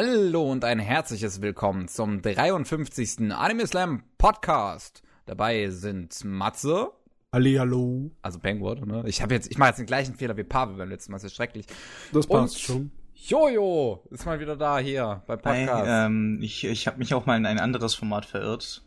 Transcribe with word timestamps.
Hallo 0.00 0.48
und 0.48 0.64
ein 0.64 0.78
herzliches 0.78 1.42
Willkommen 1.42 1.88
zum 1.88 2.22
53. 2.22 3.32
Anime 3.32 3.66
Slam 3.66 4.04
Podcast. 4.16 5.02
Dabei 5.26 5.70
sind 5.70 6.24
Matze. 6.24 6.92
Halli, 7.32 7.56
hallo. 7.56 8.12
Also 8.22 8.38
Penguin, 8.38 8.86
ne? 8.86 9.02
Ich 9.08 9.22
habe 9.22 9.34
jetzt, 9.34 9.50
ich 9.50 9.58
mache 9.58 9.70
jetzt 9.70 9.78
den 9.78 9.86
gleichen 9.86 10.14
Fehler 10.14 10.36
wie 10.36 10.44
Pavel 10.44 10.76
beim 10.76 10.88
letzten 10.88 11.10
Mal, 11.10 11.16
das 11.16 11.24
ist 11.24 11.34
schrecklich. 11.34 11.66
Das 12.12 12.28
passt 12.28 12.54
und 12.54 12.60
schon. 12.60 12.92
Jojo 13.12 14.04
ist 14.12 14.24
mal 14.24 14.38
wieder 14.38 14.56
da 14.56 14.78
hier 14.78 15.24
beim 15.26 15.40
Podcast. 15.40 15.88
Hey, 15.88 16.06
ähm, 16.06 16.38
ich 16.42 16.62
ich 16.62 16.86
habe 16.86 16.98
mich 16.98 17.12
auch 17.12 17.26
mal 17.26 17.36
in 17.36 17.44
ein 17.44 17.58
anderes 17.58 17.96
Format 17.96 18.24
verirrt. 18.24 18.84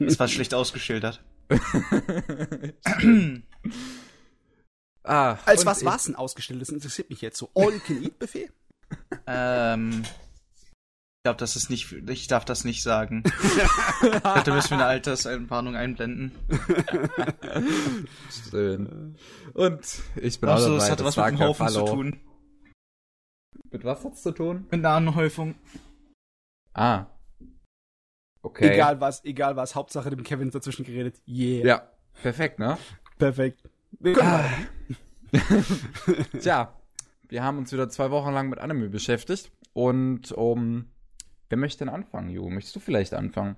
Es 0.00 0.18
war 0.18 0.26
schlecht 0.26 0.52
ausgeschildert. 0.52 1.22
ah, 5.04 5.36
Als 5.44 5.64
was 5.64 5.84
war's 5.84 6.06
denn 6.06 6.16
ausgestellt? 6.16 6.60
Das 6.60 6.70
interessiert 6.70 7.08
mich 7.08 7.20
jetzt 7.20 7.38
so. 7.38 7.50
All-You-Can-Eat-Buffet? 7.54 8.50
Ähm, 9.26 10.02
ich 10.02 11.22
glaube, 11.24 11.38
das 11.38 11.56
ist 11.56 11.68
nicht, 11.68 11.92
ich 11.92 12.28
darf 12.28 12.44
das 12.44 12.64
nicht 12.64 12.82
sagen. 12.82 13.24
ich 14.02 14.20
dachte, 14.20 14.52
müssen 14.52 14.70
wir 14.70 14.76
eine 14.76 14.86
Alterswarnung 14.86 15.74
einblenden. 15.74 16.32
Schön. 18.50 19.16
Und 19.52 19.80
ich 20.16 20.40
bin 20.40 20.48
auch 20.48 20.58
so, 20.58 20.74
das 20.74 20.90
hat 20.90 21.02
was 21.02 21.16
mit 21.16 21.26
dem 21.26 21.38
Haufen 21.40 21.66
Hallo. 21.66 21.86
zu 21.86 21.92
tun. 21.92 22.20
Mit 23.70 23.84
was 23.84 24.04
hat's 24.04 24.22
zu 24.22 24.32
tun? 24.32 24.66
Mit 24.70 24.74
einer 24.74 24.90
Anhäufung. 24.90 25.54
Ah. 26.72 27.06
Okay. 28.42 28.74
Egal 28.74 29.00
was, 29.00 29.24
egal 29.24 29.56
was, 29.56 29.74
Hauptsache 29.74 30.10
dem 30.10 30.22
Kevin 30.22 30.50
dazwischen 30.50 30.84
geredet. 30.84 31.20
Yeah. 31.26 31.66
Ja, 31.66 31.92
perfekt, 32.22 32.58
ne? 32.58 32.78
Perfekt. 33.18 33.62
Ah. 34.20 34.44
Tja, 36.40 36.77
wir 37.28 37.42
haben 37.42 37.58
uns 37.58 37.72
wieder 37.72 37.88
zwei 37.88 38.10
Wochen 38.10 38.32
lang 38.32 38.48
mit 38.48 38.58
Anime 38.58 38.88
beschäftigt. 38.88 39.50
Und 39.72 40.32
um, 40.32 40.86
wer 41.48 41.58
möchte 41.58 41.84
denn 41.84 41.94
anfangen, 41.94 42.30
Ju? 42.30 42.48
Möchtest 42.48 42.76
du 42.76 42.80
vielleicht 42.80 43.14
anfangen? 43.14 43.56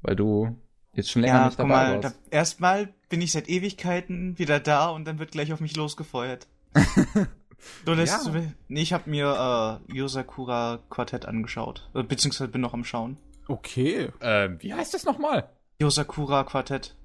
Weil 0.00 0.16
du 0.16 0.56
jetzt 0.94 1.10
schon 1.10 1.22
länger 1.22 1.34
ja, 1.34 1.46
nicht 1.46 1.58
dabei 1.58 1.68
mal, 1.68 2.02
warst. 2.02 2.16
Da, 2.16 2.36
erstmal 2.36 2.92
bin 3.08 3.20
ich 3.20 3.32
seit 3.32 3.48
Ewigkeiten 3.48 4.38
wieder 4.38 4.58
da 4.58 4.88
und 4.88 5.04
dann 5.04 5.18
wird 5.18 5.32
gleich 5.32 5.52
auf 5.52 5.60
mich 5.60 5.76
losgefeuert. 5.76 6.48
du 7.84 7.92
lässt, 7.92 8.26
ja. 8.26 8.42
nee, 8.68 8.82
ich 8.82 8.92
habe 8.92 9.08
mir 9.08 9.80
äh, 9.88 9.92
Yosakura 9.92 10.80
Quartett 10.90 11.26
angeschaut. 11.26 11.88
Äh, 11.94 12.02
beziehungsweise 12.02 12.50
bin 12.50 12.60
noch 12.60 12.74
am 12.74 12.84
Schauen. 12.84 13.16
Okay. 13.48 14.10
Ähm, 14.20 14.56
wie 14.60 14.74
heißt 14.74 14.94
das 14.94 15.04
nochmal? 15.04 15.48
Yosakura 15.80 16.44
Quartett. 16.44 16.96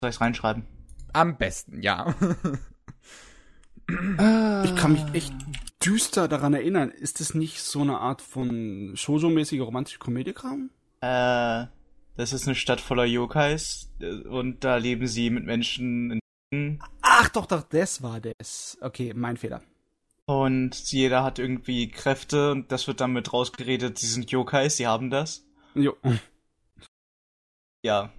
Soll 0.00 0.10
ich's 0.10 0.20
reinschreiben? 0.20 0.64
Am 1.12 1.36
besten, 1.36 1.82
ja. 1.82 2.14
Ich 3.88 4.76
kann 4.76 4.92
mich 4.92 5.04
echt 5.14 5.32
düster 5.84 6.28
daran 6.28 6.52
erinnern. 6.52 6.90
Ist 6.90 7.20
das 7.20 7.34
nicht 7.34 7.62
so 7.62 7.80
eine 7.80 7.98
Art 7.98 8.20
von 8.20 8.94
Shoujo-mäßiger 8.94 9.62
romantische 9.62 9.98
Komödiekram? 9.98 10.70
Äh, 11.00 11.66
das 12.16 12.32
ist 12.32 12.46
eine 12.46 12.54
Stadt 12.54 12.80
voller 12.80 13.04
Yokais 13.04 13.90
äh, 14.00 14.12
und 14.28 14.64
da 14.64 14.76
leben 14.76 15.06
sie 15.06 15.30
mit 15.30 15.44
Menschen. 15.44 16.20
In 16.50 16.80
Ach 17.00 17.28
doch, 17.30 17.46
doch, 17.46 17.62
das 17.62 18.02
war 18.02 18.20
das. 18.20 18.76
Okay, 18.80 19.14
mein 19.14 19.36
Fehler. 19.36 19.62
Und 20.26 20.76
jeder 20.92 21.24
hat 21.24 21.38
irgendwie 21.38 21.88
Kräfte 21.88 22.52
und 22.52 22.70
das 22.70 22.86
wird 22.86 23.00
dann 23.00 23.12
mit 23.12 23.32
rausgeredet, 23.32 23.98
sie 23.98 24.06
sind 24.06 24.30
Yokais, 24.30 24.76
sie 24.76 24.86
haben 24.86 25.08
das. 25.08 25.46
Jo. 25.74 25.96
Ja. 27.82 28.12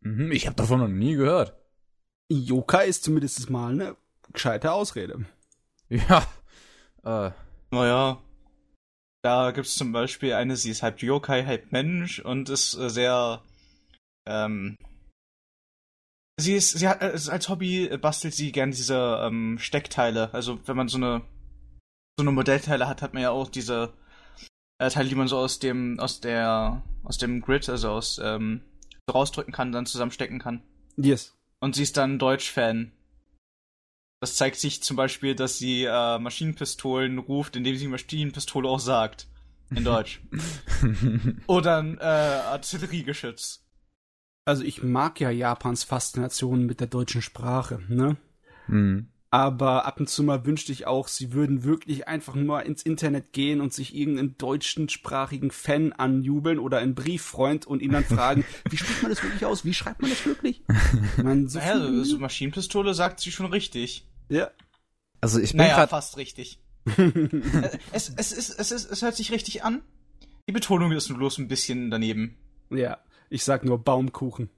Mhm, 0.00 0.32
ich 0.32 0.46
habe 0.46 0.56
davon 0.56 0.80
noch 0.80 0.88
nie 0.88 1.14
gehört. 1.14 1.63
Yokai 2.30 2.86
ist 2.86 3.04
zumindest 3.04 3.50
mal 3.50 3.72
eine 3.72 3.96
gescheite 4.32 4.72
Ausrede. 4.72 5.24
Ja. 5.88 6.26
Äh. 7.04 7.30
Naja. 7.70 8.20
Da 9.22 9.52
gibt's 9.52 9.76
zum 9.76 9.92
Beispiel 9.92 10.34
eine, 10.34 10.56
sie 10.56 10.70
ist 10.70 10.82
halb 10.82 11.02
Yokai, 11.02 11.44
halb 11.44 11.72
Mensch 11.72 12.18
und 12.20 12.50
ist 12.50 12.74
äh, 12.74 12.90
sehr, 12.90 13.42
ähm, 14.26 14.76
sie 16.38 16.54
ist, 16.54 16.72
sie 16.72 16.86
hat, 16.88 17.00
äh, 17.00 17.18
als 17.30 17.48
Hobby 17.48 17.88
bastelt 17.96 18.34
sie 18.34 18.52
gern 18.52 18.70
diese, 18.70 19.20
ähm, 19.22 19.58
Steckteile. 19.58 20.32
Also, 20.34 20.60
wenn 20.66 20.76
man 20.76 20.88
so 20.88 20.98
eine, 20.98 21.22
so 22.18 22.22
eine 22.22 22.32
Modellteile 22.32 22.86
hat, 22.86 23.00
hat 23.00 23.14
man 23.14 23.22
ja 23.22 23.30
auch 23.30 23.48
diese, 23.48 23.94
äh, 24.78 24.90
Teile, 24.90 25.08
die 25.08 25.14
man 25.14 25.28
so 25.28 25.38
aus 25.38 25.58
dem, 25.58 25.98
aus 26.00 26.20
der, 26.20 26.82
aus 27.02 27.16
dem 27.16 27.40
Grid, 27.40 27.66
also 27.70 27.90
aus, 27.90 28.20
ähm, 28.22 28.60
so 29.08 29.14
rausdrücken 29.14 29.54
kann, 29.54 29.72
dann 29.72 29.86
zusammenstecken 29.86 30.38
kann. 30.38 30.62
Yes. 30.96 31.34
Und 31.64 31.74
sie 31.74 31.84
ist 31.84 31.96
dann 31.96 32.18
Deutsch-Fan. 32.18 32.92
Das 34.20 34.36
zeigt 34.36 34.56
sich 34.56 34.82
zum 34.82 34.98
Beispiel, 34.98 35.34
dass 35.34 35.56
sie 35.56 35.84
äh, 35.84 36.18
Maschinenpistolen 36.18 37.16
ruft, 37.16 37.56
indem 37.56 37.78
sie 37.78 37.88
Maschinenpistole 37.88 38.68
auch 38.68 38.80
sagt. 38.80 39.28
In 39.70 39.82
Deutsch. 39.84 40.20
Oder 41.46 41.78
ein 41.78 41.96
äh, 41.96 42.02
Artilleriegeschütz. 42.02 43.64
Also 44.44 44.62
ich 44.62 44.82
mag 44.82 45.20
ja 45.20 45.30
Japans 45.30 45.84
Faszination 45.84 46.66
mit 46.66 46.80
der 46.80 46.86
deutschen 46.86 47.22
Sprache, 47.22 47.80
ne? 47.88 48.18
Mhm. 48.66 49.08
Aber 49.34 49.84
ab 49.84 49.98
und 49.98 50.08
zu 50.08 50.22
mal 50.22 50.46
wünschte 50.46 50.70
ich 50.70 50.86
auch, 50.86 51.08
sie 51.08 51.32
würden 51.32 51.64
wirklich 51.64 52.06
einfach 52.06 52.36
nur 52.36 52.62
ins 52.62 52.84
Internet 52.84 53.32
gehen 53.32 53.60
und 53.60 53.74
sich 53.74 53.92
irgendeinen 53.92 54.38
deutschsprachigen 54.38 55.50
Fan 55.50 55.92
anjubeln 55.92 56.60
oder 56.60 56.78
einen 56.78 56.94
Brieffreund 56.94 57.66
und 57.66 57.82
ihn 57.82 57.90
dann 57.90 58.04
fragen, 58.04 58.44
wie 58.70 58.76
spricht 58.76 59.02
man 59.02 59.10
das 59.10 59.24
wirklich 59.24 59.44
aus? 59.44 59.64
Wie 59.64 59.74
schreibt 59.74 60.02
man 60.02 60.10
das 60.10 60.24
wirklich? 60.24 60.62
Ich 61.16 61.24
meine, 61.24 61.48
so, 61.48 61.58
naja, 61.58 61.80
so, 61.80 62.04
so 62.04 62.18
Maschinenpistole 62.20 62.94
sagt 62.94 63.18
sie 63.18 63.32
schon 63.32 63.46
richtig. 63.46 64.06
Ja. 64.28 64.52
Also 65.20 65.40
ich 65.40 65.50
bin 65.50 65.58
naja, 65.58 65.78
grad... 65.78 65.90
fast 65.90 66.16
richtig. 66.16 66.60
es, 67.92 68.10
es, 68.10 68.30
es, 68.30 68.50
es, 68.50 68.70
es, 68.70 68.84
es 68.84 69.02
hört 69.02 69.16
sich 69.16 69.32
richtig 69.32 69.64
an. 69.64 69.82
Die 70.48 70.52
Betonung 70.52 70.92
ist 70.92 71.08
nur 71.08 71.18
bloß 71.18 71.38
ein 71.38 71.48
bisschen 71.48 71.90
daneben. 71.90 72.36
Ja, 72.70 72.98
ich 73.30 73.42
sag 73.42 73.64
nur 73.64 73.82
Baumkuchen. 73.82 74.48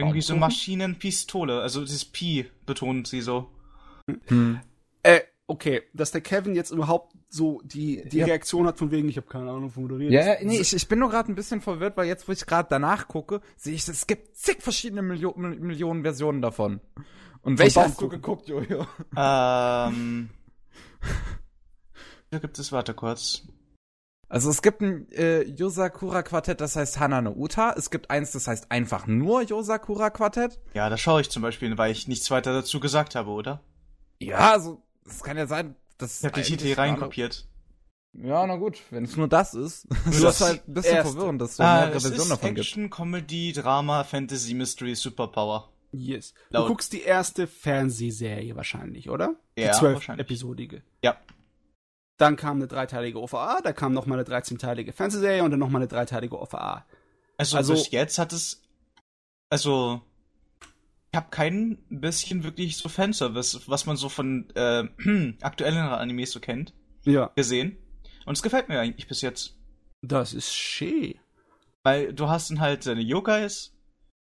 Irgendwie 0.00 0.22
so 0.22 0.36
Maschinenpistole, 0.36 1.60
also 1.60 1.82
dieses 1.82 2.04
Pi 2.04 2.46
betont 2.66 3.08
sie 3.08 3.20
so. 3.20 3.50
Hm. 4.26 4.60
Äh, 5.02 5.20
okay, 5.46 5.82
dass 5.92 6.10
der 6.12 6.20
Kevin 6.20 6.54
jetzt 6.54 6.70
überhaupt 6.70 7.14
so 7.28 7.60
die, 7.64 8.02
die 8.08 8.18
ja. 8.18 8.26
Reaktion 8.26 8.66
hat 8.66 8.78
von 8.78 8.90
wegen, 8.90 9.08
ich 9.08 9.16
habe 9.16 9.28
keine 9.28 9.50
Ahnung, 9.50 9.70
von 9.70 9.84
moderiert. 9.84 10.12
Ja, 10.12 10.36
nee, 10.42 10.58
ich, 10.58 10.74
ich 10.74 10.88
bin 10.88 10.98
nur 10.98 11.10
gerade 11.10 11.30
ein 11.30 11.34
bisschen 11.34 11.60
verwirrt, 11.60 11.96
weil 11.96 12.06
jetzt, 12.06 12.28
wo 12.28 12.32
ich 12.32 12.44
gerade 12.44 12.68
danach 12.68 13.08
gucke, 13.08 13.40
sehe 13.56 13.74
ich, 13.74 13.86
es 13.86 14.06
gibt 14.06 14.36
zig 14.36 14.62
verschiedene 14.62 15.02
Milio 15.02 15.34
Millionen 15.36 16.02
Versionen 16.02 16.42
davon. 16.42 16.80
Und 17.42 17.58
welche 17.58 17.80
hast 17.80 18.00
du 18.00 18.08
geguckt, 18.08 18.48
Jojo? 18.48 18.86
Ähm. 19.16 20.30
Da 22.32 22.38
gibt 22.38 22.60
es, 22.60 22.70
warte 22.70 22.94
kurz. 22.94 23.42
Also 24.30 24.48
es 24.48 24.62
gibt 24.62 24.80
ein 24.80 25.10
äh, 25.10 25.42
Yosakura 25.42 26.22
Quartett, 26.22 26.60
das 26.60 26.76
heißt 26.76 27.00
Hana 27.00 27.20
no 27.20 27.32
Uta. 27.32 27.74
Es 27.76 27.90
gibt 27.90 28.10
eins, 28.10 28.30
das 28.30 28.46
heißt 28.46 28.70
einfach 28.70 29.08
nur 29.08 29.42
Yosakura 29.42 30.10
Quartett. 30.10 30.60
Ja, 30.72 30.88
da 30.88 30.96
schaue 30.96 31.20
ich 31.20 31.30
zum 31.30 31.42
Beispiel, 31.42 31.76
weil 31.76 31.90
ich 31.90 32.06
nichts 32.06 32.30
weiter 32.30 32.52
dazu 32.52 32.78
gesagt 32.78 33.16
habe, 33.16 33.30
oder? 33.30 33.60
Ja, 34.20 34.52
also 34.52 34.84
es 35.04 35.24
kann 35.24 35.36
ja 35.36 35.48
sein, 35.48 35.74
dass 35.98 36.20
ich 36.20 36.24
habe 36.24 36.40
die 36.40 36.56
Titel 36.56 36.72
reinkopiert. 36.74 37.48
Ja, 38.12 38.46
na 38.46 38.54
gut, 38.54 38.78
wenn 38.90 39.04
es 39.04 39.16
nur 39.16 39.26
das 39.26 39.54
ist. 39.54 39.88
das 40.06 40.16
ist 40.16 40.40
halt 40.40 40.68
ein 40.68 40.74
bisschen 40.74 40.96
erste. 40.96 41.12
verwirrend, 41.12 41.42
dass 41.42 41.56
so 41.56 41.64
ah, 41.64 41.80
mehrere 41.80 42.00
Versionen 42.00 42.30
davon 42.30 42.50
Action, 42.50 42.54
gibt. 42.54 42.66
Action, 42.66 42.90
Comedy, 42.90 43.52
Drama, 43.52 44.04
Fantasy, 44.04 44.54
Mystery, 44.54 44.94
Superpower. 44.94 45.72
Yes. 45.90 46.34
Laut. 46.50 46.64
Du 46.64 46.68
guckst 46.68 46.92
die 46.92 47.02
erste 47.02 47.48
Fernsehserie 47.48 48.54
wahrscheinlich, 48.54 49.10
oder? 49.10 49.34
Ja, 49.56 49.72
die 49.72 49.78
zwölf 49.78 50.08
episodige. 50.08 50.82
Ja. 51.02 51.16
Dann 52.20 52.36
kam 52.36 52.58
eine 52.58 52.66
dreiteilige 52.66 53.18
OVA, 53.18 53.62
da 53.62 53.72
kam 53.72 53.94
nochmal 53.94 54.18
eine 54.18 54.28
13-teilige 54.28 54.92
Fernsehserie 54.92 55.42
und 55.42 55.52
dann 55.52 55.58
nochmal 55.58 55.80
eine 55.80 55.88
dreiteilige 55.88 56.38
OVA. 56.38 56.84
Also, 57.38 57.56
also 57.56 57.72
bis 57.72 57.90
jetzt 57.92 58.18
hat 58.18 58.34
es. 58.34 58.62
Also. 59.48 60.02
Ich 61.12 61.16
habe 61.16 61.30
kein 61.30 61.78
bisschen 61.88 62.44
wirklich 62.44 62.76
so 62.76 62.90
Fanservice, 62.90 63.62
was 63.68 63.86
man 63.86 63.96
so 63.96 64.10
von 64.10 64.50
äh, 64.54 64.84
aktuellen 65.40 65.78
Animes 65.78 66.32
so 66.32 66.40
kennt. 66.40 66.74
Ja. 67.04 67.32
Gesehen. 67.36 67.78
Und 68.26 68.36
es 68.36 68.42
gefällt 68.42 68.68
mir 68.68 68.78
eigentlich 68.78 69.08
bis 69.08 69.22
jetzt. 69.22 69.56
Das 70.02 70.34
ist 70.34 70.54
schön. 70.54 71.14
Weil 71.84 72.12
du 72.12 72.28
hast 72.28 72.50
dann 72.50 72.60
halt 72.60 72.84
deine 72.84 73.00
Yokais 73.00 73.74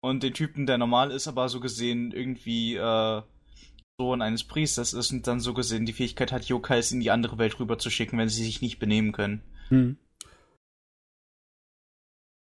und 0.03 0.23
den 0.23 0.35
Typen, 0.35 0.67
der 0.67 0.77
normal 0.77 1.11
ist, 1.11 1.27
aber 1.27 1.49
so 1.49 1.59
gesehen 1.59 2.13
irgendwie 2.13 2.77
äh, 2.77 3.23
Sohn 4.01 4.23
eines 4.23 4.45
Priesters 4.45 4.93
ist 4.93 5.11
und 5.11 5.27
dann 5.27 5.41
so 5.41 5.55
gesehen 5.55 5.85
die 5.85 5.93
Fähigkeit 5.93 6.31
hat, 6.31 6.45
Yokais 6.45 6.93
in 6.93 7.01
die 7.01 7.11
andere 7.11 7.37
Welt 7.39 7.59
rüber 7.59 7.79
zu 7.79 7.91
schicken, 7.91 8.17
wenn 8.17 8.29
sie 8.29 8.45
sich 8.45 8.63
nicht 8.63 8.79
benehmen 8.79 9.13
können. 9.13 9.43
Hm. 9.69 9.97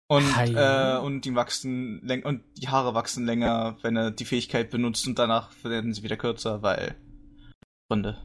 Und, 0.09 0.25
äh, 0.37 0.99
und 1.03 1.25
die 1.25 1.35
wachsen 1.35 1.99
länger 2.05 2.27
und 2.27 2.41
die 2.55 2.69
Haare 2.69 2.93
wachsen 2.93 3.25
länger, 3.25 3.77
wenn 3.81 3.97
er 3.97 4.11
die 4.11 4.23
Fähigkeit 4.23 4.69
benutzt 4.69 5.05
und 5.05 5.19
danach 5.19 5.51
werden 5.63 5.93
sie 5.93 6.03
wieder 6.03 6.15
kürzer, 6.15 6.61
weil 6.61 6.95
Gründe. 7.89 8.17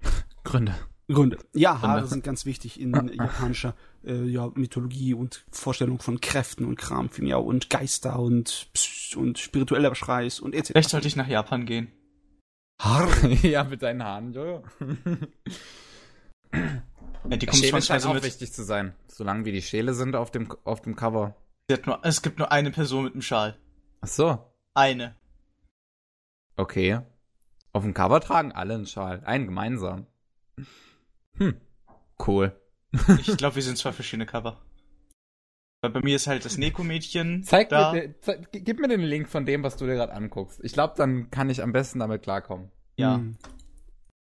Gründe. 0.44 0.74
Gründe. 1.08 1.38
Ja, 1.52 1.72
Gründe. 1.72 1.88
Haare 1.88 2.06
sind 2.06 2.24
ganz 2.24 2.46
wichtig 2.46 2.80
in 2.80 2.94
japanischer 3.12 3.74
äh, 4.04 4.24
ja, 4.24 4.50
Mythologie 4.54 5.12
und 5.12 5.44
Vorstellung 5.50 6.00
von 6.00 6.20
Kräften 6.20 6.64
und 6.64 6.76
Kram, 6.76 7.10
ja, 7.20 7.36
und 7.36 7.68
Geister 7.68 8.18
und 8.18 8.68
und 9.16 9.38
spiritueller 9.38 9.94
Schreiß 9.94 10.40
und 10.40 10.54
etc. 10.54 10.68
Vielleicht 10.68 10.90
sollte 10.90 11.08
ich 11.08 11.16
nach 11.16 11.28
Japan 11.28 11.66
gehen. 11.66 11.92
Haar. 12.82 13.08
ja, 13.42 13.62
mit 13.62 13.82
deinen 13.82 14.02
Haaren, 14.02 14.32
Jojo. 14.32 14.64
ja, 16.52 17.36
die 17.36 17.48
Schäle 17.52 17.80
scheint 17.80 18.04
auch 18.04 18.14
mit. 18.14 18.24
wichtig 18.24 18.52
zu 18.52 18.64
sein. 18.64 18.94
Solange 19.06 19.44
wie 19.44 19.52
die 19.52 19.62
Schäle 19.62 19.94
sind 19.94 20.16
auf 20.16 20.32
dem, 20.32 20.52
auf 20.64 20.80
dem 20.80 20.96
Cover. 20.96 21.36
Nur, 21.86 22.00
es 22.02 22.22
gibt 22.22 22.38
nur 22.38 22.50
eine 22.50 22.72
Person 22.72 23.04
mit 23.04 23.12
einem 23.12 23.22
Schal. 23.22 23.56
Ach 24.00 24.08
so. 24.08 24.52
Eine. 24.74 25.14
Okay. 26.56 27.00
Auf 27.72 27.84
dem 27.84 27.94
Cover 27.94 28.20
tragen 28.20 28.50
alle 28.50 28.74
einen 28.74 28.86
Schal. 28.86 29.22
Einen 29.24 29.46
gemeinsam. 29.46 30.06
Hm. 31.36 31.60
Cool. 32.26 32.60
ich 33.20 33.36
glaube, 33.36 33.56
wir 33.56 33.62
sind 33.62 33.78
zwei 33.78 33.92
verschiedene 33.92 34.26
Cover. 34.26 34.60
Weil 35.82 35.90
bei 35.90 36.00
mir 36.00 36.14
ist 36.14 36.28
halt 36.28 36.44
das 36.44 36.58
Neko-Mädchen. 36.58 37.42
Zeig 37.42 37.68
da. 37.68 37.92
mir, 37.92 38.14
zeig, 38.20 38.52
gib 38.52 38.78
mir 38.78 38.86
den 38.86 39.00
Link 39.00 39.28
von 39.28 39.44
dem, 39.44 39.64
was 39.64 39.76
du 39.76 39.84
dir 39.84 39.94
gerade 39.94 40.12
anguckst. 40.12 40.60
Ich 40.62 40.72
glaube, 40.72 40.94
dann 40.96 41.30
kann 41.32 41.50
ich 41.50 41.60
am 41.60 41.72
besten 41.72 41.98
damit 41.98 42.22
klarkommen. 42.22 42.70
Ja. 42.96 43.16
Hm. 43.16 43.36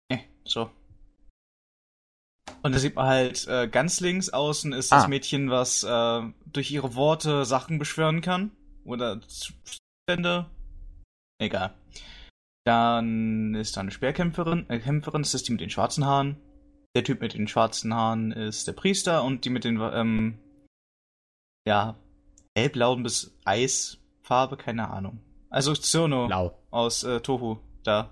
Eh, 0.09 0.19
so. 0.45 0.69
Und 2.61 2.73
da 2.73 2.79
sieht 2.79 2.95
man 2.95 3.07
halt 3.07 3.45
äh, 3.47 3.67
ganz 3.67 4.00
links 4.00 4.29
außen 4.29 4.71
ist 4.71 4.91
ah. 4.94 4.97
das 4.97 5.07
Mädchen, 5.09 5.50
was 5.50 5.83
äh, 5.83 6.21
durch 6.45 6.71
ihre 6.71 6.95
Worte 6.95 7.44
Sachen 7.44 7.77
beschwören 7.77 8.21
kann. 8.21 8.51
Oder 8.85 9.19
Zustände. 9.21 10.50
Egal. 11.39 11.73
Dann 12.63 13.53
ist 13.56 13.75
da 13.75 13.81
eine 13.81 13.91
Speerkämpferin, 13.91 14.69
äh, 14.69 14.79
Kämpferin, 14.79 15.23
das 15.23 15.33
ist 15.33 15.47
die 15.47 15.51
mit 15.51 15.61
den 15.61 15.69
schwarzen 15.69 16.06
Haaren. 16.06 16.38
Der 16.95 17.03
Typ 17.03 17.19
mit 17.21 17.33
den 17.33 17.47
schwarzen 17.47 17.94
Haaren 17.94 18.31
ist 18.31 18.67
der 18.67 18.73
Priester 18.73 19.23
und 19.23 19.44
die 19.44 19.50
mit 19.50 19.63
den 19.65 19.79
ähm, 19.94 20.39
ja, 21.69 21.95
hellblauen 22.57 23.04
bis 23.04 23.31
Eisfarbe, 23.45 24.57
keine 24.57 24.89
Ahnung. 24.89 25.21
Also 25.51 25.75
Zirno 25.75 26.25
Blau. 26.25 26.57
aus 26.71 27.04
äh, 27.04 27.21
Tohu, 27.21 27.60
da. 27.83 28.12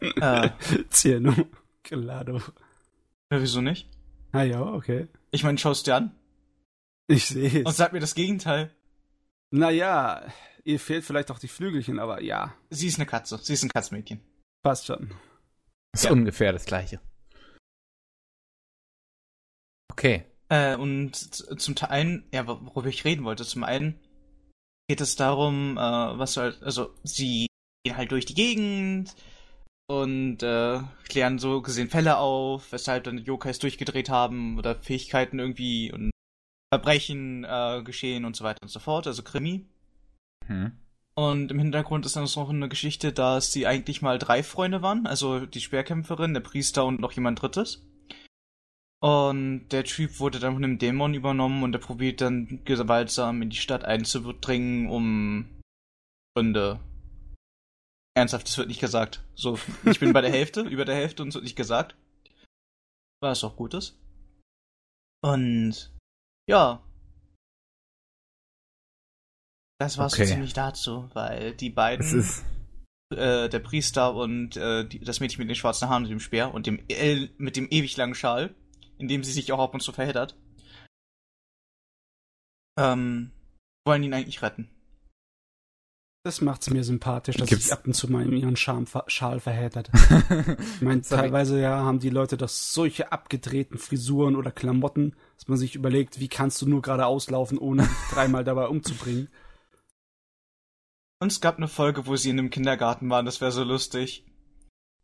äh. 0.00 0.48
Zirno, 0.88 1.34
claro. 1.82 2.40
Ja, 3.30 3.42
wieso 3.42 3.60
nicht? 3.60 3.86
Ah 4.32 4.44
ja, 4.44 4.62
okay. 4.62 5.08
Ich 5.30 5.44
meine, 5.44 5.58
schaust 5.58 5.86
dir 5.86 5.96
an. 5.96 6.14
Ich 7.06 7.26
sehe 7.26 7.60
es. 7.60 7.66
Und 7.66 7.74
sag 7.74 7.92
mir 7.92 8.00
das 8.00 8.14
Gegenteil. 8.14 8.74
Naja, 9.50 10.26
ihr 10.64 10.80
fehlt 10.80 11.04
vielleicht 11.04 11.30
auch 11.30 11.38
die 11.38 11.48
Flügelchen, 11.48 11.98
aber 11.98 12.22
ja. 12.22 12.54
Sie 12.70 12.86
ist 12.86 12.96
eine 12.96 13.04
Katze. 13.06 13.38
Sie 13.42 13.52
ist 13.52 13.62
ein 13.62 13.68
Katzmädchen. 13.68 14.20
Passt 14.62 14.86
schon. 14.86 15.12
Ist 15.92 16.04
ja. 16.04 16.12
ungefähr 16.12 16.54
das 16.54 16.64
gleiche. 16.64 16.98
Okay. 19.92 20.24
Äh, 20.54 20.76
und 20.76 21.16
zum 21.16 21.74
einen, 21.88 22.22
ja, 22.32 22.46
worüber 22.46 22.86
ich 22.86 23.04
reden 23.04 23.24
wollte, 23.24 23.44
zum 23.44 23.64
einen 23.64 23.98
geht 24.88 25.00
es 25.00 25.16
darum, 25.16 25.76
äh, 25.76 25.80
was 25.80 26.36
halt, 26.36 26.62
also 26.62 26.94
sie 27.02 27.48
gehen 27.84 27.96
halt 27.96 28.12
durch 28.12 28.24
die 28.24 28.34
Gegend 28.34 29.16
und 29.88 30.44
äh, 30.44 30.80
klären 31.08 31.40
so 31.40 31.60
gesehen 31.60 31.90
Fälle 31.90 32.18
auf, 32.18 32.70
weshalb 32.70 33.02
dann 33.02 33.18
Yokais 33.18 33.58
durchgedreht 33.58 34.10
haben 34.10 34.56
oder 34.56 34.76
Fähigkeiten 34.76 35.40
irgendwie 35.40 35.92
und 35.92 36.12
Verbrechen 36.72 37.42
äh, 37.42 37.82
geschehen 37.82 38.24
und 38.24 38.36
so 38.36 38.44
weiter 38.44 38.62
und 38.62 38.68
so 38.68 38.78
fort, 38.78 39.08
also 39.08 39.24
Krimi. 39.24 39.66
Hm. 40.46 40.78
Und 41.16 41.50
im 41.50 41.58
Hintergrund 41.58 42.06
ist 42.06 42.14
dann 42.14 42.28
noch 42.36 42.50
eine 42.50 42.68
Geschichte, 42.68 43.12
dass 43.12 43.50
sie 43.50 43.66
eigentlich 43.66 44.02
mal 44.02 44.20
drei 44.20 44.44
Freunde 44.44 44.82
waren, 44.82 45.06
also 45.06 45.46
die 45.46 45.60
Speerkämpferin, 45.60 46.32
der 46.32 46.42
Priester 46.42 46.84
und 46.84 47.00
noch 47.00 47.12
jemand 47.12 47.42
Drittes. 47.42 47.84
Und 49.04 49.68
der 49.68 49.84
Typ 49.84 50.18
wurde 50.18 50.38
dann 50.38 50.54
von 50.54 50.64
einem 50.64 50.78
Dämon 50.78 51.12
übernommen 51.12 51.62
und 51.62 51.74
er 51.74 51.78
probiert 51.78 52.22
dann 52.22 52.64
gewaltsam 52.64 53.42
in 53.42 53.50
die 53.50 53.58
Stadt 53.58 53.84
einzudringen, 53.84 54.88
um 54.88 55.60
Gründe. 56.34 56.80
Ernsthaft, 58.16 58.48
das 58.48 58.56
wird 58.56 58.68
nicht 58.68 58.80
gesagt. 58.80 59.22
So, 59.34 59.58
ich 59.84 60.00
bin 60.00 60.14
bei 60.14 60.22
der 60.22 60.30
Hälfte, 60.30 60.60
über 60.70 60.86
der 60.86 60.94
Hälfte 60.94 61.22
und 61.22 61.28
es 61.28 61.34
wird 61.34 61.44
nicht 61.44 61.54
gesagt. 61.54 61.96
Was 63.20 63.44
auch 63.44 63.56
gut 63.56 63.74
ist. 63.74 64.00
Und 65.22 65.92
ja. 66.48 66.82
Das 69.78 69.98
war 69.98 70.06
okay. 70.06 70.24
so 70.24 70.32
ziemlich 70.32 70.54
dazu, 70.54 71.10
weil 71.12 71.54
die 71.54 71.68
beiden, 71.68 72.26
äh, 73.14 73.50
der 73.50 73.58
Priester 73.58 74.14
und 74.14 74.56
äh, 74.56 74.88
die, 74.88 75.00
das 75.00 75.20
Mädchen 75.20 75.40
mit 75.42 75.50
den 75.50 75.56
schwarzen 75.56 75.90
Haaren 75.90 76.04
und 76.04 76.08
dem 76.08 76.20
Speer 76.20 76.54
und 76.54 76.66
dem 76.66 76.82
L 76.88 77.28
mit 77.36 77.56
dem 77.56 77.68
ewig 77.70 77.98
langen 77.98 78.14
Schal, 78.14 78.54
in 78.98 79.08
dem 79.08 79.24
sie 79.24 79.32
sich 79.32 79.52
auch 79.52 79.60
ab 79.60 79.74
und 79.74 79.80
zu 79.80 79.92
verheddert, 79.92 80.36
ähm, 82.78 83.30
wollen 83.84 84.02
ihn 84.02 84.14
eigentlich 84.14 84.42
retten. 84.42 84.70
Das 86.26 86.40
macht's 86.40 86.70
mir 86.70 86.82
sympathisch, 86.84 87.36
dass 87.36 87.50
Gibt's? 87.50 87.64
sich 87.64 87.72
ab 87.74 87.86
und 87.86 87.92
zu 87.92 88.10
mal 88.10 88.24
in 88.24 88.32
ihren 88.34 88.56
Scham, 88.56 88.86
Schal 89.08 89.40
verheddert. 89.40 89.90
ich 90.76 90.80
meine, 90.80 91.02
teilweise 91.02 91.60
ja 91.60 91.76
haben 91.76 91.98
die 91.98 92.08
Leute 92.08 92.38
das 92.38 92.72
solche 92.72 93.12
abgedrehten 93.12 93.76
Frisuren 93.76 94.34
oder 94.34 94.50
Klamotten, 94.50 95.14
dass 95.36 95.48
man 95.48 95.58
sich 95.58 95.74
überlegt, 95.74 96.20
wie 96.20 96.28
kannst 96.28 96.62
du 96.62 96.66
nur 96.66 96.80
gerade 96.80 97.04
auslaufen, 97.04 97.58
ohne 97.58 97.82
dich 97.82 97.92
dreimal 98.10 98.42
dabei 98.42 98.68
umzubringen. 98.68 99.28
Und 101.20 101.30
es 101.30 101.42
gab 101.42 101.58
eine 101.58 101.68
Folge, 101.68 102.06
wo 102.06 102.16
sie 102.16 102.30
in 102.30 102.38
einem 102.38 102.50
Kindergarten 102.50 103.10
waren, 103.10 103.26
das 103.26 103.42
wäre 103.42 103.52
so 103.52 103.62
lustig. 103.62 104.24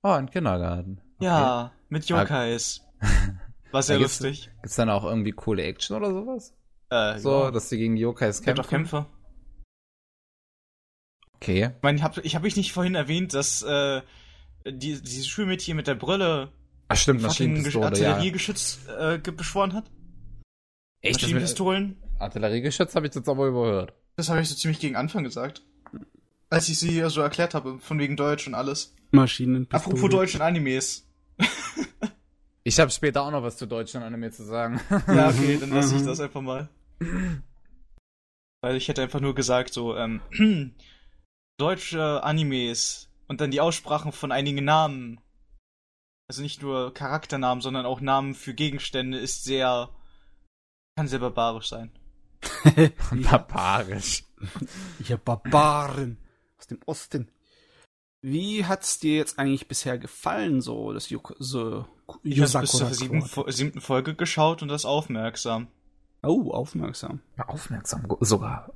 Oh, 0.03 0.09
ein 0.09 0.31
Kindergarten. 0.31 1.03
Okay. 1.17 1.27
Ja, 1.27 1.73
mit 1.91 2.09
Yokais. 2.09 2.81
War 3.73 3.83
sehr 3.83 3.99
gibt's, 3.99 4.21
lustig. 4.21 4.51
Gibt's 4.63 4.77
dann 4.77 4.91
auch 4.91 5.05
irgendwie 5.05 5.33
coole 5.33 5.63
Action 5.63 5.97
oder 5.97 6.13
sowas? 6.13 6.55
Äh, 6.91 7.19
so, 7.19 7.45
ja. 7.45 7.51
dass 7.51 7.69
sie 7.69 7.79
gegen 7.79 7.97
Yokais 7.97 8.43
kämpfen? 8.43 8.55
Gibt 8.55 8.67
auch 8.67 8.71
Kämpfe. 8.71 9.07
Okay. 11.35 11.71
Ich 11.77 11.83
meine, 11.83 11.97
ich 11.99 12.05
habe 12.05 12.21
ich 12.21 12.37
hab 12.37 12.45
ich 12.45 12.57
nicht 12.57 12.73
vorhin 12.73 12.95
erwähnt, 12.95 13.33
dass 13.33 13.63
äh, 13.63 14.03
die, 14.67 15.01
dieses 15.01 15.27
Schulmädchen 15.29 15.77
mit 15.77 15.87
der 15.87 15.95
Brille 15.95 16.53
Ach 16.89 16.97
stimmt, 16.97 17.23
Maschinenpistole, 17.23 17.87
Artilleriegeschütz 17.87 18.81
ja. 18.89 19.15
äh, 19.15 19.19
beschworen 19.19 19.73
hat. 19.73 19.91
Echt? 21.01 21.23
Maschinenpistolen? 21.23 21.97
Artilleriegeschütz 22.19 22.95
habe 22.95 23.07
ich 23.07 23.15
jetzt 23.15 23.29
aber 23.29 23.47
überhört. 23.47 23.95
Das 24.17 24.29
habe 24.29 24.41
ich 24.41 24.49
so 24.49 24.55
ziemlich 24.55 24.81
gegen 24.81 24.97
Anfang 24.97 25.25
gesagt. 25.25 25.63
Als 26.51 26.69
ich 26.69 26.79
sie 26.79 27.01
so 27.09 27.21
erklärt 27.21 27.55
habe, 27.55 27.79
von 27.79 27.99
wegen 28.01 28.17
Deutsch 28.17 28.47
und 28.47 28.55
alles. 28.55 28.95
Maschinenpistole. 29.13 29.95
Apropos 29.95 30.11
Deutsch 30.11 30.35
und 30.35 30.43
Animes. 30.43 31.09
ich 32.63 32.79
habe 32.79 32.91
später 32.91 33.23
auch 33.23 33.31
noch 33.31 33.43
was 33.43 33.57
zu 33.57 33.67
Deutsch 33.67 33.95
und 33.95 34.03
Anime 34.03 34.31
zu 34.31 34.45
sagen. 34.45 34.81
ja, 35.07 35.29
okay, 35.29 35.59
dann 35.59 35.71
lasse 35.71 35.97
ich 35.97 36.03
das 36.03 36.21
einfach 36.21 36.43
mal. 36.43 36.69
Weil 38.61 38.77
ich 38.77 38.89
hätte 38.89 39.03
einfach 39.03 39.21
nur 39.21 39.35
gesagt, 39.35 39.73
so, 39.73 39.97
ähm, 39.97 40.21
deutsche 41.59 42.23
Animes 42.23 43.11
und 43.29 43.41
dann 43.41 43.51
die 43.51 43.61
Aussprachen 43.61 44.13
von 44.13 44.33
einigen 44.33 44.65
Namen. 44.65 45.21
Also 46.29 46.43
nicht 46.43 46.63
nur 46.63 46.95
Charakternamen, 46.95 47.63
sondern 47.63 47.87
auch 47.87 48.01
Namen 48.01 48.35
für 48.35 48.55
Gegenstände 48.55 49.19
ist 49.19 49.45
sehr, 49.45 49.89
kann 50.97 51.09
sehr 51.09 51.19
barbarisch 51.19 51.69
sein. 51.69 51.91
barbarisch. 53.31 54.25
Ja, 55.07 55.17
Barbaren 55.17 56.19
aus 56.59 56.67
dem 56.67 56.79
Osten. 56.87 57.31
Wie 58.23 58.67
hat's 58.67 58.99
dir 58.99 59.17
jetzt 59.17 59.39
eigentlich 59.39 59.67
bisher 59.67 59.99
gefallen, 59.99 60.61
so 60.61 60.93
das 60.93 61.09
Juk 61.09 61.35
so 61.39 61.87
Ich 62.23 62.41
habe 62.41 62.61
bis 62.61 62.73
zur 62.73 62.93
sieben, 62.93 63.25
siebten 63.49 63.81
Folge 63.81 64.15
geschaut 64.15 64.63
und 64.63 64.69
das 64.69 64.85
aufmerksam. 64.85 65.69
Oh, 66.23 66.51
aufmerksam. 66.51 67.21
Ja, 67.39 67.49
aufmerksam 67.49 68.07
sogar. 68.21 68.73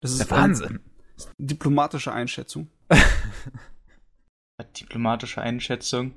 Das 0.00 0.12
ist 0.12 0.20
der 0.20 0.30
Wahnsinn. 0.30 0.80
Diplomatische 1.38 2.12
Einschätzung. 2.12 2.68
Diplomatische 4.80 5.42
Einschätzung. 5.42 6.14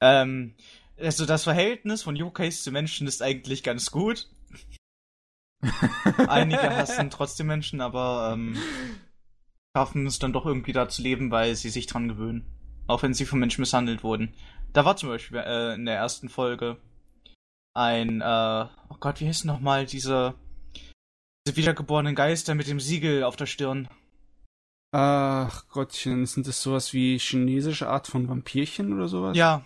Ähm, 0.00 0.54
also 0.98 1.26
das 1.26 1.44
Verhältnis 1.44 2.02
von 2.02 2.16
Yokais 2.16 2.62
zu 2.62 2.70
Menschen 2.70 3.06
ist 3.06 3.22
eigentlich 3.22 3.62
ganz 3.62 3.90
gut. 3.90 4.28
Einige 6.28 6.76
hassen 6.76 7.10
trotzdem 7.10 7.48
Menschen, 7.48 7.80
aber 7.80 8.32
ähm, 8.34 8.56
schaffen 9.76 10.06
es 10.06 10.18
dann 10.18 10.32
doch 10.32 10.46
irgendwie 10.46 10.72
da 10.72 10.88
zu 10.88 11.02
leben, 11.02 11.30
weil 11.30 11.54
sie 11.56 11.70
sich 11.70 11.86
dran 11.86 12.08
gewöhnen. 12.08 12.46
Auch 12.86 13.02
wenn 13.02 13.14
sie 13.14 13.26
von 13.26 13.40
Menschen 13.40 13.62
misshandelt 13.62 14.04
wurden. 14.04 14.34
Da 14.76 14.84
war 14.84 14.94
zum 14.94 15.08
Beispiel 15.08 15.38
äh, 15.38 15.72
in 15.72 15.86
der 15.86 15.96
ersten 15.96 16.28
Folge 16.28 16.76
ein, 17.72 18.20
äh, 18.20 18.66
oh 18.90 18.96
Gott, 19.00 19.20
wie 19.20 19.24
hieß 19.24 19.44
nochmal 19.44 19.86
diese, 19.86 20.34
diese 21.46 21.56
wiedergeborenen 21.56 22.14
Geister 22.14 22.54
mit 22.54 22.68
dem 22.68 22.78
Siegel 22.78 23.24
auf 23.24 23.36
der 23.36 23.46
Stirn? 23.46 23.88
Ach 24.92 25.66
Gottchen, 25.70 26.26
sind 26.26 26.46
das 26.46 26.60
sowas 26.60 26.92
wie 26.92 27.18
chinesische 27.18 27.88
Art 27.88 28.06
von 28.06 28.28
Vampirchen 28.28 28.92
oder 28.92 29.08
sowas? 29.08 29.34
Ja. 29.34 29.64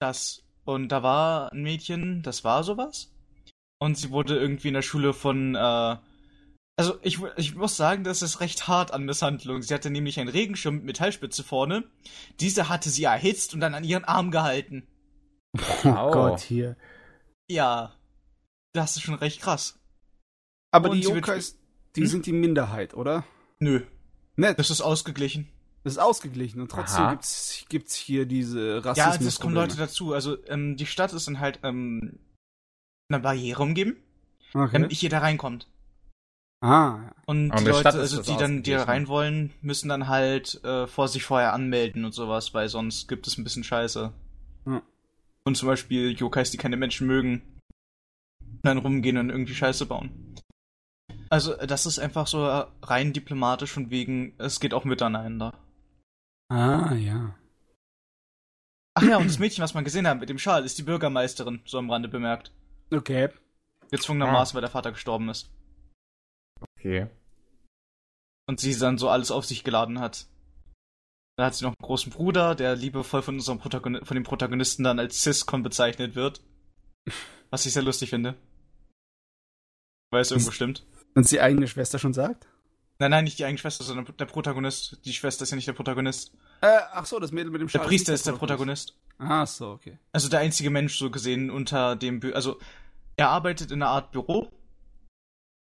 Das. 0.00 0.42
Und 0.64 0.88
da 0.88 1.04
war 1.04 1.52
ein 1.52 1.62
Mädchen, 1.62 2.24
das 2.24 2.42
war 2.42 2.64
sowas. 2.64 3.14
Und 3.78 3.96
sie 3.96 4.10
wurde 4.10 4.40
irgendwie 4.40 4.68
in 4.68 4.74
der 4.74 4.82
Schule 4.82 5.12
von, 5.12 5.54
äh, 5.54 5.96
also 6.88 6.98
ich, 7.02 7.20
ich 7.36 7.54
muss 7.54 7.76
sagen, 7.76 8.04
das 8.04 8.22
ist 8.22 8.40
recht 8.40 8.68
hart 8.68 8.92
an 8.92 9.04
Misshandlung. 9.04 9.62
Sie 9.62 9.72
hatte 9.72 9.90
nämlich 9.90 10.18
einen 10.18 10.28
Regenschirm 10.28 10.76
mit 10.76 10.84
Metallspitze 10.84 11.42
vorne. 11.42 11.84
Diese 12.40 12.68
hatte 12.68 12.90
sie 12.90 13.04
erhitzt 13.04 13.54
und 13.54 13.60
dann 13.60 13.74
an 13.74 13.84
ihren 13.84 14.04
Arm 14.04 14.30
gehalten. 14.30 14.86
Oh 15.84 16.10
Gott, 16.12 16.40
hier. 16.40 16.76
Ja. 17.50 17.94
Das 18.72 18.96
ist 18.96 19.02
schon 19.02 19.14
recht 19.14 19.40
krass. 19.40 19.78
Aber 20.70 20.90
und 20.90 20.96
die 20.96 21.02
Yokais, 21.02 21.58
die 21.94 22.02
hm? 22.02 22.06
sind 22.06 22.26
die 22.26 22.32
Minderheit, 22.32 22.94
oder? 22.94 23.24
Nö. 23.58 23.82
Nett. 24.36 24.58
Das 24.58 24.70
ist 24.70 24.80
ausgeglichen. 24.80 25.48
Das 25.84 25.94
ist 25.94 25.98
ausgeglichen 25.98 26.60
und 26.60 26.70
trotzdem 26.70 27.10
gibt's, 27.10 27.64
gibt's 27.68 27.94
hier 27.96 28.24
diese 28.24 28.84
Rassismus. 28.84 29.20
Ja, 29.20 29.26
es 29.26 29.40
kommen 29.40 29.54
Leute 29.54 29.76
dazu. 29.76 30.12
Also 30.12 30.36
ähm, 30.46 30.76
die 30.76 30.86
Stadt 30.86 31.12
ist 31.12 31.26
dann 31.26 31.40
halt 31.40 31.58
ähm, 31.64 32.20
eine 33.08 33.20
Barriere 33.20 33.62
umgeben, 33.62 33.96
okay. 34.54 34.70
damit 34.72 34.90
nicht 34.90 35.02
jeder 35.02 35.22
reinkommt. 35.22 35.66
Ah. 36.62 37.00
Ja. 37.02 37.12
Und 37.26 37.50
die 37.50 37.64
Leute, 37.64 37.88
also 37.90 38.22
die 38.22 38.36
dann, 38.36 38.62
die 38.62 38.70
da 38.70 38.84
rein 38.84 39.08
wollen, 39.08 39.52
müssen 39.60 39.88
dann 39.88 40.08
halt 40.08 40.62
äh, 40.64 40.86
vor 40.86 41.08
sich 41.08 41.24
vorher 41.24 41.52
anmelden 41.52 42.04
und 42.04 42.12
sowas, 42.12 42.54
weil 42.54 42.68
sonst 42.68 43.08
gibt 43.08 43.26
es 43.26 43.36
ein 43.36 43.44
bisschen 43.44 43.64
Scheiße. 43.64 44.12
Ja. 44.66 44.82
Und 45.44 45.56
zum 45.56 45.68
Beispiel 45.68 46.12
Yokais, 46.12 46.50
die 46.50 46.56
keine 46.56 46.76
Menschen 46.76 47.06
mögen, 47.06 47.42
dann 48.62 48.78
rumgehen 48.78 49.18
und 49.18 49.30
irgendwie 49.30 49.54
Scheiße 49.54 49.86
bauen. 49.86 50.36
Also 51.30 51.56
das 51.56 51.86
ist 51.86 51.98
einfach 51.98 52.26
so 52.26 52.44
rein 52.82 53.12
diplomatisch 53.12 53.72
von 53.72 53.90
wegen, 53.90 54.34
es 54.38 54.60
geht 54.60 54.74
auch 54.74 54.84
miteinander. 54.84 55.54
Ah, 56.48 56.94
ja. 56.94 57.34
Ach 58.94 59.02
ja, 59.02 59.16
und 59.16 59.26
das 59.26 59.38
Mädchen, 59.38 59.64
was 59.64 59.74
man 59.74 59.84
gesehen 59.84 60.06
hat 60.06 60.20
mit 60.20 60.28
dem 60.28 60.38
Schal, 60.38 60.64
ist 60.64 60.76
die 60.78 60.82
Bürgermeisterin, 60.82 61.62
so 61.64 61.78
am 61.78 61.90
Rande 61.90 62.08
bemerkt. 62.08 62.52
Okay. 62.92 63.30
Gezwungenermaßen, 63.90 64.52
ah. 64.52 64.54
weil 64.56 64.60
der 64.60 64.70
Vater 64.70 64.92
gestorben 64.92 65.28
ist. 65.30 65.50
Okay. 66.82 67.06
Und 68.48 68.58
sie 68.58 68.76
dann 68.76 68.98
so 68.98 69.08
alles 69.08 69.30
auf 69.30 69.44
sich 69.44 69.62
geladen 69.62 70.00
hat. 70.00 70.26
Da 71.38 71.46
hat 71.46 71.54
sie 71.54 71.64
noch 71.64 71.70
einen 71.70 71.86
großen 71.86 72.10
Bruder, 72.10 72.56
der 72.56 72.74
liebevoll 72.74 73.22
von 73.22 73.36
unserem 73.36 73.60
Protagon 73.60 74.04
von 74.04 74.14
dem 74.16 74.24
Protagonisten 74.24 74.82
dann 74.82 74.98
als 74.98 75.22
Ciscon 75.22 75.62
bezeichnet 75.62 76.16
wird. 76.16 76.42
Was 77.50 77.66
ich 77.66 77.72
sehr 77.72 77.82
lustig 77.82 78.10
finde. 78.10 78.34
Weil 80.10 80.22
es 80.22 80.32
irgendwo 80.32 80.50
stimmt. 80.50 80.84
Und 81.14 81.30
die 81.30 81.40
eigene 81.40 81.68
Schwester 81.68 81.98
schon 81.98 82.14
sagt? 82.14 82.48
Nein, 82.98 83.12
nein, 83.12 83.24
nicht 83.24 83.38
die 83.38 83.44
eigene 83.44 83.58
Schwester, 83.58 83.84
sondern 83.84 84.16
der 84.16 84.26
Protagonist. 84.26 85.04
Die 85.04 85.12
Schwester 85.12 85.44
ist 85.44 85.50
ja 85.50 85.56
nicht 85.56 85.68
der 85.68 85.72
Protagonist. 85.72 86.32
Äh, 86.62 86.80
ach 86.92 87.06
so, 87.06 87.20
das 87.20 87.32
Mädel 87.32 87.52
mit 87.52 87.60
dem 87.60 87.68
Schal 87.68 87.80
Der 87.80 87.88
Priester 87.88 88.12
ist 88.12 88.26
der 88.26 88.32
Protagonist. 88.32 88.98
Ah, 89.18 89.46
so, 89.46 89.70
okay. 89.70 89.98
Also 90.10 90.28
der 90.28 90.40
einzige 90.40 90.70
Mensch 90.70 90.98
so 90.98 91.10
gesehen 91.10 91.50
unter 91.50 91.96
dem, 91.96 92.20
Bü 92.20 92.32
also 92.32 92.58
er 93.16 93.28
arbeitet 93.28 93.70
in 93.70 93.82
einer 93.82 93.90
Art 93.90 94.10
Büro 94.10 94.50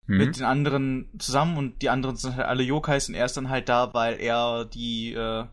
mhm. 0.07 0.19
mit 0.19 0.37
den 0.37 0.45
anderen 0.45 1.09
zusammen 1.19 1.57
und 1.57 1.83
die 1.83 1.90
anderen 1.90 2.16
sind 2.16 2.37
halt 2.37 2.47
alle 2.47 2.62
Yokais 2.62 3.09
und 3.09 3.14
er 3.14 3.26
ist 3.26 3.37
dann 3.37 3.49
halt 3.49 3.69
da, 3.69 3.95
weil 3.95 4.21
er 4.21 4.64
die 4.64 5.12
äh, 5.12 5.47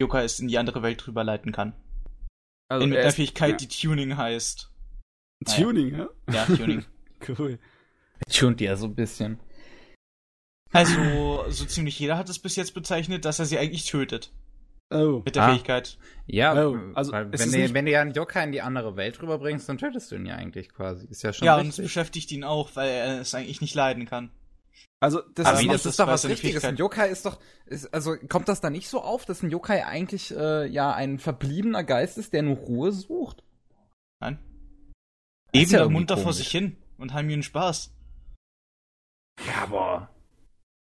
Yokais 0.00 0.40
in 0.40 0.48
die 0.48 0.58
andere 0.58 0.82
Welt 0.82 1.04
drüber 1.04 1.24
leiten 1.24 1.52
kann. 1.52 1.74
Also 2.68 2.86
mit 2.86 2.96
der 2.96 3.12
Fähigkeit, 3.12 3.60
ja. 3.60 3.68
die 3.68 3.68
Tuning 3.68 4.16
heißt. 4.16 4.70
Tuning, 5.44 5.98
ja? 5.98 6.08
Ja, 6.32 6.46
Tuning. 6.46 6.84
cool. 7.38 7.58
Tunt 8.30 8.60
ja 8.60 8.76
so 8.76 8.86
ein 8.86 8.94
bisschen. 8.94 9.38
Also, 10.72 11.44
so 11.50 11.66
ziemlich 11.66 11.98
jeder 11.98 12.16
hat 12.16 12.30
es 12.30 12.38
bis 12.38 12.56
jetzt 12.56 12.72
bezeichnet, 12.72 13.26
dass 13.26 13.38
er 13.38 13.44
sie 13.44 13.58
eigentlich 13.58 13.84
tötet. 13.84 14.32
Oh. 14.92 15.22
Mit 15.24 15.36
der 15.36 15.44
ah. 15.44 15.50
Fähigkeit. 15.50 15.98
Ja, 16.26 16.54
oh. 16.66 16.78
also 16.94 17.12
wenn, 17.12 17.30
du, 17.30 17.74
wenn 17.74 17.84
du 17.84 17.90
ja 17.90 18.00
einen 18.00 18.12
Yokai 18.12 18.44
in 18.44 18.52
die 18.52 18.62
andere 18.62 18.96
Welt 18.96 19.20
rüberbringst, 19.20 19.68
dann 19.68 19.78
tötest 19.78 20.10
du 20.10 20.16
ihn 20.16 20.26
ja 20.26 20.36
eigentlich 20.36 20.68
quasi. 20.70 21.06
Ist 21.08 21.22
ja 21.22 21.32
schon 21.32 21.46
Ja, 21.46 21.56
richtig. 21.56 21.66
und 21.66 21.70
es 21.70 21.84
beschäftigt 21.84 22.30
ihn 22.32 22.44
auch, 22.44 22.70
weil 22.74 22.90
er 22.90 23.20
es 23.20 23.34
eigentlich 23.34 23.60
nicht 23.60 23.74
leiden 23.74 24.06
kann. 24.06 24.30
Also, 25.00 25.20
das, 25.34 25.46
Aber 25.46 25.56
das, 25.56 25.66
das 25.66 25.86
ist 25.86 25.98
doch 25.98 26.06
was 26.06 26.28
Richtiges. 26.28 26.64
Ein 26.64 26.76
Yokai 26.76 27.08
ist 27.08 27.26
doch, 27.26 27.40
ist, 27.66 27.92
also 27.92 28.16
kommt 28.28 28.48
das 28.48 28.60
da 28.60 28.70
nicht 28.70 28.88
so 28.88 29.02
auf, 29.02 29.24
dass 29.24 29.42
ein 29.42 29.50
Yokai 29.50 29.84
eigentlich 29.84 30.34
äh, 30.34 30.66
ja 30.66 30.92
ein 30.92 31.18
verbliebener 31.18 31.82
Geist 31.82 32.18
ist, 32.18 32.32
der 32.32 32.42
nur 32.42 32.56
Ruhe 32.56 32.92
sucht? 32.92 33.42
Nein. 34.20 34.38
Eben 35.52 35.70
ja 35.70 35.88
munter 35.88 36.16
vor 36.16 36.32
sich 36.32 36.48
hin 36.48 36.76
und 36.98 37.12
haben 37.12 37.28
ihren 37.28 37.42
Spaß. 37.42 37.92
Ja, 39.46 39.62
aber 39.64 40.10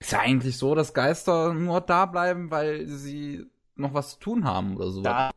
ist 0.03 0.13
ja 0.13 0.21
eigentlich 0.21 0.59
so, 0.59 0.75
dass 0.75 0.95
Geister 0.95 1.55
nur 1.55 1.81
da 1.81 2.07
bleiben, 2.07 2.51
weil 2.51 2.87
sie 2.87 3.47
noch 3.83 3.95
was 3.95 4.13
zu 4.15 4.21
tun 4.21 4.45
haben 4.45 4.77
oder 4.77 4.91
so. 4.91 5.03
Ja, 5.03 5.31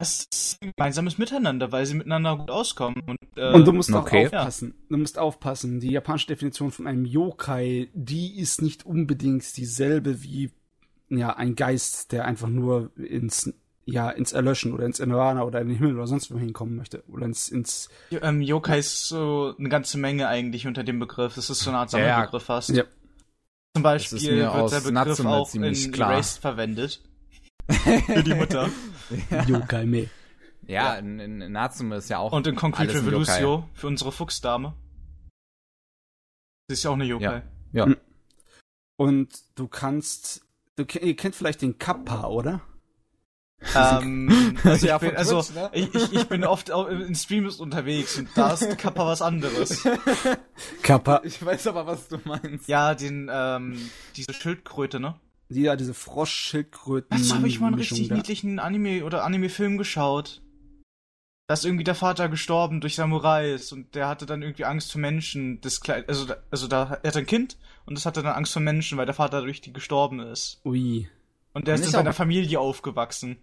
das 0.00 0.26
ist 0.32 0.58
ein 0.62 0.72
gemeinsames 0.74 1.18
Miteinander, 1.18 1.72
weil 1.72 1.84
sie 1.84 1.94
miteinander 1.94 2.38
gut 2.38 2.50
auskommen. 2.50 3.02
Und, 3.06 3.18
äh, 3.36 3.52
und 3.52 3.66
du 3.66 3.72
musst 3.72 3.92
okay. 3.92 4.22
auch 4.22 4.32
aufpassen. 4.32 4.74
Du 4.88 4.96
musst 4.96 5.18
aufpassen. 5.18 5.78
Die 5.78 5.90
japanische 5.90 6.28
Definition 6.28 6.70
von 6.70 6.86
einem 6.86 7.04
Yokai, 7.04 7.90
die 7.92 8.38
ist 8.38 8.62
nicht 8.62 8.86
unbedingt 8.86 9.56
dieselbe 9.58 10.22
wie 10.22 10.52
ja 11.10 11.36
ein 11.36 11.54
Geist, 11.54 12.12
der 12.12 12.24
einfach 12.24 12.48
nur 12.48 12.90
ins 12.96 13.52
ja 13.84 14.08
ins 14.08 14.32
Erlöschen 14.32 14.72
oder 14.72 14.86
ins 14.86 15.00
Nirvana 15.00 15.42
oder 15.42 15.60
in 15.60 15.68
den 15.68 15.76
Himmel 15.76 15.96
oder 15.96 16.06
sonst 16.06 16.32
wo 16.32 16.38
hinkommen 16.38 16.76
möchte 16.76 17.02
oder 17.08 17.26
ins 17.26 17.48
ins 17.48 17.90
ähm, 18.10 18.40
Yokai 18.40 18.78
ist 18.78 19.08
so 19.08 19.54
eine 19.58 19.68
ganze 19.68 19.98
Menge 19.98 20.28
eigentlich 20.28 20.66
unter 20.66 20.82
dem 20.82 20.98
Begriff. 20.98 21.34
Das 21.34 21.50
ist 21.50 21.60
so 21.60 21.70
eine 21.70 21.78
Art 21.80 21.90
Sammelbegriff 21.90 22.44
fast. 22.44 22.70
Ja. 22.70 22.84
Zum 23.74 23.82
Beispiel 23.82 24.20
wird 24.20 24.72
der 24.72 24.78
Begriff 24.78 24.92
Natsume 24.92 25.28
auch 25.28 25.54
in 25.54 25.92
klar. 25.92 26.12
Erased 26.12 26.40
verwendet. 26.40 27.02
Für 28.06 28.22
die 28.22 28.34
Mutter. 28.34 28.68
ja. 29.30 29.44
Yokai 29.44 29.86
me. 29.86 30.08
Ja, 30.66 30.94
in, 30.96 31.18
in 31.18 31.52
Natsume 31.52 31.96
ist 31.96 32.08
ja 32.08 32.18
auch. 32.18 32.32
Und 32.32 32.46
in 32.46 32.54
Concrete 32.54 32.94
Revolution 32.94 33.64
für 33.74 33.86
unsere 33.86 34.12
Fuchsdame. 34.12 34.74
Sie 36.68 36.74
ist 36.74 36.84
ja 36.84 36.90
auch 36.90 36.94
eine 36.94 37.04
Yokai. 37.04 37.42
Ja. 37.72 37.88
ja. 37.88 37.96
Und 38.96 39.28
du 39.56 39.66
kannst. 39.66 40.46
Du 40.76 40.84
ihr 40.84 41.16
kennt 41.16 41.34
vielleicht 41.34 41.62
den 41.62 41.78
Kappa, 41.78 42.26
oder? 42.26 42.60
Ähm, 43.74 44.56
also, 44.64 44.86
ich, 44.94 44.98
bin, 44.98 45.16
also 45.16 45.42
Twitch, 45.42 45.54
ne? 45.54 45.70
ich, 45.72 45.94
ich, 45.94 46.12
ich, 46.12 46.28
bin 46.28 46.44
oft 46.44 46.70
in 46.70 47.14
Streams 47.14 47.56
unterwegs 47.56 48.18
und 48.18 48.28
da 48.34 48.52
ist 48.54 48.78
Kappa 48.78 49.06
was 49.06 49.20
anderes. 49.20 49.86
Kappa. 50.82 51.20
Ich 51.24 51.44
weiß 51.44 51.66
aber, 51.66 51.86
was 51.86 52.08
du 52.08 52.18
meinst. 52.24 52.68
Ja, 52.68 52.94
den, 52.94 53.30
ähm, 53.30 53.90
diese 54.16 54.32
Schildkröte, 54.32 54.98
ne? 54.98 55.20
Ja, 55.50 55.74
diese 55.74 55.94
Frosch-Schildkröten. 55.94 57.18
Dazu 57.18 57.34
habe 57.34 57.48
ich 57.48 57.58
mal 57.58 57.68
einen 57.68 57.76
richtig 57.76 58.08
da. 58.08 58.14
niedlichen 58.14 58.60
Anime 58.60 59.04
oder 59.04 59.24
Anime-Film 59.24 59.78
geschaut. 59.78 60.40
Da 61.48 61.54
ist 61.54 61.64
irgendwie 61.64 61.82
der 61.82 61.96
Vater 61.96 62.28
gestorben 62.28 62.80
durch 62.80 62.94
Samurais 62.94 63.72
und 63.72 63.96
der 63.96 64.06
hatte 64.06 64.24
dann 64.24 64.42
irgendwie 64.42 64.64
Angst 64.64 64.92
vor 64.92 65.00
Menschen. 65.00 65.60
Das 65.60 65.80
Kleid, 65.80 66.08
also, 66.08 66.32
also 66.52 66.68
da, 66.68 67.00
er 67.02 67.08
hat 67.08 67.16
ein 67.16 67.26
Kind 67.26 67.58
und 67.84 67.98
das 67.98 68.06
hatte 68.06 68.22
dann 68.22 68.34
Angst 68.34 68.52
vor 68.52 68.62
Menschen, 68.62 68.96
weil 68.96 69.06
der 69.06 69.14
Vater 69.16 69.42
durch 69.42 69.60
die 69.60 69.72
gestorben 69.72 70.20
ist. 70.20 70.60
Ui. 70.64 71.08
Und 71.52 71.66
der 71.66 71.74
ist 71.74 71.84
in 71.84 71.90
seiner 71.90 72.12
Familie 72.12 72.60
aufgewachsen. 72.60 73.38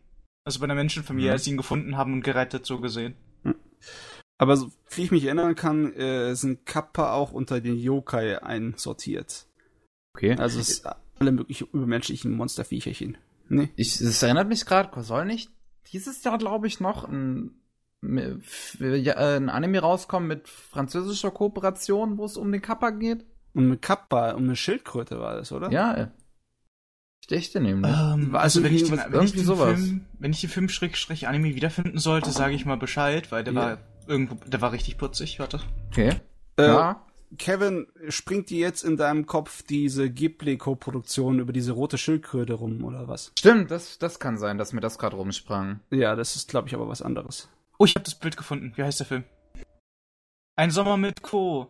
Also 0.45 0.61
bei 0.61 0.63
einer 0.63 0.75
Menschenfamilie, 0.75 1.29
mhm. 1.29 1.33
als 1.33 1.43
sie 1.43 1.51
ihn 1.51 1.57
gefunden 1.57 1.97
haben 1.97 2.13
und 2.13 2.21
gerettet, 2.21 2.65
so 2.65 2.79
gesehen. 2.79 3.15
Hm. 3.43 3.55
Aber 4.37 4.55
so 4.55 4.71
wie 4.91 5.03
ich 5.03 5.11
mich 5.11 5.25
erinnern 5.25 5.55
kann, 5.55 5.91
äh, 5.93 6.33
sind 6.35 6.65
Kappa 6.65 7.11
auch 7.11 7.33
unter 7.33 7.59
den 7.59 7.77
Yokai 7.77 8.41
einsortiert. 8.41 9.47
Okay. 10.15 10.37
Also 10.37 10.61
es 10.61 10.69
ist 10.69 10.87
alle 11.19 11.31
möglichen 11.31 11.67
übermenschlichen 11.71 12.31
Monsterviecherchen. 12.31 13.17
Nee. 13.49 13.69
Ich, 13.75 13.99
es 14.01 14.23
erinnert 14.23 14.47
mich 14.47 14.65
gerade, 14.65 15.03
soll 15.03 15.25
nicht 15.25 15.51
dieses 15.91 16.23
Jahr, 16.23 16.37
glaube 16.37 16.67
ich, 16.67 16.79
noch 16.79 17.07
ein, 17.07 17.61
ein 18.01 19.49
Anime 19.49 19.79
rauskommen 19.79 20.27
mit 20.27 20.47
französischer 20.49 21.31
Kooperation, 21.31 22.17
wo 22.17 22.25
es 22.25 22.37
um 22.37 22.51
den 22.51 22.61
Kappa 22.61 22.89
geht? 22.89 23.25
Um 23.53 23.65
eine 23.65 23.77
Kappa, 23.77 24.31
um 24.31 24.43
eine 24.43 24.55
Schildkröte 24.55 25.19
war 25.19 25.35
das, 25.35 25.51
oder? 25.51 25.71
Ja, 25.71 26.11
Stechte 27.23 27.59
nämlich. 27.59 27.93
Ähm, 27.93 28.35
also, 28.35 28.63
wenn 28.63 28.73
ich, 28.73 28.85
den, 28.85 29.01
wenn, 29.09 29.23
ich 29.23 29.33
den 29.33 29.43
Film, 29.45 30.05
wenn 30.19 30.31
ich 30.31 30.39
den 30.39 30.49
Film 30.49 30.69
Schrägstrich 30.69 31.27
Anime 31.27 31.55
wiederfinden 31.55 31.97
sollte, 31.97 32.31
sage 32.31 32.53
ich 32.53 32.65
mal 32.65 32.77
Bescheid, 32.77 33.31
weil 33.33 33.43
der 33.43 33.53
ja. 33.53 33.61
war 33.61 33.77
irgendwo, 34.07 34.35
der 34.45 34.61
war 34.61 34.71
richtig 34.71 34.97
putzig, 34.97 35.39
warte. 35.39 35.59
Okay. 35.91 36.13
Äh, 36.57 36.67
ja. 36.67 37.05
Kevin, 37.37 37.87
springt 38.07 38.49
dir 38.49 38.59
jetzt 38.59 38.83
in 38.83 38.95
deinem 38.95 39.25
Kopf 39.25 39.61
diese 39.61 40.09
Ghibli-Koproduktion 40.09 41.39
über 41.39 41.51
diese 41.51 41.73
rote 41.73 41.97
Schildkröte 41.97 42.53
rum, 42.53 42.83
oder 42.85 43.07
was? 43.07 43.33
Stimmt, 43.37 43.69
das, 43.69 43.99
das 43.99 44.19
kann 44.19 44.37
sein, 44.37 44.57
dass 44.57 44.71
mir 44.71 44.79
das 44.79 44.97
gerade 44.97 45.17
rumsprang. 45.17 45.81
Ja, 45.91 46.15
das 46.15 46.37
ist, 46.37 46.49
glaube 46.49 46.69
ich, 46.69 46.73
aber 46.73 46.87
was 46.87 47.01
anderes. 47.01 47.49
Oh, 47.77 47.85
ich 47.85 47.95
habe 47.95 48.05
das 48.05 48.15
Bild 48.15 48.37
gefunden. 48.37 48.71
Wie 48.75 48.83
heißt 48.83 49.01
der 49.01 49.07
Film? 49.07 49.23
Ein 50.55 50.71
Sommer 50.71 50.95
mit 50.97 51.21
Co. 51.21 51.69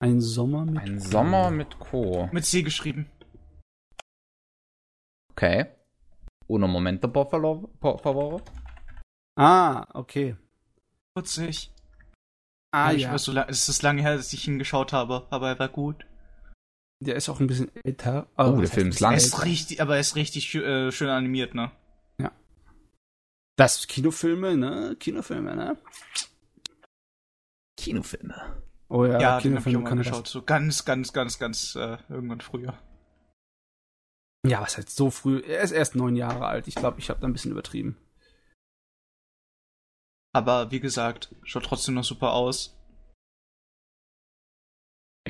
Ein 0.00 0.20
Sommer 0.20 0.64
mit 0.64 0.82
Ein 0.82 0.98
Co. 0.98 1.04
Sommer 1.04 1.50
mit 1.50 1.78
Co. 1.78 2.28
Mit 2.32 2.44
C 2.44 2.62
geschrieben. 2.62 3.08
Okay. 5.30 5.66
Uno 6.48 6.66
momento, 6.66 7.08
por 7.08 7.30
favor. 7.30 8.42
Ah, 9.36 9.86
okay. 9.94 10.36
Putzig. 11.14 11.70
Ah, 12.72 12.90
ja. 12.90 13.12
ja. 13.12 13.18
So 13.18 13.32
lang, 13.32 13.48
es 13.48 13.68
ist 13.68 13.82
lange 13.82 14.02
her, 14.02 14.16
dass 14.16 14.32
ich 14.32 14.46
ihn 14.46 14.58
geschaut 14.58 14.92
habe, 14.92 15.26
aber 15.30 15.48
er 15.48 15.58
war 15.58 15.68
gut. 15.68 16.06
Der 17.00 17.16
ist 17.16 17.28
auch 17.28 17.40
ein 17.40 17.46
bisschen 17.46 17.70
älter. 17.84 18.26
Oh, 18.38 18.58
der 18.58 18.68
Film 18.68 18.88
ist 18.88 19.00
lang. 19.00 19.12
Er 19.12 19.18
ist 19.18 19.44
richtig, 19.44 19.82
aber 19.82 19.94
er 19.94 20.00
ist 20.00 20.16
richtig 20.16 20.54
äh, 20.54 20.90
schön 20.90 21.08
animiert, 21.08 21.54
ne? 21.54 21.70
Ja. 22.18 22.32
Das 23.56 23.86
Kinofilme, 23.86 24.56
ne? 24.56 24.96
Kinofilme, 24.98 25.54
ne? 25.54 25.76
Kinofilme. 27.76 28.62
Oh 28.88 29.04
ja, 29.04 29.20
ja 29.20 29.40
Kinofilme 29.40 29.84
kann 29.84 30.00
ich 30.00 30.06
geschaut. 30.06 30.26
So 30.26 30.42
ganz, 30.42 30.84
ganz, 30.84 31.12
ganz, 31.12 31.38
ganz 31.38 31.74
äh, 31.74 31.98
irgendwann 32.08 32.40
früher. 32.40 32.78
Ja, 34.46 34.60
was 34.60 34.78
heißt 34.78 34.94
so 34.94 35.10
früh? 35.10 35.40
Er 35.40 35.60
ist 35.62 35.72
erst 35.72 35.96
neun 35.96 36.16
Jahre 36.16 36.46
alt. 36.46 36.68
Ich 36.68 36.76
glaube, 36.76 37.00
ich 37.00 37.10
habe 37.10 37.20
da 37.20 37.26
ein 37.26 37.32
bisschen 37.32 37.50
übertrieben. 37.50 37.96
Aber 40.36 40.70
wie 40.70 40.80
gesagt, 40.80 41.34
schaut 41.44 41.64
trotzdem 41.64 41.94
noch 41.94 42.04
super 42.04 42.34
aus. 42.34 42.76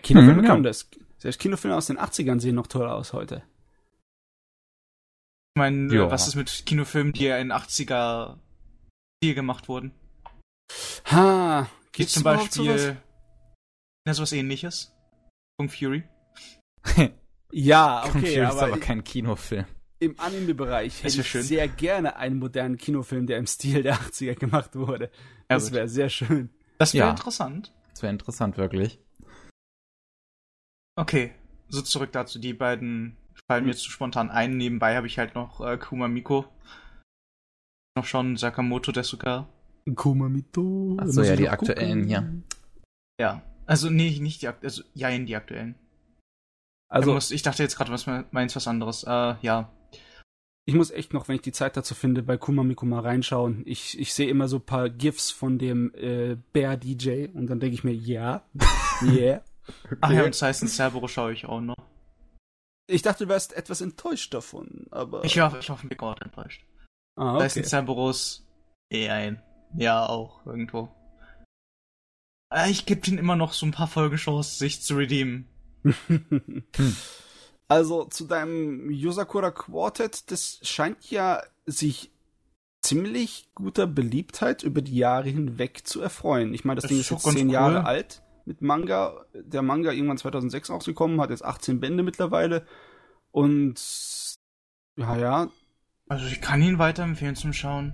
Kinofilme 0.02 0.42
mhm, 0.42 0.44
ja. 0.44 0.58
das. 0.58 0.90
Selbst 1.18 1.38
Kinofilme 1.38 1.76
aus 1.76 1.86
den 1.86 1.96
80ern 1.96 2.40
sehen 2.40 2.56
noch 2.56 2.66
toll 2.66 2.88
aus 2.88 3.12
heute. 3.12 3.44
Ich 5.54 5.58
meine, 5.60 5.94
ja. 5.94 6.10
was 6.10 6.26
ist 6.26 6.34
mit 6.34 6.66
Kinofilmen, 6.66 7.12
die 7.12 7.26
ja 7.26 7.38
in 7.38 7.52
80er 7.52 8.40
Stil 9.22 9.36
gemacht 9.36 9.68
wurden? 9.68 9.92
Ha, 11.12 11.70
gibt 11.92 12.10
zum 12.10 12.24
Beispiel 12.24 12.50
sowas? 12.50 12.96
Ja, 14.08 14.14
sowas 14.14 14.32
ähnliches. 14.32 14.92
Kung 15.56 15.68
Fury. 15.68 16.02
ja, 17.52 18.00
okay, 18.00 18.10
Kung 18.10 18.20
Fury 18.22 18.40
aber, 18.40 18.56
ist 18.56 18.62
aber 18.62 18.80
kein 18.80 19.04
Kinofilm. 19.04 19.66
Im 19.98 20.18
Anime-Bereich 20.20 21.02
hätte 21.02 21.20
ich 21.20 21.26
schön. 21.26 21.42
sehr 21.42 21.68
gerne 21.68 22.16
einen 22.16 22.38
modernen 22.38 22.76
Kinofilm, 22.76 23.26
der 23.26 23.38
im 23.38 23.46
Stil 23.46 23.82
der 23.82 23.96
80er 23.96 24.34
gemacht 24.34 24.76
wurde. 24.76 25.10
Das 25.48 25.72
wäre 25.72 25.88
sehr 25.88 26.10
schön. 26.10 26.50
Das 26.78 26.92
wäre 26.92 27.06
ja. 27.06 27.10
interessant. 27.10 27.72
Das 27.90 28.02
wäre 28.02 28.12
interessant, 28.12 28.58
wirklich. 28.58 28.98
Okay, 30.96 31.32
so 31.68 31.80
zurück 31.82 32.12
dazu. 32.12 32.38
Die 32.38 32.52
beiden 32.52 33.16
fallen 33.48 33.64
mir 33.64 33.74
zu 33.74 33.90
spontan 33.90 34.30
ein. 34.30 34.56
Nebenbei 34.56 34.96
habe 34.96 35.06
ich 35.06 35.18
halt 35.18 35.34
noch 35.34 35.60
äh, 35.60 35.78
Kuma 35.78 36.08
Miko. 36.08 36.46
Noch 37.96 38.04
schon 38.04 38.36
Sakamoto 38.36 38.92
Desuka. 38.92 39.48
Kumamito. 39.94 40.96
Achso, 40.98 41.22
ja, 41.22 41.36
die 41.36 41.48
aktuellen, 41.48 42.08
ja. 42.08 42.28
Ja. 43.20 43.42
Also, 43.66 43.88
nee, 43.88 44.18
nicht 44.20 44.42
die 44.42 44.48
aktuellen. 44.48 44.70
Also, 44.70 44.82
ja, 44.94 45.08
in 45.08 45.26
die 45.26 45.36
aktuellen. 45.36 45.76
Also, 46.88 47.16
ich 47.34 47.42
dachte 47.42 47.62
jetzt 47.62 47.76
gerade, 47.76 47.92
was 47.92 48.06
meinst 48.06 48.56
was 48.56 48.66
anderes. 48.66 49.04
Äh, 49.04 49.36
ja. 49.42 49.70
Ich 50.68 50.74
muss 50.74 50.90
echt 50.90 51.12
noch, 51.12 51.28
wenn 51.28 51.36
ich 51.36 51.42
die 51.42 51.52
Zeit 51.52 51.76
dazu 51.76 51.94
finde, 51.94 52.24
bei 52.24 52.36
Kumamiko 52.36 52.86
mal 52.86 53.00
reinschauen. 53.00 53.62
Ich, 53.66 53.98
ich 54.00 54.12
sehe 54.12 54.28
immer 54.28 54.48
so 54.48 54.56
ein 54.56 54.66
paar 54.66 54.90
GIFs 54.90 55.30
von 55.30 55.58
dem 55.58 55.94
äh, 55.94 56.36
Bär 56.52 56.76
DJ 56.76 57.28
und 57.32 57.46
dann 57.46 57.60
denke 57.60 57.74
ich 57.74 57.84
mir, 57.84 57.94
ja, 57.94 58.44
yeah. 59.02 59.44
Ach 60.00 60.10
ja, 60.10 60.24
und 60.24 60.36
Tyson 60.36 60.68
Cerberus 60.68 61.12
schaue 61.12 61.32
ich 61.32 61.46
auch 61.46 61.60
noch. 61.60 61.76
Ich 62.88 63.02
dachte, 63.02 63.24
du 63.24 63.30
wärst 63.30 63.52
etwas 63.52 63.80
enttäuscht 63.80 64.34
davon, 64.34 64.86
aber. 64.90 65.24
Ich 65.24 65.38
hoffe, 65.38 65.58
ich 65.60 65.70
hoffe, 65.70 65.86
mir 65.86 65.96
gerade 65.96 66.24
enttäuscht. 66.24 66.64
Ah, 67.16 67.34
okay. 67.34 67.44
Tyson 67.44 67.64
Cerberus 67.64 68.46
eh 68.90 69.08
ein. 69.08 69.42
Ja, 69.76 70.06
auch 70.06 70.46
irgendwo. 70.46 70.88
Äh, 72.52 72.70
ich 72.70 72.86
gebe 72.86 73.06
ihm 73.08 73.18
immer 73.18 73.36
noch 73.36 73.52
so 73.52 73.66
ein 73.66 73.72
paar 73.72 73.88
Folgechance, 73.88 74.58
sich 74.58 74.82
zu 74.82 74.96
redeemen. 74.96 75.48
Also 77.68 78.04
zu 78.04 78.26
deinem 78.26 78.90
Yosakura 78.90 79.50
Quartet, 79.50 80.30
das 80.30 80.60
scheint 80.62 81.10
ja 81.10 81.42
sich 81.66 82.12
ziemlich 82.82 83.48
guter 83.54 83.88
Beliebtheit 83.88 84.62
über 84.62 84.80
die 84.82 84.96
Jahre 84.96 85.28
hinweg 85.28 85.86
zu 85.86 86.00
erfreuen. 86.00 86.54
Ich 86.54 86.64
meine, 86.64 86.76
das, 86.76 86.84
das 86.84 86.90
Ding 86.90 87.00
ist 87.00 87.10
jetzt 87.10 87.24
zehn 87.24 87.48
cool. 87.48 87.52
Jahre 87.52 87.84
alt 87.84 88.22
mit 88.44 88.62
Manga. 88.62 89.26
Der 89.34 89.62
Manga 89.62 89.90
irgendwann 89.90 90.18
2006 90.18 90.70
rausgekommen, 90.70 91.20
hat 91.20 91.30
jetzt 91.30 91.44
18 91.44 91.80
Bände 91.80 92.04
mittlerweile. 92.04 92.64
Und 93.32 93.74
ja, 94.96 95.16
ja. 95.16 95.50
Also 96.08 96.26
ich 96.26 96.40
kann 96.40 96.62
ihn 96.62 96.78
weiterempfehlen 96.78 97.34
zum 97.34 97.52
Schauen. 97.52 97.92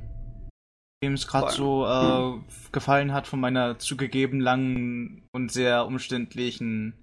Dem 1.03 1.15
es 1.15 1.27
gerade 1.27 1.51
so 1.51 1.87
äh, 1.87 2.35
hm. 2.35 2.45
gefallen 2.71 3.13
hat 3.13 3.27
von 3.27 3.41
meiner 3.41 3.79
zugegeben 3.79 4.39
langen 4.39 5.27
und 5.33 5.51
sehr 5.51 5.87
umständlichen 5.87 6.95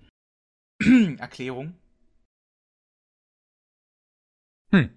Erklärung. 1.17 1.73
Hm. 4.71 4.89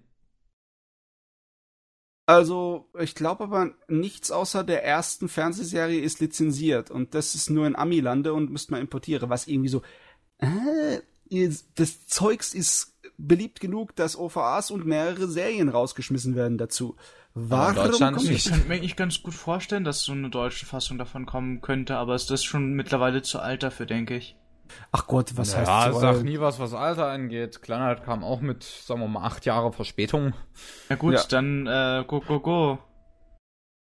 Also, 2.25 2.89
ich 2.97 3.15
glaube 3.15 3.43
aber, 3.43 3.71
nichts 3.87 4.31
außer 4.31 4.63
der 4.63 4.85
ersten 4.85 5.27
Fernsehserie 5.27 5.99
ist 5.99 6.21
lizenziert 6.21 6.89
und 6.89 7.13
das 7.15 7.35
ist 7.35 7.49
nur 7.49 7.67
in 7.67 7.75
Amilande 7.75 8.33
und 8.33 8.49
müsste 8.49 8.71
man 8.71 8.81
importieren, 8.81 9.29
was 9.29 9.47
irgendwie 9.47 9.69
so, 9.69 9.81
äh, 10.37 11.01
das 11.75 12.07
Zeugs 12.07 12.53
ist 12.53 12.93
beliebt 13.17 13.59
genug, 13.59 13.95
dass 13.95 14.17
OVAs 14.17 14.71
und 14.71 14.85
mehrere 14.85 15.27
Serien 15.27 15.69
rausgeschmissen 15.69 16.35
werden 16.35 16.57
dazu. 16.57 16.95
Warum 17.33 17.75
Deutschland 17.75 18.17
kommt 18.17 18.29
Ich 18.29 18.45
kann 18.45 18.67
mir 18.67 18.79
nicht 18.79 18.97
ganz 18.97 19.21
gut 19.21 19.33
vorstellen, 19.33 19.83
dass 19.83 20.03
so 20.03 20.11
eine 20.11 20.29
deutsche 20.29 20.65
Fassung 20.65 20.97
davon 20.97 21.25
kommen 21.25 21.61
könnte, 21.61 21.97
aber 21.97 22.15
ist 22.15 22.29
das 22.29 22.43
schon 22.43 22.73
mittlerweile 22.73 23.21
zu 23.21 23.39
alt 23.39 23.63
dafür, 23.63 23.85
denke 23.85 24.15
ich. 24.15 24.35
Ach 24.91 25.07
Gott, 25.07 25.35
was 25.37 25.53
ja, 25.53 25.59
heißt 25.59 25.67
Ja, 25.67 25.93
sag 25.93 26.23
nie 26.23 26.39
was, 26.39 26.59
was 26.59 26.73
Alter 26.73 27.07
angeht. 27.07 27.61
Kleinheit 27.61 28.03
kam 28.03 28.23
auch 28.23 28.41
mit, 28.41 28.63
sagen 28.63 29.01
wir 29.01 29.07
mal, 29.07 29.23
acht 29.23 29.45
Jahre 29.45 29.71
Verspätung. 29.71 30.33
Ja 30.89 30.95
gut, 30.95 31.13
ja. 31.13 31.23
dann 31.29 31.67
äh, 31.67 32.03
go, 32.07 32.19
go, 32.21 32.39
go. 32.39 32.79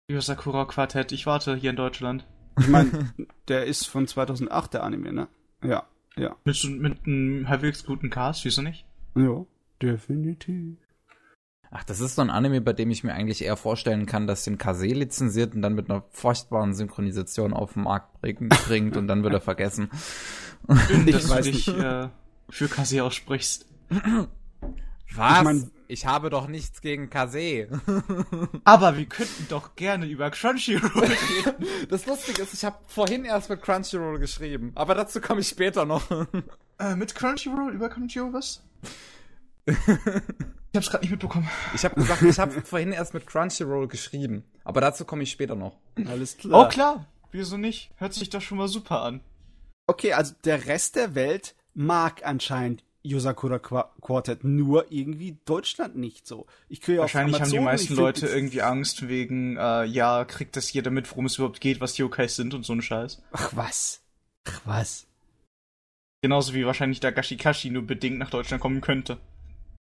Lieber 0.09 0.21
Sakura 0.21 0.65
Quartett, 0.65 1.13
ich 1.13 1.27
warte 1.27 1.55
hier 1.55 1.71
in 1.71 1.77
Deutschland. 1.77 2.27
Ich 2.59 2.69
meine, 2.69 3.13
der 3.49 3.67
ist 3.67 3.87
von 3.87 4.07
2008, 4.07 4.75
der 4.75 4.83
Anime, 4.83 5.13
ne? 5.13 5.29
Ja, 5.63 5.85
ja. 6.17 6.37
Mit, 6.45 6.63
mit 6.65 7.07
einem 7.07 7.49
halbwegs 7.49 7.85
guten 7.85 8.11
Cast, 8.11 8.45
wieso 8.45 8.63
nicht? 8.63 8.85
Ja, 9.15 9.45
definitiv. 9.81 10.77
Ach, 11.75 11.85
das 11.85 12.01
ist 12.01 12.17
so 12.17 12.23
ein 12.23 12.29
Anime, 12.29 12.61
bei 12.61 12.75
dem 12.75 12.91
ich 12.91 13.03
mir 13.03 13.15
eigentlich 13.15 13.43
eher 13.43 13.57
vorstellen 13.57 14.05
kann, 14.05 14.27
dass 14.27 14.45
den 14.45 14.59
Kase 14.59 14.89
lizenziert 14.89 15.55
und 15.55 15.63
dann 15.63 15.75
mit 15.75 15.89
einer 15.89 16.05
furchtbaren 16.11 16.75
Synchronisation 16.75 17.55
auf 17.55 17.73
den 17.73 17.85
Markt 17.85 18.21
bringt 18.67 18.99
und 18.99 19.09
dann 19.09 19.23
wird 19.23 19.33
er 19.33 19.41
vergessen. 19.41 19.89
Schön, 20.87 21.07
dass 21.07 21.27
du 21.27 21.41
dich 21.41 21.69
äh, 21.69 22.09
für 22.51 22.69
Kase 22.69 23.03
aussprichst. 23.03 23.65
Was? 25.15 25.39
Ich, 25.39 25.45
mein, 25.45 25.71
ich 25.89 26.07
habe 26.07 26.29
doch 26.29 26.47
nichts 26.47 26.83
gegen 26.83 27.09
Kase. 27.09 27.69
Aber 28.65 28.99
wir 28.99 29.07
könnten 29.07 29.47
doch 29.49 29.75
gerne 29.75 30.05
über 30.05 30.31
Crunchyroll 30.31 31.05
reden. 31.05 31.67
Das 31.89 32.05
Lustige 32.05 32.43
ist, 32.43 32.53
ich 32.53 32.67
habe 32.67 32.77
vorhin 32.87 33.25
erst 33.25 33.49
mit 33.49 33.63
Crunchyroll 33.63 34.19
geschrieben, 34.19 34.73
aber 34.75 34.95
dazu 34.95 35.23
komme 35.23 35.41
ich 35.41 35.49
später 35.49 35.87
noch. 35.87 36.11
Äh, 36.79 36.97
mit 36.97 37.15
Crunchyroll? 37.15 37.73
Über 37.73 37.89
Crunchyroll 37.89 38.35
was? 38.35 38.63
Ich 40.73 40.77
hab's 40.77 40.89
gerade 40.91 41.05
nicht 41.05 41.11
mitbekommen. 41.11 41.49
Ich 41.75 41.85
habe 41.85 41.95
gesagt, 41.97 42.23
ich 42.23 42.39
habe 42.39 42.63
vorhin 42.63 42.93
erst 42.93 43.13
mit 43.13 43.27
Crunchyroll 43.27 43.89
geschrieben. 43.89 44.43
Aber 44.65 44.81
dazu 44.81 45.05
komme 45.05 45.23
ich 45.23 45.31
später 45.31 45.55
noch. 45.55 45.77
Alles 46.07 46.39
klar. 46.39 46.67
Oh 46.67 46.69
klar. 46.69 47.07
Wieso 47.31 47.59
nicht? 47.59 47.91
Hört 47.97 48.15
sich 48.15 48.31
doch 48.31 48.41
schon 48.41 48.57
mal 48.57 48.69
super 48.69 49.03
an. 49.03 49.21
Okay, 49.87 50.15
also 50.15 50.35
der 50.45 50.67
Rest 50.67 50.97
der 50.97 51.15
Welt 51.15 51.55
mag 51.75 52.25
anscheinend 52.25 52.85
Yosakura 53.03 53.59
Quartet, 53.59 54.45
nur 54.45 54.91
irgendwie 54.91 55.37
Deutschland 55.45 55.97
nicht 55.97 56.27
so. 56.27 56.47
Ich 56.71 56.81
kriege 56.81 57.01
Wahrscheinlich 57.01 57.39
haben 57.39 57.51
die 57.51 57.59
meisten 57.59 57.95
Leute 57.95 58.27
irgendwie 58.29 58.63
Angst 58.63 59.09
wegen, 59.09 59.59
äh, 59.59 59.85
ja, 59.85 60.25
kriegt 60.25 60.57
das 60.57 60.73
jeder 60.73 60.91
mit, 60.91 61.11
worum 61.11 61.27
es 61.27 61.37
überhaupt 61.37 61.61
geht, 61.61 61.83
was 61.83 61.99
Yokais 61.99 62.37
sind 62.37 62.55
und 62.55 62.65
so 62.65 62.73
ein 62.73 62.81
Scheiß. 62.81 63.21
Ach 63.33 63.51
was. 63.55 64.01
Ach 64.45 64.61
was. 64.65 65.07
Genauso 66.23 66.55
wie 66.55 66.65
wahrscheinlich 66.65 67.01
der 67.01 67.13
Gashikashi 67.13 67.71
nur 67.71 67.83
bedingt 67.83 68.19
nach 68.19 68.31
Deutschland 68.31 68.63
kommen 68.63 68.81
könnte. 68.81 69.19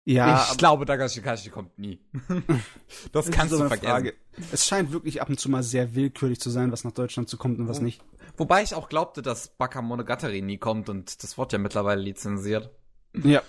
Ja, 0.08 0.46
ich 0.52 0.56
glaube, 0.56 0.84
Dagashikashi 0.84 1.50
kommt 1.50 1.76
nie. 1.80 1.98
das 3.12 3.28
kannst 3.28 3.52
du 3.52 3.58
vergessen. 3.58 3.86
Frage. 3.86 4.14
Es 4.52 4.64
scheint 4.64 4.92
wirklich 4.92 5.20
ab 5.20 5.28
und 5.28 5.40
zu 5.40 5.50
mal 5.50 5.64
sehr 5.64 5.96
willkürlich 5.96 6.40
zu 6.40 6.48
sein, 6.48 6.70
was 6.70 6.84
nach 6.84 6.92
Deutschland 6.92 7.28
zu 7.28 7.36
kommt 7.36 7.58
und 7.58 7.66
was 7.66 7.80
nicht. 7.80 8.00
Wobei 8.36 8.62
ich 8.62 8.74
auch 8.74 8.88
glaubte, 8.88 9.20
dass 9.20 9.48
Baka 9.48 9.82
Monogatari 9.82 10.42
nie 10.42 10.58
kommt 10.58 10.88
und 10.88 11.24
das 11.24 11.36
wird 11.36 11.52
ja 11.52 11.58
mittlerweile 11.58 12.00
lizenziert. 12.00 12.70
Ja. 13.14 13.42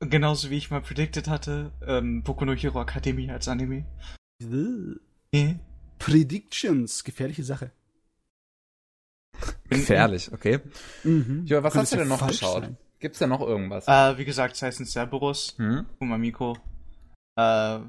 Genauso 0.00 0.50
wie 0.50 0.56
ich 0.56 0.72
mal 0.72 0.80
predicted 0.80 1.28
hatte, 1.28 1.70
ähm, 1.86 2.24
Boku 2.24 2.44
no 2.44 2.54
Hero 2.54 2.82
Academy 2.82 3.30
als 3.30 3.46
Anime. 3.46 3.84
Yeah. 5.32 5.54
Predictions, 6.00 7.04
gefährliche 7.04 7.44
Sache. 7.44 7.70
Gefährlich, 9.68 10.32
okay. 10.32 10.58
Mhm. 11.04 11.44
Ja, 11.46 11.62
was 11.62 11.74
Könnte 11.74 11.82
hast 11.82 11.92
du 11.92 11.96
denn 11.98 12.08
noch 12.08 12.26
geschaut? 12.26 12.64
Sein? 12.64 12.76
Gibt's 13.02 13.18
da 13.18 13.26
noch 13.26 13.40
irgendwas? 13.40 13.86
Äh, 13.86 14.16
wie 14.16 14.24
gesagt, 14.24 14.54
es 14.54 14.62
heißt 14.62 14.80
ein 14.80 14.86
Cerberus, 14.86 15.54
hm? 15.58 15.84
Kumamiko. 15.98 16.56
Äh, 17.36 17.80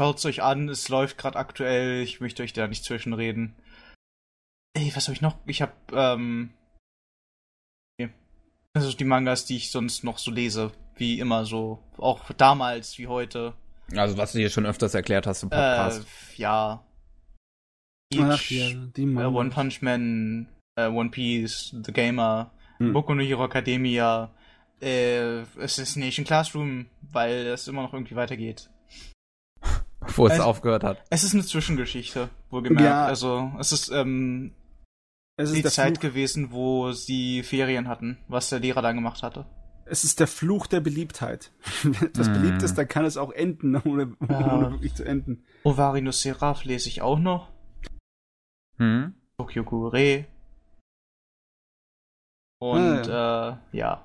schaut's 0.00 0.24
euch 0.24 0.42
an, 0.42 0.68
es 0.68 0.88
läuft 0.88 1.18
gerade 1.18 1.38
aktuell, 1.38 2.02
ich 2.02 2.20
möchte 2.20 2.42
euch 2.42 2.52
da 2.52 2.66
nicht 2.66 2.84
zwischenreden. 2.84 3.54
Ey, 4.76 4.90
was 4.96 5.06
habe 5.06 5.14
ich 5.14 5.20
noch? 5.20 5.36
Ich 5.46 5.62
habe 5.62 5.72
ähm, 5.92 6.54
also 8.76 8.92
die 8.92 9.04
Mangas, 9.04 9.46
die 9.46 9.56
ich 9.56 9.70
sonst 9.70 10.02
noch 10.02 10.18
so 10.18 10.32
lese, 10.32 10.72
wie 10.96 11.20
immer 11.20 11.44
so, 11.44 11.78
auch 11.96 12.32
damals 12.32 12.98
wie 12.98 13.06
heute. 13.06 13.54
Also 13.94 14.16
was 14.16 14.32
du 14.32 14.38
hier 14.38 14.50
schon 14.50 14.66
öfters 14.66 14.94
erklärt 14.94 15.26
hast 15.26 15.44
im 15.44 15.50
Podcast. 15.50 16.02
Äh, 16.02 16.40
ja. 16.40 16.84
Ach, 18.18 18.50
ja 18.50 18.68
die 18.96 19.02
äh, 19.02 19.24
One 19.24 19.50
Punch 19.50 19.80
Man, 19.80 20.48
äh, 20.76 20.88
One 20.88 21.10
Piece, 21.10 21.74
The 21.84 21.92
Gamer, 21.92 22.50
hm. 22.78 22.92
Boku 22.92 23.14
no 23.14 23.22
Hero 23.22 23.44
Academia, 23.44 24.30
äh, 24.80 25.42
Assassination 25.60 26.24
Classroom, 26.24 26.86
weil 27.12 27.46
es 27.46 27.68
immer 27.68 27.82
noch 27.82 27.92
irgendwie 27.92 28.16
weitergeht. 28.16 28.70
Wo 30.16 30.26
es, 30.26 30.34
es 30.34 30.40
aufgehört 30.40 30.84
hat. 30.84 31.02
Es 31.10 31.24
ist 31.24 31.34
eine 31.34 31.44
Zwischengeschichte, 31.44 32.28
wohlgemerkt. 32.50 32.84
Ja. 32.84 33.06
Also, 33.06 33.52
es 33.58 33.72
ist, 33.72 33.90
ähm, 33.90 34.52
es 35.36 35.50
ist 35.50 35.56
die 35.56 35.64
Zeit 35.64 35.98
Fluch. 35.98 36.10
gewesen, 36.10 36.52
wo 36.52 36.92
sie 36.92 37.42
Ferien 37.42 37.88
hatten, 37.88 38.18
was 38.28 38.50
der 38.50 38.60
Lehrer 38.60 38.82
dann 38.82 38.96
gemacht 38.96 39.22
hatte. 39.22 39.46
Es 39.86 40.04
ist 40.04 40.20
der 40.20 40.26
Fluch 40.26 40.66
der 40.66 40.80
Beliebtheit. 40.80 41.52
Wenn 41.82 41.94
etwas 42.08 42.28
mm. 42.28 42.32
beliebt 42.32 42.62
ist, 42.62 42.76
dann 42.76 42.88
kann 42.88 43.04
es 43.04 43.16
auch 43.16 43.32
enden, 43.32 43.76
ohne, 43.84 44.16
ja. 44.28 44.54
ohne 44.54 44.70
wirklich 44.72 44.94
zu 44.94 45.04
enden. 45.04 45.44
Ovari 45.62 46.02
no 46.02 46.12
Seraph 46.12 46.64
lese 46.64 46.88
ich 46.88 47.02
auch 47.02 47.18
noch. 47.18 47.50
Hm? 48.76 49.14
Tokyo 49.38 49.64
Gure. 49.64 50.26
Und 52.72 53.06
ja. 53.06 53.50
Äh, 53.50 53.56
ja. 53.76 54.02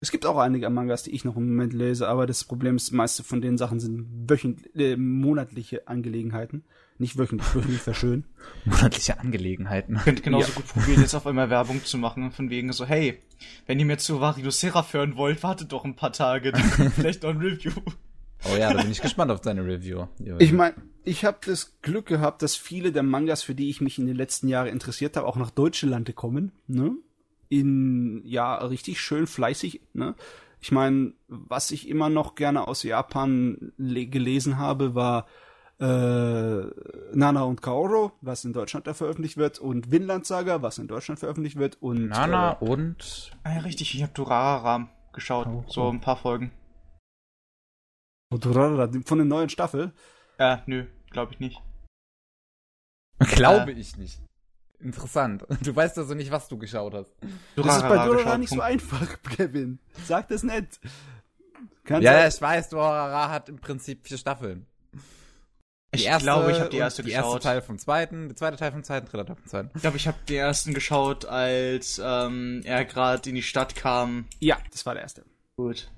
Es 0.00 0.10
gibt 0.10 0.26
auch 0.26 0.36
einige 0.36 0.68
Mangas, 0.68 1.04
die 1.04 1.12
ich 1.12 1.24
noch 1.24 1.36
im 1.36 1.48
Moment 1.48 1.72
lese, 1.72 2.06
aber 2.06 2.26
das 2.26 2.44
Problem 2.44 2.76
ist, 2.76 2.92
meiste 2.92 3.24
von 3.24 3.40
den 3.40 3.56
Sachen 3.56 3.80
sind 3.80 4.06
wöchentlich, 4.28 4.76
äh, 4.76 4.96
monatliche 4.96 5.88
Angelegenheiten. 5.88 6.64
Nicht 6.98 7.16
wöchentlich, 7.16 7.54
wöchentlich 7.54 7.86
wäre 7.86 7.96
schön. 7.96 8.24
Monatliche 8.66 9.18
Angelegenheiten. 9.18 9.96
Könnt 10.04 10.22
genauso 10.22 10.48
ja. 10.48 10.54
gut 10.56 10.66
probieren, 10.66 11.00
jetzt 11.00 11.14
auf 11.14 11.26
einmal 11.26 11.48
Werbung 11.48 11.82
zu 11.82 11.96
machen, 11.96 12.30
von 12.30 12.50
wegen 12.50 12.74
so, 12.74 12.84
hey, 12.84 13.22
wenn 13.66 13.80
ihr 13.80 13.86
mir 13.86 13.96
zu 13.96 14.20
Vario 14.20 14.50
Seraph 14.50 14.92
hören 14.92 15.16
wollt, 15.16 15.42
wartet 15.42 15.72
doch 15.72 15.86
ein 15.86 15.96
paar 15.96 16.12
Tage, 16.12 16.52
dann 16.52 16.62
vielleicht 16.94 17.22
noch 17.22 17.30
ein 17.30 17.38
Review. 17.38 17.72
Oh 18.44 18.56
ja, 18.56 18.74
da 18.74 18.82
bin 18.82 18.90
ich 18.90 19.00
gespannt 19.00 19.30
auf 19.30 19.40
deine 19.40 19.64
Review. 19.64 20.06
Ich 20.38 20.52
meine, 20.52 20.74
ich 21.02 21.24
habe 21.24 21.38
das 21.46 21.80
Glück 21.80 22.04
gehabt, 22.04 22.42
dass 22.42 22.54
viele 22.56 22.92
der 22.92 23.02
Mangas, 23.02 23.42
für 23.42 23.54
die 23.54 23.70
ich 23.70 23.80
mich 23.80 23.98
in 23.98 24.06
den 24.06 24.16
letzten 24.16 24.48
Jahren 24.48 24.66
interessiert 24.66 25.16
habe, 25.16 25.26
auch 25.26 25.36
nach 25.36 25.50
Deutschland 25.50 26.14
kommen. 26.14 26.52
Ne? 26.66 26.94
In 27.60 28.22
ja 28.24 28.56
richtig 28.56 29.00
schön 29.00 29.26
fleißig. 29.26 29.80
Ne? 29.92 30.14
Ich 30.60 30.72
meine, 30.72 31.12
was 31.28 31.70
ich 31.70 31.88
immer 31.88 32.08
noch 32.08 32.34
gerne 32.34 32.66
aus 32.66 32.82
Japan 32.82 33.72
gelesen 33.78 34.58
habe, 34.58 34.94
war 34.94 35.26
äh, 35.78 36.66
Nana 37.12 37.42
und 37.42 37.62
Kaoro, 37.62 38.12
was 38.20 38.44
in 38.44 38.52
Deutschland 38.52 38.86
da 38.86 38.94
veröffentlicht 38.94 39.36
wird, 39.36 39.58
und 39.58 39.90
Vinland 39.90 40.26
Saga, 40.26 40.62
was 40.62 40.78
in 40.78 40.88
Deutschland 40.88 41.20
veröffentlicht 41.20 41.56
wird, 41.56 41.80
und 41.82 42.08
Nana 42.08 42.58
äh, 42.60 42.64
und 42.64 43.32
ah 43.44 43.54
ja 43.54 43.60
richtig, 43.60 43.94
ich 43.94 44.02
habe 44.02 44.12
Durara 44.14 44.88
geschaut, 45.12 45.46
oh, 45.46 45.64
so 45.68 45.88
ein 45.88 46.00
paar 46.00 46.16
Folgen. 46.16 46.50
Durara 48.30 48.90
von 49.04 49.18
der 49.18 49.26
neuen 49.26 49.48
Staffel? 49.48 49.92
Ja, 50.38 50.62
nö, 50.66 50.86
glaube 51.10 51.32
ich 51.32 51.40
nicht. 51.40 51.60
Glaube 53.18 53.72
äh. 53.72 53.78
ich 53.78 53.96
nicht. 53.96 54.23
Interessant. 54.84 55.44
Du 55.62 55.74
weißt 55.74 55.98
also 55.98 56.14
nicht, 56.14 56.30
was 56.30 56.46
du 56.48 56.58
geschaut 56.58 56.94
hast. 56.94 57.14
Das 57.56 57.76
ist 57.76 57.82
bei 57.82 58.06
Durara 58.06 58.38
nicht 58.38 58.50
so 58.50 58.60
einfach, 58.60 59.16
Kevin. 59.36 59.78
Sag 60.06 60.28
das 60.28 60.42
nicht. 60.42 60.78
Kann 61.84 62.02
ja, 62.02 62.12
sein. 62.12 62.28
ich 62.28 62.40
weiß, 62.40 62.68
Durara 62.68 63.30
hat 63.30 63.48
im 63.48 63.58
Prinzip 63.58 64.06
vier 64.06 64.18
Staffeln. 64.18 64.66
Die 65.94 66.06
ich 66.06 66.18
glaube, 66.18 66.50
ich 66.50 66.58
habe 66.58 66.70
die 66.70 66.78
erste 66.78 67.02
die 67.02 67.10
geschaut. 67.10 67.24
Der 67.24 67.32
erste 67.32 67.48
Teil 67.48 67.62
vom 67.62 67.78
zweiten, 67.78 68.28
der 68.28 68.36
zweite 68.36 68.56
Teil 68.56 68.72
vom 68.72 68.82
zweiten, 68.82 69.06
dritter 69.06 69.26
Teil 69.26 69.36
vom 69.36 69.46
zweiten. 69.46 69.70
Ich 69.74 69.80
glaube, 69.80 69.96
ich 69.96 70.08
habe 70.08 70.18
den 70.28 70.36
ersten 70.36 70.74
geschaut, 70.74 71.24
als 71.24 72.00
ähm, 72.04 72.62
er 72.64 72.84
gerade 72.84 73.28
in 73.28 73.36
die 73.36 73.42
Stadt 73.42 73.76
kam. 73.76 74.26
Ja, 74.40 74.58
das 74.72 74.84
war 74.86 74.94
der 74.94 75.04
erste. 75.04 75.24
Gut. 75.56 75.90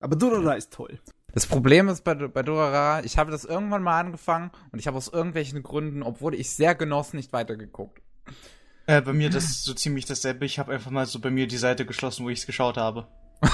Aber 0.00 0.16
Durara 0.16 0.54
ist 0.54 0.72
toll. 0.72 1.00
Das 1.34 1.48
Problem 1.48 1.88
ist 1.88 2.04
bei, 2.04 2.14
bei 2.14 2.42
Durara, 2.44 3.02
ich 3.02 3.18
habe 3.18 3.32
das 3.32 3.44
irgendwann 3.44 3.82
mal 3.82 3.98
angefangen 3.98 4.52
und 4.70 4.78
ich 4.78 4.86
habe 4.86 4.96
aus 4.96 5.08
irgendwelchen 5.08 5.64
Gründen, 5.64 6.04
obwohl 6.04 6.32
ich 6.32 6.50
sehr 6.50 6.76
genoss, 6.76 7.12
nicht 7.12 7.32
weitergeguckt. 7.32 8.00
Äh, 8.86 9.02
bei 9.02 9.12
mir 9.12 9.30
das 9.30 9.44
ist 9.44 9.64
so 9.64 9.74
ziemlich 9.74 10.04
dasselbe. 10.04 10.44
Ich 10.44 10.60
habe 10.60 10.72
einfach 10.72 10.92
mal 10.92 11.06
so 11.06 11.18
bei 11.18 11.30
mir 11.30 11.48
die 11.48 11.56
Seite 11.56 11.86
geschlossen, 11.86 12.24
wo 12.24 12.30
ich 12.30 12.38
es 12.38 12.46
geschaut 12.46 12.76
habe. 12.76 13.08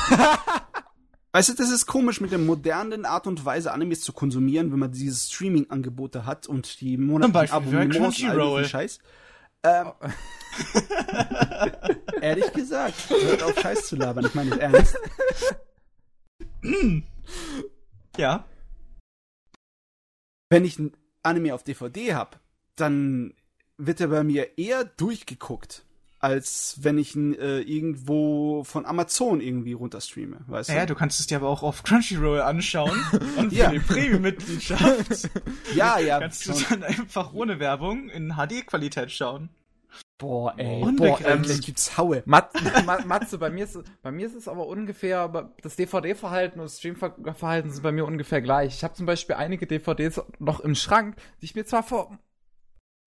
Weißt 1.33 1.49
du, 1.49 1.55
das 1.55 1.71
ist 1.71 1.87
komisch 1.87 2.21
mit 2.21 2.33
der 2.33 2.38
modernen 2.38 3.07
Art 3.07 3.27
und 3.27 3.45
Weise, 3.47 3.73
Animes 3.73 4.03
zu 4.03 4.12
konsumieren, 4.12 4.73
wenn 4.73 4.81
man 4.81 4.93
diese 4.93 5.33
Streaming-Angebote 5.33 6.27
hat 6.27 6.49
und 6.49 6.83
die 6.83 6.99
monatlichen 6.99 7.55
Abonnements 7.55 8.23
und 8.23 8.31
all 8.31 8.64
Scheiß. 8.66 8.99
Ähm, 9.62 9.93
ehrlich 12.21 12.53
gesagt, 12.53 12.95
hört 13.09 13.43
auf 13.43 13.59
Scheiß 13.59 13.87
zu 13.87 13.97
labern, 13.97 14.27
ich 14.27 14.35
meine 14.35 14.51
es 14.51 14.57
ernst. 14.59 14.99
ja. 18.16 18.45
Wenn 20.49 20.64
ich 20.64 20.79
ein 20.79 20.93
Anime 21.23 21.55
auf 21.55 21.62
DVD 21.62 22.14
hab, 22.14 22.40
dann 22.77 23.35
wird 23.77 24.01
er 24.01 24.09
bei 24.09 24.25
mir 24.25 24.59
eher 24.59 24.85
durchgeguckt 24.85 25.85
als 26.21 26.77
wenn 26.83 26.99
ich 26.99 27.16
ihn 27.16 27.35
äh, 27.35 27.61
irgendwo 27.61 28.62
von 28.64 28.85
Amazon 28.85 29.40
irgendwie 29.40 29.73
runterstreame, 29.73 30.40
weißt 30.47 30.69
ja, 30.69 30.75
du? 30.75 30.81
Ja, 30.81 30.87
du 30.87 30.95
kannst 30.95 31.19
es 31.19 31.27
dir 31.27 31.37
aber 31.37 31.49
auch 31.49 31.62
auf 31.62 31.83
Crunchyroll 31.83 32.43
anschauen 32.43 33.03
und 33.38 33.51
für 33.51 33.57
ja. 33.57 33.71
die 33.71 33.79
Premium-Mitgliedschaft 33.79 35.31
ja, 35.75 35.99
ja. 35.99 36.21
kannst 36.21 36.47
du 36.47 36.53
dann 36.69 36.85
einfach 36.85 37.33
ohne 37.33 37.59
Werbung 37.59 38.11
in 38.11 38.35
HD-Qualität 38.35 39.11
schauen. 39.11 39.49
Boah, 40.20 40.52
ey, 40.59 40.83
Unbegrenzt. 40.83 41.48
boah, 41.48 41.64
gibt's 41.64 41.96
Haue. 41.96 42.22
Mat 42.26 42.52
Matze, 43.06 43.38
bei 43.38 43.48
mir, 43.48 43.64
ist, 43.64 43.78
bei 44.02 44.12
mir 44.12 44.26
ist 44.26 44.35
es 44.35 44.48
aber 44.48 44.66
ungefähr, 44.66 45.50
das 45.62 45.76
DVD-Verhalten 45.76 46.61
und 46.61 46.66
das 46.66 46.78
Stream-Verhalten 46.78 47.70
sind 47.70 47.83
bei 47.83 47.90
mir 47.90 48.04
ungefähr 48.04 48.42
gleich. 48.42 48.74
Ich 48.74 48.85
habe 48.85 48.92
zum 48.92 49.06
Beispiel 49.06 49.37
einige 49.37 49.66
DVDs 49.66 50.20
noch 50.38 50.61
im 50.61 50.74
Schrank, 50.74 51.16
die 51.40 51.46
ich 51.46 51.54
mir 51.54 51.64
zwar 51.64 51.83
vor 51.83 52.18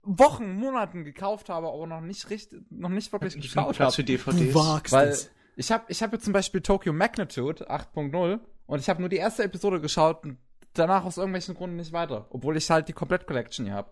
Wochen, 0.02 0.54
Monaten 0.56 1.06
gekauft 1.06 1.50
habe, 1.50 1.68
aber 1.68 1.86
noch 1.86 2.02
nicht 2.02 2.32
richtig, 2.32 2.64
noch 2.72 2.90
nicht 2.90 3.14
wirklich 3.14 3.40
geschaut 3.40 3.80
habe. 3.80 3.92
für 3.92 4.04
DVDs. 4.04 4.40
Du 4.40 4.56
wagst 4.56 4.92
Weil 4.92 5.10
es. 5.10 5.30
ich 5.56 5.72
habe 5.72 5.86
ich 5.90 6.02
hab 6.02 6.12
jetzt 6.14 6.26
zum 6.26 6.34
Beispiel 6.34 6.62
Tokyo 6.62 6.94
Magnitude 6.94 7.70
8.0 7.70 8.40
und 8.66 8.80
ich 8.80 8.90
habe 8.90 9.02
nur 9.02 9.10
die 9.10 9.18
erste 9.18 9.44
Episode 9.44 9.80
geschaut 9.80 10.24
und 10.24 10.40
danach 10.74 11.06
aus 11.06 11.18
irgendwelchen 11.18 11.54
Gründen 11.54 11.76
nicht 11.76 11.94
weiter, 11.94 12.26
obwohl 12.32 12.58
ich 12.58 12.72
halt 12.72 12.88
die 12.88 12.94
Komplett 12.94 13.28
Collection 13.28 13.66
hier 13.68 13.76
habe. 13.76 13.92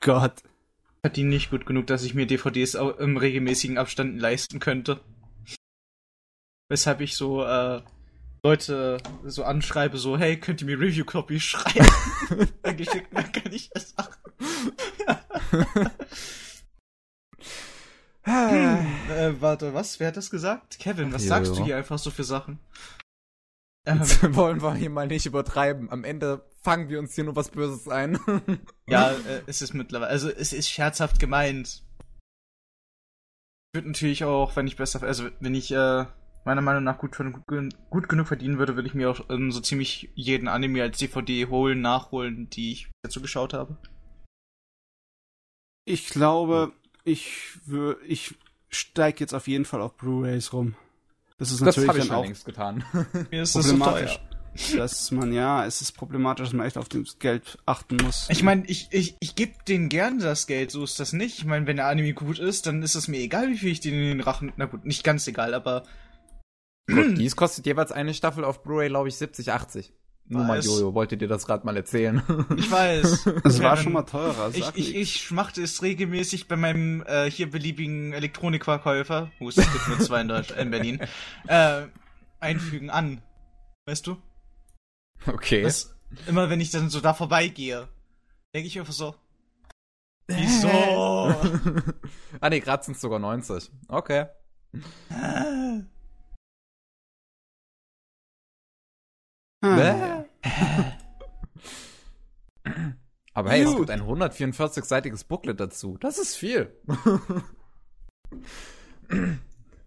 Gott. 0.00 0.42
Die 1.14 1.24
nicht 1.24 1.50
gut 1.50 1.66
genug, 1.66 1.86
dass 1.86 2.02
ich 2.02 2.14
mir 2.14 2.26
DVDs 2.26 2.74
im 2.74 3.16
regelmäßigen 3.16 3.78
Abstand 3.78 4.20
leisten 4.20 4.60
könnte. 4.60 5.00
Weshalb 6.68 7.00
ich 7.00 7.16
so 7.16 7.44
äh, 7.44 7.80
Leute 8.42 8.98
so 9.24 9.44
anschreibe, 9.44 9.98
so, 9.98 10.18
hey, 10.18 10.38
könnt 10.38 10.60
ihr 10.60 10.66
mir 10.66 10.78
Review-Copy 10.80 11.40
schreiben? 11.40 11.86
dann 12.62 12.76
geschickt, 12.76 13.08
dann 13.12 13.32
kann 13.32 13.52
ich 13.52 13.70
das 13.70 13.94
machen. 13.96 14.14
hm, 18.22 18.86
äh, 19.10 19.40
warte, 19.40 19.74
was? 19.74 20.00
Wer 20.00 20.08
hat 20.08 20.16
das 20.16 20.30
gesagt? 20.30 20.78
Kevin, 20.78 21.12
was 21.12 21.24
jo, 21.24 21.28
sagst 21.28 21.52
jo. 21.52 21.58
du 21.58 21.64
hier 21.64 21.76
einfach 21.76 21.98
so 21.98 22.10
für 22.10 22.24
Sachen? 22.24 22.58
Jetzt 23.86 24.22
ähm, 24.22 24.34
wollen 24.34 24.62
wir 24.62 24.74
hier 24.74 24.90
mal 24.90 25.06
nicht 25.06 25.26
übertreiben. 25.26 25.90
Am 25.90 26.04
Ende 26.04 26.44
fangen 26.66 26.88
wir 26.88 26.98
uns 26.98 27.14
hier 27.14 27.22
nur 27.22 27.36
was 27.36 27.50
Böses 27.50 27.88
ein. 27.88 28.18
ja, 28.88 29.12
äh, 29.12 29.42
es 29.46 29.62
ist 29.62 29.72
mittlerweile, 29.72 30.10
also 30.10 30.28
es 30.28 30.52
ist 30.52 30.68
scherzhaft 30.68 31.20
gemeint. 31.20 31.84
Wird 33.72 33.86
natürlich 33.86 34.24
auch, 34.24 34.56
wenn 34.56 34.66
ich 34.66 34.74
besser, 34.74 35.00
also 35.04 35.28
wenn 35.38 35.54
ich 35.54 35.70
äh, 35.70 36.06
meiner 36.44 36.62
Meinung 36.62 36.82
nach 36.82 36.98
gut, 36.98 37.16
gut 37.16 38.08
genug 38.08 38.26
verdienen 38.26 38.58
würde, 38.58 38.74
würde 38.74 38.88
ich 38.88 38.94
mir 38.94 39.08
auch 39.08 39.30
ähm, 39.30 39.52
so 39.52 39.60
ziemlich 39.60 40.10
jeden 40.16 40.48
Anime 40.48 40.82
als 40.82 40.98
DVD 40.98 41.46
holen, 41.46 41.82
nachholen, 41.82 42.50
die 42.50 42.72
ich 42.72 42.90
dazu 43.02 43.22
geschaut 43.22 43.54
habe. 43.54 43.76
Ich 45.84 46.08
glaube, 46.08 46.72
ich 47.04 47.60
ich 48.08 48.34
steige 48.70 49.20
jetzt 49.20 49.34
auf 49.34 49.46
jeden 49.46 49.66
Fall 49.66 49.80
auf 49.82 49.96
Blu-rays 49.96 50.52
rum. 50.52 50.74
Das 51.38 51.52
ist 51.52 51.60
natürlich 51.60 51.86
das 51.86 51.96
ich 51.98 52.08
dann 52.08 52.18
auch 52.18 52.24
längst 52.24 52.44
getan. 52.44 52.84
Mir 53.30 53.42
ist 53.42 53.54
das 53.54 53.68
problematisch. 53.68 54.18
Dass 54.76 55.10
man 55.10 55.32
ja, 55.32 55.64
es 55.64 55.82
ist 55.82 55.92
problematisch, 55.92 56.46
dass 56.46 56.54
man 56.54 56.66
echt 56.66 56.78
auf 56.78 56.88
das 56.88 57.18
Geld 57.18 57.58
achten 57.66 57.96
muss. 57.96 58.26
Ich 58.30 58.42
meine, 58.42 58.64
ich, 58.66 58.88
ich, 58.90 59.16
ich 59.20 59.34
gebe 59.34 59.52
denen 59.68 59.88
gerne 59.88 60.22
das 60.22 60.46
Geld, 60.46 60.70
so 60.70 60.84
ist 60.84 61.00
das 61.00 61.12
nicht. 61.12 61.38
Ich 61.38 61.44
meine, 61.44 61.66
wenn 61.66 61.76
der 61.76 61.86
Anime 61.86 62.14
gut 62.14 62.38
ist, 62.38 62.66
dann 62.66 62.82
ist 62.82 62.94
es 62.94 63.08
mir 63.08 63.18
egal, 63.18 63.48
wie 63.48 63.58
viel 63.58 63.72
ich 63.72 63.80
denen 63.80 64.02
in 64.02 64.08
den 64.08 64.20
Rachen. 64.20 64.52
Na 64.56 64.66
gut, 64.66 64.84
nicht 64.84 65.04
ganz 65.04 65.26
egal, 65.26 65.54
aber 65.54 65.84
Gut, 66.88 66.96
dies 67.18 67.36
kostet 67.36 67.66
jeweils 67.66 67.92
eine 67.92 68.14
Staffel 68.14 68.44
auf 68.44 68.62
Blu-ray, 68.62 68.88
glaube 68.88 69.08
ich, 69.08 69.16
70, 69.16 69.52
80. 69.52 69.92
Nur 70.28 70.42
mal, 70.42 70.60
Jojo, 70.60 70.92
wolltet 70.92 71.22
ihr 71.22 71.28
das 71.28 71.46
gerade 71.46 71.64
mal 71.64 71.76
erzählen? 71.76 72.20
Ich 72.56 72.70
weiß. 72.70 73.26
Es 73.44 73.62
war 73.62 73.76
schon 73.76 73.92
mal 73.92 74.02
teurer. 74.02 74.50
Ich, 74.52 74.68
ich, 74.74 74.96
ich 74.96 75.22
schmachte 75.22 75.62
es 75.62 75.82
regelmäßig 75.82 76.48
bei 76.48 76.56
meinem 76.56 77.04
äh, 77.06 77.30
hier 77.30 77.48
beliebigen 77.48 78.12
Elektronikverkäufer, 78.12 79.30
wo 79.38 79.48
es 79.48 79.54
gibt 79.54 79.88
nur 79.88 80.00
zwei 80.00 80.22
in, 80.22 80.28
Deutschland, 80.28 80.60
in 80.60 80.70
Berlin, 80.70 81.00
äh, 81.46 81.82
einfügen 82.40 82.90
an. 82.90 83.22
Weißt 83.86 84.06
du? 84.08 84.16
Okay. 85.26 85.62
Das, 85.62 85.94
immer 86.26 86.50
wenn 86.50 86.60
ich 86.60 86.70
dann 86.70 86.90
so 86.90 87.00
da 87.00 87.14
vorbeigehe, 87.14 87.88
denke 88.54 88.68
ich 88.68 88.78
einfach 88.78 88.92
so. 88.92 89.14
Wieso? 90.28 90.68
ah 92.40 92.50
ne, 92.50 92.60
gerade 92.60 92.84
sind 92.84 92.94
es 92.94 93.00
sogar 93.00 93.18
90. 93.18 93.70
Okay. 93.88 94.26
Ah. 95.10 95.82
Aber 103.34 103.50
hey, 103.50 103.64
Gut. 103.64 103.72
es 103.72 103.76
gibt 103.78 103.90
ein 103.90 104.02
144-seitiges 104.02 105.24
Booklet 105.24 105.60
dazu. 105.60 105.98
Das 105.98 106.18
ist 106.18 106.36
viel. 106.36 106.72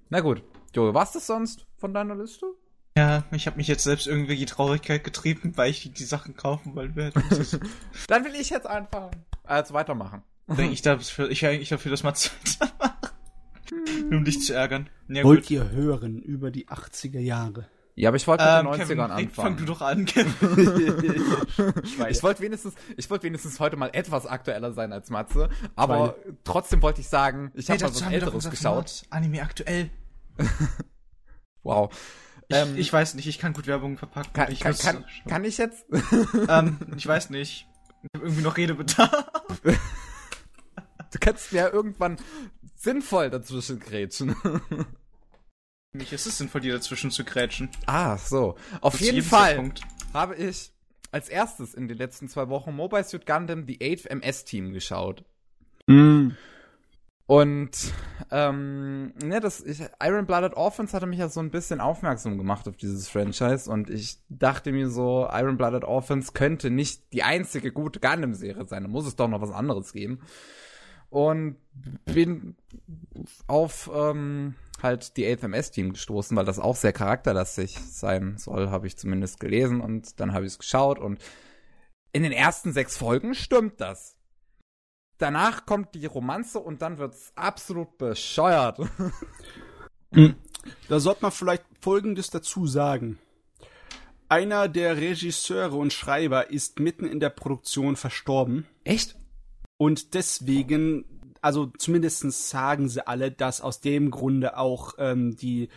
Na 0.09 0.19
gut. 0.21 0.43
Jo, 0.75 0.93
was 0.93 1.13
das 1.13 1.25
sonst 1.25 1.65
von 1.77 1.93
deiner 1.93 2.15
Liste? 2.15 2.45
Ja, 2.97 3.23
ich 3.31 3.45
habe 3.47 3.57
mich 3.57 3.67
jetzt 3.67 3.83
selbst 3.83 4.07
irgendwie 4.07 4.35
die 4.35 4.45
Traurigkeit 4.45 5.03
getrieben, 5.03 5.53
weil 5.55 5.69
ich 5.69 5.91
die 5.91 6.03
Sachen 6.03 6.35
kaufen 6.35 6.75
wollte. 6.75 7.11
Dann 8.07 8.25
will 8.25 8.35
ich 8.35 8.49
jetzt 8.49 8.67
einfach 8.67 9.11
als 9.43 9.73
weitermachen. 9.73 10.23
Denke 10.47 10.73
ich 10.73 10.81
dafür, 10.81 11.29
ich 11.29 11.45
eigentlich 11.45 11.69
dafür, 11.69 11.91
das 11.91 12.03
mal 12.03 12.15
zu 12.15 12.31
machen. 12.79 12.91
um 14.11 14.25
dich 14.25 14.41
zu 14.41 14.53
ärgern. 14.53 14.89
Ja, 15.07 15.23
Wollt 15.23 15.43
gut. 15.43 15.51
ihr 15.51 15.69
hören 15.69 16.19
über 16.19 16.51
die 16.51 16.67
80er 16.67 17.19
Jahre? 17.19 17.67
Ja, 17.95 18.09
aber 18.09 18.17
ich 18.17 18.27
wollte 18.27 18.45
mit 18.45 18.53
ähm, 18.53 18.65
den 18.65 18.73
90ern 18.73 18.77
Kevin, 18.77 18.99
anfangen. 18.99 19.29
Fang 19.33 19.57
du 19.57 19.65
doch 19.65 19.81
an, 19.81 20.05
Kevin. 20.05 20.33
ich 22.09 22.23
wollte 22.23 22.41
wenigstens, 22.41 22.73
ich 22.95 23.09
wollte 23.09 23.23
wenigstens 23.23 23.59
heute 23.59 23.75
mal 23.75 23.89
etwas 23.91 24.25
aktueller 24.25 24.71
sein 24.71 24.93
als 24.93 25.09
Matze, 25.09 25.49
aber 25.75 26.15
Schweine. 26.23 26.37
trotzdem 26.45 26.81
wollte 26.81 27.01
ich 27.01 27.09
sagen, 27.09 27.51
ich 27.55 27.67
hey, 27.67 27.77
habe 27.77 27.91
mal 27.91 28.01
was 28.01 28.11
Älteres 28.11 28.49
geschaut. 28.49 29.03
Anime 29.09 29.41
aktuell. 29.41 29.89
Wow. 31.63 31.93
Ich, 32.49 32.57
Ähm, 32.57 32.77
ich 32.77 32.91
weiß 32.91 33.13
nicht, 33.13 33.27
ich 33.27 33.37
kann 33.39 33.53
gut 33.53 33.67
Werbung 33.67 33.97
verpacken. 33.97 34.33
Kann 34.33 34.51
ich, 34.51 34.59
kann, 34.59 34.77
kann, 34.77 35.05
kann 35.27 35.45
ich 35.45 35.57
jetzt? 35.57 35.85
ähm, 36.49 36.77
ich 36.97 37.05
weiß 37.07 37.29
nicht. 37.29 37.67
Ich 38.01 38.09
habe 38.15 38.25
irgendwie 38.25 38.43
noch 38.43 38.57
Redebedarf. 38.57 39.11
Du 41.11 41.19
kannst 41.19 41.51
mir 41.51 41.59
ja 41.59 41.69
irgendwann 41.69 42.17
sinnvoll 42.75 43.29
dazwischen 43.29 43.79
grätschen. 43.79 44.35
Mich 45.91 46.13
ist 46.13 46.25
es 46.27 46.37
sinnvoll, 46.37 46.61
dir 46.61 46.73
dazwischen 46.73 47.11
zu 47.11 47.23
grätschen. 47.23 47.69
ah, 47.87 48.17
so. 48.17 48.55
Auf 48.81 48.97
Zu 48.97 49.05
jeden 49.05 49.23
Fall 49.23 49.71
habe 50.13 50.35
ich 50.35 50.71
als 51.11 51.29
erstes 51.29 51.73
in 51.73 51.87
den 51.87 51.97
letzten 51.97 52.29
zwei 52.29 52.47
Wochen 52.49 52.75
Mobile 52.75 53.03
Suit 53.03 53.25
Gundam 53.25 53.65
The 53.67 53.77
8th 53.77 54.07
MS 54.07 54.45
Team 54.45 54.71
geschaut. 54.71 55.23
Mm. 55.87 56.29
Und 57.29 57.93
ähm, 58.31 59.13
ne, 59.23 59.39
das 59.39 59.61
ich, 59.61 59.83
Iron 60.01 60.25
Blooded 60.25 60.55
Orphans 60.55 60.95
hatte 60.95 61.05
mich 61.05 61.19
ja 61.19 61.29
so 61.29 61.39
ein 61.39 61.51
bisschen 61.51 61.79
aufmerksam 61.79 62.39
gemacht 62.39 62.67
auf 62.67 62.75
dieses 62.75 63.07
Franchise 63.07 63.69
und 63.69 63.91
ich 63.91 64.17
dachte 64.29 64.71
mir 64.71 64.89
so, 64.89 65.29
Iron 65.31 65.55
Blooded 65.55 65.83
Orphans 65.83 66.33
könnte 66.33 66.71
nicht 66.71 67.13
die 67.13 67.21
einzige 67.21 67.71
gute 67.71 67.99
Gundam-Serie 67.99 68.65
sein, 68.65 68.81
da 68.81 68.89
muss 68.89 69.05
es 69.05 69.15
doch 69.15 69.27
noch 69.27 69.41
was 69.41 69.51
anderes 69.51 69.93
geben. 69.93 70.21
Und 71.11 71.57
bin 72.05 72.55
auf 73.45 73.91
ähm, 73.93 74.55
halt 74.81 75.15
die 75.15 75.27
8th 75.27 75.43
MS 75.43 75.69
Team 75.69 75.93
gestoßen, 75.93 76.35
weil 76.35 76.45
das 76.45 76.57
auch 76.57 76.75
sehr 76.75 76.93
charakterlastig 76.93 77.77
sein 77.77 78.39
soll, 78.39 78.71
habe 78.71 78.87
ich 78.87 78.97
zumindest 78.97 79.39
gelesen 79.39 79.81
und 79.81 80.19
dann 80.19 80.33
habe 80.33 80.45
ich 80.47 80.53
es 80.53 80.57
geschaut 80.57 80.97
und 80.97 81.21
in 82.11 82.23
den 82.23 82.31
ersten 82.31 82.73
sechs 82.73 82.97
Folgen 82.97 83.35
stimmt 83.35 83.79
das. 83.79 84.18
Danach 85.19 85.65
kommt 85.65 85.93
die 85.93 86.05
Romanze 86.05 86.59
und 86.59 86.81
dann 86.81 86.97
wird's 86.97 87.31
absolut 87.35 87.97
bescheuert. 87.97 88.79
Da 90.89 90.99
sollte 90.99 91.21
man 91.21 91.31
vielleicht 91.31 91.63
Folgendes 91.79 92.31
dazu 92.31 92.67
sagen. 92.67 93.17
Einer 94.27 94.67
der 94.67 94.97
Regisseure 94.97 95.75
und 95.75 95.93
Schreiber 95.93 96.49
ist 96.49 96.79
mitten 96.79 97.05
in 97.05 97.19
der 97.19 97.29
Produktion 97.29 97.95
verstorben. 97.95 98.67
Echt? 98.83 99.15
Und 99.77 100.13
deswegen, 100.13 101.05
also 101.41 101.67
zumindestens 101.77 102.49
sagen 102.49 102.89
sie 102.89 103.07
alle, 103.07 103.31
dass 103.31 103.61
aus 103.61 103.81
dem 103.81 104.11
Grunde 104.11 104.57
auch 104.57 104.95
ähm, 104.97 105.35
die 105.37 105.69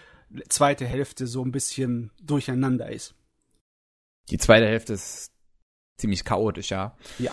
zweite 0.48 0.86
Hälfte 0.86 1.26
so 1.26 1.44
ein 1.44 1.52
bisschen 1.52 2.10
durcheinander 2.22 2.90
ist. 2.90 3.14
Die 4.30 4.38
zweite 4.38 4.66
Hälfte 4.66 4.94
ist 4.94 5.31
ziemlich 5.96 6.24
chaotisch, 6.24 6.70
ja. 6.70 6.96
Ja. 7.18 7.30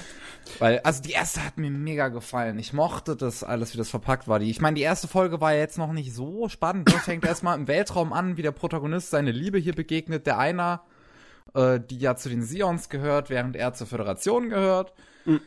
Weil, 0.58 0.80
also 0.80 1.02
die 1.02 1.12
erste 1.12 1.46
hat 1.46 1.58
mir 1.58 1.70
mega 1.70 2.08
gefallen. 2.08 2.58
Ich 2.60 2.74
mochte 2.74 3.16
das 3.16 3.44
alles, 3.44 3.74
wie 3.74 3.78
das 3.78 3.90
verpackt 3.90 4.28
war. 4.28 4.40
Die, 4.40 4.50
ich 4.50 4.62
meine, 4.62 4.76
die 4.76 4.82
erste 4.82 5.08
Folge 5.08 5.42
war 5.42 5.54
ja 5.54 5.60
jetzt 5.60 5.78
noch 5.78 5.94
nicht 5.94 6.14
so 6.14 6.50
spannend. 6.50 6.92
Das 6.92 7.04
fängt 7.04 7.26
erstmal 7.28 7.58
im 7.58 7.68
Weltraum 7.68 8.14
an, 8.14 8.38
wie 8.38 8.42
der 8.42 8.52
Protagonist 8.52 9.10
seine 9.12 9.32
Liebe 9.32 9.58
hier 9.58 9.74
begegnet. 9.74 10.26
Der 10.26 10.38
einer, 10.40 10.84
äh, 11.54 11.80
die 11.80 12.00
ja 12.00 12.16
zu 12.16 12.30
den 12.30 12.44
Sions 12.44 12.90
gehört, 12.90 13.30
während 13.30 13.56
er 13.56 13.74
zur 13.74 13.88
Föderation 13.88 14.50
gehört. 14.50 14.94
Und, 15.26 15.42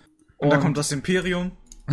da 0.50 0.58
kommt 0.58 0.76
das 0.76 0.92
Imperium. 0.92 1.52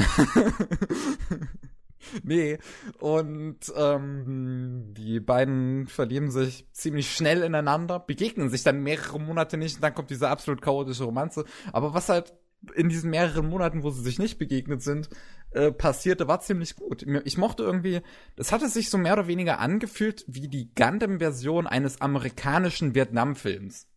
Nee, 2.23 2.57
und 2.99 3.59
ähm, 3.75 4.93
die 4.97 5.19
beiden 5.19 5.87
verlieben 5.87 6.31
sich 6.31 6.65
ziemlich 6.71 7.11
schnell 7.13 7.43
ineinander, 7.43 7.99
begegnen 7.99 8.49
sich 8.49 8.63
dann 8.63 8.81
mehrere 8.81 9.19
Monate 9.19 9.57
nicht 9.57 9.75
und 9.75 9.83
dann 9.83 9.93
kommt 9.93 10.09
diese 10.09 10.29
absolut 10.29 10.61
chaotische 10.61 11.03
Romanze. 11.03 11.45
Aber 11.73 11.93
was 11.93 12.09
halt 12.09 12.33
in 12.75 12.89
diesen 12.89 13.09
mehreren 13.09 13.49
Monaten, 13.49 13.83
wo 13.83 13.89
sie 13.89 14.01
sich 14.01 14.19
nicht 14.19 14.37
begegnet 14.37 14.81
sind, 14.81 15.09
äh, 15.51 15.71
passierte, 15.71 16.27
war 16.27 16.41
ziemlich 16.41 16.75
gut. 16.75 17.05
Ich 17.23 17.37
mochte 17.37 17.63
irgendwie, 17.63 18.01
es 18.35 18.51
hatte 18.51 18.67
sich 18.67 18.89
so 18.89 18.97
mehr 18.97 19.13
oder 19.13 19.27
weniger 19.27 19.59
angefühlt 19.59 20.25
wie 20.27 20.47
die 20.47 20.69
Gundam-Version 20.75 21.67
eines 21.67 22.01
amerikanischen 22.01 22.95
Vietnam-Films. 22.95 23.87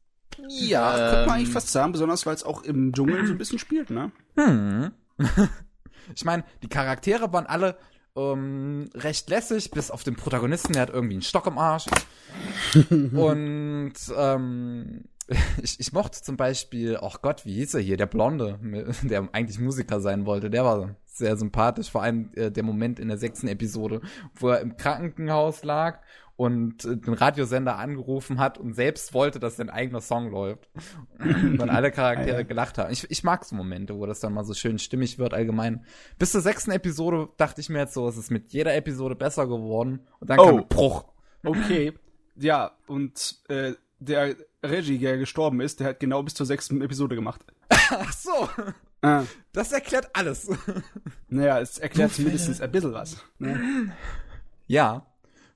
Ja, 0.48 0.92
Ähm. 0.94 1.10
könnte 1.10 1.26
man 1.26 1.36
eigentlich 1.36 1.52
fast 1.52 1.72
sagen, 1.72 1.92
besonders 1.92 2.24
weil 2.24 2.34
es 2.34 2.44
auch 2.44 2.62
im 2.62 2.92
Dschungel 2.92 3.26
so 3.26 3.32
ein 3.32 3.38
bisschen 3.38 3.58
spielt, 3.58 3.90
ne? 3.90 4.12
Hm. 4.36 4.92
ich 6.14 6.24
meine, 6.24 6.44
die 6.62 6.68
Charaktere 6.68 7.32
waren 7.32 7.46
alle 7.46 7.76
ähm, 8.16 8.90
recht 8.94 9.29
lässig, 9.31 9.70
bis 9.70 9.90
auf 9.90 10.05
den 10.05 10.16
Protagonisten, 10.16 10.72
der 10.72 10.83
hat 10.83 10.90
irgendwie 10.90 11.14
einen 11.14 11.22
Stock 11.22 11.46
im 11.46 11.59
Arsch. 11.59 11.87
Und 12.90 13.94
ähm, 14.16 15.05
ich, 15.62 15.81
ich 15.81 15.92
mochte 15.92 16.22
zum 16.22 16.37
Beispiel, 16.37 16.98
ach 17.01 17.22
Gott, 17.22 17.44
wie 17.44 17.55
hieß 17.55 17.75
er 17.75 17.81
hier, 17.81 17.96
der 17.96 18.07
Blonde, 18.07 18.59
der 19.03 19.29
eigentlich 19.33 19.59
Musiker 19.59 20.01
sein 20.01 20.27
wollte, 20.27 20.51
der 20.51 20.64
war 20.64 20.96
sehr 21.07 21.37
sympathisch, 21.37 21.90
vor 21.90 22.03
allem 22.03 22.31
äh, 22.35 22.51
der 22.51 22.62
Moment 22.62 22.98
in 22.98 23.09
der 23.09 23.18
sechsten 23.18 23.48
Episode, 23.48 24.01
wo 24.35 24.48
er 24.48 24.61
im 24.61 24.77
Krankenhaus 24.77 25.62
lag 25.62 26.01
und 26.36 26.84
äh, 26.84 26.96
den 26.96 27.14
Radiosender 27.14 27.76
angerufen 27.78 28.38
hat 28.38 28.58
und 28.58 28.74
selbst 28.74 29.12
wollte, 29.14 29.38
dass 29.38 29.56
sein 29.56 29.70
eigener 29.70 30.00
Song 30.00 30.30
läuft. 30.30 30.68
Und 31.18 31.58
dann 31.58 31.70
alle 31.70 31.90
Charaktere 31.92 32.38
Ah, 32.38 32.42
gelacht 32.42 32.78
haben. 32.78 32.92
Ich, 32.92 33.08
ich 33.10 33.22
mag 33.22 33.44
so 33.44 33.54
Momente, 33.54 33.96
wo 33.96 34.06
das 34.06 34.20
dann 34.20 34.32
mal 34.32 34.44
so 34.44 34.54
schön 34.54 34.78
stimmig 34.78 35.18
wird 35.18 35.34
allgemein. 35.34 35.84
Bis 36.18 36.32
zur 36.32 36.40
sechsten 36.40 36.70
Episode 36.72 37.28
dachte 37.36 37.60
ich 37.60 37.68
mir 37.68 37.78
jetzt 37.80 37.94
so, 37.94 38.08
es 38.08 38.16
ist 38.16 38.30
mit 38.30 38.52
jeder 38.52 38.74
Episode 38.74 39.14
besser 39.14 39.46
geworden. 39.46 40.00
Und 40.20 40.30
dann 40.30 40.38
Oh. 40.40 40.44
kam 40.46 40.68
Bruch. 40.68 41.04
Okay. 41.44 41.92
ja, 42.36 42.72
und 42.86 43.36
äh, 43.48 43.74
der 44.00 44.34
Regie, 44.64 44.98
der 44.98 45.18
gestorben 45.18 45.60
ist, 45.60 45.80
der 45.80 45.88
hat 45.88 46.00
genau 46.00 46.22
bis 46.22 46.34
zur 46.34 46.46
sechsten 46.46 46.80
Episode 46.82 47.14
gemacht. 47.14 47.44
Ach 47.68 48.12
so, 48.12 48.48
Ah, 49.04 49.24
das 49.52 49.72
erklärt 49.72 50.10
alles. 50.14 50.48
naja, 51.28 51.58
es 51.60 51.78
erklärt 51.78 52.12
zumindest 52.12 52.62
ein 52.62 52.70
bisschen 52.70 52.92
was. 52.92 53.16
Ne? 53.38 53.92
Ja, 54.66 55.06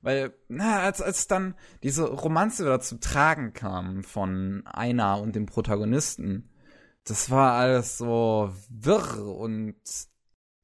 weil, 0.07 0.33
na, 0.47 0.83
als, 0.83 1.03
als 1.03 1.27
dann 1.27 1.57
diese 1.83 2.05
Romanze 2.05 2.63
wieder 2.63 2.79
zu 2.79 3.01
tragen 3.01 3.55
kam 3.55 4.05
von 4.05 4.63
Aina 4.65 5.15
und 5.15 5.35
dem 5.35 5.47
Protagonisten, 5.47 6.49
das 7.03 7.29
war 7.29 7.55
alles 7.55 7.99
so 7.99 8.55
wirr 8.71 9.19
und 9.19 9.75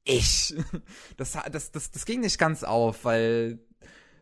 ich. 0.05 0.55
Das, 1.17 1.37
das, 1.51 1.71
das, 1.73 1.91
das 1.91 2.05
ging 2.05 2.21
nicht 2.21 2.39
ganz 2.39 2.63
auf, 2.63 3.03
weil 3.03 3.59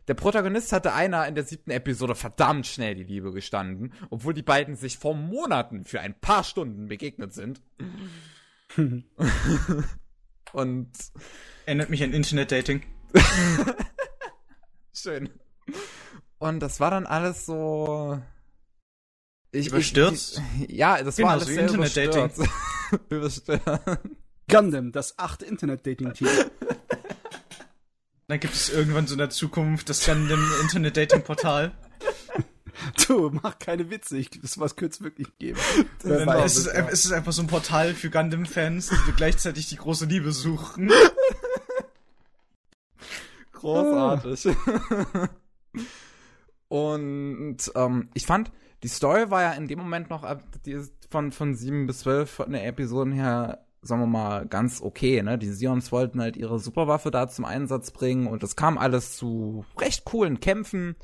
der 0.08 0.14
Protagonist 0.14 0.72
hatte 0.72 0.92
einer 0.92 1.28
in 1.28 1.36
der 1.36 1.44
siebten 1.44 1.70
Episode 1.70 2.16
verdammt 2.16 2.66
schnell 2.66 2.96
die 2.96 3.04
Liebe 3.04 3.30
gestanden, 3.30 3.92
obwohl 4.10 4.34
die 4.34 4.42
beiden 4.42 4.74
sich 4.74 4.98
vor 4.98 5.14
Monaten 5.14 5.84
für 5.84 6.00
ein 6.00 6.18
paar 6.18 6.42
Stunden 6.42 6.88
begegnet 6.88 7.32
sind. 7.32 7.62
und 10.52 10.90
Erinnert 11.64 11.90
mich 11.90 12.02
an 12.02 12.12
Internet-Dating. 12.12 12.82
Schön. 15.02 15.30
Und 16.38 16.60
das 16.60 16.78
war 16.78 16.92
dann 16.92 17.06
alles 17.06 17.44
so. 17.44 18.20
Ich, 19.50 19.66
Überstürzt? 19.66 20.40
Ich, 20.60 20.70
ich, 20.70 20.76
ja, 20.76 21.02
das 21.02 21.16
Genau, 21.16 21.28
war 21.28 21.34
alles 21.34 21.48
so 21.48 21.52
sehr 21.54 21.62
Internet-Dating. 21.62 22.24
überstürzt. 22.24 22.52
überstürzt. 23.10 23.64
Gundam, 24.48 24.92
das 24.92 25.18
achte 25.18 25.44
Internet-Dating-Team. 25.44 26.28
Dann 28.28 28.40
gibt 28.40 28.54
es 28.54 28.70
irgendwann 28.70 29.06
so 29.08 29.14
in 29.14 29.18
der 29.18 29.30
Zukunft 29.30 29.88
das 29.88 30.06
Gundam 30.06 30.40
Internet-Dating-Portal. 30.62 31.72
du, 33.06 33.30
mach 33.42 33.58
keine 33.58 33.90
Witze, 33.90 34.16
ich, 34.18 34.30
das 34.30 34.58
was 34.60 34.76
könnte 34.76 34.94
es 34.94 35.02
wirklich 35.02 35.36
geben. 35.38 35.58
Ist 36.04 36.56
es, 36.56 36.66
ja. 36.66 36.88
es 36.88 37.04
ist 37.04 37.12
einfach 37.12 37.32
so 37.32 37.42
ein 37.42 37.48
Portal 37.48 37.94
für 37.94 38.08
Gundam-Fans, 38.08 38.90
die 39.08 39.12
gleichzeitig 39.12 39.68
die 39.68 39.76
große 39.76 40.06
Liebe 40.06 40.32
suchen. 40.32 40.90
Großartig. 43.62 44.48
Und 46.68 47.58
ähm, 47.74 48.08
ich 48.14 48.26
fand, 48.26 48.50
die 48.82 48.88
Story 48.88 49.30
war 49.30 49.42
ja 49.42 49.52
in 49.52 49.68
dem 49.68 49.78
Moment 49.78 50.10
noch 50.10 50.24
ab- 50.24 50.42
die 50.64 50.72
ist 50.72 50.92
von, 51.10 51.32
von 51.32 51.54
sieben 51.54 51.86
bis 51.86 52.00
zwölf 52.00 52.30
von 52.30 52.52
der 52.52 52.66
Episoden 52.66 53.12
her, 53.12 53.66
sagen 53.82 54.00
wir 54.00 54.06
mal, 54.06 54.46
ganz 54.46 54.80
okay. 54.80 55.22
Ne? 55.22 55.38
Die 55.38 55.50
Sions 55.52 55.92
wollten 55.92 56.20
halt 56.20 56.36
ihre 56.36 56.58
Superwaffe 56.58 57.10
da 57.10 57.28
zum 57.28 57.44
Einsatz 57.44 57.90
bringen 57.90 58.26
und 58.26 58.42
es 58.42 58.56
kam 58.56 58.78
alles 58.78 59.16
zu 59.16 59.64
recht 59.78 60.04
coolen 60.04 60.40
Kämpfen. 60.40 60.96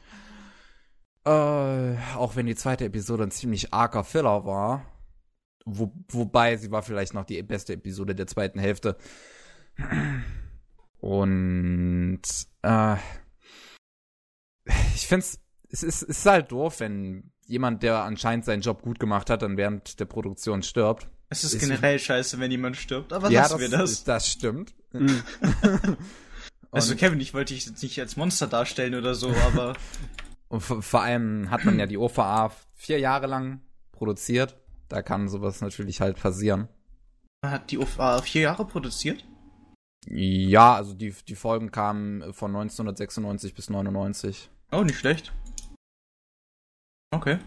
Äh, 1.26 1.96
auch 2.16 2.36
wenn 2.36 2.46
die 2.46 2.54
zweite 2.54 2.86
Episode 2.86 3.24
ein 3.24 3.30
ziemlich 3.30 3.74
arger 3.74 4.04
Filler 4.04 4.46
war. 4.46 4.84
Wo, 5.66 5.92
wobei 6.10 6.56
sie 6.56 6.70
war 6.70 6.82
vielleicht 6.82 7.12
noch 7.12 7.26
die 7.26 7.42
beste 7.42 7.74
Episode 7.74 8.14
der 8.14 8.26
zweiten 8.26 8.58
Hälfte. 8.58 8.96
Und 11.00 12.20
äh, 12.62 12.96
ich 14.94 15.06
find's, 15.06 15.40
es 15.70 15.82
ist, 15.82 16.02
es 16.02 16.18
ist 16.18 16.26
halt 16.26 16.50
doof, 16.52 16.80
wenn 16.80 17.32
jemand, 17.46 17.82
der 17.82 18.02
anscheinend 18.02 18.44
seinen 18.44 18.60
Job 18.62 18.82
gut 18.82 18.98
gemacht 18.98 19.30
hat, 19.30 19.42
dann 19.42 19.56
während 19.56 20.00
der 20.00 20.04
Produktion 20.04 20.62
stirbt. 20.62 21.08
Es 21.30 21.44
ist 21.44 21.54
Ist- 21.54 21.60
generell 21.60 21.98
scheiße, 21.98 22.38
wenn 22.40 22.50
jemand 22.50 22.76
stirbt, 22.76 23.12
aber 23.12 23.30
ja, 23.30 23.42
lassen 23.42 23.60
wir 23.60 23.68
das. 23.68 24.04
das 24.04 24.28
stimmt. 24.30 24.74
Mhm. 24.92 25.22
Also 26.70 26.96
Kevin, 26.96 27.18
ich 27.18 27.32
wollte 27.32 27.54
dich 27.54 27.64
jetzt 27.64 27.82
nicht 27.82 27.98
als 27.98 28.18
Monster 28.18 28.46
darstellen 28.46 28.94
oder 28.94 29.14
so, 29.14 29.30
aber 29.46 29.72
Und 30.48 30.60
vor, 30.60 30.82
vor 30.82 31.00
allem 31.02 31.50
hat 31.50 31.64
man 31.64 31.78
ja 31.78 31.86
die 31.86 31.96
OVA 31.96 32.52
vier 32.74 32.98
Jahre 32.98 33.26
lang 33.26 33.62
produziert. 33.92 34.54
Da 34.90 35.00
kann 35.00 35.28
sowas 35.30 35.62
natürlich 35.62 36.02
halt 36.02 36.18
passieren. 36.20 36.68
hat 37.42 37.70
die 37.70 37.78
OVA 37.78 38.20
vier 38.20 38.42
Jahre 38.42 38.66
produziert? 38.66 39.24
Ja, 40.06 40.74
also 40.74 40.94
die, 40.94 41.14
die 41.26 41.34
Folgen 41.34 41.70
kamen 41.70 42.32
von 42.32 42.50
1996 42.50 43.54
bis 43.54 43.70
99. 43.70 44.50
Oh, 44.72 44.82
nicht 44.82 44.98
schlecht. 44.98 45.32
Okay. 47.10 47.38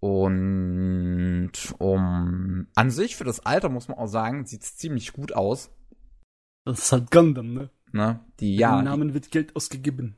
Und 0.00 1.52
um 1.78 2.66
an 2.74 2.90
sich 2.90 3.16
für 3.16 3.24
das 3.24 3.40
Alter 3.40 3.68
muss 3.68 3.88
man 3.88 3.98
auch 3.98 4.06
sagen, 4.06 4.46
sieht 4.46 4.62
es 4.62 4.76
ziemlich 4.76 5.12
gut 5.12 5.32
aus. 5.32 5.70
Das 6.64 6.78
ist 6.78 6.92
halt 6.92 7.10
Gundam, 7.10 7.54
ne? 7.54 7.70
Ne? 7.92 8.20
Die 8.40 8.56
Ja, 8.56 8.72
ja, 8.72 8.78
Im 8.80 8.84
Namen 8.84 9.14
wird 9.14 9.30
Geld 9.30 9.56
ausgegeben. 9.56 10.16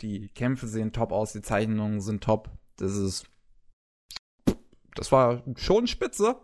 die, 0.00 0.20
die 0.20 0.28
Kämpfe 0.28 0.66
sehen 0.66 0.92
top 0.92 1.12
aus, 1.12 1.32
die 1.32 1.42
Zeichnungen 1.42 2.00
sind 2.00 2.24
top. 2.24 2.50
Das 2.76 2.96
ist 2.96 3.26
das 4.94 5.10
war 5.12 5.42
schon 5.56 5.86
spitze. 5.86 6.36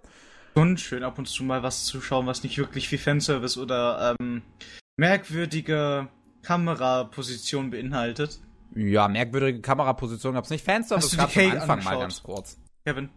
Und 0.54 0.80
schön 0.80 1.04
ab 1.04 1.18
und 1.18 1.26
zu 1.28 1.44
mal 1.44 1.62
was 1.62 1.84
zu 1.84 2.00
schauen, 2.00 2.26
was 2.26 2.42
nicht 2.42 2.58
wirklich 2.58 2.88
viel 2.88 2.98
Fanservice 2.98 3.58
oder 3.60 4.16
ähm, 4.20 4.42
merkwürdige 4.96 6.08
Kameraposition 6.42 7.70
beinhaltet. 7.70 8.40
Ja, 8.74 9.08
merkwürdige 9.08 9.60
Kameraposition 9.60 10.34
gab's 10.34 10.50
nicht. 10.50 10.64
Fanservice 10.64 11.10
die 11.10 11.16
gab's 11.16 11.36
am 11.36 11.50
Anfang 11.52 11.66
mal 11.66 11.74
angeschaut? 11.74 12.00
ganz 12.00 12.22
kurz. 12.22 12.58
Kevin, 12.84 13.08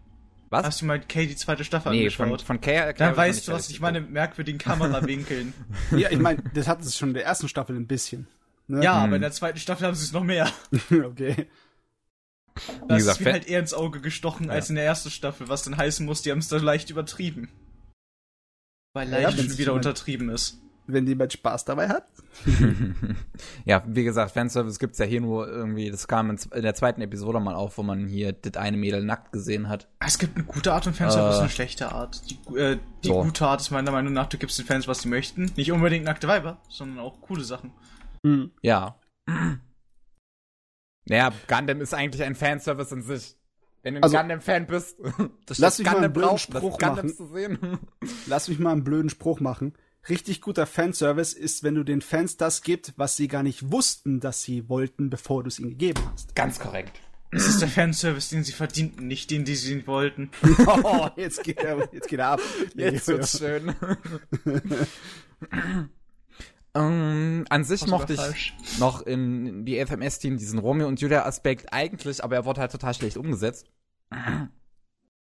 Was? 0.49 0.65
hast 0.65 0.81
du 0.81 0.85
mal 0.85 0.99
Kay 0.99 1.27
die 1.27 1.35
zweite 1.35 1.63
Staffel 1.63 1.91
nee, 1.91 2.09
von, 2.09 2.25
angeschaut? 2.25 2.45
von 2.45 2.61
Kay 2.61 2.75
erklärt 2.75 2.99
Dann 3.11 3.17
weißt 3.17 3.47
du, 3.47 3.51
was 3.53 3.69
ich 3.69 3.79
meine 3.79 4.01
mit 4.01 4.11
merkwürdigen 4.11 4.59
Kamerawinkeln. 4.59 5.53
ja, 5.97 6.09
ich 6.09 6.19
meine, 6.19 6.41
das 6.53 6.67
hat 6.67 6.81
es 6.81 6.97
schon 6.97 7.09
in 7.09 7.15
der 7.15 7.25
ersten 7.25 7.47
Staffel 7.47 7.75
ein 7.75 7.87
bisschen. 7.87 8.27
Ne? 8.67 8.83
ja, 8.83 8.97
Hm. 8.97 9.03
aber 9.07 9.15
in 9.17 9.21
der 9.21 9.31
zweiten 9.31 9.59
Staffel 9.59 9.87
haben 9.87 9.95
sie 9.95 10.05
es 10.05 10.13
noch 10.13 10.23
mehr. 10.23 10.49
okay. 10.91 11.47
Da 12.87 12.97
gesagt, 12.97 13.19
ist 13.19 13.25
mir 13.25 13.31
halt 13.33 13.47
eher 13.47 13.59
ins 13.59 13.73
Auge 13.73 14.01
gestochen 14.01 14.49
als 14.49 14.69
in 14.69 14.75
der 14.75 14.85
ersten 14.85 15.09
Staffel, 15.09 15.47
was 15.49 15.63
dann 15.63 15.77
heißen 15.77 16.05
muss, 16.05 16.21
die 16.21 16.31
haben 16.31 16.39
es 16.39 16.47
da 16.49 16.57
leicht 16.57 16.89
übertrieben. 16.89 17.49
Weil 18.93 19.09
Ja, 19.09 19.19
leicht 19.19 19.37
wenn's 19.37 19.49
schon 19.51 19.57
wieder 19.57 19.71
jemand- 19.71 19.85
untertrieben 19.85 20.29
ist. 20.29 20.57
Wenn 20.87 21.07
jemand 21.07 21.31
Spaß 21.31 21.63
dabei 21.63 21.87
hat. 21.87 22.05
ja, 23.65 23.83
wie 23.87 24.03
gesagt, 24.03 24.31
Fanservice 24.31 24.79
gibt's 24.79 24.97
ja 24.97 25.05
hier 25.05 25.21
nur 25.21 25.47
irgendwie, 25.47 25.89
das 25.91 26.07
kam 26.07 26.31
in, 26.31 26.37
der 26.61 26.73
zweiten 26.73 27.01
Episode 27.01 27.39
mal 27.39 27.53
auf, 27.55 27.77
wo 27.77 27.83
man 27.83 28.07
hier 28.07 28.33
das 28.33 28.57
eine 28.61 28.75
Mädel 28.77 29.03
nackt 29.05 29.31
gesehen 29.31 29.69
hat. 29.69 29.87
Es 29.99 30.17
gibt 30.17 30.35
eine 30.35 30.43
gute 30.45 30.73
Art 30.73 30.87
und 30.87 30.95
Fanservice 30.95 31.35
Äh. 31.35 31.37
und 31.37 31.41
eine 31.43 31.49
schlechte 31.49 31.91
Art. 31.91 32.21
Die, 32.29 32.57
äh, 32.57 32.77
die 33.03 33.07
So. 33.09 33.21
gute 33.23 33.45
Art 33.47 33.61
ist 33.61 33.71
meiner 33.71 33.91
Meinung 33.91 34.11
nach, 34.11 34.27
du 34.27 34.37
gibst 34.37 34.57
den 34.59 34.65
Fans, 34.65 34.87
was 34.87 35.03
sie 35.03 35.07
möchten. 35.07 35.51
Nicht 35.55 35.71
unbedingt 35.71 36.03
nackte 36.05 36.27
Weiber, 36.27 36.57
sondern 36.67 36.99
auch 36.99 37.21
coole 37.21 37.43
Sachen. 37.43 37.71
Hm. 38.25 38.51
Ja. 38.61 38.99
Naja, 41.05 41.31
Gundam 41.47 41.81
ist 41.81 41.93
eigentlich 41.93 42.23
ein 42.23 42.35
Fanservice 42.35 42.91
in 42.93 43.01
sich. 43.01 43.35
Wenn 43.83 43.95
du 43.95 43.99
ein 43.99 44.03
Also, 44.03 44.17
Gundam-Fan 44.17 44.67
bist, 44.67 44.97
das 45.47 45.57
lass 45.57 45.79
mich 45.79 45.87
mal 45.87 45.97
einen 45.97 46.13
blöden 46.13 46.29
braucht, 46.29 46.49
das 46.53 46.57
Spruch 46.61 46.77
Gundam 46.77 46.95
machen. 46.97 47.15
zu 47.15 47.27
sehen. 47.27 47.57
Lass 48.27 48.47
mich 48.47 48.59
mal 48.59 48.71
einen 48.73 48.83
blöden 48.83 49.09
Spruch 49.09 49.39
machen. 49.39 49.73
Richtig 50.09 50.41
guter 50.41 50.65
Fanservice 50.67 51.33
ist, 51.33 51.63
wenn 51.63 51.75
du 51.75 51.83
den 51.83 52.01
Fans 52.01 52.37
das 52.37 52.61
gibst, 52.61 52.93
was 52.97 53.15
sie 53.17 53.27
gar 53.27 53.43
nicht 53.43 53.71
wussten, 53.71 54.19
dass 54.19 54.41
sie 54.43 54.69
wollten, 54.69 55.09
bevor 55.09 55.43
du 55.43 55.47
es 55.47 55.59
ihnen 55.59 55.69
gegeben 55.71 56.01
hast. 56.13 56.35
Ganz 56.35 56.59
korrekt. 56.59 56.99
Es 57.31 57.47
ist 57.47 57.61
der 57.61 57.69
Fanservice, 57.69 58.29
den 58.29 58.43
sie 58.43 58.51
verdienten, 58.51 59.07
nicht 59.07 59.31
den, 59.31 59.45
die 59.45 59.55
sie 59.55 59.87
wollten. 59.87 60.29
Oh, 60.67 61.07
jetzt 61.15 61.43
geht 61.43 61.59
er, 61.59 61.87
jetzt 61.93 62.07
geht 62.07 62.19
er 62.19 62.27
ab. 62.31 62.41
Jetzt 62.75 63.07
wird's 63.07 63.37
schön. 63.39 63.73
Ähm, 66.73 67.45
an 67.49 67.63
sich 67.63 67.81
Was 67.83 67.89
mochte 67.89 68.13
ich 68.13 68.19
falsch? 68.19 68.53
noch 68.79 69.01
in 69.01 69.65
die 69.65 69.83
FMS-Team 69.85 70.37
diesen 70.37 70.59
Romeo 70.59 70.87
und 70.87 71.01
Julia-Aspekt 71.01 71.73
eigentlich, 71.73 72.23
aber 72.23 72.35
er 72.35 72.45
wurde 72.45 72.61
halt 72.61 72.71
total 72.71 72.93
schlecht 72.93 73.17
umgesetzt. 73.17 73.69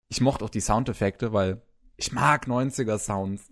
Ich 0.09 0.21
mochte 0.21 0.45
auch 0.45 0.51
die 0.51 0.61
Soundeffekte, 0.61 1.33
weil 1.33 1.63
ich 1.97 2.13
mag 2.13 2.47
90er-Sounds. 2.47 3.51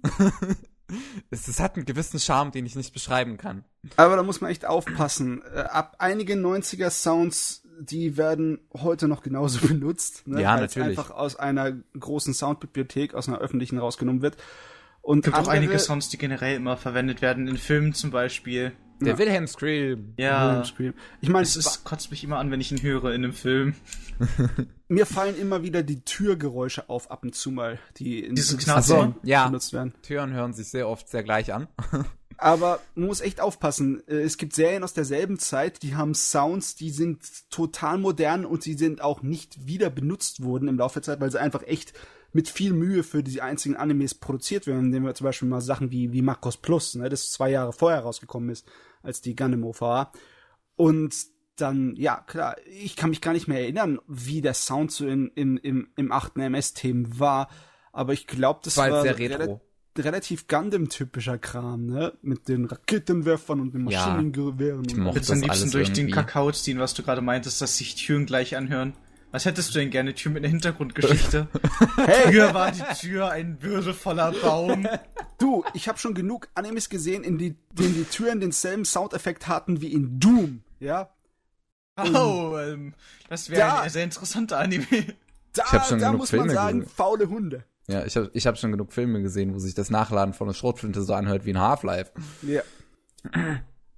es, 1.31 1.49
es 1.49 1.61
hat 1.61 1.77
einen 1.77 1.87
gewissen 1.87 2.19
Charme, 2.21 2.51
den 2.51 2.67
ich 2.67 2.77
nicht 2.77 2.93
beschreiben 2.93 3.37
kann. 3.37 3.65
Aber 3.97 4.17
da 4.17 4.23
muss 4.23 4.41
man 4.41 4.51
echt 4.51 4.67
aufpassen. 4.67 5.43
Äh, 5.55 5.61
Ab 5.61 5.97
einige 5.99 6.35
90er 6.35 6.91
Sounds, 6.91 7.63
die 7.81 8.17
werden 8.17 8.59
heute 8.75 9.09
noch 9.09 9.23
genauso 9.23 9.67
benutzt. 9.67 10.27
Ne? 10.27 10.43
Ja, 10.43 10.59
Weil's 10.59 10.75
natürlich. 10.77 10.99
einfach 10.99 11.11
aus 11.13 11.37
einer 11.37 11.73
großen 11.99 12.35
Soundbibliothek, 12.35 13.15
aus 13.15 13.29
einer 13.29 13.39
öffentlichen 13.39 13.79
rausgenommen 13.79 14.23
wird. 14.23 14.37
Und 15.03 15.19
Es 15.21 15.25
gibt 15.25 15.35
auch 15.37 15.39
andere- 15.41 15.55
einige 15.57 15.79
Songs, 15.79 16.09
die 16.09 16.19
generell 16.19 16.57
immer 16.57 16.77
verwendet 16.77 17.23
werden, 17.23 17.49
in 17.49 17.57
Filmen 17.57 17.95
zum 17.95 18.11
Beispiel. 18.11 18.73
Der 19.01 19.15
Ja. 19.15 19.19
Wilhelm 19.19 19.47
Scream. 19.47 20.13
Ja. 20.19 20.63
Ich 21.23 21.29
meine, 21.31 21.43
Es 21.43 21.57
ist, 21.57 21.85
kotzt 21.85 22.11
mich 22.11 22.23
immer 22.23 22.39
an, 22.39 22.51
wenn 22.51 22.61
ich 22.61 22.71
ihn 22.71 22.83
höre 22.83 23.15
in 23.15 23.25
einem 23.25 23.33
Film. 23.33 23.75
mir 24.89 25.07
fallen 25.07 25.39
immer 25.39 25.63
wieder 25.63 25.83
die 25.83 26.03
Türgeräusche 26.05 26.91
auf, 26.91 27.11
ab 27.11 27.23
und 27.23 27.35
zu 27.35 27.51
mal, 27.51 27.79
die 27.97 28.21
in 28.21 28.35
Knatzen? 28.35 28.83
Szenen 28.83 29.15
Ja. 29.23 29.47
benutzt 29.47 29.73
werden. 29.73 29.95
Türen 30.03 30.33
hören 30.35 30.53
sich 30.53 30.69
sehr 30.69 30.87
oft 30.89 31.09
sehr 31.09 31.23
gleich 31.23 31.53
an. 31.55 31.69
Aber 32.37 32.81
man 32.95 33.09
muss 33.09 33.21
echt 33.21 33.41
aufpassen. 33.41 34.03
Äh, 34.07 34.21
Es 34.21 34.37
gibt 34.39 34.55
Serien 34.55 34.83
aus 34.85 34.93
derselben 34.95 35.39
Zeit, 35.39 35.83
die 35.83 35.95
haben 35.95 36.15
Sounds, 36.15 36.75
die 36.75 36.91
sind 36.91 37.21
total 37.51 37.99
modern 37.99 38.45
und 38.47 38.63
sie 38.63 38.75
sind 38.75 39.01
auch 39.03 39.23
nicht 39.23 39.67
wieder 39.67 39.89
benutzt 39.91 40.43
worden 40.43 40.69
im 40.69 40.79
Laufe 40.79 40.95
der 40.95 41.03
Zeit, 41.03 41.21
weil 41.21 41.31
sie 41.31 41.41
einfach 41.41 41.63
echt 41.65 41.93
mit 42.33 42.49
viel 42.49 42.73
Mühe 42.73 43.03
für 43.03 43.23
die 43.23 43.41
einzigen 43.43 43.77
Animes 43.77 44.15
produziert 44.15 44.67
werden. 44.67 44.91
Nehmen 44.91 45.07
wir 45.07 45.15
zum 45.15 45.25
Beispiel 45.25 45.49
mal 45.49 45.61
Sachen 45.61 45.91
wie, 45.91 46.13
wie 46.13 46.23
Makros 46.23 46.57
Plus, 46.57 46.95
ne, 46.95 47.09
das 47.09 47.33
zwei 47.33 47.51
Jahre 47.51 47.73
vorher 47.73 48.01
rausgekommen 48.01 48.51
ist, 48.51 48.67
als 49.03 49.21
die 49.21 49.35
Gundam 49.35 49.65
OVA. 49.65 50.13
Und 50.77 51.15
dann, 51.57 51.95
ja, 51.97 52.25
klar, 52.27 52.57
ich 52.67 52.97
kann 52.97 53.11
mich 53.11 53.21
gar 53.21 53.33
nicht 53.33 53.49
mehr 53.49 53.61
erinnern, 53.61 53.99
wie 54.07 54.41
der 54.41 54.55
Sound 54.55 54.93
so 54.93 55.07
in, 55.07 55.29
in, 55.35 55.57
im, 55.59 55.89
im 55.97 56.13
achten 56.13 56.41
MS-Themen 56.41 57.19
war. 57.19 57.49
Aber 57.93 58.13
ich 58.13 58.27
glaube, 58.27 58.61
das 58.63 58.77
war 58.77 58.91
war, 58.91 59.03
sehr 59.03 59.19
rela- 59.19 59.61
relativ 59.99 60.47
Gundam-typischer 60.49 61.37
Kram, 61.39 61.85
ne? 61.87 62.13
Mit 62.23 62.49
den 62.49 62.65
Raketenwerfern 62.65 63.61
und 63.61 63.75
den 63.75 63.89
Ja, 63.91 64.07
Maschinengewehren. 64.07 64.85
ich 64.87 64.95
und- 64.95 65.01
mochte 65.03 65.21
du 65.21 65.33
am 65.33 65.41
das 65.41 65.41
liebsten 65.43 65.49
alles 65.63 65.71
durch 65.73 65.89
den 65.93 66.09
irgendwie. 66.09 66.13
Kakao 66.15 66.51
ziehen, 66.53 66.79
was 66.79 66.95
du 66.95 67.03
gerade 67.03 67.21
meintest, 67.21 67.61
dass 67.61 67.77
sich 67.77 67.97
Türen 67.97 68.25
gleich 68.25 68.57
anhören? 68.57 68.95
Was 69.33 69.45
hättest 69.45 69.75
du 69.75 69.79
denn 69.79 69.91
gerne? 69.91 70.15
Tür 70.15 70.33
mit 70.33 70.43
einer 70.43 70.51
Hintergrundgeschichte? 70.51 71.49
Hey, 71.97 72.33
Früher 72.33 72.53
war 72.55 72.73
die 72.73 72.83
Tür 72.99 73.31
ein 73.31 73.63
würdevoller 73.63 74.33
Baum. 74.33 74.87
du, 75.39 75.65
ich 75.75 75.89
habe 75.89 75.99
schon 75.99 76.15
genug 76.15 76.49
Animes 76.55 76.89
gesehen, 76.89 77.23
in 77.25 77.39
die, 77.39 77.57
denen 77.73 77.95
die 77.95 78.05
Türen 78.05 78.41
denselben 78.41 78.85
Soundeffekt 78.85 79.47
hatten 79.49 79.81
wie 79.81 79.93
in 79.93 80.19
Doom, 80.19 80.63
ja? 80.81 81.11
Oh, 81.97 82.57
ähm, 82.59 82.95
das 83.29 83.51
wäre 83.51 83.61
Da- 83.61 83.81
ein 83.83 83.91
sehr 83.91 84.05
interessanter 84.05 84.59
Anime. 84.59 84.87
Da, 85.53 85.65
Ich 85.67 85.73
hab 85.73 85.87
schon 85.87 85.99
da 85.99 86.07
genug 86.07 86.21
muss 86.21 86.33
man 86.33 86.41
Filme 86.43 86.55
sagen, 86.55 86.81
gesehen. 86.81 86.95
faule 86.97 87.29
Hunde. 87.29 87.65
Ja, 87.89 88.05
ich 88.05 88.17
habe 88.17 88.31
ich 88.33 88.47
hab 88.47 88.57
schon 88.59 88.71
genug 88.73 88.93
Filme 88.93 89.21
gesehen, 89.21 89.53
wo 89.55 89.59
sich 89.59 89.75
das 89.75 89.91
Nachladen 89.91 90.33
von 90.33 90.47
einer 90.49 90.55
Schrotflinte 90.55 91.03
so 91.03 91.13
anhört 91.13 91.45
wie 91.45 91.51
ein 91.53 91.59
Half-Life. 91.61 92.13
Ja. 92.43 92.63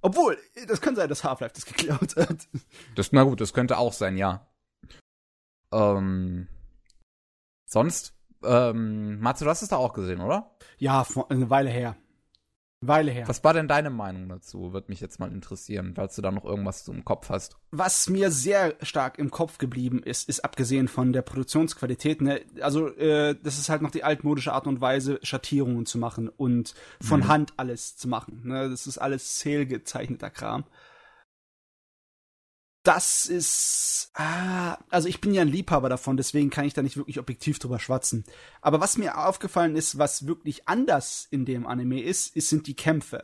Obwohl, 0.01 0.37
das 0.67 0.81
kann 0.81 0.95
sein, 0.95 1.07
dass 1.09 1.23
Half-Life 1.23 1.53
das 1.55 1.65
geklaut 1.65 2.15
hat. 2.17 2.47
Das, 2.95 3.11
na 3.11 3.23
gut, 3.23 3.39
das 3.39 3.53
könnte 3.53 3.77
auch 3.77 3.93
sein, 3.93 4.17
ja. 4.17 4.47
Ähm, 5.73 6.47
sonst, 7.65 8.13
ähm, 8.43 9.19
Matsu, 9.19 9.45
du 9.45 9.49
hast 9.49 9.61
es 9.61 9.69
da 9.69 9.77
auch 9.77 9.93
gesehen, 9.93 10.21
oder? 10.21 10.51
Ja, 10.77 11.03
vor, 11.03 11.31
eine 11.31 11.49
Weile 11.49 11.69
her. 11.69 11.95
Weile 12.85 13.11
her. 13.11 13.27
Was 13.29 13.41
war 13.45 13.53
denn 13.53 13.69
deine 13.69 13.89
Meinung 13.89 14.27
dazu? 14.27 14.73
Würde 14.73 14.87
mich 14.89 14.99
jetzt 14.99 15.17
mal 15.17 15.31
interessieren, 15.31 15.93
falls 15.95 16.15
du 16.15 16.21
da 16.21 16.31
noch 16.31 16.43
irgendwas 16.43 16.85
im 16.89 17.05
Kopf 17.05 17.29
hast. 17.29 17.57
Was 17.71 18.09
mir 18.09 18.29
sehr 18.29 18.75
stark 18.81 19.17
im 19.19 19.31
Kopf 19.31 19.57
geblieben 19.57 20.03
ist, 20.03 20.27
ist 20.27 20.41
abgesehen 20.43 20.89
von 20.89 21.13
der 21.13 21.21
Produktionsqualität, 21.21 22.21
ne, 22.21 22.41
also 22.59 22.89
äh, 22.97 23.37
das 23.41 23.57
ist 23.57 23.69
halt 23.69 23.81
noch 23.81 23.91
die 23.91 24.03
altmodische 24.03 24.51
Art 24.51 24.67
und 24.67 24.81
Weise, 24.81 25.19
Schattierungen 25.23 25.85
zu 25.85 25.97
machen 25.97 26.27
und 26.27 26.75
von 27.01 27.21
Mhm. 27.21 27.27
Hand 27.29 27.53
alles 27.55 27.95
zu 27.95 28.09
machen. 28.09 28.41
Ne, 28.43 28.69
das 28.69 28.85
ist 28.85 28.97
alles 28.97 29.37
zählgezeichneter 29.39 30.29
Kram. 30.29 30.65
Das 32.83 33.27
ist, 33.27 34.11
ah, 34.13 34.77
also 34.89 35.07
ich 35.07 35.21
bin 35.21 35.33
ja 35.33 35.41
ein 35.41 35.47
Liebhaber 35.47 35.87
davon, 35.87 36.17
deswegen 36.17 36.49
kann 36.49 36.65
ich 36.65 36.73
da 36.73 36.81
nicht 36.81 36.97
wirklich 36.97 37.17
objektiv 37.17 37.57
drüber 37.57 37.79
schwatzen. 37.79 38.25
Aber 38.61 38.81
was 38.81 38.97
mir 38.97 39.25
aufgefallen 39.25 39.77
ist, 39.77 39.97
was 39.97 40.27
wirklich 40.27 40.67
anders 40.67 41.27
in 41.31 41.45
dem 41.45 41.65
Anime 41.65 42.01
ist, 42.01 42.35
ist 42.35 42.49
sind 42.49 42.67
die 42.67 42.75
Kämpfe. 42.75 43.23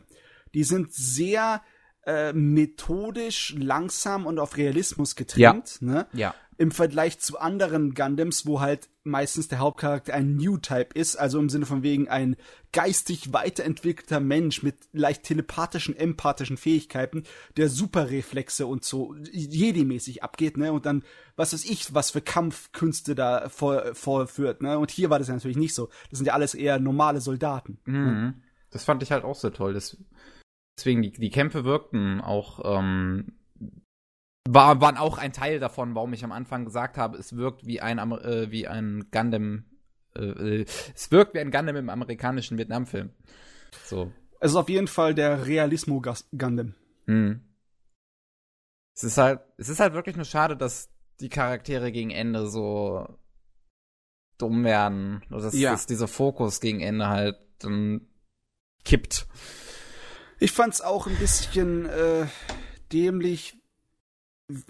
Die 0.54 0.64
sind 0.64 0.94
sehr 0.94 1.62
äh, 2.06 2.32
methodisch, 2.32 3.54
langsam 3.58 4.24
und 4.24 4.38
auf 4.38 4.56
Realismus 4.56 5.14
getrimmt. 5.14 5.82
Ne? 5.82 6.06
Ja. 6.14 6.34
Im 6.60 6.72
Vergleich 6.72 7.18
zu 7.18 7.38
anderen 7.38 7.94
Gundams, 7.94 8.44
wo 8.44 8.60
halt 8.60 8.90
meistens 9.02 9.48
der 9.48 9.60
Hauptcharakter 9.60 10.12
ein 10.12 10.36
New-Type 10.36 10.90
ist, 10.92 11.16
also 11.16 11.38
im 11.38 11.48
Sinne 11.48 11.64
von 11.64 11.82
wegen 11.82 12.08
ein 12.08 12.36
geistig 12.70 13.32
weiterentwickelter 13.32 14.20
Mensch 14.20 14.62
mit 14.62 14.76
leicht 14.92 15.22
telepathischen, 15.22 15.96
empathischen 15.96 16.58
Fähigkeiten, 16.58 17.24
der 17.56 17.70
Superreflexe 17.70 18.66
und 18.66 18.84
so 18.84 19.14
Jedi-mäßig 19.32 20.22
abgeht, 20.22 20.58
ne? 20.58 20.70
Und 20.74 20.84
dann, 20.84 21.02
was 21.34 21.54
weiß 21.54 21.64
ich, 21.64 21.94
was 21.94 22.10
für 22.10 22.20
Kampfkünste 22.20 23.14
da 23.14 23.48
vor, 23.48 23.94
vorführt, 23.94 24.60
ne? 24.60 24.78
Und 24.78 24.90
hier 24.90 25.08
war 25.08 25.18
das 25.18 25.28
ja 25.28 25.34
natürlich 25.34 25.56
nicht 25.56 25.74
so. 25.74 25.88
Das 26.10 26.18
sind 26.18 26.26
ja 26.26 26.34
alles 26.34 26.54
eher 26.54 26.78
normale 26.78 27.22
Soldaten. 27.22 27.78
Mhm. 27.86 28.34
Das 28.70 28.84
fand 28.84 29.02
ich 29.02 29.12
halt 29.12 29.24
auch 29.24 29.34
sehr 29.34 29.54
toll. 29.54 29.72
Das, 29.72 29.96
deswegen, 30.76 31.00
die, 31.00 31.12
die 31.12 31.30
Kämpfe 31.30 31.64
wirkten 31.64 32.20
auch, 32.20 32.60
ähm, 32.78 33.32
war, 34.54 34.80
waren 34.80 34.96
auch 34.96 35.18
ein 35.18 35.32
Teil 35.32 35.60
davon, 35.60 35.94
warum 35.94 36.12
ich 36.12 36.24
am 36.24 36.32
Anfang 36.32 36.64
gesagt 36.64 36.96
habe, 36.96 37.18
es 37.18 37.36
wirkt 37.36 37.66
wie 37.66 37.80
ein, 37.80 37.98
äh, 37.98 38.50
wie 38.50 38.66
ein 38.66 39.06
Gundam, 39.10 39.64
äh, 40.16 40.22
äh, 40.60 40.66
es 40.94 41.10
wirkt 41.10 41.34
wie 41.34 41.38
ein 41.40 41.50
Gundam 41.50 41.76
im 41.76 41.88
amerikanischen 41.90 42.58
Vietnamfilm. 42.58 43.10
So. 43.84 44.12
Es 44.40 44.52
ist 44.52 44.56
auf 44.56 44.68
jeden 44.68 44.88
Fall 44.88 45.14
der 45.14 45.46
Realismo-Gundam. 45.46 46.74
Hm. 47.06 47.40
Es 48.96 49.04
ist 49.04 49.18
halt, 49.18 49.40
es 49.56 49.68
ist 49.68 49.80
halt 49.80 49.94
wirklich 49.94 50.16
nur 50.16 50.24
schade, 50.24 50.56
dass 50.56 50.88
die 51.20 51.28
Charaktere 51.28 51.92
gegen 51.92 52.10
Ende 52.10 52.48
so 52.48 53.06
dumm 54.38 54.64
werden. 54.64 55.22
Dass, 55.30 55.54
Ja. 55.54 55.72
dass 55.72 55.86
dieser 55.86 56.08
Fokus 56.08 56.60
gegen 56.60 56.80
Ende 56.80 57.08
halt 57.08 57.36
dann 57.58 58.08
kippt. 58.84 59.26
Ich 60.38 60.52
fand's 60.52 60.80
auch 60.80 61.06
ein 61.06 61.16
bisschen 61.16 61.86
äh, 61.86 62.26
dämlich. 62.92 63.59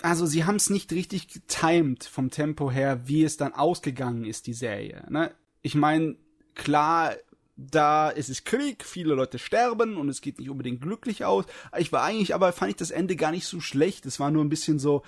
Also 0.02 0.26
sie 0.26 0.44
haben 0.44 0.56
es 0.56 0.70
nicht 0.70 0.92
richtig 0.92 1.28
getimed 1.28 2.04
vom 2.04 2.30
Tempo 2.30 2.70
her, 2.70 3.06
wie 3.06 3.24
es 3.24 3.36
dann 3.36 3.52
ausgegangen 3.52 4.24
ist, 4.24 4.46
die 4.46 4.54
Serie. 4.54 5.06
Ne? 5.08 5.32
Ich 5.62 5.74
meine, 5.74 6.16
klar, 6.54 7.14
da 7.56 8.08
ist 8.08 8.30
es 8.30 8.44
Krieg, 8.44 8.84
viele 8.84 9.14
Leute 9.14 9.38
sterben 9.38 9.96
und 9.96 10.08
es 10.08 10.20
geht 10.20 10.38
nicht 10.38 10.50
unbedingt 10.50 10.80
glücklich 10.80 11.24
aus. 11.24 11.44
Ich 11.76 11.92
war 11.92 12.02
eigentlich, 12.02 12.34
aber 12.34 12.52
fand 12.52 12.70
ich 12.70 12.76
das 12.76 12.90
Ende 12.90 13.16
gar 13.16 13.30
nicht 13.30 13.46
so 13.46 13.60
schlecht. 13.60 14.06
Es 14.06 14.18
war 14.18 14.30
nur 14.30 14.44
ein 14.44 14.48
bisschen 14.48 14.78
so, 14.78 15.02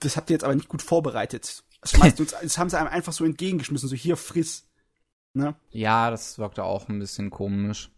das 0.00 0.16
habt 0.16 0.30
ihr 0.30 0.34
jetzt 0.34 0.44
aber 0.44 0.54
nicht 0.54 0.68
gut 0.68 0.82
vorbereitet. 0.82 1.64
Das, 1.80 1.94
uns, 2.18 2.34
das 2.42 2.58
haben 2.58 2.70
sie 2.70 2.78
einem 2.78 2.88
einfach 2.88 3.12
so 3.12 3.24
entgegengeschmissen, 3.24 3.88
so 3.88 3.96
hier 3.96 4.16
friss. 4.16 4.66
Ne? 5.34 5.54
Ja, 5.70 6.10
das 6.10 6.38
wirkte 6.38 6.64
auch 6.64 6.88
ein 6.88 6.98
bisschen 6.98 7.30
komisch. 7.30 7.90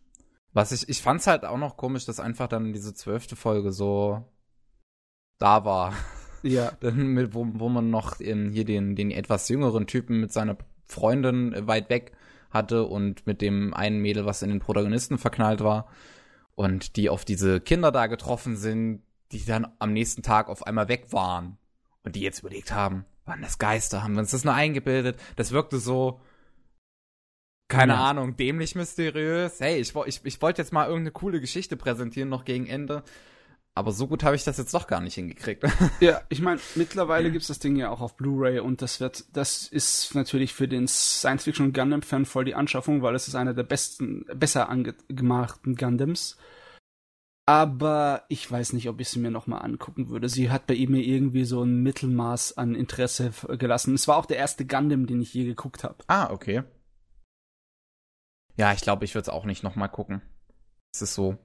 Was 0.52 0.72
ich, 0.72 0.88
ich 0.88 1.02
fand's 1.02 1.26
halt 1.26 1.44
auch 1.44 1.58
noch 1.58 1.76
komisch, 1.76 2.04
dass 2.04 2.20
einfach 2.20 2.48
dann 2.48 2.72
diese 2.72 2.92
zwölfte 2.94 3.36
Folge 3.36 3.72
so 3.72 4.24
da 5.38 5.64
war. 5.64 5.94
Ja. 6.42 6.72
Dann 6.80 7.08
mit, 7.08 7.34
wo, 7.34 7.46
wo 7.52 7.68
man 7.68 7.90
noch 7.90 8.20
ähm, 8.20 8.50
hier 8.50 8.64
den, 8.64 8.96
den 8.96 9.10
etwas 9.10 9.48
jüngeren 9.48 9.86
Typen 9.86 10.20
mit 10.20 10.32
seiner 10.32 10.56
Freundin 10.86 11.52
äh, 11.52 11.66
weit 11.66 11.90
weg 11.90 12.12
hatte 12.50 12.84
und 12.84 13.26
mit 13.26 13.42
dem 13.42 13.74
einen 13.74 14.00
Mädel, 14.00 14.26
was 14.26 14.42
in 14.42 14.50
den 14.50 14.58
Protagonisten 14.58 15.18
verknallt 15.18 15.60
war. 15.60 15.86
Und 16.54 16.96
die 16.96 17.08
auf 17.08 17.24
diese 17.24 17.60
Kinder 17.60 17.92
da 17.92 18.06
getroffen 18.06 18.56
sind, 18.56 19.02
die 19.32 19.44
dann 19.44 19.68
am 19.78 19.92
nächsten 19.92 20.22
Tag 20.22 20.48
auf 20.48 20.66
einmal 20.66 20.88
weg 20.88 21.12
waren. 21.12 21.58
Und 22.02 22.16
die 22.16 22.20
jetzt 22.20 22.40
überlegt 22.40 22.72
haben, 22.72 23.04
waren 23.24 23.42
das 23.42 23.58
Geister, 23.58 24.02
haben 24.02 24.14
wir 24.14 24.20
uns 24.20 24.32
das 24.32 24.44
nur 24.44 24.54
eingebildet? 24.54 25.18
Das 25.36 25.52
wirkte 25.52 25.78
so, 25.78 26.20
keine 27.70 27.94
Ja. 27.94 28.10
Ahnung, 28.10 28.36
dämlich 28.36 28.74
mysteriös. 28.74 29.58
Hey, 29.60 29.80
ich, 29.80 29.94
ich, 30.06 30.20
ich 30.24 30.42
wollte 30.42 30.60
jetzt 30.60 30.72
mal 30.72 30.84
irgendeine 30.84 31.12
coole 31.12 31.40
Geschichte 31.40 31.76
präsentieren, 31.76 32.28
noch 32.28 32.44
gegen 32.44 32.66
Ende. 32.66 33.02
Aber 33.74 33.92
so 33.92 34.08
gut 34.08 34.24
habe 34.24 34.34
ich 34.36 34.42
das 34.44 34.58
jetzt 34.58 34.74
doch 34.74 34.86
gar 34.88 35.00
nicht 35.00 35.14
hingekriegt. 35.14 35.64
Ja, 36.00 36.20
ich 36.28 36.42
meine, 36.42 36.60
mittlerweile 36.74 37.30
gibt's 37.30 37.46
das 37.46 37.60
Ding 37.60 37.76
ja 37.76 37.88
auch 37.88 38.00
auf 38.00 38.16
Blu-ray 38.16 38.58
und 38.58 38.82
das 38.82 39.00
wird, 39.00 39.24
das 39.32 39.66
ist 39.68 40.14
natürlich 40.14 40.52
für 40.52 40.66
den 40.68 40.88
Science-Fiction 40.88 41.66
und 41.66 41.72
Gundam-Fan 41.72 42.26
voll 42.26 42.44
die 42.44 42.54
Anschaffung, 42.56 43.00
weil 43.00 43.14
es 43.14 43.28
ist 43.28 43.36
einer 43.36 43.54
der 43.54 43.62
besten, 43.62 44.26
besser 44.34 44.68
angemachten 44.68 45.76
Gundams. 45.76 46.36
Aber 47.46 48.24
ich 48.28 48.50
weiß 48.50 48.72
nicht, 48.74 48.88
ob 48.88 49.00
ich 49.00 49.08
sie 49.08 49.18
mir 49.18 49.30
nochmal 49.30 49.62
angucken 49.62 50.08
würde. 50.08 50.28
Sie 50.28 50.50
hat 50.50 50.66
bei 50.66 50.74
ihm 50.74 50.92
mir 50.92 51.02
irgendwie 51.02 51.44
so 51.44 51.62
ein 51.62 51.82
Mittelmaß 51.82 52.56
an 52.58 52.74
Interesse 52.74 53.30
gelassen. 53.58 53.94
Es 53.94 54.06
war 54.08 54.16
auch 54.16 54.26
der 54.26 54.36
erste 54.36 54.66
Gundam, 54.66 55.06
den 55.06 55.20
ich 55.20 55.32
je 55.34 55.44
geguckt 55.44 55.84
habe. 55.84 55.96
Ah, 56.06 56.30
okay. 56.30 56.62
Ja, 58.56 58.72
ich 58.72 58.80
glaube, 58.80 59.04
ich 59.04 59.14
würde 59.14 59.22
es 59.22 59.28
auch 59.28 59.44
nicht 59.44 59.62
nochmal 59.62 59.88
gucken. 59.88 60.22
Es 60.92 61.02
ist 61.02 61.14
so, 61.14 61.38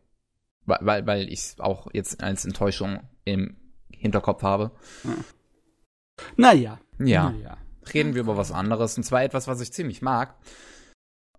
weil, 0.65 1.05
weil, 1.05 1.29
ich 1.29 1.39
es 1.39 1.59
auch 1.59 1.87
jetzt 1.93 2.21
als 2.23 2.45
Enttäuschung 2.45 2.99
im 3.23 3.55
Hinterkopf 3.91 4.43
habe. 4.43 4.71
Naja. 6.37 6.79
Ja, 6.99 7.29
Naja. 7.31 7.57
reden 7.93 8.13
wir 8.13 8.21
über 8.21 8.37
was 8.37 8.51
anderes. 8.51 8.97
Und 8.97 9.03
zwar 9.03 9.23
etwas, 9.23 9.47
was 9.47 9.61
ich 9.61 9.71
ziemlich 9.73 10.01
mag. 10.01 10.35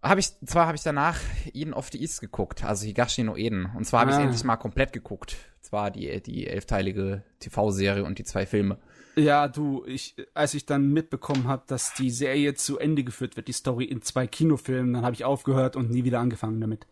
Hab 0.03 0.19
ich, 0.19 0.29
zwar 0.47 0.67
habe 0.67 0.77
ich 0.77 0.83
danach 0.83 1.19
Eden 1.53 1.75
of 1.75 1.89
the 1.91 2.01
East 2.01 2.21
geguckt, 2.21 2.63
also 2.63 2.85
Higashi 2.87 3.25
no 3.25 3.37
Eden. 3.37 3.73
Und 3.75 3.85
zwar 3.87 4.01
habe 4.03 4.11
ich 4.13 4.17
Ah. 4.19 4.23
endlich 4.23 4.45
mal 4.45 4.57
komplett 4.57 4.93
geguckt. 4.93 5.37
Zwar 5.63 5.91
die, 5.91 6.23
die 6.23 6.47
elfteilige 6.47 7.25
TV-Serie 7.41 8.05
und 8.05 8.19
die 8.19 8.25
zwei 8.25 8.47
Filme. 8.47 8.79
Ja, 9.19 9.49
du, 9.49 9.83
ich, 9.87 10.15
als 10.35 10.53
ich 10.53 10.67
dann 10.67 10.93
mitbekommen 10.93 11.49
habe, 11.49 11.65
dass 11.67 11.95
die 11.95 12.11
Serie 12.11 12.55
zu 12.55 12.79
Ende 12.79 13.03
geführt 13.03 13.37
wird, 13.37 13.49
die 13.49 13.53
Story 13.53 13.85
in 13.85 14.03
zwei 14.03 14.27
Kinofilmen, 14.27 14.93
dann 14.93 15.05
habe 15.05 15.15
ich 15.15 15.25
aufgehört 15.25 15.75
und 15.75 15.91
nie 15.91 16.05
wieder 16.05 16.21
angefangen 16.21 16.61
damit. 16.61 16.87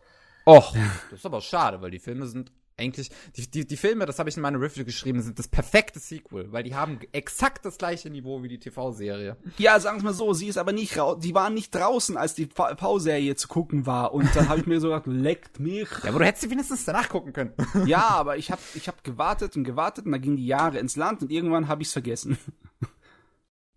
Och, 0.47 0.75
das 1.11 1.19
ist 1.19 1.25
aber 1.25 1.41
schade, 1.41 1.81
weil 1.81 1.91
die 1.91 1.99
Filme 1.99 2.25
sind 2.25 2.51
eigentlich, 2.77 3.09
die, 3.37 3.49
die, 3.49 3.65
die 3.65 3.77
Filme, 3.77 4.05
das 4.05 4.19
habe 4.19 4.29
ich 4.29 4.35
in 4.35 4.41
meiner 4.41 4.59
Review 4.59 4.83
geschrieben, 4.83 5.21
sind 5.21 5.39
das 5.39 5.47
perfekte 5.47 5.99
Sequel, 5.99 6.51
weil 6.51 6.63
die 6.63 6.75
haben 6.75 6.99
exakt 7.13 7.65
das 7.65 7.77
gleiche 7.77 8.09
Niveau 8.09 8.43
wie 8.43 8.49
die 8.49 8.59
TV-Serie. 8.59 9.37
Ja, 9.57 9.79
sagen 9.79 9.99
wir 9.99 10.05
mal 10.05 10.13
so, 10.13 10.33
sie 10.33 10.47
ist 10.47 10.57
aber 10.57 10.73
nicht 10.73 10.97
raus, 10.97 11.17
die 11.21 11.33
waren 11.33 11.53
nicht 11.53 11.73
draußen, 11.73 12.17
als 12.17 12.33
die 12.33 12.47
Pau-Serie 12.47 13.35
zu 13.35 13.47
gucken 13.47 13.85
war. 13.85 14.13
Und 14.13 14.35
dann 14.35 14.49
habe 14.49 14.59
ich 14.59 14.65
mir 14.67 14.81
so 14.81 14.89
gedacht, 14.89 15.07
leckt 15.07 15.59
mich. 15.59 15.87
Ja, 16.03 16.09
aber 16.09 16.19
du 16.19 16.25
hättest 16.25 16.43
sie 16.43 16.49
wenigstens 16.49 16.83
danach 16.85 17.07
gucken 17.09 17.31
können. 17.33 17.53
Ja, 17.85 18.07
aber 18.09 18.37
ich 18.37 18.51
habe 18.51 18.61
ich 18.73 18.87
hab 18.87 19.03
gewartet 19.03 19.55
und 19.55 19.63
gewartet 19.63 20.05
und 20.05 20.11
da 20.11 20.17
gingen 20.17 20.37
die 20.37 20.45
Jahre 20.47 20.77
ins 20.79 20.95
Land 20.95 21.21
und 21.21 21.31
irgendwann 21.31 21.67
habe 21.67 21.81
ich 21.81 21.87
es 21.89 21.93
vergessen. 21.93 22.37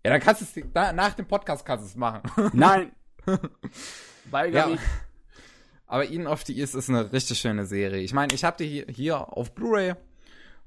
Ja, 0.05 0.11
dann 0.11 0.19
kannst 0.21 0.41
du 0.41 0.45
es, 0.61 0.65
nach 0.73 1.13
dem 1.13 1.27
Podcast 1.27 1.65
kannst 1.65 1.85
du 1.85 1.89
es 1.89 1.95
machen. 1.95 2.21
Nein. 2.53 2.91
Weiger 4.31 4.59
Ja. 4.59 4.67
mich. 4.67 4.79
Aber 5.89 6.07
Eden 6.07 6.27
of 6.27 6.43
the 6.45 6.57
East 6.57 6.75
ist 6.75 6.87
eine 6.87 7.11
richtig 7.11 7.39
schöne 7.39 7.65
Serie. 7.65 8.01
Ich 8.01 8.13
meine, 8.13 8.33
ich 8.33 8.43
habe 8.43 8.63
die 8.63 8.85
hier, 8.89 9.35
auf 9.35 9.55
Blu-ray 9.55 9.95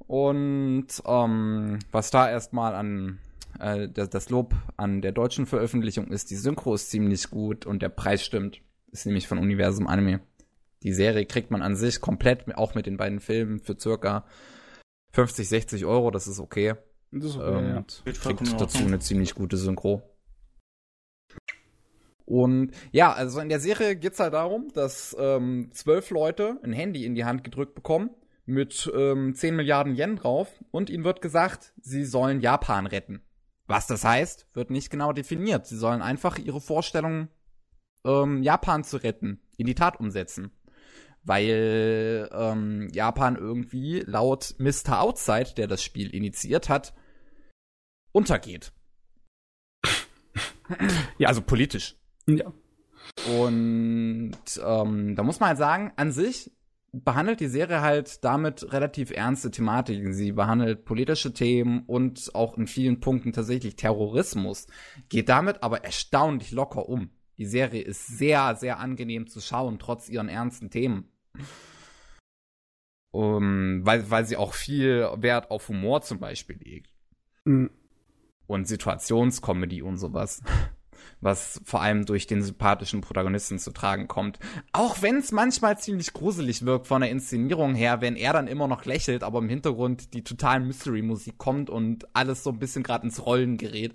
und 0.08 0.88
ähm, 1.06 1.78
was 1.92 2.10
da 2.10 2.28
erstmal 2.28 2.74
an 2.74 3.20
äh, 3.60 3.88
das, 3.88 4.30
Lob 4.30 4.52
an 4.76 5.00
der 5.00 5.12
deutschen 5.12 5.46
Veröffentlichung 5.46 6.08
ist, 6.08 6.32
die 6.32 6.36
Synchro 6.36 6.74
ist 6.74 6.90
ziemlich 6.90 7.30
gut 7.30 7.66
und 7.66 7.82
der 7.82 7.88
Preis 7.88 8.24
stimmt. 8.24 8.60
Ist 8.90 9.06
nämlich 9.06 9.28
von 9.28 9.38
Universum 9.38 9.86
Anime. 9.86 10.20
Die 10.82 10.92
Serie 10.92 11.24
kriegt 11.24 11.52
man 11.52 11.62
an 11.62 11.76
sich 11.76 12.00
komplett, 12.00 12.56
auch 12.56 12.74
mit 12.74 12.86
den 12.86 12.96
beiden 12.96 13.20
Filmen, 13.20 13.60
für 13.60 13.78
circa 13.78 14.26
50, 15.12 15.48
60 15.48 15.84
Euro. 15.84 16.10
Das 16.10 16.26
ist 16.26 16.40
okay. 16.40 16.74
Das 17.12 17.26
ist 17.26 17.36
okay, 17.36 17.58
Ähm, 17.58 17.68
ja. 17.68 17.76
und 17.76 18.02
Geht 18.04 18.16
vollkommen 18.16 18.48
kriegt 18.48 18.60
dazu 18.60 18.78
eine 18.78 18.98
ziemlich 18.98 19.36
gute 19.36 19.56
Synchro. 19.56 20.02
Und 22.32 22.70
ja, 22.92 23.12
also 23.12 23.40
in 23.40 23.50
der 23.50 23.60
Serie 23.60 23.94
geht's 23.94 24.18
halt 24.18 24.32
darum, 24.32 24.68
dass 24.72 25.14
ähm, 25.20 25.68
zwölf 25.74 26.08
Leute 26.08 26.58
ein 26.62 26.72
Handy 26.72 27.04
in 27.04 27.14
die 27.14 27.26
Hand 27.26 27.44
gedrückt 27.44 27.74
bekommen 27.74 28.08
mit 28.46 28.90
ähm, 28.96 29.34
10 29.34 29.54
Milliarden 29.54 29.94
Yen 29.94 30.16
drauf 30.16 30.48
und 30.70 30.88
ihnen 30.88 31.04
wird 31.04 31.20
gesagt, 31.20 31.74
sie 31.82 32.06
sollen 32.06 32.40
Japan 32.40 32.86
retten. 32.86 33.20
Was 33.66 33.86
das 33.86 34.02
heißt, 34.02 34.46
wird 34.54 34.70
nicht 34.70 34.88
genau 34.88 35.12
definiert. 35.12 35.66
Sie 35.66 35.76
sollen 35.76 36.00
einfach 36.00 36.38
ihre 36.38 36.62
Vorstellung, 36.62 37.28
ähm, 38.06 38.42
Japan 38.42 38.82
zu 38.82 38.96
retten, 38.96 39.42
in 39.58 39.66
die 39.66 39.74
Tat 39.74 40.00
umsetzen. 40.00 40.52
Weil 41.24 42.30
ähm, 42.32 42.88
Japan 42.94 43.36
irgendwie 43.36 44.00
laut 44.06 44.54
Mr. 44.56 45.02
Outside, 45.02 45.52
der 45.58 45.66
das 45.66 45.84
Spiel 45.84 46.08
initiiert 46.14 46.70
hat, 46.70 46.94
untergeht. 48.10 48.72
ja, 51.18 51.28
also 51.28 51.42
politisch. 51.42 51.96
Ja. 52.26 52.52
Und 53.38 54.36
ähm, 54.64 55.16
da 55.16 55.22
muss 55.22 55.40
man 55.40 55.50
halt 55.50 55.58
sagen, 55.58 55.92
an 55.96 56.12
sich 56.12 56.52
behandelt 56.92 57.40
die 57.40 57.48
Serie 57.48 57.80
halt 57.80 58.22
damit 58.22 58.72
relativ 58.72 59.10
ernste 59.10 59.50
Thematiken. 59.50 60.12
Sie 60.12 60.32
behandelt 60.32 60.84
politische 60.84 61.32
Themen 61.32 61.84
und 61.86 62.30
auch 62.34 62.56
in 62.58 62.66
vielen 62.66 63.00
Punkten 63.00 63.32
tatsächlich 63.32 63.76
Terrorismus, 63.76 64.66
geht 65.08 65.28
damit 65.28 65.62
aber 65.62 65.84
erstaunlich 65.84 66.52
locker 66.52 66.88
um. 66.88 67.10
Die 67.38 67.46
Serie 67.46 67.82
ist 67.82 68.06
sehr, 68.06 68.54
sehr 68.56 68.78
angenehm 68.78 69.26
zu 69.26 69.40
schauen, 69.40 69.78
trotz 69.78 70.08
ihren 70.08 70.28
ernsten 70.28 70.70
Themen. 70.70 71.08
Um, 73.10 73.84
weil, 73.84 74.10
weil 74.10 74.24
sie 74.24 74.36
auch 74.36 74.54
viel 74.54 75.06
Wert 75.16 75.50
auf 75.50 75.68
Humor 75.68 76.02
zum 76.02 76.18
Beispiel 76.18 76.56
legt 76.56 76.90
Mhm. 77.44 77.70
und 78.46 78.68
Situationscomedy 78.68 79.82
und 79.82 79.96
sowas. 79.96 80.42
Was 81.20 81.60
vor 81.64 81.82
allem 81.82 82.04
durch 82.04 82.26
den 82.26 82.42
sympathischen 82.42 83.00
Protagonisten 83.00 83.58
zu 83.58 83.70
tragen 83.70 84.08
kommt. 84.08 84.38
Auch 84.72 85.02
wenn 85.02 85.16
es 85.16 85.32
manchmal 85.32 85.78
ziemlich 85.78 86.12
gruselig 86.12 86.64
wirkt 86.66 86.86
von 86.86 87.00
der 87.00 87.10
Inszenierung 87.10 87.74
her, 87.74 88.00
wenn 88.00 88.16
er 88.16 88.32
dann 88.32 88.48
immer 88.48 88.68
noch 88.68 88.84
lächelt, 88.84 89.22
aber 89.22 89.38
im 89.38 89.48
Hintergrund 89.48 90.14
die 90.14 90.24
totalen 90.24 90.66
Mystery-Musik 90.66 91.38
kommt 91.38 91.70
und 91.70 92.06
alles 92.14 92.42
so 92.42 92.50
ein 92.50 92.58
bisschen 92.58 92.82
gerade 92.82 93.06
ins 93.06 93.24
Rollen 93.24 93.56
gerät. 93.56 93.94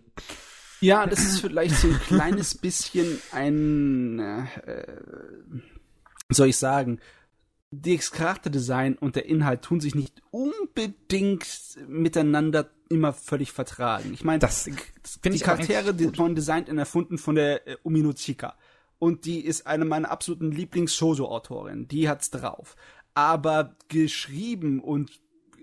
Ja, 0.79 1.07
das 1.07 1.19
ist 1.19 1.41
vielleicht 1.41 1.75
so 1.75 1.87
ein 1.87 1.99
kleines 1.99 2.55
bisschen 2.55 3.19
ein, 3.31 4.19
äh, 4.19 4.45
soll 6.29 6.49
ich 6.49 6.57
sagen, 6.57 6.99
das 7.71 8.11
Charakterdesign 8.11 8.95
und 8.95 9.15
der 9.15 9.25
Inhalt 9.25 9.61
tun 9.61 9.79
sich 9.79 9.93
nicht 9.95 10.21
unbedingt 10.31 11.45
miteinander 11.87 12.69
immer 12.89 13.11
völlig 13.13 13.51
vertragen. 13.51 14.11
Ich 14.13 14.23
meine, 14.23 14.39
Das 14.39 14.63
die 14.63 14.71
finde 15.21 15.35
ich 15.35 15.43
Charaktere 15.43 15.93
gut. 15.93 16.17
wurden 16.17 16.35
designt 16.35 16.69
und 16.69 16.77
erfunden 16.77 17.17
von 17.17 17.35
der 17.35 17.67
äh, 17.67 17.75
Umino 17.83 18.13
Chika. 18.13 18.55
Und 18.99 19.25
die 19.25 19.41
ist 19.45 19.67
eine 19.67 19.85
meiner 19.85 20.09
absoluten 20.09 20.51
Lieblings-Shoujo-Autorinnen. 20.51 21.87
Die 21.87 22.09
hat's 22.09 22.31
drauf. 22.31 22.75
Aber 23.13 23.75
geschrieben 23.89 24.79
und 24.79 25.11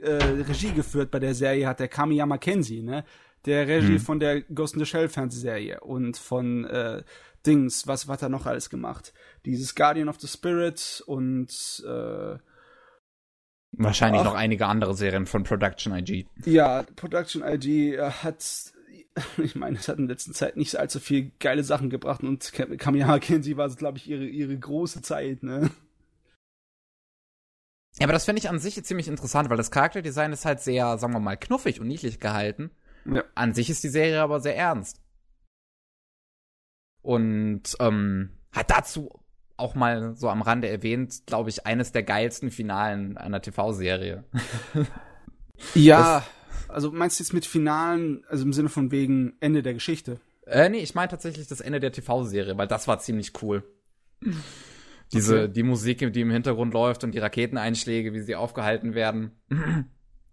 äh, 0.02 0.10
Regie 0.12 0.72
geführt 0.72 1.10
bei 1.10 1.18
der 1.18 1.34
Serie 1.34 1.66
hat 1.66 1.80
der 1.80 1.88
Kamiyama 1.88 2.38
Kenji, 2.38 2.82
ne? 2.82 3.04
Der 3.46 3.66
Regie 3.68 3.94
Hm. 3.94 4.00
von 4.00 4.20
der 4.20 4.40
Ghost 4.42 4.74
in 4.74 4.80
the 4.80 4.86
Shell 4.86 5.08
Fernsehserie 5.08 5.80
und 5.80 6.16
von 6.16 6.64
äh, 6.64 7.02
Dings, 7.46 7.86
was 7.86 8.08
hat 8.08 8.22
er 8.22 8.28
noch 8.28 8.46
alles 8.46 8.70
gemacht? 8.70 9.12
Dieses 9.44 9.74
Guardian 9.74 10.08
of 10.08 10.20
the 10.20 10.28
Spirit 10.28 11.02
und 11.06 11.50
äh, 11.86 12.38
Wahrscheinlich 13.76 14.20
Ach. 14.20 14.26
noch 14.26 14.34
einige 14.34 14.66
andere 14.66 14.94
Serien 14.94 15.26
von 15.26 15.42
Production 15.42 15.92
IG. 15.92 16.26
Ja, 16.44 16.84
Production 16.94 17.42
IG 17.42 17.96
äh, 17.96 18.10
hat, 18.10 18.72
ich 19.38 19.56
meine, 19.56 19.78
es 19.78 19.88
hat 19.88 19.98
in 19.98 20.06
letzter 20.06 20.32
Zeit 20.32 20.56
nicht 20.56 20.76
allzu 20.76 21.00
viel 21.00 21.32
geile 21.40 21.64
Sachen 21.64 21.90
gebracht 21.90 22.22
und 22.22 22.52
Ka- 22.52 22.76
Kamiya 22.76 23.18
Kenji 23.18 23.56
war, 23.56 23.68
glaube 23.70 23.98
ich, 23.98 24.08
ihre, 24.08 24.24
ihre 24.26 24.56
große 24.56 25.02
Zeit, 25.02 25.42
ne? 25.42 25.70
Ja, 27.98 28.06
aber 28.06 28.12
das 28.12 28.24
finde 28.24 28.40
ich 28.40 28.48
an 28.48 28.58
sich 28.58 28.82
ziemlich 28.84 29.06
interessant, 29.08 29.50
weil 29.50 29.56
das 29.56 29.70
Charakterdesign 29.70 30.32
ist 30.32 30.44
halt 30.44 30.60
sehr, 30.60 30.98
sagen 30.98 31.12
wir 31.12 31.20
mal, 31.20 31.36
knuffig 31.36 31.80
und 31.80 31.86
niedlich 31.86 32.18
gehalten. 32.18 32.70
Ja. 33.06 33.22
An 33.34 33.54
sich 33.54 33.70
ist 33.70 33.84
die 33.84 33.88
Serie 33.88 34.20
aber 34.20 34.40
sehr 34.40 34.56
ernst. 34.56 35.00
Und 37.04 37.62
ähm, 37.80 38.30
hat 38.50 38.70
dazu 38.70 39.10
auch 39.58 39.74
mal 39.74 40.16
so 40.16 40.28
am 40.30 40.42
Rande 40.42 40.68
erwähnt, 40.68 41.26
glaube 41.26 41.50
ich, 41.50 41.66
eines 41.66 41.92
der 41.92 42.02
geilsten 42.02 42.50
Finalen 42.50 43.16
einer 43.16 43.40
TV-Serie. 43.40 44.24
Ja, 45.74 46.24
also 46.68 46.90
meinst 46.90 47.18
du 47.20 47.22
jetzt 47.22 47.32
mit 47.32 47.46
Finalen, 47.46 48.24
also 48.28 48.44
im 48.44 48.52
Sinne 48.52 48.68
von 48.68 48.90
wegen 48.90 49.34
Ende 49.38 49.62
der 49.62 49.72
Geschichte? 49.72 50.18
Äh, 50.46 50.68
nee, 50.68 50.78
ich 50.78 50.96
meine 50.96 51.08
tatsächlich 51.08 51.46
das 51.46 51.60
Ende 51.60 51.78
der 51.78 51.92
TV-Serie, 51.92 52.58
weil 52.58 52.66
das 52.66 52.88
war 52.88 52.98
ziemlich 52.98 53.40
cool. 53.40 53.62
Diese, 55.12 55.42
Okay. 55.44 55.52
die 55.52 55.62
Musik, 55.62 56.12
die 56.12 56.20
im 56.20 56.30
Hintergrund 56.30 56.74
läuft 56.74 57.04
und 57.04 57.12
die 57.14 57.20
Raketeneinschläge, 57.20 58.12
wie 58.14 58.20
sie 58.20 58.34
aufgehalten 58.34 58.94
werden. 58.94 59.30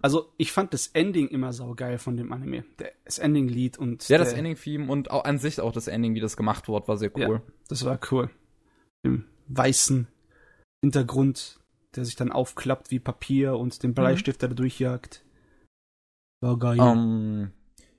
Also 0.02 0.32
ich 0.38 0.52
fand 0.52 0.74
das 0.74 0.88
Ending 0.88 1.28
immer 1.28 1.54
saugeil 1.54 1.98
von 1.98 2.18
dem 2.18 2.32
Anime. 2.34 2.64
Der- 2.80 2.92
Das 3.06 3.20
Ending-Lied 3.20 3.78
und 3.78 4.08
Ja, 4.10 4.18
das 4.18 4.30
der- 4.30 4.40
Ending-Theme 4.40 4.92
und 4.92 5.12
auch 5.12 5.24
an 5.26 5.38
sich 5.38 5.60
auch 5.62 5.72
das 5.72 5.88
Ending, 5.88 6.16
wie 6.16 6.20
das 6.20 6.38
gemacht 6.38 6.68
wurde, 6.68 6.88
war 6.88 6.98
sehr 6.98 7.12
cool. 7.16 7.22
Ja, 7.22 7.42
das 7.68 7.86
war 7.86 8.00
cool. 8.12 8.30
Im 9.04 9.26
weißen 9.48 10.08
Hintergrund, 10.84 11.60
der 11.96 12.06
sich 12.06 12.16
dann 12.16 12.32
aufklappt 12.32 12.90
wie 12.92 13.00
Papier 13.00 13.58
und 13.58 13.84
den 13.84 13.94
Bleistift, 13.94 14.42
der 14.42 14.50
da 14.50 14.56
durchjagt. 14.56 15.24
War 16.42 16.58
geil. 16.58 16.80
Ähm, 16.80 17.52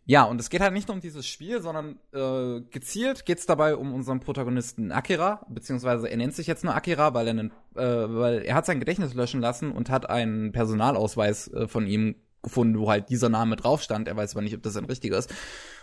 ja, 0.05 0.25
und 0.25 0.41
es 0.41 0.51
geht 0.51 0.61
halt 0.61 0.73
nicht 0.73 0.89
nur 0.89 0.97
um 0.97 1.01
dieses 1.01 1.27
Spiel, 1.27 1.63
sondern 1.63 1.99
äh, 2.13 2.61
gezielt 2.71 3.25
geht's 3.25 3.47
dabei 3.47 3.77
um 3.77 3.95
unseren 3.95 4.21
Protagonisten 4.21 4.91
Akira, 4.91 5.47
beziehungsweise 5.49 6.09
er 6.09 6.17
nennt 6.17 6.35
sich 6.35 6.49
jetzt 6.49 6.65
nur 6.65 6.75
Akira, 6.75 7.15
weil 7.15 7.29
er, 7.29 7.31
einen, 7.31 7.53
äh, 7.77 7.83
weil 7.83 8.43
er 8.43 8.57
hat 8.57 8.67
sein 8.67 8.81
Gedächtnis 8.81 9.15
löschen 9.15 9.41
lassen 9.41 9.71
und 9.71 9.91
hat 9.91 10.11
einen 10.11 10.51
Personalausweis 10.51 11.49
äh, 11.53 11.69
von 11.69 11.87
ihm 11.87 12.17
gefunden, 12.43 12.79
wo 12.79 12.91
halt 12.91 13.09
dieser 13.09 13.29
Name 13.29 13.55
drauf 13.55 13.83
stand. 13.83 14.09
Er 14.09 14.17
weiß 14.17 14.35
aber 14.35 14.43
nicht, 14.43 14.57
ob 14.57 14.63
das 14.63 14.77
ein 14.77 14.85
richtiger 14.85 15.17
ist. 15.17 15.33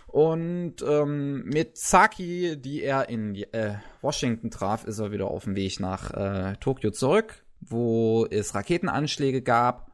Und 0.06 0.82
ähm, 0.86 1.44
mit 1.44 1.78
Saki, 1.78 2.60
die 2.60 2.82
er 2.82 3.08
in 3.08 3.36
äh, 3.36 3.76
Washington 4.02 4.50
traf, 4.50 4.84
ist 4.84 4.98
er 4.98 5.12
wieder 5.12 5.28
auf 5.28 5.44
dem 5.44 5.56
Weg 5.56 5.80
nach 5.80 6.10
äh, 6.10 6.56
Tokio 6.60 6.90
zurück, 6.90 7.44
wo 7.60 8.26
es 8.28 8.54
Raketenanschläge 8.54 9.40
gab. 9.40 9.89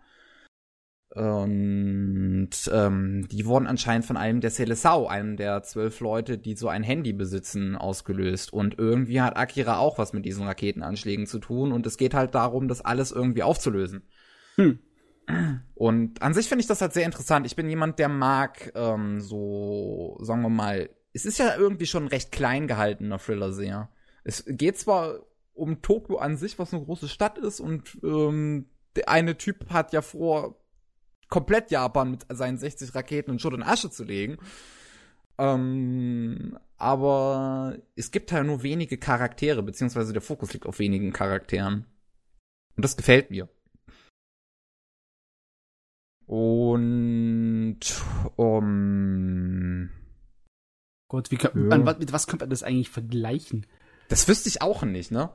Und 1.17 2.51
ähm, 2.71 3.27
die 3.31 3.47
wurden 3.47 3.67
anscheinend 3.67 4.05
von 4.05 4.19
einem 4.19 4.43
der 4.43 4.53
Seleção, 4.53 5.07
einem 5.07 5.39
der 5.39 5.63
zwölf 5.63 6.01
Leute, 6.01 6.37
die 6.37 6.55
so 6.57 6.69
ein 6.69 6.83
Handy 6.83 7.15
besitzen, 7.15 7.75
ausgelöst. 7.75 8.53
Und 8.53 8.79
irgendwie 8.79 9.23
hat 9.23 9.39
Akira 9.39 9.79
auch 9.79 9.97
was 9.97 10.13
mit 10.13 10.27
diesen 10.27 10.47
Raketenanschlägen 10.47 11.27
zu 11.27 11.39
tun. 11.39 11.73
Und 11.73 11.87
es 11.87 11.97
geht 11.97 12.13
halt 12.13 12.35
darum, 12.35 12.69
das 12.69 12.83
alles 12.83 13.13
irgendwie 13.13 13.43
aufzulösen. 13.43 14.03
Hm. 14.57 14.79
Und 15.75 16.21
an 16.21 16.35
sich 16.35 16.49
finde 16.49 16.61
ich 16.61 16.69
das 16.69 16.83
halt 16.83 16.93
sehr 16.93 17.07
interessant. 17.07 17.47
Ich 17.47 17.57
bin 17.57 17.71
jemand, 17.71 17.99
der 17.99 18.11
mag 18.11 18.73
ähm, 18.75 19.23
so, 19.23 20.19
sagen 20.21 20.43
wir 20.43 20.51
mal, 20.51 20.91
es 21.15 21.25
ist 21.25 21.39
ja 21.39 21.57
irgendwie 21.57 21.87
schon 21.87 22.05
ein 22.05 22.09
recht 22.09 22.31
klein 22.31 22.69
gehaltener 22.69 23.19
Thriller 23.19 23.55
sehr. 23.55 23.89
Es 24.23 24.45
geht 24.47 24.77
zwar 24.79 25.21
um 25.55 25.81
Tokio 25.81 26.19
an 26.19 26.37
sich, 26.37 26.59
was 26.59 26.75
eine 26.75 26.85
große 26.85 27.09
Stadt 27.09 27.39
ist, 27.39 27.59
und 27.61 27.99
ähm, 28.05 28.67
der 28.97 29.09
eine 29.09 29.39
Typ 29.39 29.71
hat 29.71 29.95
ja 29.95 30.03
vor, 30.03 30.61
komplett 31.29 31.71
Japan 31.71 32.11
mit 32.13 32.27
seinen 32.31 32.59
60 32.59 32.95
Raketen 32.95 33.33
in 33.33 33.39
Schutt 33.39 33.55
und 33.55 33.63
Asche 33.63 33.91
zu 33.91 34.05
legen. 34.05 34.39
Ähm, 35.39 36.59
aber 36.79 37.77
es 37.95 38.11
gibt 38.11 38.33
halt 38.33 38.47
nur 38.47 38.63
wenige 38.63 38.99
Charaktere, 38.99 39.63
beziehungsweise 39.63 40.13
der 40.13 40.23
Fokus 40.23 40.53
liegt 40.53 40.67
auf 40.67 40.79
wenigen 40.79 41.13
Charakteren. 41.13 41.87
Und 42.77 42.85
das 42.85 42.97
gefällt 42.97 43.31
mir. 43.31 43.49
Und 46.27 47.79
um, 48.37 49.91
Gott, 51.09 51.31
wie 51.31 51.37
kann, 51.37 51.71
Ja. 51.71 51.77
an, 51.77 51.85
mit 51.99 52.13
was 52.13 52.27
könnte 52.27 52.45
man 52.45 52.51
das 52.51 52.63
eigentlich 52.63 52.91
vergleichen? 52.91 53.67
das 54.09 54.29
wüsste 54.29 54.49
ich 54.49 54.63
auch 54.63 54.83
nicht, 54.83 55.11
ne? 55.11 55.31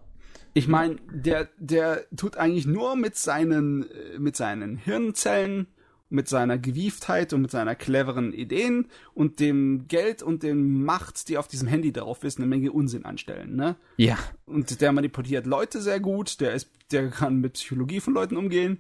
Ich 0.53 0.67
meine, 0.67 0.97
der, 1.13 1.49
der 1.57 2.05
tut 2.15 2.35
eigentlich 2.37 2.65
nur 2.65 2.95
mit 2.97 3.15
seinen, 3.15 3.89
äh, 3.89 4.19
mit 4.19 4.35
seinen 4.35 4.75
Hirnzellen, 4.77 5.67
mit 6.11 6.27
seiner 6.27 6.57
Gewieftheit 6.57 7.33
und 7.33 7.41
mit 7.41 7.51
seiner 7.51 7.75
cleveren 7.75 8.33
Ideen 8.33 8.87
und 9.13 9.39
dem 9.39 9.87
Geld 9.87 10.21
und 10.21 10.43
dem 10.43 10.83
Macht, 10.83 11.29
die 11.29 11.37
auf 11.37 11.47
diesem 11.47 11.67
Handy 11.67 11.91
drauf 11.93 12.23
ist, 12.23 12.37
eine 12.37 12.47
Menge 12.47 12.71
Unsinn 12.71 13.05
anstellen, 13.05 13.55
ne? 13.55 13.77
Ja. 13.97 14.17
Und 14.45 14.81
der 14.81 14.91
manipuliert 14.91 15.45
Leute 15.45 15.81
sehr 15.81 15.99
gut, 15.99 16.41
der 16.41 16.53
ist, 16.53 16.69
der 16.91 17.09
kann 17.09 17.37
mit 17.37 17.53
Psychologie 17.53 18.01
von 18.01 18.13
Leuten 18.13 18.37
umgehen. 18.37 18.79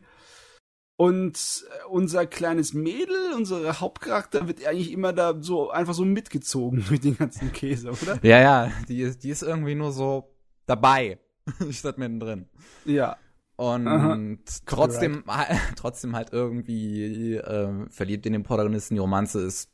Und 0.97 1.65
äh, 1.67 1.87
unser 1.87 2.27
kleines 2.27 2.73
Mädel, 2.73 3.33
unsere 3.35 3.79
Hauptcharakter, 3.79 4.47
wird 4.47 4.63
eigentlich 4.67 4.91
immer 4.91 5.13
da 5.13 5.35
so 5.41 5.71
einfach 5.71 5.95
so 5.95 6.05
mitgezogen 6.05 6.83
durch 6.87 6.99
den 6.99 7.17
ganzen 7.17 7.51
Käse, 7.53 7.91
oder? 7.91 8.19
Ja, 8.21 8.39
ja, 8.39 8.71
die 8.87 9.01
ist, 9.01 9.23
die 9.23 9.29
ist 9.29 9.41
irgendwie 9.41 9.73
nur 9.73 9.93
so 9.93 10.35
dabei, 10.67 11.17
statt 11.71 11.97
mittendrin. 11.97 12.49
Ja. 12.85 13.17
Und 13.61 13.87
Aha. 13.87 14.17
trotzdem, 14.65 15.23
trotzdem 15.75 16.15
halt 16.15 16.33
irgendwie 16.33 17.35
äh, 17.35 17.87
verliebt 17.91 18.25
in 18.25 18.33
den 18.33 18.41
Protagonisten. 18.41 18.95
Die 18.95 18.99
Romanze 18.99 19.39
ist 19.39 19.69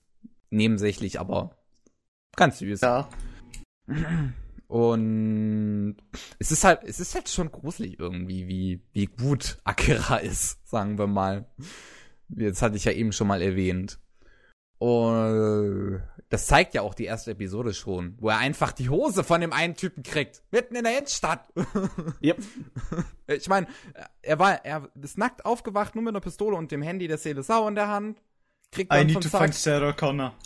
nebensächlich, 0.50 1.22
aber 1.22 1.56
ganz 2.36 2.60
süß. 2.60 2.82
Ja. 2.82 3.08
Und 4.68 5.96
es 6.38 6.52
ist 6.52 6.66
halt, 6.66 6.84
es 6.84 7.00
ist 7.00 7.16
halt 7.16 7.30
schon 7.30 7.50
gruselig 7.50 7.98
irgendwie, 7.98 8.50
wie, 8.50 8.82
wie 8.92 9.06
gut 9.06 9.58
Akira 9.64 10.18
ist, 10.18 10.68
sagen 10.68 10.98
wir 10.98 11.08
mal. 11.08 11.50
Jetzt 12.28 12.62
hatte 12.62 12.76
ich 12.76 12.84
ja 12.84 12.92
eben 12.92 13.14
schon 13.14 13.28
mal 13.28 13.42
erwähnt. 13.42 14.02
Und 14.80 16.02
das 16.30 16.48
zeigt 16.48 16.74
ja 16.74 16.82
auch 16.82 16.94
die 16.94 17.06
erste 17.06 17.32
Episode 17.32 17.74
schon, 17.74 18.16
wo 18.20 18.30
er 18.30 18.38
einfach 18.38 18.72
die 18.74 18.90
Hose 18.90 19.24
von 19.24 19.40
dem 19.42 19.54
einen 19.54 19.76
Typen 19.76 20.04
kriegt. 20.04 20.44
Mitten 20.52 20.76
in 20.76 20.84
der 20.84 20.98
Innenstadt. 20.98 21.48
Yep. 22.22 22.38
Ich 23.28 23.48
meine, 23.48 23.68
er 24.22 24.40
war, 24.40 24.66
er 24.66 24.90
ist 25.02 25.18
nackt 25.18 25.46
aufgewacht, 25.46 25.96
nur 25.96 26.04
mit 26.04 26.12
einer 26.12 26.20
Pistole 26.22 26.58
und 26.58 26.72
dem 26.72 26.82
Handy 26.82 27.08
der 27.08 27.18
Seele 27.18 27.44
Sau 27.44 27.68
in 27.68 27.76
der 27.76 27.88
Hand. 27.88 28.22
Kriegt 28.72 28.94
I 28.94 29.06
need 29.06 29.22
to 29.22 29.30
Zack- 29.30 29.42
find 29.42 29.56
Sarah 29.56 29.94
Connor. 29.94 30.34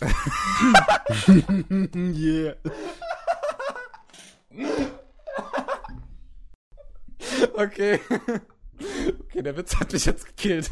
yeah. 1.96 2.54
Okay. 7.54 7.98
Okay, 9.20 9.42
der 9.42 9.56
Witz 9.56 9.76
hat 9.76 9.92
mich 9.92 10.04
jetzt 10.04 10.26
gekillt. 10.26 10.70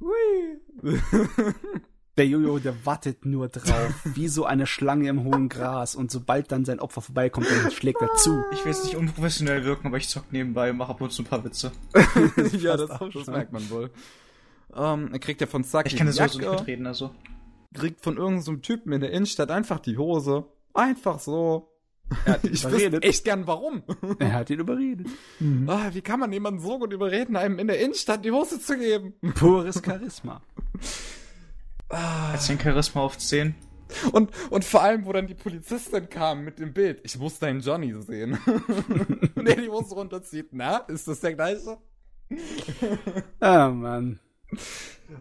Hui. 0.00 0.60
Der 2.20 2.28
Jojo, 2.28 2.58
der 2.58 2.84
wartet 2.84 3.24
nur 3.24 3.48
drauf, 3.48 3.94
wie 4.04 4.28
so 4.28 4.44
eine 4.44 4.66
Schlange 4.66 5.08
im 5.08 5.24
hohen 5.24 5.48
Gras. 5.48 5.94
Und 5.94 6.10
sobald 6.10 6.52
dann 6.52 6.66
sein 6.66 6.78
Opfer 6.78 7.00
vorbeikommt, 7.00 7.46
dann 7.50 7.70
schlägt 7.70 8.02
er 8.02 8.14
zu. 8.16 8.44
Ich 8.52 8.62
will 8.62 8.72
jetzt 8.72 8.84
nicht 8.84 8.94
unprofessionell 8.94 9.64
wirken, 9.64 9.86
aber 9.86 9.96
ich 9.96 10.06
zock 10.06 10.30
nebenbei 10.30 10.68
und 10.70 10.76
mache 10.76 10.90
ab 10.90 11.00
und 11.00 11.10
zu 11.12 11.22
ein 11.22 11.24
paar 11.24 11.42
Witze. 11.46 11.72
ja, 12.60 12.76
das, 12.76 12.90
auch 12.90 13.08
das 13.10 13.24
schon. 13.24 13.32
merkt 13.32 13.54
man 13.54 13.70
wohl. 13.70 13.88
Ähm, 14.76 15.08
er 15.14 15.18
kriegt 15.18 15.40
ja 15.40 15.46
von 15.46 15.64
Saki 15.64 15.88
Ich 15.88 15.96
kann 15.96 16.08
das 16.08 16.16
die 16.16 16.20
sowieso 16.24 16.38
nicht 16.40 16.44
Jacke, 16.46 16.60
mitreden, 16.60 16.86
also. 16.86 17.10
kriegt 17.72 18.02
von 18.02 18.18
irgendeinem 18.18 18.42
so 18.42 18.50
einem 18.50 18.60
Typen 18.60 18.92
in 18.92 19.00
der 19.00 19.12
Innenstadt 19.12 19.50
einfach 19.50 19.78
die 19.78 19.96
Hose. 19.96 20.44
Einfach 20.74 21.20
so. 21.20 21.72
Er 22.26 22.34
hat 22.34 22.44
ihn 22.44 22.52
Ich 22.52 22.64
überredet. 22.64 23.02
echt 23.02 23.24
gern 23.24 23.46
warum. 23.46 23.82
Er 24.18 24.34
hat 24.34 24.50
ihn 24.50 24.60
überredet. 24.60 25.06
ah, 25.68 25.88
wie 25.94 26.02
kann 26.02 26.20
man 26.20 26.30
jemanden 26.34 26.60
so 26.60 26.78
gut 26.78 26.92
überreden, 26.92 27.34
einem 27.36 27.58
in 27.58 27.66
der 27.66 27.80
Innenstadt 27.80 28.26
die 28.26 28.30
Hose 28.30 28.60
zu 28.60 28.76
geben? 28.76 29.14
Pures 29.36 29.80
Charisma. 29.82 30.42
Jetzt 32.32 32.48
den 32.48 32.60
Charisma 32.60 33.02
auf 33.02 33.18
10. 33.18 33.54
Und, 34.12 34.30
und 34.50 34.64
vor 34.64 34.82
allem, 34.82 35.04
wo 35.04 35.12
dann 35.12 35.26
die 35.26 35.34
Polizistin 35.34 36.08
kam 36.08 36.44
mit 36.44 36.58
dem 36.58 36.72
Bild. 36.72 37.00
Ich 37.02 37.18
muss 37.18 37.38
deinen 37.38 37.60
Johnny 37.60 37.94
sehen. 38.02 38.38
und 39.34 39.48
er 39.48 39.56
die 39.56 39.68
Hose 39.68 39.94
runterzieht. 39.94 40.48
Na, 40.52 40.78
ist 40.78 41.08
das 41.08 41.20
der 41.20 41.34
gleiche? 41.34 41.78
Ah, 43.40 43.68
Mann. 43.68 44.20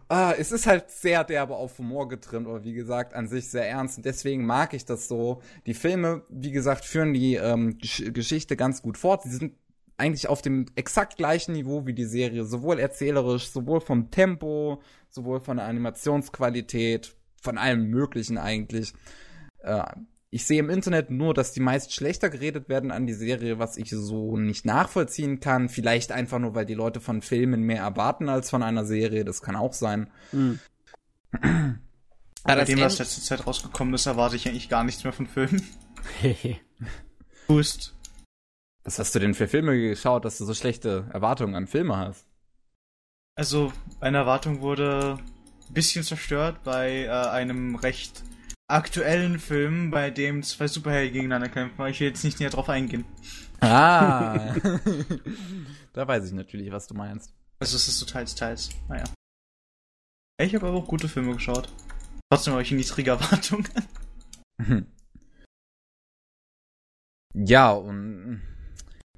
Ah, 0.08 0.34
es 0.38 0.52
ist 0.52 0.68
halt 0.68 0.92
sehr 0.92 1.24
derbe 1.24 1.56
auf 1.56 1.80
Humor 1.80 2.08
getrimmt, 2.08 2.48
aber 2.48 2.64
wie 2.64 2.74
gesagt, 2.74 3.16
an 3.16 3.28
sich 3.28 3.50
sehr 3.50 3.68
ernst. 3.68 3.98
Und 3.98 4.06
deswegen 4.06 4.46
mag 4.46 4.74
ich 4.74 4.86
das 4.86 5.08
so. 5.08 5.42
Die 5.66 5.74
Filme, 5.74 6.24
wie 6.30 6.52
gesagt, 6.52 6.86
führen 6.86 7.14
die 7.14 7.36
ähm, 7.36 7.78
Gesch 7.80 8.04
Geschichte 8.14 8.56
ganz 8.56 8.84
gut 8.84 8.98
fort. 8.98 9.24
Sie 9.24 9.36
sind 9.36 9.56
eigentlich 10.00 10.28
auf 10.28 10.42
dem 10.42 10.66
exakt 10.76 11.18
gleichen 11.18 11.54
Niveau 11.54 11.86
wie 11.86 11.94
die 11.94 12.06
Serie. 12.06 12.46
Sowohl 12.46 12.80
erzählerisch, 12.80 13.50
sowohl 13.50 13.82
vom 13.82 14.12
Tempo, 14.12 14.82
sowohl 15.10 15.40
von 15.40 15.58
der 15.58 15.66
Animationsqualität, 15.66 17.16
von 17.42 17.58
allem 17.58 17.90
Möglichen 17.90 18.38
eigentlich. 18.38 18.94
Äh, 19.60 19.84
ich 20.32 20.46
sehe 20.46 20.60
im 20.60 20.70
Internet 20.70 21.10
nur, 21.10 21.34
dass 21.34 21.54
die 21.54 21.60
meist 21.60 21.94
schlechter 21.94 22.30
geredet 22.30 22.70
werden 22.70 22.92
an 22.92 23.08
die 23.08 23.14
Serie, 23.14 23.58
was 23.58 23.78
ich 23.78 23.90
so 23.90 24.38
nicht 24.38 24.64
nachvollziehen 24.64 25.40
kann. 25.40 25.70
Vielleicht 25.70 26.12
einfach 26.12 26.38
nur, 26.38 26.54
weil 26.54 26.68
die 26.68 26.76
Leute 26.76 27.02
von 27.02 27.22
Filmen 27.22 27.64
mehr 27.64 27.82
erwarten 27.82 28.30
als 28.30 28.50
von 28.50 28.62
einer 28.62 28.86
Serie. 28.86 29.26
Das 29.26 29.42
kann 29.42 29.56
auch 29.56 29.74
sein. 29.74 30.10
Hm. 30.32 30.60
Bei 32.44 32.56
das 32.56 32.68
dem, 32.68 32.80
was 32.80 33.00
letzte 33.00 33.22
Zeit 33.22 33.46
rausgekommen 33.46 33.94
ist, 33.94 34.06
erwarte 34.06 34.36
ich 34.36 34.48
eigentlich 34.48 34.70
gar 34.70 34.84
nichts 34.84 35.04
mehr 35.04 35.14
von 35.14 35.28
Filmen. 35.28 35.64
Hehe. 36.22 36.58
Boost. 37.48 37.96
Was 38.84 39.00
hast 39.00 39.14
du 39.14 39.20
denn 39.20 39.34
für 39.34 39.48
Filme 39.48 39.78
geschaut, 39.78 40.26
dass 40.26 40.38
du 40.38 40.46
so 40.46 40.54
schlechte 40.54 41.10
Erwartungen 41.14 41.56
an 41.56 41.68
Filme 41.68 41.98
hast? 41.98 42.26
Also, 43.36 43.72
meine 44.00 44.18
Erwartung 44.18 44.62
wurde 44.62 45.18
ein 45.68 45.74
bisschen 45.74 46.04
zerstört 46.04 46.64
bei 46.64 47.04
äh, 47.04 47.10
einem 47.10 47.76
recht 47.76 48.24
aktuellen 48.68 49.40
Film, 49.40 49.92
bei 49.92 50.12
dem 50.12 50.44
zwei 50.44 50.68
Superhelden 50.68 51.14
gegeneinander 51.14 51.50
kämpfen. 51.50 51.80
Aber 51.80 51.90
ich 51.90 52.00
will 52.00 52.08
jetzt 52.08 52.24
nicht 52.24 52.40
näher 52.40 52.50
drauf 52.50 52.70
eingehen. 52.70 53.06
Ah. 53.62 54.56
da 55.94 56.08
weiß 56.08 56.26
ich 56.26 56.34
natürlich, 56.34 56.72
was 56.72 56.88
du 56.88 56.96
meinst. 56.96 57.34
Also, 57.60 57.76
es 57.76 57.88
ist 57.88 58.00
so 58.00 58.06
teils, 58.06 58.36
teils. 58.36 58.70
Naja. 58.88 59.04
Ich 60.42 60.56
habe 60.56 60.68
aber 60.68 60.78
auch 60.78 60.88
gute 60.88 61.10
Filme 61.10 61.34
geschaut. 61.34 61.74
Trotzdem 62.30 62.54
habe 62.54 62.64
ich 62.64 62.72
niedrige 62.72 63.12
Erwartungen. 63.12 63.68
Ja, 67.36 67.72
und 67.72 68.42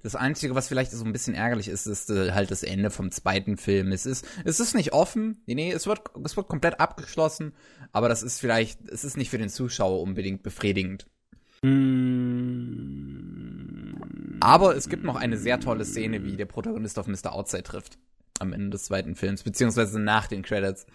das 0.03 0.15
Einzige, 0.15 0.55
was 0.55 0.67
vielleicht 0.67 0.91
so 0.91 1.03
ein 1.05 1.13
bisschen 1.13 1.35
ärgerlich 1.35 1.67
ist, 1.67 1.85
ist 1.85 2.09
äh, 2.09 2.31
halt 2.31 2.51
das 2.51 2.63
Ende 2.63 2.89
vom 2.89 3.11
zweiten 3.11 3.57
Film. 3.57 3.91
Es 3.91 4.05
ist, 4.05 4.25
es 4.45 4.59
ist 4.59 4.73
nicht 4.75 4.93
offen. 4.93 5.41
Nee, 5.45 5.55
nee, 5.55 5.71
es 5.71 5.87
wird, 5.87 6.01
es 6.23 6.35
wird 6.35 6.47
komplett 6.47 6.79
abgeschlossen. 6.79 7.53
Aber 7.91 8.09
das 8.09 8.23
ist 8.23 8.39
vielleicht, 8.39 8.89
es 8.89 9.03
ist 9.03 9.17
nicht 9.17 9.29
für 9.29 9.37
den 9.37 9.49
Zuschauer 9.49 10.01
unbedingt 10.01 10.43
befriedigend. 10.43 11.05
Hm. 11.63 12.71
Aber 14.39 14.75
es 14.75 14.89
gibt 14.89 15.03
noch 15.03 15.15
eine 15.15 15.37
sehr 15.37 15.59
tolle 15.59 15.85
Szene, 15.85 16.23
wie 16.23 16.35
der 16.35 16.47
Protagonist 16.47 16.97
auf 16.97 17.07
Mr. 17.07 17.33
Outside 17.33 17.63
trifft. 17.63 17.99
Am 18.39 18.53
Ende 18.53 18.71
des 18.71 18.85
zweiten 18.85 19.15
Films, 19.15 19.43
beziehungsweise 19.43 19.99
nach 19.99 20.25
den 20.27 20.41
Credits. 20.41 20.87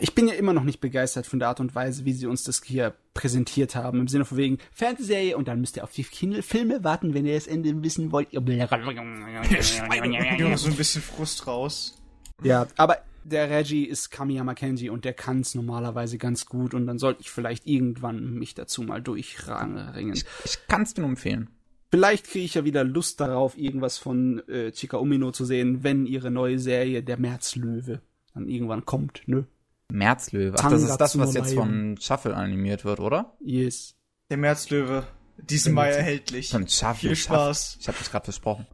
Ich 0.00 0.14
bin 0.14 0.28
ja 0.28 0.34
immer 0.34 0.52
noch 0.52 0.64
nicht 0.64 0.80
begeistert 0.80 1.26
von 1.26 1.38
der 1.38 1.48
Art 1.48 1.60
und 1.60 1.74
Weise, 1.74 2.04
wie 2.04 2.12
sie 2.12 2.26
uns 2.26 2.44
das 2.44 2.62
hier 2.62 2.94
präsentiert 3.14 3.74
haben. 3.74 4.00
Im 4.00 4.08
Sinne 4.08 4.24
von 4.24 4.36
wegen 4.36 4.58
Fernsehserie 4.72 5.36
und 5.36 5.48
dann 5.48 5.60
müsst 5.60 5.76
ihr 5.76 5.84
auf 5.84 5.92
die 5.92 6.04
Kinofilme 6.04 6.84
warten, 6.84 7.14
wenn 7.14 7.24
ihr 7.24 7.34
das 7.34 7.46
Ende 7.46 7.82
wissen 7.82 8.12
wollt. 8.12 8.32
Ja, 8.32 8.40
so 10.56 10.68
ein 10.68 10.76
bisschen 10.76 11.02
Frust 11.02 11.46
raus. 11.46 12.02
Ja, 12.42 12.66
aber 12.76 12.98
der 13.24 13.48
Reggie 13.48 13.84
ist 13.84 14.10
Kamiya 14.10 14.54
Kenji 14.54 14.90
und 14.90 15.04
der 15.04 15.14
kann 15.14 15.40
es 15.40 15.54
normalerweise 15.54 16.18
ganz 16.18 16.46
gut 16.46 16.74
und 16.74 16.86
dann 16.86 16.98
sollte 16.98 17.22
ich 17.22 17.30
vielleicht 17.30 17.66
irgendwann 17.66 18.34
mich 18.34 18.54
dazu 18.54 18.82
mal 18.82 19.00
durchringen. 19.00 20.12
Ich, 20.12 20.24
ich 20.44 20.66
kann 20.68 20.82
es 20.82 20.94
dir 20.94 21.00
nur 21.00 21.10
empfehlen. 21.10 21.48
Vielleicht 21.90 22.26
kriege 22.26 22.44
ich 22.44 22.54
ja 22.54 22.64
wieder 22.64 22.84
Lust 22.84 23.20
darauf, 23.20 23.56
irgendwas 23.56 23.98
von 23.98 24.46
äh, 24.48 24.72
Chika 24.72 24.96
Umino 24.96 25.30
zu 25.30 25.44
sehen, 25.44 25.84
wenn 25.84 26.06
ihre 26.06 26.30
neue 26.30 26.58
Serie 26.58 27.02
Der 27.02 27.18
Märzlöwe 27.18 28.02
dann 28.34 28.48
irgendwann 28.48 28.84
kommt, 28.84 29.22
ne? 29.26 29.46
Märzlöwe. 29.94 30.56
Ach, 30.58 30.70
das 30.70 30.82
ist 30.82 30.96
das, 30.96 31.18
was 31.18 31.34
jetzt 31.34 31.54
von 31.54 31.96
Shuffle 31.98 32.34
animiert 32.34 32.84
wird, 32.84 33.00
oder? 33.00 33.36
Yes. 33.40 33.96
Der 34.30 34.36
Märzlöwe. 34.36 35.06
Diesen 35.38 35.72
Mai 35.72 35.90
erhältlich. 35.90 36.50
Von 36.50 36.68
Shuffle. 36.68 37.10
Viel 37.10 37.16
Spaß. 37.16 37.78
Ich 37.80 37.88
habe 37.88 37.98
dich 37.98 38.10
gerade 38.10 38.24
versprochen. 38.24 38.66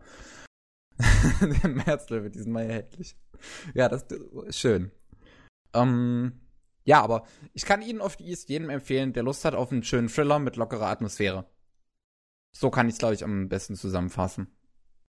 Der 1.63 1.71
Märzlöwe, 1.71 2.29
diesen 2.31 2.53
Mai 2.53 2.67
erhältlich. 2.67 3.17
Ja, 3.73 3.89
das 3.89 4.05
ist 4.47 4.59
schön. 4.59 4.91
Ähm, 5.73 6.41
ja, 6.85 7.01
aber 7.01 7.25
ich 7.55 7.65
kann 7.65 7.81
Ihnen 7.81 8.03
auf 8.03 8.17
die 8.17 8.29
East 8.29 8.51
jedem 8.51 8.69
empfehlen, 8.69 9.15
der 9.15 9.23
Lust 9.23 9.45
hat 9.47 9.55
auf 9.55 9.73
einen 9.73 9.83
schönen 9.83 10.09
Thriller 10.09 10.39
mit 10.39 10.57
lockerer 10.57 10.89
Atmosphäre. 10.89 11.47
So 12.55 12.71
kann 12.71 12.89
ich 12.89 12.95
es, 12.95 12.99
glaube 12.99 13.15
ich, 13.15 13.25
am 13.25 13.49
besten 13.49 13.77
zusammenfassen. 13.77 14.49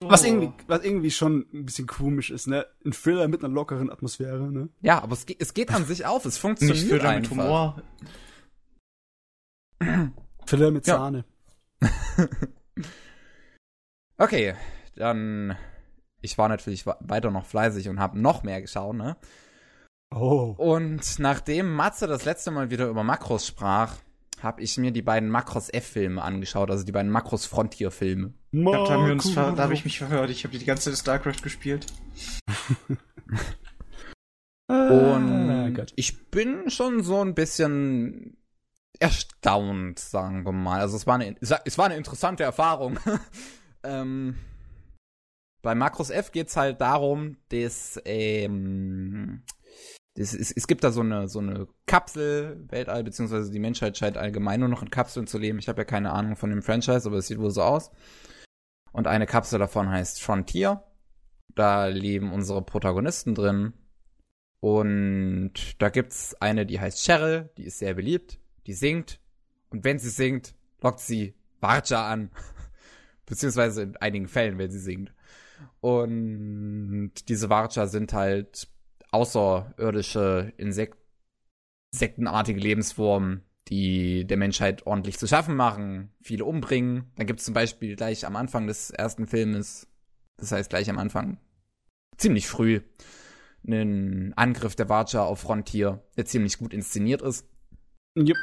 Was 0.04 0.24
irgendwie, 0.24 0.52
was 0.68 0.84
irgendwie 0.84 1.10
schon 1.12 1.48
ein 1.54 1.66
bisschen 1.66 1.88
komisch 1.88 2.30
ist, 2.30 2.48
ne? 2.48 2.68
Ein 2.86 2.92
Thriller 2.92 3.28
mit 3.28 3.44
einer 3.44 3.52
lockeren 3.54 3.90
Atmosphäre, 3.90 4.52
ne? 4.52 4.70
Ja, 4.82 5.02
aber 5.02 5.14
es, 5.14 5.26
geht- 5.26 5.42
es 5.42 5.54
geht 5.56 5.72
an 5.74 5.86
sich 5.86 6.06
auf, 6.06 6.24
es 6.26 6.38
funktioniert 6.38 6.78
Nicht 6.78 6.88
für 6.88 6.94
mit 6.96 7.06
einfach. 7.06 7.32
Humor. 7.32 7.82
Thriller 10.46 10.72
mit 10.72 10.86
Ja. 10.88 10.98
Sahne. 10.98 11.26
Okay, 14.20 14.56
dann 14.96 15.56
ich 16.22 16.40
war 16.40 16.50
natürlich 16.50 16.88
weiter 16.88 17.30
noch 17.30 17.46
fleißig 17.46 17.88
und 17.88 18.00
habe 18.00 18.20
noch 18.20 18.42
mehr 18.42 18.62
geschaut, 18.62 18.96
ne? 18.96 19.16
Oh. 20.10 20.56
Und 20.58 21.20
nachdem 21.20 21.72
Matze 21.74 22.08
das 22.08 22.26
letzte 22.26 22.50
Mal 22.50 22.72
wieder 22.72 22.88
über 22.88 23.04
Makros 23.04 23.46
sprach, 23.46 23.94
habe 24.42 24.62
ich 24.62 24.78
mir 24.78 24.92
die 24.92 25.02
beiden 25.02 25.30
Makros 25.30 25.70
F-Filme 25.70 26.22
angeschaut, 26.22 26.70
also 26.70 26.84
die 26.84 26.92
beiden 26.92 27.12
Makros 27.12 27.46
Frontier-Filme. 27.46 28.34
Ich 28.52 28.64
da 28.64 28.90
haben 28.90 29.20
ver 29.20 29.52
da 29.54 29.64
habe 29.64 29.74
ich 29.74 29.84
mich 29.84 29.98
verhört. 29.98 30.30
Ich 30.30 30.44
habe 30.44 30.58
die 30.58 30.66
ganze 30.66 30.92
Zeit 30.92 31.00
StarCraft 31.00 31.42
gespielt. 31.44 31.88
Und 34.68 35.74
Gott. 35.76 35.94
ich 35.96 36.30
bin 36.30 36.70
schon 36.70 37.02
so 37.02 37.22
ein 37.22 37.34
bisschen 37.36 38.38
erstaunt, 39.00 40.00
sagen 40.00 40.46
wir 40.46 40.52
mal. 40.52 40.82
Also 40.82 40.98
es 40.98 41.08
war 41.08 41.16
eine, 41.16 41.36
es 41.40 41.78
war 41.78 41.86
eine 41.86 41.96
interessante 41.96 42.44
Erfahrung. 42.44 43.00
ähm, 43.84 44.36
bei 45.62 45.74
Makros 45.76 46.10
F 46.10 46.32
geht's 46.32 46.58
halt 46.58 46.82
darum, 46.82 47.38
dass 47.50 48.00
ähm, 48.06 49.44
das, 50.18 50.34
es, 50.34 50.52
es 50.52 50.66
gibt 50.66 50.84
da 50.84 50.92
so 50.92 51.02
eine 51.02 51.28
so 51.28 51.40
eine 51.40 51.68
Kapsel 51.86 52.66
Weltall 52.70 53.04
beziehungsweise 53.04 53.52
die 53.52 53.60
Menschheit 53.60 53.98
scheint 53.98 54.18
allgemein 54.18 54.60
nur 54.60 54.70
noch 54.70 54.82
in 54.82 54.90
Kapseln 54.90 55.28
zu 55.28 55.38
leben. 55.38 55.60
Ich 55.60 55.70
habe 55.70 55.82
ja 55.82 55.86
keine 55.86 56.12
Ahnung 56.12 56.36
von 56.36 56.50
dem 56.50 56.64
Franchise, 56.64 57.08
aber 57.08 57.18
es 57.18 57.28
sieht 57.28 57.38
wohl 57.38 57.52
so 57.52 57.62
aus. 57.62 57.92
Und 58.92 59.06
eine 59.06 59.28
Kapsel 59.28 59.60
davon 59.60 59.90
heißt 59.90 60.24
Frontier. 60.24 60.84
Da 61.54 61.86
leben 61.86 62.34
unsere 62.34 62.64
Protagonisten 62.64 63.36
drin. 63.36 63.74
Und 64.60 65.54
da 65.78 65.90
gibt's 65.90 66.34
eine, 66.42 66.66
die 66.66 66.80
heißt 66.80 67.06
Cheryl, 67.06 67.52
die 67.58 67.66
ist 67.66 67.78
sehr 67.78 67.94
beliebt, 67.94 68.40
die 68.66 68.74
singt. 68.74 69.20
Und 69.70 69.84
wenn 69.84 70.00
sie 70.00 70.10
singt, 70.10 70.56
lockt 70.82 71.00
sie 71.00 71.36
Barja 71.60 72.10
an. 72.10 72.32
Beziehungsweise 73.28 73.84
in 73.84 73.98
einigen 73.98 74.28
Fällen, 74.28 74.58
wenn 74.58 74.72
sie 74.72 74.80
singt. 74.80 75.14
Und 75.80 77.12
diese 77.30 77.50
Varcha 77.50 77.86
sind 77.86 78.14
halt 78.14 78.68
außerirdische 79.12 80.54
Insek 80.58 80.96
insektenartige 81.94 82.60
Lebensformen, 82.60 83.44
die 83.70 84.26
der 84.26 84.38
Menschheit 84.38 84.86
ordentlich 84.86 85.18
zu 85.18 85.28
schaffen 85.28 85.56
machen, 85.56 86.12
viele 86.22 86.46
umbringen. 86.46 87.12
Dann 87.16 87.28
gibt's 87.28 87.46
zum 87.46 87.54
Beispiel 87.54 87.96
gleich 87.96 88.26
am 88.26 88.36
Anfang 88.36 88.68
des 88.68 88.92
ersten 88.92 89.28
Filmes, 89.28 89.88
das 90.38 90.52
heißt 90.52 90.70
gleich 90.70 90.90
am 90.90 91.00
Anfang, 91.00 91.38
ziemlich 92.18 92.48
früh, 92.48 92.82
einen 93.66 94.34
Angriff 94.36 94.76
der 94.76 94.90
Varcha 94.90 95.24
auf 95.24 95.40
Frontier, 95.40 96.04
der 96.16 96.26
ziemlich 96.26 96.58
gut 96.58 96.74
inszeniert 96.74 97.22
ist. 97.22 97.48
Jupp. 98.16 98.38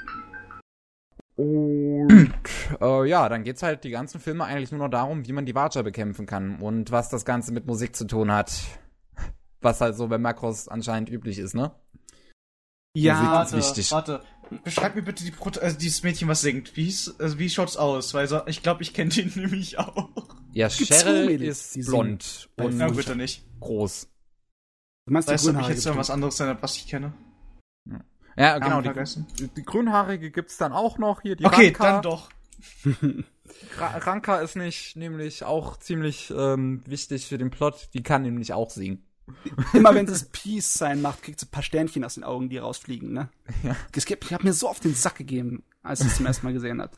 Und 1.36 2.32
äh, 2.80 3.08
ja, 3.08 3.28
dann 3.28 3.42
geht's 3.42 3.62
halt 3.62 3.82
die 3.84 3.90
ganzen 3.90 4.20
Filme 4.20 4.44
eigentlich 4.44 4.70
nur 4.70 4.80
noch 4.80 4.90
darum, 4.90 5.26
wie 5.26 5.32
man 5.32 5.46
die 5.46 5.54
Varcha 5.54 5.82
bekämpfen 5.82 6.26
kann 6.26 6.60
und 6.60 6.92
was 6.92 7.08
das 7.08 7.24
Ganze 7.24 7.52
mit 7.52 7.66
Musik 7.66 7.96
zu 7.96 8.06
tun 8.06 8.30
hat. 8.30 8.62
Was 9.64 9.80
halt 9.80 9.96
so 9.96 10.08
bei 10.08 10.18
Makros 10.18 10.68
anscheinend 10.68 11.08
üblich 11.10 11.38
ist, 11.38 11.54
ne? 11.54 11.72
Ja, 12.96 13.42
ist 13.42 13.56
wichtig. 13.56 13.90
warte. 13.92 14.22
Beschreib 14.62 14.94
mir 14.94 15.02
bitte 15.02 15.24
die 15.24 15.30
Prot 15.30 15.58
also 15.58 15.76
dieses 15.78 16.02
Mädchen, 16.02 16.28
was 16.28 16.42
singt. 16.42 16.76
Wie, 16.76 16.84
hieß, 16.84 17.18
also 17.18 17.38
wie 17.38 17.48
schaut's 17.48 17.78
aus? 17.78 18.12
Weil 18.12 18.28
so, 18.28 18.46
ich 18.46 18.62
glaube, 18.62 18.82
ich 18.82 18.92
kenne 18.92 19.10
den 19.10 19.28
nämlich 19.34 19.78
auch. 19.78 20.10
Ja, 20.52 20.68
Cheryl 20.68 21.38
die 21.38 21.46
ist 21.46 21.74
blond 21.86 22.50
und 22.56 22.76
Na, 22.76 22.88
bitte 22.88 23.16
nicht. 23.16 23.42
groß. 23.60 24.06
du 25.06 25.12
meinst 25.12 25.28
Weißt 25.28 25.46
die 25.46 25.52
du, 25.52 25.56
ob 25.56 25.62
ich 25.62 25.68
jetzt 25.68 25.86
noch 25.86 25.92
was 25.92 25.96
bestimmt. 26.08 26.14
anderes 26.14 26.36
sein 26.36 26.58
was 26.60 26.76
ich 26.76 26.86
kenne? 26.86 27.14
Ja, 28.36 28.58
genau, 28.58 28.80
die, 28.82 29.48
die 29.48 29.62
Grünhaarige 29.62 30.30
gibt's 30.30 30.58
dann 30.58 30.72
auch 30.72 30.98
noch 30.98 31.22
hier, 31.22 31.36
die 31.36 31.44
Okay, 31.46 31.68
Ranka. 31.68 31.92
dann 31.92 32.02
doch. 32.02 32.30
Ra 33.78 33.86
Ranka 33.98 34.40
ist 34.40 34.56
nicht 34.56 34.96
nämlich 34.96 35.44
auch 35.44 35.76
ziemlich 35.78 36.32
ähm, 36.36 36.82
wichtig 36.86 37.26
für 37.26 37.38
den 37.38 37.50
Plot, 37.50 37.88
die 37.94 38.02
kann 38.02 38.22
nämlich 38.22 38.52
auch 38.52 38.70
singen. 38.70 39.06
Immer 39.72 39.94
wenn 39.94 40.06
es 40.06 40.24
Peace 40.24 40.74
sein 40.74 41.02
macht, 41.02 41.22
kriegt 41.22 41.40
sie 41.40 41.46
ein 41.46 41.50
paar 41.50 41.62
Sternchen 41.62 42.04
aus 42.04 42.14
den 42.14 42.24
Augen, 42.24 42.48
die 42.48 42.58
rausfliegen, 42.58 43.12
ne? 43.12 43.28
Ja. 43.62 43.76
Es 43.94 44.04
gibt, 44.04 44.24
ich 44.24 44.32
habe 44.32 44.44
mir 44.44 44.52
so 44.52 44.68
auf 44.68 44.80
den 44.80 44.94
Sack 44.94 45.16
gegeben, 45.16 45.62
als 45.82 46.00
ich 46.00 46.08
es 46.08 46.16
zum 46.16 46.26
ersten 46.26 46.46
Mal 46.46 46.52
gesehen 46.52 46.80
hat. 46.80 46.92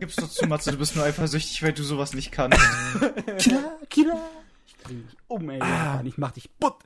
Gib's 0.00 0.16
doch 0.16 0.28
zu, 0.28 0.46
Matze, 0.46 0.72
du 0.72 0.78
bist 0.78 0.96
nur 0.96 1.04
eifersüchtig, 1.04 1.62
weil 1.62 1.72
du 1.72 1.82
sowas 1.82 2.14
nicht 2.14 2.32
kannst. 2.32 2.58
Killer, 3.38 3.76
Killer. 3.90 4.28
Ich 4.66 4.76
bring 4.78 5.06
dich 5.06 5.16
um, 5.26 5.50
ey. 5.50 5.60
Ah. 5.60 5.98
Und 6.00 6.06
ich 6.06 6.16
mach 6.16 6.30
dich 6.30 6.50
butt. 6.58 6.76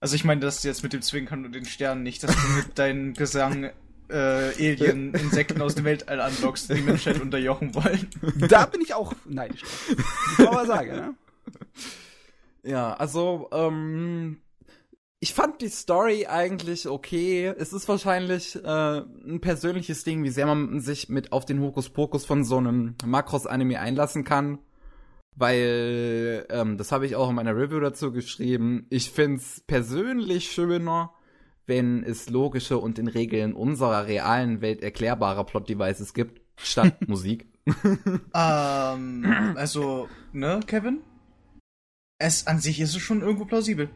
Also 0.00 0.16
ich 0.16 0.24
meine, 0.24 0.40
dass 0.40 0.62
du 0.62 0.68
jetzt 0.68 0.82
mit 0.82 0.92
dem 0.92 1.02
Zwinkern 1.02 1.44
und 1.44 1.54
den 1.54 1.64
Sternen 1.64 2.02
nicht, 2.02 2.22
dass 2.22 2.34
du 2.34 2.48
mit 2.56 2.78
deinem 2.78 3.14
Gesang 3.14 3.70
äh, 4.08 4.14
Alien, 4.14 5.14
Insekten 5.14 5.62
aus 5.62 5.74
dem 5.74 5.84
Weltall 5.84 6.20
anlockst, 6.20 6.70
die 6.70 6.74
die 6.74 6.82
Menschheit 6.82 7.20
unterjochen 7.20 7.74
wollen. 7.74 8.08
Da 8.48 8.66
bin 8.66 8.80
ich 8.80 8.94
auch 8.94 9.14
neidisch. 9.24 9.62
Ich 9.88 10.36
kann 10.36 10.48
aber 10.48 10.66
sagen, 10.66 10.90
ne? 10.90 11.14
Ja, 12.64 12.94
also, 12.94 13.48
ähm, 13.52 14.38
ich 15.20 15.32
fand 15.32 15.62
die 15.62 15.68
Story 15.68 16.26
eigentlich 16.26 16.86
okay. 16.86 17.46
Es 17.46 17.72
ist 17.72 17.88
wahrscheinlich 17.88 18.56
äh, 18.56 18.98
ein 18.98 19.40
persönliches 19.40 20.04
Ding, 20.04 20.22
wie 20.22 20.30
sehr 20.30 20.46
man 20.46 20.80
sich 20.80 21.08
mit 21.08 21.32
auf 21.32 21.44
den 21.44 21.60
Hokuspokus 21.60 22.26
von 22.26 22.44
so 22.44 22.58
einem 22.58 22.94
Makros-Anime 23.04 23.80
einlassen 23.80 24.24
kann. 24.24 24.58
Weil, 25.36 26.46
ähm, 26.50 26.76
das 26.78 26.92
habe 26.92 27.06
ich 27.06 27.16
auch 27.16 27.30
in 27.30 27.36
meiner 27.36 27.56
Review 27.56 27.80
dazu 27.80 28.12
geschrieben, 28.12 28.86
ich 28.90 29.10
find's 29.10 29.62
persönlich 29.66 30.52
schöner, 30.52 31.12
wenn 31.66 32.04
es 32.04 32.28
logische 32.28 32.78
und 32.78 32.98
in 32.98 33.08
Regeln 33.08 33.54
unserer 33.54 34.06
realen 34.06 34.60
Welt 34.60 34.82
erklärbare 34.82 35.44
Plot-Devices 35.44 36.14
gibt, 36.14 36.40
statt 36.56 36.96
Musik. 37.08 37.48
ähm, 38.34 39.54
also, 39.56 40.08
ne, 40.32 40.60
Kevin? 40.66 41.00
Es 42.18 42.46
an 42.46 42.60
sich 42.60 42.80
ist 42.80 42.94
es 42.94 43.02
schon 43.02 43.22
irgendwo 43.22 43.44
plausibel. 43.44 43.90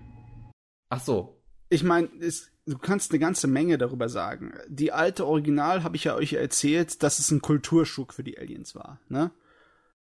Ach 0.88 1.00
so. 1.00 1.40
Ich 1.70 1.82
meine, 1.82 2.08
du 2.66 2.78
kannst 2.78 3.10
eine 3.10 3.18
ganze 3.18 3.46
Menge 3.46 3.78
darüber 3.78 4.08
sagen. 4.08 4.54
Die 4.68 4.92
alte 4.92 5.26
Original 5.26 5.82
habe 5.82 5.96
ich 5.96 6.04
ja 6.04 6.14
euch 6.14 6.32
erzählt, 6.32 7.02
dass 7.02 7.18
es 7.18 7.30
ein 7.30 7.42
Kulturschock 7.42 8.14
für 8.14 8.24
die 8.24 8.38
Aliens 8.38 8.74
war, 8.74 9.00
ne? 9.08 9.30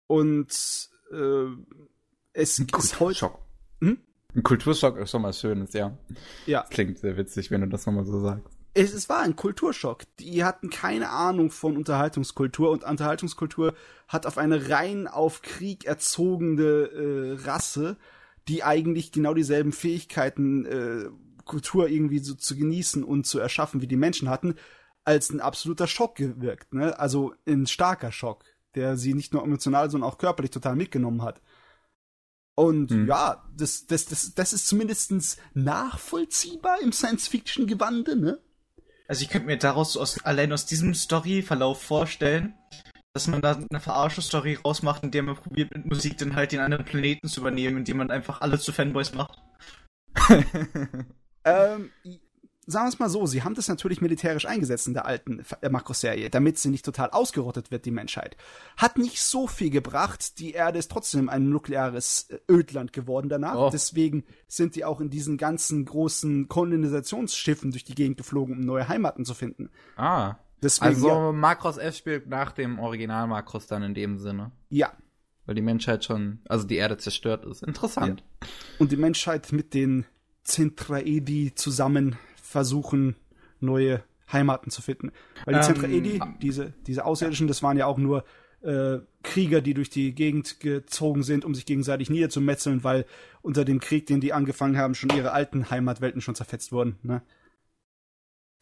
Und 0.07 0.89
äh, 1.11 1.45
es 2.33 2.59
ein 2.59 2.67
ist 2.77 2.99
heute. 2.99 3.31
Hm? 3.81 3.99
Ein 4.35 4.43
Kulturschock 4.43 4.97
ist 4.97 5.11
schon 5.11 5.21
mal 5.21 5.33
schönes, 5.33 5.73
ja. 5.73 5.97
Ja. 6.45 6.61
Das 6.61 6.69
klingt 6.71 6.99
sehr 6.99 7.17
witzig, 7.17 7.51
wenn 7.51 7.61
du 7.61 7.67
das 7.67 7.85
nochmal 7.85 8.05
so 8.05 8.19
sagst. 8.19 8.57
Es, 8.73 8.93
es 8.93 9.07
war 9.07 9.21
ein 9.21 9.35
Kulturschock. 9.35 10.03
Die 10.19 10.43
hatten 10.43 10.69
keine 10.69 11.09
Ahnung 11.09 11.51
von 11.51 11.77
Unterhaltungskultur 11.77 12.71
und 12.71 12.83
Unterhaltungskultur 12.83 13.75
hat 14.07 14.25
auf 14.25 14.37
eine 14.37 14.69
rein 14.69 15.07
auf 15.07 15.41
Krieg 15.41 15.85
erzogene 15.85 16.63
äh, 16.63 17.33
Rasse, 17.45 17.97
die 18.47 18.63
eigentlich 18.63 19.11
genau 19.11 19.33
dieselben 19.33 19.71
Fähigkeiten, 19.71 20.65
äh, 20.65 21.09
Kultur 21.45 21.87
irgendwie 21.87 22.19
so 22.19 22.35
zu 22.35 22.55
genießen 22.55 23.03
und 23.03 23.25
zu 23.27 23.39
erschaffen, 23.39 23.81
wie 23.81 23.87
die 23.87 23.97
Menschen 23.97 24.29
hatten, 24.29 24.55
als 25.03 25.29
ein 25.29 25.41
absoluter 25.41 25.87
Schock 25.87 26.15
gewirkt. 26.15 26.73
Ne? 26.73 26.97
Also 26.97 27.33
ein 27.45 27.67
starker 27.67 28.11
Schock, 28.11 28.43
der 28.75 28.97
sie 28.97 29.13
nicht 29.13 29.33
nur 29.33 29.43
emotional, 29.43 29.89
sondern 29.89 30.09
auch 30.09 30.17
körperlich 30.17 30.51
total 30.51 30.75
mitgenommen 30.75 31.21
hat. 31.21 31.41
Und 32.55 32.91
hm. 32.91 33.07
ja, 33.07 33.43
das, 33.55 33.87
das, 33.87 34.05
das, 34.05 34.33
das 34.35 34.53
ist 34.53 34.67
zumindest 34.67 35.37
nachvollziehbar 35.53 36.81
im 36.81 36.91
Science-Fiction-Gewande, 36.91 38.15
ne? 38.15 38.39
Also 39.13 39.25
ich 39.25 39.29
könnte 39.29 39.45
mir 39.45 39.57
daraus 39.57 39.95
aus, 39.95 40.25
allein 40.25 40.51
aus 40.53 40.65
diesem 40.65 40.95
Storyverlauf 40.95 41.79
vorstellen, 41.79 42.55
dass 43.13 43.27
man 43.27 43.43
da 43.43 43.51
eine 43.69 43.79
Verarsche-Story 43.79 44.57
rausmacht, 44.65 45.03
in 45.03 45.11
der 45.11 45.21
man 45.21 45.35
probiert, 45.35 45.71
mit 45.71 45.85
Musik 45.85 46.17
dann 46.17 46.35
halt 46.35 46.51
den 46.51 46.61
anderen 46.61 46.83
Planeten 46.83 47.27
zu 47.27 47.41
übernehmen, 47.41 47.77
indem 47.77 47.97
man 47.97 48.09
einfach 48.09 48.41
alle 48.41 48.57
zu 48.57 48.71
Fanboys 48.71 49.13
macht. 49.13 49.37
ähm, 51.45 51.91
sagen 52.65 52.85
wir 52.85 52.89
es 52.89 52.99
mal 52.99 53.09
so, 53.09 53.25
sie 53.25 53.43
haben 53.43 53.55
das 53.55 53.67
natürlich 53.67 54.01
militärisch 54.01 54.45
eingesetzt 54.45 54.87
in 54.87 54.93
der 54.93 55.05
alten 55.05 55.43
äh, 55.61 55.69
Makroserie, 55.69 56.29
damit 56.29 56.57
sie 56.57 56.69
nicht 56.69 56.85
total 56.85 57.09
ausgerottet 57.09 57.71
wird, 57.71 57.85
die 57.85 57.91
Menschheit. 57.91 58.37
Hat 58.77 58.97
nicht 58.97 59.21
so 59.21 59.47
viel 59.47 59.69
gebracht. 59.69 60.39
Die 60.39 60.51
Erde 60.51 60.79
ist 60.79 60.91
trotzdem 60.91 61.29
ein 61.29 61.49
nukleares 61.49 62.29
äh, 62.29 62.39
Ödland 62.49 62.93
geworden 62.93 63.29
danach. 63.29 63.55
Oh. 63.55 63.69
Deswegen 63.71 64.23
sind 64.47 64.75
die 64.75 64.85
auch 64.85 65.01
in 65.01 65.09
diesen 65.09 65.37
ganzen 65.37 65.85
großen 65.85 66.47
Kolonisationsschiffen 66.47 67.71
durch 67.71 67.83
die 67.83 67.95
Gegend 67.95 68.17
geflogen, 68.17 68.55
um 68.55 68.61
neue 68.61 68.87
Heimaten 68.87 69.25
zu 69.25 69.33
finden. 69.33 69.69
Ah. 69.95 70.35
Deswegen, 70.61 70.95
also 70.95 71.07
ja. 71.09 71.31
Makros 71.33 71.77
F 71.77 71.97
spielt 71.97 72.27
nach 72.27 72.53
dem 72.53 72.79
Original 72.79 73.27
Makros 73.27 73.67
dann 73.67 73.83
in 73.83 73.93
dem 73.93 74.17
Sinne. 74.17 74.51
Ja. 74.69 74.93
Weil 75.45 75.55
die 75.55 75.61
Menschheit 75.61 76.05
schon, 76.05 76.39
also 76.47 76.65
die 76.65 76.77
Erde 76.77 76.97
zerstört 76.97 77.45
ist. 77.45 77.63
Interessant. 77.63 78.23
Ja. 78.41 78.47
Und 78.79 78.93
die 78.93 78.97
Menschheit 78.97 79.51
mit 79.51 79.73
den 79.73 80.05
Zentraedi 80.43 81.53
zusammen 81.55 82.17
versuchen, 82.53 83.15
neue 83.59 84.03
Heimaten 84.31 84.69
zu 84.69 84.81
finden. 84.83 85.11
Weil 85.43 85.55
die 85.55 85.59
ähm, 85.59 85.65
Zentraedi, 85.65 86.19
diese, 86.41 86.73
diese 86.85 87.03
Außerirdischen, 87.03 87.47
das 87.47 87.63
waren 87.63 87.77
ja 87.77 87.87
auch 87.87 87.97
nur 87.97 88.23
äh, 88.61 88.99
Krieger, 89.23 89.61
die 89.61 89.73
durch 89.73 89.89
die 89.89 90.13
Gegend 90.13 90.59
gezogen 90.59 91.23
sind, 91.23 91.45
um 91.45 91.55
sich 91.55 91.65
gegenseitig 91.65 92.11
niederzumetzeln, 92.11 92.83
weil 92.83 93.05
unter 93.41 93.65
dem 93.65 93.79
Krieg, 93.79 94.05
den 94.05 94.21
die 94.21 94.33
angefangen 94.33 94.77
haben, 94.77 94.93
schon 94.93 95.09
ihre 95.09 95.31
alten 95.31 95.71
Heimatwelten 95.71 96.21
schon 96.21 96.35
zerfetzt 96.35 96.71
wurden. 96.71 96.95
Ne? 97.01 97.23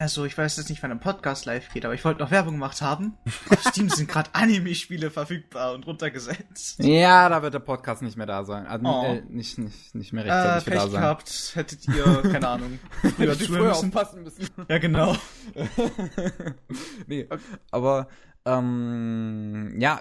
Also, 0.02 0.24
ich 0.24 0.36
weiß 0.36 0.56
jetzt 0.56 0.68
nicht, 0.68 0.82
wann 0.82 0.90
ein 0.90 0.98
Podcast 0.98 1.44
live 1.44 1.72
geht, 1.72 1.84
aber 1.84 1.94
ich 1.94 2.04
wollte 2.04 2.22
noch 2.22 2.32
Werbung 2.32 2.54
gemacht 2.54 2.82
haben. 2.82 3.16
Auf 3.50 3.62
Steam 3.68 3.88
sind 3.88 4.08
gerade 4.08 4.30
Anime-Spiele 4.32 5.12
verfügbar 5.12 5.74
und 5.74 5.86
runtergesetzt. 5.86 6.82
Ja, 6.82 7.28
da 7.28 7.40
wird 7.42 7.54
der 7.54 7.60
Podcast 7.60 8.02
nicht 8.02 8.16
mehr 8.16 8.26
da 8.26 8.42
sein. 8.42 8.66
Also, 8.66 8.84
oh. 8.84 9.04
äh, 9.04 9.22
nicht, 9.28 9.58
nicht, 9.58 9.94
nicht 9.94 10.12
mehr 10.12 10.24
rechtzeitig 10.24 10.66
äh, 10.66 10.76
da 10.76 10.88
sein. 10.88 11.00
gehabt, 11.02 11.52
hättet 11.54 11.86
ihr, 11.86 12.32
keine 12.32 12.48
Ahnung, 12.48 12.80
früher 13.16 13.36
früher 13.36 13.68
müssen. 13.68 13.86
aufpassen 13.86 14.24
müssen. 14.24 14.48
Ja, 14.68 14.78
genau. 14.78 15.14
nee, 17.06 17.28
aber, 17.70 18.08
ähm, 18.44 19.76
ja, 19.78 20.00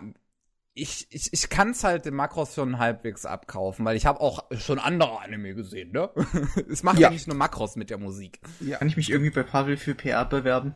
ich, 0.74 1.07
ich, 1.09 1.34
ich 1.34 1.49
kann 1.49 1.72
es 1.72 1.84
halt 1.84 2.05
dem 2.05 2.15
Makros 2.15 2.55
schon 2.55 2.80
halbwegs 2.80 3.26
abkaufen, 3.26 3.84
weil 3.84 3.97
ich 3.97 4.05
habe 4.05 4.22
auch 4.22 4.45
schon 4.57 4.80
andere 4.80 5.19
Anime 5.19 5.53
gesehen, 5.53 5.91
ne? 5.91 6.09
es 6.69 6.84
macht 6.84 6.97
ja. 6.97 7.07
ja. 7.07 7.13
nicht 7.13 7.28
nur 7.28 7.36
Makros 7.36 7.76
mit 7.76 7.89
der 7.89 7.97
Musik. 7.97 8.39
Ja. 8.61 8.78
Kann 8.78 8.88
ich 8.88 8.95
mich 8.95 9.09
irgendwie 9.09 9.32
bei 9.32 9.43
Pavel 9.43 9.76
für 9.76 9.95
PR 9.95 10.26
bewerben? 10.26 10.74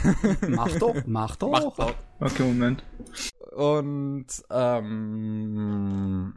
mach 0.48 0.76
doch, 0.78 0.96
mach 1.06 1.36
doch. 1.36 1.50
Mach 1.50 1.76
doch. 1.76 1.94
Okay, 2.20 2.42
Moment. 2.42 2.84
Und 3.52 4.26
ähm, 4.50 6.34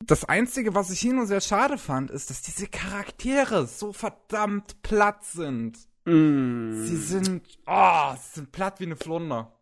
das 0.00 0.24
Einzige, 0.24 0.74
was 0.74 0.90
ich 0.90 0.98
hier 0.98 1.14
nur 1.14 1.26
sehr 1.26 1.40
schade 1.40 1.78
fand, 1.78 2.10
ist, 2.10 2.30
dass 2.30 2.42
diese 2.42 2.66
Charaktere 2.66 3.66
so 3.66 3.92
verdammt 3.92 4.82
platt 4.82 5.24
sind. 5.24 5.78
Mm. 6.06 6.84
Sie 6.84 6.96
sind, 6.96 7.46
oh, 7.66 8.14
sie 8.16 8.34
sind 8.40 8.50
platt 8.50 8.80
wie 8.80 8.86
eine 8.86 8.96
Flunder. 8.96 9.56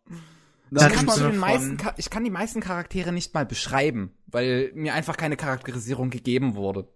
Ich 0.73 0.87
kann, 0.87 1.05
den 1.05 1.37
meisten, 1.37 1.77
ich 1.97 2.09
kann 2.09 2.23
die 2.23 2.29
meisten 2.29 2.61
Charaktere 2.61 3.11
nicht 3.11 3.33
mal 3.33 3.45
beschreiben, 3.45 4.11
weil 4.27 4.71
mir 4.73 4.93
einfach 4.93 5.17
keine 5.17 5.35
Charakterisierung 5.35 6.09
gegeben 6.09 6.55
wurde. 6.55 6.87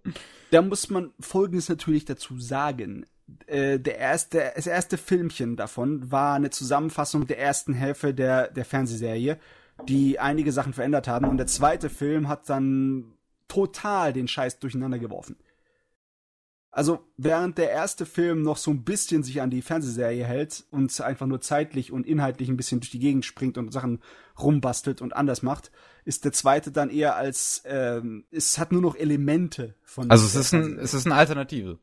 Da 0.51 0.61
muss 0.61 0.89
man 0.89 1.11
Folgendes 1.19 1.67
natürlich 1.67 2.05
dazu 2.05 2.39
sagen. 2.39 3.05
Äh, 3.47 3.79
der 3.79 3.97
erste, 3.97 4.53
das 4.55 4.67
erste 4.67 4.97
Filmchen 4.97 5.57
davon 5.57 6.09
war 6.09 6.35
eine 6.35 6.51
Zusammenfassung 6.51 7.27
der 7.27 7.39
ersten 7.39 7.73
Hälfte 7.73 8.13
der, 8.13 8.49
der 8.49 8.63
Fernsehserie, 8.63 9.39
die 9.89 10.19
einige 10.19 10.53
Sachen 10.53 10.73
verändert 10.73 11.09
haben. 11.09 11.27
Und 11.27 11.37
der 11.37 11.47
zweite 11.47 11.89
Film 11.89 12.29
hat 12.29 12.49
dann 12.49 13.15
total 13.49 14.13
den 14.13 14.29
Scheiß 14.29 14.59
durcheinander 14.59 14.99
geworfen. 14.99 15.35
Also 16.75 17.07
während 17.15 17.57
der 17.57 17.69
erste 17.69 18.05
Film 18.05 18.41
noch 18.41 18.57
so 18.57 18.69
ein 18.69 18.83
bisschen 18.83 19.23
sich 19.23 19.41
an 19.41 19.49
die 19.49 19.61
Fernsehserie 19.61 20.25
hält 20.25 20.65
und 20.71 20.99
einfach 20.99 21.25
nur 21.25 21.39
zeitlich 21.39 21.93
und 21.93 22.05
inhaltlich 22.05 22.49
ein 22.49 22.57
bisschen 22.57 22.81
durch 22.81 22.91
die 22.91 22.99
Gegend 22.99 23.23
springt 23.23 23.57
und 23.57 23.71
Sachen 23.71 24.01
rumbastelt 24.37 25.01
und 25.01 25.15
anders 25.15 25.41
macht, 25.41 25.71
ist 26.03 26.25
der 26.25 26.33
zweite 26.33 26.73
dann 26.73 26.89
eher 26.89 27.15
als 27.15 27.63
ähm, 27.63 28.25
es 28.29 28.59
hat 28.59 28.73
nur 28.73 28.81
noch 28.81 28.97
Elemente 28.97 29.75
von. 29.83 30.11
Also 30.11 30.25
es 30.25 30.35
ist 30.35 30.53
ein 30.53 30.77
es 30.77 30.93
ist 30.93 31.05
eine 31.05 31.15
Alternative. 31.15 31.79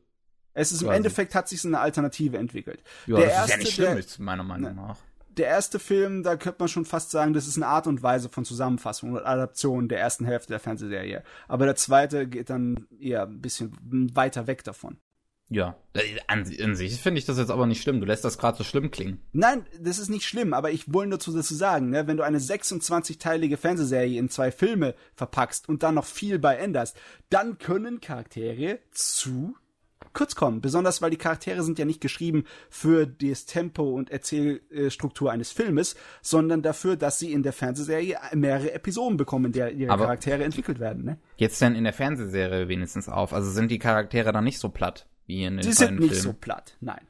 Es 0.53 0.71
ist 0.71 0.83
im 0.83 0.91
Endeffekt 0.91 1.33
hat 1.33 1.49
sich 1.49 1.65
eine 1.65 1.79
Alternative 1.79 2.37
entwickelt. 2.37 2.83
Ja, 3.07 3.17
der 3.17 3.29
das 3.29 3.33
erste, 3.33 3.43
ist 3.43 3.49
ja 3.49 3.57
nicht 3.57 3.73
schlimm, 3.73 4.17
der, 4.17 4.25
meiner 4.25 4.43
Meinung 4.43 4.75
nach 4.75 4.97
der 5.37 5.47
erste 5.47 5.79
Film, 5.79 6.23
da 6.23 6.35
könnte 6.35 6.59
man 6.59 6.67
schon 6.69 6.85
fast 6.85 7.11
sagen, 7.11 7.33
das 7.33 7.47
ist 7.47 7.57
eine 7.57 7.67
Art 7.67 7.87
und 7.87 8.03
Weise 8.03 8.29
von 8.29 8.45
Zusammenfassung 8.45 9.13
und 9.13 9.25
Adaption 9.25 9.89
der 9.89 9.99
ersten 9.99 10.25
Hälfte 10.25 10.49
der 10.49 10.59
Fernsehserie. 10.59 11.23
Aber 11.47 11.65
der 11.65 11.75
zweite 11.75 12.27
geht 12.27 12.49
dann 12.49 12.87
eher 12.99 13.23
ein 13.23 13.41
bisschen 13.41 13.75
weiter 14.15 14.47
weg 14.47 14.63
davon. 14.63 14.97
Ja, 15.49 15.77
an, 16.27 16.45
an 16.61 16.75
sich 16.75 16.99
finde 16.99 17.19
ich 17.19 17.25
das 17.25 17.37
jetzt 17.37 17.51
aber 17.51 17.67
nicht 17.67 17.81
schlimm. 17.81 17.99
Du 17.99 18.07
lässt 18.07 18.25
das 18.25 18.37
gerade 18.37 18.57
so 18.57 18.63
schlimm 18.63 18.89
klingen. 18.91 19.21
Nein, 19.33 19.65
das 19.79 19.99
ist 19.99 20.09
nicht 20.09 20.25
schlimm, 20.25 20.53
aber 20.53 20.71
ich 20.71 20.91
wollte 20.91 21.09
nur 21.09 21.19
dazu 21.19 21.31
sagen, 21.53 21.89
ne, 21.89 22.07
wenn 22.07 22.17
du 22.17 22.23
eine 22.23 22.39
26-teilige 22.39 23.57
Fernsehserie 23.57 24.17
in 24.17 24.29
zwei 24.29 24.51
Filme 24.51 24.95
verpackst 25.13 25.69
und 25.69 25.83
dann 25.83 25.95
noch 25.95 26.05
viel 26.05 26.39
bei 26.39 26.55
änderst, 26.55 26.97
dann 27.29 27.57
können 27.59 28.01
Charaktere 28.01 28.79
zu 28.91 29.55
kurz 30.13 30.35
kommen. 30.35 30.61
Besonders 30.61 31.01
weil 31.01 31.11
die 31.11 31.17
Charaktere 31.17 31.63
sind 31.63 31.79
ja 31.79 31.85
nicht 31.85 32.01
geschrieben 32.01 32.45
für 32.69 33.05
das 33.05 33.45
Tempo 33.45 33.83
und 33.83 34.09
Erzählstruktur 34.09 35.31
eines 35.31 35.51
Filmes, 35.51 35.95
sondern 36.21 36.61
dafür, 36.61 36.95
dass 36.95 37.19
sie 37.19 37.31
in 37.31 37.43
der 37.43 37.53
Fernsehserie 37.53 38.17
mehrere 38.33 38.73
Episoden 38.73 39.17
bekommen, 39.17 39.45
in 39.45 39.51
der 39.53 39.71
ihre 39.71 39.91
Aber 39.91 40.05
Charaktere 40.05 40.43
entwickelt 40.43 40.79
werden. 40.79 41.03
Ne? 41.03 41.17
Jetzt 41.37 41.61
denn 41.61 41.75
in 41.75 41.83
der 41.83 41.93
Fernsehserie 41.93 42.67
wenigstens 42.67 43.09
auf. 43.09 43.33
Also 43.33 43.51
sind 43.51 43.71
die 43.71 43.79
Charaktere 43.79 44.31
dann 44.31 44.43
nicht 44.43 44.59
so 44.59 44.69
platt 44.69 45.07
wie 45.25 45.43
in 45.43 45.57
den 45.57 45.63
Sie 45.63 45.73
sind 45.73 45.99
nicht 45.99 46.15
Filmen? 46.15 46.23
so 46.23 46.33
platt, 46.33 46.77
nein. 46.81 47.01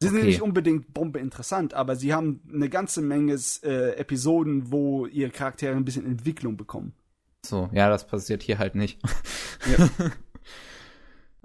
Sie 0.00 0.08
okay. 0.08 0.16
sind 0.16 0.26
nicht 0.26 0.42
unbedingt 0.42 0.94
bombe 0.94 1.18
interessant, 1.18 1.74
aber 1.74 1.96
sie 1.96 2.14
haben 2.14 2.40
eine 2.52 2.68
ganze 2.68 3.02
Menge 3.02 3.36
äh, 3.64 3.96
Episoden, 3.96 4.70
wo 4.70 5.06
ihre 5.06 5.30
Charaktere 5.30 5.74
ein 5.74 5.84
bisschen 5.84 6.06
Entwicklung 6.06 6.56
bekommen. 6.56 6.92
So, 7.44 7.68
ja, 7.72 7.88
das 7.88 8.06
passiert 8.06 8.42
hier 8.42 8.58
halt 8.58 8.74
nicht. 8.74 9.00
Ja. 9.76 9.88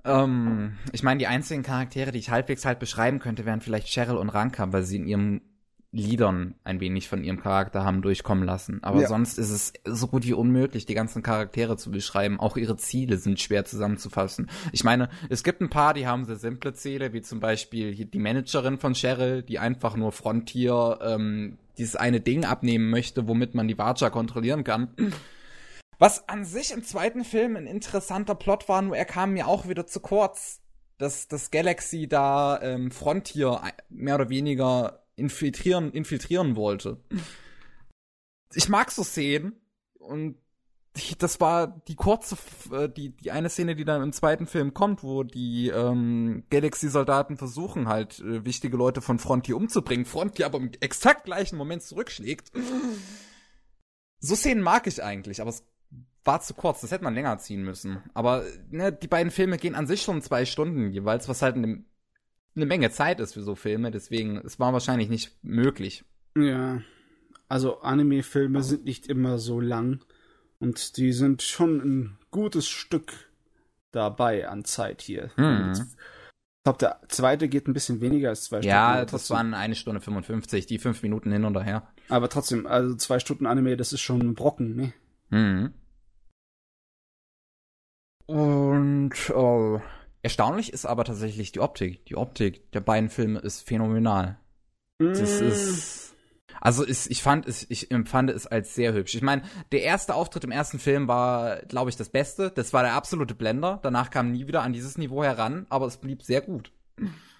Ähm, 0.06 0.74
ich 0.92 1.04
meine, 1.04 1.20
die 1.20 1.28
einzigen 1.28 1.64
Charaktere, 1.64 2.12
die 2.12 2.20
ich 2.20 2.30
halbwegs 2.30 2.66
halt 2.66 2.80
beschreiben 2.80 3.20
könnte, 3.20 3.46
wären 3.46 3.62
vielleicht 3.62 3.88
Cheryl 3.88 4.18
und 4.18 4.30
Ranka, 4.30 4.72
weil 4.74 4.84
sie 4.84 4.98
in 4.98 5.08
ihrem 5.08 5.42
Liedern 5.96 6.56
ein 6.64 6.80
wenig 6.80 7.08
von 7.08 7.24
ihrem 7.24 7.40
Charakter 7.40 7.84
haben 7.84 8.02
durchkommen 8.02 8.44
lassen. 8.44 8.84
Aber 8.84 9.02
Ja. 9.02 9.08
sonst 9.08 9.38
ist 9.38 9.52
es 9.52 9.74
so 9.86 10.08
gut 10.08 10.26
wie 10.26 10.34
unmöglich, 10.34 10.88
die 10.88 10.96
ganzen 10.96 11.22
Charaktere 11.22 11.78
zu 11.78 11.92
beschreiben. 11.92 12.40
Auch 12.40 12.58
ihre 12.58 12.78
Ziele 12.78 13.18
sind 13.18 13.40
schwer 13.40 13.64
zusammenzufassen. 13.64 14.50
Ich 14.72 14.84
meine, 14.84 15.08
es 15.30 15.44
gibt 15.44 15.62
ein 15.62 15.70
paar, 15.70 15.94
die 15.94 16.08
haben 16.08 16.26
sehr 16.26 16.38
simple 16.38 16.74
Ziele, 16.74 17.14
wie 17.14 17.22
zum 17.22 17.40
Beispiel 17.40 17.94
die 17.94 18.20
Managerin 18.20 18.80
von 18.80 18.96
Cheryl, 18.96 19.44
die 19.44 19.60
einfach 19.60 19.96
nur 19.96 20.12
Frontier 20.12 20.98
ähm, 21.04 21.60
dieses 21.78 21.96
eine 21.96 22.22
Ding 22.22 22.44
abnehmen 22.44 22.90
möchte, 22.90 23.28
womit 23.28 23.54
man 23.54 23.68
die 23.68 23.78
Watcher 23.78 24.10
kontrollieren 24.10 24.64
kann. 24.64 24.90
Was 26.04 26.28
an 26.28 26.44
sich 26.44 26.72
im 26.74 26.84
zweiten 26.84 27.24
Film 27.24 27.56
ein 27.56 27.66
interessanter 27.66 28.36
Plot 28.36 28.68
war, 28.68 28.82
nur 28.82 28.98
er 28.98 29.06
kam 29.06 29.32
mir 29.32 29.48
auch 29.48 29.70
wieder 29.70 29.88
zu 29.88 30.02
kurz. 30.02 30.60
Dass 30.98 31.30
das 31.30 31.50
Galaxy 31.50 32.10
da 32.10 32.62
ähm, 32.62 32.92
Frontier 32.92 33.62
mehr 33.88 34.16
oder 34.16 34.28
weniger 34.28 35.06
infiltrieren, 35.16 35.94
infiltrieren 35.94 36.58
wollte. 36.58 37.02
Ich 38.54 38.68
mag 38.68 38.92
so 38.92 39.02
Szenen 39.02 39.54
und 39.94 40.36
das 41.20 41.40
war 41.40 41.68
die 41.88 41.96
kurze, 41.96 42.36
äh, 42.74 42.90
die, 42.90 43.16
die 43.16 43.32
eine 43.32 43.50
Szene, 43.50 43.74
die 43.74 43.86
dann 43.86 44.04
im 44.04 44.12
zweiten 44.12 44.46
Film 44.46 44.74
kommt, 44.74 45.04
wo 45.04 45.24
die 45.24 45.70
ähm, 45.70 46.44
Galaxy-Soldaten 46.50 47.38
versuchen 47.38 47.88
halt 47.88 48.20
äh, 48.20 48.44
wichtige 48.44 48.76
Leute 48.76 49.02
von 49.02 49.20
Frontier 49.20 49.56
umzubringen, 49.56 50.06
Frontier 50.06 50.48
aber 50.48 50.58
im 50.58 50.70
exakt 50.82 51.24
gleichen 51.24 51.58
Moment 51.58 51.82
zurückschlägt. 51.82 52.52
So 54.20 54.36
Szenen 54.36 54.64
mag 54.64 54.86
ich 54.86 55.02
eigentlich, 55.02 55.40
aber 55.40 55.50
es 55.50 55.64
war 56.26 56.40
zu 56.42 56.54
kurz, 56.54 56.82
das 56.82 56.92
hätte 56.92 57.04
man 57.04 57.14
länger 57.16 57.38
ziehen 57.38 57.64
müssen. 57.64 57.98
Aber 58.14 58.44
ne, 58.72 58.92
die 58.94 59.08
beiden 59.08 59.32
Filme 59.32 59.58
gehen 59.58 59.76
an 59.76 59.88
sich 59.88 60.02
schon 60.02 60.22
zwei 60.22 60.46
Stunden 60.46 60.92
jeweils, 60.92 61.28
was 61.28 61.42
halt 61.42 61.56
eine, 61.56 61.84
eine 62.56 62.66
Menge 62.66 62.92
Zeit 62.92 63.20
ist 63.20 63.34
für 63.34 63.44
so 63.44 63.56
Filme, 63.56 63.92
deswegen, 63.92 64.38
es 64.38 64.60
war 64.60 64.72
wahrscheinlich 64.74 65.10
nicht 65.10 65.38
möglich. 65.44 66.06
Ja. 66.38 66.82
Also 67.50 67.82
Anime-Filme 67.82 68.64
sind 68.64 68.86
nicht 68.86 69.08
immer 69.08 69.38
so 69.38 69.60
lang 69.60 70.00
und 70.60 70.98
die 70.98 71.12
sind 71.14 71.42
schon 71.42 71.80
ein 71.82 72.18
gutes 72.32 72.68
Stück 72.68 73.12
dabei 73.92 74.48
an 74.48 74.64
Zeit 74.66 75.02
hier. 75.02 75.30
Mhm. 75.36 75.74
Ich 75.74 76.64
glaube, 76.64 76.80
der 76.80 77.02
zweite 77.10 77.50
geht 77.50 77.68
ein 77.68 77.74
bisschen 77.74 78.00
weniger 78.00 78.30
als 78.30 78.46
zwei 78.46 78.62
Ja, 78.62 78.92
Stunden. 78.94 79.02
das 79.02 79.12
trotzdem- 79.12 79.36
waren 79.38 79.54
eine 79.54 79.76
Stunde 79.76 80.00
55, 80.00 80.66
die 80.66 80.80
fünf 80.80 81.04
Minuten 81.04 81.32
hin 81.32 81.44
und 81.44 81.62
her. 81.62 81.86
Aber 82.08 82.30
trotzdem, 82.30 82.66
also 82.66 82.96
zwei 82.96 83.20
Stunden 83.20 83.46
Anime, 83.46 83.76
das 83.76 83.92
ist 83.92 84.02
schon 84.02 84.22
ein 84.22 84.34
Brocken, 84.36 84.76
ne? 84.78 84.94
Mhm. 85.30 85.74
Und 88.26 89.14
oh, 89.36 89.82
erstaunlich 90.22 90.72
ist 90.74 90.86
aber 90.86 91.04
tatsächlich 91.04 91.52
die 91.52 91.60
Optik. 91.60 92.06
Die 92.06 92.16
Optik 92.16 92.72
der 92.72 92.82
beiden 92.82 93.10
Filme 93.10 93.40
ist 93.40 93.62
phänomenal. 93.68 94.38
Das 95.00 95.42
Mm. 95.42 95.46
ist. 95.46 96.00
Also 96.62 96.84
ist, 96.86 97.12
ich 97.12 97.22
fand 97.22 97.46
es, 97.46 97.66
ich 97.70 97.92
empfand 97.92 98.30
es 98.30 98.48
als 98.48 98.74
sehr 98.74 98.94
hübsch. 98.94 99.16
Ich 99.16 99.22
meine, 99.22 99.42
der 99.74 99.82
erste 99.82 100.16
Auftritt 100.16 100.46
im 100.46 100.52
ersten 100.52 100.80
Film 100.80 101.10
war, 101.10 101.58
glaube 101.64 101.90
ich, 101.90 101.98
das 101.98 102.08
Beste. 102.08 102.52
Das 102.56 102.72
war 102.72 102.84
der 102.84 102.94
absolute 102.94 103.36
Blender. 103.36 103.80
Danach 103.84 104.10
kam 104.12 104.32
nie 104.32 104.48
wieder 104.48 104.62
an 104.62 104.72
dieses 104.72 104.98
Niveau 104.98 105.24
heran, 105.24 105.66
aber 105.70 105.88
es 105.88 105.98
blieb 105.98 106.24
sehr 106.24 106.40
gut. 106.40 106.72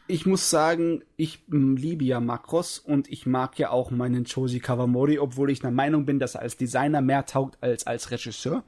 Ich 0.08 0.26
muss 0.26 0.50
sagen, 0.50 1.04
ich 1.16 1.44
mm, 1.48 1.76
liebe 1.76 2.04
ja 2.04 2.20
Makros 2.20 2.80
und 2.80 3.10
ich 3.10 3.26
mag 3.26 3.58
ja 3.58 3.70
auch 3.70 3.92
meinen 3.92 4.26
Josie 4.26 4.60
Kawamori, 4.60 5.20
obwohl 5.20 5.52
ich 5.52 5.62
der 5.62 5.72
Meinung 5.72 6.06
bin, 6.06 6.20
dass 6.20 6.36
er 6.36 6.42
als 6.42 6.58
Designer 6.58 7.00
mehr 7.02 7.26
taugt 7.26 7.58
als 7.62 7.88
als 7.88 8.12
Regisseur. 8.12 8.64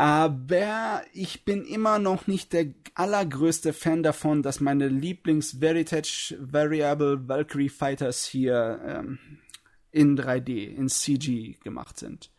Aber 0.00 1.02
ich 1.12 1.44
bin 1.44 1.62
immer 1.62 1.98
noch 1.98 2.26
nicht 2.26 2.54
der 2.54 2.68
allergrößte 2.94 3.74
Fan 3.74 4.02
davon, 4.02 4.42
dass 4.42 4.58
meine 4.58 4.88
Lieblings-Veritage 4.88 6.38
Variable 6.40 7.28
Valkyrie 7.28 7.68
Fighters 7.68 8.24
hier 8.24 8.80
ähm, 8.82 9.18
in 9.90 10.16
3D, 10.16 10.74
in 10.74 10.88
CG 10.88 11.58
gemacht 11.62 11.98
sind. 11.98 12.30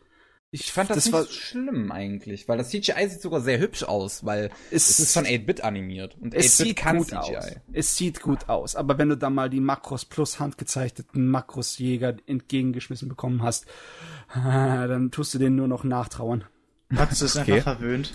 Ich 0.50 0.72
fand 0.72 0.90
das, 0.90 1.06
nicht 1.06 1.14
war, 1.14 1.26
so 1.26 1.32
schlimm 1.32 1.92
eigentlich, 1.92 2.48
weil 2.48 2.58
das 2.58 2.72
CGI 2.72 3.08
sieht 3.08 3.22
sogar 3.22 3.42
sehr 3.42 3.60
hübsch 3.60 3.84
aus, 3.84 4.26
weil 4.26 4.50
es, 4.72 4.90
es 4.90 5.00
ist 5.00 5.14
von 5.14 5.26
8-Bit 5.26 5.64
animiert. 5.64 6.18
Und 6.20 6.34
es 6.34 6.56
8-Bit 6.56 6.68
sieht 6.68 6.78
kann 6.78 6.98
gut 6.98 7.10
CGI. 7.10 7.38
aus. 7.38 7.46
Es 7.74 7.96
sieht 7.96 8.22
gut 8.22 8.50
aus. 8.50 8.76
Aber 8.76 8.98
wenn 8.98 9.10
du 9.10 9.18
da 9.18 9.30
mal 9.30 9.52
die 9.52 9.60
Makros 9.60 10.06
plus 10.06 10.40
handgezeichneten 10.40 11.28
Makrosjäger 11.28 12.18
entgegengeschmissen 12.26 13.08
bekommen 13.08 13.44
hast, 13.44 13.68
dann 14.34 15.12
tust 15.12 15.36
du 15.36 15.38
denen 15.38 15.58
nur 15.58 15.68
noch 15.68 15.84
nachtrauern. 15.84 16.44
Max 16.92 17.22
ist 17.22 17.38
Okay. 17.38 17.56
einfach 17.56 17.78
verwöhnt. 17.78 18.14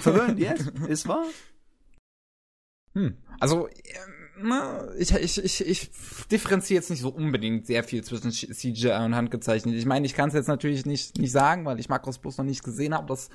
Verwöhnt, 0.00 0.38
yes, 0.38 0.72
ist 0.88 1.08
wahr. 1.08 1.26
Hm. 2.94 3.16
Also, 3.40 3.68
ähm, 3.68 4.24
na, 4.42 4.92
ich, 4.98 5.12
ich, 5.14 5.42
ich, 5.42 5.66
ich 5.66 5.90
differenziere 6.30 6.76
jetzt 6.80 6.90
nicht 6.90 7.00
so 7.00 7.08
unbedingt 7.08 7.66
sehr 7.66 7.84
viel 7.84 8.02
zwischen 8.02 8.30
CGI 8.30 9.04
und 9.04 9.14
handgezeichnet. 9.14 9.74
Ich 9.74 9.86
meine, 9.86 10.06
ich 10.06 10.14
kann 10.14 10.28
es 10.28 10.34
jetzt 10.34 10.48
natürlich 10.48 10.86
nicht, 10.86 11.18
nicht 11.18 11.32
sagen, 11.32 11.64
weil 11.64 11.80
ich 11.80 11.88
Macros 11.88 12.18
Plus 12.18 12.38
noch 12.38 12.44
nicht 12.44 12.64
gesehen 12.64 12.94
habe. 12.94 13.06
Das 13.06 13.30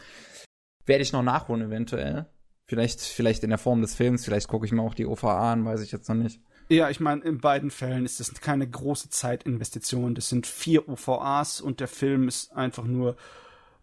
werde 0.85 1.03
ich 1.03 1.13
noch 1.13 1.23
nachholen 1.23 1.67
eventuell. 1.67 2.27
Vielleicht, 2.67 3.01
vielleicht 3.01 3.43
in 3.43 3.49
der 3.49 3.57
Form 3.57 3.81
des 3.81 3.95
Films, 3.95 4.25
vielleicht 4.25 4.47
gucke 4.47 4.65
ich 4.65 4.71
mir 4.71 4.81
auch 4.81 4.93
die 4.93 5.05
OVA 5.05 5.51
an, 5.51 5.65
weiß 5.65 5.81
ich 5.81 5.91
jetzt 5.91 6.07
noch 6.07 6.15
nicht. 6.15 6.39
Ja, 6.67 6.89
ich 6.89 6.99
meine, 6.99 7.23
in 7.23 7.39
beiden 7.39 7.71
Fällen 7.71 8.05
ist 8.05 8.19
es 8.19 8.31
keine 8.41 8.69
große 8.69 9.09
Zeitinvestition. 9.09 10.13
Das 10.13 10.29
sind 10.29 10.45
vier 10.45 10.87
OVAs 10.87 11.61
und 11.61 11.79
der 11.79 11.87
Film 11.87 12.27
ist 12.27 12.51
einfach 12.53 12.83
nur 12.83 13.17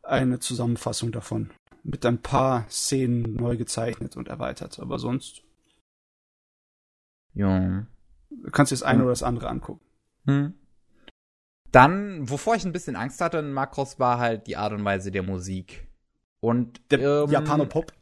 eine 0.06 0.38
Zusammenfassung 0.38 1.12
davon. 1.12 1.50
Mit 1.82 2.04
ein 2.04 2.20
paar 2.20 2.68
Szenen 2.68 3.34
neu 3.34 3.56
gezeichnet 3.56 4.16
und 4.16 4.28
erweitert. 4.28 4.80
Aber 4.80 4.98
sonst 4.98 5.42
Ja. 7.34 7.86
kannst 8.52 8.72
du 8.72 8.74
das 8.74 8.82
eine 8.82 9.02
oder 9.02 9.12
das 9.12 9.22
andere 9.22 9.48
angucken. 9.48 9.84
Hm. 10.24 10.54
Dann, 11.70 12.28
wovor 12.30 12.54
ich 12.54 12.64
ein 12.64 12.72
bisschen 12.72 12.96
Angst 12.96 13.20
hatte 13.20 13.38
in 13.38 13.52
Macros, 13.52 13.98
war 13.98 14.18
halt 14.18 14.46
die 14.46 14.56
Art 14.56 14.72
und 14.72 14.84
Weise 14.84 15.10
der 15.10 15.22
Musik. 15.22 15.86
Und 16.40 16.80
Der 16.90 17.24
ähm, 17.24 17.30
Japanopop. 17.30 17.92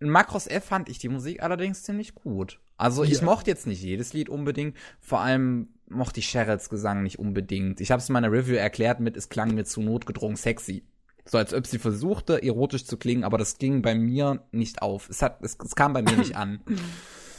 In 0.00 0.10
Macros 0.10 0.46
F 0.46 0.64
fand 0.64 0.88
ich 0.88 0.98
die 0.98 1.08
Musik 1.08 1.42
allerdings 1.42 1.82
ziemlich 1.82 2.14
gut. 2.14 2.60
Also 2.76 3.02
ich 3.02 3.22
mochte 3.22 3.50
jetzt 3.50 3.66
nicht 3.66 3.82
jedes 3.82 4.12
Lied 4.12 4.28
unbedingt, 4.28 4.76
vor 5.00 5.20
allem 5.20 5.68
mochte 5.88 6.20
ich 6.20 6.28
Cheryls 6.28 6.68
Gesang 6.68 7.02
nicht 7.02 7.18
unbedingt. 7.18 7.80
Ich 7.80 7.90
habe 7.90 8.00
es 8.00 8.08
in 8.08 8.12
meiner 8.12 8.30
Review 8.30 8.54
erklärt 8.54 9.00
mit, 9.00 9.16
es 9.16 9.28
klang 9.28 9.54
mir 9.54 9.64
zu 9.64 9.80
notgedrungen 9.82 10.36
sexy. 10.36 10.84
So 11.30 11.36
als 11.36 11.52
ob 11.52 11.66
sie 11.66 11.78
versuchte, 11.78 12.42
erotisch 12.42 12.86
zu 12.86 12.96
klingen, 12.96 13.24
aber 13.24 13.36
das 13.36 13.58
ging 13.58 13.82
bei 13.82 13.94
mir 13.94 14.42
nicht 14.50 14.80
auf. 14.80 15.10
Es, 15.10 15.20
hat, 15.20 15.42
es, 15.42 15.58
es 15.62 15.74
kam 15.74 15.92
bei 15.92 16.02
mir 16.02 16.16
nicht 16.16 16.36
an. 16.36 16.60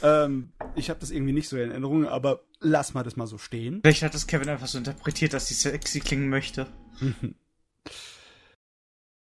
Ähm, 0.02 0.52
ich 0.76 0.88
habe 0.88 0.98
das 0.98 1.10
irgendwie 1.10 1.34
nicht 1.34 1.50
so 1.50 1.58
in 1.58 1.70
Erinnerung, 1.70 2.06
aber 2.06 2.40
lass 2.60 2.94
mal 2.94 3.02
das 3.02 3.16
mal 3.16 3.26
so 3.26 3.36
stehen. 3.36 3.80
Vielleicht 3.82 4.02
hat 4.02 4.14
das 4.14 4.26
Kevin 4.26 4.48
einfach 4.48 4.66
so 4.66 4.78
interpretiert, 4.78 5.34
dass 5.34 5.48
sie 5.48 5.52
sexy 5.52 6.00
klingen 6.00 6.30
möchte. 6.30 6.66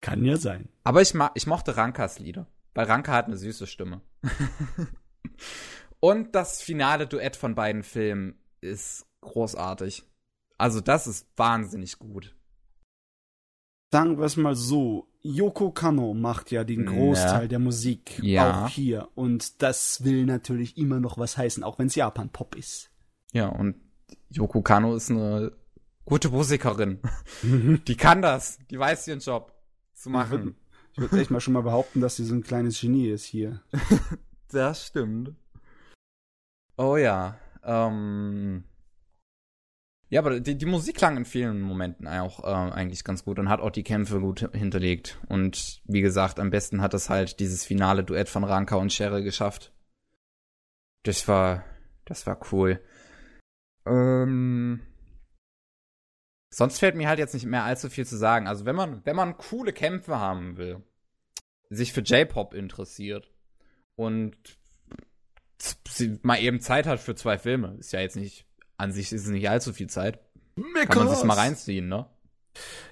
Kann 0.02 0.26
ja 0.26 0.36
sein. 0.36 0.68
Aber 0.84 1.02
ich, 1.02 1.14
ma 1.14 1.32
ich 1.34 1.48
mochte 1.48 1.78
Rankas 1.78 2.20
Lieder, 2.20 2.48
weil 2.74 2.88
Ranka 2.88 3.14
hat 3.14 3.28
eine 3.28 3.38
süße 3.38 3.68
Stimme. 3.68 4.02
Und 6.02 6.36
das 6.36 6.62
finale 6.62 7.08
Duett 7.08 7.38
von 7.38 7.56
beiden 7.56 7.84
Filmen 7.84 8.38
ist 8.60 9.06
großartig. 9.22 10.04
Also 10.58 10.82
das 10.82 11.08
ist 11.08 11.28
wahnsinnig 11.38 12.00
gut. 12.00 12.36
Sagen 13.92 14.18
wir 14.18 14.26
es 14.26 14.36
mal 14.38 14.56
so, 14.56 15.08
Yoko 15.22 15.72
Kano 15.72 16.14
macht 16.14 16.52
ja 16.52 16.64
den 16.64 16.86
Großteil 16.86 17.44
Ja. 17.44 17.48
der 17.48 17.60
Musik 17.60 18.20
Ja. 18.22 18.66
auch 18.66 18.70
hier 18.70 19.08
und 19.16 19.62
das 19.62 20.04
will 20.04 20.26
natürlich 20.26 20.78
immer 20.78 21.00
noch 21.00 21.18
was 21.18 21.38
heißen, 21.38 21.64
auch 21.64 21.80
wenn 21.80 21.88
es 21.88 21.96
Japan-Pop 21.96 22.56
ist. 22.56 22.92
Ja, 23.32 23.48
und 23.48 23.76
Yoko 24.30 24.62
Kano 24.62 24.96
ist 24.96 25.10
eine 25.12 25.52
gute 26.06 26.30
Musikerin. 26.30 27.00
Die 27.88 27.96
kann 27.98 28.22
das. 28.22 28.60
Die 28.70 28.78
weiß 28.78 29.08
ihren 29.08 29.20
Job 29.20 29.54
zu 29.94 30.10
machen. 30.10 30.56
Ich 30.94 31.00
würde 31.00 31.20
echt 31.20 31.32
mal 31.32 31.42
schon 31.42 31.54
mal 31.54 31.62
behaupten, 31.64 32.02
dass 32.02 32.16
sie 32.18 32.26
so 32.26 32.36
ein 32.36 32.44
kleines 32.44 32.80
Genie 32.80 33.08
ist 33.10 33.26
hier. 33.26 33.62
Das 34.52 34.86
stimmt. 34.86 35.34
Oh 36.78 36.96
ja. 36.98 37.38
Ähm. 37.64 38.64
Ja, 40.16 40.22
aber 40.22 40.40
die, 40.40 40.58
die 40.58 40.66
Musik 40.66 40.96
klang 40.96 41.18
in 41.18 41.26
vielen 41.26 41.60
Momenten 41.60 42.08
auch 42.08 42.42
äh, 42.46 42.72
eigentlich 42.72 43.04
ganz 43.04 43.26
gut 43.26 43.38
und 43.38 43.50
hat 43.50 43.60
auch 43.60 43.70
die 43.70 43.84
Kämpfe 43.84 44.22
gut 44.22 44.50
hinterlegt. 44.54 45.20
Und 45.28 45.82
wie 45.84 46.00
gesagt, 46.00 46.40
am 46.40 46.52
besten 46.52 46.80
hat 46.80 46.94
es 46.94 47.10
halt 47.10 47.42
dieses 47.42 47.66
finale 47.66 48.06
Duett 48.06 48.30
von 48.30 48.46
Ranka 48.46 48.78
und 48.78 48.94
Cheryl 48.94 49.24
geschafft. 49.24 49.74
Das 51.04 51.28
war, 51.28 51.66
das 52.06 52.26
war 52.28 52.40
cool. 52.54 52.80
Ähm, 53.86 54.80
sonst 56.50 56.80
fällt 56.80 56.96
mir 56.96 57.10
halt 57.10 57.20
jetzt 57.20 57.34
nicht 57.34 57.46
mehr 57.46 57.66
allzu 57.66 57.90
viel 57.90 58.06
zu 58.06 58.16
sagen. 58.16 58.48
Also 58.48 58.64
wenn 58.64 58.78
man, 58.78 59.06
wenn 59.06 59.18
man 59.18 59.36
coole 59.36 59.74
Kämpfe 59.74 60.18
haben 60.18 60.56
will, 60.56 60.82
sich 61.70 61.92
für 61.92 62.00
J-Pop 62.00 62.54
interessiert 62.54 63.34
und 63.98 64.38
mal 66.22 66.40
eben 66.40 66.62
Zeit 66.62 66.88
hat 66.88 67.02
für 67.02 67.16
zwei 67.16 67.38
Filme, 67.38 67.76
ist 67.80 67.92
ja 67.92 68.00
jetzt 68.00 68.16
nicht, 68.16 68.48
an 68.78 68.92
sich 68.92 69.12
ist 69.12 69.26
es 69.26 69.30
nicht 69.30 69.50
allzu 69.50 69.74
viel 69.74 69.90
Zeit. 69.90 70.20
Kann 70.88 71.06
man 71.06 71.16
sich 71.16 71.24
mal 71.24 71.34
reinziehen, 71.34 71.88
ne? 71.88 72.06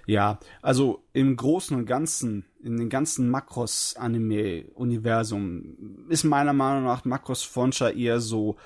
Ja, 0.05 0.39
also 0.61 1.05
im 1.13 1.37
Großen 1.37 1.77
und 1.77 1.85
Ganzen, 1.85 2.43
in 2.61 2.75
den 2.77 2.89
ganzen 2.89 3.29
Makros-Anime-Universum, 3.29 6.07
ist 6.09 6.25
meiner 6.25 6.51
Meinung 6.51 6.83
nach 6.83 7.05
Makros 7.05 7.43
Fonsha 7.43 7.87
eher 7.89 8.19
so 8.19 8.57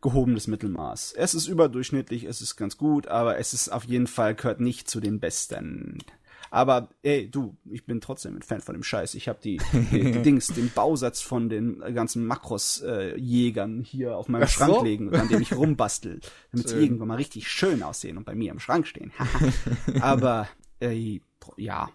gehobenes 0.00 0.46
Mittelmaß. 0.46 1.14
Es 1.16 1.34
ist 1.34 1.48
überdurchschnittlich, 1.48 2.22
es 2.24 2.40
ist 2.42 2.54
ganz 2.56 2.76
gut, 2.76 3.08
aber 3.08 3.38
es 3.38 3.54
ist 3.54 3.70
auf 3.70 3.82
jeden 3.84 4.06
Fall 4.06 4.36
gehört 4.36 4.60
nicht 4.60 4.88
zu 4.88 5.00
den 5.00 5.18
besten. 5.18 5.98
Aber 6.54 6.88
ey, 7.02 7.28
du, 7.28 7.56
ich 7.68 7.84
bin 7.84 8.00
trotzdem 8.00 8.36
ein 8.36 8.42
Fan 8.42 8.60
von 8.60 8.76
dem 8.76 8.84
Scheiß. 8.84 9.16
Ich 9.16 9.26
habe 9.28 9.40
die, 9.42 9.60
die, 9.72 10.12
die 10.12 10.12
Dings, 10.22 10.46
den 10.46 10.70
Bausatz 10.70 11.20
von 11.20 11.48
den 11.48 11.80
ganzen 11.80 12.24
Makros-Jägern 12.26 13.80
äh, 13.80 13.84
hier 13.84 14.16
auf 14.16 14.28
meinem 14.28 14.44
Ach 14.44 14.48
Schrank 14.48 14.74
so? 14.76 14.84
legen, 14.84 15.12
an 15.16 15.26
dem 15.28 15.42
ich 15.42 15.52
rumbastel, 15.52 16.20
damit 16.52 16.68
sie 16.68 16.76
irgendwann 16.76 17.08
mal 17.08 17.16
richtig 17.16 17.48
schön 17.48 17.82
aussehen 17.82 18.18
und 18.18 18.24
bei 18.24 18.36
mir 18.36 18.52
im 18.52 18.60
Schrank 18.60 18.86
stehen. 18.86 19.10
aber 20.00 20.48
äh, 20.80 21.18
ja, 21.56 21.90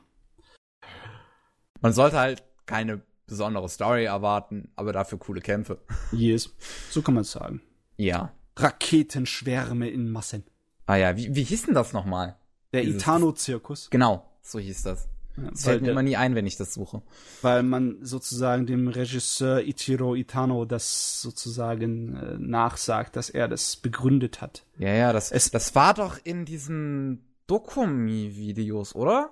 Man 1.80 1.94
sollte 1.94 2.20
halt 2.20 2.44
keine 2.66 3.02
besondere 3.28 3.70
Story 3.70 4.04
erwarten, 4.04 4.74
aber 4.76 4.92
dafür 4.92 5.20
coole 5.20 5.40
Kämpfe. 5.40 5.80
yes, 6.12 6.54
so 6.90 7.02
kann 7.02 7.14
man 7.14 7.22
es 7.22 7.32
sagen. 7.32 7.62
Ja. 7.96 8.34
Raketenschwärme 8.58 9.90
in 9.90 10.12
Massen. 10.12 10.44
Ah 10.86 10.98
ja, 10.98 11.16
wie, 11.16 11.34
wie 11.34 11.44
hieß 11.44 11.68
denn 11.68 11.76
das 11.76 11.94
nochmal? 11.94 12.36
Der 12.74 12.84
Itano-Zirkus. 12.84 13.90
Genau, 13.90 14.29
so 14.52 14.60
hieß 14.60 14.84
das. 14.84 15.08
Das 15.52 15.64
fällt 15.64 15.84
mir 15.84 15.92
immer 15.92 16.02
nie 16.04 16.18
ein, 16.18 16.36
wenn 16.36 16.46
ich 16.46 16.58
das 16.58 16.74
suche. 16.74 17.02
weil 17.42 17.64
man 17.64 17.98
sozusagen 18.04 18.66
dem 18.66 18.90
Regisseur 18.90 19.62
Ichiro 19.62 20.14
Itano 20.16 20.66
das 20.66 21.22
sozusagen 21.22 22.18
äh, 22.18 22.38
nachsagt, 22.38 23.16
dass 23.16 23.30
er 23.30 23.48
das 23.48 23.78
begründet 23.78 24.42
hat. 24.42 24.66
Ja, 24.78 24.90
ja, 24.94 25.14
das, 25.14 25.32
Es- 25.32 25.50
das 25.52 25.76
war 25.76 25.94
doch 25.94 26.18
in 26.24 26.44
diesen 26.44 27.24
Dokumi-Videos, 27.48 28.96
oder? 28.96 29.32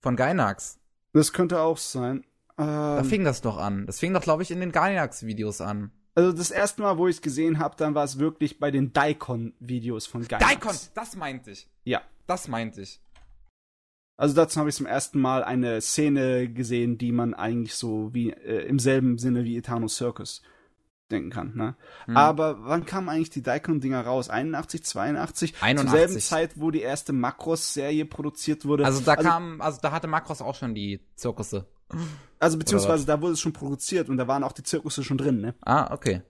Von 0.00 0.16
Gainax. 0.16 0.78
Das 1.12 1.32
könnte 1.32 1.60
auch 1.60 1.76
sein. 1.78 2.24
Da 2.56 2.98
Ähm, 3.00 3.04
fing 3.04 3.24
das 3.24 3.40
doch 3.40 3.56
an. 3.58 3.86
Das 3.86 3.98
fing 3.98 4.12
doch, 4.14 4.22
glaube 4.22 4.42
ich, 4.42 4.50
in 4.50 4.60
den 4.60 4.72
Gainax-Videos 4.72 5.60
an. 5.60 5.90
also 6.14 6.32
das 6.32 6.50
erste 6.50 6.82
Mal, 6.82 6.98
wo 6.98 7.08
ich 7.08 7.16
es 7.16 7.22
gesehen 7.22 7.58
habe, 7.58 7.76
dann 7.76 7.94
war 7.94 8.04
es 8.04 8.18
wirklich 8.18 8.58
bei 8.58 8.70
den 8.70 8.92
Daikon-Videos 8.92 10.06
von 10.06 10.26
Gainax. 10.26 10.46
Daikon, 10.50 10.76
das 10.94 11.16
meinte 11.16 11.50
ich. 11.50 11.68
Ja. 11.84 12.00
Das 12.26 12.48
meinte 12.48 12.82
ich. 12.82 13.00
Also 14.22 14.36
dazu 14.36 14.60
habe 14.60 14.68
ich 14.68 14.76
zum 14.76 14.86
ersten 14.86 15.20
Mal 15.20 15.42
eine 15.42 15.80
Szene 15.80 16.48
gesehen, 16.48 16.96
die 16.96 17.10
man 17.10 17.34
eigentlich 17.34 17.74
so 17.74 18.14
wie 18.14 18.30
äh, 18.30 18.64
im 18.68 18.78
selben 18.78 19.18
Sinne 19.18 19.42
wie 19.42 19.56
Itano 19.56 19.88
Circus 19.88 20.42
denken 21.10 21.30
kann. 21.30 21.56
Ne? 21.56 21.74
Hm. 22.04 22.16
Aber 22.16 22.58
wann 22.60 22.86
kamen 22.86 23.08
eigentlich 23.08 23.30
die 23.30 23.42
Daikon-Dinger 23.42 24.02
raus? 24.02 24.30
81, 24.30 24.84
82? 24.84 25.54
81. 25.60 25.90
Zur 25.90 25.98
selben 25.98 26.20
Zeit, 26.20 26.50
wo 26.54 26.70
die 26.70 26.82
erste 26.82 27.12
Makros-Serie 27.12 28.04
produziert 28.04 28.64
wurde. 28.64 28.84
Also 28.84 29.00
da 29.00 29.16
kam, 29.16 29.60
also 29.60 29.80
da 29.82 29.90
hatte 29.90 30.06
Makros 30.06 30.40
auch 30.40 30.54
schon 30.54 30.76
die 30.76 31.00
Zirkusse. 31.16 31.66
Also 32.38 32.58
beziehungsweise 32.58 33.04
da 33.04 33.20
wurde 33.20 33.32
es 33.32 33.40
schon 33.40 33.52
produziert 33.52 34.08
und 34.08 34.18
da 34.18 34.28
waren 34.28 34.44
auch 34.44 34.52
die 34.52 34.62
Zirkusse 34.62 35.02
schon 35.02 35.18
drin, 35.18 35.40
ne? 35.40 35.56
Ah, 35.62 35.92
okay. 35.92 36.22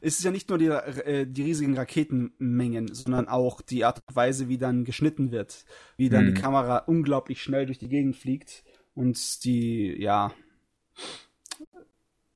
Es 0.00 0.18
ist 0.18 0.24
ja 0.24 0.30
nicht 0.30 0.48
nur 0.48 0.58
die, 0.58 0.66
äh, 0.66 1.26
die 1.26 1.42
riesigen 1.42 1.76
Raketenmengen, 1.76 2.92
sondern 2.94 3.28
auch 3.28 3.60
die 3.60 3.84
Art 3.84 4.02
und 4.06 4.16
Weise, 4.16 4.48
wie 4.48 4.58
dann 4.58 4.84
geschnitten 4.84 5.30
wird. 5.32 5.64
Wie 5.96 6.08
dann 6.08 6.24
Mhm. 6.26 6.34
die 6.34 6.40
Kamera 6.40 6.78
unglaublich 6.78 7.42
schnell 7.42 7.66
durch 7.66 7.78
die 7.78 7.88
Gegend 7.88 8.16
fliegt 8.16 8.64
und 8.94 9.44
die, 9.44 9.94
ja. 10.00 10.32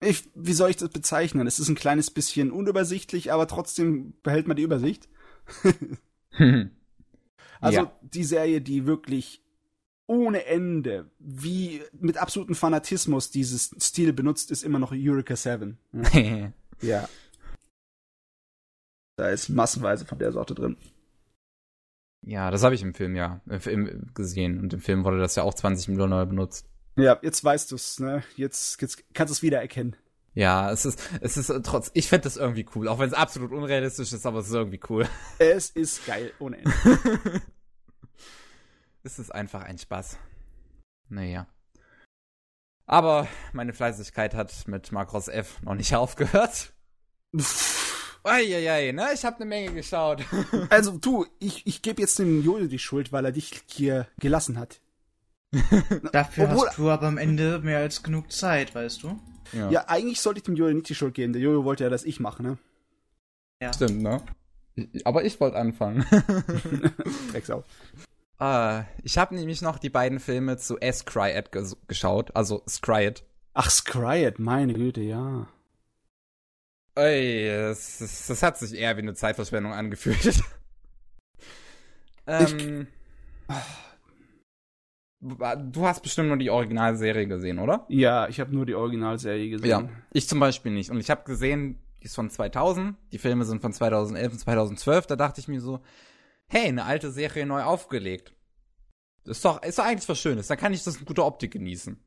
Ich, 0.03 0.25
wie 0.35 0.53
soll 0.55 0.71
ich 0.71 0.77
das 0.77 0.89
bezeichnen? 0.91 1.47
Es 1.47 1.59
ist 1.59 1.69
ein 1.69 1.75
kleines 1.75 2.11
bisschen 2.11 2.51
unübersichtlich, 2.53 3.33
aber 3.33 3.47
trotzdem 3.47 4.15
behält 4.23 4.47
man 4.49 4.57
die 4.57 4.63
Übersicht. 4.63 5.09
Also 7.63 7.79
Ja. 7.81 7.93
die 8.01 8.25
Serie, 8.25 8.63
die 8.63 8.87
wirklich 8.87 9.43
ohne 10.11 10.45
Ende, 10.47 11.09
wie 11.21 11.83
mit 11.93 12.17
absolutem 12.17 12.57
Fanatismus 12.57 13.31
dieses 13.31 13.71
Stil 13.81 14.13
benutzt, 14.13 14.51
ist 14.51 14.65
immer 14.65 14.81
noch 14.81 14.91
Eureka 14.93 15.37
7. 15.37 15.79
Ja. 16.13 16.53
ja. 16.83 17.09
Da 19.17 19.29
ist 19.29 19.51
massenweise 19.51 20.05
von 20.07 20.19
der 20.19 20.33
Sorte 20.33 20.55
drin. 20.55 20.77
ja, 22.27 22.51
das 22.51 22.65
habe 22.65 22.75
ich 22.75 22.83
im 22.83 22.93
Film 22.95 23.15
ja 23.15 23.41
im 23.49 23.61
Film 23.61 24.11
gesehen. 24.15 24.59
Und 24.59 24.73
im 24.73 24.81
Film 24.81 25.05
wurde 25.05 25.21
das 25.21 25.37
ja 25.37 25.45
auch 25.45 25.55
20 25.55 25.89
Millionen 25.89 26.11
Mal 26.11 26.27
benutzt. 26.27 26.67
Ja, 26.97 27.19
jetzt 27.23 27.45
weißt 27.45 27.71
du's, 27.71 28.01
ne? 28.01 28.25
Jetzt, 28.37 28.83
jetzt 28.83 29.05
kannst 29.15 29.31
du 29.31 29.35
es 29.35 29.43
wiedererkennen. 29.43 29.95
Ja, 30.35 30.73
es 30.73 30.87
ist, 30.87 31.01
es 31.21 31.37
ist 31.37 31.51
äh, 31.51 31.61
trotz, 31.63 31.91
ich 31.95 32.09
finde 32.09 32.25
das 32.25 32.37
irgendwie 32.37 32.67
cool, 32.75 32.89
auch 32.89 32.99
wenn 32.99 33.09
es 33.09 33.15
absolut 33.15 33.53
unrealistisch 33.53 34.13
ist, 34.13 34.27
aber 34.27 34.41
es 34.41 34.49
ist 34.49 34.55
irgendwie 34.55 34.81
cool. 34.89 35.07
Es 35.39 35.71
ist 35.71 36.05
geil, 36.07 36.33
ohne 36.41 36.59
Ende. 36.59 36.73
es 39.03 39.19
ist 39.19 39.31
einfach 39.35 39.63
ein 39.63 39.79
Spaß. 39.79 40.19
Naja. 41.09 41.47
Aber 42.87 43.29
meine 43.53 43.73
Fleißigkeit 43.73 44.35
hat 44.35 44.67
mit 44.67 44.91
Macross 44.93 45.29
F 45.29 45.63
noch 45.63 45.75
nicht 45.75 45.95
aufgehört. 45.97 46.73
Eieiei, 48.25 48.93
ne? 48.93 49.09
Ich 49.15 49.25
habe 49.25 49.37
eine 49.37 49.47
Menge 49.47 49.73
geschaut. 49.73 50.25
also 50.71 50.99
du, 50.99 51.27
ich, 51.39 51.67
ich 51.67 51.83
gebe 51.83 52.03
jetzt 52.03 52.19
dem 52.19 52.43
Jojo 52.45 52.67
die 52.67 52.79
Schuld, 52.79 53.13
weil 53.13 53.25
er 53.25 53.33
dich 53.33 53.63
hier 53.67 54.07
gelassen 54.19 54.59
hat. 54.59 54.81
Dafür 56.13 56.45
Obwohl- 56.51 56.69
hast 56.69 56.79
du 56.79 56.91
aber 56.91 57.07
am 57.07 57.19
Ende 57.19 57.61
mehr 57.61 57.79
als 57.79 58.03
genug 58.03 58.31
Zeit, 58.33 58.75
weißt 58.75 59.03
du? 59.03 59.19
Ja, 59.53 59.89
eigentlich 59.89 60.21
sollte 60.21 60.39
ich 60.39 60.45
dem 60.45 60.55
Jojo 60.55 60.75
nicht 60.75 60.89
die 60.89 60.95
Schuld 60.95 61.15
geben. 61.15 61.33
Der 61.33 61.43
Jojo 61.43 61.65
wollte 61.65 61.83
ja, 61.83 61.91
dass 61.91 62.05
ich 62.05 62.21
mache, 62.21 62.41
ne? 62.41 62.57
Ja. 63.61 63.73
Stimmt, 63.73 64.01
ne? 64.01 64.23
Aber 65.05 65.25
ich 65.25 65.41
wollte 65.41 65.57
anfangen. 65.57 66.07
Drecksau. 67.33 67.65
Äh, 68.41 68.83
ich 69.03 69.19
habe 69.19 69.35
nämlich 69.35 69.63
noch 69.63 69.79
die 69.79 69.91
beiden 69.91 70.19
Filme 70.19 70.57
zu 70.57 70.79
S. 70.79 71.05
Cryet 71.05 71.53
ges 71.53 71.77
geschaut, 71.87 72.35
also 72.35 72.63
Scryet. 72.69 73.25
Ach, 73.55 73.71
Scryet, 73.71 74.39
meine 74.39 74.75
Güte, 74.75 75.03
ja. 75.03 75.49
Ey, 76.95 77.49
das, 77.49 77.99
das, 77.99 78.27
das 78.27 78.43
hat 78.43 78.59
sich 78.59 78.75
eher 78.75 78.97
wie 78.97 79.03
eine 79.03 79.15
Zeitverschwendung 79.15 79.73
angefühlt. 79.73 80.43
ähm, 82.27 82.87
du 85.21 85.87
hast 85.87 86.03
bestimmt 86.03 86.29
nur 86.29 86.37
die 86.37 86.51
Originalserie 86.51 87.27
gesehen, 87.27 87.59
oder? 87.59 87.85
Ja, 87.89 88.29
ich 88.29 88.41
habe 88.41 88.55
nur 88.55 88.67
die 88.67 88.75
Originalserie 88.75 89.51
gesehen. 89.51 89.69
Ja, 89.69 89.89
ich 90.13 90.29
zum 90.29 90.41
Beispiel 90.41 90.73
nicht. 90.73 90.91
Und 90.91 90.99
ich 90.99 91.11
habe 91.11 91.25
gesehen, 91.25 91.79
die 92.01 92.07
ist 92.07 92.15
von 92.15 92.31
2000, 92.31 92.97
die 93.13 93.19
Filme 93.19 93.45
sind 93.45 93.61
von 93.61 93.73
2011 93.73 94.33
und 94.33 94.39
2012. 94.39 95.07
Da 95.07 95.17
dachte 95.17 95.41
ich 95.41 95.49
mir 95.49 95.61
so, 95.61 95.81
hey, 96.51 96.69
eine 96.69 96.85
alte 96.85 97.11
Serie 97.11 97.47
neu 97.47 97.63
aufgelegt. 97.63 98.35
Ist 99.25 99.45
doch, 99.45 99.63
ist 99.63 99.79
doch 99.79 99.85
eigentlich 99.85 100.09
was 100.09 100.19
Schönes. 100.19 100.49
Dann 100.49 100.59
kann 100.59 100.75
ich 100.75 100.83
das 100.83 100.97
in 100.97 101.05
guter 101.05 101.25
Optik 101.25 101.53
genießen. 101.53 102.03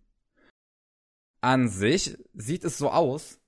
An 1.42 1.70
sich 1.70 2.18
sieht 2.34 2.64
es 2.64 2.78
so 2.78 2.90
aus. 2.90 3.40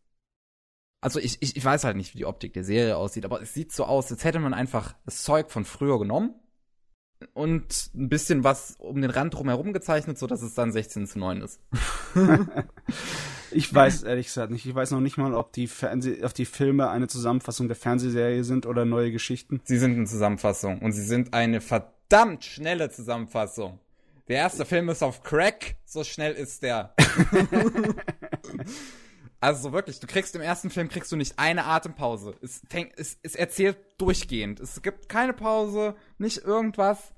Also 1.02 1.20
ich, 1.20 1.41
ich, 1.41 1.56
ich 1.56 1.64
weiß 1.64 1.84
halt 1.84 1.98
nicht, 1.98 2.14
wie 2.14 2.20
die 2.20 2.26
Optik 2.26 2.54
der 2.54 2.64
Serie 2.64 2.98
aussieht, 2.98 3.26
aber 3.26 3.41
es 3.41 3.54
sieht 3.54 3.72
so 3.72 3.86
aus, 3.86 4.12
als 4.12 4.24
hätte 4.24 4.39
man 4.39 4.54
einfach 4.54 4.96
das 5.06 5.24
Zeug 5.24 5.52
von 5.52 5.66
früher 5.66 6.00
genommen 6.00 6.34
und 7.34 7.91
ein 7.95 8.09
bisschen 8.09 8.43
was 8.43 8.76
um 8.80 9.01
den 9.01 9.11
Rand 9.11 9.34
drumherum 9.34 9.74
gezeichnet, 9.74 10.18
so 10.18 10.28
dass 10.28 10.41
es 10.41 10.53
dann 10.53 10.72
16 10.72 11.07
zu 11.07 11.20
9 11.20 11.41
ist. 11.41 11.59
Ich 13.51 13.74
weiß 13.74 14.03
ehrlich 14.03 14.28
gesagt 14.28 14.51
nicht. 14.51 14.66
Ich 14.66 14.76
weiß 14.76 14.91
noch 14.91 14.99
nicht 14.99 15.18
mal, 15.18 15.34
ob 15.34 15.53
die, 15.53 15.68
Fernseh 15.68 16.22
ob 16.24 16.34
die 16.34 16.45
Filme 16.45 16.89
eine 16.89 17.07
Zusammenfassung 17.07 17.68
der 17.68 17.78
Fernsehserie 17.78 18.43
sind 18.43 18.66
oder 18.66 18.84
neue 18.84 19.13
Geschichten. 19.13 19.61
Sie 19.63 19.78
sind 19.78 19.95
eine 19.95 20.05
Zusammenfassung 20.05 20.80
und 20.80 20.91
sie 20.91 21.03
sind 21.03 21.34
eine 21.34 21.61
verdammt 21.61 22.43
schnelle 22.43 22.89
Zusammenfassung. 22.89 23.80
Der 24.28 24.38
erste 24.38 24.66
Film 24.66 24.89
ist 24.89 25.03
auf 25.03 25.24
Crack, 25.24 25.76
so 25.86 26.03
schnell 26.03 26.34
ist 26.34 26.63
der. 26.63 26.93
also 29.42 29.72
wirklich, 29.74 30.00
du 30.00 30.08
kriegst 30.08 30.36
im 30.36 30.42
ersten 30.42 30.70
Film 30.70 30.90
kriegst 30.90 31.12
du 31.12 31.16
nicht 31.16 31.38
eine 31.38 31.66
Atempause. 31.66 32.36
Es, 32.42 32.62
fängt, 32.70 32.98
es, 32.98 33.18
es 33.22 33.36
erzählt 33.36 33.78
durchgehend. 33.98 34.60
Es 34.60 34.82
gibt 34.82 35.10
keine 35.10 35.34
Pause, 35.34 35.96
nicht 36.18 36.40
irgendwas. 36.40 37.14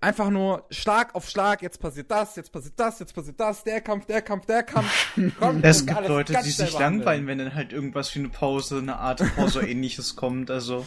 Einfach 0.00 0.30
nur 0.30 0.64
Schlag 0.70 1.14
auf 1.14 1.28
Schlag, 1.28 1.60
jetzt 1.60 1.80
passiert 1.80 2.10
das, 2.10 2.34
jetzt 2.36 2.50
passiert 2.50 2.80
das, 2.80 2.98
jetzt 2.98 3.14
passiert 3.14 3.38
das, 3.38 3.62
der 3.62 3.82
Kampf, 3.82 4.06
der 4.06 4.22
Kampf, 4.22 4.46
der 4.46 4.62
Kampf. 4.62 4.90
Komm, 5.38 5.60
Es 5.62 5.84
gibt 5.84 6.08
Leute, 6.08 6.34
die 6.42 6.50
sich 6.50 6.72
langweilen, 6.78 7.26
wenn 7.26 7.36
dann 7.36 7.54
halt 7.54 7.74
irgendwas 7.74 8.14
wie 8.14 8.20
eine 8.20 8.30
Pause, 8.30 8.78
eine 8.78 8.96
Art 8.96 9.22
Pause 9.36 9.58
oder 9.58 9.68
ähnliches 9.68 10.16
kommt. 10.16 10.50
Also, 10.50 10.86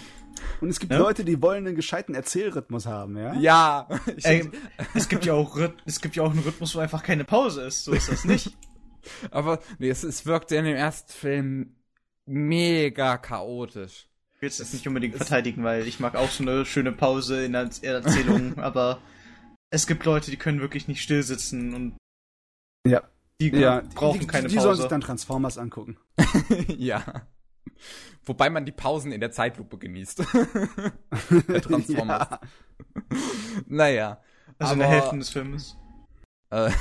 Und 0.60 0.70
es 0.70 0.80
gibt 0.80 0.92
Ja. 0.92 0.98
Leute, 0.98 1.24
die 1.24 1.40
wollen 1.40 1.68
einen 1.68 1.76
gescheiten 1.76 2.16
Erzählrhythmus 2.16 2.88
haben, 2.88 3.16
ja? 3.16 3.34
Ja. 3.36 3.88
Ich, 4.18 4.26
ey, 4.26 4.50
es 4.96 5.08
gibt 5.08 5.24
ja 5.24 5.34
auch 5.36 5.56
es 5.86 6.02
gibt 6.02 6.16
ja 6.16 6.24
auch 6.24 6.32
einen 6.32 6.40
Rhythmus, 6.40 6.74
wo 6.76 6.80
einfach 6.80 7.04
keine 7.04 7.26
Pause 7.26 7.62
ist. 7.66 7.84
So 7.84 7.92
ist 7.92 8.12
das 8.12 8.26
nicht. 8.26 8.58
Aber 9.32 9.60
nee, 9.80 9.90
es, 9.90 10.04
es 10.04 10.26
wirkte 10.26 10.56
in 10.56 10.66
dem 10.66 10.76
ersten 10.76 11.12
Film 11.12 11.76
mega 12.26 13.18
chaotisch. 13.18 14.08
Ich 14.36 14.42
will 14.42 14.50
es 14.50 14.60
jetzt 14.60 14.74
nicht 14.74 14.88
unbedingt 14.88 15.16
verteidigen, 15.16 15.64
weil 15.64 15.86
ich 15.88 16.00
mag 16.00 16.16
auch 16.16 16.30
so 16.30 16.44
eine 16.44 16.66
schöne 16.66 16.92
Pause 16.92 17.44
in 17.44 17.54
der 17.54 17.70
Erzählung, 17.82 18.58
aber 18.60 19.02
es 19.70 19.86
gibt 19.88 20.06
Leute, 20.06 20.32
die 20.32 20.38
können 20.38 20.62
wirklich 20.62 20.88
nicht 20.88 21.02
still 21.02 21.24
sitzen 21.24 21.74
und 21.74 21.98
Ja. 22.88 23.04
die 23.42 23.50
Ja, 23.50 23.82
brauchen 23.96 24.22
die, 24.22 24.28
keine 24.28 24.48
die, 24.48 24.56
die 24.56 24.60
sollen 24.60 24.72
Pause. 24.72 24.82
sich 24.84 24.90
dann 24.90 25.02
Transformers 25.02 25.58
angucken. 25.58 25.98
ja. 26.68 27.04
Wobei 28.26 28.50
man 28.50 28.66
die 28.66 28.72
Pausen 28.72 29.12
in 29.12 29.22
der 29.22 29.32
Zeitlupe 29.32 29.78
genießt. 29.78 30.20
der 31.48 31.62
Transformers. 31.62 32.28
Ja. 32.30 32.40
Naja. 33.68 34.22
also 34.60 34.74
in 34.76 34.82
aber, 34.82 34.90
der 34.90 35.00
Hälfte 35.02 35.18
des 35.18 35.30
Filmes. 35.30 35.78
Äh, 36.52 36.72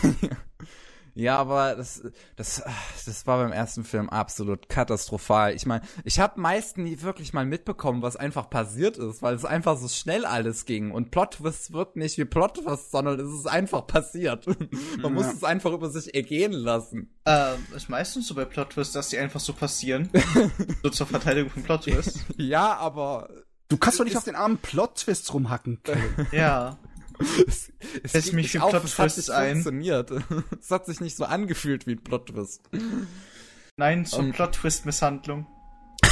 Ja, 1.19 1.37
aber 1.37 1.75
das, 1.75 2.01
das, 2.37 2.63
das 3.05 3.27
war 3.27 3.43
beim 3.43 3.51
ersten 3.51 3.83
Film 3.83 4.09
absolut 4.09 4.69
katastrophal. 4.69 5.53
Ich 5.53 5.67
meine, 5.67 5.83
ich 6.05 6.21
habe 6.21 6.41
meist 6.41 6.79
nie 6.79 7.03
wirklich 7.03 7.33
mal 7.33 7.45
mitbekommen, 7.45 8.03
was 8.03 8.15
einfach 8.15 8.49
passiert 8.49 8.99
ist, 8.99 9.21
weil 9.21 9.35
es 9.35 9.45
einfach 9.45 9.77
so 9.77 9.89
schnell 9.89 10.25
alles 10.25 10.65
ging. 10.65 10.93
Und 10.93 11.11
Plot-Twist 11.11 11.73
wird 11.73 11.97
nicht 11.97 12.19
wie 12.19 12.25
Plot-Twist, 12.25 12.93
sondern 12.93 13.19
es 13.19 13.33
ist 13.33 13.49
einfach 13.49 13.85
passiert. 13.89 14.47
Man 15.03 15.13
muss 15.13 15.27
es 15.27 15.43
einfach 15.43 15.73
über 15.73 15.91
sich 15.91 16.15
ergehen 16.15 16.53
lassen. 16.53 17.13
Ähm, 17.27 17.67
ist 17.75 17.89
meistens 17.89 18.29
so 18.29 18.37
bei 18.37 18.45
Plot-Twists, 18.45 18.93
dass 18.93 19.09
die 19.09 19.19
einfach 19.19 19.41
so 19.41 19.53
passieren. 19.53 20.11
so 20.85 20.91
zur 20.91 21.09
Verteidigung 21.09 21.51
von 21.51 21.65
Plot-Twist. 21.65 22.27
ja, 22.37 22.77
aber 22.77 23.29
Du 23.69 23.77
kannst 23.77 23.99
doch 23.99 24.05
nicht 24.05 24.17
auf 24.17 24.25
den 24.25 24.37
armen 24.37 24.59
Plot-Twists 24.59 25.35
rumhacken. 25.35 25.81
Ja. 26.33 26.79
Es, 27.47 27.73
es 28.03 28.33
mich 28.33 28.53
für 28.53 28.59
Plot 28.61 28.85
Twists 28.85 29.31
ein. 29.31 29.63
funktioniert. 29.63 30.11
es 30.61 30.71
hat 30.71 30.87
sich 30.87 31.01
nicht 31.01 31.17
so 31.17 31.25
angefühlt 31.25 31.87
wie 31.87 31.93
ein 31.93 32.03
Plot-Twist. 32.03 32.69
Nein 33.77 34.05
zur 34.05 34.21
Ähm. 34.21 34.33
Plot-Twist-Misshandlung. 34.33 35.47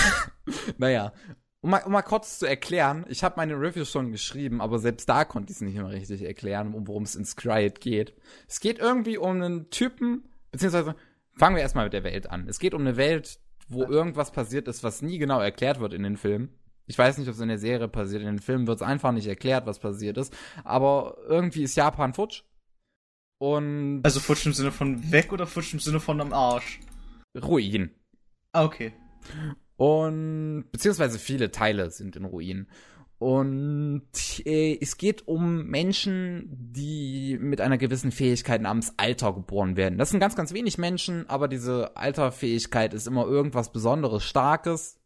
Naja, 0.78 1.12
um 1.60 1.70
mal, 1.70 1.82
um 1.82 1.90
mal 1.90 2.02
kurz 2.02 2.38
zu 2.38 2.46
erklären, 2.46 3.04
ich 3.08 3.24
habe 3.24 3.34
meine 3.38 3.60
Review 3.60 3.84
schon 3.84 4.12
geschrieben, 4.12 4.60
aber 4.60 4.78
selbst 4.78 5.08
da 5.08 5.24
konnte 5.24 5.50
ich 5.50 5.56
es 5.56 5.60
nicht 5.60 5.74
mehr 5.74 5.88
richtig 5.88 6.22
erklären, 6.22 6.74
um 6.74 6.86
worum 6.86 7.02
es 7.02 7.16
in 7.16 7.24
Scryed 7.24 7.80
geht. 7.80 8.14
Es 8.46 8.60
geht 8.60 8.78
irgendwie 8.78 9.18
um 9.18 9.42
einen 9.42 9.70
Typen, 9.70 10.28
beziehungsweise 10.52 10.94
fangen 11.36 11.56
wir 11.56 11.62
erstmal 11.62 11.86
mit 11.86 11.92
der 11.92 12.04
Welt 12.04 12.30
an. 12.30 12.46
Es 12.48 12.60
geht 12.60 12.74
um 12.74 12.82
eine 12.82 12.96
Welt, 12.96 13.40
wo 13.68 13.82
irgendwas 13.82 14.30
passiert 14.30 14.68
ist, 14.68 14.84
was 14.84 15.02
nie 15.02 15.18
genau 15.18 15.40
erklärt 15.40 15.80
wird 15.80 15.92
in 15.92 16.04
den 16.04 16.16
Filmen. 16.16 16.54
Ich 16.86 16.98
weiß 16.98 17.18
nicht, 17.18 17.28
ob 17.28 17.34
es 17.34 17.40
in 17.40 17.48
der 17.48 17.58
Serie 17.58 17.88
passiert. 17.88 18.22
In 18.22 18.28
den 18.28 18.38
Filmen 18.38 18.66
wird 18.66 18.80
es 18.80 18.86
einfach 18.86 19.12
nicht 19.12 19.26
erklärt, 19.26 19.66
was 19.66 19.78
passiert 19.78 20.16
ist. 20.18 20.36
Aber 20.64 21.16
irgendwie 21.28 21.62
ist 21.62 21.76
Japan 21.76 22.14
futsch. 22.14 22.42
Und 23.38 24.00
Also 24.02 24.20
futsch 24.20 24.46
im 24.46 24.52
Sinne 24.52 24.72
von 24.72 25.10
weg 25.12 25.32
oder 25.32 25.46
futsch 25.46 25.74
im 25.74 25.80
Sinne 25.80 26.00
von 26.00 26.20
am 26.20 26.32
Arsch? 26.32 26.80
Ruin. 27.36 27.90
Ah, 28.52 28.64
okay. 28.64 28.92
Und 29.76 30.66
beziehungsweise 30.72 31.18
viele 31.18 31.50
Teile 31.50 31.90
sind 31.90 32.16
in 32.16 32.24
Ruinen. 32.24 32.68
Und 33.18 34.02
äh, 34.44 34.78
es 34.80 34.98
geht 34.98 35.26
um 35.26 35.66
Menschen, 35.66 36.48
die 36.50 37.38
mit 37.40 37.62
einer 37.62 37.78
gewissen 37.78 38.12
Fähigkeit 38.12 38.60
namens 38.60 38.94
Alter 38.98 39.32
geboren 39.32 39.76
werden. 39.76 39.98
Das 39.98 40.10
sind 40.10 40.20
ganz, 40.20 40.36
ganz 40.36 40.52
wenig 40.52 40.76
Menschen, 40.76 41.28
aber 41.28 41.48
diese 41.48 41.96
Alterfähigkeit 41.96 42.92
ist 42.92 43.06
immer 43.06 43.26
irgendwas 43.26 43.72
Besonderes, 43.72 44.22
Starkes, 44.22 44.98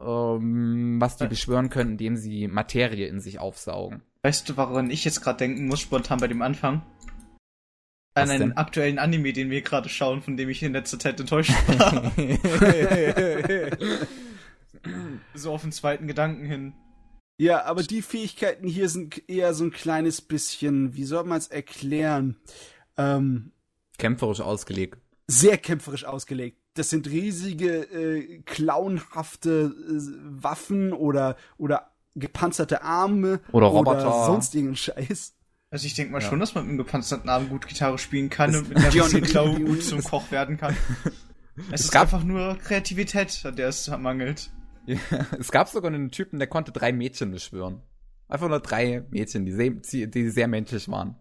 ähm, 0.00 1.00
was 1.00 1.16
die 1.16 1.26
beschwören 1.26 1.70
können, 1.70 1.92
indem 1.92 2.16
sie 2.16 2.48
Materie 2.48 3.06
in 3.08 3.20
sich 3.20 3.38
aufsaugen. 3.38 4.02
Weißt 4.22 4.48
du, 4.48 4.56
woran 4.56 4.90
ich 4.90 5.04
jetzt 5.04 5.20
gerade 5.22 5.38
denken 5.38 5.66
muss, 5.66 5.80
spontan 5.80 6.18
bei 6.20 6.28
dem 6.28 6.42
Anfang? 6.42 6.82
Was 8.14 8.24
An 8.24 8.30
einen 8.30 8.48
denn? 8.50 8.56
aktuellen 8.56 8.98
Anime, 8.98 9.32
den 9.32 9.50
wir 9.50 9.62
gerade 9.62 9.88
schauen, 9.88 10.22
von 10.22 10.36
dem 10.36 10.48
ich 10.48 10.62
in 10.62 10.72
letzter 10.72 10.98
Zeit 10.98 11.20
enttäuscht 11.20 11.52
war. 11.68 12.12
so 15.34 15.52
auf 15.52 15.62
den 15.62 15.72
zweiten 15.72 16.06
Gedanken 16.06 16.46
hin. 16.46 16.74
Ja, 17.38 17.64
aber 17.64 17.82
die 17.82 18.00
Fähigkeiten 18.02 18.66
hier 18.66 18.88
sind 18.88 19.28
eher 19.28 19.52
so 19.52 19.64
ein 19.64 19.70
kleines 19.70 20.22
bisschen, 20.22 20.94
wie 20.96 21.04
soll 21.04 21.24
man 21.24 21.38
es 21.38 21.48
erklären? 21.48 22.36
Ähm, 22.96 23.52
Kämpferisch 23.98 24.40
ausgelegt. 24.40 24.98
sehr 25.28 25.58
kämpferisch 25.58 26.04
ausgelegt. 26.04 26.58
Das 26.76 26.90
sind 26.90 27.08
riesige, 27.08 27.82
äh, 27.92 28.42
clownhafte 28.46 29.74
äh, 29.88 30.42
Waffen 30.42 30.92
oder, 30.92 31.36
oder 31.58 31.90
gepanzerte 32.14 32.82
Arme 32.82 33.40
Oder 33.52 33.66
Roboter. 33.66 34.00
oder 34.06 34.26
sonstigen 34.26 34.76
Scheiß. 34.76 35.34
Also 35.70 35.86
ich 35.86 35.94
denke 35.94 36.12
mal 36.12 36.22
Ja. 36.22 36.28
schon, 36.28 36.38
dass 36.38 36.54
man 36.54 36.64
mit 36.64 36.70
einem 36.70 36.78
gepanzerten 36.78 37.28
Arm 37.28 37.48
gut 37.48 37.66
Gitarre 37.66 37.98
spielen 37.98 38.30
kann 38.30 38.50
Es- 38.50 38.56
und 38.58 38.68
mit 38.68 38.78
einer 38.78 38.94
riesigen 38.94 39.26
Klaue 39.26 39.58
gut 39.60 39.82
zum 39.82 40.02
Koch 40.02 40.30
werden 40.30 40.56
kann. 40.56 40.76
Es, 41.72 41.80
ist 41.86 41.90
gab- 41.90 42.02
einfach 42.02 42.22
nur 42.22 42.56
Kreativität, 42.58 43.40
an 43.44 43.56
der 43.56 43.68
es 43.68 43.88
mangelt. 43.88 44.50
Ja, 44.86 44.98
es 45.40 45.50
gab 45.50 45.68
sogar 45.68 45.90
einen 45.92 46.10
Typen, 46.12 46.38
der 46.38 46.46
konnte 46.46 46.70
drei 46.70 46.92
Mädchen 46.92 47.32
beschwören. 47.32 47.80
Einfach 48.28 48.48
nur 48.48 48.60
drei 48.60 49.04
Mädchen, 49.10 49.44
die 49.44 49.52
sehr, 49.52 49.70
die 50.06 50.28
sehr 50.30 50.46
menschlich 50.48 50.88
waren. 50.88 51.16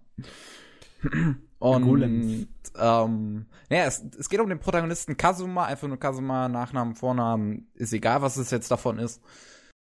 Und 1.74 1.84
Golem. 1.84 2.48
ähm, 2.78 3.46
ja, 3.70 3.86
es, 3.86 4.04
es 4.20 4.30
geht 4.30 4.40
um 4.40 4.50
den 4.50 4.60
Protagonisten 4.60 5.18
Kazuma, 5.18 5.66
einfach 5.66 5.88
nur 5.88 6.00
Kazuma, 6.00 6.48
Nachnamen, 6.48 6.96
Vornamen, 6.96 7.68
ist 7.74 7.94
egal, 7.94 8.22
was 8.22 8.38
es 8.38 8.52
jetzt 8.52 8.70
davon 8.70 9.00
ist. 9.00 9.22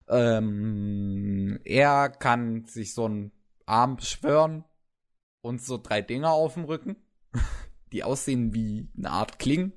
Ähm, 0.09 1.59
er 1.63 2.09
kann 2.09 2.65
sich 2.65 2.93
so 2.93 3.05
einen 3.05 3.31
Arm 3.65 3.95
beschwören 3.95 4.65
und 5.41 5.61
so 5.61 5.77
drei 5.77 6.01
Dinger 6.01 6.31
auf 6.31 6.55
dem 6.55 6.65
Rücken, 6.65 6.97
die 7.93 8.03
aussehen 8.03 8.53
wie 8.53 8.89
eine 8.97 9.11
Art 9.11 9.39
Klingen. 9.39 9.73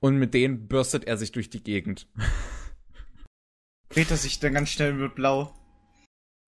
Und 0.00 0.16
mit 0.16 0.34
denen 0.34 0.66
bürstet 0.66 1.04
er 1.04 1.18
sich 1.18 1.30
durch 1.30 1.50
die 1.50 1.62
Gegend. 1.62 2.08
Dreht 3.90 4.10
er 4.10 4.16
sich 4.16 4.40
dann 4.40 4.54
ganz 4.54 4.70
schnell 4.70 4.94
mit 4.94 5.14
blau. 5.14 5.54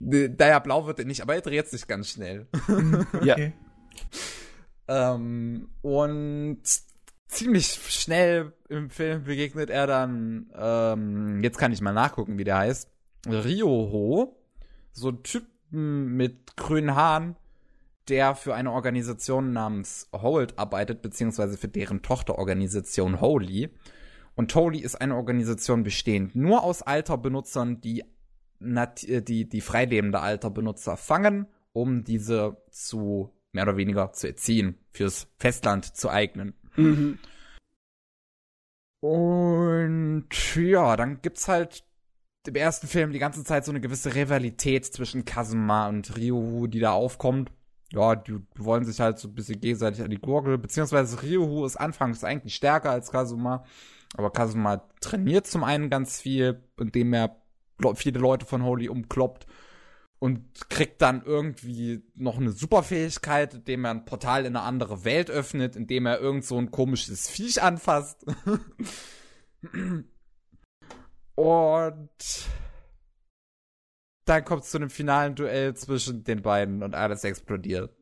Da 0.00 0.48
ja 0.48 0.58
blau 0.58 0.86
wird 0.86 0.98
er 0.98 1.04
nicht, 1.04 1.20
aber 1.20 1.34
er 1.34 1.42
dreht 1.42 1.68
sich 1.68 1.86
ganz 1.86 2.08
schnell. 2.08 2.48
Ja. 3.22 3.36
Ähm, 4.92 5.70
und 5.80 6.62
ziemlich 7.26 7.66
schnell 7.66 8.52
im 8.68 8.90
Film 8.90 9.24
begegnet 9.24 9.70
er 9.70 9.86
dann, 9.86 10.50
ähm, 10.54 11.42
jetzt 11.42 11.56
kann 11.56 11.72
ich 11.72 11.80
mal 11.80 11.94
nachgucken, 11.94 12.36
wie 12.36 12.44
der 12.44 12.58
heißt, 12.58 12.90
Ryoho, 13.26 14.36
so 14.92 15.08
ein 15.08 15.22
Typen 15.22 16.16
mit 16.16 16.56
grünen 16.56 16.94
Haaren, 16.94 17.36
der 18.08 18.34
für 18.34 18.54
eine 18.54 18.72
Organisation 18.72 19.52
namens 19.54 20.08
Hold 20.12 20.58
arbeitet, 20.58 21.00
beziehungsweise 21.00 21.56
für 21.56 21.68
deren 21.68 22.02
Tochterorganisation 22.02 23.20
Holy. 23.20 23.70
Und 24.34 24.54
Holy 24.54 24.80
ist 24.80 25.00
eine 25.00 25.16
Organisation 25.16 25.84
bestehend 25.84 26.34
nur 26.34 26.64
aus 26.64 26.82
Alterbenutzern, 26.82 27.80
die 27.80 28.04
äh, 28.60 29.22
die, 29.22 29.48
die 29.48 29.60
freilebende 29.60 30.20
Alterbenutzer 30.20 30.98
fangen, 30.98 31.46
um 31.72 32.04
diese 32.04 32.58
zu 32.70 33.32
mehr 33.52 33.64
oder 33.64 33.76
weniger 33.76 34.12
zu 34.12 34.26
erziehen, 34.26 34.78
fürs 34.90 35.28
Festland 35.38 35.96
zu 35.96 36.10
eignen. 36.10 36.54
Mhm. 36.76 37.18
Und 39.00 40.28
ja, 40.56 40.96
dann 40.96 41.20
gibt's 41.22 41.48
halt 41.48 41.84
im 42.46 42.54
ersten 42.54 42.86
Film 42.86 43.12
die 43.12 43.18
ganze 43.18 43.44
Zeit 43.44 43.64
so 43.64 43.72
eine 43.72 43.80
gewisse 43.80 44.14
Rivalität 44.14 44.84
zwischen 44.84 45.24
Kazuma 45.24 45.88
und 45.88 46.16
Ryohu, 46.16 46.66
die 46.66 46.80
da 46.80 46.92
aufkommt. 46.92 47.52
Ja, 47.92 48.16
die 48.16 48.38
wollen 48.56 48.84
sich 48.84 49.00
halt 49.00 49.18
so 49.18 49.28
ein 49.28 49.34
bisschen 49.34 49.60
gegenseitig 49.60 50.02
an 50.02 50.10
die 50.10 50.20
Gurgel, 50.20 50.56
beziehungsweise 50.56 51.22
Ryohu 51.22 51.66
ist 51.66 51.76
anfangs 51.76 52.24
eigentlich 52.24 52.54
stärker 52.54 52.90
als 52.90 53.10
Kazuma, 53.10 53.64
aber 54.16 54.30
Kazuma 54.30 54.88
trainiert 55.00 55.46
zum 55.46 55.62
einen 55.62 55.90
ganz 55.90 56.20
viel, 56.20 56.62
indem 56.78 57.12
er 57.12 57.36
le- 57.78 57.94
viele 57.94 58.18
Leute 58.18 58.46
von 58.46 58.62
Holy 58.62 58.88
umkloppt 58.88 59.46
und 60.22 60.70
kriegt 60.70 61.02
dann 61.02 61.24
irgendwie 61.24 62.04
noch 62.14 62.38
eine 62.38 62.52
Superfähigkeit, 62.52 63.54
indem 63.54 63.84
er 63.84 63.90
ein 63.90 64.04
Portal 64.04 64.46
in 64.46 64.54
eine 64.54 64.64
andere 64.64 65.04
Welt 65.04 65.32
öffnet, 65.32 65.74
indem 65.74 66.06
er 66.06 66.20
irgend 66.20 66.44
so 66.44 66.56
ein 66.58 66.70
komisches 66.70 67.28
Viech 67.28 67.60
anfasst. 67.60 68.24
und 71.34 72.08
dann 74.26 74.44
kommt 74.44 74.62
es 74.62 74.70
zu 74.70 74.78
einem 74.78 74.90
finalen 74.90 75.34
Duell 75.34 75.74
zwischen 75.74 76.22
den 76.22 76.40
beiden 76.40 76.84
und 76.84 76.94
alles 76.94 77.24
explodiert. 77.24 77.92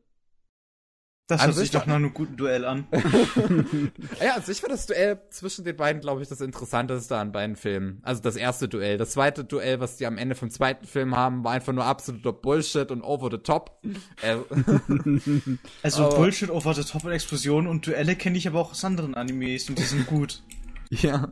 Das 1.31 1.45
hört 1.45 1.55
sich 1.55 1.71
doch 1.71 1.85
nach 1.85 1.95
einem 1.95 2.13
guten 2.13 2.37
Duell 2.37 2.65
an. 2.65 2.85
Ja, 4.23 4.33
also 4.35 4.51
ich 4.51 4.61
war 4.61 4.69
das 4.69 4.85
Duell 4.85 5.19
zwischen 5.29 5.63
den 5.65 5.75
beiden, 5.75 6.01
glaube 6.01 6.21
ich, 6.21 6.27
das 6.27 6.41
interessanteste 6.41 7.17
an 7.17 7.31
beiden 7.31 7.55
Filmen. 7.55 7.99
Also 8.03 8.21
das 8.21 8.35
erste 8.35 8.67
Duell. 8.67 8.97
Das 8.97 9.11
zweite 9.11 9.43
Duell, 9.43 9.79
was 9.79 9.97
die 9.97 10.05
am 10.05 10.17
Ende 10.17 10.35
vom 10.35 10.49
zweiten 10.49 10.85
Film 10.85 11.15
haben, 11.15 11.43
war 11.43 11.53
einfach 11.53 11.73
nur 11.73 11.85
absoluter 11.85 12.33
Bullshit 12.33 12.91
und 12.91 13.01
over 13.01 13.29
the 13.31 13.37
top. 13.37 13.79
Äh, 14.21 14.37
Also 15.83 16.05
Aber- 16.05 16.15
Bullshit, 16.17 16.49
over 16.49 16.73
the 16.73 16.83
top 16.83 17.03
und 17.05 17.11
Explosionen 17.11 17.67
und 17.69 17.87
Duelle 17.87 18.15
kenne 18.15 18.37
ich 18.37 18.47
aber 18.47 18.59
auch 18.59 18.71
aus 18.71 18.83
anderen 18.85 19.15
Animes 19.15 19.69
und 19.69 19.77
die 19.79 19.83
sind 19.83 20.05
gut. 20.07 20.41
ja. 20.89 21.31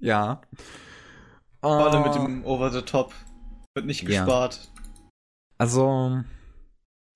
Ja. 0.00 0.42
Gerade 1.62 1.96
Äh, 1.96 2.00
mit 2.08 2.14
dem 2.14 2.44
over 2.44 2.70
the 2.70 2.82
top. 2.82 3.14
Wird 3.74 3.86
nicht 3.86 4.02
Ja. 4.02 4.24
gespart. 4.24 4.70
Also, 5.58 6.20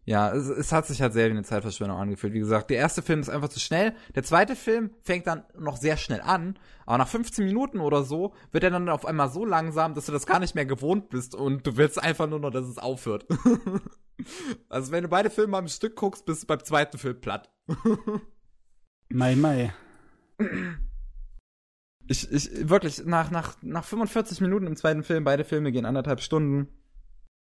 ja, 0.09 0.33
es, 0.33 0.49
es 0.49 0.73
hat 0.73 0.87
sich 0.87 1.03
halt 1.03 1.13
sehr 1.13 1.27
wie 1.27 1.33
eine 1.33 1.43
Zeitverschwendung 1.43 1.99
angefühlt. 1.99 2.33
Wie 2.33 2.39
gesagt, 2.39 2.71
der 2.71 2.79
erste 2.79 3.03
Film 3.03 3.21
ist 3.21 3.29
einfach 3.29 3.51
zu 3.51 3.61
schnell. 3.61 3.93
Der 4.15 4.23
zweite 4.23 4.57
Film 4.57 4.91
fängt 5.03 5.27
dann 5.27 5.45
noch 5.59 5.77
sehr 5.77 5.99
schnell 5.99 6.23
an, 6.23 6.59
aber 6.87 6.97
nach 6.97 7.09
15 7.09 7.45
Minuten 7.45 7.79
oder 7.79 8.03
so 8.05 8.33
wird 8.51 8.65
er 8.65 8.71
dann 8.71 8.89
auf 8.89 9.05
einmal 9.05 9.29
so 9.29 9.45
langsam, 9.45 9.93
dass 9.93 10.07
du 10.07 10.13
das 10.13 10.25
gar 10.25 10.39
nicht 10.39 10.55
mehr 10.55 10.65
gewohnt 10.65 11.11
bist 11.11 11.35
und 11.35 11.67
du 11.67 11.77
willst 11.77 12.03
einfach 12.03 12.27
nur 12.27 12.41
noch, 12.41 12.49
dass 12.49 12.67
es 12.67 12.79
aufhört. 12.79 13.27
also, 14.71 14.93
wenn 14.93 15.03
du 15.03 15.11
beide 15.11 15.29
Filme 15.29 15.59
am 15.59 15.69
Stück 15.69 15.95
guckst, 15.95 16.25
bist 16.25 16.45
du 16.45 16.47
beim 16.47 16.65
zweiten 16.65 16.97
Film 16.97 17.21
platt. 17.21 17.51
Mai, 19.11 19.37
mai. 19.37 19.75
Ich, 22.07 22.31
ich, 22.31 22.69
wirklich, 22.69 23.05
nach, 23.05 23.31
nach, 23.31 23.57
nach 23.63 23.85
45 23.85 24.43
Minuten 24.43 24.67
im 24.67 24.77
zweiten 24.77 25.03
Film, 25.03 25.25
beide 25.25 25.45
Filme 25.45 25.73
gehen 25.73 25.87
anderthalb 25.87 26.21
Stunden, 26.21 26.69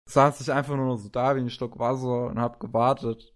saß 0.09 0.41
ich 0.41 0.53
einfach 0.53 0.77
nur 0.77 0.87
noch 0.87 0.97
so 0.97 1.09
da 1.09 1.37
wie 1.37 1.41
ein 1.41 1.51
Stock 1.51 1.79
Wasser 1.79 2.27
und 2.27 2.41
hab 2.41 2.61
gewartet. 2.61 3.35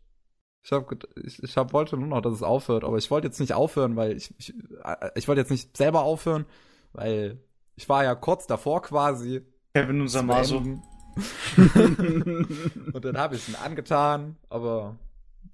Ich, 0.64 0.72
hab, 0.72 0.90
ich, 1.16 1.42
ich 1.42 1.56
hab, 1.56 1.72
wollte 1.72 1.96
nur 1.96 2.06
noch, 2.08 2.20
dass 2.20 2.34
es 2.34 2.42
aufhört, 2.42 2.84
aber 2.84 2.96
ich 2.96 3.10
wollte 3.10 3.26
jetzt 3.26 3.40
nicht 3.40 3.52
aufhören, 3.52 3.96
weil 3.96 4.16
ich, 4.16 4.32
ich, 4.38 4.54
äh, 4.84 5.10
ich 5.14 5.26
wollte 5.28 5.40
jetzt 5.40 5.50
nicht 5.50 5.76
selber 5.76 6.02
aufhören, 6.02 6.46
weil 6.92 7.40
ich 7.74 7.88
war 7.88 8.04
ja 8.04 8.14
kurz 8.14 8.46
davor 8.46 8.82
quasi. 8.82 9.42
Kevin 9.74 10.02
und 10.02 10.08
Samaso. 10.08 10.58
und 11.56 13.04
dann 13.04 13.18
habe 13.18 13.34
ich 13.34 13.48
ihn 13.48 13.56
angetan, 13.56 14.36
aber 14.48 14.96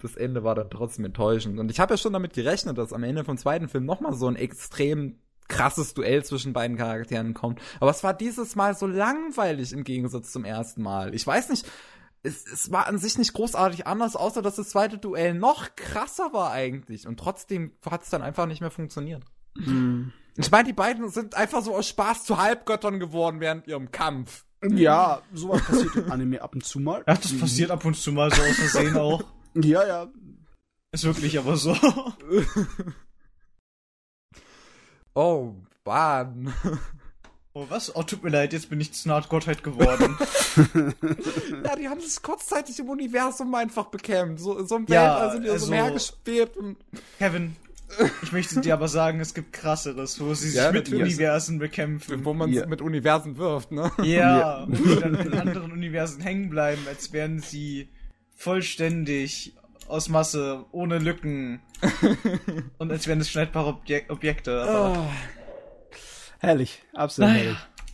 das 0.00 0.14
Ende 0.14 0.44
war 0.44 0.54
dann 0.54 0.70
trotzdem 0.70 1.04
enttäuschend. 1.06 1.58
Und 1.58 1.70
ich 1.70 1.80
habe 1.80 1.94
ja 1.94 1.98
schon 1.98 2.12
damit 2.12 2.34
gerechnet, 2.34 2.78
dass 2.78 2.92
am 2.92 3.02
Ende 3.02 3.24
vom 3.24 3.38
zweiten 3.38 3.68
Film 3.68 3.86
nochmal 3.86 4.12
so 4.12 4.28
ein 4.28 4.36
extrem 4.36 5.18
krasses 5.48 5.94
Duell 5.94 6.24
zwischen 6.24 6.52
beiden 6.52 6.76
Charakteren 6.76 7.34
kommt. 7.34 7.60
Aber 7.80 7.90
es 7.90 8.04
war 8.04 8.14
dieses 8.14 8.56
Mal 8.56 8.76
so 8.76 8.86
langweilig 8.86 9.72
im 9.72 9.84
Gegensatz 9.84 10.32
zum 10.32 10.44
ersten 10.44 10.82
Mal. 10.82 11.14
Ich 11.14 11.26
weiß 11.26 11.48
nicht, 11.48 11.66
es, 12.22 12.46
es 12.46 12.70
war 12.70 12.86
an 12.86 12.98
sich 12.98 13.18
nicht 13.18 13.32
großartig 13.32 13.86
anders, 13.86 14.16
außer 14.16 14.42
dass 14.42 14.56
das 14.56 14.70
zweite 14.70 14.98
Duell 14.98 15.34
noch 15.34 15.74
krasser 15.76 16.32
war 16.32 16.50
eigentlich. 16.52 17.06
Und 17.06 17.18
trotzdem 17.18 17.72
hat 17.88 18.02
es 18.02 18.10
dann 18.10 18.22
einfach 18.22 18.46
nicht 18.46 18.60
mehr 18.60 18.70
funktioniert. 18.70 19.24
Hm. 19.56 20.12
Ich 20.36 20.50
meine, 20.50 20.64
die 20.64 20.72
beiden 20.72 21.08
sind 21.08 21.34
einfach 21.34 21.62
so 21.62 21.74
aus 21.74 21.88
Spaß 21.88 22.24
zu 22.24 22.38
Halbgöttern 22.38 23.00
geworden 23.00 23.40
während 23.40 23.66
ihrem 23.66 23.90
Kampf. 23.90 24.44
Ja, 24.62 25.22
sowas 25.32 25.64
passiert 25.64 25.96
im 25.96 26.10
Anime 26.10 26.42
ab 26.42 26.54
und 26.54 26.64
zu 26.64 26.80
mal. 26.80 27.04
Ja, 27.06 27.14
das 27.14 27.36
passiert 27.38 27.70
ab 27.70 27.84
und 27.84 27.96
zu 27.96 28.12
mal 28.12 28.32
so 28.32 28.42
aus 28.42 28.56
Versehen 28.56 28.96
auch. 28.96 29.22
Ja, 29.54 29.86
ja. 29.86 30.08
Ist 30.92 31.04
wirklich 31.04 31.38
aber 31.38 31.56
so. 31.56 31.76
oh, 35.18 35.54
Mann. 35.84 36.52
Oh, 37.54 37.66
was? 37.70 37.96
Oh, 37.96 38.04
tut 38.04 38.22
mir 38.22 38.30
leid, 38.30 38.52
jetzt 38.52 38.70
bin 38.70 38.80
ich 38.80 38.92
zu 38.92 39.10
Art 39.10 39.28
Gottheit 39.28 39.64
geworden. 39.64 40.16
ja, 41.64 41.74
die 41.74 41.88
haben 41.88 42.00
sich 42.00 42.22
kurzzeitig 42.22 42.78
im 42.78 42.88
Universum 42.88 43.52
einfach 43.52 43.86
bekämpft. 43.86 44.44
So, 44.44 44.64
so 44.64 44.76
im 44.76 44.86
ja, 44.86 45.02
Weltall 45.02 45.32
sind 45.32 45.44
die 45.44 45.50
also, 45.50 45.66
so 45.66 45.72
umhergespielt. 45.72 46.52
Kevin, 47.18 47.56
ich 48.22 48.30
möchte 48.30 48.60
dir 48.60 48.74
aber 48.74 48.86
sagen, 48.86 49.18
es 49.18 49.34
gibt 49.34 49.52
krasseres, 49.52 50.20
wo 50.20 50.34
sie 50.34 50.50
sich 50.50 50.60
ja, 50.60 50.70
mit 50.70 50.92
Universen 50.92 51.58
bekämpfen. 51.58 52.24
Wo 52.24 52.32
man 52.32 52.52
ja. 52.52 52.64
mit 52.66 52.80
Universen 52.80 53.38
wirft, 53.38 53.72
ne? 53.72 53.90
Ja, 54.04 54.38
ja. 54.38 54.62
und 54.62 54.78
die 54.78 54.94
dann 54.94 55.14
in 55.16 55.34
anderen 55.34 55.72
Universen 55.72 56.20
hängen 56.20 56.50
bleiben, 56.50 56.82
als 56.86 57.12
wären 57.12 57.40
sie 57.40 57.88
vollständig 58.36 59.56
aus 59.88 60.08
Masse, 60.08 60.64
ohne 60.70 60.98
Lücken. 60.98 61.60
Und 62.78 62.90
als 62.90 63.06
wären 63.06 63.20
es 63.20 63.30
schneidbare 63.30 63.68
Objek 63.68 64.10
Objekte. 64.10 64.64
Oh. 64.68 65.06
Herrlich, 66.40 66.82
absolut 66.94 67.32
naja. 67.32 67.42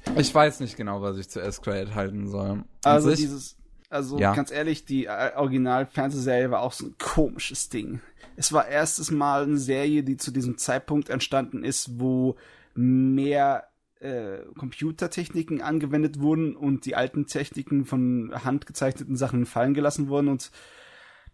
herrlich. 0.04 0.28
Ich 0.28 0.34
weiß 0.34 0.60
nicht 0.60 0.76
genau, 0.76 1.00
was 1.00 1.16
ich 1.16 1.28
zu 1.28 1.40
S-Credit 1.40 1.94
halten 1.94 2.28
soll. 2.28 2.64
Also 2.82 3.10
sich, 3.10 3.20
dieses, 3.20 3.56
also 3.88 4.18
ja. 4.18 4.34
ganz 4.34 4.50
ehrlich, 4.50 4.84
die 4.84 5.06
äh, 5.06 5.32
Original-Fernsehserie 5.34 6.50
war 6.50 6.60
auch 6.60 6.72
so 6.72 6.86
ein 6.86 6.96
komisches 6.98 7.68
Ding. 7.70 8.00
Es 8.36 8.52
war 8.52 8.68
erstes 8.68 9.10
Mal 9.10 9.44
eine 9.44 9.58
Serie, 9.58 10.02
die 10.02 10.16
zu 10.16 10.30
diesem 10.30 10.58
Zeitpunkt 10.58 11.08
entstanden 11.08 11.64
ist, 11.64 12.00
wo 12.00 12.36
mehr 12.74 13.68
äh, 14.00 14.38
Computertechniken 14.58 15.62
angewendet 15.62 16.20
wurden 16.20 16.56
und 16.56 16.84
die 16.84 16.96
alten 16.96 17.26
Techniken 17.26 17.86
von 17.86 18.32
handgezeichneten 18.44 19.16
Sachen 19.16 19.46
fallen 19.46 19.72
gelassen 19.74 20.08
wurden 20.08 20.28
und 20.28 20.50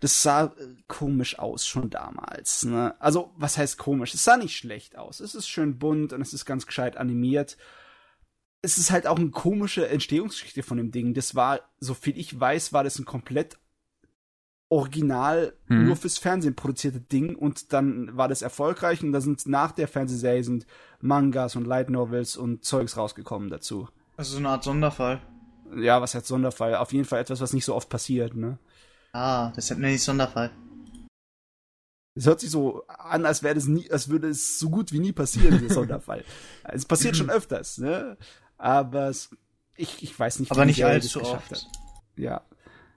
das 0.01 0.23
sah 0.23 0.47
äh, 0.47 0.51
komisch 0.89 1.39
aus 1.39 1.67
schon 1.67 1.91
damals. 1.91 2.65
Ne? 2.65 2.95
Also, 3.01 3.33
was 3.37 3.59
heißt 3.59 3.79
komisch? 3.79 4.15
Es 4.15 4.25
sah 4.25 4.37
nicht 4.37 4.57
schlecht 4.57 4.97
aus. 4.97 5.21
Es 5.21 5.35
ist 5.35 5.49
schön 5.49 5.79
bunt 5.79 6.13
und 6.13 6.21
es 6.21 6.33
ist 6.33 6.47
ganz 6.47 6.67
gescheit 6.67 6.97
animiert. 6.97 7.57
Es 8.63 8.77
ist 8.77 8.91
halt 8.91 9.07
auch 9.07 9.17
eine 9.17 9.31
komische 9.31 9.89
Entstehungsgeschichte 9.89 10.63
von 10.63 10.79
dem 10.79 10.91
Ding. 10.91 11.15
Das 11.15 11.35
war, 11.35 11.61
so 11.79 11.95
viel 11.95 12.19
ich 12.19 12.39
weiß, 12.39 12.73
war 12.73 12.85
das 12.85 12.99
ein 12.99 13.05
komplett 13.05 13.59
original 14.71 15.53
hm. 15.67 15.87
nur 15.87 15.97
fürs 15.97 16.19
Fernsehen 16.19 16.55
produzierte 16.55 17.01
Ding 17.01 17.35
und 17.35 17.73
dann 17.73 18.17
war 18.17 18.29
das 18.29 18.41
erfolgreich 18.41 19.03
und 19.03 19.13
da 19.13 19.21
sind 19.21 19.47
nach 19.47 19.73
der 19.73 19.89
Fernsehserie 19.89 20.45
sind 20.45 20.65
Mangas 21.01 21.57
und 21.57 21.67
Light 21.67 21.91
Novels 21.91 22.37
und 22.37 22.65
Zeugs 22.65 22.97
rausgekommen 22.97 23.51
dazu. 23.51 23.89
Also 24.17 24.33
so 24.33 24.39
eine 24.39 24.51
Art 24.51 24.63
Sonderfall. 24.63 25.21
Ja, 25.77 26.01
was 26.01 26.15
heißt 26.15 26.27
Sonderfall? 26.27 26.77
Auf 26.77 26.93
jeden 26.93 27.05
Fall 27.05 27.21
etwas, 27.21 27.41
was 27.41 27.53
nicht 27.53 27.65
so 27.65 27.75
oft 27.75 27.89
passiert, 27.89 28.37
ne? 28.37 28.59
Ah, 29.13 29.53
das 29.55 29.71
nenne 29.71 29.95
ich 29.95 30.03
Sonderfall. 30.03 30.51
Es 32.15 32.27
hört 32.27 32.41
sich 32.41 32.51
so 32.51 32.85
an, 32.87 33.25
als 33.25 33.43
wäre 33.43 33.55
das 33.55 33.67
nie, 33.67 33.91
als 33.91 34.09
würde 34.09 34.29
es 34.29 34.59
so 34.59 34.69
gut 34.69 34.93
wie 34.93 34.99
nie 34.99 35.13
passieren, 35.13 35.59
dieser 35.59 35.75
Sonderfall. 35.81 36.25
es 36.65 36.85
passiert 36.85 37.17
schon 37.17 37.31
öfters, 37.31 37.79
ne? 37.79 38.17
Aber 38.59 39.09
es, 39.09 39.31
ich, 39.77 40.03
ich 40.03 40.19
weiß 40.19 40.41
nicht, 40.41 40.51
wie 40.51 40.55
aber 40.55 40.67
nicht 40.67 40.85
allzu 40.85 41.23
oft. 41.23 41.51
Hat. 41.51 41.67
Ja. 42.17 42.43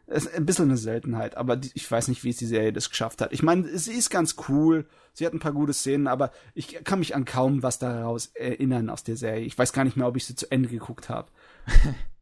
Es 0.05 0.25
ist 0.25 0.35
ein 0.35 0.45
bisschen 0.45 0.65
eine 0.65 0.77
Seltenheit, 0.77 1.37
aber 1.37 1.55
die, 1.55 1.71
ich 1.73 1.89
weiß 1.89 2.09
nicht, 2.09 2.23
wie 2.23 2.29
es 2.29 2.37
die 2.37 2.45
Serie 2.45 2.73
das 2.73 2.89
geschafft 2.89 3.21
hat. 3.21 3.31
Ich 3.31 3.41
meine, 3.41 3.77
sie 3.77 3.93
ist 3.93 4.09
ganz 4.09 4.35
cool, 4.49 4.85
sie 5.13 5.25
hat 5.25 5.33
ein 5.33 5.39
paar 5.39 5.53
gute 5.53 5.73
Szenen, 5.73 6.07
aber 6.07 6.31
ich 6.53 6.83
kann 6.83 6.99
mich 6.99 7.15
an 7.15 7.23
kaum 7.23 7.63
was 7.63 7.79
daraus 7.79 8.27
erinnern 8.27 8.89
aus 8.89 9.03
der 9.03 9.15
Serie. 9.15 9.45
Ich 9.45 9.57
weiß 9.57 9.71
gar 9.71 9.85
nicht 9.85 9.95
mehr, 9.95 10.07
ob 10.07 10.17
ich 10.17 10.25
sie 10.25 10.35
zu 10.35 10.51
Ende 10.51 10.67
geguckt 10.67 11.07
habe. 11.07 11.31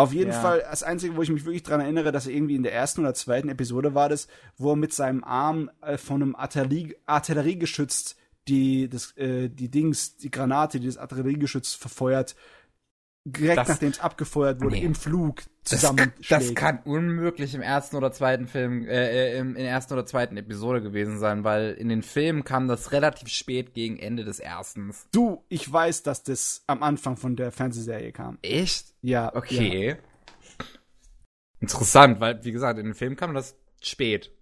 Auf 0.00 0.14
jeden 0.14 0.30
ja. 0.30 0.40
Fall, 0.40 0.64
das 0.70 0.82
Einzige, 0.82 1.14
wo 1.14 1.20
ich 1.20 1.28
mich 1.28 1.44
wirklich 1.44 1.62
dran 1.62 1.82
erinnere, 1.82 2.10
dass 2.10 2.26
er 2.26 2.32
irgendwie 2.32 2.54
in 2.54 2.62
der 2.62 2.72
ersten 2.72 3.02
oder 3.02 3.12
zweiten 3.12 3.50
Episode 3.50 3.94
war 3.94 4.08
das, 4.08 4.28
wo 4.56 4.72
er 4.72 4.76
mit 4.76 4.94
seinem 4.94 5.22
Arm 5.22 5.70
äh, 5.82 5.98
von 5.98 6.22
einem 6.22 6.36
Artillerie, 6.36 6.96
Artilleriegeschütz 7.04 8.16
die, 8.48 8.88
das, 8.88 9.14
äh, 9.18 9.50
die 9.50 9.70
Dings, 9.70 10.16
die 10.16 10.30
Granate, 10.30 10.80
die 10.80 10.86
das 10.86 10.96
Artilleriegeschütz 10.96 11.74
verfeuert, 11.74 12.34
direkt 13.24 13.68
nachdem 13.68 13.90
es 13.90 14.00
abgefeuert 14.00 14.60
wurde, 14.62 14.76
nee. 14.76 14.84
im 14.84 14.94
Flug 14.94 15.42
zusammen. 15.62 16.12
Das, 16.18 16.46
das, 16.46 16.54
kann 16.54 16.80
unmöglich 16.84 17.54
im 17.54 17.60
ersten 17.60 17.96
oder 17.96 18.12
zweiten 18.12 18.46
Film, 18.46 18.86
äh, 18.86 19.34
äh, 19.34 19.38
im, 19.38 19.56
in 19.56 19.62
der 19.62 19.70
ersten 19.70 19.92
oder 19.92 20.06
zweiten 20.06 20.36
Episode 20.36 20.80
gewesen 20.80 21.18
sein, 21.18 21.44
weil 21.44 21.72
in 21.72 21.88
den 21.88 22.02
Filmen 22.02 22.44
kam 22.44 22.66
das 22.66 22.92
relativ 22.92 23.28
spät 23.28 23.74
gegen 23.74 23.98
Ende 23.98 24.24
des 24.24 24.40
ersten. 24.40 24.94
Du, 25.12 25.44
ich 25.48 25.70
weiß, 25.70 26.02
dass 26.02 26.22
das 26.22 26.64
am 26.66 26.82
Anfang 26.82 27.16
von 27.16 27.36
der 27.36 27.52
Fernsehserie 27.52 28.12
kam. 28.12 28.38
Echt? 28.42 28.94
Ja. 29.02 29.34
Okay. 29.34 29.90
Ja. 29.90 29.96
Interessant, 31.60 32.20
weil, 32.20 32.42
wie 32.44 32.52
gesagt, 32.52 32.78
in 32.78 32.86
den 32.86 32.94
Filmen 32.94 33.16
kam 33.16 33.34
das 33.34 33.54
spät. 33.82 34.32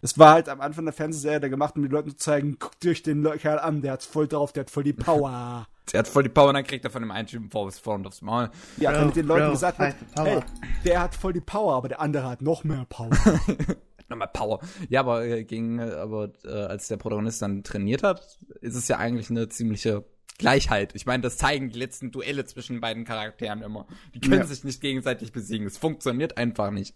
Das 0.00 0.18
war 0.18 0.32
halt 0.32 0.48
am 0.48 0.60
Anfang 0.62 0.86
der 0.86 0.94
Fernsehserie 0.94 1.40
da 1.40 1.48
gemacht, 1.48 1.76
um 1.76 1.82
den 1.82 1.92
Leuten 1.92 2.10
zu 2.10 2.16
zeigen, 2.16 2.58
guckt 2.58 2.84
euch 2.86 3.02
den 3.02 3.22
Kerl 3.38 3.58
an, 3.58 3.82
der 3.82 3.92
hat's 3.92 4.06
voll 4.06 4.26
drauf, 4.26 4.52
der 4.52 4.62
hat 4.62 4.70
voll 4.70 4.84
die 4.84 4.94
Power. 4.94 5.68
Der 5.92 6.00
hat 6.00 6.08
voll 6.08 6.24
die 6.24 6.28
Power 6.28 6.48
und 6.48 6.54
dann 6.54 6.64
kriegt 6.64 6.84
er 6.84 6.90
von 6.90 7.02
dem 7.02 7.10
einen 7.10 7.28
Typen 7.28 7.50
vor 7.50 7.94
und 7.94 8.06
aufs 8.06 8.22
Maul. 8.22 8.50
Ja, 8.76 8.90
bro, 8.90 8.98
damit 8.98 9.16
den 9.16 9.26
Leuten 9.26 9.46
bro, 9.46 9.52
gesagt 9.52 9.78
wird, 9.78 9.94
hey, 10.16 10.40
der 10.84 11.02
hat 11.02 11.14
voll 11.14 11.32
die 11.32 11.40
Power, 11.40 11.74
aber 11.74 11.88
der 11.88 12.00
andere 12.00 12.28
hat 12.28 12.42
noch 12.42 12.64
mehr 12.64 12.86
Power. 12.88 13.10
Nochmal 14.08 14.28
Power. 14.32 14.60
Ja, 14.88 15.00
aber 15.00 15.24
äh, 15.24 15.44
gegen, 15.44 15.78
äh, 15.78 15.90
aber 15.90 16.32
äh, 16.44 16.48
als 16.48 16.88
der 16.88 16.96
Protagonist 16.96 17.42
dann 17.42 17.64
trainiert 17.64 18.02
hat, 18.02 18.38
ist 18.60 18.76
es 18.76 18.88
ja 18.88 18.98
eigentlich 18.98 19.30
eine 19.30 19.48
ziemliche 19.48 20.04
Gleichheit. 20.38 20.94
Ich 20.94 21.06
meine, 21.06 21.22
das 21.22 21.38
zeigen 21.38 21.70
die 21.70 21.78
letzten 21.78 22.10
Duelle 22.12 22.44
zwischen 22.44 22.80
beiden 22.80 23.04
Charakteren 23.04 23.62
immer. 23.62 23.86
Die 24.14 24.20
können 24.20 24.40
ja. 24.40 24.46
sich 24.46 24.64
nicht 24.64 24.80
gegenseitig 24.80 25.32
besiegen. 25.32 25.66
Es 25.66 25.78
funktioniert 25.78 26.36
einfach 26.36 26.70
nicht. 26.70 26.94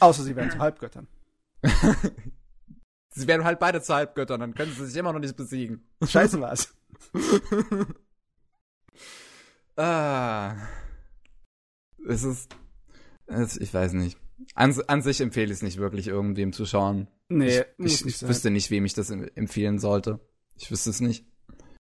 Außer 0.00 0.22
sie 0.22 0.36
werden 0.36 0.50
zu 0.50 0.58
Halbgöttern. 0.58 1.08
sie 3.10 3.26
werden 3.26 3.44
halt 3.44 3.58
beide 3.58 3.82
zu 3.82 3.94
Halbgöttern, 3.94 4.40
dann 4.40 4.54
können 4.54 4.72
sie 4.72 4.86
sich 4.86 4.96
immer 4.96 5.12
noch 5.12 5.20
nicht 5.20 5.36
besiegen. 5.36 5.86
Scheiße 6.06 6.40
was. 6.40 6.74
Ah. 9.78 10.56
Es 12.08 12.24
ist. 12.24 12.54
Es, 13.26 13.56
ich 13.56 13.72
weiß 13.72 13.92
nicht. 13.92 14.18
An, 14.54 14.74
an 14.88 15.02
sich 15.02 15.20
empfehle 15.20 15.46
ich 15.46 15.58
es 15.58 15.62
nicht 15.62 15.78
wirklich, 15.78 16.08
irgendwem 16.08 16.52
zu 16.52 16.66
schauen. 16.66 17.06
Nee, 17.28 17.64
ich, 17.78 18.04
ich, 18.04 18.06
ich 18.06 18.28
wüsste 18.28 18.50
nicht, 18.50 18.70
wem 18.70 18.84
ich 18.84 18.94
das 18.94 19.10
empfehlen 19.10 19.78
sollte. 19.78 20.20
Ich 20.56 20.70
wüsste 20.70 20.90
es 20.90 21.00
nicht. 21.00 21.26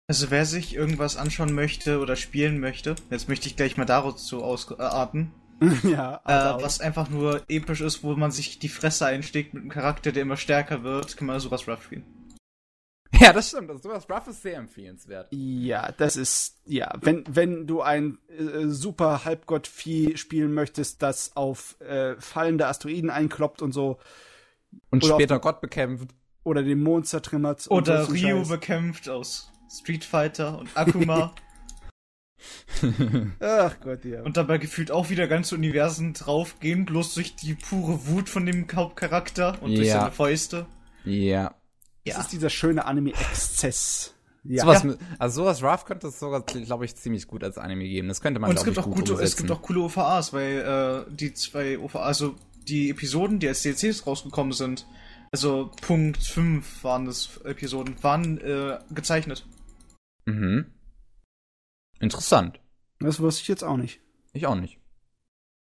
Also 0.09 0.31
wer 0.31 0.47
sich 0.47 0.74
irgendwas 0.74 1.16
anschauen 1.16 1.52
möchte 1.52 1.98
oder 1.98 2.16
spielen 2.16 2.60
möchte, 2.60 2.94
jetzt 3.10 3.28
möchte 3.28 3.48
ich 3.48 3.56
gleich 3.56 3.77
mal 3.77 3.85
dazu 3.85 4.43
ausarten. 4.43 5.32
ja. 5.82 6.20
Äh, 6.24 6.62
was 6.62 6.81
einfach 6.81 7.09
nur 7.10 7.43
episch 7.48 7.81
ist, 7.81 8.02
wo 8.02 8.14
man 8.14 8.31
sich 8.31 8.59
die 8.59 8.69
Fresse 8.69 9.06
einsteckt 9.06 9.55
mit 9.55 9.62
einem 9.62 9.70
Charakter, 9.70 10.12
der 10.12 10.23
immer 10.23 10.36
stärker 10.36 10.82
wird, 10.82 11.16
kann 11.16 11.27
man 11.27 11.40
sowas 11.40 11.69
rough 11.69 11.85
spielen. 11.85 12.05
Ja, 13.22 13.32
das 13.32 13.48
stimmt. 13.48 13.70
Also 13.70 13.88
sowas 13.88 14.06
Rough 14.10 14.26
ist 14.28 14.42
sehr 14.42 14.56
empfehlenswert. 14.56 15.28
Ja, 15.30 15.92
das 15.92 16.16
ist, 16.16 16.60
ja, 16.66 16.92
wenn, 17.00 17.24
wenn 17.28 17.66
du 17.66 17.82
ein 17.82 18.18
äh, 18.28 18.66
super 18.66 19.24
Halbgott-Vieh 19.24 20.16
spielen 20.16 20.52
möchtest, 20.54 21.02
das 21.02 21.36
auf 21.36 21.80
äh, 21.80 22.16
fallende 22.18 22.66
Asteroiden 22.66 23.10
einkloppt 23.10 23.62
und 23.62 23.72
so. 23.72 23.98
Und 24.90 25.04
später 25.04 25.36
auf, 25.36 25.42
Gott 25.42 25.60
bekämpft. 25.60 26.08
Oder 26.44 26.62
den 26.62 26.82
Mond 26.82 27.06
zertrümmert. 27.06 27.70
Oder 27.70 28.04
so 28.04 28.12
Ryu 28.12 28.38
Scheiß. 28.38 28.48
bekämpft 28.48 29.08
aus 29.08 29.52
Street 29.70 30.04
Fighter 30.04 30.58
und 30.58 30.76
Akuma. 30.76 31.34
Ach 33.40 33.76
Gott, 33.80 34.04
ja. 34.04 34.22
Und 34.22 34.36
dabei 34.36 34.58
gefühlt 34.58 34.90
auch 34.90 35.10
wieder 35.10 35.28
ganze 35.28 35.54
Universen 35.54 36.14
draufgehen, 36.14 36.84
bloß 36.84 37.14
durch 37.14 37.36
die 37.36 37.54
pure 37.54 38.06
Wut 38.08 38.28
von 38.28 38.46
dem 38.46 38.66
Hauptcharakter 38.72 39.62
und 39.62 39.70
ja. 39.70 39.76
durch 39.76 39.90
seine 39.92 40.10
Fäuste. 40.10 40.66
Ja. 41.04 41.54
Ja. 42.04 42.16
Das 42.16 42.24
ist 42.24 42.32
dieser 42.32 42.50
schöne 42.50 42.84
Anime-Exzess. 42.84 44.14
Ja. 44.44 44.64
Sowas, 44.64 44.82
ja. 44.82 44.94
Also 45.18 45.42
sowas 45.42 45.62
Rough 45.62 45.84
könnte 45.84 46.08
es 46.08 46.18
sogar, 46.18 46.42
glaube 46.42 46.84
ich, 46.84 46.96
ziemlich 46.96 47.28
gut 47.28 47.44
als 47.44 47.58
Anime 47.58 47.84
geben. 47.84 48.08
Das 48.08 48.20
könnte 48.20 48.40
man, 48.40 48.50
Und 48.50 48.56
es 48.56 48.64
gibt, 48.64 48.78
auch 48.78 48.90
gute, 48.90 49.14
es 49.14 49.36
gibt 49.36 49.50
auch 49.50 49.62
coole 49.62 49.80
OVAs, 49.82 50.32
weil 50.32 51.06
äh, 51.08 51.14
die 51.14 51.32
zwei 51.32 51.78
OVAs, 51.78 52.02
also 52.02 52.34
die 52.66 52.90
Episoden, 52.90 53.38
die 53.38 53.48
als 53.48 53.62
DLCs 53.62 54.06
rausgekommen 54.06 54.52
sind, 54.52 54.86
also 55.30 55.70
Punkt 55.80 56.18
5 56.18 56.82
waren 56.84 57.06
das 57.06 57.38
Episoden, 57.44 58.02
waren 58.02 58.38
äh, 58.38 58.78
gezeichnet. 58.90 59.46
Mhm. 60.26 60.66
Interessant. 62.00 62.60
Das 62.98 63.20
wusste 63.20 63.42
ich 63.42 63.48
jetzt 63.48 63.64
auch 63.64 63.76
nicht. 63.76 64.00
Ich 64.32 64.46
auch 64.46 64.56
nicht. 64.56 64.78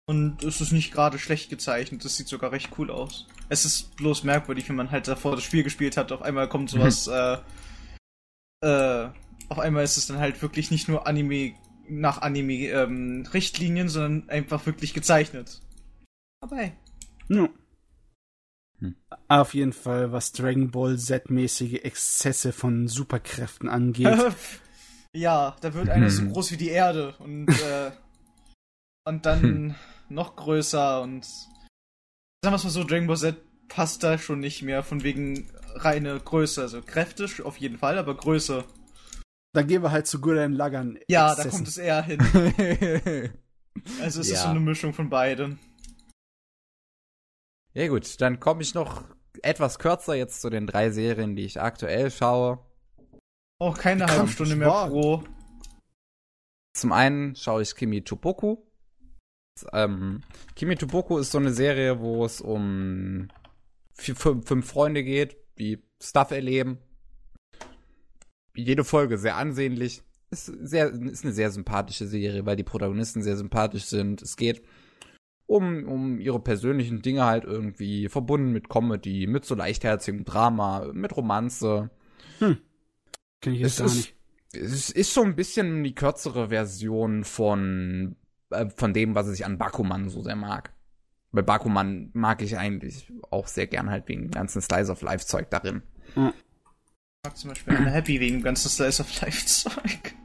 Und 0.10 0.44
es 0.44 0.62
ist 0.62 0.72
nicht 0.72 0.94
gerade 0.94 1.20
schlecht 1.20 1.50
gezeichnet, 1.50 2.06
das 2.06 2.16
sieht 2.16 2.30
sogar 2.30 2.54
recht 2.54 2.70
cool 2.78 2.90
aus. 2.90 3.28
Es 3.50 3.66
ist 3.66 3.96
bloß 3.98 4.24
merkwürdig, 4.24 4.70
wenn 4.70 4.78
man 4.78 4.90
halt 4.90 5.08
davor 5.08 5.36
das 5.36 5.44
Spiel 5.44 5.64
gespielt 5.64 5.98
hat, 5.98 6.14
auf 6.14 6.22
einmal 6.22 6.48
kommt 6.48 6.70
sowas, 6.70 7.08
äh, 7.08 7.38
äh, 8.62 9.10
auf 9.50 9.60
einmal 9.60 9.84
ist 9.84 9.98
es 9.98 10.08
dann 10.08 10.20
halt 10.20 10.42
wirklich 10.42 10.72
nicht 10.72 10.88
nur 10.88 11.08
Anime 11.08 11.56
nach 11.90 12.22
Anime-Richtlinien, 12.22 13.88
ähm, 13.88 13.90
sondern 13.90 14.30
einfach 14.30 14.66
wirklich 14.66 14.94
gezeichnet. 14.94 15.62
Aber 16.42 16.58
hey. 16.58 16.74
Ja. 17.30 17.50
Hm. 18.80 18.96
Auf 19.28 19.54
jeden 19.54 19.74
Fall, 19.74 20.12
was 20.12 20.32
Dragon 20.32 20.72
Ball 20.72 20.98
Z-mäßige 20.98 21.84
Exzesse 21.84 22.52
von 22.52 22.88
Superkräften 22.88 23.70
angeht. 23.70 24.18
ja, 25.14 25.56
da 25.62 25.74
wird 25.74 25.90
einer 25.90 26.10
so 26.10 26.22
hm. 26.22 26.34
groß 26.34 26.52
wie 26.52 26.58
die 26.58 26.70
Erde 26.70 27.16
und, 27.20 27.50
äh, 27.50 27.92
und 29.06 29.26
dann 29.26 29.42
hm. 29.42 29.76
Noch 30.10 30.36
größer 30.36 31.02
und 31.02 31.26
sagen 31.26 32.54
wir 32.54 32.56
es 32.56 32.64
mal 32.64 32.70
so, 32.70 32.84
Dragon 32.84 33.08
Ball 33.08 33.18
Z 33.18 33.36
passt 33.68 34.04
da 34.04 34.18
schon 34.18 34.40
nicht 34.40 34.62
mehr 34.62 34.84
von 34.84 35.04
wegen 35.04 35.52
reine 35.76 36.20
Größe. 36.20 36.62
Also 36.62 36.82
Kräfte 36.82 37.28
auf 37.44 37.58
jeden 37.58 37.78
Fall, 37.78 37.98
aber 37.98 38.16
Größe. 38.16 38.64
Dann 39.54 39.68
gehen 39.68 39.82
wir 39.82 39.92
halt 39.92 40.08
zu 40.08 40.22
Gurren 40.22 40.54
Lagern. 40.54 41.00
Ja, 41.08 41.32
Exzessen. 41.32 41.50
da 41.50 41.56
kommt 41.56 41.68
es 41.68 41.78
eher 41.78 42.02
hin. 42.04 42.20
also 44.02 44.22
es 44.22 44.30
ja. 44.30 44.36
ist 44.36 44.44
so 44.44 44.50
eine 44.50 44.60
Mischung 44.60 44.94
von 44.94 45.10
beiden. 45.10 45.60
Ja 47.74 47.88
gut, 47.88 48.20
dann 48.22 48.40
komme 48.40 48.62
ich 48.62 48.74
noch 48.74 49.04
etwas 49.44 49.80
kürzer 49.80 50.16
jetzt 50.16 50.42
zu 50.42 50.50
den 50.50 50.68
drei 50.68 50.90
Serien, 50.90 51.36
die 51.36 51.46
ich 51.46 51.62
aktuell 51.62 52.12
schaue. 52.12 52.60
Auch 53.60 53.78
keine 53.78 54.06
halbe 54.06 54.28
Stunde 54.28 54.56
mehr 54.56 54.88
pro. 54.88 55.24
Zum 56.74 56.92
einen 56.92 57.36
schaue 57.36 57.64
ich 57.64 57.76
Kimi 57.76 58.04
Toboku. 58.04 58.58
Ähm, 59.74 60.22
Kimi 60.56 60.76
Toboku 60.76 61.18
ist 61.18 61.32
so 61.32 61.38
eine 61.38 61.52
Serie, 61.52 62.00
wo 62.00 62.26
es 62.26 62.42
um 62.42 63.30
vier, 63.94 64.16
fünf, 64.16 64.48
fünf 64.48 64.68
Freunde 64.68 65.04
geht, 65.04 65.38
die 65.58 65.84
Stuff 66.02 66.32
erleben. 66.32 66.78
Jede 68.56 68.84
Folge 68.84 69.18
sehr 69.18 69.38
ansehnlich. 69.38 70.04
Ist, 70.30 70.46
sehr, 70.46 70.90
ist 70.90 71.24
eine 71.24 71.34
sehr 71.34 71.52
sympathische 71.52 72.06
Serie, 72.06 72.46
weil 72.46 72.58
die 72.58 72.64
Protagonisten 72.64 73.22
sehr 73.22 73.38
sympathisch 73.38 73.86
sind. 73.86 74.22
Es 74.22 74.36
geht 74.36 74.62
um, 75.46 75.88
um 75.88 76.20
ihre 76.20 76.42
persönlichen 76.42 77.02
Dinge 77.02 77.24
halt 77.24 77.46
irgendwie 77.46 78.10
verbunden 78.10 78.52
mit 78.52 78.70
Comedy, 78.70 79.26
mit 79.28 79.46
so 79.46 79.56
leichtherzigem 79.56 80.26
Drama, 80.26 80.92
mit 80.94 81.16
Romanze. 81.16 81.90
Hm. 82.40 82.58
Kenn 83.40 83.54
ich 83.54 83.62
jetzt 83.62 83.80
es 83.80 83.86
gar 83.86 83.96
nicht. 83.96 84.14
Es 84.54 84.90
ist 84.90 85.14
so 85.14 85.24
ein 85.24 85.36
bisschen 85.36 85.84
die 85.84 85.96
kürzere 85.96 86.50
Version 86.50 87.24
von, 87.24 88.16
äh, 88.50 88.68
von 88.76 88.94
dem, 88.94 89.16
was 89.16 89.32
ich 89.32 89.46
an 89.46 89.58
Bakuman 89.58 90.10
so 90.10 90.22
sehr 90.22 90.36
mag. 90.36 90.74
Bei 91.32 91.42
Bakuman 91.42 92.10
mag 92.14 92.42
ich 92.42 92.58
eigentlich 92.58 93.12
auch 93.30 93.48
sehr 93.48 93.68
gern 93.68 93.90
halt 93.90 94.08
wegen 94.08 94.24
dem 94.24 94.32
ganzen 94.32 94.62
Slice 94.62 94.92
of 94.92 95.02
Life 95.02 95.26
Zeug 95.26 95.50
darin. 95.50 95.84
Ich 96.16 96.16
mag 97.26 97.38
zum 97.38 97.50
Beispiel 97.50 97.76
eine 97.76 97.92
Happy 97.92 98.20
wegen 98.20 98.38
dem 98.38 98.44
ganzen 98.44 98.70
Slice 98.70 99.02
of 99.02 99.22
Life 99.22 99.46
Zeug. 99.46 100.16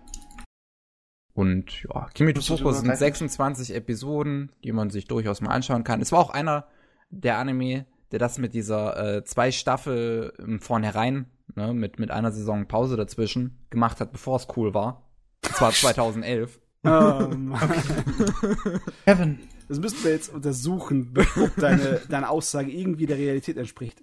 Und 1.35 1.83
ja, 1.85 2.09
Kimi 2.15 2.35
Popo 2.35 2.73
sind 2.73 2.95
26 2.95 3.75
Episoden, 3.75 4.53
die 4.65 4.73
man 4.73 4.91
sich 4.91 5.07
durchaus 5.07 5.41
mal 5.41 5.51
anschauen 5.51 5.83
kann. 5.83 6.01
Es 6.01 6.13
war 6.13 6.21
auch 6.21 6.31
einer 6.31 6.67
der 7.11 7.39
Anime, 7.39 7.87
der 8.11 8.19
das 8.19 8.39
mit 8.39 8.55
dieser 8.55 9.17
äh, 9.17 9.25
zwei 9.25 9.51
Staffel 9.51 10.35
im 10.39 10.61
Vornherein, 10.61 11.27
ne, 11.55 11.73
mit, 11.73 11.99
mit 11.99 12.11
einer 12.11 12.33
Saison 12.33 12.69
Pause 12.69 12.97
dazwischen, 12.97 13.59
gemacht 13.71 14.01
hat, 14.01 14.13
bevor 14.13 14.37
es 14.37 14.47
cool 14.57 14.75
war. 14.75 15.09
Und 15.45 15.57
zwar 15.57 15.73
2011. 15.73 16.61
Um, 16.89 17.55
Kevin. 19.05 19.39
Das 19.69 19.79
müssten 19.79 20.03
wir 20.03 20.11
jetzt 20.11 20.35
untersuchen, 20.35 21.15
ob 21.37 21.55
deine, 21.57 22.01
deine 22.09 22.29
Aussage 22.29 22.73
irgendwie 22.73 23.07
der 23.07 23.19
Realität 23.19 23.57
entspricht. 23.57 24.03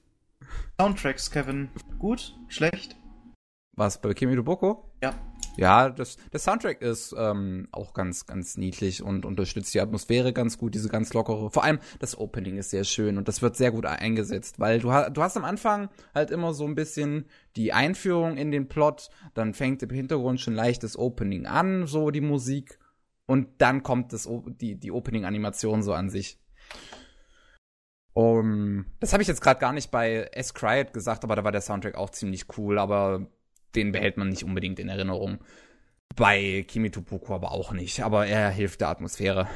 Soundtracks, 0.80 1.30
Kevin. 1.30 1.70
Gut? 2.00 2.36
Schlecht? 2.48 2.96
Was, 3.76 4.02
bei 4.02 4.14
Kimi 4.14 4.42
Boko? 4.42 4.94
Ja. 5.04 5.14
Ja, 5.60 5.90
das, 5.90 6.16
der 6.32 6.40
Soundtrack 6.40 6.82
ist 6.82 7.14
ähm, 7.18 7.68
auch 7.74 7.94
ganz, 7.94 8.26
ganz 8.26 8.56
niedlich 8.56 9.04
und 9.04 9.26
unterstützt 9.26 9.74
die 9.74 9.82
Atmosphäre 9.82 10.32
ganz 10.32 10.58
gut, 10.58 10.74
diese 10.74 10.88
ganz 10.88 11.14
lockere. 11.14 11.52
Vor 11.52 11.66
allem 11.66 11.80
das 12.00 12.18
Opening 12.18 12.56
ist 12.56 12.70
sehr 12.70 12.86
schön 12.86 13.18
und 13.18 13.28
das 13.28 13.42
wird 13.42 13.58
sehr 13.58 13.74
gut 13.74 13.86
eingesetzt, 13.86 14.62
weil 14.62 14.80
du, 14.80 14.88
du 14.88 15.22
hast 15.22 15.36
am 15.36 15.44
Anfang 15.44 15.90
halt 16.16 16.32
immer 16.32 16.54
so 16.54 16.66
ein 16.66 16.76
bisschen 16.76 17.26
die 17.58 17.74
Einführung 17.74 18.38
in 18.38 18.52
den 18.52 18.70
Plot, 18.70 19.10
dann 19.34 19.54
fängt 19.54 19.84
im 19.84 19.90
Hintergrund 19.90 20.40
schon 20.40 20.56
leicht 20.56 20.82
das 20.84 20.98
Opening 20.98 21.46
an, 21.46 21.88
so 21.88 22.10
die 22.10 22.22
Musik, 22.22 22.80
und 23.26 23.50
dann 23.58 23.84
kommt 23.84 24.14
das, 24.14 24.30
die, 24.62 24.80
die 24.80 24.92
Opening-Animation 24.92 25.84
so 25.84 25.94
an 25.94 26.10
sich. 26.10 26.40
Um, 28.14 28.86
das 29.02 29.12
habe 29.12 29.22
ich 29.22 29.28
jetzt 29.28 29.42
gerade 29.42 29.60
gar 29.60 29.74
nicht 29.74 29.92
bei 29.92 30.30
S. 30.32 30.54
Cryet 30.54 30.94
gesagt, 30.94 31.26
aber 31.26 31.36
da 31.36 31.44
war 31.44 31.52
der 31.52 31.62
Soundtrack 31.62 31.96
auch 31.96 32.10
ziemlich 32.10 32.46
cool, 32.58 32.80
aber 32.80 33.28
den 33.76 33.92
behält 33.92 34.18
man 34.18 34.30
nicht 34.30 34.44
unbedingt 34.44 34.80
in 34.80 34.90
Erinnerung. 34.90 35.40
Bei 36.16 36.66
Kimi 36.68 36.92
Topuko 36.92 37.36
aber 37.36 37.52
auch 37.52 37.72
nicht, 37.72 38.02
aber 38.02 38.28
er 38.28 38.50
hilft 38.50 38.82
der 38.82 38.90
Atmosphäre. 38.90 39.48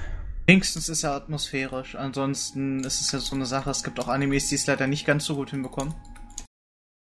Wenigstens 0.46 0.90
ist 0.90 1.04
er 1.04 1.14
atmosphärisch, 1.14 1.96
ansonsten 1.96 2.84
ist 2.84 3.00
es 3.00 3.12
ja 3.12 3.20
so 3.20 3.36
eine 3.36 3.46
Sache, 3.46 3.70
es 3.70 3.84
gibt 3.84 4.00
auch 4.00 4.10
Animes, 4.10 4.50
die 4.50 4.56
es 4.56 4.68
leider 4.68 4.88
nicht 4.88 5.06
ganz 5.06 5.26
so 5.26 5.36
gut 5.36 5.52
hinbekommen. 5.52 5.94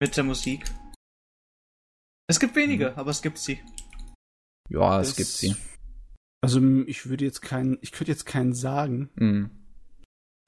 Mit 0.00 0.16
der 0.16 0.24
Musik. 0.24 0.64
Es 2.28 2.40
gibt 2.40 2.56
wenige, 2.56 2.90
mhm. 2.90 2.96
aber 2.96 3.10
es 3.10 3.22
gibt 3.22 3.38
sie. 3.38 3.60
Ja, 4.68 5.00
es 5.00 5.08
das 5.08 5.16
gibt 5.16 5.28
sie. 5.28 5.56
Also 6.42 6.60
ich 6.86 7.08
würde 7.08 7.24
jetzt 7.24 7.42
keinen, 7.42 7.78
ich 7.82 7.92
könnte 7.92 8.12
jetzt 8.12 8.26
keinen 8.26 8.52
sagen. 8.52 9.10
Mhm. 9.16 9.50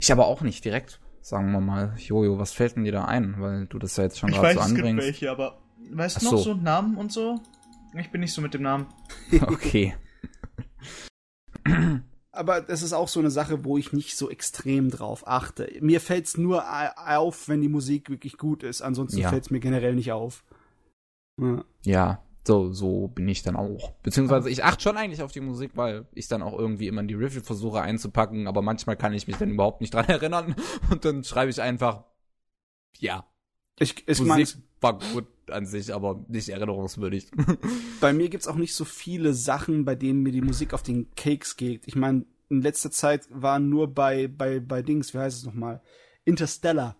Ich 0.01 0.12
aber 0.12 0.26
auch 0.26 0.43
nicht 0.43 0.64
direkt, 0.64 1.01
sagen 1.20 1.52
wir 1.52 1.60
mal. 1.60 1.94
Jojo, 1.98 2.39
was 2.39 2.52
fällt 2.52 2.76
denn 2.76 2.85
dir 2.85 2.93
da 2.93 3.05
ein? 3.05 3.40
Weil 3.40 3.66
du 3.66 3.78
das 3.78 3.97
ja 3.97 4.05
jetzt 4.05 4.18
schon 4.18 4.30
gerade 4.30 4.55
so 4.55 4.60
anbringst. 4.60 4.76
Ich 4.78 4.85
weiß, 4.85 4.86
es 4.86 4.97
gibt 4.97 5.20
welche, 5.20 5.30
aber 5.30 5.62
Weißt 5.90 6.20
du 6.20 6.24
noch 6.26 6.32
so. 6.32 6.38
so 6.38 6.55
Namen 6.55 6.96
und 6.96 7.12
so? 7.12 7.40
Ich 7.96 8.10
bin 8.10 8.20
nicht 8.20 8.32
so 8.32 8.42
mit 8.42 8.55
dem 8.55 8.62
Namen. 8.62 8.86
okay. 9.42 9.94
Aber 12.30 12.60
das 12.60 12.82
ist 12.82 12.92
auch 12.92 13.09
so 13.09 13.20
eine 13.20 13.30
Sache, 13.30 13.64
wo 13.64 13.78
ich 13.78 13.92
nicht 13.92 14.16
so 14.16 14.30
extrem 14.30 14.90
drauf 14.90 15.26
achte. 15.26 15.70
Mir 15.80 16.00
fällt 16.00 16.26
es 16.26 16.36
nur 16.36 16.64
auf, 16.96 17.48
wenn 17.48 17.60
die 17.60 17.68
Musik 17.68 18.10
wirklich 18.10 18.36
gut 18.36 18.62
ist. 18.62 18.82
Ansonsten 18.82 19.18
ja. 19.18 19.30
fällt 19.30 19.44
es 19.44 19.50
mir 19.50 19.60
generell 19.60 19.94
nicht 19.94 20.12
auf. 20.12 20.44
Ja. 21.40 21.64
ja, 21.84 22.22
so, 22.48 22.72
so 22.72 23.09
bin 23.09 23.28
ich 23.28 23.42
dann 23.42 23.56
auch. 23.56 23.92
Beziehungsweise 24.02 24.50
ich 24.50 24.64
achte 24.64 24.82
schon 24.82 24.96
eigentlich 24.96 25.22
auf 25.22 25.32
die 25.32 25.40
Musik, 25.40 25.72
weil 25.74 26.06
ich 26.14 26.28
dann 26.28 26.42
auch 26.42 26.59
irgendwie 26.59 26.88
immer 26.88 27.02
in 27.02 27.09
die 27.09 27.14
Riffle 27.14 27.42
versuche 27.42 27.82
einzupacken, 27.82 28.46
aber 28.46 28.62
manchmal 28.62 28.96
kann 28.96 29.12
ich 29.12 29.26
mich 29.26 29.36
dann 29.36 29.50
überhaupt 29.50 29.80
nicht 29.80 29.94
dran 29.94 30.05
erinnern 30.09 30.56
und 30.90 31.05
dann 31.05 31.24
schreibe 31.24 31.50
ich 31.50 31.60
einfach, 31.60 32.05
ja. 32.98 33.26
Ich, 33.78 34.05
ich 34.06 34.20
Musik 34.20 34.56
war 34.80 34.98
gut 34.98 35.26
an 35.48 35.66
sich, 35.66 35.94
aber 35.94 36.24
nicht 36.28 36.48
erinnerungswürdig. 36.48 37.30
bei 38.00 38.12
mir 38.12 38.28
gibt's 38.28 38.48
auch 38.48 38.56
nicht 38.56 38.74
so 38.74 38.84
viele 38.84 39.34
Sachen, 39.34 39.84
bei 39.84 39.94
denen 39.94 40.22
mir 40.22 40.32
die 40.32 40.40
Musik 40.40 40.74
auf 40.74 40.82
den 40.82 41.14
Cakes 41.14 41.56
geht. 41.56 41.82
Ich 41.86 41.96
meine, 41.96 42.26
in 42.48 42.62
letzter 42.62 42.90
Zeit 42.90 43.26
waren 43.30 43.68
nur 43.68 43.92
bei, 43.92 44.28
bei, 44.28 44.60
bei 44.60 44.82
Dings, 44.82 45.14
wie 45.14 45.18
heißt 45.18 45.38
es 45.38 45.44
nochmal? 45.44 45.82
Interstellar. 46.24 46.96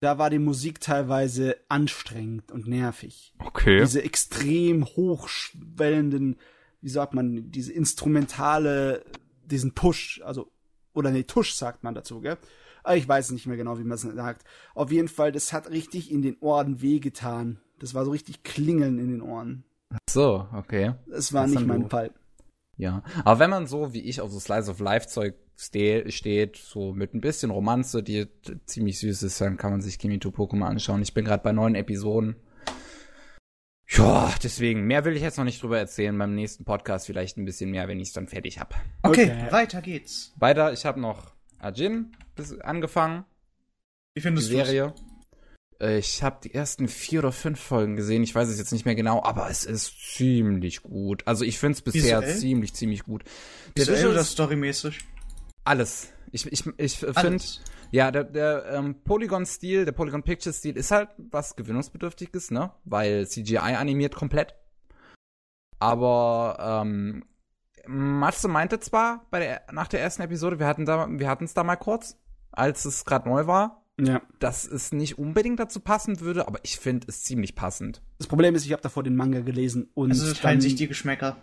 Da 0.00 0.18
war 0.18 0.30
die 0.30 0.38
Musik 0.38 0.80
teilweise 0.80 1.56
anstrengend 1.68 2.50
und 2.50 2.66
nervig. 2.66 3.34
Okay. 3.38 3.80
Diese 3.80 4.02
extrem 4.02 4.86
hochschwellenden, 4.86 6.36
wie 6.80 6.88
sagt 6.88 7.12
man, 7.12 7.50
diese 7.50 7.72
instrumentale, 7.72 9.04
diesen 9.44 9.72
Push, 9.74 10.22
also, 10.24 10.50
oder 10.94 11.10
nee, 11.10 11.24
Tusch 11.24 11.52
sagt 11.52 11.84
man 11.84 11.94
dazu, 11.94 12.20
gell? 12.20 12.38
Ich 12.94 13.08
weiß 13.08 13.30
nicht 13.32 13.46
mehr 13.46 13.56
genau, 13.56 13.78
wie 13.78 13.84
man 13.84 13.96
es 13.96 14.02
sagt. 14.02 14.44
Auf 14.74 14.90
jeden 14.90 15.08
Fall, 15.08 15.32
das 15.32 15.52
hat 15.52 15.70
richtig 15.70 16.10
in 16.10 16.22
den 16.22 16.38
Ohren 16.40 16.80
wehgetan. 16.82 17.60
Das 17.78 17.94
war 17.94 18.04
so 18.04 18.10
richtig 18.10 18.42
klingeln 18.42 18.98
in 18.98 19.08
den 19.08 19.22
Ohren. 19.22 19.64
Ach 19.92 19.98
so, 20.08 20.46
okay. 20.52 20.94
Das 21.06 21.32
war 21.32 21.42
das 21.42 21.52
nicht 21.52 21.66
mein 21.66 21.88
Fall. 21.88 22.12
Ja, 22.76 23.02
aber 23.24 23.40
wenn 23.40 23.50
man 23.50 23.66
so 23.66 23.92
wie 23.92 24.00
ich 24.00 24.20
auf 24.20 24.30
so 24.30 24.40
Slice 24.40 24.70
of 24.70 24.80
Life 24.80 25.08
Zeug 25.08 25.34
ste 25.56 26.10
steht, 26.10 26.56
so 26.56 26.94
mit 26.94 27.12
ein 27.12 27.20
bisschen 27.20 27.50
Romanze, 27.50 28.02
die 28.02 28.26
ziemlich 28.64 28.98
süß 28.98 29.22
ist, 29.22 29.40
dann 29.40 29.58
kann 29.58 29.72
man 29.72 29.82
sich 29.82 29.98
Kimi 29.98 30.18
to 30.18 30.30
Pokémon 30.30 30.64
anschauen. 30.64 31.02
Ich 31.02 31.12
bin 31.12 31.26
gerade 31.26 31.42
bei 31.42 31.52
neun 31.52 31.74
Episoden. 31.74 32.36
Ja, 33.86 34.32
deswegen, 34.42 34.86
mehr 34.86 35.04
will 35.04 35.16
ich 35.16 35.22
jetzt 35.22 35.36
noch 35.36 35.44
nicht 35.44 35.62
drüber 35.62 35.78
erzählen. 35.78 36.16
Beim 36.16 36.34
nächsten 36.34 36.64
Podcast 36.64 37.06
vielleicht 37.06 37.36
ein 37.36 37.44
bisschen 37.44 37.70
mehr, 37.70 37.88
wenn 37.88 38.00
ich 38.00 38.08
es 38.08 38.14
dann 38.14 38.28
fertig 38.28 38.60
habe. 38.60 38.76
Okay, 39.02 39.24
okay, 39.24 39.52
weiter 39.52 39.82
geht's. 39.82 40.32
Weiter, 40.36 40.72
ich 40.72 40.86
habe 40.86 41.00
noch 41.00 41.32
Ajin 41.60 42.16
angefangen. 42.60 43.24
Wie 44.14 44.20
findest 44.20 44.48
du 44.48 44.56
die 44.56 44.64
Serie? 44.64 44.94
Äh, 45.80 45.98
ich 45.98 46.22
habe 46.22 46.38
die 46.42 46.54
ersten 46.54 46.88
vier 46.88 47.20
oder 47.20 47.32
fünf 47.32 47.60
Folgen 47.60 47.96
gesehen. 47.96 48.22
Ich 48.22 48.34
weiß 48.34 48.48
es 48.48 48.58
jetzt 48.58 48.72
nicht 48.72 48.84
mehr 48.84 48.94
genau, 48.94 49.22
aber 49.22 49.50
es 49.50 49.64
ist 49.64 50.14
ziemlich 50.14 50.82
gut. 50.82 51.22
Also 51.26 51.44
ich 51.44 51.58
finde 51.58 51.76
es 51.76 51.82
bisher 51.82 52.20
Visuell? 52.20 52.38
ziemlich, 52.38 52.74
ziemlich 52.74 53.04
gut. 53.04 53.24
Visuell 53.74 54.08
oder 54.08 54.24
storymäßig? 54.24 55.00
Alles. 55.64 56.08
Ich, 56.32 56.50
ich, 56.50 56.64
ich 56.76 56.98
finde, 56.98 57.42
ja, 57.90 58.10
der, 58.10 58.24
der 58.24 58.66
ähm, 58.72 59.02
Polygon-Stil, 59.02 59.84
der 59.84 59.92
Polygon-Picture-Stil 59.92 60.76
ist 60.76 60.90
halt 60.90 61.08
was 61.18 61.56
Gewinnungsbedürftiges, 61.56 62.50
ne? 62.50 62.72
Weil 62.84 63.26
CGI 63.26 63.58
animiert 63.58 64.14
komplett. 64.14 64.54
Aber 65.80 66.82
ähm, 66.84 67.24
Matze 67.86 68.48
meinte 68.48 68.80
zwar 68.80 69.26
bei 69.30 69.40
der, 69.40 69.62
nach 69.72 69.88
der 69.88 70.00
ersten 70.00 70.22
Episode, 70.22 70.58
wir 70.58 70.66
hatten 70.66 70.84
da, 70.86 71.06
wir 71.10 71.28
hatten 71.28 71.44
es 71.44 71.54
da 71.54 71.64
mal 71.64 71.76
kurz, 71.76 72.16
als 72.52 72.84
es 72.84 73.04
gerade 73.04 73.28
neu 73.28 73.46
war, 73.46 73.84
Ja. 74.00 74.22
dass 74.38 74.64
es 74.66 74.92
nicht 74.92 75.18
unbedingt 75.18 75.60
dazu 75.60 75.80
passen 75.80 76.20
würde, 76.20 76.46
aber 76.48 76.58
ich 76.62 76.78
finde 76.78 77.06
es 77.08 77.22
ziemlich 77.22 77.54
passend. 77.54 78.02
Das 78.18 78.26
Problem 78.26 78.54
ist, 78.54 78.64
ich 78.64 78.72
habe 78.72 78.82
davor 78.82 79.02
den 79.02 79.16
Manga 79.16 79.40
gelesen 79.40 79.90
und 79.94 80.10
Also 80.10 80.26
es 80.26 80.38
teilen 80.40 80.56
dann- 80.58 80.60
sich 80.62 80.74
die 80.76 80.88
Geschmäcker. 80.88 81.36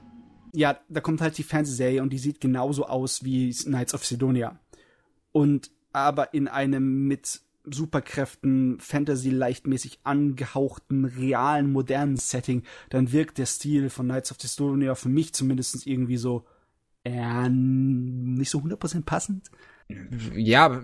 ja, 0.54 0.78
da 0.90 1.02
kommt 1.02 1.22
halt 1.22 1.38
die 1.38 1.44
Fernsehserie 1.44 2.02
und 2.02 2.12
die 2.12 2.18
sieht 2.20 2.40
genauso 2.42 2.86
aus 2.88 3.24
wie 3.24 3.52
Knights 3.54 3.94
of 3.94 4.06
Sidonia. 4.06 4.60
Und 5.32 5.72
aber 5.94 6.34
in 6.34 6.48
einem 6.48 7.08
mit 7.08 7.42
Superkräften, 7.72 8.80
Fantasy 8.80 9.30
leichtmäßig 9.30 9.99
angehauchten, 10.03 11.06
realen, 11.06 11.72
modernen 11.72 12.18
Setting, 12.18 12.64
dann 12.89 13.11
wirkt 13.11 13.38
der 13.38 13.45
Stil 13.45 13.89
von 13.89 14.07
Knights 14.07 14.31
of 14.31 14.38
Sidonia 14.39 14.95
für 14.95 15.10
mich 15.10 15.34
zumindest 15.34 15.85
irgendwie 15.85 16.18
so 16.18 16.45
äh, 17.03 17.49
nicht 17.49 18.49
so 18.49 18.60
100% 18.60 19.03
passend. 19.03 19.49
Ja, 20.35 20.81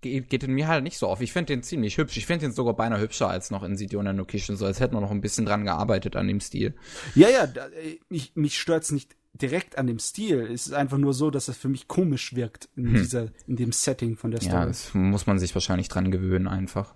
geht, 0.00 0.44
in 0.44 0.52
mir 0.52 0.68
halt 0.68 0.84
nicht 0.84 0.98
so 0.98 1.08
auf. 1.08 1.20
Ich 1.20 1.32
finde 1.32 1.54
den 1.54 1.62
ziemlich 1.62 1.98
hübsch. 1.98 2.16
Ich 2.16 2.26
finde 2.26 2.46
den 2.46 2.52
sogar 2.52 2.74
beinahe 2.74 3.00
hübscher 3.00 3.28
als 3.28 3.50
noch 3.50 3.62
in 3.62 3.76
Sidiona 3.76 4.12
Kishin, 4.24 4.56
so 4.56 4.66
als 4.66 4.80
hätten 4.80 4.94
wir 4.94 5.00
noch 5.00 5.10
ein 5.10 5.20
bisschen 5.20 5.46
dran 5.46 5.64
gearbeitet 5.64 6.16
an 6.16 6.28
dem 6.28 6.40
Stil. 6.40 6.74
Ja, 7.14 7.28
ja, 7.28 7.44
äh, 7.44 7.98
ich, 8.10 8.36
mich 8.36 8.58
stört's 8.58 8.92
nicht 8.92 9.16
direkt 9.34 9.76
an 9.78 9.86
dem 9.86 9.98
Stil. 9.98 10.40
Es 10.40 10.66
ist 10.66 10.72
einfach 10.72 10.98
nur 10.98 11.12
so, 11.12 11.30
dass 11.30 11.48
es 11.48 11.56
für 11.56 11.68
mich 11.68 11.88
komisch 11.88 12.34
wirkt 12.34 12.68
in 12.76 12.94
dieser, 12.94 13.28
in 13.46 13.56
dem 13.56 13.72
Setting 13.72 14.16
von 14.16 14.30
der 14.30 14.40
Story. 14.40 14.54
Ja, 14.54 14.66
das 14.66 14.94
muss 14.94 15.26
man 15.26 15.38
sich 15.38 15.54
wahrscheinlich 15.54 15.88
dran 15.88 16.10
gewöhnen 16.10 16.48
einfach. 16.48 16.94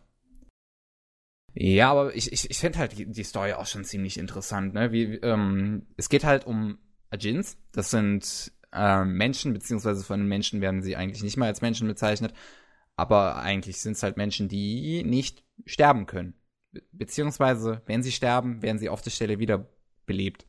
Ja, 1.55 1.91
aber 1.91 2.15
ich, 2.15 2.33
ich, 2.33 2.51
ich 2.51 2.59
finde 2.59 2.79
halt 2.79 2.97
die, 2.97 3.07
die 3.07 3.25
Story 3.25 3.53
auch 3.55 3.67
schon 3.67 3.85
ziemlich 3.85 4.19
interessant, 4.19 4.75
ne? 4.75 4.93
Wie, 4.93 5.15
ähm, 5.17 5.87
es 5.97 6.09
geht 6.09 6.25
halt 6.25 6.47
um 6.47 6.79
Ajins. 7.11 7.57
Das 7.73 7.91
sind 7.91 8.53
ähm, 8.73 9.15
Menschen, 9.15 9.55
beziehungsweise 9.55 10.05
von 10.05 10.21
den 10.21 10.29
Menschen 10.29 10.61
werden 10.61 10.83
sie 10.83 10.95
eigentlich 10.95 11.23
nicht 11.23 11.37
mal 11.37 11.47
als 11.47 11.61
Menschen 11.61 11.89
bezeichnet. 11.89 12.33
Aber 12.97 13.37
eigentlich 13.37 13.81
sind 13.81 13.93
es 13.93 14.03
halt 14.03 14.17
Menschen, 14.17 14.49
die 14.49 15.03
nicht 15.03 15.43
sterben 15.67 16.07
können. 16.07 16.35
Be 16.71 16.83
beziehungsweise, 16.93 17.83
wenn 17.87 18.03
sie 18.03 18.13
sterben, 18.13 18.63
werden 18.63 18.79
sie 18.79 18.89
auf 18.89 19.03
der 19.03 19.11
Stelle 19.11 19.39
wieder 19.39 19.69
belebt. 20.07 20.47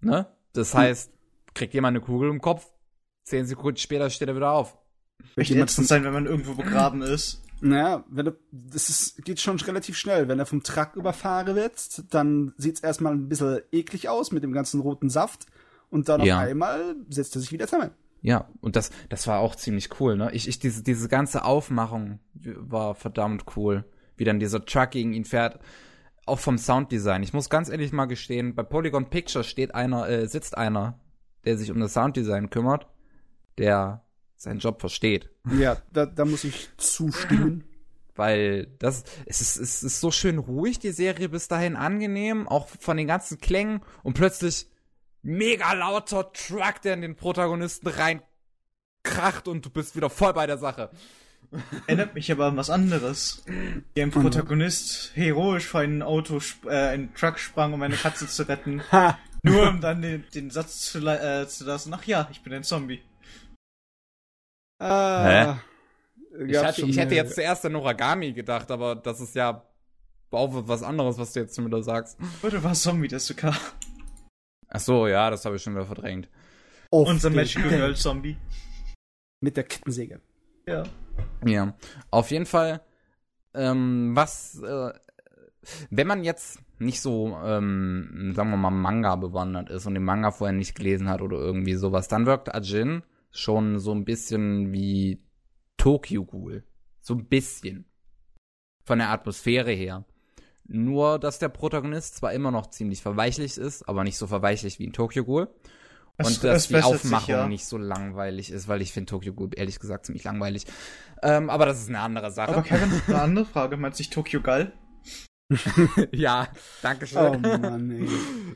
Ne? 0.00 0.26
Das 0.52 0.72
Hm. 0.74 0.80
heißt, 0.80 1.10
kriegt 1.54 1.74
jemand 1.74 1.96
eine 1.96 2.04
Kugel 2.04 2.30
im 2.30 2.40
Kopf, 2.40 2.66
zehn 3.24 3.46
Sekunden 3.46 3.76
später 3.78 4.10
steht 4.10 4.28
er 4.28 4.36
wieder 4.36 4.52
auf. 4.52 4.76
Jemand 5.36 5.70
ätzend 5.70 5.86
sein, 5.88 6.04
wenn 6.04 6.12
man 6.12 6.26
irgendwo 6.26 6.54
begraben 6.54 7.02
ist. 7.02 7.42
Naja, 7.60 8.04
wenn 8.08 8.24
du, 8.26 8.36
das 8.52 8.88
ist, 8.88 9.22
geht 9.24 9.38
schon 9.38 9.60
relativ 9.60 9.96
schnell. 9.96 10.28
Wenn 10.28 10.38
er 10.38 10.46
vom 10.46 10.62
Truck 10.62 10.96
überfahren 10.96 11.54
wird, 11.56 12.02
dann 12.14 12.54
sieht's 12.56 12.80
erstmal 12.80 13.12
ein 13.12 13.28
bisschen 13.28 13.60
eklig 13.70 14.08
aus 14.08 14.32
mit 14.32 14.42
dem 14.42 14.52
ganzen 14.52 14.80
roten 14.80 15.10
Saft. 15.10 15.44
Und 15.90 16.08
dann 16.08 16.22
Ja. 16.22 16.36
auf 16.38 16.42
einmal 16.44 16.96
setzt 17.10 17.34
er 17.36 17.40
sich 17.42 17.52
wieder 17.52 17.66
zusammen. 17.66 17.90
Ja, 18.22 18.48
und 18.62 18.76
das, 18.76 18.90
das 19.10 19.26
war 19.26 19.40
auch 19.40 19.54
ziemlich 19.56 20.00
cool, 20.00 20.16
ne? 20.16 20.30
Ich, 20.32 20.48
ich, 20.48 20.58
diese, 20.58 20.82
diese 20.82 21.08
ganze 21.08 21.44
Aufmachung 21.44 22.18
war 22.34 22.94
verdammt 22.94 23.44
cool. 23.56 23.84
Wie 24.16 24.24
dann 24.24 24.40
dieser 24.40 24.64
Truck 24.64 24.90
gegen 24.92 25.12
ihn 25.12 25.24
fährt. 25.26 25.58
Auch 26.30 26.38
vom 26.38 26.58
Sounddesign. 26.58 27.24
Ich 27.24 27.32
muss 27.32 27.50
ganz 27.50 27.68
ehrlich 27.68 27.90
mal 27.90 28.04
gestehen, 28.04 28.54
bei 28.54 28.62
Polygon 28.62 29.10
Picture 29.10 29.42
steht 29.42 29.74
einer, 29.74 30.08
äh, 30.08 30.28
sitzt 30.28 30.56
einer, 30.56 31.00
der 31.44 31.58
sich 31.58 31.72
um 31.72 31.80
das 31.80 31.94
Sounddesign 31.94 32.50
kümmert, 32.50 32.86
der 33.58 34.04
seinen 34.36 34.60
Job 34.60 34.78
versteht. 34.78 35.28
Ja, 35.58 35.78
da, 35.92 36.06
da 36.06 36.24
muss 36.24 36.44
ich 36.44 36.68
zustimmen. 36.76 37.64
Weil 38.14 38.66
das, 38.78 39.02
es 39.26 39.40
ist, 39.40 39.56
es 39.56 39.82
ist 39.82 40.00
so 40.00 40.12
schön 40.12 40.38
ruhig, 40.38 40.78
die 40.78 40.92
Serie 40.92 41.28
bis 41.28 41.48
dahin 41.48 41.74
angenehm, 41.74 42.46
auch 42.46 42.68
von 42.68 42.96
den 42.96 43.08
ganzen 43.08 43.40
Klängen 43.40 43.80
und 44.04 44.14
plötzlich 44.14 44.68
mega 45.22 45.72
lauter 45.72 46.32
Truck, 46.32 46.80
der 46.84 46.94
in 46.94 47.00
den 47.00 47.16
Protagonisten 47.16 47.88
reinkracht 47.88 49.48
und 49.48 49.66
du 49.66 49.70
bist 49.70 49.96
wieder 49.96 50.10
voll 50.10 50.32
bei 50.32 50.46
der 50.46 50.58
Sache. 50.58 50.90
Erinnert 51.86 52.14
mich 52.14 52.30
aber 52.30 52.46
an 52.46 52.56
was 52.56 52.70
anderes. 52.70 53.44
Wie 53.94 54.02
ein 54.02 54.10
Protagonist 54.12 55.10
heroisch 55.14 55.66
vor 55.66 55.80
ein 55.80 56.02
Auto, 56.02 56.36
sp- 56.38 56.68
äh, 56.68 56.88
einen 56.90 57.12
Truck 57.14 57.38
sprang, 57.38 57.72
um 57.72 57.82
eine 57.82 57.96
Katze 57.96 58.26
zu 58.28 58.48
retten. 58.48 58.82
Ha! 58.92 59.18
Nur 59.42 59.68
um 59.70 59.80
dann 59.80 60.02
den, 60.02 60.24
den 60.34 60.50
Satz 60.50 60.80
zu, 60.92 60.98
äh, 60.98 61.48
zu 61.48 61.64
lassen, 61.64 61.92
ach 61.94 62.04
ja, 62.04 62.28
ich 62.30 62.42
bin 62.42 62.52
ein 62.52 62.62
Zombie. 62.62 63.00
Äh, 64.82 65.54
Ich, 66.46 66.56
hatte, 66.58 66.82
ich 66.82 66.96
hätte 66.98 67.14
jetzt 67.14 67.34
zuerst 67.34 67.64
an 67.66 67.72
Noragami 67.72 68.32
gedacht, 68.32 68.70
aber 68.70 68.94
das 68.94 69.20
ist 69.20 69.34
ja 69.34 69.64
auch 70.30 70.50
was 70.68 70.82
anderes, 70.82 71.18
was 71.18 71.32
du 71.32 71.40
jetzt 71.40 71.56
schon 71.56 71.66
wieder 71.66 71.82
sagst. 71.82 72.18
Oder 72.42 72.62
war 72.62 72.74
Zombie 72.74 73.08
der 73.08 73.18
sogar? 73.20 73.56
Ach 74.68 74.80
so, 74.80 75.08
ja, 75.08 75.28
das 75.30 75.44
habe 75.44 75.56
ich 75.56 75.62
schon 75.62 75.74
wieder 75.74 75.86
verdrängt. 75.86 76.28
Unser 76.90 77.30
Magical 77.30 77.68
Girl 77.68 77.96
Zombie. 77.96 78.36
Mit 79.40 79.56
der 79.56 79.64
Kettensäge. 79.64 80.20
Ja. 80.66 80.84
Ja, 81.44 81.74
auf 82.10 82.30
jeden 82.30 82.46
Fall, 82.46 82.80
ähm, 83.54 84.12
was, 84.14 84.60
äh, 84.62 84.92
wenn 85.90 86.06
man 86.06 86.24
jetzt 86.24 86.60
nicht 86.78 87.00
so, 87.00 87.36
ähm, 87.44 88.32
sagen 88.34 88.50
wir 88.50 88.56
mal, 88.56 88.70
Manga 88.70 89.16
bewandert 89.16 89.68
ist 89.70 89.86
und 89.86 89.94
den 89.94 90.04
Manga 90.04 90.30
vorher 90.30 90.56
nicht 90.56 90.74
gelesen 90.74 91.08
hat 91.08 91.20
oder 91.20 91.36
irgendwie 91.36 91.74
sowas, 91.74 92.08
dann 92.08 92.26
wirkt 92.26 92.54
Ajin 92.54 93.02
schon 93.30 93.78
so 93.78 93.92
ein 93.92 94.04
bisschen 94.04 94.72
wie 94.72 95.22
Tokyo 95.76 96.24
Ghoul. 96.24 96.64
So 97.00 97.14
ein 97.14 97.26
bisschen. 97.26 97.86
Von 98.84 98.98
der 98.98 99.10
Atmosphäre 99.10 99.72
her. 99.72 100.04
Nur, 100.64 101.18
dass 101.18 101.38
der 101.38 101.48
Protagonist 101.48 102.16
zwar 102.16 102.32
immer 102.32 102.50
noch 102.50 102.70
ziemlich 102.70 103.02
verweichlicht 103.02 103.58
ist, 103.58 103.88
aber 103.88 104.04
nicht 104.04 104.16
so 104.16 104.26
verweichlich 104.26 104.78
wie 104.78 104.84
in 104.84 104.92
Tokyo 104.92 105.24
Ghoul. 105.24 105.48
Es- 106.20 106.26
Und 106.28 106.44
dass 106.44 106.68
die 106.68 106.74
bessert 106.74 106.92
sich, 106.92 107.04
Aufmachung 107.04 107.34
ja. 107.34 107.48
nicht 107.48 107.64
so 107.66 107.76
langweilig 107.78 108.50
ist, 108.50 108.68
weil 108.68 108.82
ich 108.82 108.92
finde 108.92 109.10
Tokyo 109.10 109.32
Ghoul 109.32 109.50
ehrlich 109.56 109.78
gesagt 109.78 110.06
ziemlich 110.06 110.24
langweilig. 110.24 110.66
Ähm, 111.22 111.50
aber 111.50 111.66
das 111.66 111.80
ist 111.80 111.88
eine 111.88 112.00
andere 112.00 112.30
Sache. 112.30 112.52
Aber 112.52 112.62
Kevin, 112.62 112.90
eine 113.06 113.20
andere 113.22 113.44
Frage. 113.46 113.76
Meinst 113.76 113.98
du 113.98 114.02
nicht 114.02 114.12
Tokyo 114.12 114.40
Gall? 114.40 114.72
ja, 116.12 116.48
danke 116.82 117.06
schön. 117.06 117.18
Oh 117.18 117.38
Mann, 117.38 117.90
ey. 117.90 118.08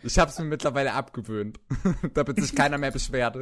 Ich 0.05 0.19
hab's 0.19 0.39
mir 0.39 0.45
mittlerweile 0.45 0.93
abgewöhnt, 0.93 1.59
damit 2.15 2.41
sich 2.41 2.55
keiner 2.55 2.79
mehr 2.79 2.93
beschwert. 2.93 3.37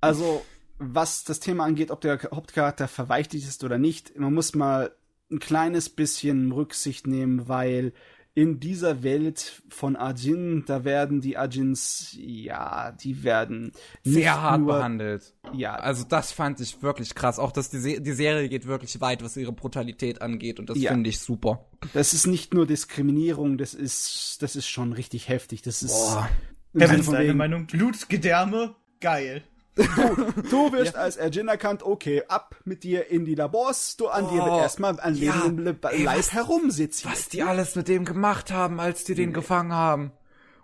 Also, 0.00 0.44
was 0.78 1.22
das 1.24 1.38
Thema 1.40 1.64
angeht, 1.64 1.90
ob 1.92 2.00
der 2.00 2.18
Hauptcharakter 2.34 2.88
verweichlicht 2.88 3.46
ist 3.46 3.62
oder 3.62 3.78
nicht, 3.78 4.18
man 4.18 4.34
muss 4.34 4.54
mal 4.54 4.90
ein 5.30 5.38
kleines 5.38 5.88
bisschen 5.88 6.50
Rücksicht 6.52 7.06
nehmen, 7.06 7.48
weil 7.48 7.92
in 8.36 8.58
dieser 8.58 9.04
Welt 9.04 9.62
von 9.68 9.94
Ajin, 9.96 10.64
da 10.66 10.84
werden 10.84 11.20
die 11.20 11.36
Ajins, 11.38 12.16
ja, 12.18 12.90
die 12.90 13.22
werden 13.22 13.70
Sehr 14.02 14.42
hart 14.42 14.60
nur, 14.60 14.74
behandelt. 14.74 15.34
Ja, 15.52 15.74
Also 15.76 16.04
das 16.08 16.32
fand 16.32 16.58
ich 16.60 16.82
wirklich 16.82 17.14
krass. 17.14 17.38
Auch 17.38 17.52
dass 17.52 17.70
die, 17.70 17.78
Se 17.78 18.00
die 18.00 18.12
Serie 18.12 18.48
geht 18.48 18.66
wirklich 18.66 19.00
weit, 19.00 19.22
was 19.22 19.36
ihre 19.36 19.52
Brutalität 19.52 20.20
angeht. 20.20 20.58
Und 20.58 20.68
das 20.68 20.78
Ja. 20.78 20.90
finde 20.90 21.10
ich 21.10 21.20
super. 21.20 21.66
das 21.92 22.12
ist 22.12 22.26
nicht 22.26 22.54
nur 22.54 22.66
Diskriminierung, 22.66 23.56
das 23.56 23.72
ist, 23.72 24.42
das 24.42 24.56
ist 24.56 24.66
schon 24.66 24.92
richtig 24.92 25.28
heftig. 25.28 25.62
Das 25.62 25.82
ist 25.84 25.92
Boah. 25.92 26.28
von 26.72 26.80
deine 26.80 27.28
wegen, 27.28 27.38
Meinung? 27.38 27.66
Blutgedärme? 27.68 28.74
Geil. 29.00 29.44
Du 29.76 29.82
wirst 30.72 30.96
als 30.96 31.18
Ajin 31.18 31.48
erkannt, 31.48 31.82
okay, 31.82 32.22
ab 32.28 32.56
mit 32.64 32.84
dir 32.84 33.10
in 33.10 33.24
die 33.24 33.34
Labors, 33.34 33.96
du 33.96 34.08
an 34.08 34.28
dir 34.28 34.36
wird 34.44 34.52
Oh, 34.54 34.58
erstmal 34.60 34.98
an 35.00 35.14
ja. 35.16 35.34
lebendem 35.34 35.64
Le 35.64 35.76
Leib 36.04 36.18
was- 36.18 36.32
herumsitzen. 36.32 37.10
Was 37.10 37.28
die 37.28 37.42
alles 37.42 37.74
mit 37.76 37.88
dem 37.88 38.04
gemacht 38.04 38.50
haben, 38.52 38.78
als 38.80 39.04
die 39.04 39.14
den 39.14 39.32
gefangen 39.32 39.72
haben. 39.72 40.12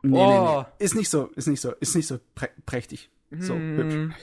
Nee, 0.03 0.11
nee, 0.16 0.39
Oh. 0.39 0.61
nee. 0.78 0.85
Ist 0.85 0.95
nicht 0.95 1.11
so, 1.11 1.27
ist 1.37 1.47
nicht 1.49 1.61
so, 1.61 1.73
ist 1.73 1.95
nicht 1.97 2.07
so 2.07 2.19
prä 2.35 2.49
prächtig. 2.66 3.11
So, 3.39 3.55
hübsch. 3.55 3.95
Hm. 3.95 4.15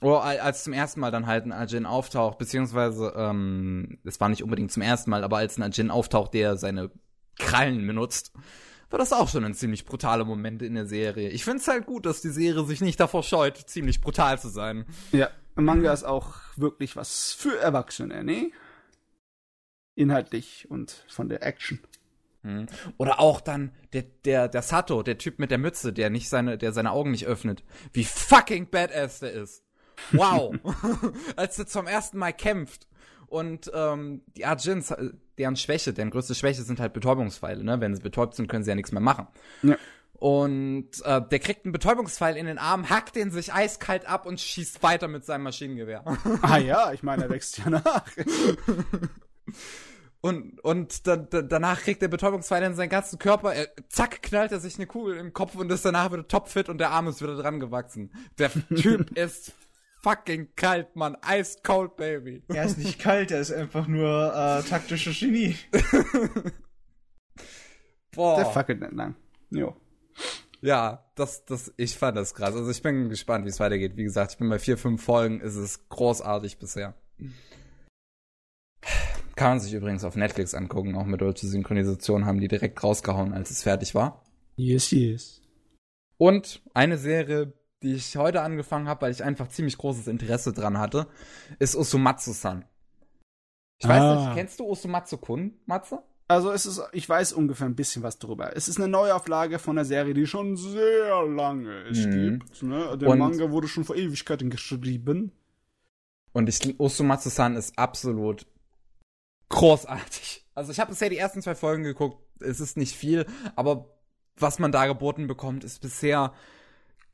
Oh, 0.00 0.14
al- 0.14 0.38
als 0.38 0.62
zum 0.64 0.72
ersten 0.72 1.00
Mal 1.00 1.10
dann 1.10 1.26
halt 1.26 1.44
ein 1.44 1.52
Ajin 1.52 1.86
auftaucht, 1.86 2.38
beziehungsweise, 2.38 3.12
ähm, 3.16 3.98
es 4.04 4.20
war 4.20 4.28
nicht 4.28 4.44
unbedingt 4.44 4.70
zum 4.70 4.82
ersten 4.82 5.10
Mal, 5.10 5.24
aber 5.24 5.38
als 5.38 5.56
ein 5.58 5.62
Ajin 5.64 5.90
auftaucht, 5.90 6.34
der 6.34 6.56
seine 6.56 6.90
Krallen 7.36 7.84
benutzt, 7.86 8.32
war 8.90 8.98
das 8.98 9.12
auch 9.12 9.28
schon 9.28 9.44
ein 9.44 9.54
ziemlich 9.54 9.84
brutaler 9.84 10.24
Moment 10.24 10.62
in 10.62 10.74
der 10.74 10.86
Serie. 10.86 11.28
Ich 11.30 11.44
find's 11.44 11.68
halt 11.68 11.86
gut, 11.86 12.06
dass 12.06 12.20
die 12.20 12.30
Serie 12.30 12.64
sich 12.64 12.80
nicht 12.80 12.98
davor 12.98 13.22
scheut, 13.22 13.56
ziemlich 13.56 14.00
brutal 14.00 14.38
zu 14.38 14.48
sein. 14.48 14.86
Ja, 15.12 15.30
Manga 15.56 15.92
ist 15.92 16.04
auch 16.04 16.34
wirklich 16.56 16.96
was 16.96 17.32
für 17.32 17.58
Erwachsene, 17.58 18.24
ne? 18.24 18.50
Inhaltlich 19.94 20.70
und 20.70 21.04
von 21.08 21.28
der 21.28 21.42
Action. 21.42 21.80
Hm. 22.42 22.66
Oder 22.96 23.20
auch 23.20 23.40
dann 23.40 23.72
der, 23.92 24.04
der, 24.24 24.48
der 24.48 24.62
Sato, 24.62 25.02
der 25.02 25.18
Typ 25.18 25.38
mit 25.38 25.50
der 25.50 25.58
Mütze, 25.58 25.92
der 25.92 26.08
nicht 26.08 26.28
seine, 26.28 26.56
der 26.56 26.72
seine 26.72 26.92
Augen 26.92 27.10
nicht 27.10 27.26
öffnet. 27.26 27.64
Wie 27.92 28.04
fucking 28.04 28.70
badass 28.70 29.20
der 29.20 29.32
ist. 29.32 29.64
Wow. 30.12 30.54
Als 31.36 31.56
der 31.56 31.66
zum 31.66 31.86
ersten 31.86 32.18
Mal 32.18 32.32
kämpft. 32.32 32.86
Und 33.26 33.70
ähm, 33.74 34.22
die 34.36 34.46
Arjins, 34.46 34.90
äh, 34.92 35.10
deren 35.38 35.56
Schwäche, 35.56 35.92
deren 35.92 36.10
größte 36.10 36.34
Schwäche 36.34 36.62
sind 36.62 36.80
halt 36.80 36.92
Betäubungspfeile, 36.92 37.64
ne? 37.64 37.80
Wenn 37.80 37.94
sie 37.94 38.02
betäubt 38.02 38.34
sind, 38.34 38.48
können 38.48 38.64
sie 38.64 38.70
ja 38.70 38.74
nichts 38.74 38.92
mehr 38.92 39.00
machen. 39.00 39.26
Ja. 39.62 39.76
Und 40.14 40.90
äh, 41.04 41.22
der 41.30 41.38
kriegt 41.38 41.64
einen 41.64 41.72
Betäubungspfeil 41.72 42.36
in 42.36 42.46
den 42.46 42.58
Arm, 42.58 42.90
hackt 42.90 43.14
den 43.14 43.30
sich 43.30 43.54
eiskalt 43.54 44.06
ab 44.06 44.26
und 44.26 44.40
schießt 44.40 44.82
weiter 44.82 45.06
mit 45.06 45.24
seinem 45.24 45.44
Maschinengewehr. 45.44 46.04
Ah 46.42 46.58
ja, 46.58 46.92
ich 46.92 47.02
meine, 47.02 47.24
er 47.24 47.30
wächst 47.30 47.58
ja 47.58 47.70
nach. 47.70 48.04
Und, 50.20 50.58
und 50.64 51.06
da, 51.06 51.16
da, 51.16 51.42
danach 51.42 51.80
kriegt 51.80 52.02
der 52.02 52.08
Betäubungspfeil 52.08 52.64
in 52.64 52.74
seinen 52.74 52.88
ganzen 52.88 53.20
Körper, 53.20 53.54
er, 53.54 53.68
zack, 53.88 54.20
knallt 54.20 54.50
er 54.50 54.58
sich 54.58 54.74
eine 54.74 54.88
Kugel 54.88 55.16
im 55.16 55.32
Kopf 55.32 55.54
und 55.54 55.70
ist 55.70 55.84
danach 55.84 56.12
wieder 56.12 56.26
topfit 56.26 56.68
und 56.68 56.78
der 56.78 56.90
Arm 56.90 57.06
ist 57.06 57.22
wieder 57.22 57.36
dran 57.36 57.60
gewachsen. 57.60 58.10
Der 58.36 58.50
Typ 58.50 59.10
ist 59.16 59.52
fucking 60.02 60.48
kalt, 60.56 60.94
Mann. 60.96 61.16
Ice 61.28 61.58
cold, 61.62 61.96
baby. 61.96 62.42
Er 62.48 62.64
ist 62.64 62.78
nicht 62.78 62.98
kalt, 62.98 63.30
er 63.30 63.40
ist 63.40 63.52
einfach 63.52 63.86
nur 63.86 64.32
äh, 64.34 64.62
taktische 64.68 65.12
Genie. 65.12 65.56
Boah. 68.12 68.36
Der 68.36 68.46
fackelt 68.46 68.80
nicht 68.80 68.92
lang. 68.92 69.14
Jo. 69.50 69.76
Ja, 70.60 71.04
das, 71.14 71.44
das, 71.44 71.72
ich 71.76 71.96
fand 71.96 72.16
das 72.16 72.34
krass. 72.34 72.54
Also 72.54 72.70
ich 72.70 72.82
bin 72.82 73.08
gespannt, 73.08 73.44
wie 73.44 73.50
es 73.50 73.60
weitergeht. 73.60 73.96
Wie 73.96 74.02
gesagt, 74.02 74.32
ich 74.32 74.38
bin 74.38 74.48
bei 74.48 74.58
vier, 74.58 74.76
fünf 74.76 75.02
Folgen, 75.02 75.40
ist 75.40 75.54
es 75.54 75.88
großartig 75.88 76.58
bisher. 76.58 76.94
Kann 79.36 79.50
man 79.50 79.60
sich 79.60 79.72
übrigens 79.72 80.02
auf 80.02 80.16
Netflix 80.16 80.54
angucken, 80.54 80.96
auch 80.96 81.04
mit 81.04 81.20
deutscher 81.20 81.46
Synchronisation 81.46 82.26
haben 82.26 82.40
die 82.40 82.48
direkt 82.48 82.82
rausgehauen, 82.82 83.32
als 83.32 83.50
es 83.50 83.62
fertig 83.62 83.94
war. 83.94 84.24
Yes, 84.56 84.90
yes. 84.90 85.40
Und 86.16 86.60
eine 86.74 86.98
Serie, 86.98 87.52
die 87.82 87.94
ich 87.94 88.16
heute 88.16 88.42
angefangen 88.42 88.88
habe, 88.88 89.02
weil 89.02 89.12
ich 89.12 89.22
einfach 89.22 89.48
ziemlich 89.48 89.78
großes 89.78 90.06
Interesse 90.08 90.52
dran 90.52 90.78
hatte, 90.78 91.06
ist 91.58 91.76
Usumatsu-san. 91.76 92.64
Ich 93.80 93.86
weiß 93.88 94.02
Ah. 94.02 94.24
nicht, 94.26 94.34
kennst 94.36 94.58
du 94.60 94.66
Usumatsu-kun, 94.68 95.54
Matze? 95.66 96.02
Also 96.26 96.50
es 96.50 96.66
ist, 96.66 96.82
ich 96.92 97.08
weiß 97.08 97.32
ungefähr 97.32 97.66
ein 97.66 97.76
bisschen 97.76 98.02
was 98.02 98.18
drüber. 98.18 98.54
Es 98.54 98.68
ist 98.68 98.76
eine 98.78 98.88
Neuauflage 98.88 99.58
von 99.58 99.78
einer 99.78 99.84
Serie, 99.86 100.12
die 100.12 100.26
schon 100.26 100.56
sehr 100.56 101.24
lange 101.26 101.84
es 101.84 102.04
Mhm. 102.04 102.40
gibt. 102.40 102.62
Ne? 102.62 102.98
Der 102.98 103.08
Und- 103.08 103.18
Manga 103.18 103.50
wurde 103.50 103.68
schon 103.68 103.84
vor 103.84 103.96
Ewigkeiten 103.96 104.50
geschrieben. 104.50 105.32
Und 106.32 106.48
ich, 106.48 106.78
Usumatsu-san 106.78 107.56
ist 107.56 107.78
absolut 107.78 108.44
großartig. 109.48 110.44
Also 110.54 110.72
ich 110.72 110.80
habe 110.80 110.90
bisher 110.90 111.08
die 111.08 111.16
ersten 111.18 111.40
zwei 111.42 111.54
Folgen 111.54 111.82
geguckt. 111.84 112.18
Es 112.40 112.60
ist 112.60 112.76
nicht 112.76 112.94
viel, 112.96 113.26
aber 113.56 113.86
was 114.36 114.58
man 114.58 114.70
da 114.72 114.86
geboten 114.86 115.26
bekommt, 115.26 115.64
ist 115.64 115.80
bisher 115.80 116.32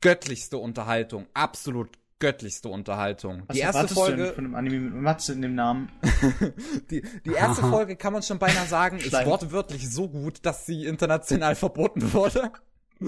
göttlichste 0.05 0.59
Unterhaltung. 0.59 1.25
Absolut 1.33 1.89
göttlichste 2.19 2.69
Unterhaltung. 2.69 3.41
Was 3.47 3.55
die 3.55 3.61
erste 3.61 3.77
erwartest 3.77 3.97
du 3.99 4.05
denn 4.05 4.17
Folge, 4.17 4.33
von 4.33 4.43
dem 4.43 4.55
Anime 4.55 4.79
mit 4.79 5.01
Matze 5.01 5.33
in 5.33 5.41
dem 5.41 5.55
Namen? 5.55 5.91
die, 6.91 7.01
die 7.25 7.33
erste 7.33 7.63
Aha. 7.63 7.71
Folge 7.71 7.95
kann 7.95 8.13
man 8.13 8.21
schon 8.21 8.37
beinahe 8.37 8.67
sagen, 8.67 8.99
ist 8.99 9.13
wortwörtlich 9.13 9.89
so 9.89 10.07
gut, 10.07 10.45
dass 10.45 10.67
sie 10.67 10.85
international 10.85 11.55
verboten 11.55 12.13
wurde. 12.13 12.51
Hä? 12.99 13.07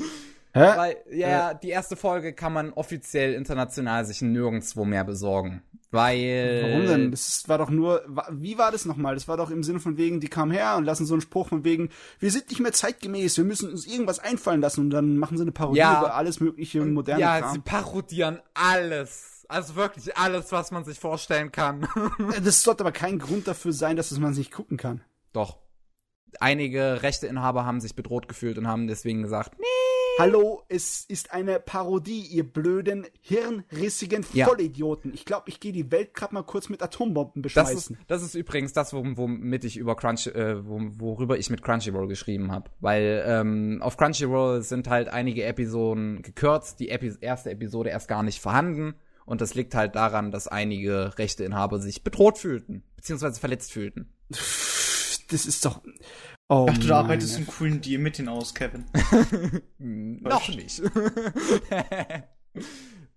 Weil, 0.54 0.98
ja, 1.12 1.54
die 1.54 1.70
erste 1.70 1.96
Folge 1.96 2.34
kann 2.34 2.52
man 2.52 2.74
offiziell 2.74 3.36
international 3.36 4.04
sich 4.04 4.24
nirgendwo 4.24 4.84
mehr 4.84 5.04
besorgen. 5.04 5.62
Weil. 5.92 6.62
Warum 6.64 6.86
denn? 6.86 7.12
Das 7.12 7.48
war 7.48 7.58
doch 7.58 7.70
nur, 7.70 8.04
wie 8.32 8.58
war 8.58 8.72
das 8.72 8.86
nochmal? 8.86 9.14
Das 9.16 9.28
war 9.28 9.38
doch 9.38 9.50
im 9.50 9.64
Sinne 9.64 9.80
von 9.80 9.96
wegen, 9.98 10.20
die 10.20 10.28
kamen 10.28 10.52
her 10.52 10.76
und 10.78 10.84
lassen 10.84 11.06
so 11.06 11.14
einen 11.14 11.22
Spruch 11.22 11.48
von 11.48 11.64
wegen, 11.64 11.90
wir 12.20 12.30
sind 12.30 12.50
nicht 12.50 12.60
mehr 12.60 12.74
zeitgemäß, 12.74 13.38
wir 13.38 13.46
müssen 13.46 13.72
uns 13.72 13.88
irgendwas 13.88 14.20
einfallen 14.20 14.60
lassen 14.62 14.82
und 14.82 14.90
dann 14.90 15.18
machen 15.18 15.38
sie 15.38 15.44
eine 15.44 15.54
Parodie 15.54 15.80
Ja. 15.80 16.00
über 16.00 16.16
alles 16.16 16.40
mögliche 16.42 16.84
moderne 16.84 17.22
Ja, 17.22 17.40
Kram. 17.40 17.54
sie 17.54 17.60
parodieren 17.60 18.42
alles. 18.54 19.46
Also 19.50 19.76
wirklich 19.78 20.18
alles, 20.18 20.52
was 20.52 20.72
man 20.72 20.84
sich 20.84 21.00
vorstellen 21.00 21.54
kann. 21.54 21.88
Das 22.44 22.64
sollte 22.64 22.84
aber 22.84 22.92
kein 22.92 23.18
Grund 23.18 23.48
dafür 23.48 23.72
sein, 23.72 23.96
dass 23.96 24.12
man 24.20 24.32
es 24.34 24.38
nicht 24.38 24.52
gucken 24.52 24.76
kann. 24.76 25.02
Doch. 25.32 25.58
Einige 26.42 27.02
Rechteinhaber 27.02 27.66
haben 27.66 27.80
sich 27.80 27.96
bedroht 27.96 28.28
gefühlt 28.28 28.58
und 28.58 28.68
haben 28.68 28.88
deswegen 28.88 29.22
gesagt, 29.24 29.58
nee. 29.58 29.66
Hallo, 30.18 30.64
es 30.68 31.06
ist 31.08 31.32
eine 31.32 31.60
Parodie, 31.60 32.22
ihr 32.22 32.44
blöden, 32.44 33.06
hirnrissigen 33.22 34.26
Ja. 34.34 34.48
Vollidioten. 34.48 35.14
Ich 35.14 35.26
glaube, 35.26 35.50
ich 35.50 35.60
gehe 35.60 35.72
die 35.72 35.92
Welt 35.92 36.16
gerade 36.16 36.34
mal 36.34 36.42
kurz 36.42 36.70
mit 36.70 36.82
Atombomben 36.82 37.44
Das 37.44 37.52
ist, 37.52 37.56
beschmeißen. 37.56 37.98
das 38.08 38.24
ist 38.24 38.34
übrigens 38.34 38.74
das, 38.74 38.94
wom- 38.94 39.16
womit 39.16 39.64
ich 39.64 39.78
über 39.78 39.96
Crunch, 39.96 40.28
äh, 40.28 40.66
wo, 40.68 40.80
worüber 40.98 41.38
ich 41.38 41.52
mit 41.52 41.62
Crunchyroll 41.62 42.08
geschrieben 42.08 42.52
habe. 42.52 42.72
Weil 42.80 43.24
ähm, 43.28 43.80
auf 43.84 43.96
Crunchyroll 43.98 44.64
sind 44.64 44.90
halt 44.90 45.08
einige 45.10 45.44
Episoden 45.44 46.24
gekürzt, 46.24 46.80
die 46.80 46.90
Epi 46.90 47.14
erste 47.22 47.52
Episode 47.52 47.90
erst 47.92 48.08
gar 48.08 48.24
nicht 48.24 48.42
vorhanden. 48.42 48.96
Und 49.26 49.42
das 49.42 49.54
liegt 49.54 49.76
halt 49.76 49.96
daran, 49.96 50.32
dass 50.32 50.48
einige 50.48 51.18
Rechteinhaber 51.20 51.80
sich 51.80 52.04
bedroht 52.04 52.38
fühlten, 52.40 52.84
beziehungsweise 52.96 53.40
verletzt 53.40 53.72
fühlten. 53.72 54.14
Das 54.30 55.46
ist 55.46 55.64
doch. 55.66 55.82
Oh, 56.50 56.66
Ach, 56.70 56.78
du 56.78 56.84
meine 56.84 56.96
arbeitest 56.96 57.36
einen 57.36 57.48
coolen 57.48 57.82
Deal 57.82 58.02
mit 58.02 58.18
denen 58.18 58.30
aus, 58.30 58.54
Kevin. 58.54 58.86
Hm, 59.80 60.22
Noch 60.22 60.48
nicht. 60.48 60.82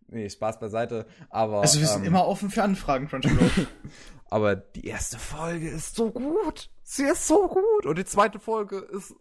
nee, 0.08 0.28
Spaß 0.28 0.58
beiseite. 0.58 1.06
Aber, 1.28 1.60
Also 1.60 1.80
wir 1.80 1.86
sind 1.86 2.00
ähm, 2.00 2.08
immer 2.08 2.26
offen 2.26 2.50
für 2.50 2.62
Anfragen, 2.62 3.08
Crunchyroll. 3.08 3.68
aber 4.30 4.56
die 4.56 4.86
erste 4.86 5.18
Folge 5.18 5.70
ist 5.70 5.94
so 5.94 6.10
gut. 6.10 6.70
Sie 6.82 7.04
ist 7.04 7.28
so 7.28 7.48
gut. 7.48 7.86
Und 7.86 7.98
die 7.98 8.04
zweite 8.04 8.40
Folge 8.40 8.78
ist 8.78 9.14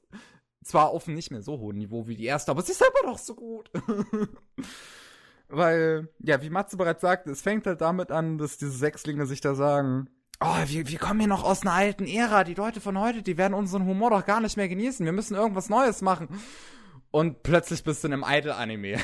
zwar 0.63 0.89
auf 0.89 1.07
einem 1.07 1.15
nicht 1.15 1.29
mehr 1.29 1.43
so 1.43 1.59
hohem 1.59 1.77
Niveau 1.77 2.07
wie 2.07 2.15
die 2.15 2.25
erste, 2.25 2.51
aber 2.51 2.63
sie 2.63 2.71
ist 2.71 2.81
immer 2.81 3.11
noch 3.11 3.19
so 3.19 3.35
gut. 3.35 3.69
Weil, 5.47 6.09
ja, 6.19 6.41
wie 6.41 6.49
Matze 6.49 6.77
bereits 6.77 7.01
sagte, 7.01 7.31
es 7.31 7.41
fängt 7.41 7.65
halt 7.65 7.81
damit 7.81 8.11
an, 8.11 8.37
dass 8.37 8.57
diese 8.57 8.71
Sechslinge 8.71 9.25
sich 9.25 9.41
da 9.41 9.55
sagen, 9.55 10.09
oh, 10.41 10.63
wir, 10.67 10.87
wir 10.87 10.97
kommen 10.99 11.19
hier 11.19 11.29
noch 11.29 11.43
aus 11.43 11.61
einer 11.61 11.73
alten 11.73 12.05
Ära. 12.05 12.43
Die 12.43 12.53
Leute 12.53 12.81
von 12.81 12.97
heute, 12.97 13.21
die 13.21 13.37
werden 13.37 13.53
unseren 13.53 13.85
Humor 13.85 14.11
doch 14.11 14.25
gar 14.25 14.41
nicht 14.41 14.57
mehr 14.57 14.69
genießen. 14.69 15.05
Wir 15.05 15.13
müssen 15.13 15.35
irgendwas 15.35 15.69
Neues 15.69 16.01
machen. 16.01 16.29
Und 17.11 17.43
plötzlich 17.43 17.83
bist 17.83 18.03
du 18.03 18.07
in 18.07 18.13
einem 18.13 18.25
Idol-Anime. 18.27 18.97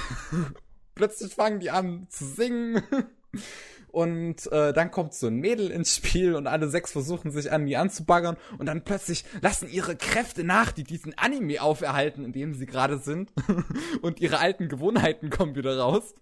plötzlich 0.95 1.33
fangen 1.33 1.59
die 1.59 1.71
an 1.71 2.07
zu 2.09 2.25
singen. 2.25 2.83
Und 3.87 4.51
äh, 4.51 4.73
dann 4.73 4.91
kommt 4.91 5.13
so 5.13 5.27
ein 5.27 5.37
Mädel 5.37 5.71
ins 5.71 5.95
Spiel 5.95 6.35
und 6.35 6.47
alle 6.47 6.67
sechs 6.67 6.91
versuchen 6.91 7.31
sich 7.31 7.53
an 7.53 7.65
die 7.65 7.77
anzubaggern 7.77 8.35
und 8.57 8.65
dann 8.65 8.83
plötzlich 8.83 9.23
lassen 9.39 9.69
ihre 9.69 9.95
Kräfte 9.95 10.43
nach, 10.43 10.73
die 10.73 10.83
diesen 10.83 11.17
Anime 11.17 11.61
auferhalten, 11.61 12.25
in 12.25 12.33
dem 12.33 12.53
sie 12.55 12.65
gerade 12.65 12.97
sind. 12.97 13.31
und 14.01 14.19
ihre 14.19 14.39
alten 14.39 14.67
Gewohnheiten 14.67 15.29
kommen 15.29 15.55
wieder 15.55 15.79
raus. 15.79 16.13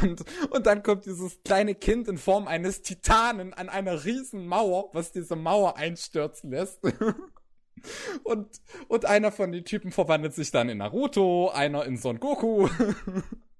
Hm. 0.00 0.10
Und, 0.10 0.24
und 0.50 0.66
dann 0.66 0.82
kommt 0.82 1.06
dieses 1.06 1.42
kleine 1.44 1.74
Kind 1.74 2.08
in 2.08 2.18
Form 2.18 2.48
eines 2.48 2.82
Titanen 2.82 3.54
an 3.54 3.68
einer 3.68 4.04
riesen 4.04 4.46
Mauer, 4.46 4.90
was 4.92 5.12
diese 5.12 5.36
Mauer 5.36 5.76
einstürzen 5.76 6.50
lässt. 6.50 6.80
Und, 8.22 8.48
und 8.88 9.04
einer 9.04 9.30
von 9.30 9.52
den 9.52 9.66
Typen 9.66 9.92
verwandelt 9.92 10.34
sich 10.34 10.50
dann 10.50 10.70
in 10.70 10.78
Naruto, 10.78 11.50
einer 11.50 11.84
in 11.84 11.98
Son 11.98 12.18
Goku. 12.18 12.68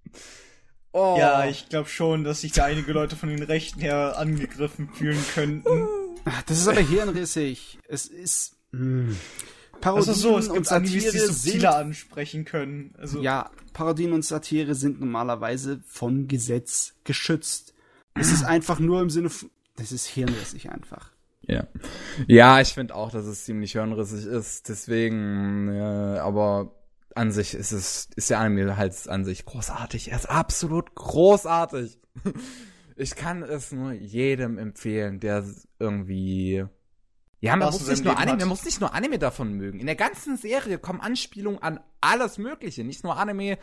oh. 0.92 1.16
Ja, 1.18 1.46
ich 1.46 1.68
glaube 1.68 1.88
schon, 1.88 2.24
dass 2.24 2.40
sich 2.40 2.52
da 2.52 2.64
einige 2.64 2.92
Leute 2.92 3.16
von 3.16 3.28
den 3.28 3.42
Rechten 3.42 3.80
her 3.80 4.16
angegriffen 4.16 4.88
fühlen 4.88 5.22
könnten. 5.34 5.88
Ach, 6.24 6.42
das 6.44 6.58
ist 6.58 6.68
aber 6.68 6.80
hirnrissig. 6.80 7.78
Es 7.86 8.06
ist. 8.06 8.56
Mh. 8.72 9.14
Parodien 9.80 10.08
Also 10.08 10.12
so, 10.12 10.38
es 10.38 10.48
und 10.48 10.54
gibt 10.54 10.72
Animes, 10.72 10.92
die 10.92 11.00
Satire 11.00 11.32
subtiler 11.32 11.72
sind, 11.72 11.80
ansprechen 11.80 12.44
können. 12.44 12.94
Also 12.98 13.20
Ja, 13.20 13.50
Parodien 13.72 14.12
und 14.12 14.24
Satire 14.24 14.74
sind 14.74 15.00
normalerweise 15.00 15.80
von 15.86 16.28
Gesetz 16.28 16.94
geschützt. 17.04 17.74
Es 18.14 18.30
ist 18.30 18.44
einfach 18.44 18.78
nur 18.78 19.00
im 19.00 19.10
Sinne 19.10 19.30
von. 19.30 19.50
Das 19.76 19.90
ist 19.90 20.06
hirnrissig 20.06 20.70
einfach. 20.70 21.10
Ja. 21.42 21.66
Ja, 22.26 22.60
ich 22.60 22.68
finde 22.68 22.94
auch, 22.94 23.10
dass 23.10 23.26
es 23.26 23.44
ziemlich 23.44 23.72
hirnrissig 23.72 24.24
ist. 24.24 24.68
Deswegen, 24.68 25.68
äh, 25.68 26.18
aber 26.18 26.74
an 27.14 27.32
sich 27.32 27.54
ist 27.54 27.72
es, 27.72 28.08
ist 28.16 28.30
der 28.30 28.38
Anime 28.38 28.76
halt 28.76 29.08
an 29.08 29.24
sich 29.24 29.44
großartig. 29.44 30.10
Er 30.10 30.16
ist 30.16 30.30
absolut 30.30 30.94
großartig. 30.94 31.98
Ich 32.96 33.16
kann 33.16 33.42
es 33.42 33.72
nur 33.72 33.90
jedem 33.90 34.56
empfehlen, 34.56 35.18
der 35.18 35.44
irgendwie. 35.80 36.64
Ja, 37.44 37.56
man 37.56 37.70
muss 37.70 37.86
nicht 37.86 38.04
nur 38.04 38.16
Anime, 38.16 38.32
hat. 38.32 38.38
man 38.40 38.48
muss 38.48 38.64
nicht 38.64 38.80
nur 38.80 38.94
Anime 38.94 39.18
davon 39.18 39.52
mögen. 39.54 39.78
In 39.80 39.86
der 39.86 39.96
ganzen 39.96 40.36
Serie 40.36 40.78
kommen 40.78 41.00
Anspielungen 41.00 41.62
an 41.62 41.80
alles 42.00 42.38
Mögliche, 42.38 42.84
nicht 42.84 43.04
nur 43.04 43.16
Anime. 43.16 43.58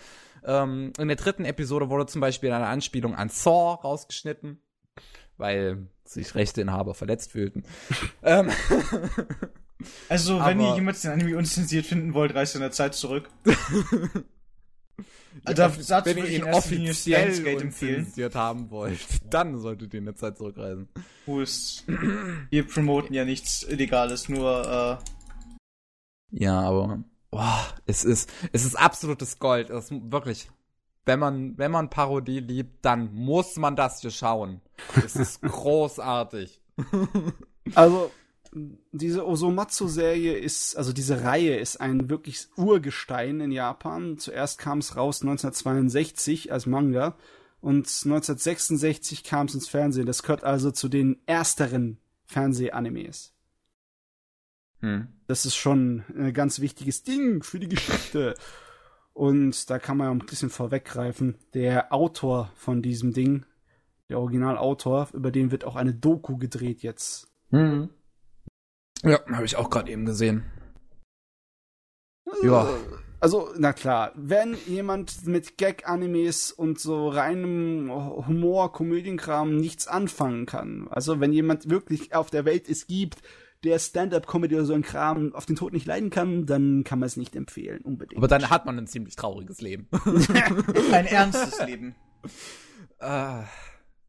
Ähm, 0.45 0.93
in 0.97 1.07
der 1.07 1.17
dritten 1.17 1.45
Episode 1.45 1.89
wurde 1.89 2.05
zum 2.05 2.21
Beispiel 2.21 2.51
eine 2.51 2.67
Anspielung 2.67 3.15
an 3.15 3.29
Saw 3.29 3.73
rausgeschnitten, 3.81 4.61
weil 5.37 5.87
sich 6.05 6.35
Rechteinhaber 6.35 6.93
verletzt 6.93 7.31
fühlten. 7.31 7.63
ähm, 8.23 8.51
Also, 10.09 10.35
wenn 10.35 10.59
Aber- 10.59 10.69
ihr 10.69 10.75
jemals 10.75 11.01
den 11.01 11.11
Anime 11.11 11.37
unzensiert 11.37 11.85
finden 11.87 12.13
wollt, 12.13 12.35
reist 12.35 12.53
in 12.55 12.61
der 12.61 12.71
Zeit 12.71 12.93
zurück. 12.93 13.29
Ja, 15.47 15.53
da, 15.53 15.67
off- 15.67 15.77
dazu 15.87 16.09
wenn 16.09 16.17
ihr 16.17 16.29
ihn 16.29 16.43
offiziell 16.43 17.57
unzensiert 17.57 18.35
haben 18.35 18.69
wollt, 18.69 18.99
dann 19.29 19.57
solltet 19.59 19.93
ihr 19.93 19.99
in 19.99 20.05
der 20.05 20.15
Zeit 20.15 20.37
zurückreisen. 20.37 20.87
es, 21.41 21.83
wir 22.49 22.67
promoten 22.67 23.13
ja 23.13 23.23
nichts 23.25 23.63
Illegales, 23.63 24.29
nur, 24.29 24.99
äh, 26.31 26.43
Ja, 26.43 26.59
aber 26.61 27.03
boah, 27.31 27.65
es 27.85 28.03
ist 28.03 28.29
es 28.51 28.65
ist 28.65 28.75
absolutes 28.75 29.39
Gold. 29.39 29.69
Es 29.69 29.91
ist 29.91 30.11
wirklich, 30.11 30.49
wenn 31.05 31.19
man 31.19 31.57
wenn 31.57 31.71
man 31.71 31.89
Parodie 31.89 32.39
liebt, 32.39 32.83
dann 32.85 33.13
muss 33.13 33.55
man 33.55 33.75
das 33.75 34.01
hier 34.01 34.11
schauen. 34.11 34.61
Es 35.03 35.15
ist 35.15 35.41
großartig. 35.41 36.61
Also, 37.75 38.11
diese 38.53 39.25
Osomatsu-Serie 39.25 40.37
ist, 40.37 40.75
also 40.75 40.91
diese 40.91 41.23
Reihe 41.23 41.57
ist 41.57 41.79
ein 41.79 42.09
wirklich 42.09 42.47
Urgestein 42.57 43.39
in 43.39 43.51
Japan. 43.51 44.17
Zuerst 44.17 44.59
kam 44.59 44.79
es 44.79 44.95
raus 44.97 45.21
1962 45.21 46.51
als 46.51 46.65
Manga 46.65 47.15
und 47.61 47.85
1966 47.85 49.23
kam 49.23 49.47
es 49.47 49.55
ins 49.55 49.69
Fernsehen. 49.69 50.05
Das 50.05 50.23
gehört 50.23 50.43
also 50.43 50.71
zu 50.71 50.89
den 50.89 51.21
ersteren 51.25 51.97
Fernseh-Animes. 52.25 53.33
Hm. 54.79 55.07
Das 55.27 55.45
ist 55.45 55.55
schon 55.55 56.03
ein 56.17 56.33
ganz 56.33 56.59
wichtiges 56.59 57.03
Ding 57.03 57.43
für 57.43 57.59
die 57.59 57.69
Geschichte. 57.69 58.35
Und 59.13 59.69
da 59.69 59.79
kann 59.79 59.97
man 59.97 60.07
ja 60.07 60.11
ein 60.11 60.25
bisschen 60.25 60.49
vorweggreifen. 60.49 61.35
Der 61.53 61.93
Autor 61.93 62.51
von 62.55 62.81
diesem 62.81 63.13
Ding, 63.13 63.45
der 64.09 64.19
Originalautor, 64.19 65.09
über 65.13 65.31
den 65.31 65.51
wird 65.51 65.63
auch 65.63 65.75
eine 65.75 65.93
Doku 65.93 66.37
gedreht 66.37 66.81
jetzt. 66.81 67.29
Hm. 67.51 67.89
Ja, 69.03 69.19
habe 69.31 69.45
ich 69.45 69.55
auch 69.55 69.69
gerade 69.69 69.91
eben 69.91 70.05
gesehen. 70.05 70.45
Ja. 72.43 72.69
Also, 73.19 73.49
na 73.55 73.71
klar, 73.71 74.13
wenn 74.15 74.57
jemand 74.65 75.27
mit 75.27 75.57
Gag-Animes 75.57 76.51
und 76.51 76.79
so 76.79 77.07
reinem 77.07 77.91
Humor, 77.91 78.71
Komödienkram 78.73 79.57
nichts 79.57 79.87
anfangen 79.87 80.47
kann, 80.47 80.87
also 80.89 81.19
wenn 81.19 81.31
jemand 81.31 81.69
wirklich 81.69 82.15
auf 82.15 82.31
der 82.31 82.45
Welt 82.45 82.67
es 82.67 82.87
gibt, 82.87 83.21
der 83.63 83.77
Stand-up-Comedy 83.77 84.55
oder 84.55 84.65
so 84.65 84.73
ein 84.73 84.81
Kram 84.81 85.35
auf 85.35 85.45
den 85.45 85.55
Tod 85.55 85.71
nicht 85.71 85.85
leiden 85.85 86.09
kann, 86.09 86.47
dann 86.47 86.83
kann 86.83 86.97
man 86.97 87.05
es 87.05 87.15
nicht 87.15 87.35
empfehlen, 87.35 87.81
unbedingt. 87.83 88.17
Aber 88.17 88.27
dann 88.27 88.49
hat 88.49 88.65
man 88.65 88.77
ein 88.79 88.87
ziemlich 88.87 89.15
trauriges 89.15 89.61
Leben. 89.61 89.87
Ein 90.91 91.05
ernstes 91.05 91.63
Leben. 91.63 91.95
Ah, 92.99 93.43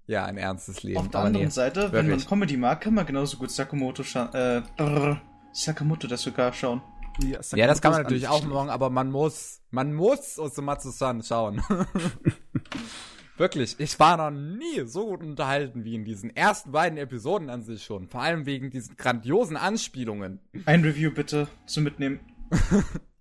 ja, 0.06 0.24
ein 0.24 0.36
ernstes 0.36 0.82
Leben. 0.82 0.98
Auf 0.98 1.08
der 1.08 1.20
aber 1.20 1.26
anderen 1.28 1.46
nee, 1.46 1.52
Seite, 1.52 1.92
wenn 1.92 2.06
man 2.06 2.06
wirklich. 2.08 2.28
Comedy 2.28 2.56
mag, 2.56 2.80
kann 2.80 2.94
man 2.94 3.06
genauso 3.06 3.36
gut 3.36 3.50
Sakamoto 3.50 4.02
äh, 4.02 4.62
brr, 4.76 5.20
Sakamoto 5.52 6.06
das 6.08 6.22
sogar 6.22 6.52
schauen. 6.52 6.82
Ja, 7.20 7.40
Ja, 7.54 7.66
das 7.66 7.80
kann 7.80 7.92
man 7.92 8.00
an 8.00 8.04
natürlich 8.04 8.28
auch 8.28 8.44
machen, 8.44 8.70
aber 8.70 8.90
man 8.90 9.10
muss, 9.10 9.60
man 9.70 9.92
muss 9.92 10.38
Osamatsu-san 10.38 11.22
schauen. 11.22 11.62
Wirklich, 13.36 13.76
ich 13.78 13.98
war 13.98 14.18
noch 14.18 14.30
nie 14.30 14.86
so 14.86 15.06
gut 15.06 15.22
unterhalten 15.22 15.84
wie 15.84 15.94
in 15.94 16.04
diesen 16.04 16.34
ersten 16.36 16.72
beiden 16.72 16.98
Episoden 16.98 17.50
an 17.50 17.62
sich 17.62 17.82
schon. 17.82 18.06
Vor 18.08 18.22
allem 18.22 18.46
wegen 18.46 18.70
diesen 18.70 18.96
grandiosen 18.96 19.56
Anspielungen. 19.56 20.40
Ein 20.66 20.82
Review 20.82 21.10
bitte 21.10 21.48
zum 21.66 21.84
Mitnehmen. 21.84 22.20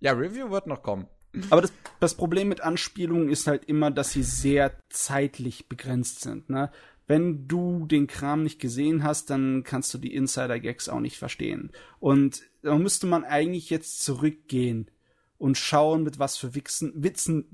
Ja, 0.00 0.14
Review 0.14 0.50
wird 0.50 0.66
noch 0.66 0.82
kommen. 0.82 1.06
Aber 1.50 1.62
das, 1.62 1.72
das 2.00 2.14
Problem 2.14 2.48
mit 2.48 2.60
Anspielungen 2.60 3.28
ist 3.28 3.46
halt 3.46 3.64
immer, 3.64 3.90
dass 3.90 4.12
sie 4.12 4.22
sehr 4.22 4.72
zeitlich 4.90 5.68
begrenzt 5.68 6.20
sind. 6.20 6.50
Ne? 6.50 6.70
Wenn 7.06 7.48
du 7.48 7.86
den 7.86 8.06
Kram 8.06 8.42
nicht 8.42 8.60
gesehen 8.60 9.02
hast, 9.02 9.30
dann 9.30 9.64
kannst 9.64 9.92
du 9.94 9.98
die 9.98 10.14
Insider-Gags 10.14 10.88
auch 10.88 11.00
nicht 11.00 11.18
verstehen. 11.18 11.70
Und 12.00 12.42
da 12.62 12.76
müsste 12.76 13.06
man 13.06 13.24
eigentlich 13.24 13.70
jetzt 13.70 14.02
zurückgehen 14.02 14.90
und 15.38 15.58
schauen, 15.58 16.04
mit 16.04 16.18
was 16.18 16.36
für 16.36 16.54
Wichsen, 16.54 16.92
Witzen, 16.94 17.46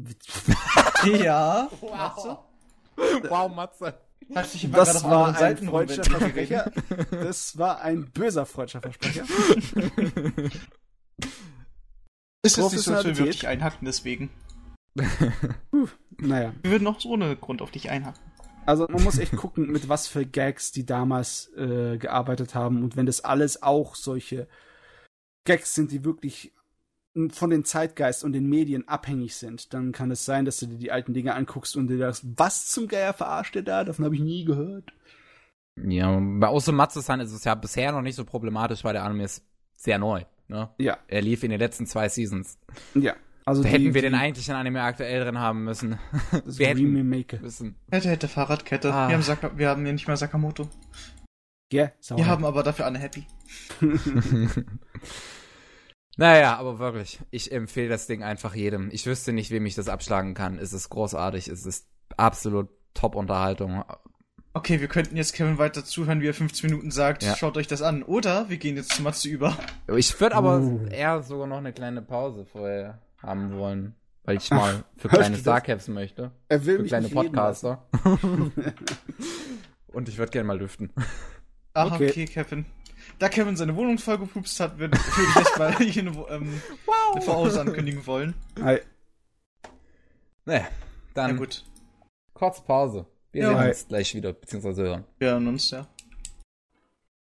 Ja. 1.04 1.68
Wow, 3.28 3.54
Matze. 3.54 3.94
Hat 4.34 4.50
sich 4.50 4.70
das 4.70 5.04
war 5.04 5.34
ein 5.38 5.56
freudscher. 5.56 6.04
Versprecher. 6.04 6.72
Das 7.10 7.56
war 7.56 7.80
ein 7.80 8.10
böser 8.10 8.44
freudscher 8.44 8.82
Versprecher. 8.82 9.24
Ist 12.42 12.56
jetzt 12.56 12.72
nicht 12.72 12.82
so, 12.82 12.92
würden 12.92 13.18
wir 13.18 13.26
dich 13.26 13.46
einhacken, 13.46 13.84
deswegen. 13.86 14.30
Naja, 16.20 16.52
Wir 16.62 16.72
würden 16.72 16.88
auch 16.88 17.00
so 17.00 17.10
ohne 17.10 17.36
Grund 17.36 17.62
auf 17.62 17.70
dich 17.70 17.90
einhacken. 17.90 18.20
also 18.66 18.88
man 18.88 19.04
muss 19.04 19.18
echt 19.18 19.36
gucken, 19.36 19.70
mit 19.70 19.88
was 19.88 20.08
für 20.08 20.26
Gags 20.26 20.72
die 20.72 20.84
damals 20.84 21.52
äh, 21.56 21.96
gearbeitet 21.96 22.56
haben. 22.56 22.82
Und 22.82 22.96
wenn 22.96 23.06
das 23.06 23.20
alles 23.20 23.62
auch 23.62 23.94
solche 23.94 24.48
Gags 25.44 25.74
sind, 25.76 25.92
die 25.92 26.04
wirklich 26.04 26.52
von 27.30 27.50
den 27.50 27.64
Zeitgeist 27.64 28.24
und 28.24 28.32
den 28.32 28.48
Medien 28.48 28.88
abhängig 28.88 29.36
sind, 29.36 29.72
dann 29.72 29.92
kann 29.92 30.10
es 30.10 30.24
sein, 30.24 30.44
dass 30.44 30.58
du 30.58 30.66
dir 30.66 30.78
die 30.78 30.90
alten 30.92 31.14
Dinge 31.14 31.34
anguckst 31.34 31.76
und 31.76 31.86
dir 31.86 31.98
das, 31.98 32.22
was 32.36 32.66
zum 32.66 32.88
Geier 32.88 33.12
verarscht 33.12 33.54
ihr 33.56 33.62
da? 33.62 33.84
Davon 33.84 34.04
habe 34.04 34.16
ich 34.16 34.20
nie 34.20 34.44
gehört. 34.44 34.92
Ja, 35.76 36.18
bei 36.20 36.48
Osamatsu-san 36.48 37.20
ist 37.20 37.32
es 37.32 37.44
ja 37.44 37.54
bisher 37.54 37.92
noch 37.92 38.02
nicht 38.02 38.16
so 38.16 38.24
problematisch, 38.24 38.82
weil 38.82 38.94
der 38.94 39.04
Anime 39.04 39.24
ist 39.24 39.44
sehr 39.76 39.98
neu. 39.98 40.24
Ne? 40.48 40.70
Ja, 40.78 40.98
Er 41.08 41.22
lief 41.22 41.42
in 41.44 41.50
den 41.50 41.60
letzten 41.60 41.86
zwei 41.86 42.08
Seasons. 42.08 42.58
ja. 42.94 43.14
Also 43.44 43.62
Da 43.62 43.70
die, 43.70 43.74
hätten 43.76 43.94
wir 43.94 44.02
den 44.02 44.12
die, 44.12 44.18
eigentlichen 44.18 44.54
Anime 44.54 44.82
aktuell 44.82 45.24
drin 45.24 45.38
haben 45.38 45.64
müssen. 45.64 45.98
das 46.44 46.58
wir 46.58 46.66
hätten 46.66 46.92
müssen. 46.92 47.76
Hätte, 47.90 48.10
hätte 48.10 48.28
Fahrradkette. 48.28 48.92
Ah. 48.92 49.08
Wir, 49.08 49.14
haben 49.14 49.22
Saka 49.22 49.56
wir 49.56 49.70
haben 49.70 49.86
ja 49.86 49.92
nicht 49.92 50.06
mal 50.06 50.18
Sakamoto. 50.18 50.68
Ja, 51.72 51.90
sauer. 51.98 52.18
Wir 52.18 52.26
haben 52.26 52.44
aber 52.44 52.62
dafür 52.62 52.86
eine 52.86 52.98
Happy. 52.98 53.24
Naja, 56.18 56.56
aber 56.56 56.80
wirklich, 56.80 57.20
ich 57.30 57.52
empfehle 57.52 57.88
das 57.88 58.08
Ding 58.08 58.24
einfach 58.24 58.52
jedem. 58.52 58.90
Ich 58.90 59.06
wüsste 59.06 59.32
nicht, 59.32 59.52
wem 59.52 59.66
ich 59.66 59.76
das 59.76 59.88
abschlagen 59.88 60.34
kann. 60.34 60.58
Es 60.58 60.72
ist 60.72 60.88
großartig, 60.88 61.46
es 61.46 61.64
ist 61.64 61.86
absolut 62.16 62.68
Top-Unterhaltung. 62.92 63.84
Okay, 64.58 64.80
wir 64.80 64.88
könnten 64.88 65.16
jetzt 65.16 65.34
Kevin 65.34 65.56
weiter 65.58 65.84
zuhören, 65.84 66.20
wie 66.20 66.26
er 66.26 66.34
15 66.34 66.68
Minuten 66.68 66.90
sagt, 66.90 67.22
Ja. 67.22 67.36
schaut 67.36 67.56
euch 67.56 67.68
das 67.68 67.80
an. 67.80 68.02
Oder 68.02 68.48
wir 68.48 68.56
gehen 68.56 68.76
jetzt 68.76 68.92
zu 68.92 69.02
Matsu 69.02 69.28
über. 69.28 69.56
Ich 69.96 70.20
würde 70.20 70.34
aber 70.34 70.58
Uh. 70.58 70.86
eher 70.90 71.22
sogar 71.22 71.46
noch 71.46 71.58
eine 71.58 71.72
kleine 71.72 72.02
Pause 72.02 72.44
vorher 72.44 72.98
haben 73.22 73.56
wollen, 73.56 73.94
weil 74.24 74.36
ich 74.38 74.50
mal 74.50 74.82
für 74.96 75.08
kleine? 75.08 75.36
Starcaps 75.36 75.86
möchte. 75.88 76.32
er 76.48 76.66
will 76.66 76.76
Für 76.76 76.82
mich 76.82 76.90
kleine. 76.90 77.08
Podcaster. 77.08 77.86
Und 79.92 80.08
ich 80.08 80.18
würde 80.18 80.32
gerne 80.32 80.46
mal 80.48 80.58
lüften. 80.58 80.90
Ach, 81.74 81.92
Okay. 81.92 82.10
okay. 82.10 82.24
Kevin. 82.26 82.66
Da 83.20 83.28
Kevin 83.28 83.56
seine 83.56 83.76
Wohnung 83.76 83.98
vollgepupst 83.98 84.58
hat, 84.60 84.78
würde 84.78 84.98
würd 84.98 85.28
ich 85.30 85.36
echt 85.40 85.58
mal 85.58 85.76
hier 85.78 86.02
eine, 86.02 86.10
ähm, 86.30 86.60
eine 87.12 87.22
Voraus 87.22 87.56
ankündigen 87.56 88.06
wollen. 88.06 88.34
Hi. 88.62 88.80
Naja, 90.44 90.60
Ja 90.60 90.68
dann 91.14 91.36
gut. 91.36 91.64
kurze 92.34 92.62
Pause. 92.62 93.06
Wir 93.32 93.42
Ja. 93.42 93.58
sehen 93.58 93.68
uns 93.68 93.88
gleich 93.88 94.14
wieder, 94.14 94.32
beziehungsweise 94.32 94.82
hören. 94.82 95.04
Wir 95.18 95.30
hören 95.32 95.46
uns, 95.48 95.70
ja. 95.70 95.86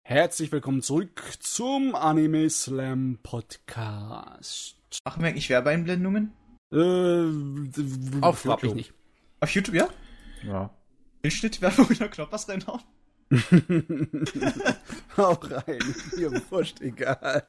Herzlich 0.03 0.51
willkommen 0.51 0.81
zurück 0.81 1.21
zum 1.39 1.93
Anime 1.93 2.49
Slam 2.49 3.19
Podcast. 3.21 4.75
Machen 5.05 5.21
wir 5.21 5.29
eigentlich 5.29 5.49
Werbeeinblendungen? 5.49 6.33
Äh, 6.71 8.21
Auf 8.21 8.43
glaub 8.43 8.59
ich 8.59 8.63
YouTube. 8.63 8.75
nicht. 8.75 8.93
Auf 9.41 9.51
YouTube, 9.51 9.75
ja? 9.75 9.87
Ja. 10.43 10.69
Bildschnittwerbung 11.21 11.87
oder 11.87 12.07
Knoppers 12.07 12.47
reinhauen? 12.49 12.81
Auch 15.17 15.51
rein. 15.51 15.79
Mir 16.15 16.41
wurscht, 16.49 16.81
egal. 16.81 17.47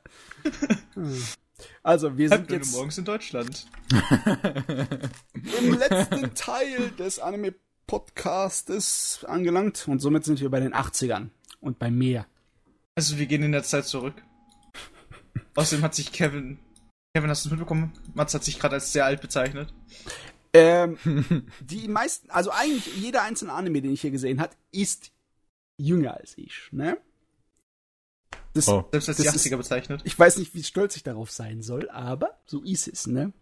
Also, 1.83 2.19
wir 2.19 2.29
Halb 2.31 2.41
sind 2.49 2.51
jetzt 2.51 2.73
morgens 2.73 2.99
in 2.99 3.05
Deutschland. 3.05 3.67
im 5.59 5.79
letzten 5.79 6.35
Teil 6.35 6.91
des 6.99 7.19
Anime-Podcastes 7.91 9.25
angelangt 9.25 9.87
und 9.89 10.01
somit 10.01 10.25
sind 10.25 10.41
wir 10.41 10.51
bei 10.51 10.61
den 10.61 10.75
80ern 10.75 11.29
und 11.61 11.79
bei 11.79 11.91
mehr. 11.91 12.27
Also 12.95 13.19
wir 13.19 13.27
gehen 13.27 13.43
in 13.43 13.53
der 13.53 13.63
Zeit 13.63 13.87
zurück. 13.87 14.15
Außerdem 15.55 15.85
hat 15.85 15.95
sich 15.95 16.13
Kevin. 16.13 16.59
Kevin, 17.15 17.31
hast 17.31 17.45
du 17.45 17.49
es 17.49 17.51
mitbekommen? 17.53 17.93
Mats 18.15 18.35
hat 18.35 18.45
sich 18.45 18.59
gerade 18.59 18.75
als 18.77 18.93
sehr 18.93 19.05
alt 19.05 19.21
bezeichnet. 19.21 19.73
Ähm, 20.53 20.99
die 21.61 21.89
meisten, 21.89 22.31
also 22.31 22.51
eigentlich 22.51 22.97
jeder 22.97 23.23
einzelne 23.23 23.53
Anime, 23.53 23.83
den 23.83 23.93
ich 23.93 24.01
hier 24.01 24.11
gesehen 24.11 24.41
habe, 24.41 24.53
ist 24.73 25.11
jünger 25.79 26.15
als 26.17 26.37
ich, 26.39 26.69
ne? 26.73 26.99
Das, 28.53 28.67
Oh. 28.69 28.85
Selbst 28.91 29.09
als 29.09 29.19
Das 29.19 29.27
die 29.33 29.37
ist- 29.37 29.47
80er 29.47 29.57
bezeichnet. 29.57 30.01
Ich 30.05 30.19
weiß 30.19 30.39
nicht, 30.39 30.55
wie 30.55 30.63
stolz 30.65 30.97
ich 30.97 31.03
darauf 31.05 31.31
sein 31.31 31.63
soll, 31.63 31.89
aber 31.91 32.39
so 32.47 32.63
ist 32.63 32.89
es, 32.89 33.07
ne? 33.07 33.33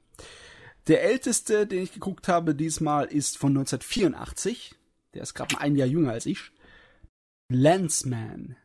Der 0.89 1.05
älteste, 1.05 1.67
den 1.67 1.83
ich 1.83 1.93
geguckt 1.93 2.29
habe 2.29 2.55
diesmal, 2.55 3.07
ist 3.07 3.37
von 3.37 3.51
1984. 3.51 4.75
Der 5.15 5.23
ist 5.23 5.35
gerade 5.35 5.55
mal 5.55 5.61
ein 5.61 5.77
Jahr 5.77 5.87
jünger 5.87 6.13
als 6.13 6.25
ich. 6.27 6.51
Landsman. 7.51 8.57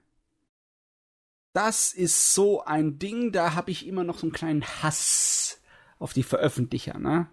Das 1.53 1.93
ist 1.93 2.33
so 2.33 2.63
ein 2.63 2.97
Ding, 2.97 3.31
da 3.31 3.53
habe 3.53 3.71
ich 3.71 3.85
immer 3.85 4.03
noch 4.03 4.17
so 4.17 4.25
einen 4.25 4.33
kleinen 4.33 4.63
Hass 4.63 5.61
auf 5.99 6.13
die 6.13 6.23
Veröffentlicher, 6.23 6.97
ne? 6.97 7.29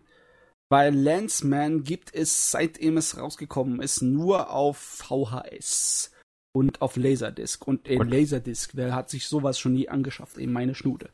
Weil 0.68 0.94
Landsman 0.94 1.82
gibt 1.82 2.14
es, 2.14 2.50
seitdem 2.50 2.96
es 2.96 3.16
rausgekommen 3.16 3.80
ist, 3.80 4.02
nur 4.02 4.50
auf 4.50 4.76
VHS 4.76 6.12
und 6.52 6.82
auf 6.82 6.96
Laserdisc. 6.96 7.66
Und 7.66 7.88
Gut. 7.88 8.08
Laserdisc, 8.08 8.72
wer 8.74 8.94
hat 8.94 9.10
sich 9.10 9.26
sowas 9.26 9.58
schon 9.58 9.72
nie 9.72 9.88
angeschafft? 9.88 10.36
Eben 10.36 10.52
meine 10.52 10.74
Schnude. 10.74 11.10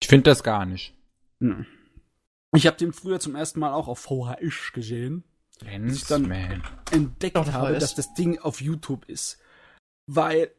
Ich 0.00 0.08
finde 0.08 0.30
das 0.30 0.42
gar 0.42 0.64
nicht. 0.64 0.94
Hm. 1.40 1.66
Ich 2.54 2.66
habe 2.66 2.76
den 2.76 2.92
früher 2.92 3.20
zum 3.20 3.34
ersten 3.34 3.60
Mal 3.60 3.72
auch 3.72 3.88
auf 3.88 3.98
VHS 4.00 4.72
gesehen, 4.72 5.24
ich 5.62 6.04
dann- 6.06 6.28
Man. 6.28 6.62
entdeckt 6.90 7.36
Doch, 7.36 7.52
habe, 7.52 7.74
dass 7.78 7.94
das 7.94 8.14
Ding 8.14 8.38
auf 8.38 8.60
YouTube 8.60 9.04
ist. 9.08 9.38
Weil 10.06 10.50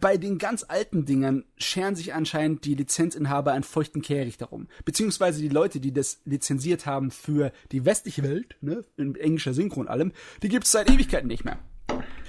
bei 0.00 0.16
den 0.16 0.38
ganz 0.38 0.64
alten 0.66 1.04
Dingern 1.04 1.44
scheren 1.58 1.94
sich 1.94 2.14
anscheinend 2.14 2.64
die 2.64 2.74
Lizenzinhaber 2.74 3.52
einen 3.52 3.62
feuchten 3.62 4.00
Kehricht 4.00 4.40
darum. 4.40 4.68
Beziehungsweise 4.86 5.40
die 5.42 5.48
Leute, 5.50 5.80
die 5.80 5.92
das 5.92 6.20
lizenziert 6.24 6.86
haben 6.86 7.10
für 7.10 7.52
die 7.72 7.84
westliche 7.84 8.22
Welt, 8.22 8.56
ne, 8.62 8.84
in 8.96 9.14
englischer 9.16 9.52
Synchro 9.52 9.80
und 9.80 9.88
allem, 9.88 10.12
die 10.42 10.48
gibt's 10.48 10.72
seit 10.72 10.88
Ewigkeiten 10.90 11.28
nicht 11.28 11.44
mehr. 11.44 11.58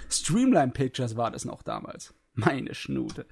Streamline 0.09 0.73
Pictures 0.73 1.15
war 1.15 1.31
das 1.31 1.45
noch 1.45 1.63
damals. 1.63 2.13
Meine 2.33 2.75
Schnute. 2.75 3.25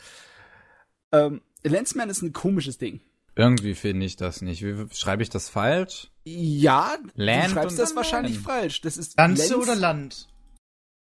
Ähm, 1.12 1.42
Lensman 1.64 2.10
ist 2.10 2.22
ein 2.22 2.34
komisches 2.34 2.78
Ding. 2.78 3.02
Irgendwie 3.36 3.76
finde 3.76 4.06
ich 4.06 4.18
das 4.18 4.42
nicht. 4.42 4.62
Wie 4.64 4.94
schreibe 4.94 5.24
ich 5.24 5.30
das 5.30 5.50
falsch? 5.50 6.12
Ja, 6.24 6.98
Land 7.16 7.46
du 7.46 7.50
schreibst 7.52 7.80
das 7.80 7.96
wahrscheinlich 7.96 8.36
Land. 8.36 8.46
falsch. 8.46 8.82
Das 8.82 8.98
ist 8.98 9.18
Lanze 9.18 9.54
Lens, 9.54 9.56
oder 9.56 9.76
Land? 9.76 10.28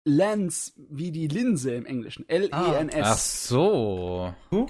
Lens, 0.06 0.74
wie 0.78 1.12
die 1.12 1.28
Linse 1.28 1.74
im 1.74 1.86
Englischen. 1.86 2.28
L-E-N-S. 2.30 3.06
Ach 3.06 3.18
so. 3.18 4.34
Du? 4.52 4.68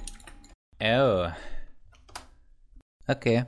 L. 0.79 1.35
Okay. 3.07 3.45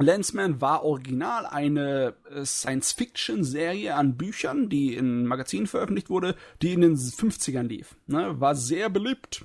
Lensman 0.00 0.60
war 0.60 0.84
original 0.84 1.44
eine 1.44 2.14
äh, 2.30 2.44
Science-Fiction-Serie 2.44 3.96
an 3.96 4.16
Büchern, 4.16 4.68
die 4.68 4.94
in 4.94 5.26
Magazinen 5.26 5.66
veröffentlicht 5.66 6.08
wurde, 6.08 6.36
die 6.62 6.72
in 6.72 6.82
den 6.82 6.96
50ern 6.96 7.64
lief. 7.66 7.96
Ne? 8.06 8.40
War 8.40 8.54
sehr 8.54 8.90
beliebt. 8.90 9.44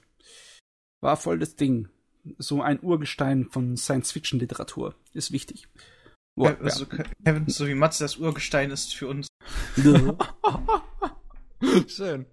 War 1.02 1.18
voll 1.18 1.40
das 1.40 1.56
Ding. 1.56 1.90
So 2.38 2.62
ein 2.62 2.80
Urgestein 2.82 3.50
von 3.50 3.78
Science-Fiction-Literatur. 3.78 4.96
Ist 5.14 5.32
wichtig. 5.32 5.68
Ja, 6.36 6.58
also, 6.60 6.86
Kevin, 7.24 7.48
so 7.48 7.68
wie 7.68 7.76
Matze 7.76 8.04
das 8.04 8.18
Urgestein 8.18 8.72
ist 8.72 8.96
für 8.96 9.08
uns. 9.08 9.28
ja. 9.78 10.18
Schön. 11.88 12.26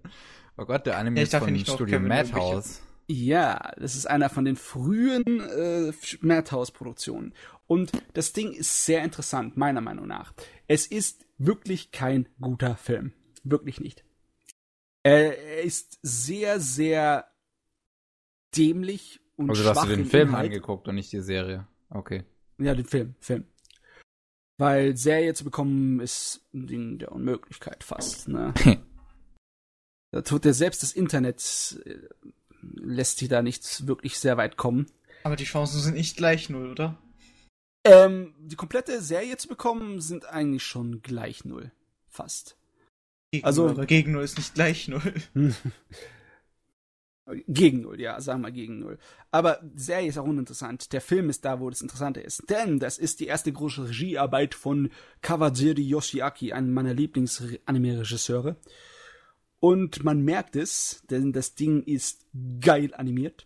Oh 0.57 0.65
Gott, 0.65 0.85
der 0.85 0.97
Anime 0.97 1.17
Ja, 1.17 1.23
ist 1.23 1.33
ja 1.33 1.39
von 1.39 1.59
Studio 1.59 1.99
Madhouse. 1.99 2.81
Ja, 3.07 3.71
das 3.77 3.95
ist 3.95 4.05
einer 4.05 4.29
von 4.29 4.45
den 4.45 4.55
frühen 4.55 5.39
äh, 5.39 5.93
Madhouse-Produktionen. 6.21 7.33
Und 7.67 7.91
das 8.13 8.33
Ding 8.33 8.51
ist 8.51 8.85
sehr 8.85 9.03
interessant, 9.03 9.57
meiner 9.57 9.81
Meinung 9.81 10.07
nach. 10.07 10.33
Es 10.67 10.87
ist 10.87 11.25
wirklich 11.37 11.91
kein 11.91 12.27
guter 12.39 12.75
Film. 12.75 13.13
Wirklich 13.43 13.79
nicht. 13.79 14.03
Er 15.03 15.61
ist 15.63 15.99
sehr, 16.01 16.59
sehr 16.59 17.27
dämlich 18.55 19.20
und 19.43 19.49
Also, 19.57 19.69
hast 19.69 19.83
du 19.83 19.95
den 19.95 20.05
Film 20.05 20.29
Inhalt. 20.29 20.45
angeguckt 20.47 20.87
und 20.87 20.95
nicht 20.95 21.11
die 21.11 21.21
Serie. 21.21 21.67
Okay. 21.89 22.23
Ja, 22.57 22.73
den 22.75 22.85
Film, 22.85 23.15
Film. 23.19 23.45
Weil 24.57 24.95
Serie 24.95 25.33
zu 25.33 25.43
bekommen 25.43 25.99
ist 25.99 26.45
ein 26.53 26.67
Ding 26.67 26.99
der 26.99 27.11
Unmöglichkeit 27.11 27.83
fast. 27.83 28.27
Ne? 28.27 28.53
da 30.11 30.21
tut 30.21 30.45
ja 30.45 30.53
selbst 30.53 30.83
das 30.83 30.91
Internet 30.93 31.81
äh, 31.85 31.97
lässt 32.61 33.17
sich 33.17 33.29
da 33.29 33.41
nicht 33.41 33.87
wirklich 33.87 34.19
sehr 34.19 34.37
weit 34.37 34.57
kommen. 34.57 34.85
Aber 35.23 35.35
die 35.35 35.45
Chancen 35.45 35.79
sind 35.81 35.95
nicht 35.95 36.17
gleich 36.17 36.49
null, 36.49 36.69
oder? 36.71 36.97
Ähm, 37.83 38.35
die 38.39 38.55
komplette 38.55 39.01
Serie 39.01 39.37
zu 39.37 39.47
bekommen 39.47 40.01
sind 40.01 40.25
eigentlich 40.25 40.63
schon 40.63 41.01
gleich 41.01 41.45
null, 41.45 41.71
fast. 42.07 42.55
Gegen 43.31 43.45
Also- 43.45 43.63
null, 43.63 43.71
aber 43.71 43.85
gegen 43.87 44.11
null 44.11 44.23
ist 44.23 44.37
nicht 44.37 44.53
gleich 44.53 44.87
null. 44.87 45.13
Gegen 47.47 47.81
null, 47.81 48.01
ja, 48.01 48.19
sagen 48.19 48.41
wir 48.41 48.51
gegen 48.51 48.79
null. 48.79 48.97
Aber 49.29 49.61
Serie 49.75 50.09
ist 50.09 50.17
auch 50.17 50.25
uninteressant. 50.25 50.91
Der 50.91 51.01
Film 51.01 51.29
ist 51.29 51.45
da, 51.45 51.59
wo 51.59 51.69
das 51.69 51.81
Interessante 51.81 52.19
ist. 52.19 52.49
Denn 52.49 52.79
das 52.79 52.97
ist 52.97 53.19
die 53.19 53.27
erste 53.27 53.53
große 53.53 53.89
Regiearbeit 53.89 54.55
von 54.55 54.89
Kawajiri 55.21 55.83
Yoshiaki, 55.83 56.51
einem 56.51 56.73
meiner 56.73 56.95
Lieblings-Anime-Regisseure. 56.95 58.57
Und 59.59 60.03
man 60.03 60.21
merkt 60.21 60.55
es, 60.55 61.03
denn 61.11 61.31
das 61.31 61.53
Ding 61.53 61.83
ist 61.83 62.25
geil 62.59 62.93
animiert. 62.95 63.45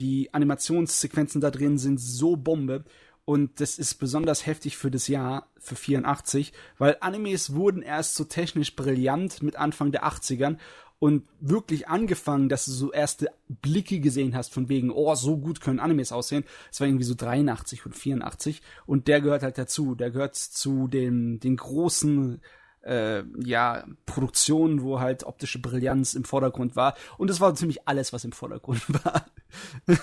Die 0.00 0.32
Animationssequenzen 0.32 1.42
da 1.42 1.50
drin 1.50 1.76
sind 1.76 2.00
so 2.00 2.36
Bombe. 2.36 2.84
Und 3.26 3.60
das 3.60 3.78
ist 3.78 3.94
besonders 3.94 4.44
heftig 4.44 4.76
für 4.76 4.90
das 4.90 5.08
Jahr, 5.08 5.50
für 5.58 5.76
84, 5.76 6.52
weil 6.76 6.98
Animes 7.00 7.54
wurden 7.54 7.80
erst 7.80 8.16
so 8.16 8.24
technisch 8.24 8.76
brillant 8.76 9.42
mit 9.42 9.56
Anfang 9.56 9.92
der 9.92 10.04
80ern 10.04 10.58
und 10.98 11.24
wirklich 11.40 11.88
angefangen, 11.88 12.48
dass 12.48 12.64
du 12.66 12.72
so 12.72 12.92
erste 12.92 13.30
Blicke 13.48 14.00
gesehen 14.00 14.34
hast 14.34 14.52
von 14.52 14.68
wegen, 14.68 14.90
oh, 14.90 15.14
so 15.14 15.36
gut 15.36 15.60
können 15.60 15.80
Animes 15.80 16.12
aussehen. 16.12 16.44
Es 16.72 16.80
war 16.80 16.86
irgendwie 16.86 17.04
so 17.04 17.14
83 17.14 17.84
und 17.84 17.94
84 17.94 18.62
und 18.86 19.08
der 19.08 19.20
gehört 19.20 19.42
halt 19.42 19.58
dazu. 19.58 19.94
Der 19.94 20.10
gehört 20.10 20.36
zu 20.36 20.88
den, 20.88 21.40
den 21.40 21.56
großen 21.56 22.40
äh, 22.84 23.22
ja, 23.42 23.84
Produktionen, 24.06 24.82
wo 24.82 25.00
halt 25.00 25.24
optische 25.24 25.58
Brillanz 25.58 26.14
im 26.14 26.24
Vordergrund 26.24 26.76
war. 26.76 26.94
Und 27.18 27.30
es 27.30 27.40
war 27.40 27.54
ziemlich 27.54 27.88
alles, 27.88 28.12
was 28.12 28.24
im 28.24 28.32
Vordergrund 28.32 28.82
war. 29.04 29.26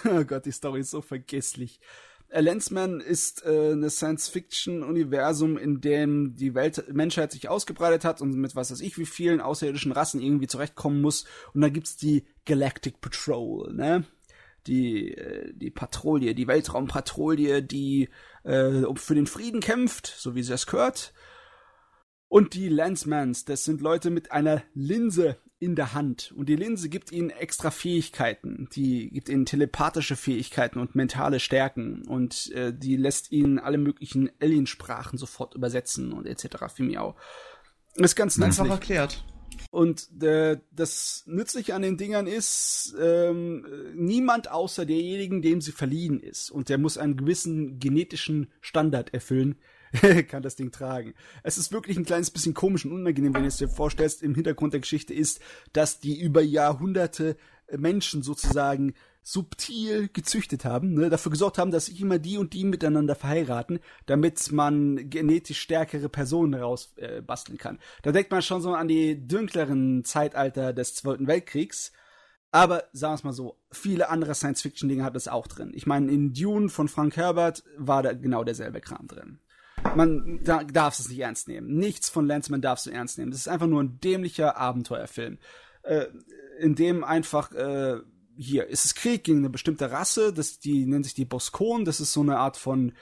oh 0.05 0.23
Gott, 0.23 0.45
die 0.45 0.51
Story 0.51 0.81
ist 0.81 0.91
so 0.91 1.01
vergesslich. 1.01 1.79
Lensman 2.39 3.01
ist 3.01 3.45
äh, 3.45 3.71
eine 3.73 3.89
Science-Fiction-Universum, 3.89 5.57
in 5.57 5.81
dem 5.81 6.35
die 6.35 6.55
Welt 6.55 6.93
Menschheit 6.93 7.33
sich 7.33 7.49
ausgebreitet 7.49 8.05
hat 8.05 8.21
und 8.21 8.33
mit 8.33 8.55
was 8.55 8.71
weiß 8.71 8.79
ich 8.79 8.97
wie 8.97 9.05
vielen 9.05 9.41
außerirdischen 9.41 9.91
Rassen 9.91 10.21
irgendwie 10.21 10.47
zurechtkommen 10.47 11.01
muss. 11.01 11.25
Und 11.53 11.61
da 11.61 11.69
gibt's 11.69 11.97
die 11.97 12.25
Galactic 12.45 13.01
Patrol, 13.01 13.73
ne? 13.73 14.05
Die, 14.67 15.17
äh, 15.17 15.51
die 15.53 15.71
Patrouille, 15.71 16.35
die 16.35 16.47
Weltraumpatrouille, 16.47 17.63
die 17.63 18.09
äh, 18.43 18.83
für 18.95 19.15
den 19.15 19.27
Frieden 19.27 19.59
kämpft, 19.59 20.07
so 20.07 20.35
wie 20.35 20.43
sie 20.43 20.53
es 20.53 20.67
gehört. 20.67 21.13
Und 22.29 22.53
die 22.53 22.69
Lensmans, 22.69 23.43
das 23.43 23.65
sind 23.65 23.81
Leute 23.81 24.09
mit 24.09 24.31
einer 24.31 24.63
Linse 24.73 25.37
in 25.61 25.75
der 25.75 25.93
Hand. 25.93 26.33
Und 26.35 26.49
die 26.49 26.55
Linse 26.55 26.89
gibt 26.89 27.11
ihnen 27.11 27.29
extra 27.29 27.69
Fähigkeiten. 27.69 28.67
Die 28.73 29.11
gibt 29.11 29.29
ihnen 29.29 29.45
telepathische 29.45 30.15
Fähigkeiten 30.15 30.79
und 30.79 30.95
mentale 30.95 31.39
Stärken. 31.39 32.01
Und 32.07 32.51
äh, 32.53 32.73
die 32.73 32.95
lässt 32.95 33.31
ihnen 33.31 33.59
alle 33.59 33.77
möglichen 33.77 34.31
Aliensprachen 34.41 35.19
sofort 35.19 35.53
übersetzen 35.53 36.13
und 36.13 36.25
etc. 36.25 36.73
für 36.73 36.83
Miau. 36.83 37.15
Das 37.95 38.11
ist 38.11 38.15
ganz 38.15 38.41
Einfach 38.41 38.63
nützlich. 38.63 38.71
erklärt. 38.71 39.23
Und 39.69 40.09
äh, 40.23 40.57
das 40.71 41.23
Nützliche 41.27 41.75
an 41.75 41.83
den 41.83 41.97
Dingern 41.97 42.25
ist, 42.25 42.95
ähm, 42.99 43.65
niemand 43.93 44.49
außer 44.49 44.85
derjenigen, 44.85 45.43
dem 45.43 45.61
sie 45.61 45.71
verliehen 45.71 46.19
ist, 46.19 46.49
und 46.49 46.69
der 46.69 46.79
muss 46.79 46.97
einen 46.97 47.17
gewissen 47.17 47.79
genetischen 47.79 48.51
Standard 48.61 49.13
erfüllen, 49.13 49.57
kann 50.29 50.43
das 50.43 50.55
Ding 50.55 50.71
tragen. 50.71 51.13
Es 51.43 51.57
ist 51.57 51.71
wirklich 51.71 51.97
ein 51.97 52.05
kleines 52.05 52.31
bisschen 52.31 52.53
komisch 52.53 52.85
und 52.85 52.93
unangenehm, 52.93 53.33
wenn 53.33 53.43
du 53.43 53.47
es 53.47 53.57
dir 53.57 53.69
vorstellst. 53.69 54.23
Im 54.23 54.35
Hintergrund 54.35 54.73
der 54.73 54.79
Geschichte 54.79 55.13
ist, 55.13 55.39
dass 55.73 55.99
die 55.99 56.19
über 56.19 56.41
Jahrhunderte 56.41 57.37
Menschen 57.77 58.21
sozusagen 58.21 58.93
subtil 59.23 60.09
gezüchtet 60.11 60.65
haben, 60.65 60.93
ne, 60.93 61.09
dafür 61.09 61.31
gesorgt 61.31 61.57
haben, 61.59 61.71
dass 61.71 61.85
sich 61.85 62.01
immer 62.01 62.17
die 62.17 62.37
und 62.37 62.53
die 62.53 62.63
miteinander 62.63 63.15
verheiraten, 63.15 63.79
damit 64.07 64.51
man 64.51 65.09
genetisch 65.09 65.61
stärkere 65.61 66.09
Personen 66.09 66.55
rausbasteln 66.55 67.57
äh, 67.57 67.61
kann. 67.61 67.79
Da 68.01 68.11
denkt 68.11 68.31
man 68.31 68.41
schon 68.41 68.61
so 68.61 68.73
an 68.73 68.87
die 68.87 69.27
dunkleren 69.27 70.03
Zeitalter 70.03 70.73
des 70.73 70.95
Zweiten 70.95 71.27
Weltkriegs. 71.27 71.91
Aber 72.53 72.83
sagen 72.91 73.13
wir 73.13 73.15
es 73.15 73.23
mal 73.23 73.33
so, 73.33 73.57
viele 73.71 74.09
andere 74.09 74.35
Science-Fiction-Dinge 74.35 75.03
hat 75.03 75.15
es 75.15 75.29
auch 75.29 75.47
drin. 75.47 75.71
Ich 75.73 75.85
meine, 75.85 76.11
in 76.11 76.33
Dune 76.33 76.67
von 76.67 76.89
Frank 76.89 77.15
Herbert 77.15 77.63
war 77.77 78.03
da 78.03 78.11
genau 78.11 78.43
derselbe 78.43 78.81
Kram 78.81 79.07
drin. 79.07 79.39
Man 79.95 80.39
da, 80.43 80.63
darf 80.63 80.97
es 80.97 81.09
nicht 81.09 81.19
ernst 81.19 81.47
nehmen. 81.47 81.75
Nichts 81.75 82.09
von 82.09 82.27
Landsman 82.27 82.61
darfst 82.61 82.85
du 82.85 82.91
ernst 82.91 83.17
nehmen. 83.17 83.31
Das 83.31 83.41
ist 83.41 83.47
einfach 83.47 83.67
nur 83.67 83.83
ein 83.83 83.99
dämlicher 83.99 84.57
Abenteuerfilm, 84.57 85.37
äh, 85.83 86.05
in 86.59 86.75
dem 86.75 87.03
einfach 87.03 87.51
äh, 87.53 87.99
hier 88.37 88.67
ist 88.67 88.85
es 88.85 88.95
Krieg 88.95 89.23
gegen 89.23 89.39
eine 89.39 89.49
bestimmte 89.49 89.91
Rasse, 89.91 90.33
das 90.33 90.59
die 90.59 90.85
nennt 90.85 91.05
sich 91.05 91.13
die 91.13 91.25
Boskon. 91.25 91.85
Das 91.85 91.99
ist 91.99 92.13
so 92.13 92.21
eine 92.21 92.37
Art 92.37 92.57
von 92.57 92.93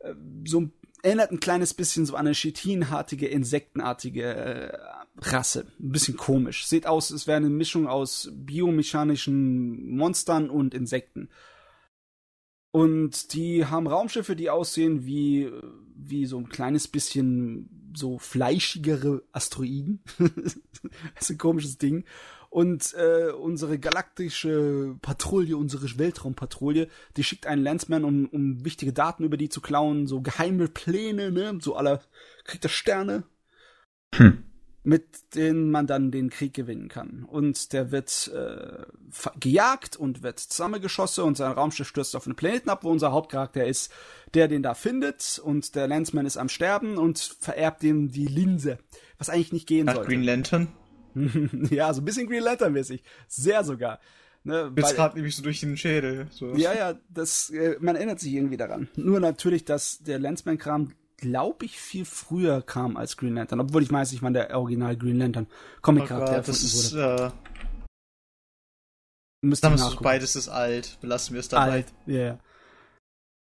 äh, 0.00 0.14
so 0.44 0.70
erinnert 1.02 1.30
ein 1.30 1.40
kleines 1.40 1.72
bisschen 1.74 2.04
so 2.04 2.14
an 2.14 2.26
eine 2.26 2.34
chitinartige, 2.34 3.28
insektenartige 3.28 4.24
äh, 4.24 4.78
Rasse. 5.18 5.66
Ein 5.78 5.92
bisschen 5.92 6.16
komisch. 6.16 6.66
Sieht 6.66 6.86
aus, 6.86 7.10
es 7.10 7.26
wäre 7.26 7.36
eine 7.36 7.48
Mischung 7.48 7.86
aus 7.86 8.30
biomechanischen 8.32 9.96
Monstern 9.96 10.50
und 10.50 10.74
Insekten. 10.74 11.30
Und 12.70 13.32
die 13.32 13.64
haben 13.64 13.86
Raumschiffe, 13.86 14.36
die 14.36 14.50
aussehen 14.50 15.06
wie, 15.06 15.50
wie 16.10 16.26
so 16.26 16.38
ein 16.38 16.48
kleines 16.48 16.88
bisschen 16.88 17.92
so 17.94 18.18
fleischigere 18.18 19.22
Asteroiden. 19.32 20.00
das 20.18 20.56
ist 21.20 21.30
ein 21.30 21.38
komisches 21.38 21.78
Ding. 21.78 22.04
Und 22.50 22.94
äh, 22.94 23.32
unsere 23.32 23.78
galaktische 23.78 24.96
Patrouille, 25.02 25.56
unsere 25.56 25.98
Weltraumpatrouille, 25.98 26.88
die 27.16 27.24
schickt 27.24 27.46
einen 27.46 27.62
Landsman, 27.62 28.04
um, 28.04 28.26
um 28.26 28.64
wichtige 28.64 28.92
Daten 28.92 29.24
über 29.24 29.36
die 29.36 29.48
zu 29.48 29.60
klauen, 29.60 30.06
so 30.06 30.22
geheime 30.22 30.68
Pläne, 30.68 31.30
ne? 31.30 31.58
So 31.60 31.76
aller 31.76 32.00
kriegt 32.44 32.64
er 32.64 32.70
Sterne, 32.70 33.24
Hm. 34.14 34.44
Mit 34.86 35.34
denen 35.34 35.72
man 35.72 35.88
dann 35.88 36.12
den 36.12 36.30
Krieg 36.30 36.54
gewinnen 36.54 36.86
kann. 36.86 37.24
Und 37.24 37.72
der 37.72 37.90
wird 37.90 38.30
äh, 38.32 38.84
gejagt 39.40 39.96
und 39.96 40.22
wird 40.22 40.38
zusammengeschossen 40.38 41.24
und 41.24 41.36
sein 41.36 41.50
Raumschiff 41.50 41.88
stürzt 41.88 42.14
auf 42.14 42.24
einen 42.24 42.36
Planeten 42.36 42.70
ab, 42.70 42.84
wo 42.84 42.90
unser 42.90 43.10
Hauptcharakter 43.10 43.66
ist, 43.66 43.90
der 44.34 44.46
den 44.46 44.62
da 44.62 44.74
findet 44.74 45.40
und 45.42 45.74
der 45.74 45.88
Landsman 45.88 46.24
ist 46.24 46.36
am 46.36 46.48
Sterben 46.48 46.98
und 46.98 47.18
vererbt 47.40 47.82
ihm 47.82 48.12
die 48.12 48.28
Linse, 48.28 48.78
was 49.18 49.28
eigentlich 49.28 49.52
nicht 49.52 49.66
gehen 49.66 49.88
sollte. 49.88 50.06
Green 50.06 50.22
Lantern. 50.22 50.68
ja, 51.70 51.92
so 51.92 52.00
ein 52.00 52.04
bisschen 52.04 52.28
Green 52.28 52.44
Lantern 52.44 52.72
mäßig. 52.72 53.02
Sehr 53.26 53.64
sogar. 53.64 53.98
Ne, 54.44 54.72
Jetzt 54.76 54.94
gerade 54.94 55.16
nämlich 55.16 55.34
so 55.34 55.42
durch 55.42 55.58
den 55.58 55.76
Schädel. 55.76 56.28
So. 56.30 56.54
ja, 56.54 56.72
ja, 56.72 56.94
das, 57.08 57.50
äh, 57.50 57.74
man 57.80 57.96
erinnert 57.96 58.20
sich 58.20 58.32
irgendwie 58.32 58.56
daran. 58.56 58.88
Nur 58.94 59.18
natürlich, 59.18 59.64
dass 59.64 59.98
der 59.98 60.20
Landsman-Kram, 60.20 60.92
glaube 61.16 61.64
ich, 61.64 61.78
viel 61.78 62.04
früher 62.04 62.62
kam 62.62 62.96
als 62.96 63.16
Green 63.16 63.34
Lantern. 63.34 63.60
Obwohl 63.60 63.82
ich 63.82 63.92
weiß 63.92 64.12
nicht, 64.12 64.22
wann 64.22 64.34
der 64.34 64.56
Original 64.56 64.96
Green 64.96 65.18
Lantern 65.18 65.46
Oh 65.50 65.78
Comic-Charakter 65.82 66.42
das 66.42 66.48
erfunden 66.48 67.00
wurde. 67.00 67.24
ist, 67.24 67.32
äh, 67.32 67.56
Müsste 69.42 69.78
so, 69.78 69.96
beides 70.00 70.34
ist 70.34 70.48
alt. 70.48 70.98
Belassen 71.00 71.34
wir 71.34 71.40
es 71.40 71.48
dabei. 71.48 71.70
Alt, 71.70 71.86
ja. 72.06 72.14
Yeah. 72.14 72.38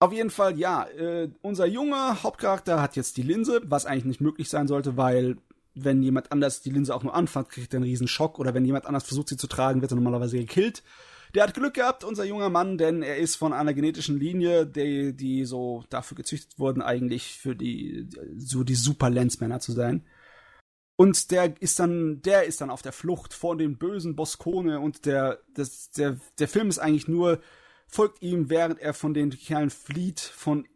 Auf 0.00 0.12
jeden 0.12 0.30
Fall, 0.30 0.58
ja, 0.58 0.84
äh, 0.88 1.30
unser 1.42 1.66
junger 1.66 2.24
Hauptcharakter 2.24 2.82
hat 2.82 2.96
jetzt 2.96 3.16
die 3.18 3.22
Linse, 3.22 3.60
was 3.64 3.86
eigentlich 3.86 4.04
nicht 4.04 4.20
möglich 4.20 4.48
sein 4.48 4.66
sollte, 4.66 4.96
weil 4.96 5.36
wenn 5.74 6.02
jemand 6.02 6.32
anders 6.32 6.60
die 6.60 6.70
Linse 6.70 6.94
auch 6.94 7.04
nur 7.04 7.14
anfasst, 7.14 7.50
kriegt 7.50 7.72
er 7.72 7.78
einen 7.78 7.84
riesen 7.84 8.08
Schock 8.08 8.40
oder 8.40 8.52
wenn 8.52 8.64
jemand 8.64 8.86
anders 8.86 9.04
versucht, 9.04 9.28
sie 9.28 9.36
zu 9.36 9.46
tragen, 9.46 9.80
wird 9.80 9.92
er 9.92 9.94
normalerweise 9.94 10.38
gekillt. 10.38 10.82
Der 11.34 11.44
hat 11.44 11.54
Glück 11.54 11.74
gehabt, 11.74 12.04
unser 12.04 12.24
junger 12.24 12.50
Mann, 12.50 12.76
denn 12.76 13.02
er 13.02 13.16
ist 13.16 13.36
von 13.36 13.54
einer 13.54 13.72
genetischen 13.72 14.18
Linie, 14.18 14.66
die, 14.66 15.16
die 15.16 15.46
so 15.46 15.84
dafür 15.88 16.16
gezüchtet 16.16 16.58
wurden, 16.58 16.82
eigentlich 16.82 17.38
für 17.38 17.56
die, 17.56 18.08
so 18.36 18.64
die 18.64 18.74
Super 18.74 19.08
Lensmänner 19.08 19.60
zu 19.60 19.72
sein. 19.72 20.04
Und 20.96 21.30
der 21.30 21.60
ist 21.60 21.78
dann, 21.78 22.20
der 22.20 22.44
ist 22.44 22.60
dann 22.60 22.68
auf 22.68 22.82
der 22.82 22.92
Flucht 22.92 23.32
vor 23.32 23.56
den 23.56 23.78
bösen 23.78 24.14
Boskone 24.14 24.78
und 24.78 25.06
der, 25.06 25.40
das, 25.54 25.90
der, 25.90 26.20
der 26.38 26.48
Film 26.48 26.68
ist 26.68 26.78
eigentlich 26.78 27.08
nur, 27.08 27.40
folgt 27.88 28.20
ihm, 28.22 28.50
während 28.50 28.78
er 28.78 28.92
von 28.92 29.14
den 29.14 29.30
Kerlen 29.30 29.70
flieht, 29.70 30.20
von 30.20 30.68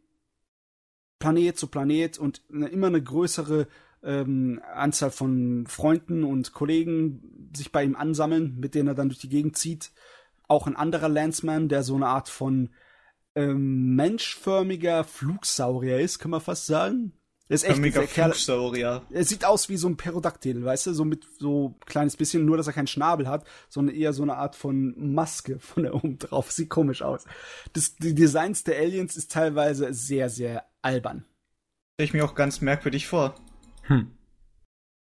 Planet 1.18 1.58
zu 1.58 1.66
Planet 1.66 2.18
und 2.18 2.42
eine, 2.50 2.68
immer 2.68 2.86
eine 2.86 3.02
größere 3.02 3.68
ähm, 4.02 4.60
Anzahl 4.74 5.10
von 5.10 5.66
Freunden 5.66 6.24
und 6.24 6.54
Kollegen 6.54 7.50
sich 7.54 7.72
bei 7.72 7.84
ihm 7.84 7.94
ansammeln, 7.94 8.56
mit 8.58 8.74
denen 8.74 8.88
er 8.88 8.94
dann 8.94 9.10
durch 9.10 9.20
die 9.20 9.28
Gegend 9.28 9.58
zieht 9.58 9.92
auch 10.48 10.66
ein 10.66 10.76
anderer 10.76 11.08
Landsman, 11.08 11.68
der 11.68 11.82
so 11.82 11.94
eine 11.94 12.06
Art 12.06 12.28
von 12.28 12.70
ähm, 13.34 13.94
menschförmiger 13.94 15.04
Flugsaurier 15.04 16.00
ist, 16.00 16.18
kann 16.18 16.30
man 16.30 16.40
fast 16.40 16.66
sagen. 16.66 17.12
Er 17.48 17.54
ist 17.54 17.64
echt 17.64 17.80
ein 17.80 18.08
Flugsaurier. 18.08 19.02
Er 19.10 19.24
sieht 19.24 19.44
aus 19.44 19.68
wie 19.68 19.76
so 19.76 19.88
ein 19.88 19.96
Perodactyl, 19.96 20.64
weißt 20.64 20.88
du, 20.88 20.94
so 20.94 21.04
mit 21.04 21.28
so 21.38 21.76
kleines 21.86 22.16
bisschen, 22.16 22.44
nur 22.44 22.56
dass 22.56 22.66
er 22.66 22.72
keinen 22.72 22.88
Schnabel 22.88 23.28
hat, 23.28 23.46
sondern 23.68 23.94
eher 23.94 24.12
so 24.12 24.24
eine 24.24 24.36
Art 24.36 24.56
von 24.56 24.94
Maske 25.14 25.60
von 25.60 25.84
da 25.84 25.92
oben 25.92 26.18
drauf. 26.18 26.50
Sieht 26.50 26.70
komisch 26.70 27.02
aus. 27.02 27.24
Das, 27.72 27.94
die 27.96 28.14
Designs 28.14 28.64
der 28.64 28.78
Aliens 28.78 29.16
ist 29.16 29.30
teilweise 29.30 29.92
sehr, 29.94 30.28
sehr 30.28 30.64
albern. 30.82 31.24
Stelle 31.94 32.06
ich 32.06 32.14
mir 32.14 32.24
auch 32.24 32.34
ganz 32.34 32.60
merkwürdig 32.60 33.06
vor. 33.06 33.36
Hm. 33.82 34.10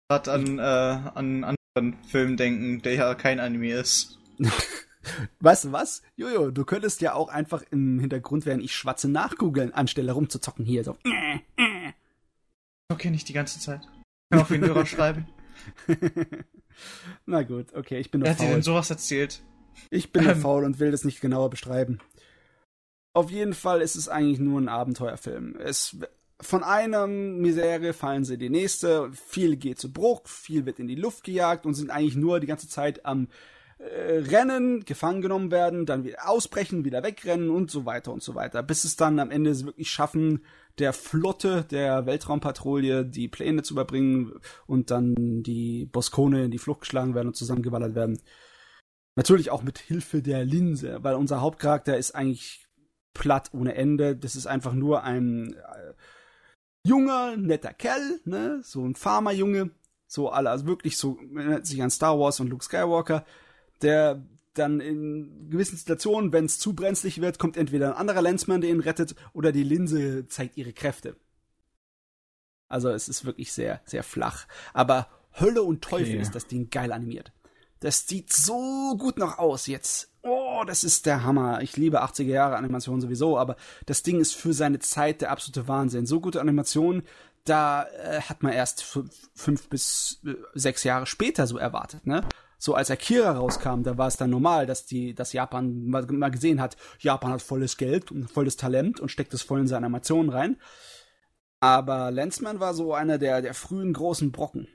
Gerade 0.10 0.32
an, 0.34 0.60
äh, 0.60 0.62
an 0.62 1.56
anderen 1.76 2.04
Filmen 2.04 2.36
denken, 2.36 2.82
der 2.82 2.96
ja 2.96 3.16
kein 3.16 3.40
Anime 3.40 3.74
ist. 3.74 4.20
Weißt 5.40 5.66
du 5.66 5.72
was? 5.72 6.02
Jojo, 6.16 6.52
du 6.52 6.66
könntest 6.66 7.02
ja 7.02 7.14
auch 7.14 7.30
einfach 7.30 7.64
im 7.72 8.00
Hintergrund, 8.00 8.46
während 8.46 8.64
ich 8.64 8.76
schwatze, 8.76 9.10
nachgoogeln, 9.10 9.74
anstelle 9.74 10.12
rumzuzocken 10.12 10.66
hier. 10.66 10.84
So. 10.84 10.98
Okay, 12.90 13.10
nicht 13.10 13.28
die 13.28 13.34
ganze 13.34 13.60
Zeit. 13.60 13.82
Ich 13.84 14.30
kann 14.32 14.42
auf 14.42 14.48
den 14.48 14.62
Hörer 14.62 14.86
schreiben. 14.86 15.28
Na 17.26 17.44
gut, 17.44 17.74
okay, 17.74 18.00
ich 18.00 18.12
bin 18.12 18.22
nur 18.22 18.28
Wer 18.28 18.36
faul. 18.36 18.46
hat 18.46 18.52
dir 18.52 18.56
denn 18.56 18.64
sowas 18.64 18.90
erzählt? 18.90 19.42
Ich 19.90 20.12
bin 20.12 20.28
ähm. 20.28 20.40
faul 20.40 20.64
und 20.66 20.80
will 20.80 20.92
das 20.92 21.04
nicht 21.04 21.22
genauer 21.22 21.50
beschreiben. 21.50 22.00
Auf 23.14 23.30
jeden 23.30 23.54
Fall 23.54 23.82
ist 23.82 23.96
es 23.96 24.10
eigentlich 24.10 24.40
nur 24.40 24.60
ein 24.60 24.70
Abenteuerfilm. 24.70 25.56
Es, 25.58 25.98
von 26.42 26.64
einer 26.64 27.06
Misere 27.08 27.94
fallen 27.94 28.26
sie 28.26 28.36
in 28.36 28.40
die 28.40 28.50
nächste, 28.50 29.12
viel 29.12 29.56
geht 29.56 29.80
zu 29.80 29.92
Bruch, 29.92 30.28
viel 30.28 30.66
wird 30.66 30.80
in 30.80 30.88
die 30.88 30.96
Luft 30.96 31.24
gejagt 31.24 31.66
und 31.66 31.76
sind 31.76 31.92
eigentlich 31.92 32.16
nur 32.16 32.40
die 32.40 32.48
ganze 32.48 32.68
Zeit 32.68 33.06
am 33.06 33.28
rennen, 33.86 34.86
gefangen 34.86 35.22
genommen 35.22 35.52
werden, 35.52 35.86
dann 35.86 36.04
wieder 36.04 36.30
ausbrechen, 36.30 36.86
wieder 36.86 37.04
wegrennen 37.04 37.50
und 37.50 37.70
so 37.70 37.86
weiter 37.86 38.14
und 38.14 38.24
so 38.24 38.36
weiter, 38.36 38.64
bis 38.64 38.84
es 38.84 38.96
dann 38.96 39.20
am 39.20 39.32
Ende 39.32 39.60
wirklich 39.66 39.92
schaffen, 39.92 40.46
der 40.80 40.94
Flotte 40.94 41.66
der 41.70 42.06
Weltraumpatrouille 42.06 43.06
die 43.06 43.28
Pläne 43.28 43.62
zu 43.64 43.74
überbringen 43.74 44.34
und 44.66 44.90
dann 44.90 45.44
die 45.44 45.86
Boskone 45.86 46.46
in 46.46 46.52
die 46.52 46.58
Flucht 46.58 46.82
geschlagen 46.82 47.14
werden 47.14 47.28
und 47.28 47.36
zusammengewallert 47.36 47.96
werden. 47.96 48.20
Natürlich 49.16 49.52
auch 49.52 49.62
mit 49.62 49.78
Hilfe 49.78 50.22
der 50.22 50.44
Linse, 50.44 51.04
weil 51.04 51.16
unser 51.16 51.42
Hauptcharakter 51.42 51.98
ist 51.98 52.16
eigentlich 52.16 52.68
platt 53.14 53.50
ohne 53.54 53.76
Ende. 53.76 54.16
Das 54.16 54.36
ist 54.36 54.48
einfach 54.48 54.74
nur 54.74 55.04
ein 55.04 55.54
äh, 55.54 55.94
junger, 56.84 57.38
netter 57.38 57.74
Kerl, 57.74 58.20
ne, 58.26 58.62
so 58.64 58.84
ein 58.84 58.96
Farmerjunge, 58.96 59.70
so 60.08 60.30
alle, 60.30 60.50
also 60.50 60.66
wirklich 60.66 60.98
so, 60.98 61.20
erinnert 61.36 61.68
sich 61.68 61.82
an 61.84 61.92
Star 61.92 62.20
Wars 62.20 62.40
und 62.40 62.50
Luke 62.50 62.66
Skywalker, 62.66 63.24
der 63.84 64.24
dann 64.54 64.80
in 64.80 65.50
gewissen 65.50 65.78
Situationen, 65.78 66.32
wenn 66.32 66.46
es 66.46 66.60
zu 66.60 66.74
brenzlig 66.74 67.22
wird, 67.22 67.40
kommt 67.40 67.58
entweder 67.58 67.90
ein 67.90 67.98
anderer 67.98 68.22
Lensman, 68.22 68.62
der 68.62 68.70
ihn 68.70 68.80
rettet, 68.80 69.16
oder 69.34 69.52
die 69.52 69.64
Linse 69.64 70.28
zeigt 70.28 70.58
ihre 70.58 70.74
Kräfte. 70.74 71.16
Also 72.68 72.90
es 72.90 73.10
ist 73.10 73.26
wirklich 73.26 73.52
sehr, 73.52 73.82
sehr 73.86 74.04
flach. 74.04 74.46
Aber 74.74 75.08
Hölle 75.40 75.64
und 75.64 75.84
Teufel 75.84 76.14
okay. 76.14 76.22
ist 76.22 76.36
das 76.36 76.48
Ding 76.48 76.70
geil 76.70 76.92
animiert. 76.92 77.32
Das 77.80 78.08
sieht 78.08 78.32
so 78.32 78.96
gut 78.98 79.18
noch 79.18 79.40
aus 79.40 79.68
jetzt. 79.68 80.10
Oh, 80.22 80.64
das 80.66 80.84
ist 80.84 81.06
der 81.06 81.24
Hammer. 81.24 81.62
Ich 81.62 81.76
liebe 81.76 82.02
80er 82.02 82.24
Jahre 82.24 82.56
Animation 82.56 83.02
sowieso, 83.02 83.38
aber 83.38 83.58
das 83.86 84.04
Ding 84.04 84.22
ist 84.22 84.34
für 84.36 84.54
seine 84.54 84.80
Zeit 84.80 85.22
der 85.22 85.32
absolute 85.32 85.68
Wahnsinn. 85.68 86.06
So 86.06 86.22
gute 86.22 86.40
Animation, 86.40 87.04
da 87.44 87.84
äh, 87.84 88.22
hat 88.22 88.42
man 88.42 88.54
erst 88.54 88.84
fünf 89.36 89.68
bis 89.68 90.22
äh, 90.26 90.36
sechs 90.54 90.84
Jahre 90.86 91.06
später 91.06 91.46
so 91.46 91.58
erwartet, 91.58 92.08
ne? 92.08 92.24
So 92.64 92.76
als 92.76 92.90
Akira 92.90 93.34
rauskam, 93.34 93.84
da 93.84 93.98
war 93.98 94.08
es 94.08 94.16
dann 94.16 94.30
normal, 94.30 94.66
dass 94.66 94.86
die, 94.86 95.14
dass 95.14 95.34
Japan 95.34 95.86
mal, 95.86 96.06
mal 96.06 96.32
gesehen 96.32 96.62
hat, 96.62 96.78
Japan 96.98 97.34
hat 97.34 97.42
volles 97.42 97.76
Geld 97.76 98.10
und 98.10 98.32
volles 98.32 98.56
Talent 98.56 99.02
und 99.02 99.10
steckt 99.10 99.34
es 99.34 99.42
voll 99.42 99.60
in 99.60 99.68
seine 99.68 99.86
Animationen 99.86 100.32
rein. 100.32 100.62
Aber 101.60 102.10
Lensman 102.10 102.62
war 102.62 102.74
so 102.74 102.94
einer 102.94 103.18
der, 103.18 103.42
der 103.42 103.54
frühen 103.54 103.92
großen 103.92 104.32
Brocken. 104.32 104.70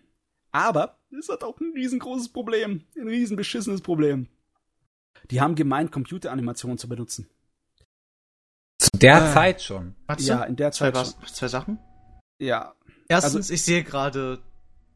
Aber 0.52 0.98
es 1.18 1.30
hat 1.30 1.42
auch 1.42 1.58
ein 1.60 1.72
riesengroßes 1.74 2.28
Problem, 2.28 2.84
ein 2.94 3.08
riesen 3.08 3.38
beschissenes 3.38 3.80
Problem. 3.80 4.28
Die 5.30 5.40
haben 5.40 5.54
gemeint, 5.54 5.90
Computeranimationen 5.90 6.76
zu 6.76 6.90
benutzen. 6.90 7.30
Zu 8.78 8.90
der 8.98 9.30
äh, 9.30 9.32
Zeit 9.32 9.62
schon. 9.62 9.94
Ja, 10.18 10.44
in 10.44 10.56
der 10.56 10.72
Zeit 10.72 10.94
zwei, 10.94 11.04
schon. 11.04 11.26
Zwei 11.26 11.48
Sachen? 11.48 11.78
Ja. 12.38 12.74
Erstens, 13.08 13.34
also, 13.34 13.54
ich 13.54 13.62
sehe 13.62 13.82
gerade 13.82 14.40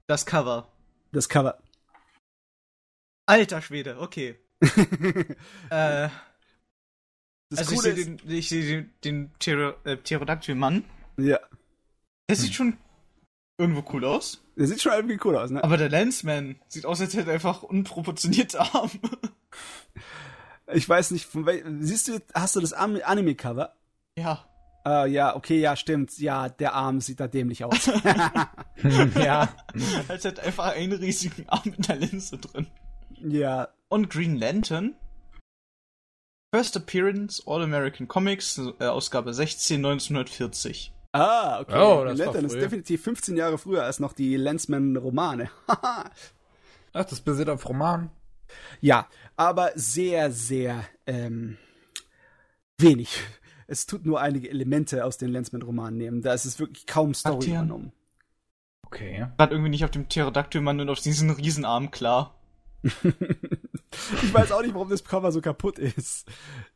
das 0.07 0.27
Cover. 0.27 0.69
Das 1.11 1.31
Cover. 1.31 1.62
Alter 3.33 3.63
Schwede, 3.63 3.99
okay. 3.99 4.37
äh, 4.61 6.09
das 7.49 7.61
also 7.61 7.77
Coole 7.77 7.89
ich 7.89 7.95
sehe 7.97 8.05
den, 8.05 8.31
ich 8.31 8.49
seh 8.51 8.63
den, 8.63 8.91
den 9.05 9.31
Ptero, 9.39 9.73
äh, 9.85 9.97
Pterodactyl-Mann. 9.97 10.85
Ja. 11.17 11.41
Der 12.29 12.37
sieht 12.37 12.53
schon 12.53 12.77
irgendwo 13.57 13.85
cool 13.95 14.05
aus. 14.05 14.45
Der 14.57 14.67
sieht 14.67 14.83
schon 14.83 14.93
irgendwie 14.93 15.19
cool 15.25 15.37
aus, 15.37 15.49
ne? 15.49 15.65
Aber 15.65 15.79
der 15.79 15.89
Lensman 15.89 16.57
sieht 16.69 16.85
aus, 16.85 17.01
als 17.01 17.15
hätte 17.15 17.31
er 17.31 17.35
einfach 17.35 17.63
unproportionierte 17.63 18.61
Arme. 18.61 18.91
Ich 20.75 20.89
weiß 20.89 21.11
nicht, 21.11 21.27
von 21.27 21.45
wel 21.45 21.63
siehst 21.81 22.09
du, 22.09 22.19
hast 22.33 22.57
du 22.57 22.61
das 22.61 22.73
Anime-Cover? 22.73 23.75
Ja. 24.17 24.47
Uh, 24.87 25.05
ja, 25.05 25.37
okay, 25.37 25.61
ja, 25.61 25.77
stimmt. 25.77 26.17
Ja, 26.19 26.49
der 26.49 26.73
Arm 26.73 27.01
sieht 27.01 27.21
da 27.21 27.29
dämlich 27.29 27.65
aus. 27.65 27.87
ja. 29.23 29.55
Als 30.09 30.25
hätte 30.25 30.43
einfach 30.43 30.73
einen 30.75 30.93
riesigen 30.93 31.47
Arm 31.49 31.75
in 31.77 31.83
der 31.83 31.97
Linse 31.97 32.39
drin. 32.39 32.69
Ja. 33.23 33.69
Und 33.89 34.11
Green 34.11 34.37
Lantern. 34.37 34.95
First 36.55 36.77
Appearance 36.77 37.43
All 37.47 37.63
American 37.63 38.09
Comics, 38.09 38.61
äh, 38.79 38.85
Ausgabe 38.85 39.33
16, 39.33 39.77
1940. 39.77 40.93
Ah, 41.13 41.61
okay. 41.61 41.79
Oh, 41.79 42.03
Green 42.05 42.17
Lantern 42.17 42.45
ist 42.45 42.57
definitiv 42.57 43.03
15 43.03 43.37
Jahre 43.37 43.59
früher 43.59 43.85
als 43.85 44.01
noch 44.01 44.13
die 44.13 44.37
Lensman-Romane. 44.37 45.51
Ach, 45.67 47.05
das 47.05 47.21
basiert 47.21 47.49
auf 47.49 47.67
Romanen? 47.69 48.11
Ja, 48.81 49.09
aber 49.37 49.73
sehr, 49.75 50.31
sehr 50.31 50.85
ähm, 51.07 51.57
wenig. 52.79 53.21
Es 53.67 53.87
tut 53.87 54.05
nur 54.05 54.21
einige 54.21 54.51
Elemente 54.51 55.05
aus 55.07 55.17
den 55.17 55.31
Lensman-Romanen 55.31 55.97
nehmen. 55.97 56.21
Da 56.21 56.35
ist 56.35 56.45
es 56.45 56.59
wirklich 56.59 56.87
kaum 56.87 57.15
Story 57.15 57.49
übernommen. 57.49 57.93
Okay. 58.85 59.27
Gerade 59.39 59.55
irgendwie 59.55 59.71
nicht 59.71 59.85
auf 59.85 59.91
dem 59.91 60.07
Pterodactyl-Mann 60.07 60.81
und 60.81 60.91
auf 60.91 61.01
diesen 61.01 61.31
Riesenarm 61.31 61.91
klar. 61.91 62.35
ich 64.23 64.35
weiß 64.35 64.53
auch 64.53 64.63
nicht, 64.63 64.75
warum 64.75 64.89
das 64.89 65.05
Cover 65.05 65.31
so 65.31 65.41
kaputt 65.41 65.79
ist. 65.79 66.29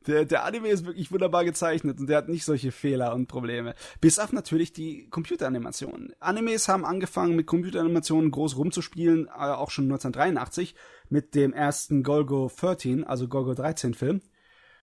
Der, 0.07 0.24
der 0.24 0.45
Anime 0.45 0.69
ist 0.69 0.87
wirklich 0.87 1.11
wunderbar 1.11 1.45
gezeichnet 1.45 1.99
und 1.99 2.09
der 2.09 2.19
hat 2.19 2.28
nicht 2.28 2.45
solche 2.45 2.70
Fehler 2.70 3.15
und 3.15 3.27
Probleme. 3.27 3.74
Bis 4.01 4.19
auf 4.19 4.33
natürlich 4.33 4.73
die 4.73 5.09
Computeranimationen. 5.11 6.15
Animes 6.20 6.69
haben 6.69 6.85
angefangen 6.85 7.35
mit 7.35 7.47
Computeranimationen 7.47 8.31
groß 8.31 8.57
rumzuspielen, 8.57 9.27
äh, 9.27 9.31
auch 9.31 9.70
schon 9.70 9.87
1983 9.87 10.74
mit 11.09 11.35
dem 11.35 11.53
ersten 11.53 12.03
Golgo 12.03 12.51
13, 12.55 13.05
also 13.05 13.27
Golgo 13.28 13.55
13 13.55 13.95
Film. 13.95 14.20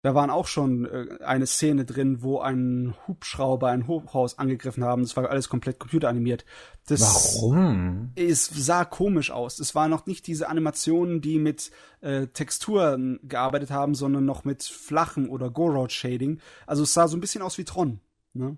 Da 0.03 0.13
waren 0.13 0.29
auch 0.29 0.47
schon 0.47 0.83
äh, 0.83 1.23
eine 1.23 1.47
Szene 1.47 1.85
drin, 1.85 2.21
wo 2.21 2.41
ein 2.41 2.93
Hubschrauber 3.07 3.69
ein 3.69 3.87
Hochhaus 3.87 4.37
angegriffen 4.37 4.83
haben. 4.83 5.01
Das 5.01 5.15
war 5.15 5.29
alles 5.29 5.47
komplett 5.47 5.79
computeranimiert. 5.79 6.43
Das 6.87 7.37
Warum? 7.37 8.11
Es 8.15 8.47
sah 8.47 8.83
komisch 8.83 9.31
aus. 9.31 9.59
Es 9.59 9.75
war 9.75 9.87
noch 9.87 10.05
nicht 10.05 10.27
diese 10.27 10.49
Animationen, 10.49 11.21
die 11.21 11.39
mit 11.39 11.71
äh, 12.01 12.27
Texturen 12.27 13.21
gearbeitet 13.23 13.71
haben, 13.71 13.95
sondern 13.95 14.25
noch 14.25 14.43
mit 14.43 14.63
flachem 14.63 15.29
oder 15.29 15.49
Go-Road-Shading. 15.49 16.41
Also 16.67 16.83
es 16.83 16.93
sah 16.93 17.07
so 17.07 17.15
ein 17.15 17.21
bisschen 17.21 17.41
aus 17.41 17.57
wie 17.57 17.63
Tron. 17.63 18.01
Ne? 18.33 18.57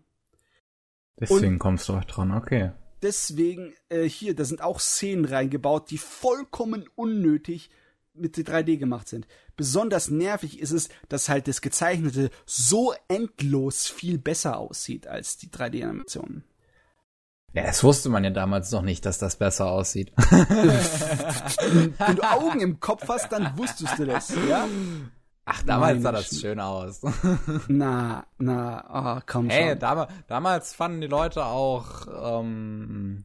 Deswegen 1.19 1.53
Und 1.53 1.59
kommst 1.59 1.87
du 1.87 1.93
auch 1.93 2.05
dran, 2.05 2.31
okay. 2.31 2.71
Deswegen, 3.03 3.71
äh, 3.89 4.09
hier, 4.09 4.35
da 4.35 4.45
sind 4.45 4.63
auch 4.63 4.79
Szenen 4.79 5.25
reingebaut, 5.25 5.91
die 5.91 5.99
vollkommen 5.99 6.89
unnötig 6.95 7.69
mit 8.15 8.35
3D 8.35 8.77
gemacht 8.77 9.07
sind. 9.07 9.27
Besonders 9.55 10.09
nervig 10.09 10.59
ist 10.59 10.71
es, 10.71 10.89
dass 11.09 11.29
halt 11.29 11.47
das 11.47 11.61
Gezeichnete 11.61 12.29
so 12.45 12.93
endlos 13.07 13.87
viel 13.87 14.17
besser 14.17 14.57
aussieht 14.57 15.07
als 15.07 15.37
die 15.37 15.47
3D-Animationen. 15.49 16.43
Ja, 17.53 17.63
das 17.63 17.83
wusste 17.85 18.09
man 18.09 18.25
ja 18.25 18.31
damals 18.31 18.69
noch 18.71 18.81
nicht, 18.81 19.05
dass 19.05 19.17
das 19.17 19.37
besser 19.37 19.67
aussieht. 19.67 20.11
Wenn 20.17 22.15
du 22.17 22.23
Augen 22.23 22.59
im 22.59 22.79
Kopf 22.81 23.07
hast, 23.07 23.31
dann 23.31 23.57
wusstest 23.57 23.97
du 23.97 24.05
das, 24.05 24.33
ja? 24.49 24.67
Ach, 25.45 25.63
damals 25.63 25.91
Meine 25.93 26.01
sah 26.01 26.11
das 26.11 26.31
Sch- 26.31 26.41
schön 26.41 26.59
aus. 26.59 27.01
Na, 27.67 28.25
na, 28.39 28.79
ah, 28.89 29.21
komm 29.25 29.49
schon. 29.49 29.59
Ey, 29.59 29.77
dam 29.77 30.07
damals 30.27 30.73
fanden 30.73 31.01
die 31.01 31.07
Leute 31.07 31.45
auch 31.45 32.07
ähm, 32.41 33.23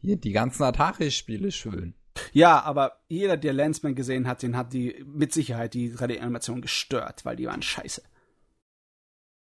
hier 0.00 0.16
die 0.16 0.32
ganzen 0.32 0.62
Atari-Spiele 0.64 1.52
schön. 1.52 1.94
Ja, 2.32 2.62
aber 2.62 3.00
jeder, 3.08 3.36
der 3.36 3.52
Landsman 3.52 3.94
gesehen 3.94 4.26
hat, 4.26 4.42
den 4.42 4.56
hat 4.56 4.72
die 4.72 5.04
mit 5.06 5.32
Sicherheit 5.32 5.74
die 5.74 5.94
3D-Animation 5.94 6.60
gestört, 6.60 7.24
weil 7.24 7.36
die 7.36 7.46
waren 7.46 7.62
scheiße. 7.62 8.02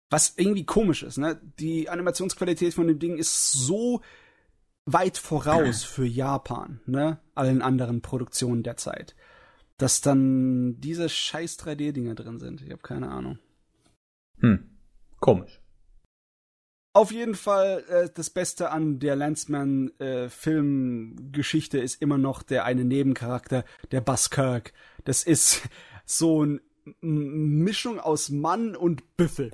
Was 0.09 0.33
irgendwie 0.37 0.65
komisch 0.65 1.03
ist, 1.03 1.17
ne? 1.17 1.39
Die 1.59 1.89
Animationsqualität 1.89 2.73
von 2.73 2.87
dem 2.87 2.99
Ding 2.99 3.17
ist 3.17 3.51
so 3.51 4.01
weit 4.85 5.17
voraus 5.17 5.83
für 5.83 6.05
Japan, 6.05 6.79
ne? 6.85 7.19
Allen 7.35 7.61
anderen 7.61 8.01
Produktionen 8.01 8.63
der 8.63 8.77
Zeit. 8.77 9.15
Dass 9.77 10.01
dann 10.01 10.79
diese 10.79 11.09
scheiß 11.09 11.59
3D-Dinger 11.59 12.15
drin 12.15 12.39
sind. 12.39 12.61
Ich 12.61 12.71
habe 12.71 12.81
keine 12.81 13.09
Ahnung. 13.09 13.37
Hm, 14.39 14.69
komisch. 15.19 15.61
Auf 16.97 17.11
jeden 17.11 17.35
Fall, 17.35 17.83
äh, 17.89 18.09
das 18.11 18.31
Beste 18.31 18.71
an 18.71 18.97
der 18.97 19.15
Landsman-Filmgeschichte 19.15 21.77
ist 21.77 22.01
immer 22.01 22.17
noch 22.17 22.41
der 22.41 22.65
eine 22.65 22.85
Nebencharakter, 22.85 23.65
der 23.91 24.01
Buzz 24.01 24.31
Kirk. 24.31 24.73
Das 25.03 25.21
ist 25.21 25.61
so 26.07 26.41
eine 26.41 26.59
Mischung 27.01 27.99
aus 27.99 28.29
Mann 28.29 28.75
und 28.75 29.15
Büffel. 29.15 29.51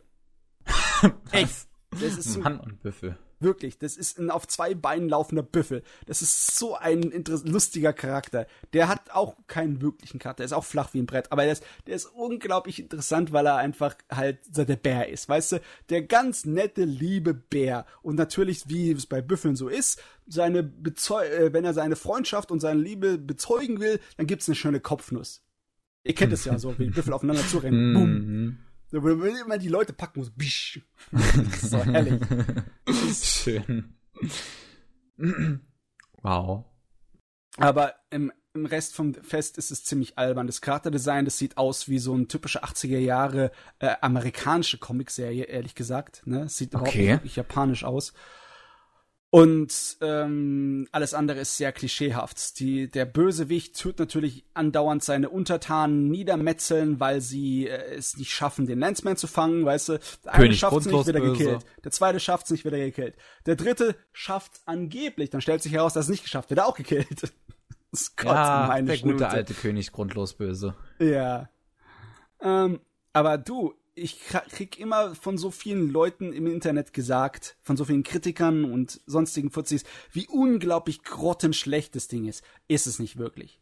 Echt. 1.34 1.68
Das 1.92 2.18
ist 2.18 2.32
so, 2.32 2.40
Mann 2.40 2.62
und 2.62 2.82
Büffel. 2.82 3.18
Wirklich, 3.44 3.78
das 3.78 3.98
ist 3.98 4.20
ein 4.20 4.30
auf 4.30 4.48
zwei 4.48 4.74
Beinen 4.74 5.10
laufender 5.10 5.44
Büffel. 5.44 5.84
Das 6.06 6.22
ist 6.22 6.58
so 6.58 6.76
ein 6.76 7.24
lustiger 7.46 7.94
Charakter. 7.94 8.48
Der 8.74 8.88
hat 8.88 9.12
auch 9.12 9.36
keinen 9.48 9.82
wirklichen 9.82 10.20
Charakter, 10.20 10.42
der 10.42 10.48
ist 10.48 10.54
auch 10.54 10.66
flach 10.66 10.94
wie 10.94 11.00
ein 11.00 11.06
Brett, 11.06 11.32
aber 11.32 11.44
der 11.44 11.54
ist, 11.54 11.64
der 11.88 11.96
ist 11.96 12.06
unglaublich 12.06 12.80
interessant, 12.80 13.34
weil 13.34 13.46
er 13.46 13.58
einfach 13.58 13.96
halt 14.12 14.40
so 14.52 14.64
der 14.64 14.76
Bär 14.76 15.10
ist, 15.10 15.30
weißt 15.30 15.54
du? 15.54 15.62
Der 15.90 16.04
ganz 16.04 16.46
nette, 16.46 16.84
liebe 16.84 17.34
Bär. 17.34 17.86
Und 18.02 18.16
natürlich, 18.16 18.70
wie 18.70 18.92
es 18.92 19.06
bei 19.06 19.22
Büffeln 19.22 19.56
so 19.56 19.68
ist, 19.68 20.02
seine 20.28 20.64
Bezeu 20.64 21.24
äh, 21.24 21.54
wenn 21.54 21.66
er 21.66 21.74
seine 21.74 21.96
Freundschaft 21.96 22.52
und 22.52 22.60
seine 22.60 22.80
Liebe 22.80 23.18
bezeugen 23.18 23.80
will, 23.80 24.00
dann 24.18 24.28
gibt's 24.28 24.48
eine 24.48 24.56
schöne 24.56 24.80
Kopfnuss. 24.80 25.42
Ihr 26.04 26.16
kennt 26.16 26.34
es 26.34 26.46
ja 26.46 26.60
so, 26.60 26.78
wie 26.78 26.90
Büffel 26.90 27.14
aufeinander 27.14 27.46
zurennen. 27.48 27.94
Bumm. 27.94 28.58
So, 28.94 29.04
Wenn 29.04 29.18
man 29.18 29.36
immer 29.36 29.58
die 29.58 29.70
Leute 29.70 29.92
packen 29.92 30.20
muss. 30.20 30.30
Bisch. 30.30 30.80
Das 31.12 31.36
ist 31.36 31.72
so 31.72 31.84
herrlich. 31.84 32.22
Schön. 33.24 33.96
wow. 36.22 36.66
Aber 37.58 37.96
im, 38.12 38.32
im 38.54 38.68
Rest 38.68 38.96
vom 38.96 39.16
Fest 39.16 39.58
ist 39.58 39.72
es 39.72 39.84
ziemlich 39.84 40.20
albern. 40.20 40.46
Das 40.46 40.62
Charakterdesign, 40.62 41.26
das 41.26 41.40
sieht 41.40 41.58
aus 41.58 41.88
wie 41.90 41.98
so 41.98 42.14
eine 42.14 42.28
typische 42.28 42.64
80er 42.64 43.00
Jahre 43.00 43.52
äh, 43.80 43.96
amerikanische 44.02 44.78
Comicserie, 44.78 45.46
ehrlich 45.46 45.74
gesagt. 45.74 46.22
Ne? 46.26 46.48
Sieht 46.48 46.70
überhaupt 46.70 46.90
Okay. 46.90 47.02
nicht 47.02 47.10
wirklich 47.14 47.36
japanisch 47.36 47.84
aus. 47.86 48.14
Und 49.34 49.98
ähm, 50.02 50.88
alles 50.92 51.16
andere 51.16 51.40
ist 51.40 51.58
sehr 51.58 51.72
klischeehaft. 51.72 52.60
Die, 52.60 52.88
der 52.88 53.06
Bösewicht 53.06 53.80
tut 53.82 53.98
natürlich 53.98 54.46
andauernd 54.54 55.04
seine 55.04 55.28
Untertanen 55.30 56.08
niedermetzeln, 56.12 57.00
weil 57.00 57.20
sie 57.20 57.68
äh, 57.68 57.96
es 57.96 58.16
nicht 58.16 58.32
schaffen, 58.32 58.68
den 58.68 58.78
Landsman 58.78 59.18
zu 59.18 59.26
fangen, 59.26 59.66
weißt 59.66 59.90
du. 59.90 60.00
Der 60.24 60.36
eine 60.36 60.54
schafft 60.54 60.78
es 60.78 60.86
nicht, 60.86 60.94
grundlos 60.94 61.08
wird 61.08 61.16
er 61.16 61.22
böse. 61.24 61.38
gekillt. 61.46 61.66
Der 61.84 61.90
zweite 61.92 62.20
schafft 62.20 62.46
es 62.46 62.52
nicht, 62.52 62.64
wird 62.64 62.76
er 62.76 62.86
gekillt. 62.86 63.16
Der 63.48 63.56
dritte 63.56 63.96
schafft 64.12 64.62
angeblich, 64.68 65.32
dann 65.32 65.42
stellt 65.42 65.64
sich 65.64 65.74
heraus, 65.74 65.94
dass 65.94 66.06
es 66.06 66.12
nicht 66.12 66.22
geschafft 66.22 66.52
wird, 66.52 66.60
er 66.60 66.68
auch 66.68 66.78
gekillt. 66.78 67.08
Das 67.90 68.16
kotzt 68.16 68.26
Ja, 68.34 68.66
meine 68.68 68.88
der 68.88 68.98
gute 68.98 69.10
Schnute. 69.10 69.30
alte 69.30 69.54
König 69.56 69.92
grundlos 69.92 70.34
böse. 70.36 70.76
Ja. 71.00 71.50
Ähm, 72.40 72.80
aber 73.14 73.38
du, 73.40 73.74
ich 73.96 74.20
krieg 74.22 74.80
immer 74.80 75.16
von 75.16 75.38
so 75.38 75.52
vielen 75.52 75.90
Leuten 75.90 76.34
im 76.34 76.48
Internet 76.48 76.94
gesagt, 76.94 77.58
von 77.62 77.78
so 77.78 77.86
vielen 77.86 78.04
Kritikern 78.04 78.66
und 78.66 79.02
sonstigen 79.06 79.52
Fuzis, 79.52 79.84
wie 80.12 80.28
unglaublich 80.28 81.04
grottenschlecht 81.04 81.96
das 81.96 82.08
Ding 82.08 82.26
ist. 82.28 82.44
Ist 82.68 82.88
es 82.88 83.00
nicht 83.00 83.18
wirklich. 83.18 83.60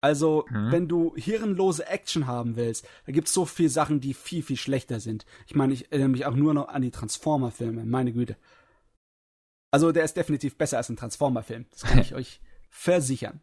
Also, 0.00 0.46
wenn 0.50 0.88
du 0.88 1.14
hirnlose 1.14 1.86
Action 1.86 2.26
haben 2.26 2.56
willst, 2.56 2.84
da 3.06 3.12
gibt's 3.12 3.32
so 3.32 3.44
viele 3.44 3.68
Sachen, 3.68 4.00
die 4.00 4.14
viel, 4.14 4.42
viel 4.42 4.56
schlechter 4.56 4.98
sind. 4.98 5.24
Ich 5.46 5.54
meine, 5.54 5.72
ich 5.72 5.92
erinnere 5.92 6.08
mich 6.08 6.26
auch 6.26 6.34
nur 6.34 6.54
noch 6.54 6.68
an 6.68 6.82
die 6.82 6.90
Transformer-Filme, 6.90 7.84
meine 7.84 8.12
Güte. 8.12 8.36
Also, 9.70 9.92
der 9.92 10.02
ist 10.02 10.16
definitiv 10.16 10.56
besser 10.56 10.78
als 10.78 10.88
ein 10.88 10.96
Transformer-Film. 10.96 11.66
Das 11.70 11.82
kann 11.82 11.98
ich 12.00 12.16
euch 12.16 12.40
versichern. 12.68 13.40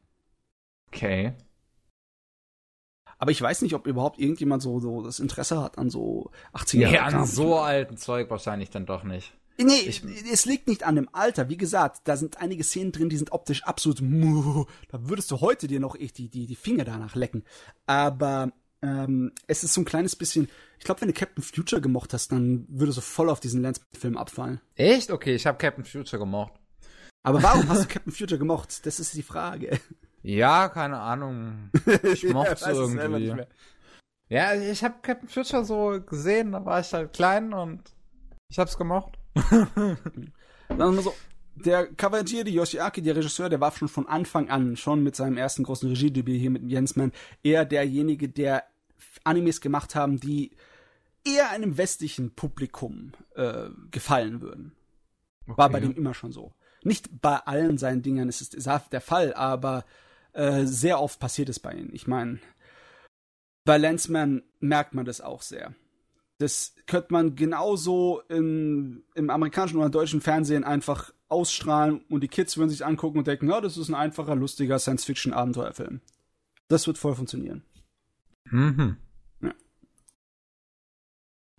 Okay. 0.88 1.34
Aber 3.20 3.30
ich 3.32 3.42
weiß 3.42 3.62
nicht, 3.62 3.76
ob 3.76 3.86
überhaupt 3.86 4.18
irgendjemand 4.18 4.64
so, 4.64 4.80
so 4.80 5.04
das 5.04 5.20
Interesse 5.20 5.62
hat 5.62 5.78
an 5.78 5.90
so 5.92 6.32
80er 6.54 6.78
Nee, 6.88 6.94
Jahren. 6.96 7.14
an 7.16 7.26
so 7.28 7.60
alten 7.60 7.98
Zeug 7.98 8.30
wahrscheinlich 8.32 8.70
dann 8.72 8.86
doch 8.88 9.04
nicht. 9.04 9.34
Nee, 9.62 9.74
Ich- 9.82 10.04
es 10.32 10.46
liegt 10.46 10.68
nicht 10.70 10.84
an 10.86 10.96
dem 10.96 11.10
Alter. 11.12 11.50
Wie 11.50 11.58
gesagt, 11.58 12.02
da 12.06 12.16
sind 12.16 12.38
einige 12.40 12.64
Szenen 12.64 12.94
drin, 12.94 13.10
die 13.10 13.18
sind 13.18 13.34
optisch 13.34 13.64
absolut. 13.66 14.00
muh. 14.02 14.66
Da 14.88 15.10
würdest 15.10 15.30
du 15.32 15.42
heute 15.42 15.68
dir 15.68 15.82
noch 15.82 15.96
echt 16.00 16.18
die, 16.18 16.30
die, 16.30 16.48
die 16.48 16.56
Finger 16.56 16.86
danach 16.86 17.14
lecken. 17.16 17.44
Aber 17.86 18.54
ähm, 18.82 19.34
es 19.48 19.66
ist 19.66 19.74
so 19.74 19.82
ein 19.82 19.86
kleines 19.86 20.16
bisschen. 20.16 20.48
Ich 20.78 20.86
glaube, 20.86 21.02
wenn 21.02 21.10
du 21.10 21.14
Captain 21.14 21.44
Future 21.44 21.82
gemocht 21.82 22.14
hast, 22.14 22.32
dann 22.32 22.66
würdest 22.70 23.00
du 23.00 23.02
voll 23.02 23.30
auf 23.30 23.42
diesen 23.42 23.62
Lance-Film 23.62 24.16
abfallen. 24.18 24.62
Echt? 24.76 25.12
Okay, 25.12 25.36
ich 25.36 25.46
habe 25.46 25.58
Captain 25.58 25.84
Future 25.84 26.20
gemocht. 26.20 26.54
Aber 27.24 27.44
warum 27.44 27.68
hast 27.68 27.84
du 27.84 27.88
Captain 27.90 28.14
Future 28.14 28.40
gemocht? 28.40 28.86
Das 28.86 28.98
ist 29.02 29.14
die 29.14 29.24
Frage. 29.24 29.78
Ja, 30.22 30.70
keine 30.70 31.00
Ahnung. 31.00 31.70
Ich 32.04 32.24
mochte 32.34 32.54
es 32.54 32.62
irgendwie. 32.68 33.44
Ja, 34.28 34.54
ich 34.54 34.84
habe 34.84 34.96
Captain 35.02 35.28
Future 35.28 35.66
so 35.66 36.00
gesehen, 36.02 36.52
da 36.52 36.64
war 36.64 36.80
ich 36.80 36.94
halt 36.94 37.14
klein 37.14 37.52
und 37.54 37.82
ich 38.50 38.60
hab's 38.60 38.78
gemocht. 38.78 39.18
Wir 39.36 39.98
mal 40.76 41.02
so, 41.02 41.14
der 41.56 41.88
Cavaliere 41.88 42.50
Yoshiaki, 42.50 43.02
der 43.02 43.16
Regisseur, 43.16 43.50
der 43.50 43.60
war 43.60 43.72
schon 43.72 43.88
von 43.88 44.08
Anfang 44.08 44.50
an, 44.50 44.78
schon 44.78 45.04
mit 45.04 45.16
seinem 45.16 45.38
ersten 45.38 45.64
großen 45.64 45.90
Regiedebüt 45.90 46.40
hier 46.40 46.52
mit 46.52 46.64
Jensman, 46.64 47.12
eher 47.44 47.66
derjenige, 47.66 48.30
der 48.30 48.64
Animes 49.24 49.62
gemacht 49.62 49.96
haben, 49.96 50.20
die 50.20 50.52
eher 51.26 51.50
einem 51.50 51.78
westlichen 51.78 52.36
Publikum 52.36 53.14
äh, 53.36 53.70
gefallen 53.92 54.42
würden. 54.42 54.74
War 55.46 55.70
bei 55.70 55.80
dem 55.80 55.96
immer 55.96 56.14
schon 56.14 56.32
so. 56.32 56.54
Nicht 56.84 57.22
bei 57.22 57.38
allen 57.38 57.78
seinen 57.78 58.04
Dingern 58.04 58.30
ist 58.30 58.54
es 58.54 58.70
der 58.90 59.02
Fall, 59.02 59.34
aber 59.34 59.84
äh, 60.34 60.66
sehr 60.66 61.02
oft 61.02 61.20
passiert 61.20 61.50
es 61.50 61.60
bei 61.60 61.74
ihnen. 61.74 61.90
Ich 61.94 62.08
meine, 62.08 62.40
bei 63.66 63.78
Lensman 63.78 64.44
merkt 64.60 64.94
man 64.94 65.06
das 65.06 65.22
auch 65.22 65.42
sehr. 65.42 65.74
Das 66.38 66.74
könnte 66.88 67.12
man 67.12 67.36
genauso 67.36 68.22
in, 68.30 69.04
im 69.14 69.30
amerikanischen 69.30 69.78
oder 69.78 69.90
deutschen 69.90 70.22
Fernsehen 70.22 70.64
einfach 70.64 71.12
ausstrahlen 71.28 72.02
und 72.10 72.22
die 72.22 72.30
Kids 72.30 72.58
würden 72.58 72.70
sich 72.70 72.86
angucken 72.86 73.20
und 73.20 73.28
denken, 73.28 73.50
ja, 73.50 73.62
das 73.62 73.78
ist 73.78 73.90
ein 73.90 73.96
einfacher, 73.96 74.36
lustiger 74.36 74.80
Science-Fiction-Abenteuerfilm. 74.80 76.02
Das 76.70 76.88
wird 76.88 76.98
voll 76.98 77.16
funktionieren. 77.16 77.64
Mhm. 78.46 78.98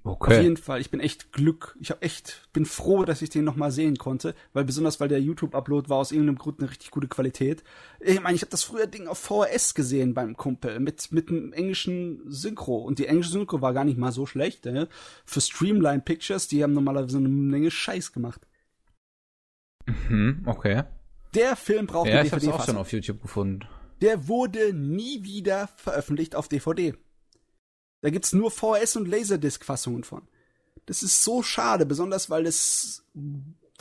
Ja. 0.05 0.11
Auf 0.11 0.17
Okay. 0.23 0.43
jeden 0.43 0.57
Fall, 0.57 0.81
ich 0.81 0.91
bin 0.91 0.99
echt 1.01 1.33
Glück. 1.33 1.77
Ich 1.79 1.91
habe 1.91 2.01
echt, 2.03 2.49
bin 2.55 2.65
froh, 2.65 3.05
dass 3.05 3.21
ich 3.21 3.29
den 3.31 3.45
noch 3.45 3.57
mal 3.57 3.71
sehen 3.71 3.97
konnte, 3.97 4.35
weil 4.55 4.65
besonders 4.65 4.99
weil 4.99 5.09
der 5.09 5.21
YouTube-Upload 5.21 5.91
war 5.91 5.99
aus 5.99 6.11
irgendeinem 6.11 6.39
Grund 6.39 6.59
eine 6.61 6.71
richtig 6.71 6.91
gute 6.91 7.07
Qualität. 7.07 7.63
Ich 8.01 8.21
meine, 8.21 8.35
ich 8.35 8.41
habe 8.43 8.51
das 8.51 8.63
früher 8.63 8.87
Ding 8.87 9.07
auf 9.09 9.19
VHS 9.19 9.75
gesehen 9.75 10.15
beim 10.15 10.37
Kumpel 10.37 10.81
mit 10.81 11.13
mit 11.13 11.29
einem 11.29 11.53
englischen 11.53 12.23
Synchro 12.31 12.79
und 12.79 12.99
die 12.99 13.07
englische 13.07 13.31
Synchro 13.31 13.61
war 13.61 13.75
gar 13.75 13.85
nicht 13.85 13.99
mal 13.99 14.11
so 14.13 14.25
schlecht. 14.25 14.65
Ne? 14.65 14.89
Für 15.27 15.41
Streamline 15.43 16.01
Pictures, 16.01 16.49
die 16.49 16.63
haben 16.63 16.73
normalerweise 16.73 17.19
eine 17.19 17.29
Menge 17.29 17.71
Scheiß 17.71 18.13
gemacht. 18.13 18.47
Mhm, 19.87 20.43
okay. 20.47 20.85
Der 21.35 21.57
Film 21.57 21.87
braucht 21.87 22.09
Ja, 22.09 22.21
eine 22.21 22.27
ich 22.27 22.33
hab's 22.33 22.47
auch 22.49 22.65
schon 22.65 22.77
auf 22.77 22.93
YouTube 22.93 23.23
gefunden. 23.23 23.67
Der 24.01 24.29
wurde 24.29 24.73
nie 24.73 25.25
wieder 25.25 25.69
veröffentlicht 25.77 26.35
auf 26.35 26.49
DVD. 26.49 26.95
Da 28.03 28.11
gibt's 28.11 28.33
nur 28.33 28.51
VHS 28.51 28.97
und 28.97 29.09
Laserdisc-Fassungen 29.09 30.05
von. 30.05 30.23
Das 30.87 31.03
ist 31.03 31.23
so 31.23 31.43
schade, 31.43 31.87
besonders 31.87 32.31
weil 32.31 32.45
das 32.45 33.05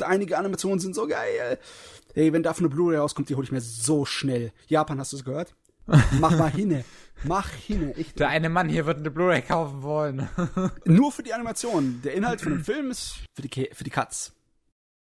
einige 0.02 0.38
Animationen 0.38 0.80
sind 0.80 0.94
so 0.96 1.08
geil. 1.08 1.58
Hey, 2.14 2.34
wenn 2.34 2.44
davon 2.44 2.66
eine 2.66 2.74
Blu-ray 2.76 2.98
rauskommt, 2.98 3.30
die 3.30 3.36
hole 3.36 3.46
ich 3.46 3.52
mir 3.52 3.62
so 3.62 4.06
schnell. 4.06 4.52
Japan, 4.68 5.00
hast 5.00 5.14
du 5.14 5.18
es 5.18 5.24
gehört? 5.26 5.56
Mach 6.20 6.38
mal 6.38 6.52
hinne. 6.52 6.86
Mach 7.24 7.50
hinne. 7.50 7.94
Ich, 7.98 8.14
Der 8.14 8.30
eine 8.30 8.50
Mann 8.50 8.70
hier 8.70 8.86
wird 8.86 8.98
eine 9.00 9.10
Blu-ray 9.12 9.42
kaufen 9.42 9.82
wollen. 9.82 10.30
nur 10.86 11.12
für 11.12 11.24
die 11.24 11.34
Animation. 11.34 12.02
Der 12.04 12.14
Inhalt 12.14 12.42
von 12.42 12.52
dem 12.54 12.64
Film 12.64 12.92
ist 12.92 13.16
für 13.36 13.42
die, 13.42 13.50
Ke- 13.50 13.70
für 13.74 13.84
die 13.84 13.90
Katz. 13.90 14.34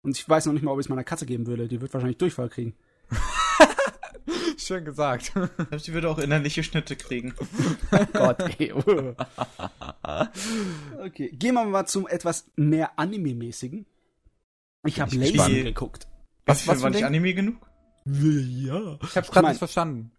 Und 0.02 0.18
ich 0.18 0.27
weiß 0.30 0.45
noch 0.45 0.53
nicht 0.53 0.64
mal, 0.64 0.72
ob 0.72 0.80
ich 0.80 0.85
es 0.85 0.89
meiner 0.89 1.03
Katze 1.03 1.26
geben 1.26 1.45
würde. 1.48 1.68
Die 1.68 1.81
wird 1.81 1.94
wahrscheinlich 1.94 2.18
Durchfall 2.18 2.49
kriegen. 2.49 2.73
schön 4.58 4.86
gesagt. 4.86 5.24
Ich 5.24 5.32
glaube, 5.32 5.80
sie 5.80 5.94
würde 5.94 6.10
auch 6.10 6.20
innerliche 6.20 6.64
Schnitte 6.64 6.95
kriegen. 6.95 7.34
Gott, 8.14 8.40
ey. 8.60 8.74
oh. 8.74 9.16
okay, 11.04 11.30
gehen 11.32 11.56
wir 11.56 11.66
mal 11.66 11.86
zum 11.86 12.08
etwas 12.08 12.49
mehr 12.56 12.98
Anime-mäßigen. 12.98 13.86
Ich 14.86 14.99
habe 14.99 15.18
gespannt. 15.18 15.54
geguckt. 15.54 16.08
Was, 16.45 16.68
was 16.68 16.82
war 16.82 16.90
ein 16.90 16.94
nicht? 16.94 17.04
Anime 17.04 17.34
genug? 17.34 17.68
Ja. 18.06 18.98
Ich 19.04 19.18
hab's 19.18 19.28
Ich 19.28 19.34
gerade 19.34 19.49
nicht 19.49 19.58
verstanden. 19.58 20.12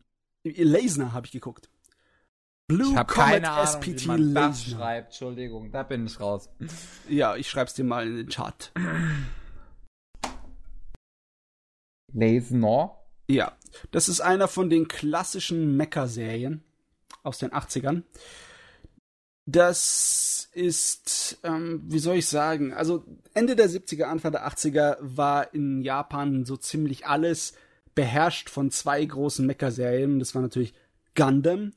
Lasner 0.45 1.13
habe 1.13 1.27
ich 1.27 1.33
geguckt. 1.33 1.71
Blue 2.69 2.91
Ich 2.91 2.97
habe 2.97 3.13
Comet 3.13 3.31
keine 3.31 3.51
Ahnung, 3.51 3.67
SPT 3.67 4.03
wie 4.03 4.07
man 4.09 4.35
das 4.35 4.45
Lasner. 4.67 4.77
schreibt. 4.77 5.07
Entschuldigung, 5.07 5.73
da 5.73 5.83
bin 5.85 6.07
ich 6.07 6.21
raus. 6.21 6.51
Ja, 7.09 7.35
ich 7.37 7.49
schreib's 7.49 7.73
dir 7.75 7.85
mal 7.85 8.07
in 8.07 8.17
den 8.17 8.29
Chat. 8.29 8.73
Laser? 12.13 12.95
Ja, 13.31 13.53
das 13.91 14.09
ist 14.09 14.21
einer 14.21 14.49
von 14.49 14.71
den 14.71 14.89
klassischen 14.89 15.77
Mecha-Serien 15.77 16.63
aus 17.23 17.39
den 17.39 17.51
80ern. 17.51 18.03
Das 19.47 20.51
ist, 20.53 21.39
ähm, 21.43 21.83
wie 21.87 21.99
soll 21.99 22.17
ich 22.17 22.27
sagen, 22.27 22.75
also 22.75 23.05
Ende 23.33 23.57
der 23.57 23.71
70er, 23.71 24.05
Anfang 24.05 24.33
der 24.33 24.47
80er 24.47 24.99
war 25.01 25.55
in 25.55 25.81
Japan 25.81 26.45
so 26.45 26.57
ziemlich 26.57 27.07
alles 27.07 27.55
beherrscht 27.95 28.51
von 28.51 28.71
zwei 28.71 29.05
großen 29.05 29.47
Mecha-Serien. 29.47 30.19
Das 30.19 30.35
war 30.35 30.43
natürlich 30.43 30.75
Gundam 31.15 31.73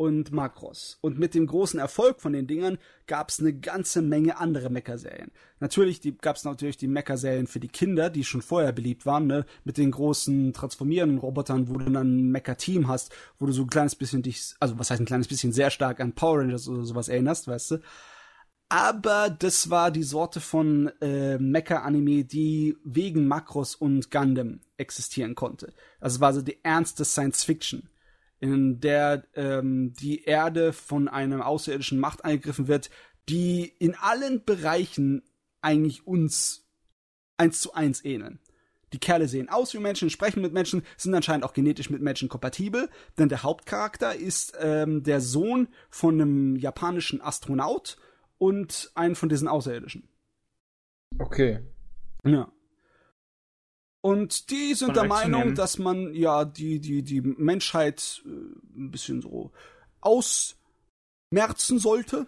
und 0.00 0.32
Macross. 0.32 0.96
Und 1.02 1.18
mit 1.18 1.34
dem 1.34 1.46
großen 1.46 1.78
Erfolg 1.78 2.22
von 2.22 2.32
den 2.32 2.46
Dingern 2.46 2.78
gab 3.06 3.28
es 3.28 3.38
eine 3.38 3.52
ganze 3.52 4.00
Menge 4.00 4.38
andere 4.38 4.70
Mecha-Serien. 4.70 5.30
Natürlich 5.58 6.00
gab 6.22 6.36
es 6.36 6.44
natürlich 6.44 6.78
die 6.78 6.88
Mecha-Serien 6.88 7.46
für 7.46 7.60
die 7.60 7.68
Kinder, 7.68 8.08
die 8.08 8.24
schon 8.24 8.40
vorher 8.40 8.72
beliebt 8.72 9.04
waren, 9.04 9.26
ne? 9.26 9.44
mit 9.64 9.76
den 9.76 9.90
großen 9.90 10.54
transformierenden 10.54 11.18
Robotern, 11.18 11.68
wo 11.68 11.74
du 11.74 11.90
dann 11.90 12.28
ein 12.28 12.30
Mecha-Team 12.30 12.88
hast, 12.88 13.12
wo 13.38 13.44
du 13.44 13.52
so 13.52 13.60
ein 13.60 13.68
kleines 13.68 13.94
bisschen 13.94 14.22
dich, 14.22 14.54
also 14.58 14.78
was 14.78 14.90
heißt 14.90 15.02
ein 15.02 15.06
kleines 15.06 15.28
bisschen, 15.28 15.52
sehr 15.52 15.68
stark 15.68 16.00
an 16.00 16.14
Power 16.14 16.38
Rangers 16.38 16.66
oder 16.66 16.84
sowas 16.84 17.10
erinnerst, 17.10 17.46
weißt 17.46 17.72
du. 17.72 17.78
Aber 18.70 19.28
das 19.28 19.68
war 19.68 19.90
die 19.90 20.02
Sorte 20.02 20.40
von 20.40 20.90
äh, 21.02 21.36
Mecha-Anime, 21.36 22.24
die 22.24 22.74
wegen 22.84 23.28
Macross 23.28 23.74
und 23.74 24.10
Gundam 24.10 24.60
existieren 24.78 25.34
konnte. 25.34 25.74
Also 26.00 26.20
war 26.20 26.32
so 26.32 26.40
die 26.40 26.64
ernste 26.64 27.04
Science-Fiction 27.04 27.90
in 28.40 28.80
der 28.80 29.24
ähm, 29.34 29.92
die 29.92 30.24
Erde 30.24 30.72
von 30.72 31.08
einer 31.08 31.46
außerirdischen 31.46 31.98
Macht 31.98 32.24
angegriffen 32.24 32.68
wird, 32.68 32.90
die 33.28 33.72
in 33.78 33.94
allen 33.94 34.44
Bereichen 34.44 35.22
eigentlich 35.60 36.06
uns 36.06 36.66
eins 37.36 37.60
zu 37.60 37.74
eins 37.74 38.04
ähneln. 38.04 38.40
Die 38.92 38.98
Kerle 38.98 39.28
sehen 39.28 39.48
aus 39.48 39.72
wie 39.72 39.78
Menschen, 39.78 40.10
sprechen 40.10 40.42
mit 40.42 40.52
Menschen, 40.52 40.82
sind 40.96 41.14
anscheinend 41.14 41.44
auch 41.44 41.52
genetisch 41.52 41.90
mit 41.90 42.02
Menschen 42.02 42.28
kompatibel, 42.28 42.88
denn 43.18 43.28
der 43.28 43.42
Hauptcharakter 43.42 44.16
ist 44.16 44.54
ähm, 44.58 45.04
der 45.04 45.20
Sohn 45.20 45.68
von 45.90 46.20
einem 46.20 46.56
japanischen 46.56 47.20
Astronaut 47.20 47.98
und 48.38 48.90
einen 48.94 49.14
von 49.14 49.28
diesen 49.28 49.46
Außerirdischen. 49.46 50.08
Okay. 51.18 51.60
Ja. 52.24 52.50
Und 54.02 54.50
die 54.50 54.74
sind 54.74 54.96
der. 54.96 55.04
Meinung, 55.04 55.54
dass 55.54 55.78
man 55.78 56.14
ja 56.14 56.44
die, 56.44 56.80
die, 56.80 57.02
die 57.02 57.20
Menschheit 57.20 58.22
äh, 58.24 58.28
ein 58.78 58.90
bisschen 58.90 59.20
so 59.20 59.52
ausmerzen 60.00 61.78
sollte. 61.78 62.26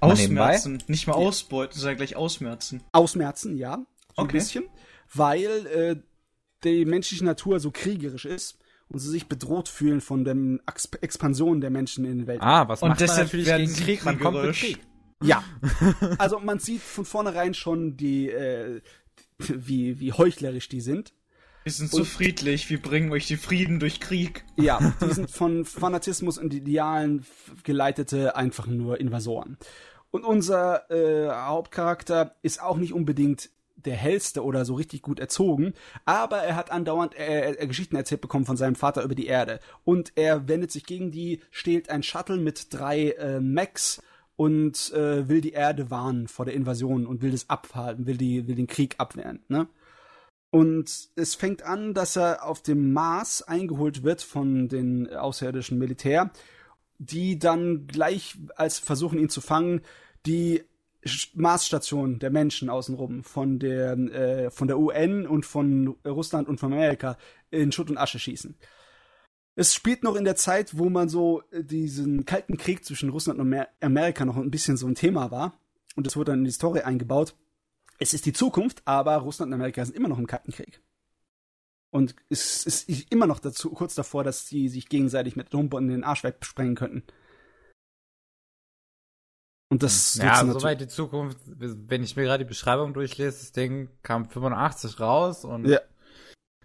Ausmerzen. 0.00 0.82
Nicht 0.86 1.06
mal 1.06 1.14
ausbeuten, 1.14 1.78
sondern 1.78 1.96
gleich 1.96 2.16
ausmerzen. 2.16 2.82
Ausmerzen, 2.92 3.56
ja. 3.56 3.76
So 3.76 4.22
ein 4.22 4.24
Okay. 4.24 4.38
bisschen. 4.38 4.64
Weil 5.12 5.66
äh, 5.66 5.96
die 6.62 6.84
menschliche 6.84 7.24
Natur 7.24 7.58
so 7.58 7.70
kriegerisch 7.70 8.26
ist 8.26 8.58
und 8.88 8.98
sie 8.98 9.08
sich 9.08 9.26
bedroht 9.28 9.68
fühlen 9.68 10.00
von 10.00 10.24
der 10.24 10.36
Ex 10.66 10.86
Expansion 11.00 11.60
der 11.60 11.70
Menschen 11.70 12.04
in 12.04 12.18
der 12.18 12.26
Welt. 12.26 12.42
Ah, 12.42 12.68
was 12.68 12.82
Und 12.82 12.90
macht 12.90 13.00
man 13.00 13.08
deshalb 13.08 13.26
natürlich 13.26 13.46
werden 13.46 13.62
gegen 13.62 13.74
sie 13.74 13.84
Krieg? 13.84 14.04
Man 14.04 14.20
kommt 14.20 14.36
mit 14.42 14.52
kriegerisch. 14.54 14.60
Krieg. 14.60 14.78
Ja. 15.22 15.42
Also 16.18 16.38
man 16.38 16.58
sieht 16.58 16.80
von 16.80 17.04
vornherein 17.04 17.54
schon 17.54 17.96
die, 17.96 18.28
äh, 18.30 18.80
wie, 19.48 20.00
wie 20.00 20.12
heuchlerisch 20.12 20.68
die 20.68 20.80
sind. 20.80 21.12
Wir 21.64 21.72
sind 21.72 21.90
so 21.90 22.04
friedlich, 22.04 22.70
wir 22.70 22.80
bringen 22.80 23.12
euch 23.12 23.28
den 23.28 23.36
Frieden 23.36 23.80
durch 23.80 24.00
Krieg. 24.00 24.44
Ja, 24.56 24.94
die 25.02 25.12
sind 25.12 25.30
von 25.30 25.66
Fanatismus 25.66 26.38
und 26.38 26.54
Idealen 26.54 27.26
geleitete 27.64 28.34
einfach 28.34 28.66
nur 28.66 28.98
Invasoren. 28.98 29.58
Und 30.10 30.24
unser 30.24 30.90
äh, 30.90 31.30
Hauptcharakter 31.30 32.36
ist 32.42 32.62
auch 32.62 32.78
nicht 32.78 32.94
unbedingt 32.94 33.50
der 33.76 33.96
hellste 33.96 34.44
oder 34.44 34.64
so 34.64 34.74
richtig 34.74 35.02
gut 35.02 35.20
erzogen, 35.20 35.74
aber 36.04 36.38
er 36.38 36.56
hat 36.56 36.70
andauernd 36.70 37.14
äh, 37.18 37.52
äh, 37.52 37.66
Geschichten 37.66 37.96
erzählt 37.96 38.20
bekommen 38.20 38.44
von 38.44 38.56
seinem 38.56 38.74
Vater 38.74 39.02
über 39.02 39.14
die 39.14 39.26
Erde. 39.26 39.60
Und 39.84 40.12
er 40.16 40.48
wendet 40.48 40.70
sich 40.70 40.84
gegen 40.84 41.10
die, 41.10 41.42
stehlt 41.50 41.90
ein 41.90 42.02
Shuttle 42.02 42.36
mit 42.38 42.72
drei 42.72 43.10
äh, 43.12 43.40
Mechs 43.40 44.02
und 44.40 44.90
äh, 44.94 45.28
will 45.28 45.42
die 45.42 45.52
Erde 45.52 45.90
warnen 45.90 46.26
vor 46.26 46.46
der 46.46 46.54
Invasion 46.54 47.06
und 47.06 47.20
will 47.20 47.30
das 47.30 47.50
abhalten, 47.50 48.06
will, 48.06 48.16
die, 48.16 48.48
will 48.48 48.54
den 48.54 48.68
Krieg 48.68 48.94
abwehren. 48.96 49.44
Ne? 49.48 49.68
Und 50.48 51.10
es 51.14 51.34
fängt 51.34 51.62
an, 51.62 51.92
dass 51.92 52.16
er 52.16 52.46
auf 52.46 52.62
dem 52.62 52.94
Mars 52.94 53.42
eingeholt 53.42 54.02
wird 54.02 54.22
von 54.22 54.68
den 54.68 55.12
außerirdischen 55.12 55.76
Militär, 55.76 56.30
die 56.96 57.38
dann 57.38 57.86
gleich, 57.86 58.38
als 58.56 58.78
versuchen, 58.78 59.18
ihn 59.18 59.28
zu 59.28 59.42
fangen, 59.42 59.82
die 60.24 60.62
Marsstation 61.34 62.18
der 62.18 62.30
Menschen 62.30 62.70
außenrum 62.70 63.24
von 63.24 63.58
der, 63.58 63.92
äh, 63.92 64.50
von 64.50 64.68
der 64.68 64.78
UN 64.78 65.26
und 65.26 65.44
von 65.44 65.98
Russland 66.06 66.48
und 66.48 66.58
von 66.58 66.72
Amerika 66.72 67.18
in 67.50 67.72
Schutt 67.72 67.90
und 67.90 67.98
Asche 67.98 68.18
schießen. 68.18 68.56
Es 69.60 69.74
spielt 69.74 70.02
noch 70.04 70.16
in 70.16 70.24
der 70.24 70.36
Zeit, 70.36 70.78
wo 70.78 70.88
man 70.88 71.10
so 71.10 71.42
äh, 71.50 71.62
diesen 71.62 72.24
kalten 72.24 72.56
Krieg 72.56 72.82
zwischen 72.82 73.10
Russland 73.10 73.38
und 73.40 73.52
Amer 73.52 73.68
Amerika 73.82 74.24
noch 74.24 74.38
ein 74.38 74.50
bisschen 74.50 74.78
so 74.78 74.86
ein 74.86 74.94
Thema 74.94 75.30
war. 75.30 75.52
Und 75.96 76.06
das 76.06 76.16
wurde 76.16 76.32
dann 76.32 76.38
in 76.38 76.44
die 76.46 76.50
Story 76.50 76.80
eingebaut. 76.80 77.34
Es 77.98 78.14
ist 78.14 78.24
die 78.24 78.32
Zukunft, 78.32 78.80
aber 78.86 79.16
Russland 79.18 79.50
und 79.50 79.54
Amerika 79.60 79.84
sind 79.84 79.94
immer 79.96 80.08
noch 80.08 80.18
im 80.18 80.26
Kalten 80.26 80.50
Krieg. 80.52 80.80
Und 81.90 82.14
es 82.30 82.64
ist 82.64 82.88
immer 83.12 83.26
noch 83.26 83.38
dazu, 83.38 83.68
kurz 83.72 83.94
davor, 83.94 84.24
dass 84.24 84.46
sie 84.46 84.70
sich 84.70 84.88
gegenseitig 84.88 85.36
mit 85.36 85.48
Atombomben 85.48 85.90
in 85.90 85.96
den 85.96 86.04
Arsch 86.04 86.24
wegsprengen 86.24 86.74
könnten. 86.76 87.02
Und 89.68 89.82
das 89.82 90.14
Ja, 90.14 90.24
nutzen 90.24 90.46
natürlich- 90.46 90.62
soweit 90.62 90.80
die 90.80 90.88
Zukunft, 90.88 91.38
wenn 91.44 92.02
ich 92.02 92.16
mir 92.16 92.22
gerade 92.22 92.44
die 92.44 92.48
Beschreibung 92.48 92.94
durchlese, 92.94 93.38
das 93.40 93.52
Ding 93.52 93.90
kam 94.02 94.24
85 94.24 95.00
raus 95.00 95.44
und 95.44 95.66
Ja. 95.66 95.80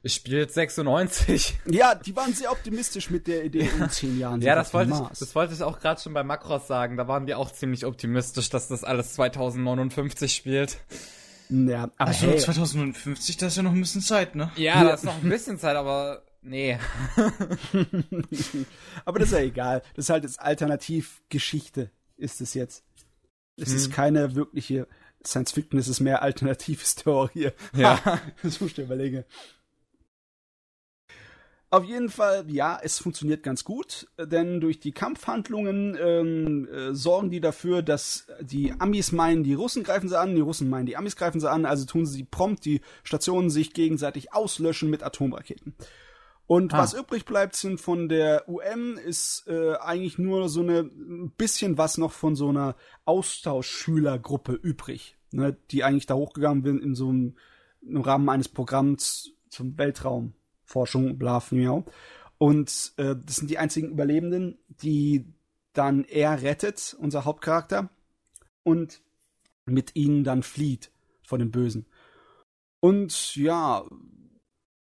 Ich 0.05 0.13
spiele 0.13 0.37
jetzt 0.37 0.53
96. 0.53 1.57
Ja, 1.65 1.95
die 1.95 2.15
waren 2.15 2.31
sehr 2.31 2.51
optimistisch 2.51 3.09
mit 3.09 3.25
der 3.25 3.43
Idee 3.43 3.67
in 3.79 3.89
zehn 3.89 4.19
Jahren. 4.19 4.39
Ja, 4.39 4.53
das 4.53 4.71
wollte 4.71 4.91
ich, 4.91 5.17
das 5.19 5.33
wollte 5.33 5.55
ich 5.55 5.63
auch 5.63 5.79
gerade 5.79 5.99
schon 5.99 6.13
bei 6.13 6.23
Macross 6.23 6.67
sagen. 6.67 6.95
Da 6.95 7.07
waren 7.07 7.25
die 7.25 7.33
auch 7.33 7.51
ziemlich 7.51 7.87
optimistisch, 7.87 8.51
dass 8.51 8.67
das 8.67 8.83
alles 8.83 9.13
2059 9.15 10.31
spielt. 10.31 10.77
Ja, 11.49 11.85
aber 11.97 12.07
Also 12.09 12.27
hey, 12.27 12.37
2050, 12.37 13.37
da 13.37 13.47
ist 13.47 13.57
ja 13.57 13.63
noch 13.63 13.71
ein 13.71 13.81
bisschen 13.81 14.01
Zeit, 14.01 14.35
ne? 14.35 14.51
Ja, 14.57 14.83
das 14.83 14.99
ist 14.99 15.05
noch 15.05 15.23
ein 15.23 15.27
bisschen 15.27 15.57
Zeit, 15.57 15.75
aber 15.75 16.21
nee. 16.43 16.77
aber 19.05 19.17
das 19.17 19.29
ist 19.29 19.33
ja 19.33 19.39
egal. 19.43 19.81
Das 19.95 20.05
ist 20.05 20.09
halt 20.11 20.23
jetzt 20.23 20.39
Alternativgeschichte, 20.39 21.89
ist 22.15 22.41
es 22.41 22.53
jetzt. 22.53 22.83
Es 23.57 23.71
ist 23.71 23.85
Hm. 23.87 23.93
keine 23.93 24.35
wirkliche 24.35 24.87
Science 25.25 25.51
Fiction, 25.53 25.79
es 25.79 25.87
ist 25.87 25.99
mehr 25.99 26.21
Alternativhistorie. 26.21 27.49
Ja. 27.75 27.99
das 28.43 28.61
muss 28.61 28.69
ich 28.69 28.75
dir 28.75 28.83
überlegen. 28.83 29.23
Auf 31.71 31.83
jeden 31.83 32.09
Fall, 32.09 32.45
ja, 32.47 32.79
es 32.81 32.99
funktioniert 32.99 33.43
ganz 33.43 33.63
gut, 33.63 34.07
denn 34.17 34.61
durch 34.61 34.79
die 34.79 34.91
Kampfhandlungen 34.91 35.97
ähm, 35.99 36.67
äh, 36.71 36.93
sorgen 36.93 37.31
die 37.31 37.41
dafür, 37.41 37.81
dass 37.81 38.27
die 38.39 38.73
Amis 38.79 39.11
meinen, 39.11 39.43
die 39.43 39.55
Russen 39.55 39.83
greifen 39.83 40.07
sie 40.07 40.17
an, 40.17 40.35
die 40.35 40.41
Russen 40.41 40.69
meinen, 40.69 40.85
die 40.85 40.95
Amis 40.95 41.15
greifen 41.15 41.39
sie 41.39 41.49
an, 41.49 41.65
also 41.65 41.85
tun 41.85 42.05
sie 42.05 42.23
prompt 42.23 42.63
die 42.65 42.81
Stationen 43.03 43.49
sich 43.49 43.73
gegenseitig 43.73 44.31
auslöschen 44.31 44.89
mit 44.89 45.03
Atomraketen. 45.03 45.75
Und 46.47 46.73
Ah. 46.73 46.77
was 46.77 46.93
übrig 46.93 47.25
bleibt 47.25 47.55
sind 47.55 47.81
von 47.81 48.07
der 48.07 48.47
UM 48.47 48.97
ist 48.97 49.45
äh, 49.47 49.73
eigentlich 49.77 50.19
nur 50.19 50.47
so 50.47 50.61
eine 50.61 50.81
ein 50.81 51.31
bisschen 51.31 51.77
was 51.79 51.97
noch 51.97 52.11
von 52.11 52.35
so 52.35 52.49
einer 52.49 52.75
Austauschschülergruppe 53.05 54.53
übrig, 54.53 55.17
ne, 55.31 55.57
die 55.71 55.83
eigentlich 55.83 56.05
da 56.05 56.13
hochgegangen 56.13 56.63
sind 56.63 56.83
in 56.83 56.95
so 56.95 57.09
einem 57.09 57.35
im 57.81 58.01
Rahmen 58.01 58.29
eines 58.29 58.47
Programms 58.47 59.31
zum 59.49 59.75
Weltraumforschung, 60.65 61.17
bla, 61.17 61.41
miau. 61.51 61.85
Und 62.37 62.93
äh, 62.97 63.15
das 63.25 63.37
sind 63.37 63.49
die 63.49 63.57
einzigen 63.57 63.89
Überlebenden, 63.89 64.57
die 64.67 65.25
dann 65.73 66.03
er 66.05 66.41
rettet, 66.41 66.95
unser 66.99 67.25
Hauptcharakter, 67.25 67.89
und 68.63 69.01
mit 69.65 69.95
ihnen 69.95 70.23
dann 70.23 70.43
flieht 70.43 70.91
von 71.23 71.39
den 71.39 71.51
Bösen. 71.51 71.85
Und 72.79 73.35
ja, 73.35 73.85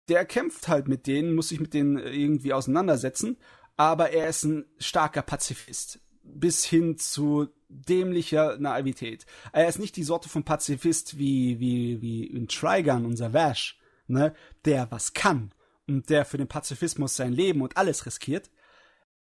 der 0.08 0.24
kämpft 0.24 0.68
halt 0.68 0.88
mit 0.88 1.06
denen, 1.06 1.34
muss 1.34 1.48
sich 1.48 1.60
mit 1.60 1.74
denen 1.74 1.98
irgendwie 1.98 2.52
auseinandersetzen, 2.52 3.36
aber 3.76 4.10
er 4.10 4.28
ist 4.28 4.44
ein 4.44 4.64
starker 4.78 5.22
Pazifist. 5.22 6.00
Bis 6.22 6.64
hin 6.64 6.96
zu 6.96 7.48
dämlicher 7.68 8.58
Naivität. 8.58 9.26
Er 9.52 9.68
ist 9.68 9.78
nicht 9.78 9.96
die 9.96 10.04
Sorte 10.04 10.28
von 10.28 10.44
Pazifist 10.44 11.18
wie, 11.18 11.60
wie, 11.60 12.00
wie 12.00 12.24
in 12.24 12.48
Trigun, 12.48 13.04
unser 13.04 13.32
Vash, 13.32 13.78
ne, 14.06 14.34
der 14.64 14.90
was 14.90 15.12
kann 15.12 15.52
der 15.86 16.24
für 16.24 16.38
den 16.38 16.48
Pazifismus 16.48 17.16
sein 17.16 17.32
Leben 17.32 17.62
und 17.62 17.76
alles 17.76 18.06
riskiert. 18.06 18.50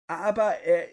Aber 0.08 0.56
er, 0.60 0.90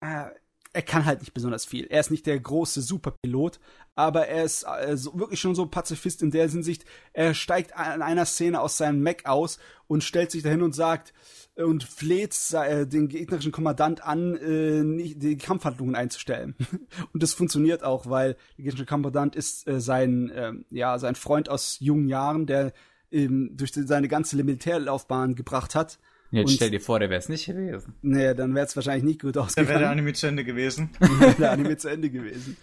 äh, 0.00 0.30
er 0.72 0.82
kann 0.82 1.06
halt 1.06 1.20
nicht 1.20 1.34
besonders 1.34 1.64
viel. 1.64 1.86
Er 1.86 2.00
ist 2.00 2.10
nicht 2.10 2.26
der 2.26 2.38
große 2.38 2.82
Superpilot, 2.82 3.58
aber 3.94 4.28
er 4.28 4.44
ist 4.44 4.64
äh, 4.64 4.96
wirklich 5.14 5.40
schon 5.40 5.54
so 5.54 5.66
Pazifist 5.66 6.22
in 6.22 6.30
der 6.30 6.48
Hinsicht. 6.48 6.84
Er 7.12 7.34
steigt 7.34 7.72
in 7.72 8.02
einer 8.02 8.26
Szene 8.26 8.60
aus 8.60 8.76
seinem 8.76 9.02
Mac 9.02 9.26
aus 9.26 9.58
und 9.86 10.04
stellt 10.04 10.30
sich 10.30 10.42
dahin 10.42 10.62
und 10.62 10.74
sagt 10.74 11.14
äh, 11.56 11.62
und 11.62 11.84
fleht 11.84 12.36
äh, 12.52 12.86
den 12.86 13.08
gegnerischen 13.08 13.52
Kommandant 13.52 14.04
an, 14.04 14.36
äh, 14.36 14.82
nicht, 14.84 15.22
die 15.22 15.36
Kampfhandlungen 15.36 15.94
einzustellen. 15.94 16.54
und 17.12 17.22
das 17.22 17.34
funktioniert 17.34 17.82
auch, 17.82 18.08
weil 18.08 18.34
der 18.56 18.64
gegnerische 18.64 18.86
Kommandant 18.86 19.36
ist 19.36 19.64
sein, 19.66 20.30
äh, 20.30 20.52
ja, 20.70 20.98
sein 20.98 21.14
Freund 21.14 21.48
aus 21.48 21.78
jungen 21.80 22.08
Jahren, 22.08 22.46
der 22.46 22.72
ähm, 23.10 23.50
durch 23.56 23.72
seine 23.74 24.08
ganze 24.08 24.36
Militärlaufbahn 24.36 25.34
gebracht 25.34 25.74
hat 25.74 25.98
Jetzt 26.30 26.48
und, 26.48 26.54
stell 26.56 26.70
dir 26.70 26.80
vor, 26.80 26.98
der 27.00 27.08
wäre 27.08 27.18
es 27.18 27.28
nicht 27.28 27.46
gewesen. 27.46 27.94
Nee, 28.02 28.34
dann 28.34 28.54
wäre 28.54 28.66
es 28.66 28.76
wahrscheinlich 28.76 29.04
nicht 29.04 29.22
gut 29.22 29.38
ausgegangen. 29.38 29.68
Dann 29.68 29.68
wäre 29.68 29.80
der 29.80 29.90
Anime 29.90 30.12
zu 30.12 30.26
Ende 30.26 30.44
gewesen. 30.44 30.90
der 31.38 31.52
Anime 31.52 31.76
zu 31.78 31.88
Ende 31.88 32.10
gewesen. 32.10 32.56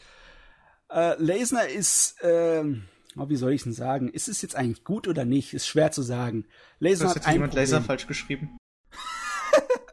Äh, 0.91 1.15
Lasner 1.17 1.67
ist, 1.67 2.21
äh, 2.21 2.63
oh, 3.17 3.27
wie 3.29 3.35
soll 3.35 3.53
ich 3.53 3.63
denn 3.63 3.73
sagen? 3.73 4.09
Ist 4.09 4.27
es 4.27 4.43
jetzt 4.43 4.55
eigentlich 4.55 4.83
gut 4.83 5.07
oder 5.07 5.25
nicht? 5.25 5.53
Ist 5.55 5.65
schwer 5.65 5.91
zu 5.91 6.03
sagen. 6.03 6.45
Lasner 6.79 7.09
hat, 7.09 7.25
hat 7.25 7.33
jemand 7.33 7.51
Problem. 7.51 7.63
Laser 7.63 7.81
falsch 7.81 8.05
geschrieben. 8.05 8.57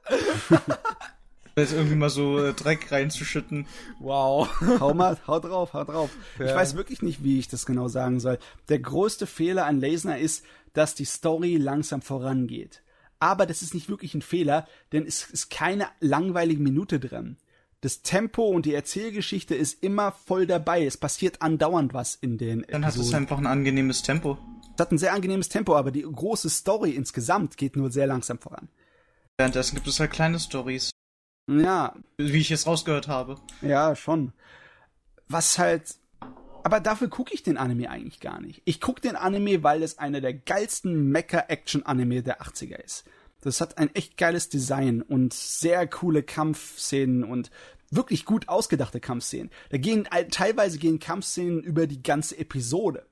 jetzt 1.56 1.72
irgendwie 1.72 1.96
mal 1.96 2.10
so 2.10 2.38
äh, 2.38 2.52
Dreck 2.54 2.90
reinzuschütten. 2.90 3.66
Wow. 3.98 4.48
hau 4.80 4.94
mal, 4.94 5.18
hau 5.26 5.40
drauf, 5.40 5.72
hau 5.72 5.84
drauf. 5.84 6.10
Ja. 6.38 6.46
Ich 6.46 6.54
weiß 6.54 6.76
wirklich 6.76 7.02
nicht, 7.02 7.22
wie 7.22 7.38
ich 7.38 7.48
das 7.48 7.66
genau 7.66 7.88
sagen 7.88 8.20
soll. 8.20 8.38
Der 8.68 8.78
größte 8.78 9.26
Fehler 9.26 9.66
an 9.66 9.80
Lasner 9.80 10.18
ist, 10.18 10.44
dass 10.72 10.94
die 10.94 11.04
Story 11.04 11.56
langsam 11.56 12.02
vorangeht 12.02 12.82
aber 13.22 13.46
das 13.46 13.62
ist 13.62 13.72
nicht 13.72 13.88
wirklich 13.88 14.14
ein 14.14 14.22
Fehler, 14.22 14.66
denn 14.90 15.06
es 15.06 15.30
ist 15.30 15.48
keine 15.48 15.86
langweilige 16.00 16.60
Minute 16.60 16.98
drin. 16.98 17.36
Das 17.80 18.02
Tempo 18.02 18.48
und 18.48 18.66
die 18.66 18.74
Erzählgeschichte 18.74 19.54
ist 19.54 19.80
immer 19.80 20.10
voll 20.10 20.44
dabei. 20.44 20.84
Es 20.84 20.96
passiert 20.96 21.40
andauernd 21.40 21.94
was 21.94 22.16
in 22.16 22.36
den 22.36 22.66
Dann 22.68 22.84
hat 22.84 22.96
es 22.96 23.14
einfach 23.14 23.38
ein 23.38 23.46
angenehmes 23.46 24.02
Tempo. 24.02 24.38
Es 24.74 24.80
hat 24.80 24.90
ein 24.90 24.98
sehr 24.98 25.12
angenehmes 25.14 25.48
Tempo, 25.48 25.76
aber 25.76 25.92
die 25.92 26.02
große 26.02 26.50
Story 26.50 26.90
insgesamt 26.90 27.56
geht 27.56 27.76
nur 27.76 27.92
sehr 27.92 28.08
langsam 28.08 28.40
voran. 28.40 28.68
Währenddessen 29.38 29.76
gibt 29.76 29.86
es 29.86 30.00
halt 30.00 30.10
kleine 30.10 30.40
Stories. 30.40 30.90
Ja. 31.46 31.94
Wie 32.16 32.38
ich 32.38 32.50
es 32.50 32.66
rausgehört 32.66 33.08
habe. 33.08 33.36
Ja, 33.60 33.96
schon. 33.96 34.32
Was 35.28 35.58
halt 35.58 35.96
aber 36.64 36.80
dafür 36.80 37.08
gucke 37.08 37.34
ich 37.34 37.42
den 37.42 37.56
Anime 37.56 37.90
eigentlich 37.90 38.20
gar 38.20 38.40
nicht. 38.40 38.62
Ich 38.64 38.80
gucke 38.80 39.00
den 39.00 39.16
Anime, 39.16 39.62
weil 39.62 39.82
es 39.82 39.98
einer 39.98 40.20
der 40.20 40.34
geilsten 40.34 41.10
Mecha-Action-Anime 41.10 42.22
der 42.22 42.40
80er 42.40 42.76
ist. 42.76 43.04
Das 43.40 43.60
hat 43.60 43.78
ein 43.78 43.92
echt 43.94 44.16
geiles 44.16 44.48
Design 44.48 45.02
und 45.02 45.34
sehr 45.34 45.86
coole 45.88 46.22
Kampfszenen 46.22 47.24
und 47.24 47.50
wirklich 47.90 48.24
gut 48.24 48.48
ausgedachte 48.48 49.00
Kampfszenen. 49.00 49.50
Da 49.70 49.78
gehen 49.78 50.08
teilweise 50.30 50.78
gehen 50.78 51.00
Kampfszenen 51.00 51.60
über 51.60 51.88
die 51.88 52.02
ganze 52.02 52.38
Episode. 52.38 53.04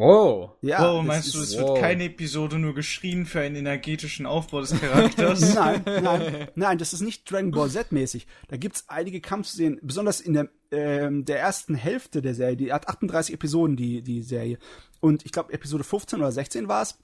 Oh. 0.00 0.50
Ja, 0.62 0.92
oh, 0.92 1.02
meinst 1.02 1.34
du, 1.34 1.40
es 1.40 1.58
wow. 1.58 1.70
wird 1.70 1.80
keine 1.80 2.04
Episode 2.04 2.56
nur 2.60 2.72
geschrien 2.72 3.26
für 3.26 3.40
einen 3.40 3.56
energetischen 3.56 4.26
Aufbau 4.26 4.60
des 4.60 4.78
Charakters? 4.78 5.54
nein, 5.54 5.82
nein, 5.84 6.48
nein, 6.54 6.78
das 6.78 6.92
ist 6.92 7.00
nicht 7.00 7.28
Dragon 7.28 7.50
Ball 7.50 7.68
Z 7.68 7.90
mäßig. 7.90 8.28
Da 8.46 8.56
gibt's 8.56 8.84
einige 8.86 9.20
Kampfszenen, 9.20 9.80
besonders 9.82 10.20
in 10.20 10.34
der, 10.34 10.50
ähm, 10.70 11.24
der 11.24 11.40
ersten 11.40 11.74
Hälfte 11.74 12.22
der 12.22 12.36
Serie. 12.36 12.56
Die 12.56 12.72
hat 12.72 12.86
38 12.86 13.34
Episoden, 13.34 13.76
die, 13.76 14.02
die 14.02 14.22
Serie. 14.22 14.58
Und 15.00 15.26
ich 15.26 15.32
glaube, 15.32 15.52
Episode 15.52 15.82
15 15.82 16.20
oder 16.20 16.30
16 16.30 16.68
war 16.68 16.82
es. 16.82 16.96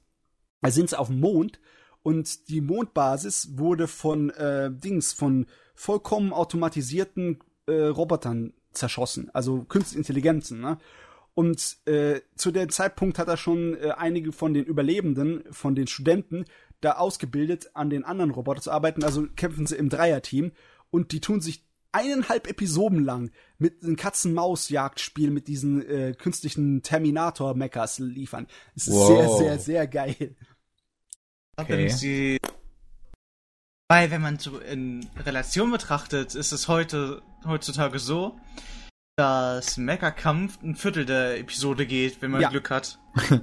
Da 0.62 0.70
sind 0.70 0.90
sie 0.90 0.98
auf 0.98 1.08
dem 1.08 1.18
Mond 1.18 1.58
und 2.04 2.48
die 2.48 2.60
Mondbasis 2.60 3.58
wurde 3.58 3.88
von 3.88 4.30
äh, 4.30 4.70
Dings, 4.70 5.12
von 5.12 5.46
vollkommen 5.74 6.32
automatisierten 6.32 7.40
äh, 7.66 7.72
Robotern 7.72 8.52
zerschossen, 8.72 9.30
also 9.32 9.64
künstliche 9.64 9.98
Intelligenzen, 9.98 10.60
ne? 10.60 10.78
Und 11.34 11.78
äh, 11.86 12.20
zu 12.36 12.52
dem 12.52 12.70
Zeitpunkt 12.70 13.18
hat 13.18 13.28
er 13.28 13.36
schon 13.36 13.74
äh, 13.74 13.90
einige 13.96 14.32
von 14.32 14.54
den 14.54 14.64
Überlebenden, 14.64 15.42
von 15.50 15.74
den 15.74 15.88
Studenten, 15.88 16.44
da 16.80 16.92
ausgebildet, 16.92 17.70
an 17.74 17.90
den 17.90 18.04
anderen 18.04 18.30
Robotern 18.30 18.62
zu 18.62 18.70
arbeiten. 18.70 19.02
Also 19.02 19.26
kämpfen 19.34 19.66
sie 19.66 19.76
im 19.76 19.88
Dreierteam 19.88 20.52
und 20.90 21.12
die 21.12 21.20
tun 21.20 21.40
sich 21.40 21.64
eineinhalb 21.90 22.48
Episoden 22.48 23.04
lang 23.04 23.30
mit 23.58 23.82
einem 23.82 23.96
Katzen-Maus-Jagdspiel 23.96 25.30
mit 25.30 25.48
diesen 25.48 25.88
äh, 25.88 26.14
künstlichen 26.16 26.82
Terminator-Mechas 26.82 27.98
liefern. 28.00 28.46
Das 28.74 28.88
ist 28.88 28.94
wow. 28.94 29.08
sehr, 29.08 29.28
sehr, 29.28 29.58
sehr 29.58 29.86
geil. 29.86 30.36
Okay. 31.56 31.88
Sie 31.88 32.38
weil 33.88 34.10
wenn 34.10 34.22
man 34.22 34.38
so 34.38 34.58
in 34.58 35.06
Relation 35.24 35.70
betrachtet, 35.70 36.34
ist 36.34 36.52
es 36.52 36.68
heute 36.68 37.22
heutzutage 37.44 37.98
so, 37.98 38.36
dass 39.16 39.76
Mecha-Kampf 39.76 40.62
ein 40.62 40.74
Viertel 40.74 41.04
der 41.04 41.38
Episode 41.38 41.86
geht, 41.86 42.20
wenn 42.22 42.30
man 42.30 42.40
ja. 42.40 42.48
Glück 42.48 42.70
hat. 42.70 42.98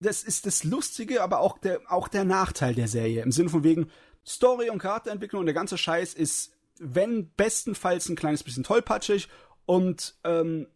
das 0.00 0.22
ist 0.22 0.46
das 0.46 0.64
Lustige, 0.64 1.22
aber 1.22 1.40
auch 1.40 1.58
der, 1.58 1.80
auch 1.88 2.08
der 2.08 2.24
Nachteil 2.24 2.74
der 2.74 2.88
Serie. 2.88 3.22
Im 3.22 3.32
Sinne 3.32 3.50
von 3.50 3.64
wegen 3.64 3.90
Story 4.26 4.70
und 4.70 4.78
Charakterentwicklung 4.78 5.40
und 5.40 5.46
der 5.46 5.54
ganze 5.54 5.76
Scheiß 5.76 6.14
ist, 6.14 6.52
wenn 6.78 7.30
bestenfalls 7.34 8.08
ein 8.08 8.16
kleines 8.16 8.42
bisschen 8.42 8.64
tollpatschig 8.64 9.28
und 9.66 10.14
ähm, 10.24 10.66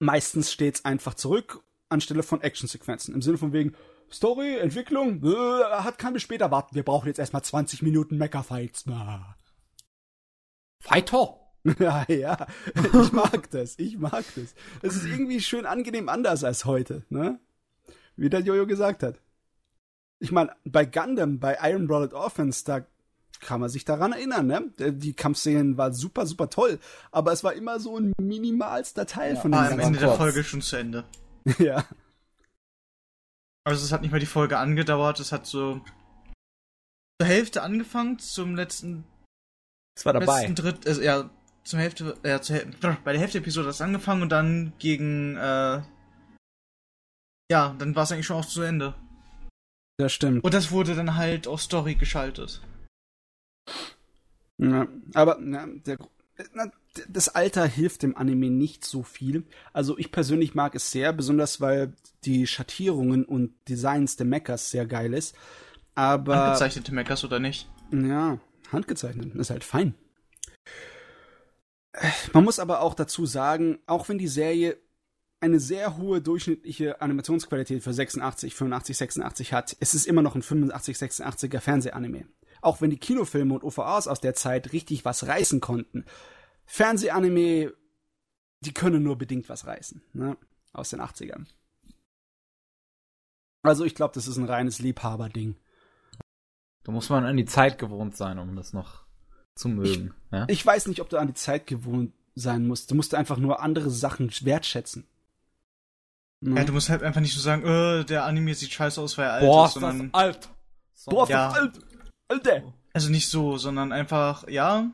meistens 0.00 0.52
steht's 0.52 0.84
einfach 0.84 1.14
zurück 1.14 1.62
anstelle 1.88 2.22
von 2.22 2.42
Actionsequenzen. 2.42 3.14
Im 3.14 3.22
Sinne 3.22 3.38
von 3.38 3.52
wegen 3.52 3.74
Story, 4.12 4.58
Entwicklung, 4.58 5.24
äh, 5.24 5.64
hat 5.64 5.98
kann 5.98 6.12
bis 6.12 6.22
später 6.22 6.50
warten. 6.50 6.74
Wir 6.74 6.82
brauchen 6.82 7.06
jetzt 7.06 7.18
erstmal 7.18 7.42
20 7.42 7.82
Minuten 7.82 8.18
Mecha-Fights. 8.18 8.84
Fighter! 10.80 11.43
ja, 11.78 12.04
ja, 12.08 12.46
ich 12.74 13.12
mag 13.12 13.50
das, 13.50 13.78
ich 13.78 13.96
mag 13.98 14.24
das. 14.36 14.54
Es 14.82 14.96
ist 14.96 15.06
irgendwie 15.06 15.40
schön 15.40 15.64
angenehm 15.64 16.10
anders 16.10 16.44
als 16.44 16.66
heute, 16.66 17.04
ne? 17.08 17.40
Wie 18.16 18.28
der 18.28 18.40
Jojo 18.40 18.66
gesagt 18.66 19.02
hat. 19.02 19.20
Ich 20.18 20.30
meine, 20.30 20.54
bei 20.64 20.84
Gundam, 20.84 21.40
bei 21.40 21.58
Iron 21.62 21.86
Blooded 21.86 22.12
Orphans, 22.12 22.64
da 22.64 22.86
kann 23.40 23.60
man 23.60 23.70
sich 23.70 23.84
daran 23.86 24.12
erinnern, 24.12 24.46
ne? 24.46 24.72
Die 24.92 25.14
Kampfszenen 25.14 25.78
waren 25.78 25.94
super, 25.94 26.26
super 26.26 26.50
toll, 26.50 26.78
aber 27.10 27.32
es 27.32 27.44
war 27.44 27.54
immer 27.54 27.80
so 27.80 27.98
ein 27.98 28.12
minimalster 28.20 29.06
Teil 29.06 29.34
ja, 29.34 29.40
von 29.40 29.52
dem 29.52 29.60
Am 29.60 29.80
Ende 29.80 29.98
der 29.98 30.12
Folge 30.12 30.44
schon 30.44 30.60
zu 30.60 30.76
Ende. 30.76 31.04
ja. 31.58 31.84
Also 33.64 33.82
es 33.84 33.92
hat 33.92 34.02
nicht 34.02 34.10
mal 34.10 34.20
die 34.20 34.26
Folge 34.26 34.58
angedauert, 34.58 35.18
es 35.18 35.32
hat 35.32 35.46
so 35.46 35.80
zur 37.20 37.28
Hälfte 37.28 37.62
angefangen, 37.62 38.18
zum 38.18 38.54
letzten. 38.54 39.04
Es 39.96 40.04
war 40.04 40.12
dabei. 40.12 40.40
Letzten 40.40 40.54
Dritt, 40.56 40.86
also, 40.86 41.00
ja, 41.00 41.30
zum 41.64 41.78
Hälfte, 41.78 42.16
äh, 42.22 42.40
zur 42.40 42.56
Hälfte, 42.56 42.96
bei 43.04 43.12
der 43.12 43.20
Hälfte 43.20 43.38
der 43.38 43.42
Episode 43.42 43.68
hat 43.68 43.74
es 43.74 43.80
angefangen 43.80 44.22
und 44.22 44.30
dann 44.30 44.72
gegen, 44.78 45.36
äh, 45.36 45.82
ja, 47.50 47.74
dann 47.78 47.96
war 47.96 48.04
es 48.04 48.12
eigentlich 48.12 48.26
schon 48.26 48.36
auch 48.36 48.44
zu 48.44 48.62
Ende. 48.62 48.94
Das 49.96 50.12
stimmt. 50.12 50.44
Und 50.44 50.54
das 50.54 50.70
wurde 50.70 50.94
dann 50.94 51.16
halt 51.16 51.46
auf 51.46 51.62
Story 51.62 51.94
geschaltet. 51.94 52.60
Ja, 54.58 54.86
aber 55.14 55.38
na, 55.40 55.66
der, 55.66 55.98
na, 56.52 56.70
das 57.08 57.28
Alter 57.28 57.66
hilft 57.66 58.02
dem 58.02 58.16
Anime 58.16 58.50
nicht 58.50 58.84
so 58.84 59.02
viel. 59.02 59.44
Also 59.72 59.98
ich 59.98 60.12
persönlich 60.12 60.54
mag 60.54 60.74
es 60.74 60.90
sehr, 60.90 61.12
besonders 61.12 61.60
weil 61.60 61.92
die 62.24 62.46
Schattierungen 62.46 63.24
und 63.24 63.54
Designs 63.68 64.16
der 64.16 64.26
Mechas 64.26 64.70
sehr 64.70 64.86
geil 64.86 65.14
ist. 65.14 65.34
Aber 65.94 66.36
handgezeichnete 66.36 66.94
Mechas 66.94 67.24
oder 67.24 67.38
nicht? 67.38 67.68
Ja, 67.92 68.38
handgezeichnet 68.70 69.34
ist 69.34 69.50
halt 69.50 69.64
fein. 69.64 69.94
Man 72.32 72.44
muss 72.44 72.58
aber 72.58 72.80
auch 72.80 72.94
dazu 72.94 73.26
sagen, 73.26 73.78
auch 73.86 74.08
wenn 74.08 74.18
die 74.18 74.28
Serie 74.28 74.78
eine 75.40 75.60
sehr 75.60 75.96
hohe 75.96 76.20
durchschnittliche 76.20 77.00
Animationsqualität 77.00 77.82
für 77.82 77.92
86, 77.92 78.54
85, 78.54 78.96
86 78.96 79.52
hat, 79.52 79.72
ist 79.74 79.94
es 79.94 80.06
immer 80.06 80.22
noch 80.22 80.34
ein 80.34 80.42
85, 80.42 80.96
86er 80.96 81.60
Fernsehanime. 81.60 82.26
Auch 82.62 82.80
wenn 82.80 82.90
die 82.90 82.98
Kinofilme 82.98 83.54
und 83.54 83.62
OVAs 83.62 84.08
aus 84.08 84.20
der 84.20 84.34
Zeit 84.34 84.72
richtig 84.72 85.04
was 85.04 85.26
reißen 85.26 85.60
konnten. 85.60 86.04
Fernsehanime, 86.64 87.74
die 88.60 88.72
können 88.72 89.02
nur 89.02 89.18
bedingt 89.18 89.48
was 89.48 89.66
reißen, 89.66 90.02
ne? 90.14 90.36
Aus 90.72 90.90
den 90.90 91.00
80ern. 91.00 91.46
Also 93.62 93.84
ich 93.84 93.94
glaube, 93.94 94.14
das 94.14 94.26
ist 94.26 94.36
ein 94.36 94.48
reines 94.48 94.78
Liebhaberding. 94.78 95.56
Da 96.84 96.92
muss 96.92 97.08
man 97.10 97.24
an 97.24 97.36
die 97.36 97.44
Zeit 97.44 97.78
gewohnt 97.78 98.16
sein, 98.16 98.38
um 98.38 98.56
das 98.56 98.72
noch 98.72 99.03
zu 99.54 99.68
mögen. 99.68 100.14
Ich, 100.26 100.32
ja? 100.32 100.46
ich 100.48 100.64
weiß 100.64 100.86
nicht, 100.86 101.00
ob 101.00 101.08
du 101.08 101.18
an 101.18 101.28
die 101.28 101.34
Zeit 101.34 101.66
gewohnt 101.66 102.12
sein 102.34 102.66
musst. 102.66 102.90
Du 102.90 102.94
musst 102.94 103.14
einfach 103.14 103.38
nur 103.38 103.60
andere 103.60 103.90
Sachen 103.90 104.30
wertschätzen. 104.42 105.06
Ja, 106.40 106.56
ja 106.56 106.64
du 106.64 106.72
musst 106.72 106.88
halt 106.88 107.02
einfach 107.02 107.20
nicht 107.20 107.34
so 107.34 107.40
sagen, 107.40 107.64
äh, 107.64 108.04
der 108.04 108.24
Anime 108.24 108.54
sieht 108.54 108.72
scheiße 108.72 109.00
aus, 109.00 109.16
weil 109.18 109.26
er 109.26 109.32
alt 109.34 109.44
Boah, 109.44 109.66
ist, 109.66 109.74
sondern. 109.74 110.12
Das 110.12 110.20
alt. 110.20 110.48
So, 110.94 111.10
Boah, 111.10 111.28
ja. 111.28 111.48
das 111.48 111.58
alt. 111.58 111.78
Alter. 112.28 112.62
Also 112.92 113.10
nicht 113.10 113.28
so, 113.28 113.58
sondern 113.58 113.92
einfach, 113.92 114.48
ja, 114.48 114.90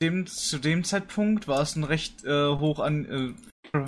dem, 0.00 0.26
zu 0.26 0.58
dem 0.58 0.84
Zeitpunkt 0.84 1.48
war 1.48 1.60
es 1.60 1.76
ein 1.76 1.84
recht 1.84 2.24
äh, 2.24 2.48
hoch 2.48 2.78
an, 2.78 3.36
äh, 3.72 3.84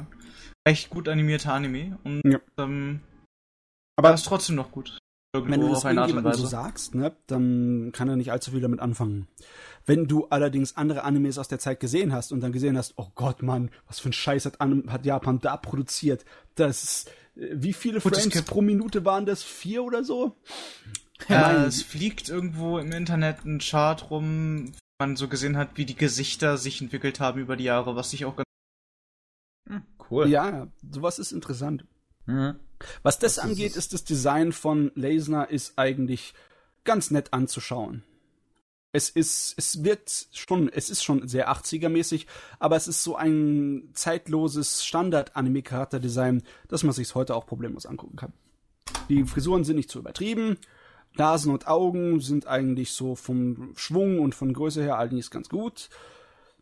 recht 0.68 0.90
gut 0.90 1.08
animierter 1.08 1.52
Anime. 1.52 1.98
Und 2.04 2.22
ja. 2.24 2.38
ähm, 2.58 3.00
Aber 3.96 4.14
ist 4.14 4.26
trotzdem 4.26 4.56
noch 4.56 4.70
gut. 4.70 4.98
Irgendwo 5.32 5.52
wenn 5.52 5.60
du 5.60 5.68
das 5.68 5.84
irgendjemandem 5.84 6.34
so 6.34 6.46
sagst, 6.46 6.94
ne, 6.96 7.14
dann 7.28 7.92
kann 7.92 8.08
er 8.08 8.16
nicht 8.16 8.32
allzu 8.32 8.50
viel 8.50 8.60
damit 8.60 8.80
anfangen. 8.80 9.28
Wenn 9.86 10.06
du 10.06 10.26
allerdings 10.26 10.76
andere 10.76 11.04
Animes 11.04 11.38
aus 11.38 11.48
der 11.48 11.58
Zeit 11.58 11.80
gesehen 11.80 12.12
hast 12.12 12.32
und 12.32 12.40
dann 12.40 12.52
gesehen 12.52 12.76
hast, 12.76 12.94
oh 12.96 13.08
Gott, 13.14 13.42
Mann, 13.42 13.70
was 13.86 13.98
für 13.98 14.10
ein 14.10 14.12
Scheiß 14.12 14.46
hat, 14.46 14.58
hat 14.60 15.06
Japan 15.06 15.40
da 15.40 15.56
produziert. 15.56 16.24
Das 16.54 16.82
ist, 16.82 17.08
äh, 17.36 17.48
wie 17.52 17.72
viele 17.72 18.00
Gut, 18.00 18.16
Frames 18.16 18.42
pro 18.42 18.62
Minute 18.62 19.04
waren 19.04 19.26
das? 19.26 19.42
Vier 19.42 19.82
oder 19.82 20.04
so? 20.04 20.36
Ja, 21.28 21.64
es 21.64 21.82
fliegt 21.82 22.28
irgendwo 22.28 22.78
im 22.78 22.92
Internet 22.92 23.44
ein 23.44 23.58
Chart 23.58 24.10
rum, 24.10 24.72
man 24.98 25.16
so 25.16 25.28
gesehen 25.28 25.56
hat, 25.56 25.70
wie 25.74 25.84
die 25.84 25.96
Gesichter 25.96 26.56
sich 26.56 26.80
entwickelt 26.80 27.20
haben 27.20 27.40
über 27.40 27.56
die 27.56 27.64
Jahre, 27.64 27.96
was 27.96 28.12
ich 28.12 28.24
auch 28.24 28.36
ganz 28.36 28.46
hm, 29.68 29.82
cool. 30.10 30.28
Ja, 30.28 30.68
sowas 30.90 31.18
ist 31.18 31.32
interessant. 31.32 31.84
Mhm. 32.26 32.56
Was 33.02 33.18
das, 33.18 33.36
das 33.36 33.44
angeht, 33.44 33.70
ist, 33.70 33.76
ist 33.76 33.92
das 33.92 34.04
Design 34.04 34.52
von 34.52 34.92
Lasner 34.94 35.50
ist 35.50 35.78
eigentlich 35.78 36.34
ganz 36.84 37.10
nett 37.10 37.32
anzuschauen. 37.32 38.04
Es 38.92 39.08
ist, 39.08 39.54
es 39.56 39.84
wirkt 39.84 40.28
schon, 40.32 40.68
es 40.68 40.90
ist 40.90 41.04
schon 41.04 41.28
sehr 41.28 41.50
80er-mäßig, 41.50 42.26
aber 42.58 42.76
es 42.76 42.88
ist 42.88 43.04
so 43.04 43.14
ein 43.14 43.90
zeitloses 43.92 44.84
Standard-Anime-Charakterdesign, 44.84 46.42
dass 46.68 46.82
man 46.82 46.92
sich 46.92 47.14
heute 47.14 47.36
auch 47.36 47.46
problemlos 47.46 47.86
angucken 47.86 48.16
kann. 48.16 48.32
Die 49.08 49.24
Frisuren 49.24 49.64
sind 49.64 49.76
nicht 49.76 49.90
zu 49.90 50.00
übertrieben, 50.00 50.56
Nasen 51.16 51.52
und 51.52 51.66
Augen 51.66 52.20
sind 52.20 52.46
eigentlich 52.46 52.92
so 52.92 53.14
vom 53.14 53.72
Schwung 53.76 54.20
und 54.20 54.34
von 54.34 54.52
Größe 54.52 54.82
her 54.82 54.98
eigentlich 54.98 55.30
ganz 55.30 55.48
gut. 55.48 55.88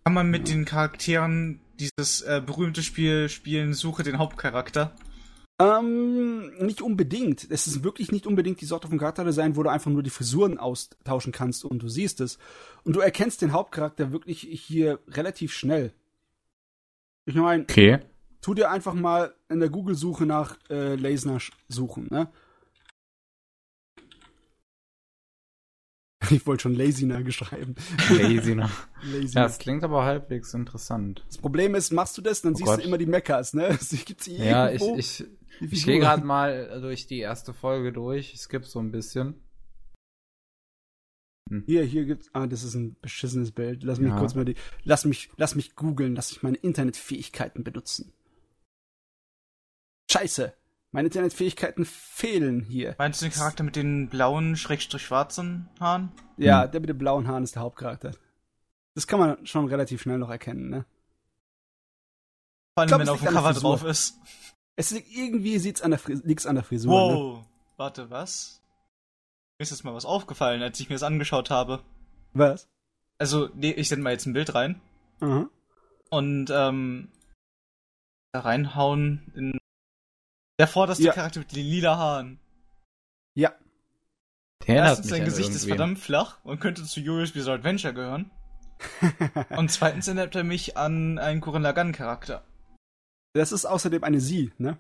Kann 0.05 0.15
man 0.15 0.31
mit 0.31 0.49
den 0.49 0.65
Charakteren 0.65 1.61
dieses 1.79 2.23
äh, 2.23 2.43
berühmte 2.45 2.83
Spiel 2.83 3.29
spielen, 3.29 3.75
suche 3.75 4.03
den 4.03 4.19
Hauptcharakter? 4.19 4.95
Ähm, 5.61 6.57
nicht 6.59 6.83
unbedingt. 6.83 7.51
Es 7.51 7.67
ist 7.67 7.83
wirklich 7.83 8.13
nicht 8.13 8.27
unbedingt 8.29 8.61
die 8.61 8.67
Sorte 8.67 8.87
von 8.87 8.99
Charakterdesign, 8.99 9.57
wo 9.57 9.65
du 9.65 9.71
einfach 9.71 9.91
nur 9.91 10.05
die 10.05 10.11
Frisuren 10.11 10.57
austauschen 10.57 11.33
kannst 11.33 11.65
und 11.65 11.83
du 11.83 11.89
siehst 11.89 12.21
es. 12.21 12.39
Und 12.85 12.95
du 12.95 13.01
erkennst 13.01 13.43
den 13.43 13.53
Hauptcharakter 13.53 14.13
wirklich 14.13 14.41
hier 14.41 15.01
relativ 15.09 15.53
schnell. 15.53 15.93
Ich 17.27 17.35
meine, 17.35 17.65
okay. 17.65 17.99
tu 18.41 18.55
dir 18.55 18.71
einfach 18.71 18.95
mal 18.95 19.35
in 19.49 19.59
der 19.59 19.69
Google-Suche 19.69 20.27
nach 20.27 20.57
äh, 20.71 20.95
Lasner 20.95 21.39
suchen, 21.69 22.07
ne? 22.11 22.31
Ich 26.31 26.47
wollte 26.47 26.63
schon 26.63 26.75
Laziner 26.75 27.23
geschrieben. 27.23 27.75
Laziner. 28.11 28.71
Ja, 29.29 29.45
das 29.45 29.59
klingt 29.59 29.85
aber 29.85 30.05
halbwegs 30.05 30.55
interessant. 30.55 31.25
Das 31.29 31.39
Problem 31.39 31.77
ist, 31.77 31.93
machst 31.93 32.19
du 32.19 32.23
das, 32.23 32.43
dann 32.43 32.55
oh 32.55 32.57
siehst 32.57 32.67
Gott. 32.67 32.81
du 32.81 32.85
immer 32.85 32.99
die 32.99 33.07
Meckers, 33.07 33.55
ne? 33.55 33.79
Gibt's 34.05 34.27
ja, 34.27 34.71
ich, 34.71 34.83
ich, 34.83 35.25
ich 35.61 35.85
gehe 35.85 35.99
gerade 35.99 36.25
mal 36.25 36.81
durch 36.81 37.07
die 37.07 37.19
erste 37.19 37.55
Folge 37.55 37.93
durch. 37.93 38.35
Es 38.35 38.49
gibt 38.49 38.67
so 38.67 38.79
ein 38.79 38.91
bisschen. 38.91 39.35
Hm. 41.49 41.65
Hier, 41.67 41.85
hier 41.85 42.05
gibt's. 42.05 42.31
Ah, 42.33 42.47
das 42.47 42.63
ist 42.63 42.75
ein 42.75 42.97
beschissenes 43.01 43.53
Bild. 43.53 43.83
Lass 43.83 43.99
mich 43.99 44.11
ja. 44.11 44.19
kurz 44.19 44.35
mal 44.35 44.45
die. 44.45 44.57
Lass 44.85 45.05
mich, 45.05 45.31
lass 45.37 45.55
mich 45.55 45.75
googeln, 45.77 46.15
lass 46.15 46.33
mich 46.33 46.43
meine 46.43 46.59
Internetfähigkeiten 46.59 47.65
benutzen. 47.65 48.13
Scheiße. 50.11 50.55
Meine 50.91 51.09
Internetfähigkeiten 51.09 51.85
fehlen 51.85 52.63
hier. 52.63 52.95
Meinst 52.97 53.21
du 53.21 53.27
den 53.27 53.33
Charakter 53.33 53.63
mit 53.63 53.77
den 53.77 54.09
blauen, 54.09 54.57
schrägstrich 54.57 55.03
schwarzen 55.03 55.69
Haaren? 55.81 56.13
Ja, 56.39 56.65
hm. 56.65 56.71
der 56.71 56.81
mit 56.81 56.89
den 56.89 56.99
blauen 56.99 57.29
Haaren 57.29 57.45
ist 57.45 57.57
der 57.57 57.63
Hauptcharakter. 57.63 58.13
Das 58.95 59.07
kann 59.07 59.21
man 59.21 59.47
schon 59.47 59.67
relativ 59.67 60.03
schnell 60.03 60.19
noch 60.19 60.31
erkennen, 60.31 60.71
ne? 60.71 60.87
Vor 62.75 62.83
allem, 62.83 62.89
glaub, 62.89 63.01
wenn 63.01 63.09
auf 63.09 63.21
dem 63.21 63.29
Cover 63.29 63.53
drauf 63.53 63.85
ist. 63.85 64.19
Es 64.79 64.93
liegt, 64.93 65.11
irgendwie 65.11 65.59
sieht's 65.59 65.83
an 65.83 65.91
der, 65.91 66.01
liegt's 66.07 66.47
an 66.47 66.55
der 66.55 66.63
Frisur. 66.63 66.93
Ne? 66.93 67.17
Wow, 67.17 67.39
ne? 67.39 67.47
warte, 67.79 68.11
was? 68.11 68.63
Mir 69.59 69.65
ist 69.65 69.71
jetzt 69.71 69.83
mal 69.83 69.93
was 69.93 70.05
aufgefallen, 70.05 70.63
als 70.63 70.79
ich 70.79 70.89
mir 70.89 70.95
das 70.95 71.03
angeschaut 71.03 71.51
habe. 71.51 71.83
Was? 72.33 72.69
Also, 73.19 73.49
nee, 73.55 73.73
ich 73.73 73.89
sende 73.89 74.05
mal 74.05 74.13
jetzt 74.13 74.27
ein 74.27 74.35
Bild 74.35 74.55
rein. 74.55 74.81
Mhm. 75.19 75.51
Und, 76.11 76.51
ähm, 76.51 77.11
da 78.31 78.41
reinhauen 78.41 79.33
in 79.35 79.59
der 80.61 80.69
vorderste 80.69 81.03
ja. 81.03 81.13
Charakter 81.13 81.41
mit 81.41 81.51
den 81.51 81.67
lila 81.67 81.97
Haaren. 81.97 82.39
Ja. 83.35 83.55
Der 84.69 84.77
Erstens, 84.77 85.09
sein 85.09 85.25
Gesicht 85.25 85.51
ist 85.51 85.67
verdammt 85.67 85.99
flach 85.99 86.39
und 86.45 86.61
könnte 86.61 86.85
zu 86.85 87.01
Yuri's 87.01 87.33
Bizarre 87.33 87.59
Adventure 87.59 87.95
gehören. 87.95 88.31
und 89.57 89.73
zweitens 89.73 90.07
erinnert 90.07 90.37
er 90.37 90.45
mich 90.45 90.77
an 90.77 91.19
einen 91.19 91.41
Kuren 91.41 91.63
Lagan 91.63 91.91
Charakter. 91.91 92.45
Das 93.33 93.53
ist 93.53 93.67
außerdem 93.67 94.05
eine 94.05 94.21
Sie, 94.21 94.53
ne? 94.59 94.79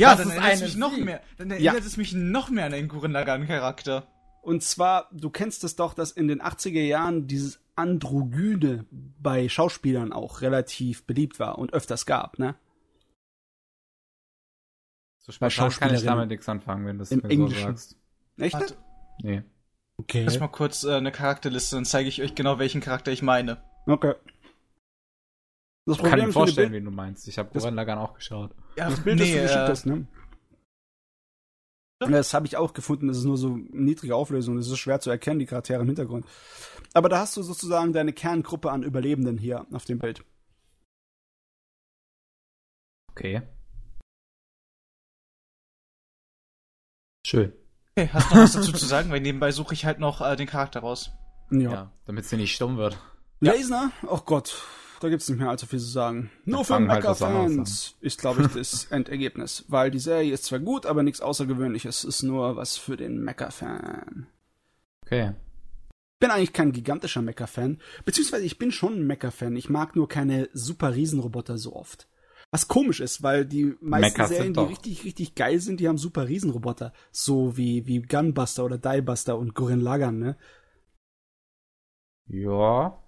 Ja, 0.00 0.10
ja 0.10 0.16
dann 0.16 0.30
erinnert 0.30 0.52
es 0.54 0.62
mich 0.62 0.76
noch 0.76 0.96
mehr. 0.96 1.20
Dann 1.36 1.50
erinnert 1.50 1.74
ja. 1.74 1.86
es 1.86 1.96
mich 1.96 2.12
noch 2.12 2.50
mehr 2.50 2.66
an 2.66 2.74
einen 2.74 2.88
Gurren 2.88 3.12
Lagann 3.12 3.46
Charakter. 3.46 4.06
Und 4.42 4.62
zwar, 4.62 5.08
du 5.12 5.30
kennst 5.30 5.62
es 5.64 5.76
doch, 5.76 5.94
dass 5.94 6.10
in 6.10 6.26
den 6.26 6.42
80er 6.42 6.82
Jahren 6.82 7.28
dieses 7.28 7.60
Androgyne 7.76 8.86
bei 8.90 9.48
Schauspielern 9.48 10.12
auch 10.12 10.40
relativ 10.40 11.04
beliebt 11.04 11.38
war 11.38 11.58
und 11.58 11.72
öfters 11.72 12.06
gab, 12.06 12.38
ne? 12.38 12.56
So 15.18 15.32
bei 15.38 15.48
kann 15.48 15.94
ich 15.94 16.02
damit 16.02 16.30
nichts 16.30 16.48
anfangen, 16.48 16.84
wenn 16.84 16.98
du 16.98 17.04
es 17.04 17.12
mir 17.12 17.22
Englischen. 17.22 17.60
so 17.60 17.66
sagst. 17.66 17.96
Echt? 18.38 18.76
Nee. 19.22 19.44
Okay. 19.96 20.24
Lass 20.24 20.40
mal 20.40 20.48
kurz 20.48 20.82
äh, 20.82 20.94
eine 20.94 21.12
Charakterliste, 21.12 21.76
dann 21.76 21.84
zeige 21.84 22.08
ich 22.08 22.20
euch 22.20 22.34
genau, 22.34 22.58
welchen 22.58 22.80
Charakter 22.80 23.12
ich 23.12 23.22
meine. 23.22 23.62
Okay. 23.86 24.14
Das 25.84 25.96
Problem 25.96 26.18
kann 26.18 26.26
mir 26.26 26.32
vorstellen, 26.32 26.72
wen 26.72 26.84
du 26.84 26.90
meinst. 26.90 27.26
Ich 27.26 27.38
habe 27.38 27.50
Gurren 27.50 27.74
Lagann 27.74 27.98
auch 27.98 28.14
geschaut. 28.14 28.54
Ja, 28.76 28.88
das 28.88 29.00
Bild, 29.00 29.18
nee, 29.18 29.34
das 29.34 29.34
du 29.34 29.42
geschickt 29.42 29.68
äh, 29.68 29.70
hast, 29.70 29.86
ne? 29.86 30.06
Das 31.98 32.34
habe 32.34 32.46
ich 32.46 32.56
auch 32.56 32.72
gefunden, 32.72 33.08
das 33.08 33.18
ist 33.18 33.24
nur 33.24 33.36
so 33.36 33.56
niedrige 33.70 34.16
Auflösung, 34.16 34.56
das 34.56 34.66
ist 34.66 34.78
schwer 34.78 35.00
zu 35.00 35.10
erkennen, 35.10 35.38
die 35.38 35.46
Charaktere 35.46 35.80
im 35.82 35.86
Hintergrund. 35.86 36.26
Aber 36.94 37.08
da 37.08 37.20
hast 37.20 37.36
du 37.36 37.42
sozusagen 37.42 37.92
deine 37.92 38.12
Kerngruppe 38.12 38.70
an 38.70 38.82
Überlebenden 38.82 39.38
hier 39.38 39.66
auf 39.72 39.84
dem 39.84 39.98
Bild. 39.98 40.24
Okay. 43.10 43.42
Schön. 47.24 47.52
Okay, 47.96 48.08
hast 48.12 48.30
du 48.30 48.34
noch 48.34 48.42
was 48.42 48.52
dazu 48.52 48.72
zu 48.72 48.86
sagen? 48.86 49.10
Weil 49.10 49.20
nebenbei 49.20 49.52
suche 49.52 49.74
ich 49.74 49.84
halt 49.84 49.98
noch 49.98 50.20
äh, 50.20 50.34
den 50.34 50.46
Charakter 50.46 50.80
raus. 50.80 51.12
Ja. 51.50 51.70
ja 51.70 51.92
damit 52.06 52.24
sie 52.24 52.36
nicht 52.36 52.54
stumm 52.54 52.78
wird. 52.78 52.98
Ja. 53.40 53.52
Oh 54.08 54.20
Gott. 54.24 54.64
Da 55.02 55.08
gibt 55.08 55.20
es 55.20 55.28
nicht 55.28 55.40
mehr 55.40 55.50
allzu 55.50 55.66
viel 55.66 55.80
zu 55.80 55.86
sagen. 55.86 56.30
Nur 56.44 56.64
für 56.64 56.78
Mecha-Fans 56.78 57.96
halt 57.96 58.04
ist, 58.04 58.20
glaube 58.20 58.42
ich, 58.42 58.48
das 58.52 58.84
Endergebnis. 58.90 59.64
Weil 59.66 59.90
die 59.90 59.98
Serie 59.98 60.32
ist 60.32 60.44
zwar 60.44 60.60
gut, 60.60 60.86
aber 60.86 61.02
nichts 61.02 61.20
Außergewöhnliches. 61.20 62.04
Ist 62.04 62.22
nur 62.22 62.54
was 62.54 62.76
für 62.76 62.96
den 62.96 63.18
Mecha-Fan. 63.18 64.28
Okay. 65.04 65.32
Ich 65.90 66.20
bin 66.20 66.30
eigentlich 66.30 66.52
kein 66.52 66.70
gigantischer 66.70 67.20
Mecha-Fan. 67.20 67.80
Beziehungsweise 68.04 68.44
ich 68.44 68.58
bin 68.58 68.70
schon 68.70 69.00
ein 69.00 69.06
Mecha-Fan. 69.08 69.56
Ich 69.56 69.68
mag 69.68 69.96
nur 69.96 70.08
keine 70.08 70.48
super 70.52 70.94
Riesenroboter 70.94 71.58
so 71.58 71.74
oft. 71.74 72.06
Was 72.52 72.68
komisch 72.68 73.00
ist, 73.00 73.24
weil 73.24 73.44
die 73.44 73.74
meisten 73.80 74.12
Mechas 74.12 74.28
Serien, 74.28 74.54
die 74.54 74.60
richtig, 74.60 75.02
richtig 75.02 75.34
geil 75.34 75.58
sind, 75.58 75.80
die 75.80 75.88
haben 75.88 75.98
super 75.98 76.28
Riesenroboter. 76.28 76.92
So 77.10 77.56
wie, 77.56 77.88
wie 77.88 78.02
Gunbuster 78.02 78.64
oder 78.64 78.78
Diebuster 78.78 79.36
und 79.36 79.56
Gurren 79.56 79.80
Lagann, 79.80 80.20
ne? 80.20 80.36
Ja. 82.28 83.01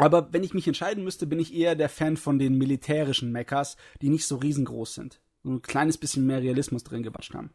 Aber 0.00 0.32
wenn 0.32 0.42
ich 0.42 0.54
mich 0.54 0.66
entscheiden 0.66 1.04
müsste, 1.04 1.26
bin 1.26 1.38
ich 1.38 1.54
eher 1.54 1.74
der 1.74 1.88
Fan 1.88 2.16
von 2.16 2.38
den 2.38 2.56
militärischen 2.56 3.32
Mechas, 3.32 3.76
die 4.00 4.08
nicht 4.08 4.26
so 4.26 4.36
riesengroß 4.36 4.94
sind. 4.94 5.20
So 5.42 5.50
ein 5.50 5.62
kleines 5.62 5.98
bisschen 5.98 6.26
mehr 6.26 6.40
Realismus 6.40 6.84
drin 6.84 7.02
gewatscht 7.02 7.34
haben. 7.34 7.50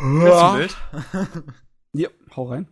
Ja. 0.00 0.54
Bild? 0.54 0.76
ja, 1.92 2.08
hau 2.34 2.44
rein. 2.44 2.68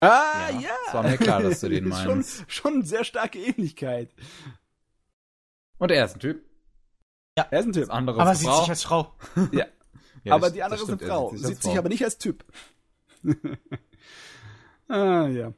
Ah, 0.00 0.50
ja. 0.50 0.60
ja. 0.60 0.70
Es 0.86 0.94
war 0.94 1.02
mir 1.02 1.18
klar, 1.18 1.42
dass 1.42 1.60
du 1.60 1.68
den 1.68 1.88
meinst. 1.88 2.38
Schon, 2.48 2.48
schon 2.48 2.82
sehr 2.82 3.04
starke 3.04 3.38
Ähnlichkeit. 3.38 4.10
Und 5.78 5.90
er 5.90 6.04
ist 6.04 6.14
ein 6.16 6.20
Typ. 6.20 6.44
Ja, 7.38 7.46
er 7.50 7.60
ist 7.60 7.66
ein 7.66 7.72
Typ. 7.72 7.82
Das 7.82 7.90
andere 7.90 8.20
aber 8.20 8.34
sieht 8.34 8.50
sich 8.50 8.68
als 8.68 8.82
Frau. 8.82 9.14
ja. 9.52 9.66
ja 10.24 10.34
aber 10.34 10.50
die 10.50 10.62
andere 10.62 10.82
ist 10.82 10.88
eine 10.88 10.98
Frau. 10.98 11.30
Sieht, 11.34 11.46
sieht 11.46 11.62
sich 11.62 11.78
aber 11.78 11.88
nicht 11.88 12.04
als 12.04 12.18
Typ. 12.18 12.44
Ah, 14.88 15.28
ja. 15.28 15.52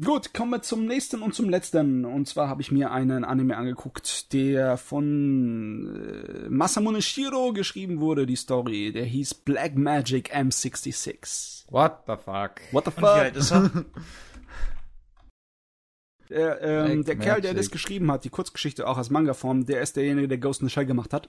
Gut, 0.00 0.34
kommen 0.34 0.50
wir 0.50 0.62
zum 0.62 0.86
nächsten 0.86 1.22
und 1.22 1.36
zum 1.36 1.48
letzten. 1.48 2.04
Und 2.04 2.26
zwar 2.26 2.48
habe 2.48 2.62
ich 2.62 2.72
mir 2.72 2.90
einen 2.90 3.24
Anime 3.24 3.56
angeguckt, 3.56 4.32
der 4.32 4.76
von 4.76 5.94
äh, 5.94 6.48
Masamune 6.48 7.00
Shiro 7.00 7.52
geschrieben 7.52 8.00
wurde, 8.00 8.26
die 8.26 8.34
Story. 8.34 8.92
Der 8.92 9.04
hieß 9.04 9.34
Black 9.34 9.76
Magic 9.76 10.34
M66. 10.34 11.70
What 11.70 12.02
the 12.08 12.14
fuck? 12.16 12.60
What 12.72 12.86
the 12.86 12.90
fuck? 12.90 12.96
Und 12.96 13.02
wie 13.02 13.06
alt 13.06 13.36
ist 13.36 13.52
er? 13.52 13.70
Der, 16.30 16.62
ähm, 16.62 17.04
der 17.04 17.16
Kerl, 17.16 17.42
der 17.42 17.54
das 17.54 17.70
geschrieben 17.70 18.10
hat, 18.10 18.24
die 18.24 18.30
Kurzgeschichte 18.30 18.88
auch 18.88 18.96
als 18.96 19.10
Manga-Form, 19.10 19.66
der 19.66 19.82
ist 19.82 19.94
derjenige, 19.94 20.26
der 20.26 20.38
Ghost 20.38 20.62
in 20.62 20.68
the 20.68 20.72
Shell 20.72 20.86
gemacht 20.86 21.12
hat. 21.12 21.28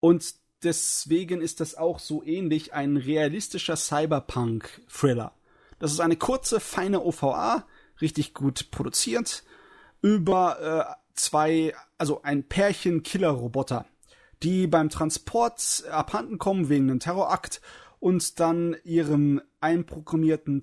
Und 0.00 0.34
deswegen 0.62 1.40
ist 1.40 1.60
das 1.60 1.74
auch 1.74 1.98
so 1.98 2.22
ähnlich 2.22 2.72
ein 2.74 2.96
realistischer 2.96 3.76
Cyberpunk-Thriller. 3.76 5.32
Das 5.78 5.92
ist 5.92 6.00
eine 6.00 6.16
kurze, 6.16 6.60
feine 6.60 7.02
OVA, 7.02 7.66
richtig 8.00 8.34
gut 8.34 8.70
produziert, 8.70 9.44
über 10.02 10.98
zwei, 11.14 11.74
also 11.98 12.22
ein 12.22 12.44
Pärchen 12.44 13.02
Killerroboter, 13.02 13.86
die 14.42 14.66
beim 14.66 14.88
Transport 14.88 15.84
abhanden 15.90 16.38
kommen 16.38 16.68
wegen 16.68 16.90
einem 16.90 17.00
Terrorakt 17.00 17.60
und 17.98 18.40
dann 18.40 18.76
ihrem 18.84 19.42
einprogrammierten 19.60 20.62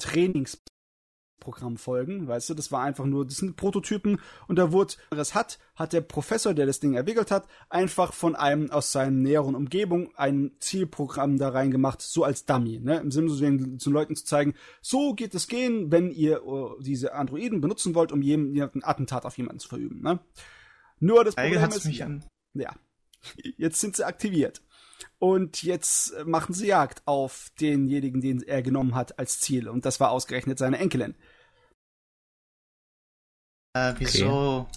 Trainingsprogramm 1.38 1.78
folgen, 1.78 2.28
weißt 2.28 2.50
du, 2.50 2.54
das 2.54 2.72
war 2.72 2.84
einfach 2.84 3.06
nur, 3.06 3.26
das 3.26 3.38
sind 3.38 3.56
Prototypen 3.56 4.20
und 4.48 4.58
da 4.58 4.72
wurde, 4.72 4.96
das 5.10 5.36
hat, 5.36 5.60
hat 5.76 5.94
der 5.94 6.02
Professor, 6.02 6.54
der 6.54 6.66
das 6.66 6.80
Ding 6.80 6.96
entwickelt 6.96 7.32
hat, 7.32 7.48
einfach 7.70 8.14
von 8.14 8.36
einem 8.36 8.72
aus 8.72 8.92
seinen 8.92 9.22
näheren 9.22 9.56
Umgebung 9.56 10.14
ein 10.16 10.52
Zielprogramm 10.60 11.38
da 11.38 11.50
reingemacht, 11.50 12.02
so 12.02 12.24
als 12.24 12.46
Dummy, 12.46 12.80
ne, 12.80 12.98
im 12.98 13.12
Sinne, 13.12 13.30
so 13.30 13.40
den, 13.40 13.80
zu 13.80 13.92
Leuten 13.92 14.16
zu 14.16 14.26
zeigen, 14.26 14.56
so 14.82 15.14
geht 15.14 15.36
es 15.36 15.48
gehen, 15.48 15.92
wenn 15.92 16.12
ihr 16.12 16.46
uh, 16.46 16.80
diese 16.82 17.14
Androiden 17.14 17.62
benutzen 17.62 17.96
wollt, 17.96 18.12
um 18.12 18.22
jemanden 18.22 18.84
Attentat 18.84 19.26
auf 19.26 19.38
jemanden 19.38 19.60
zu 19.60 19.70
verüben, 19.70 20.02
ne. 20.02 20.20
Nur 21.00 21.24
das 21.24 21.36
Problem 21.36 21.64
ist, 21.70 21.86
mich 21.86 22.04
an. 22.04 22.26
ja, 22.56 22.74
jetzt 23.58 23.80
sind 23.80 23.96
sie 23.96 24.06
aktiviert. 24.06 24.64
Und 25.20 25.64
jetzt 25.64 26.14
machen 26.26 26.54
sie 26.54 26.68
Jagd 26.68 27.02
auf 27.06 27.52
denjenigen, 27.60 28.22
den 28.22 28.42
er 28.42 28.62
genommen 28.62 28.96
hat 28.96 29.18
als 29.20 29.40
Ziel. 29.40 29.68
Und 29.68 29.86
das 29.86 30.00
war 30.00 30.12
ausgerechnet 30.12 30.60
seine 30.60 30.78
Enkelin. 30.78 31.16
Äh, 33.74 33.94
wieso? 33.98 34.68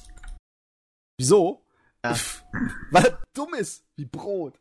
Wieso? 1.18 1.62
Ja. 2.04 2.16
Weil 2.90 3.04
er 3.04 3.22
dumm 3.34 3.54
ist, 3.54 3.84
wie 3.96 4.04
Brot. 4.04 4.58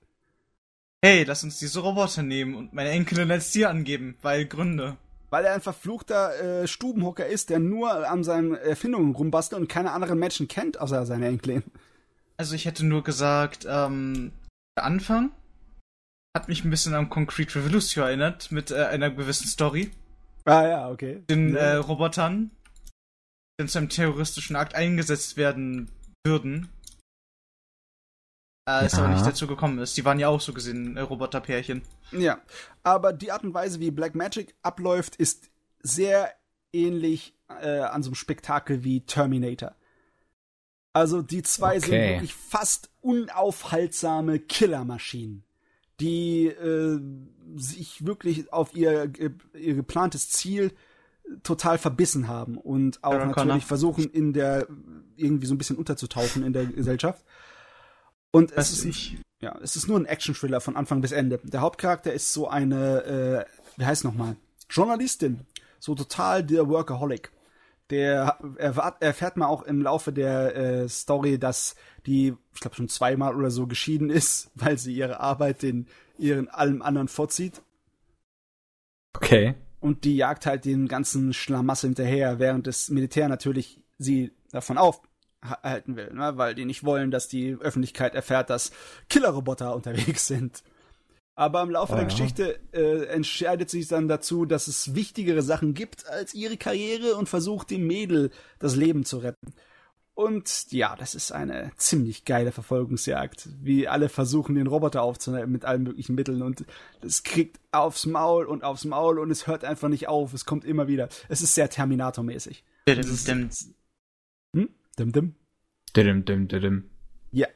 Hey, 1.02 1.24
lass 1.24 1.44
uns 1.46 1.60
diese 1.60 1.80
Roboter 1.80 2.24
nehmen 2.24 2.56
und 2.56 2.74
meine 2.74 2.90
Enkelin 2.90 3.32
als 3.32 3.52
Tier 3.52 3.70
angeben, 3.70 4.18
weil 4.22 4.46
Gründe. 4.46 4.98
Weil 5.30 5.46
er 5.46 5.54
ein 5.54 5.62
verfluchter 5.62 6.64
äh, 6.64 6.68
Stubenhocker 6.68 7.26
ist, 7.26 7.50
der 7.50 7.60
nur 7.60 8.10
an 8.10 8.26
seinen 8.26 8.56
Erfindungen 8.56 9.16
rumbastelt 9.16 9.62
und 9.62 9.70
keine 9.70 9.92
anderen 9.92 10.20
Menschen 10.20 10.50
kennt, 10.50 10.82
außer 10.82 11.06
seine 11.06 11.28
Enkelin. 11.28 11.64
Also 12.36 12.54
ich 12.56 12.66
hätte 12.66 12.86
nur 12.86 13.04
gesagt, 13.04 13.66
ähm, 13.70 14.34
der 14.78 14.84
Anfang 14.84 15.32
hat 16.40 16.48
mich 16.48 16.64
ein 16.64 16.70
bisschen 16.70 16.94
an 16.94 17.10
Concrete 17.10 17.56
Revolution 17.60 18.06
erinnert, 18.06 18.52
mit 18.52 18.72
äh, 18.72 18.86
einer 18.86 19.10
gewissen 19.10 19.48
Story. 19.48 19.92
Ah 20.46 20.66
ja, 20.66 20.90
okay. 20.90 21.22
Den 21.30 21.54
Ja. 21.54 21.60
äh, 21.60 21.76
Robotern, 21.76 22.52
die 23.60 23.66
zu 23.68 23.78
einem 23.78 23.90
terroristischen 23.90 24.56
Akt 24.56 24.74
eingesetzt 24.74 25.36
werden 25.36 25.92
würden. 26.26 26.70
Äh, 28.70 28.86
ist 28.86 28.94
Ja. 28.94 29.00
aber 29.04 29.14
nicht 29.14 29.26
dazu 29.26 29.48
gekommen 29.48 29.80
ist. 29.80 29.98
Die 29.98 30.06
waren 30.06 30.18
ja 30.20 30.30
auch 30.30 30.40
so 30.40 30.54
gesehen 30.54 30.96
äh, 30.96 31.02
Roboterpärchen. 31.02 31.82
Ja, 32.12 32.40
aber 32.84 33.12
die 33.12 33.32
Art 33.32 33.44
und 33.44 33.54
Weise, 33.54 33.80
wie 33.82 33.92
Black 33.92 34.16
Magic 34.16 34.56
abläuft, 34.62 35.18
ist 35.18 35.50
sehr 35.82 36.34
ähnlich 36.72 37.34
äh, 37.62 37.80
an 37.80 38.02
so 38.02 38.10
einem 38.10 38.16
Spektakel 38.16 38.84
wie 38.86 39.02
Terminator. 39.02 39.76
Also 40.94 41.22
die 41.22 41.44
zwei 41.44 41.80
sind 41.80 41.90
Okay. 41.94 42.14
wirklich 42.14 42.34
fast 42.34 42.90
unaufhaltsame 43.02 44.40
Killermaschinen, 44.40 45.44
die 46.00 46.48
äh, 46.48 47.00
sich 47.56 48.06
wirklich 48.06 48.52
auf 48.54 48.76
ihr, 48.76 49.12
ihr 49.54 49.74
geplantes 49.76 50.30
Ziel 50.30 50.72
total 51.44 51.78
verbissen 51.78 52.28
haben 52.28 52.58
und 52.58 53.04
auch 53.04 53.12
Sarah 53.12 53.26
natürlich 53.28 53.36
Connor. 53.36 53.62
versuchen, 53.62 54.06
in 54.12 54.34
der 54.34 54.68
irgendwie 55.16 55.46
so 55.46 55.54
ein 55.54 55.58
bisschen 55.58 55.78
unterzutauchen 55.78 56.44
in 56.44 56.54
der 56.54 56.66
Gesellschaft. 56.66 57.24
Und 58.32 58.52
Das 58.56 58.72
es 58.72 58.80
ist 58.80 58.86
nicht. 58.86 59.18
ja, 59.42 59.58
es 59.62 59.76
ist 59.76 59.88
nur 59.88 60.00
ein 60.00 60.06
Action-Thriller 60.06 60.62
von 60.62 60.76
Anfang 60.76 61.02
bis 61.02 61.12
Ende. 61.12 61.40
Der 61.44 61.62
Hauptcharakter 61.62 62.14
ist 62.14 62.34
so 62.34 62.48
eine, 62.48 63.04
äh, 63.04 63.46
wie 63.78 63.86
heißt 63.86 64.04
nochmal? 64.04 64.38
Journalistin. 64.70 65.42
So 65.80 65.96
total 65.96 66.44
der 66.44 66.68
Workaholic. 66.68 67.32
Der 67.90 68.38
erwart, 68.58 69.02
erfährt 69.02 69.36
man 69.36 69.48
auch 69.48 69.64
im 69.64 69.82
Laufe 69.82 70.14
der 70.14 70.56
äh, 70.56 70.90
Story, 70.90 71.40
dass 71.40 71.76
die, 72.06 72.36
ich 72.54 72.60
glaube 72.60 72.76
schon 72.76 72.90
zweimal 72.90 73.36
oder 73.36 73.50
so 73.50 73.66
geschieden 73.66 74.10
ist, 74.10 74.52
weil 74.56 74.78
sie 74.78 74.94
ihre 74.94 75.20
Arbeit 75.20 75.64
den 75.64 75.88
ihren 76.18 76.50
allem 76.50 76.82
anderen 76.82 77.08
vorzieht. 77.08 77.62
Okay. 79.16 79.56
Und 79.80 80.04
die 80.04 80.18
jagt 80.18 80.46
halt 80.46 80.66
den 80.66 80.88
ganzen 80.88 81.34
Schlamassel 81.34 81.90
hinterher, 81.90 82.40
während 82.40 82.68
das 82.68 82.90
Militär 82.90 83.30
natürlich 83.30 83.82
sie 83.98 84.34
davon 84.52 84.78
aufhalten 84.78 85.96
will, 85.96 86.14
ne? 86.14 86.34
weil 86.36 86.56
die 86.56 86.66
nicht 86.66 86.84
wollen, 86.84 87.12
dass 87.12 87.28
die 87.28 87.54
Öffentlichkeit 87.54 88.14
erfährt, 88.16 88.50
dass 88.50 88.72
Killerroboter 89.08 89.74
unterwegs 89.74 90.28
sind. 90.28 90.64
Aber 91.40 91.62
im 91.64 91.70
Laufe 91.70 91.94
Oh, 91.94 91.96
der 91.96 92.04
ja. 92.04 92.10
Geschichte 92.10 92.60
äh, 92.74 93.06
entscheidet 93.06 93.70
sich 93.70 93.88
dann 93.88 94.10
dazu, 94.10 94.44
dass 94.44 94.68
es 94.68 94.94
wichtigere 94.94 95.42
Sachen 95.42 95.74
gibt 95.74 96.06
als 96.06 96.34
ihre 96.34 96.58
Karriere 96.58 97.16
und 97.16 97.30
versucht 97.30 97.72
dem 97.72 97.88
Mädel 97.88 98.32
das 98.60 98.76
Leben 98.76 99.06
zu 99.06 99.20
retten. 99.20 99.54
Und 100.14 100.70
ja, 100.74 100.98
das 100.98 101.16
ist 101.16 101.32
eine 101.32 101.72
ziemlich 101.78 102.26
geile 102.26 102.52
Verfolgungsjagd, 102.52 103.48
wie 103.62 103.88
alle 103.88 104.10
versuchen, 104.10 104.56
den 104.56 104.68
Roboter 104.68 105.02
aufzunehmen 105.02 105.54
mit 105.54 105.64
allen 105.64 105.84
möglichen 105.84 106.14
Mitteln 106.14 106.42
und 106.42 106.66
es 107.02 107.24
kriegt 107.24 107.62
aufs 107.72 108.06
Maul 108.06 108.46
und 108.46 108.66
aufs 108.66 108.84
Maul 108.84 109.18
und 109.18 109.32
es 109.32 109.48
hört 109.48 109.64
einfach 109.64 109.88
nicht 109.88 110.10
auf, 110.10 110.34
es 110.34 110.44
kommt 110.44 110.66
immer 110.66 110.90
wieder. 110.90 111.08
Es 111.30 111.42
ist 111.42 111.56
sehr 111.56 111.70
Terminator-mäßig. 111.70 112.66
Dim, 112.86 113.00
dim. 113.02 113.50
Hm? 114.54 114.70
Dim, 115.00 115.12
dim. 115.14 115.36
Didim, 115.96 116.26
dim, 116.26 116.48
didim. 116.50 116.90
Ja. 117.32 117.48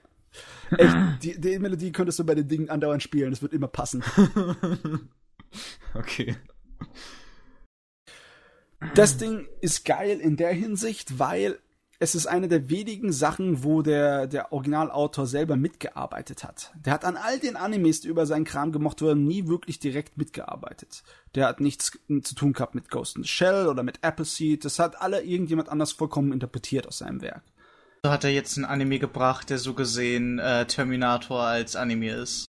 Echt, 0.72 0.96
die, 1.22 1.40
die 1.40 1.60
Melodie 1.60 1.92
könntest 1.92 2.20
du 2.20 2.24
bei 2.24 2.36
den 2.36 2.48
Dingen 2.48 2.70
andauernd 2.70 3.04
spielen, 3.04 3.34
es 3.34 3.42
wird 3.42 3.54
immer 3.54 3.68
passen. 3.68 4.04
Okay. 5.94 6.36
Das 8.96 9.18
Ding 9.18 9.48
ist 9.62 9.86
geil 9.86 10.20
in 10.20 10.36
der 10.36 10.52
Hinsicht, 10.52 11.20
weil 11.20 11.60
es 12.00 12.16
ist 12.16 12.28
eine 12.28 12.50
der 12.50 12.70
wenigen 12.70 13.14
Sachen, 13.14 13.64
wo 13.64 13.82
der, 13.82 14.28
der 14.28 14.52
Originalautor 14.52 15.26
selber 15.26 15.56
mitgearbeitet 15.56 16.44
hat. 16.44 16.74
Der 16.84 16.92
hat 16.92 17.06
an 17.06 17.16
all 17.16 17.40
den 17.40 17.56
Animes, 17.56 18.02
die 18.02 18.10
über 18.10 18.26
seinen 18.26 18.44
Kram 18.44 18.74
gemocht 18.74 19.02
wurden, 19.02 19.26
nie 19.26 19.48
wirklich 19.48 19.80
direkt 19.80 20.18
mitgearbeitet. 20.18 21.04
Der 21.36 21.48
hat 21.48 21.62
nichts 21.62 21.98
zu 22.24 22.36
tun 22.36 22.52
gehabt 22.52 22.76
mit 22.76 22.90
Ghost 22.90 23.16
in 23.16 23.24
the 23.24 23.30
Shell 23.30 23.68
oder 23.68 23.84
mit 23.84 24.04
Appleseed. 24.04 24.66
Das 24.66 24.80
hat 24.80 25.02
alle 25.02 25.24
irgendjemand 25.24 25.70
anders 25.70 25.94
vollkommen 25.94 26.34
interpretiert 26.34 26.88
aus 26.88 26.98
seinem 26.98 27.22
Werk. 27.22 27.44
So 28.06 28.12
hat 28.12 28.26
er 28.26 28.32
jetzt 28.32 28.58
einen 28.58 28.66
Anime 28.66 29.00
gebracht, 29.00 29.50
der 29.50 29.58
so 29.58 29.74
gesehen 29.74 30.38
äh, 30.38 30.66
Terminator 30.68 31.42
als 31.42 31.78
Anime 31.78 32.12
ist. 32.12 32.48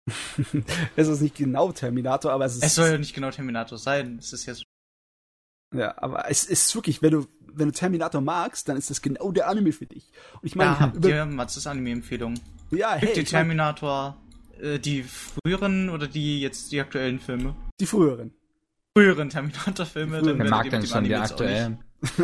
Es 0.95 1.09
ist 1.09 1.19
nicht 1.19 1.35
genau 1.35 1.73
Terminator, 1.73 2.31
aber 2.31 2.45
es 2.45 2.55
ist. 2.55 2.63
Es 2.63 2.75
soll 2.75 2.89
ja 2.91 2.97
nicht 2.97 3.13
genau 3.13 3.31
Terminator 3.31 3.77
sein. 3.77 4.17
Es 4.17 4.31
ist 4.31 4.45
jetzt. 4.45 4.63
ja, 5.75 5.93
aber 5.97 6.29
es 6.31 6.45
ist 6.45 6.73
wirklich, 6.73 7.01
wenn 7.01 7.11
du, 7.11 7.27
wenn 7.53 7.67
du 7.67 7.73
Terminator 7.73 8.21
magst, 8.21 8.69
dann 8.69 8.77
ist 8.77 8.89
das 8.89 9.01
genau 9.01 9.33
der 9.33 9.49
Anime 9.49 9.73
für 9.73 9.85
dich. 9.85 10.09
Und 10.35 10.47
ich 10.47 10.55
meine, 10.55 10.71
Ja, 10.71 10.93
über, 10.95 11.09
hier, 11.09 11.25
Mats 11.25 11.67
Anime-Empfehlung. 11.67 12.35
ja, 12.69 12.93
Gibt 12.93 13.03
hey, 13.03 13.13
die 13.15 13.19
ich 13.19 13.33
mein, 13.33 13.41
Terminator, 13.41 14.15
äh, 14.61 14.79
die 14.79 15.03
früheren 15.03 15.89
oder 15.89 16.07
die 16.07 16.39
jetzt 16.39 16.71
die 16.71 16.79
aktuellen 16.79 17.19
Filme? 17.19 17.55
die 17.81 17.85
früheren. 17.87 18.33
Früheren 18.97 19.29
Terminator-Filme, 19.29 20.21
Die 20.21 20.27
dann 20.27 20.39
Wer 20.39 20.49
mag 20.49 20.69
denn 20.69 20.87
schon 20.87 21.03
die 21.03 21.15
aktuellen? 21.15 21.83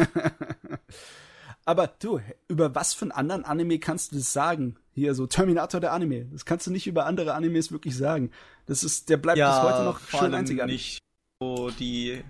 Aber 1.68 1.88
du, 1.88 2.22
über 2.48 2.76
was 2.76 2.94
für 2.94 3.04
einen 3.04 3.12
anderen 3.12 3.44
Anime 3.44 3.78
kannst 3.78 4.12
du 4.12 4.16
das 4.16 4.32
sagen? 4.32 4.78
Hier, 4.94 5.14
so 5.14 5.28
Terminator 5.28 5.82
der 5.82 5.92
Anime. 5.92 6.26
Das 6.32 6.46
kannst 6.46 6.66
du 6.66 6.72
nicht 6.72 6.88
über 6.88 7.06
andere 7.06 7.34
Animes 7.34 7.74
wirklich 7.74 7.98
sagen. 7.98 8.32
Das 8.68 8.84
ist, 8.86 9.10
der 9.10 9.18
bleibt 9.18 9.38
Ja, 9.38 9.60
bis 9.62 9.70
heute 9.74 9.84
noch 9.84 10.00
vor 10.00 10.22
schön 10.22 10.34
einzigartig. 10.34 10.74
nicht, 10.74 11.00
wo 11.42 11.70
die 11.72 12.24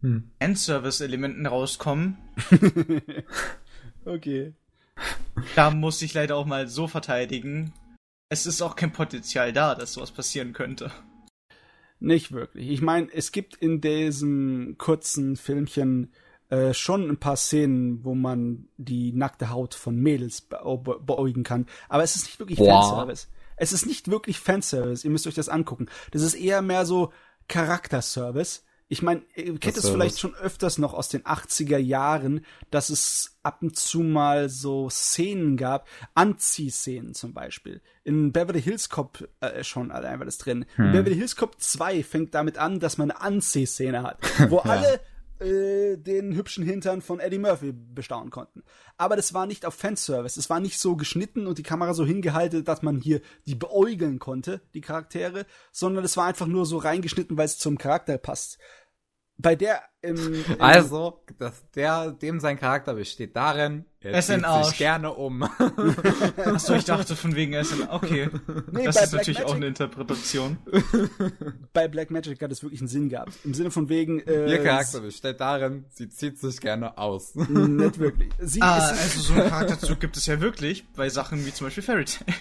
Hm. 0.00 0.30
Endservice-Elementen 0.40 1.46
rauskommen. 1.46 2.16
okay. 4.04 4.54
Da 5.54 5.70
muss 5.70 6.02
ich 6.02 6.12
leider 6.14 6.36
auch 6.36 6.46
mal 6.46 6.66
so 6.66 6.88
verteidigen. 6.88 7.72
Es 8.30 8.46
ist 8.46 8.62
auch 8.62 8.74
kein 8.74 8.92
Potenzial 8.92 9.52
da, 9.52 9.76
dass 9.76 9.92
sowas 9.92 10.10
passieren 10.10 10.54
könnte. 10.54 10.90
Nicht 12.00 12.32
wirklich. 12.32 12.68
Ich 12.70 12.82
meine, 12.82 13.12
es 13.12 13.30
gibt 13.30 13.56
in 13.56 13.80
diesem 13.80 14.76
kurzen 14.78 15.36
Filmchen 15.36 16.12
äh, 16.50 16.74
schon 16.74 17.08
ein 17.08 17.16
paar 17.16 17.36
Szenen, 17.36 18.04
wo 18.04 18.14
man 18.14 18.68
die 18.76 19.12
nackte 19.12 19.50
Haut 19.50 19.74
von 19.74 19.96
Mädels 19.96 20.40
be 20.40 20.58
be 20.82 20.98
beäugen 21.00 21.44
kann. 21.44 21.66
Aber 21.88 22.02
es 22.02 22.16
ist 22.16 22.24
nicht 22.24 22.38
wirklich 22.38 22.58
Boah. 22.58 22.82
Fanservice. 22.82 23.28
Es 23.56 23.72
ist 23.72 23.86
nicht 23.86 24.10
wirklich 24.10 24.40
Fanservice. 24.40 25.04
Ihr 25.04 25.10
müsst 25.10 25.26
euch 25.26 25.34
das 25.34 25.48
angucken. 25.48 25.86
Das 26.10 26.22
ist 26.22 26.34
eher 26.34 26.60
mehr 26.62 26.86
so 26.86 27.12
Charakterservice. 27.48 28.64
Ich 28.92 29.02
meine, 29.02 29.22
ihr 29.36 29.56
kennt 29.60 29.76
es 29.76 29.88
vielleicht 29.88 30.18
schon 30.18 30.34
öfters 30.34 30.76
noch 30.78 30.94
aus 30.94 31.08
den 31.08 31.22
80er 31.22 31.78
Jahren, 31.78 32.44
dass 32.72 32.90
es 32.90 33.38
ab 33.44 33.58
und 33.62 33.76
zu 33.76 34.00
mal 34.00 34.48
so 34.48 34.90
Szenen 34.90 35.56
gab, 35.56 35.86
Anziehszenen 36.14 37.14
zum 37.14 37.32
Beispiel. 37.32 37.82
In 38.02 38.32
Beverly 38.32 38.60
Hills 38.60 38.88
Cop 38.88 39.28
äh, 39.38 39.62
schon 39.62 39.92
allein 39.92 40.18
war 40.18 40.24
das 40.24 40.38
drin. 40.38 40.66
In 40.76 40.90
Beverly 40.90 41.14
Hills 41.14 41.36
Cop 41.36 41.60
2 41.60 42.02
fängt 42.02 42.34
damit 42.34 42.58
an, 42.58 42.80
dass 42.80 42.98
man 42.98 43.12
eine 43.12 43.20
Anziehszene 43.20 44.02
hat, 44.02 44.18
wo 44.48 44.58
alle 44.64 45.00
äh, 45.40 45.96
den 45.96 46.34
hübschen 46.34 46.64
Hintern 46.64 47.00
von 47.00 47.20
Eddie 47.20 47.38
Murphy 47.38 47.72
bestaunen 47.72 48.30
konnten. 48.30 48.62
Aber 48.96 49.16
das 49.16 49.32
war 49.32 49.46
nicht 49.46 49.64
auf 49.64 49.74
Fanservice. 49.74 50.36
Es 50.36 50.50
war 50.50 50.60
nicht 50.60 50.78
so 50.78 50.96
geschnitten 50.96 51.46
und 51.46 51.58
die 51.58 51.62
Kamera 51.62 51.94
so 51.94 52.04
hingehalten, 52.04 52.64
dass 52.64 52.82
man 52.82 53.00
hier 53.00 53.20
die 53.46 53.54
beäugeln 53.54 54.18
konnte, 54.18 54.60
die 54.74 54.82
Charaktere, 54.82 55.46
sondern 55.72 56.04
es 56.04 56.16
war 56.16 56.26
einfach 56.26 56.46
nur 56.46 56.66
so 56.66 56.76
reingeschnitten, 56.76 57.36
weil 57.36 57.46
es 57.46 57.58
zum 57.58 57.78
Charakter 57.78 58.18
passt. 58.18 58.58
Bei 59.42 59.54
der 59.56 59.80
im, 60.02 60.16
im 60.16 60.44
Also, 60.60 61.22
dass 61.38 61.62
der, 61.74 62.12
dem 62.12 62.40
sein 62.40 62.58
Charakter 62.58 62.94
besteht 62.94 63.36
darin, 63.36 63.84
er 64.00 64.22
zieht 64.22 64.42
sich 64.64 64.78
gerne 64.78 65.12
um. 65.12 65.42
Achso, 66.44 66.74
ich 66.74 66.84
dachte 66.86 67.14
von 67.16 67.34
wegen 67.36 67.52
Essen. 67.52 67.86
Okay. 67.90 68.30
Nee, 68.72 68.84
das 68.86 68.96
ist 68.96 69.10
Black 69.10 69.20
natürlich 69.20 69.38
auch 69.40 69.48
Magic- 69.48 69.56
eine 69.56 69.66
Interpretation. 69.66 70.58
bei 71.74 71.86
Black 71.88 72.10
Magic 72.10 72.40
hat 72.42 72.50
es 72.50 72.62
wirklich 72.62 72.80
einen 72.80 72.88
Sinn 72.88 73.08
gehabt. 73.10 73.32
Im 73.44 73.52
Sinne 73.52 73.70
von 73.70 73.88
wegen, 73.90 74.20
äh, 74.20 74.48
Ihr 74.50 74.62
Charakter 74.62 75.00
besteht 75.00 75.40
darin, 75.40 75.84
sie 75.90 76.08
zieht 76.08 76.38
sich 76.38 76.60
gerne 76.60 76.96
aus. 76.96 77.34
nicht 77.34 77.98
wirklich. 77.98 78.30
Sie 78.38 78.62
Ah, 78.62 78.78
ist, 78.78 78.90
also 79.02 79.20
so 79.20 79.32
einen 79.34 79.50
Charakterzug 79.50 80.00
gibt 80.00 80.16
es 80.16 80.24
ja 80.26 80.40
wirklich 80.40 80.86
bei 80.94 81.08
Sachen 81.10 81.44
wie 81.44 81.52
zum 81.52 81.66
Beispiel 81.66 81.82
Fairy 81.82 82.04
Tail. 82.06 82.34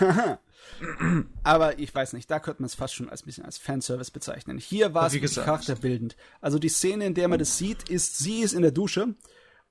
aber 1.42 1.78
ich 1.78 1.94
weiß 1.94 2.12
nicht, 2.12 2.30
da 2.30 2.40
könnte 2.40 2.62
man 2.62 2.66
es 2.66 2.74
fast 2.74 2.94
schon 2.94 3.08
als 3.08 3.22
ein 3.22 3.26
bisschen 3.26 3.44
als 3.44 3.58
Fanservice 3.58 4.10
bezeichnen. 4.10 4.58
Hier 4.58 4.94
war 4.94 5.12
es 5.12 5.34
charakterbildend. 5.34 6.16
Also 6.40 6.58
die 6.58 6.68
Szene, 6.68 7.06
in 7.06 7.14
der 7.14 7.28
man 7.28 7.38
das 7.38 7.58
sieht, 7.58 7.88
ist, 7.88 8.18
sie 8.18 8.40
ist 8.40 8.52
in 8.52 8.62
der 8.62 8.72
Dusche 8.72 9.14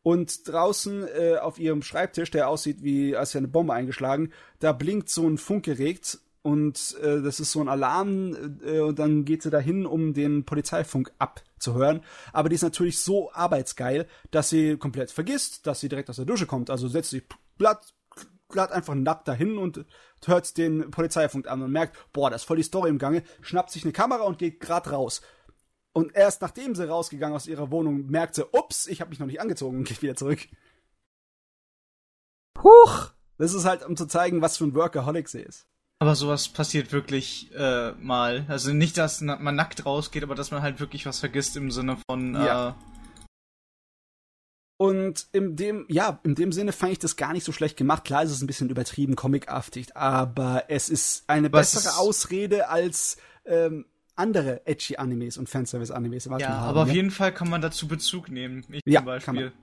und 0.04 0.48
draußen 0.48 1.08
äh, 1.08 1.38
auf 1.38 1.60
ihrem 1.60 1.82
Schreibtisch, 1.82 2.30
der 2.30 2.50
aussieht 2.50 2.84
wie 2.84 3.16
als 3.16 3.34
wäre 3.34 3.40
eine 3.40 3.48
Bombe 3.48 3.74
eingeschlagen, 3.74 4.32
da 4.60 4.74
blinkt 4.74 5.10
so 5.10 5.28
ein 5.28 5.38
Funkgerät 5.38 6.20
und 6.44 6.98
äh, 7.02 7.22
das 7.22 7.40
ist 7.40 7.54
so 7.54 7.62
ein 7.62 7.70
Alarm 7.70 8.60
äh, 8.66 8.82
und 8.82 9.00
dann 9.00 9.24
geht 9.24 9.42
sie 9.42 9.50
dahin, 9.50 9.86
um 9.86 10.14
den 10.14 10.44
Polizeifunk 10.44 11.12
abzuhören. 11.18 12.02
Aber 12.34 12.50
die 12.50 12.56
ist 12.56 12.64
natürlich 12.64 13.00
so 13.00 13.32
arbeitsgeil, 13.32 14.08
dass 14.30 14.50
sie 14.50 14.76
komplett 14.76 15.10
vergisst, 15.10 15.66
dass 15.66 15.80
sie 15.80 15.88
direkt 15.88 16.10
aus 16.10 16.18
der 16.18 16.26
Dusche 16.26 16.46
kommt. 16.46 16.70
Also 16.70 16.90
setzt 16.90 17.12
sich 17.12 17.24
glatt, 17.58 17.94
glatt 18.54 18.72
einfach 18.72 18.96
nackt 18.96 19.28
dahin 19.28 19.58
und 19.58 19.86
hört 20.26 20.58
den 20.58 20.90
Polizeifunk 20.90 21.48
an 21.50 21.62
und 21.62 21.72
merkt, 21.72 21.98
boah, 22.14 22.30
da 22.30 22.38
ist 22.38 22.46
voll 22.46 22.58
die 22.58 22.64
Story 22.64 22.90
im 22.90 22.98
Gange, 22.98 23.24
schnappt 23.42 23.72
sich 23.72 23.84
eine 23.84 23.92
Kamera 23.92 24.24
und 24.24 24.40
geht 24.40 24.62
grad 24.62 24.90
raus. 24.90 25.22
Und 25.92 26.16
erst 26.16 26.42
nachdem 26.42 26.74
sie 26.74 26.88
rausgegangen 26.88 27.36
aus 27.36 27.48
ihrer 27.48 27.70
Wohnung, 27.70 28.08
merkt 28.08 28.36
sie, 28.36 28.46
ups, 28.52 28.88
ich 28.88 29.02
habe 29.02 29.10
mich 29.10 29.20
noch 29.20 29.28
nicht 29.28 29.42
angezogen 29.42 29.78
und 29.78 29.88
geht 29.88 30.02
wieder 30.02 30.16
zurück. 30.16 30.48
Huch! 32.64 33.12
Das 33.38 33.54
ist 33.54 33.66
halt, 33.66 33.86
um 33.86 33.98
zu 33.98 34.06
zeigen, 34.06 34.42
was 34.42 34.58
für 34.58 34.64
ein 34.64 34.76
Workaholic 34.76 35.28
sie 35.28 35.42
ist. 35.42 35.68
Aber 36.00 36.16
sowas 36.16 36.50
passiert 36.50 36.92
wirklich 36.92 37.52
äh, 37.56 37.92
mal. 37.94 38.46
Also 38.48 38.74
nicht, 38.74 38.98
dass 38.98 39.22
man 39.22 39.56
nackt 39.56 39.86
rausgeht, 39.86 40.24
aber 40.24 40.36
dass 40.36 40.52
man 40.52 40.62
halt 40.62 40.80
wirklich 40.80 41.06
was 41.06 41.20
vergisst 41.20 41.56
im 41.56 41.72
Sinne 41.72 41.98
von. 42.10 42.34
Ja. 42.36 42.70
Äh, 42.70 42.74
Und 44.84 45.28
in 45.32 45.56
dem, 45.56 45.86
ja, 45.88 46.20
in 46.24 46.36
dem 46.36 46.52
Sinne 46.52 46.74
fand 46.74 46.92
ich 46.92 47.00
das 47.00 47.16
gar 47.16 47.32
nicht 47.32 47.46
so 47.46 47.54
schlecht 47.54 47.78
gemacht. 47.78 48.04
Klar, 48.04 48.24
es 48.24 48.32
ist 48.32 48.42
ein 48.42 48.48
bisschen 48.48 48.70
übertrieben, 48.70 49.16
comicartig, 49.16 49.96
aber 49.96 50.66
es 50.68 50.90
ist 50.90 51.24
eine 51.28 51.48
es 51.48 51.52
bessere 51.54 51.98
Ausrede 52.00 52.68
als 52.68 53.16
ähm, 53.46 53.86
andere 54.18 54.68
edgy 54.68 54.98
Animes 54.98 55.38
und 55.38 55.48
Fanservice-Animes. 55.48 56.30
was 56.30 56.42
ja, 56.42 56.50
haben, 56.50 56.68
aber 56.68 56.82
auf 56.82 56.88
ne? 56.90 56.96
jeden 56.96 57.12
Fall 57.12 57.34
kann 57.34 57.50
man 57.50 57.62
dazu 57.62 57.88
Bezug 57.88 58.30
nehmen. 58.30 58.66
Ich 58.68 58.82
Ja, 58.86 59.00
zum 59.00 59.06
Beispiel. 59.06 59.54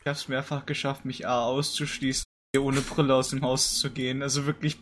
Ich 0.00 0.06
habe 0.06 0.16
es 0.16 0.28
mehrfach 0.28 0.64
geschafft, 0.64 1.04
mich 1.04 1.26
A 1.26 1.44
auszuschließen, 1.44 2.24
ohne 2.58 2.80
Brille 2.80 3.14
aus 3.14 3.30
dem 3.30 3.42
Haus 3.42 3.78
zu 3.78 3.90
gehen. 3.90 4.22
Also 4.22 4.46
wirklich 4.46 4.78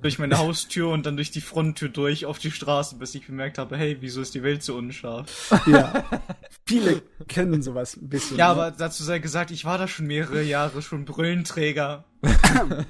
durch 0.00 0.18
meine 0.18 0.38
Haustür 0.38 0.88
und 0.88 1.04
dann 1.04 1.16
durch 1.16 1.30
die 1.30 1.40
Fronttür 1.40 1.88
durch 1.90 2.24
auf 2.26 2.38
die 2.38 2.50
Straße, 2.50 2.96
bis 2.96 3.14
ich 3.14 3.26
bemerkt 3.26 3.58
habe, 3.58 3.76
hey, 3.76 3.98
wieso 4.00 4.22
ist 4.22 4.34
die 4.34 4.42
Welt 4.42 4.62
so 4.62 4.74
unscharf? 4.76 5.52
Ja. 5.66 6.04
Viele 6.66 7.02
kennen 7.28 7.62
sowas 7.62 7.96
ein 7.96 8.08
bisschen. 8.08 8.38
Ja, 8.38 8.46
ne? 8.46 8.52
aber 8.52 8.70
dazu 8.70 9.04
sei 9.04 9.18
gesagt, 9.18 9.50
ich 9.50 9.64
war 9.64 9.76
da 9.78 9.86
schon 9.86 10.06
mehrere 10.06 10.42
Jahre 10.42 10.82
schon 10.82 11.04
Brillenträger. 11.04 12.04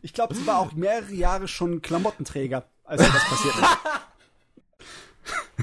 Ich 0.00 0.14
glaube, 0.14 0.34
sie 0.34 0.46
war 0.46 0.60
auch 0.60 0.72
mehrere 0.72 1.12
Jahre 1.12 1.48
schon 1.48 1.82
Klamottenträger, 1.82 2.64
als 2.84 3.02
das 3.02 3.24
passiert 3.28 3.54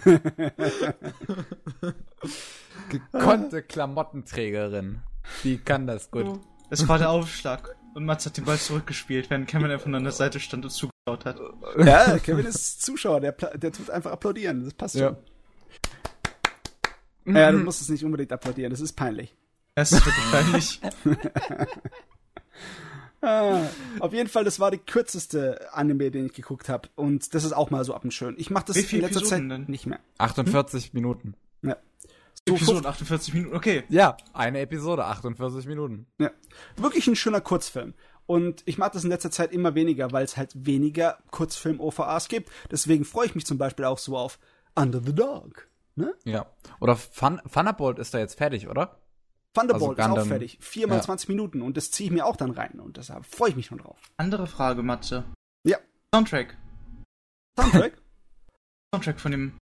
ist. 0.04 0.22
Gekonnte 2.90 3.64
Klamottenträgerin. 3.64 5.00
Die 5.44 5.58
kann 5.58 5.88
das 5.88 6.12
gut. 6.12 6.40
Es 6.82 6.88
war 6.88 6.98
der 6.98 7.10
Aufschlag. 7.10 7.76
Und 7.94 8.06
Mats 8.06 8.26
hat 8.26 8.36
den 8.38 8.44
Ball 8.46 8.58
zurückgespielt, 8.58 9.30
während 9.30 9.48
Kevin 9.48 9.72
einfach 9.72 9.86
nur 9.88 9.98
an 9.98 10.04
der 10.04 10.12
Seite 10.12 10.40
stand 10.42 10.66
und 10.66 10.72
zugeschaut 10.72 11.24
hat. 11.26 11.40
Ja, 11.78 12.18
Kevin 12.24 12.46
ist 12.46 12.82
Zuschauer, 12.82 13.22
der, 13.22 13.32
der 13.32 13.72
tut 13.72 13.90
einfach 13.90 14.12
applaudieren. 14.12 14.66
Das 14.66 14.74
passt 14.74 14.96
Ja. 14.96 15.16
schon. 17.26 17.36
Ja, 17.36 17.52
du 17.52 17.60
musst 17.60 17.82
es 17.82 17.90
nicht 17.90 18.04
unbedingt 18.04 18.32
applaudieren, 18.32 18.70
das 18.72 18.82
ist 18.82 18.94
peinlich. 18.94 19.34
Es 19.76 19.92
ist 19.92 20.06
wirklich 20.06 20.32
peinlich. 20.32 20.82
Ah, 23.22 23.62
auf 24.02 24.14
jeden 24.14 24.30
Fall, 24.30 24.44
das 24.44 24.60
war 24.60 24.70
die 24.70 24.78
kürzeste 24.78 25.74
Anime, 25.74 26.12
den 26.12 26.28
ich 26.28 26.34
geguckt 26.34 26.70
habe. 26.70 26.90
Und 26.96 27.34
das 27.34 27.44
ist 27.44 27.54
auch 27.54 27.72
mal 27.72 27.84
so 27.84 27.96
ab 27.96 28.04
und 28.04 28.14
schön. 28.14 28.36
Ich 28.38 28.52
mache 28.52 28.66
das 28.68 28.76
Wie 28.76 28.82
in 28.82 28.86
viele 28.86 29.02
letzter 29.04 29.22
Zeit 29.24 29.40
Episoden 29.40 29.50
denn? 29.50 29.66
nicht 29.68 29.88
mehr. 29.88 30.00
48 30.20 30.94
Minuten. 30.94 31.34
Ja. 31.64 31.76
So 32.48 32.56
Episode 32.56 32.88
48 32.88 33.34
Minuten, 33.34 33.56
okay. 33.56 33.84
Ja, 33.90 34.18
eine 34.34 34.60
Episode, 34.60 35.06
48 35.06 35.66
Minuten. 35.66 36.06
Ja. 36.20 36.30
Wirklich 36.76 37.08
ein 37.08 37.16
schöner 37.16 37.42
Kurzfilm. 37.42 37.96
Und 38.28 38.62
ich 38.66 38.78
mag 38.78 38.92
das 38.94 39.04
in 39.04 39.10
letzter 39.10 39.32
Zeit 39.32 39.52
immer 39.52 39.74
weniger, 39.76 40.12
weil 40.12 40.26
es 40.26 40.38
halt 40.38 40.52
weniger 40.54 41.18
Kurzfilm-OVAs 41.32 42.28
gibt. 42.28 42.52
Deswegen 42.70 43.04
freue 43.04 43.28
ich 43.28 43.36
mich 43.36 43.46
zum 43.46 43.58
Beispiel 43.58 43.86
auch 43.86 43.98
so 43.98 44.18
auf 44.18 44.40
Under 44.76 45.02
the 45.04 45.14
Dog. 45.14 45.68
Ne? 45.96 46.14
Ja. 46.24 46.46
Oder 46.80 46.96
Fun 46.96 47.42
Thunderbolt 47.52 48.00
ist 48.00 48.14
da 48.14 48.20
jetzt 48.20 48.38
fertig, 48.38 48.68
oder? 48.68 49.00
Thunderbolt 49.54 50.00
Also 50.00 50.16
ist 50.16 50.22
auch 50.22 50.28
fertig. 50.28 50.58
Viermal 50.62 50.98
ja. 50.98 51.04
20 51.04 51.30
Minuten. 51.30 51.62
Und 51.62 51.78
das 51.78 51.90
ziehe 51.90 52.10
ich 52.10 52.14
mir 52.14 52.26
auch 52.26 52.36
dann 52.36 52.52
rein. 52.52 52.80
Und 52.80 52.98
deshalb 52.98 53.26
freue 53.26 53.50
ich 53.50 53.56
mich 53.56 53.68
schon 53.68 53.78
drauf. 53.80 53.98
Andere 54.18 54.48
Frage, 54.48 54.84
Matze. 54.84 55.24
Ja. 55.64 55.78
Soundtrack. 56.14 56.58
Soundtrack 57.60 57.98
Soundtrack 58.94 59.20
von 59.20 59.32
dem. 59.32 59.58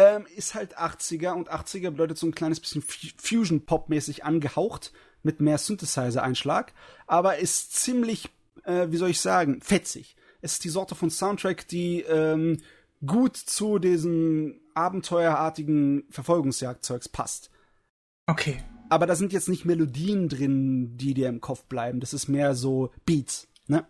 Ähm, 0.00 0.26
ist 0.36 0.54
halt 0.54 0.78
80er. 0.78 1.32
Und 1.32 1.50
80er 1.50 1.90
bedeutet 1.90 2.18
so 2.18 2.26
ein 2.26 2.34
kleines 2.34 2.60
bisschen 2.60 2.82
Fu- 2.82 3.08
Fusion-Pop-mäßig 3.18 4.24
angehaucht. 4.24 4.92
Mit 5.22 5.40
mehr 5.40 5.58
Synthesizer-Einschlag. 5.58 6.72
Aber 7.06 7.38
ist 7.38 7.74
ziemlich, 7.76 8.30
äh, 8.64 8.86
wie 8.90 8.96
soll 8.96 9.10
ich 9.10 9.20
sagen, 9.20 9.60
fetzig. 9.60 10.16
Es 10.40 10.52
ist 10.54 10.64
die 10.64 10.70
Sorte 10.70 10.94
von 10.94 11.10
Soundtrack, 11.10 11.68
die 11.68 12.00
ähm, 12.00 12.62
gut 13.04 13.36
zu 13.36 13.78
diesem 13.78 14.58
abenteuerartigen 14.74 16.04
Verfolgungsjagdzeugs 16.10 17.10
passt. 17.10 17.50
Okay. 18.26 18.62
Aber 18.88 19.06
da 19.06 19.14
sind 19.14 19.32
jetzt 19.34 19.48
nicht 19.50 19.66
Melodien 19.66 20.28
drin, 20.30 20.96
die 20.96 21.12
dir 21.12 21.28
im 21.28 21.42
Kopf 21.42 21.64
bleiben. 21.64 22.00
Das 22.00 22.14
ist 22.14 22.28
mehr 22.28 22.54
so 22.54 22.90
Beats, 23.04 23.46
ne? 23.66 23.86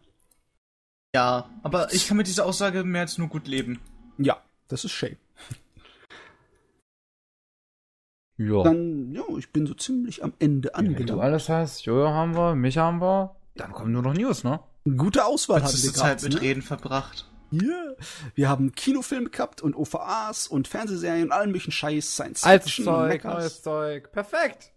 Ja, 1.15 1.49
aber 1.63 1.93
ich 1.93 2.07
kann 2.09 2.17
mit 2.17 2.27
dieser 2.27 2.45
Aussage 2.45 2.83
mehr 2.85 3.03
als 3.03 3.19
nur 3.19 3.29
gut 3.29 3.47
leben. 3.49 3.81
Ja, 4.19 4.43
das 4.69 4.85
ist 4.85 4.93
schön. 4.93 5.17
Ja. 8.41 8.63
Dann, 8.63 9.13
ja, 9.13 9.23
ich 9.37 9.53
bin 9.53 9.67
so 9.67 9.75
ziemlich 9.75 10.25
am 10.25 10.33
Ende 10.39 10.71
Wenn 10.75 10.87
du 10.87 10.91
angelangt. 10.93 11.21
alles 11.21 11.49
hast, 11.51 11.85
Jojo 11.85 12.09
haben 12.09 12.35
wir, 12.35 12.55
mich 12.55 12.79
haben 12.79 13.03
wir, 13.03 13.37
dann 13.55 13.73
kommen 13.73 13.93
nur 13.93 14.01
noch 14.01 14.15
News, 14.15 14.45
ne? 14.45 14.61
Gute 14.97 15.27
Auswahl 15.27 15.63
hatten 15.63 15.83
wir 15.83 15.93
Zeit 15.93 16.23
mit 16.23 16.35
Ne? 16.35 16.41
Reden 16.41 16.63
verbracht. 16.63 17.27
Yeah. 17.53 17.97
Wir 18.35 18.49
haben 18.49 18.73
Kinofilme 18.73 19.29
gehabt 19.29 19.61
und 19.61 19.75
OVAs 19.75 20.47
und 20.47 20.69
Fernsehserien 20.69 21.25
und 21.25 21.33
allen 21.33 21.49
möglichen 21.49 21.73
Scheiß, 21.73 22.13
Science 22.13 22.45
Altes 22.45 22.67
Fiction, 22.73 22.85
Zeug, 22.87 23.09
Meckers. 23.09 23.35
neues 23.35 23.63
Zeug. 23.63 24.13
Perfekt. 24.13 24.71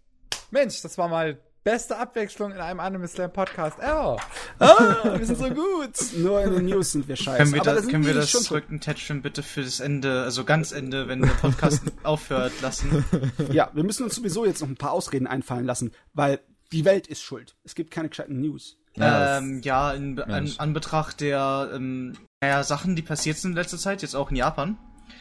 Mensch, 0.50 0.82
das 0.82 0.98
war 0.98 1.08
mal 1.08 1.38
beste 1.64 1.96
Abwechslung 1.96 2.52
in 2.52 2.58
einem 2.58 2.78
Anime 2.78 3.08
Slam 3.08 3.32
Podcast 3.32 3.78
ever. 3.78 4.18
Ah, 4.58 5.18
wir 5.18 5.24
sind 5.24 5.38
so 5.38 5.48
gut. 5.48 5.94
Nur 6.16 6.42
in 6.42 6.52
den 6.52 6.66
News 6.66 6.92
sind 6.92 7.08
wir 7.08 7.16
scheiße. 7.16 7.38
Können 7.38 7.54
wir, 7.54 7.62
das, 7.62 7.88
können 7.88 8.06
wir 8.06 8.14
das 8.14 8.30
schon 8.30 8.42
zurück 8.42 8.64
Tätschchen 8.80 9.22
bitte 9.22 9.42
für 9.42 9.62
das 9.62 9.80
Ende, 9.80 10.22
also 10.22 10.44
ganz 10.44 10.72
Ende, 10.72 11.08
wenn 11.08 11.22
der 11.22 11.30
Podcast 11.30 11.82
aufhört, 12.02 12.52
lassen? 12.60 13.04
Ja, 13.50 13.70
wir 13.72 13.82
müssen 13.82 14.04
uns 14.04 14.14
sowieso 14.14 14.44
jetzt 14.44 14.60
noch 14.60 14.68
ein 14.68 14.76
paar 14.76 14.92
Ausreden 14.92 15.26
einfallen 15.26 15.64
lassen, 15.64 15.92
weil 16.12 16.40
die 16.70 16.84
Welt 16.84 17.06
ist 17.06 17.22
schuld. 17.22 17.56
Es 17.64 17.74
gibt 17.74 17.90
keine 17.90 18.10
gescheiten 18.10 18.40
News. 18.40 18.76
Ja, 18.96 19.38
ähm, 19.38 19.60
ja, 19.62 19.92
in 19.92 20.14
Mensch. 20.14 20.58
Anbetracht 20.58 21.20
der 21.20 21.70
ähm, 21.74 22.12
naja, 22.42 22.62
Sachen, 22.62 22.94
die 22.94 23.02
passiert 23.02 23.38
sind 23.38 23.52
in 23.52 23.56
letzter 23.56 23.78
Zeit, 23.78 24.02
jetzt 24.02 24.14
auch 24.14 24.30
in 24.30 24.36
Japan, 24.36 24.76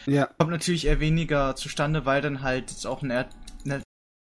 Ja. 0.06 0.26
kommt 0.38 0.52
natürlich 0.52 0.86
eher 0.86 1.00
weniger 1.00 1.56
zustande, 1.56 2.06
weil 2.06 2.22
dann 2.22 2.42
halt 2.42 2.70
jetzt 2.70 2.86
auch 2.86 3.02
ein 3.02 3.10
Erd... 3.12 3.30
Ne, 3.64 3.82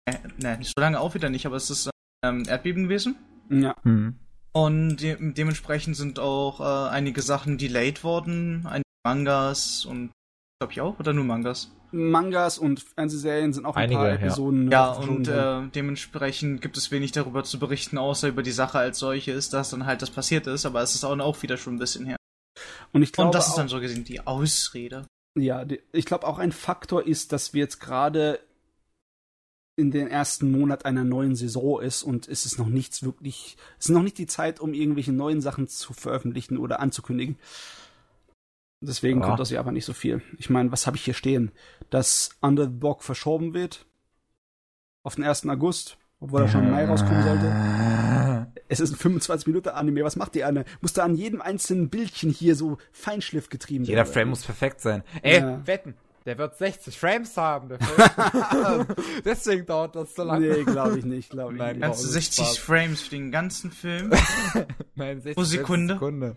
äh, 0.07 0.15
ne, 0.39 0.57
nicht 0.59 0.73
so 0.75 0.81
lange 0.81 1.01
auch 1.01 1.15
wieder 1.15 1.29
nicht, 1.31 1.47
aber 1.47 1.57
es 1.57 1.69
ist 1.69 1.91
ähm, 2.25 2.45
Erdbeben 2.49 2.85
gewesen. 2.85 3.17
Ja. 3.51 3.77
Hm. 3.83 4.17
Und 4.53 4.97
de 4.97 5.17
dementsprechend 5.21 5.97
sind 5.97 6.19
auch 6.19 6.61
äh, 6.61 6.91
einige 6.91 7.21
Sachen 7.21 7.59
delayed 7.59 8.03
worden, 8.05 8.67
einige 8.67 8.89
Mangas 9.05 9.85
und 9.85 10.13
glaube 10.59 10.73
ich 10.73 10.81
auch, 10.81 10.99
oder 10.99 11.13
nur 11.13 11.25
Mangas? 11.25 11.71
Mangas 11.93 12.59
und 12.59 12.81
Fernsehserien 12.81 13.53
sind 13.53 13.67
auch 13.67 13.77
ein 13.77 13.85
Einige, 13.85 13.99
paar 13.99 14.09
ja. 14.09 14.15
Episoden. 14.15 14.71
Ja, 14.71 14.95
verschoben 14.95 15.17
und 15.19 15.29
äh, 15.29 15.69
dementsprechend 15.75 16.61
gibt 16.61 16.77
es 16.77 16.91
wenig 16.91 17.13
darüber 17.13 17.45
zu 17.45 17.59
berichten, 17.59 17.99
außer 17.99 18.29
über 18.29 18.43
die 18.43 18.53
Sache 18.53 18.79
als 18.79 18.99
solche 18.99 19.33
ist, 19.33 19.53
dass 19.53 19.71
dann 19.71 19.87
halt 19.87 20.03
das 20.03 20.11
passiert 20.11 20.47
ist, 20.47 20.67
aber 20.67 20.83
es 20.83 20.95
ist 20.95 21.05
auch, 21.05 21.19
auch 21.19 21.43
wieder 21.43 21.57
schon 21.57 21.77
ein 21.77 21.79
bisschen 21.79 22.07
her. 22.07 22.17
und 22.93 23.03
ich 23.03 23.13
glaube 23.13 23.29
und 23.29 23.35
das 23.35 23.49
ist 23.49 23.57
dann 23.57 23.69
so 23.69 23.81
gesehen 23.81 24.05
die 24.05 24.27
Ausrede. 24.27 25.07
ja, 25.39 25.65
die, 25.65 25.81
ich 25.93 26.07
glaube 26.07 26.27
auch 26.27 26.39
ein 26.39 26.53
Faktor 26.53 27.07
ist, 27.07 27.33
dass 27.33 27.55
wir 27.55 27.61
jetzt 27.61 27.79
gerade 27.79 28.41
in 29.77 29.91
den 29.91 30.09
ersten 30.09 30.51
Monat 30.51 30.87
einer 30.87 31.05
neuen 31.05 31.37
Saison 31.37 31.81
ist 31.83 32.03
und 32.03 32.29
es 32.29 32.47
ist 32.47 32.59
noch 32.59 32.67
nichts 32.69 33.03
wirklich, 33.03 33.57
es 33.79 33.87
ist 33.87 33.91
noch 33.95 34.03
nicht 34.03 34.17
die 34.19 34.27
Zeit, 34.27 34.59
um 34.59 34.73
irgendwelche 34.73 35.13
neuen 35.13 35.41
Sachen 35.43 35.69
zu 35.69 35.93
veröffentlichen 35.93 36.57
oder 36.57 36.81
anzukündigen. 36.81 37.37
Deswegen 38.81 39.21
Ja. 39.21 39.27
kommt 39.27 39.41
aus 39.41 39.51
Japan 39.51 39.75
nicht 39.75 39.85
so 39.85 39.93
viel. 39.93 40.23
Ich 40.39 40.51
meine, 40.51 40.73
was 40.73 40.87
habe 40.87 40.97
ich 40.97 41.05
hier 41.05 41.15
stehen? 41.15 41.51
Dass 41.91 42.31
Under 42.41 42.65
the 42.67 42.79
Dog 42.79 43.03
verschoben 43.03 43.53
wird. 43.55 43.87
Auf 45.03 45.15
den 45.17 45.25
1. 45.25 45.49
August. 45.49 45.97
Obwohl 46.21 46.41
er 46.43 46.49
schon 46.49 46.65
im 46.65 46.71
Mai 46.71 46.87
rauskommen 46.87 47.23
sollte. 47.23 48.47
Es 48.69 48.81
ist 48.81 48.93
ein 48.93 48.97
25 48.97 49.47
Minuten 49.47 49.69
Anime. 49.69 50.03
Was 50.03 50.17
macht 50.17 50.35
die 50.35 50.45
Anne? 50.45 50.65
Muss 50.81 50.95
da 50.95 51.05
an 51.05 51.15
jedem 51.15 51.43
einzelnen 51.43 51.91
Bildchen 51.91 52.31
hier 52.31 52.57
so 52.57 52.79
Feinschliff 52.91 53.51
getrieben 53.51 53.85
Jeder 53.85 53.99
werden? 53.99 54.13
Frame 54.15 54.31
muss 54.31 54.43
perfekt 54.43 54.81
sein. 54.81 55.03
Ey, 55.23 55.41
Ja. 55.41 55.67
wetten. 55.67 55.95
Der 56.27 56.37
wird 56.39 56.59
60 56.59 56.99
Frames 56.99 57.37
haben. 57.37 57.69
Der 57.69 57.79
Film. 57.79 58.87
Deswegen 59.25 59.65
dauert 59.65 59.95
das 59.95 60.15
so 60.15 60.25
lange. 60.25 60.49
Nee, 60.49 60.65
glaube 60.65 60.99
ich 60.99 61.05
nicht. 61.05 61.31
Glaube 61.31 61.53
ich 61.55 61.59
Nein, 61.59 61.77
nicht. 61.77 61.83
Ganze 61.83 62.05
Wow, 62.05 62.11
60 62.13 62.45
Spaß. 62.45 62.59
Frames 62.59 63.01
für 63.03 63.11
den 63.11 63.31
ganzen 63.31 63.71
Film. 63.71 64.11
Nein, 64.97 65.21
60 65.21 65.35
Pro 65.37 65.45
Sekunde? 65.45 65.95
Sekunde. 65.95 66.37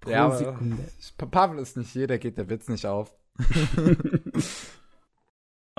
Pro 0.00 0.10
ja, 0.10 0.26
aber 0.26 0.36
Sekunde. 0.36 0.76
Pa- 1.16 1.26
Pavel 1.26 1.58
ist 1.58 1.76
nicht 1.78 1.90
hier, 1.90 2.06
der 2.06 2.18
geht 2.18 2.36
der 2.36 2.48
Witz 2.50 2.68
nicht 2.68 2.86
auf. 2.86 3.10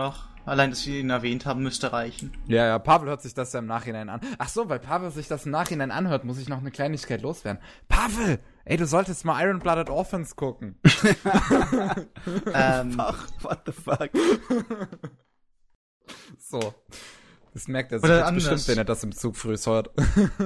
Ach, 0.01 0.27
allein, 0.45 0.69
dass 0.69 0.85
wir 0.87 0.97
ihn 0.99 1.09
erwähnt 1.09 1.45
haben, 1.45 1.61
müsste 1.61 1.91
reichen. 1.91 2.31
Ja, 2.47 2.65
ja, 2.65 2.79
Pavel 2.79 3.09
hört 3.09 3.21
sich 3.21 3.33
das 3.33 3.51
ja 3.51 3.59
im 3.59 3.65
Nachhinein 3.65 4.07
an. 4.07 4.21
Ach 4.37 4.47
so, 4.47 4.69
weil 4.69 4.79
Pavel 4.79 5.11
sich 5.11 5.27
das 5.27 5.45
im 5.45 5.51
Nachhinein 5.51 5.91
anhört, 5.91 6.23
muss 6.23 6.37
ich 6.39 6.47
noch 6.47 6.59
eine 6.59 6.71
Kleinigkeit 6.71 7.21
loswerden. 7.21 7.61
Pavel! 7.89 8.39
Ey, 8.63 8.77
du 8.77 8.85
solltest 8.85 9.25
mal 9.25 9.43
Iron 9.43 9.59
Blooded 9.59 9.89
Orphans 9.89 10.35
gucken. 10.37 10.75
ähm, 12.53 12.95
Ach, 12.97 13.27
what 13.41 13.59
the 13.65 13.71
fuck? 13.73 14.09
So. 16.37 16.73
Das 17.53 17.67
merkt 17.67 17.91
er 17.91 17.99
sich 17.99 18.05
Oder 18.05 18.19
jetzt 18.19 18.27
anders. 18.27 18.43
bestimmt, 18.49 18.67
wenn 18.67 18.77
er 18.77 18.85
das 18.85 19.03
im 19.03 19.11
Zug 19.11 19.35
früh 19.35 19.57
hört. 19.57 19.89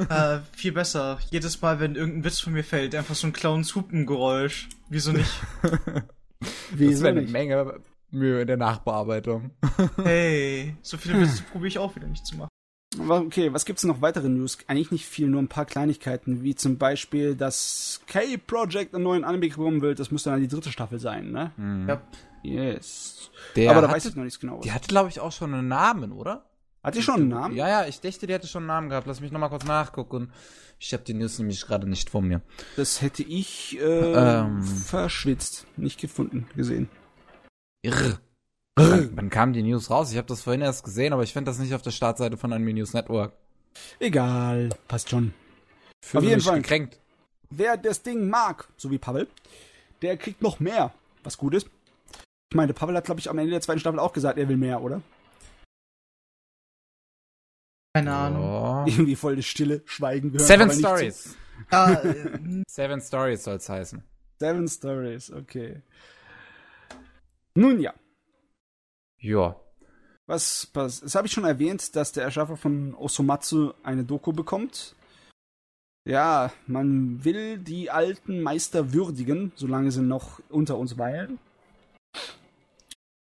äh, 0.10 0.40
viel 0.56 0.72
besser. 0.72 1.20
Jedes 1.32 1.62
Mal, 1.62 1.80
wenn 1.80 1.96
irgendein 1.96 2.24
Witz 2.24 2.40
von 2.40 2.54
mir 2.54 2.64
fällt, 2.64 2.96
einfach 2.96 3.16
so 3.16 3.28
ein 3.28 3.34
Clowns 3.34 3.76
Hupengeräusch. 3.76 4.70
Wieso 4.90 5.12
nicht? 5.12 5.32
Das 6.44 6.52
Wieso 6.72 7.04
wäre 7.04 7.12
eine 7.14 7.22
nicht? 7.22 7.32
Menge 7.32 7.80
Mühe 8.14 8.42
in 8.42 8.48
der 8.48 8.58
Nachbearbeitung. 8.58 9.52
Hey, 10.04 10.76
so 10.82 10.98
viele 10.98 11.20
Witze 11.22 11.44
probiere 11.44 11.68
ich 11.68 11.80
auch 11.80 11.96
wieder 11.96 12.08
nicht 12.08 12.26
zu 12.26 12.38
machen. 12.38 12.50
Okay, 13.10 13.52
was 13.52 13.66
gibt's 13.66 13.84
noch 13.84 14.02
weitere 14.02 14.30
News? 14.30 14.60
Eigentlich 14.68 14.92
nicht 14.92 15.06
viel, 15.08 15.28
nur 15.28 15.42
ein 15.42 15.48
paar 15.48 15.66
Kleinigkeiten, 15.66 16.44
wie 16.44 16.54
zum 16.54 16.78
Beispiel, 16.78 17.36
dass 17.36 18.02
K-Project 18.06 18.94
einen 18.94 19.04
neuen 19.04 19.24
Anime 19.24 19.48
bekommen 19.50 19.82
will. 19.82 19.96
Das 19.96 20.12
müsste 20.12 20.30
dann 20.30 20.42
die 20.42 20.48
dritte 20.48 20.72
Staffel 20.72 21.00
sein, 21.00 21.32
ne? 21.32 21.52
Ja. 21.88 22.02
Yes. 22.44 23.32
Der 23.56 23.72
Aber 23.72 23.82
da 23.82 23.88
hatte, 23.88 23.96
weiß 23.98 24.06
ich 24.06 24.16
noch 24.16 24.24
nichts 24.24 24.40
genaues. 24.40 24.62
Die 24.64 24.72
hatte, 24.72 24.88
glaube 24.90 25.10
ich, 25.10 25.20
auch 25.20 25.32
schon 25.32 25.54
einen 25.54 25.68
Namen, 25.68 26.12
oder? 26.12 26.46
Hat 26.84 26.96
die 26.96 27.02
schon 27.02 27.16
einen 27.16 27.30
Namen? 27.30 27.56
Ja, 27.56 27.68
ja, 27.68 27.88
ich 27.88 28.00
dachte, 28.02 28.28
die 28.28 28.34
hätte 28.34 28.48
schon 28.48 28.64
einen 28.64 28.68
Namen 28.68 28.90
gehabt. 28.90 29.08
Lass 29.08 29.22
mich 29.22 29.32
nochmal 29.32 29.50
kurz 29.50 29.64
nachgucken. 29.66 30.32
Ich 30.78 30.94
habe 30.94 31.04
die 31.04 31.14
News 31.14 31.40
nämlich 31.40 31.66
gerade 31.66 31.90
nicht 31.90 32.10
vor 32.10 32.22
mir. 32.22 32.42
Das 32.76 33.02
hätte 33.02 33.24
ich 33.24 33.80
äh, 33.80 34.42
Ähm. 34.42 34.62
verschwitzt. 34.62 35.66
Nicht 35.78 36.00
gefunden, 36.00 36.46
gesehen. 36.56 36.90
Irr. 37.84 38.20
Wann, 38.76 39.16
wann 39.16 39.30
kam 39.30 39.54
die 39.54 39.62
News 39.62 39.92
raus? 39.92 40.12
Ich 40.12 40.18
habe 40.18 40.28
das 40.28 40.42
vorhin 40.42 40.62
erst 40.62 40.84
gesehen, 40.84 41.14
aber 41.14 41.22
ich 41.24 41.34
finde 41.34 41.52
das 41.52 41.60
nicht 41.60 41.76
auf 41.76 41.82
der 41.84 41.92
Startseite 41.92 42.38
von 42.38 42.52
Anime 42.54 42.74
News 42.74 42.94
Network. 42.94 43.34
Egal, 44.00 44.70
passt 44.88 45.10
schon. 45.10 45.34
Fühle 46.04 46.20
Auf 46.20 46.24
jeden 46.24 46.36
mich 46.38 46.46
Fall. 46.46 46.62
gekränkt. 46.62 47.00
Wer 47.50 47.78
das 47.78 48.02
Ding 48.02 48.30
mag, 48.30 48.68
so 48.78 48.90
wie 48.90 48.98
Pavel, 48.98 49.28
der 50.02 50.18
kriegt 50.18 50.42
noch 50.42 50.60
mehr, 50.60 50.92
was 51.24 51.38
gut 51.38 51.54
ist. 51.54 51.68
Ich 52.52 52.56
meine, 52.56 52.74
Pavel 52.74 52.96
hat, 52.96 53.06
glaube 53.06 53.20
ich, 53.20 53.30
am 53.30 53.38
Ende 53.38 53.52
der 53.52 53.62
zweiten 53.62 53.80
Staffel 53.80 54.00
auch 54.00 54.14
gesagt, 54.14 54.40
er 54.40 54.50
will 54.50 54.58
mehr, 54.58 54.82
oder? 54.82 55.02
Keine 57.96 58.14
Ahnung. 58.14 58.44
Oh. 58.44 58.84
Irgendwie 58.88 59.16
voll 59.16 59.36
die 59.36 59.44
Stille, 59.44 59.82
Schweigen. 59.86 60.34
wir 60.34 60.40
hören 60.40 60.48
Seven 60.48 60.72
Stories. 60.72 61.36
Ah, 61.70 61.92
äh, 62.04 62.64
Seven 62.68 63.02
Stories 63.02 63.44
soll's 63.44 63.70
heißen. 63.70 64.00
Zu. 64.00 64.06
Seven 64.40 64.68
Stories, 64.68 65.32
okay. 65.32 65.82
Nun 67.56 67.80
ja, 67.80 67.94
Ja. 69.20 69.56
was, 70.26 70.70
was 70.74 71.02
das 71.02 71.16
habe 71.16 71.28
ich 71.28 71.34
schon 71.34 71.46
erwähnt, 71.46 71.96
dass 71.96 72.12
der 72.12 72.24
Erschaffer 72.24 72.58
von 72.58 72.94
Osomatsu 72.96 73.74
eine 73.84 74.04
Doku 74.04 74.32
bekommt. 74.34 74.96
Ja, 76.06 76.52
man 76.68 77.24
will 77.24 77.58
die 77.60 77.90
alten 77.92 78.42
Meister 78.42 78.92
würdigen, 78.94 79.52
solange 79.56 79.92
sie 79.92 80.02
noch 80.02 80.40
unter 80.50 80.78
uns 80.78 80.98
weilen. 80.98 81.40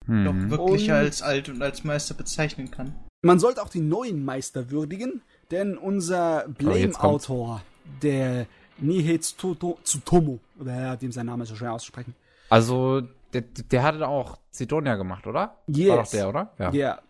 doch 0.07 0.33
Hm. 0.33 0.51
wirklich 0.51 0.85
Und- 0.89 0.91
als 0.97 1.23
alt 1.23 1.49
und 1.51 1.63
als 1.63 1.85
Meister 1.85 2.15
bezeichnen 2.15 2.71
kann. 2.71 2.95
Man 3.23 3.39
sollte 3.39 3.63
auch 3.63 3.69
die 3.69 3.81
neuen 3.81 4.25
Meister 4.25 4.71
würdigen, 4.71 5.23
denn 5.51 5.77
unser 5.79 6.47
Oh. 6.49 6.53
Blame-Autor, 6.53 7.63
der 8.03 8.47
Nihei 8.79 9.19
Tsutomo, 9.19 10.41
oder 10.59 10.75
ja, 10.81 10.97
dem 10.97 11.13
sein 11.13 11.27
Name 11.27 11.43
ist 11.45 11.51
so 11.51 11.55
schwer 11.57 11.75
auszusprechen. 11.75 12.15
Also, 12.49 13.03
der, 13.32 13.43
der 13.43 13.82
hatte 13.82 14.09
auch 14.09 14.39
Sidonia 14.51 14.97
gemacht, 14.97 15.27
oder? 15.27 15.57
Yes. 15.66 15.89
War 15.89 15.97
doch 15.97 16.11
der, 16.11 16.28
oder? 16.28 16.52
Ja. 16.59 16.70
Ja. 16.73 17.02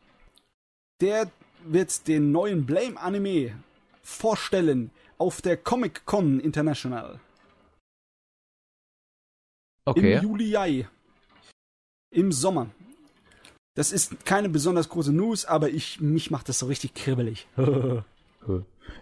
Der 1.00 1.30
wird 1.64 2.06
den 2.08 2.32
neuen 2.32 2.66
Blame-Anime 2.66 3.54
vorstellen 4.02 4.90
auf 5.18 5.42
der 5.42 5.56
Comic-Con 5.56 6.40
International 6.40 7.20
Okay. 9.84 10.14
im 10.16 10.22
Juli. 10.22 10.86
Im 12.12 12.32
Sommer. 12.32 12.70
Das 13.74 13.92
ist 13.92 14.24
keine 14.24 14.48
besonders 14.48 14.88
große 14.88 15.12
News, 15.12 15.44
aber 15.44 15.70
ich, 15.70 16.00
mich 16.00 16.30
macht 16.30 16.48
das 16.48 16.58
so 16.58 16.66
richtig 16.66 16.94
kribbelig. 16.94 17.46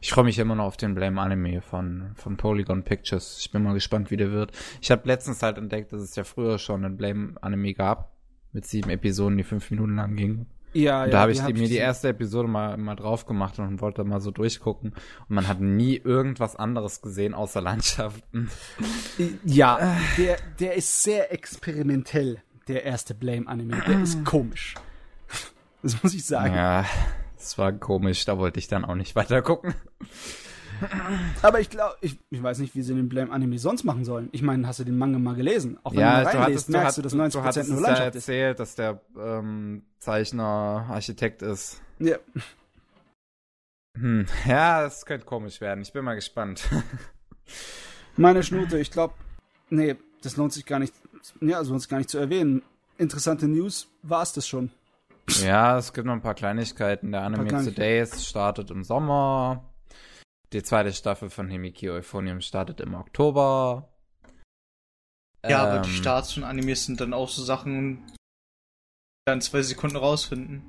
Ich 0.01 0.11
freue 0.13 0.25
mich 0.25 0.39
immer 0.39 0.55
noch 0.55 0.65
auf 0.65 0.77
den 0.77 0.95
Blame 0.95 1.21
Anime 1.21 1.61
von, 1.61 2.11
von 2.15 2.37
Polygon 2.37 2.83
Pictures. 2.83 3.39
Ich 3.41 3.51
bin 3.51 3.63
mal 3.63 3.75
gespannt, 3.75 4.11
wie 4.11 4.17
der 4.17 4.33
wird. 4.33 4.53
Ich 4.81 4.91
habe 4.91 5.07
letztens 5.07 5.43
halt 5.43 5.59
entdeckt, 5.59 5.93
dass 5.93 6.03
es 6.03 6.15
ja 6.17 6.25
früher 6.25 6.59
schon 6.59 6.85
einen 6.85 6.97
Blame 6.97 7.35
Anime 7.41 7.75
gab. 7.75 8.13
Mit 8.53 8.67
sieben 8.67 8.91
Episoden, 8.91 9.37
die 9.37 9.45
fünf 9.45 9.71
Minuten 9.71 9.97
lang 9.97 10.17
gingen. 10.17 10.47
ja, 10.73 11.05
Und 11.05 11.13
da 11.13 11.21
habe 11.21 11.33
ich 11.33 11.43
hab 11.43 11.53
mir 11.53 11.69
die 11.69 11.77
erste 11.77 12.09
Episode 12.09 12.49
mal, 12.49 12.79
mal 12.79 12.97
drauf 12.97 13.27
gemacht 13.27 13.59
und 13.59 13.81
wollte 13.83 14.05
mal 14.05 14.21
so 14.21 14.31
durchgucken. 14.31 14.93
Und 15.29 15.35
man 15.35 15.49
hat 15.49 15.61
nie 15.61 15.97
irgendwas 15.97 16.57
anderes 16.57 17.03
gesehen 17.03 17.35
außer 17.35 17.61
Landschaften. 17.61 18.51
Ja, 19.45 19.97
der, 20.17 20.39
der 20.59 20.75
ist 20.75 21.03
sehr 21.03 21.31
experimentell, 21.33 22.43
der 22.69 22.85
erste 22.85 23.15
Blame-Anime. 23.15 23.83
Der 23.87 24.01
ist 24.03 24.25
komisch. 24.25 24.75
Das 25.83 26.03
muss 26.03 26.15
ich 26.15 26.25
sagen. 26.25 26.55
Ja, 26.55 26.87
das 27.39 27.59
war 27.59 27.73
komisch. 27.73 28.25
Da 28.25 28.39
wollte 28.39 28.59
ich 28.59 28.69
dann 28.69 28.85
auch 28.85 28.95
nicht 28.95 29.15
weiter 29.17 29.43
gucken. 29.43 29.75
Aber 31.43 31.59
ich 31.61 31.71
glaube, 31.71 31.97
ich, 32.03 32.17
ich 32.31 32.41
weiß 32.41 32.59
nicht, 32.61 32.75
wie 32.77 32.83
sie 32.83 32.95
den 32.95 33.09
Blame-Anime 33.09 33.59
sonst 33.59 33.83
machen 33.83 34.05
sollen. 34.05 34.29
Ich 34.31 34.43
meine, 34.43 34.65
hast 34.69 34.79
du 34.79 34.85
den 34.85 34.97
Manga 34.97 35.19
mal 35.19 35.35
gelesen? 35.35 35.77
Auch 35.83 35.91
wenn 35.93 35.99
Ja, 36.01 36.19
du 36.19 36.25
mal 36.25 36.37
reinliest, 36.37 36.69
merkst 36.69 36.99
du, 36.99 37.03
dass 37.03 37.13
du, 37.13 37.19
90% 37.19 37.33
du 37.33 37.43
hattest 37.43 37.71
nur 37.71 37.81
ja 37.81 37.87
Landschaft 37.89 38.15
ist. 38.15 38.29
erzählt, 38.29 38.61
dass 38.61 38.75
der 38.77 39.01
ähm, 39.19 39.83
Zeichner 39.99 40.87
Architekt 40.89 41.43
ist. 41.43 41.81
Ja. 41.99 42.17
Hm. 43.99 44.27
Ja, 44.47 44.83
das 44.83 45.05
könnte 45.07 45.27
komisch 45.27 45.61
werden. 45.61 45.83
Ich 45.83 45.93
bin 45.93 46.05
mal 46.05 46.15
gespannt. 46.15 46.63
Meine 48.17 48.45
Schnute, 48.45 48.79
ich 48.79 48.93
glaube, 48.93 49.15
nee, 49.71 49.97
das 50.23 50.37
lohnt 50.37 50.53
sich 50.53 50.65
gar 50.67 50.79
nicht, 50.79 50.95
ja, 51.41 51.61
lohnt 51.61 51.81
sich 51.81 51.89
gar 51.91 51.99
nicht 51.99 52.11
zu 52.11 52.19
erwähnen. 52.19 52.63
Interessante 52.99 53.49
News, 53.49 53.89
war 54.03 54.23
es 54.23 54.33
das 54.33 54.47
schon. 54.47 54.71
Ja, 55.43 55.79
es 55.79 55.93
gibt 55.93 56.07
noch 56.07 56.15
ein 56.15 56.21
paar 56.23 56.35
Kleinigkeiten. 56.35 57.13
Der 57.13 57.23
Anime 57.23 57.47
Kleinigkeiten. 57.47 57.75
Todays 57.77 58.27
startet 58.27 58.71
im 58.71 58.85
Sommer. 58.85 59.73
Die 60.53 60.63
zweite 60.63 60.93
Staffel 60.93 61.29
von 61.31 61.49
Himiki 61.51 61.91
Euphonium 61.91 62.41
startet 62.41 62.81
im 62.81 62.95
Oktober. 62.95 63.89
Ja, 65.47 65.65
aber 65.65 65.83
die 65.83 65.91
Ähm, 65.91 65.97
Starts 65.97 66.33
von 66.33 66.45
Animes 66.45 66.87
sind 66.87 67.01
dann 67.01 67.13
auch 67.13 67.29
so 67.29 67.43
Sachen, 67.43 68.07
die 68.07 68.15
dann 69.27 69.41
zwei 69.41 69.63
Sekunden 69.63 69.97
rausfinden. 69.97 70.63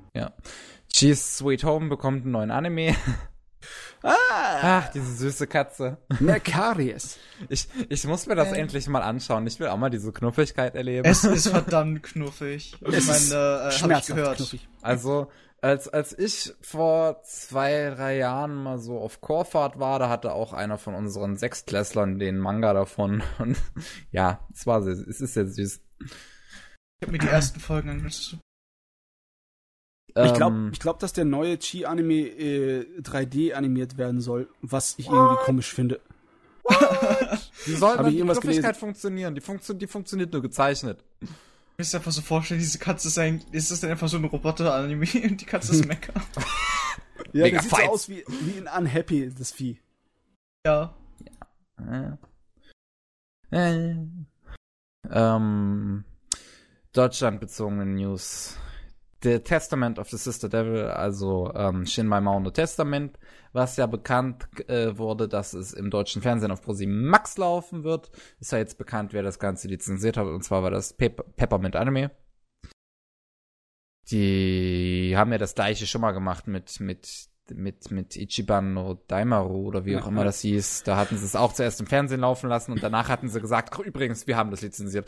Cheese 0.91 1.21
Sweet 1.37 1.63
Home 1.63 1.87
bekommt 1.87 2.23
einen 2.23 2.31
neuen 2.31 2.51
Anime. 2.51 2.95
Ah, 4.03 4.13
Ach, 4.83 4.89
diese 4.91 5.13
süße 5.15 5.47
Katze. 5.47 5.97
Mercarius. 6.19 7.17
Ich, 7.47 7.67
ich 7.87 8.03
muss 8.05 8.27
mir 8.27 8.35
das 8.35 8.51
Äh. 8.51 8.57
endlich 8.59 8.87
mal 8.89 9.01
anschauen. 9.01 9.47
Ich 9.47 9.59
will 9.61 9.67
auch 9.67 9.77
mal 9.77 9.89
diese 9.89 10.11
Knuffigkeit 10.11 10.75
erleben. 10.75 11.07
Es 11.07 11.23
ist 11.23 11.47
verdammt 11.49 12.03
knuffig. 12.03 12.75
Ich 12.81 12.87
Es 12.93 13.07
ist 13.07 13.31
meine, 13.31 13.69
äh, 13.69 13.71
hab 13.71 13.91
ich 14.01 14.07
gehört. 14.07 14.37
knuffig. 14.37 14.67
Also, 14.81 15.31
als, 15.61 15.87
als 15.87 16.17
ich 16.17 16.53
vor 16.61 17.21
zwei, 17.23 17.93
drei 17.95 18.17
Jahren 18.17 18.55
mal 18.55 18.77
so 18.79 18.99
auf 18.99 19.21
Chorfahrt 19.21 19.79
war, 19.79 19.99
da 19.99 20.09
hatte 20.09 20.33
auch 20.33 20.51
einer 20.53 20.77
von 20.77 20.95
unseren 20.95 21.37
Sechstklässlern 21.37 22.19
den 22.19 22.37
Manga 22.39 22.73
davon. 22.73 23.23
Und 23.39 23.57
ja, 24.11 24.45
es 24.53 24.67
war 24.67 24.81
sehr, 24.83 24.93
es 24.93 25.21
ist 25.21 25.33
sehr 25.33 25.47
süß. 25.47 25.79
Ich 26.01 27.01
habe 27.03 27.11
mir 27.13 27.19
die 27.19 27.27
ersten 27.27 27.59
Folgen 27.61 27.89
angeschaut. 27.89 28.39
Ich 30.25 30.33
glaube, 30.33 30.55
Ähm, 30.55 30.69
ich 30.73 30.79
glaub, 30.79 30.99
dass 30.99 31.13
der 31.13 31.25
neue 31.25 31.57
Chi-Anime 31.57 32.13
äh, 32.13 32.85
3D 33.01 33.53
animiert 33.53 33.97
werden 33.97 34.21
soll, 34.21 34.49
was 34.61 34.95
ich 34.97 35.07
irgendwie 35.07 35.43
komisch 35.45 35.73
finde. 35.73 35.99
wie 37.65 37.75
soll 37.75 37.95
ich 38.07 38.15
die 38.15 38.39
gelesen? 38.39 38.73
funktionieren? 38.75 39.35
Die, 39.35 39.41
funktio 39.41 39.75
die 39.75 39.87
funktioniert 39.87 40.31
nur 40.33 40.41
gezeichnet. 40.41 41.03
Ich 41.21 41.29
muss 41.77 41.93
mir 41.93 41.99
einfach 41.99 42.11
so 42.11 42.21
vorstellen, 42.21 42.59
diese 42.59 42.79
Katze 42.79 43.07
ist 43.07 43.17
ein, 43.17 43.43
ist 43.51 43.71
das 43.71 43.79
denn 43.81 43.91
einfach 43.91 44.09
so 44.09 44.17
ein 44.17 44.25
Roboter-Anime 44.25 45.05
und 45.29 45.41
die 45.41 45.45
Katze 45.45 45.73
ist 45.73 45.85
Mecha? 45.87 46.11
Ja, 47.33 47.43
Mega 47.43 47.57
das 47.57 47.69
sieht 47.69 47.77
so 47.77 47.83
aus 47.91 48.09
wie, 48.09 48.23
wie 48.41 48.57
in 48.57 48.67
Unhappy, 48.67 49.31
das 49.37 49.51
Vieh. 49.51 49.79
ja. 50.65 50.93
Äh. 51.79 52.11
Äh. 53.51 53.95
Ähm, 55.11 56.03
Deutschland-bezogene 56.93 57.85
News. 57.85 58.57
The 59.21 59.39
Testament 59.39 59.99
of 59.99 60.09
the 60.09 60.17
Sister 60.17 60.47
Devil, 60.47 60.85
also 60.91 61.51
ähm, 61.53 61.85
Shin 61.85 62.07
Mai 62.07 62.21
Mao 62.21 62.39
Testament, 62.51 63.19
was 63.51 63.75
ja 63.75 63.85
bekannt 63.85 64.47
äh, 64.69 64.97
wurde, 64.97 65.27
dass 65.27 65.53
es 65.53 65.73
im 65.73 65.89
deutschen 65.89 66.21
Fernsehen 66.21 66.51
auf 66.51 66.61
ProSieben 66.61 67.05
Max 67.05 67.37
laufen 67.37 67.83
wird. 67.83 68.11
Ist 68.39 68.53
ja 68.53 68.59
jetzt 68.59 68.77
bekannt, 68.77 69.11
wer 69.11 69.23
das 69.23 69.37
Ganze 69.37 69.67
lizenziert 69.67 70.15
hat, 70.15 70.25
und 70.25 70.43
zwar 70.43 70.63
war 70.63 70.71
das 70.71 70.93
Pep 70.93 71.35
Peppermint 71.35 71.75
Anime. 71.75 72.11
Die 74.09 75.13
haben 75.15 75.31
ja 75.31 75.37
das 75.37 75.53
gleiche 75.53 75.85
schon 75.85 76.01
mal 76.01 76.13
gemacht 76.13 76.47
mit, 76.47 76.79
mit, 76.79 77.28
mit, 77.55 77.91
mit 77.91 78.15
Ichiban 78.15 78.73
no 78.73 78.99
Daimaru 79.07 79.67
oder 79.67 79.85
wie 79.85 79.97
auch 79.97 80.07
immer 80.07 80.23
das 80.23 80.41
hieß. 80.41 80.83
Da 80.83 80.97
hatten 80.97 81.17
sie 81.17 81.25
es 81.25 81.35
auch 81.35 81.53
zuerst 81.53 81.79
im 81.79 81.87
Fernsehen 81.87 82.21
laufen 82.21 82.49
lassen 82.49 82.71
und 82.71 82.81
danach 82.83 83.09
hatten 83.09 83.29
sie 83.29 83.39
gesagt, 83.41 83.69
ach, 83.73 83.79
übrigens, 83.79 84.27
wir 84.27 84.37
haben 84.37 84.51
das 84.51 84.61
lizenziert. 84.61 85.07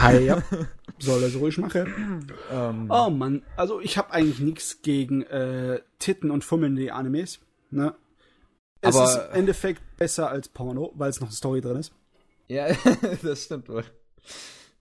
Hi, 0.00 0.18
ja. 0.24 0.42
Soll 0.98 1.22
er 1.22 1.30
so 1.30 1.38
ruhig 1.40 1.58
machen. 1.58 2.30
Ähm, 2.50 2.86
Oh 2.90 3.10
Mann, 3.10 3.42
also 3.56 3.80
ich 3.80 3.98
habe 3.98 4.12
eigentlich 4.12 4.40
nichts 4.40 4.82
gegen 4.82 5.22
äh, 5.22 5.80
Titten 5.98 6.30
und 6.30 6.44
fummelnde 6.44 6.92
Animes. 6.92 7.40
Ne? 7.70 7.94
Es 8.80 8.94
Aber- 8.96 9.04
ist 9.06 9.16
im 9.30 9.38
Endeffekt 9.40 9.82
besser 9.96 10.30
als 10.30 10.48
Porno, 10.48 10.92
weil 10.94 11.10
es 11.10 11.20
noch 11.20 11.28
eine 11.28 11.36
Story 11.36 11.60
drin 11.60 11.76
ist. 11.76 11.92
Ja, 12.48 12.68
das 13.22 13.44
stimmt 13.44 13.68
wohl. 13.68 13.84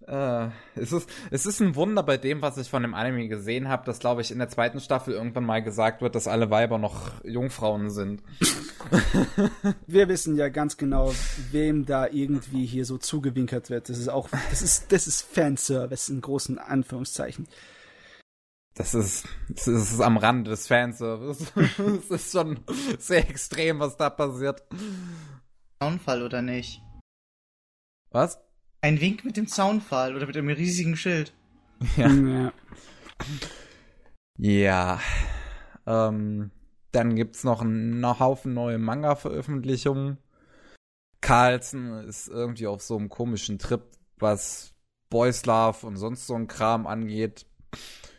Äh, 0.08 0.50
es, 0.76 0.92
ist, 0.92 1.10
es 1.32 1.46
ist 1.46 1.62
ein 1.62 1.76
Wunder 1.76 2.04
bei 2.04 2.18
dem, 2.18 2.42
was 2.42 2.58
ich 2.58 2.70
von 2.70 2.84
dem 2.84 2.94
Anime 2.94 3.28
gesehen 3.28 3.68
habe, 3.70 3.86
dass, 3.86 4.00
glaube 4.00 4.22
ich, 4.22 4.32
in 4.32 4.38
der 4.38 4.50
zweiten 4.50 4.80
Staffel 4.80 5.14
irgendwann 5.14 5.46
mal 5.46 5.64
gesagt 5.64 6.02
wird, 6.02 6.14
dass 6.14 6.28
alle 6.28 6.52
Weiber 6.52 6.78
noch 6.78 7.24
Jungfrauen 7.24 7.90
sind. 7.90 8.22
Wir 9.88 10.08
wissen 10.08 10.38
ja 10.38 10.50
ganz 10.50 10.78
genau, 10.78 11.12
wem 11.52 11.86
da 11.86 12.08
irgendwie 12.08 12.66
hier 12.66 12.86
so 12.86 13.00
zugewinkert 13.00 13.72
wird. 13.72 13.90
Das 13.90 13.98
ist 13.98 14.10
auch, 14.10 14.30
das 14.52 14.62
ist, 14.62 14.92
das 14.92 15.08
ist 15.08 15.22
Fanservice 15.24 16.10
in 16.10 16.22
großen 16.22 16.60
Anführungszeichen. 16.60 17.48
Das 18.76 18.94
ist, 18.94 19.26
das 19.50 19.68
ist 19.68 20.02
am 20.02 20.18
Rande 20.18 20.52
des 20.52 20.68
Fanservice. 20.68 21.52
Es 21.56 22.12
ist 22.12 22.32
schon 22.32 22.60
sehr 23.00 23.28
extrem, 23.28 23.80
was 23.80 23.98
da 23.98 24.10
passiert. 24.10 24.64
Zaunfall 25.80 26.22
oder 26.22 26.42
nicht? 26.42 26.82
Was? 28.12 28.45
Ein 28.86 29.02
Wink 29.02 29.26
mit 29.26 29.36
dem 29.36 29.48
Zaunfall 29.48 30.16
oder 30.16 30.28
mit 30.28 30.38
einem 30.38 30.50
riesigen 30.50 30.96
Schild. 30.96 31.34
Ja. 31.98 32.08
Ja. 32.08 32.54
Ja. 34.38 35.00
Ähm, 35.88 36.52
dann 36.92 37.16
gibt's 37.16 37.44
noch 37.44 37.62
einen 37.62 38.20
Haufen 38.20 38.54
neue 38.54 38.78
Manga-Veröffentlichungen. 38.78 40.20
Carlson 41.20 42.06
ist 42.08 42.28
irgendwie 42.28 42.68
auf 42.68 42.84
so 42.84 42.96
einem 42.96 43.10
komischen 43.10 43.58
Trip, 43.58 43.82
was 44.20 44.76
Boys 45.10 45.48
Love 45.48 45.88
und 45.88 45.98
sonst 45.98 46.28
so 46.28 46.36
ein 46.36 46.48
Kram 46.48 46.86
angeht. 46.86 47.48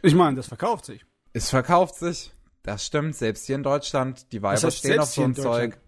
Ich 0.03 0.17
meine, 0.17 0.35
das 0.35 0.49
verkauft 0.49 0.87
sich. 0.87 1.07
Es 1.33 1.49
verkauft 1.49 1.95
sich. 1.95 2.33
Das 2.65 2.85
stimmt, 2.85 3.15
selbst 3.15 3.47
hier 3.47 3.55
in 3.55 3.63
Deutschland. 3.63 4.33
Die 4.33 4.43
Weiber 4.43 4.61
heißt, 4.61 4.79
stehen 4.79 4.99
auf 4.99 5.11
so 5.11 5.23
ein? 5.23 5.37
Zeug. 5.37 5.79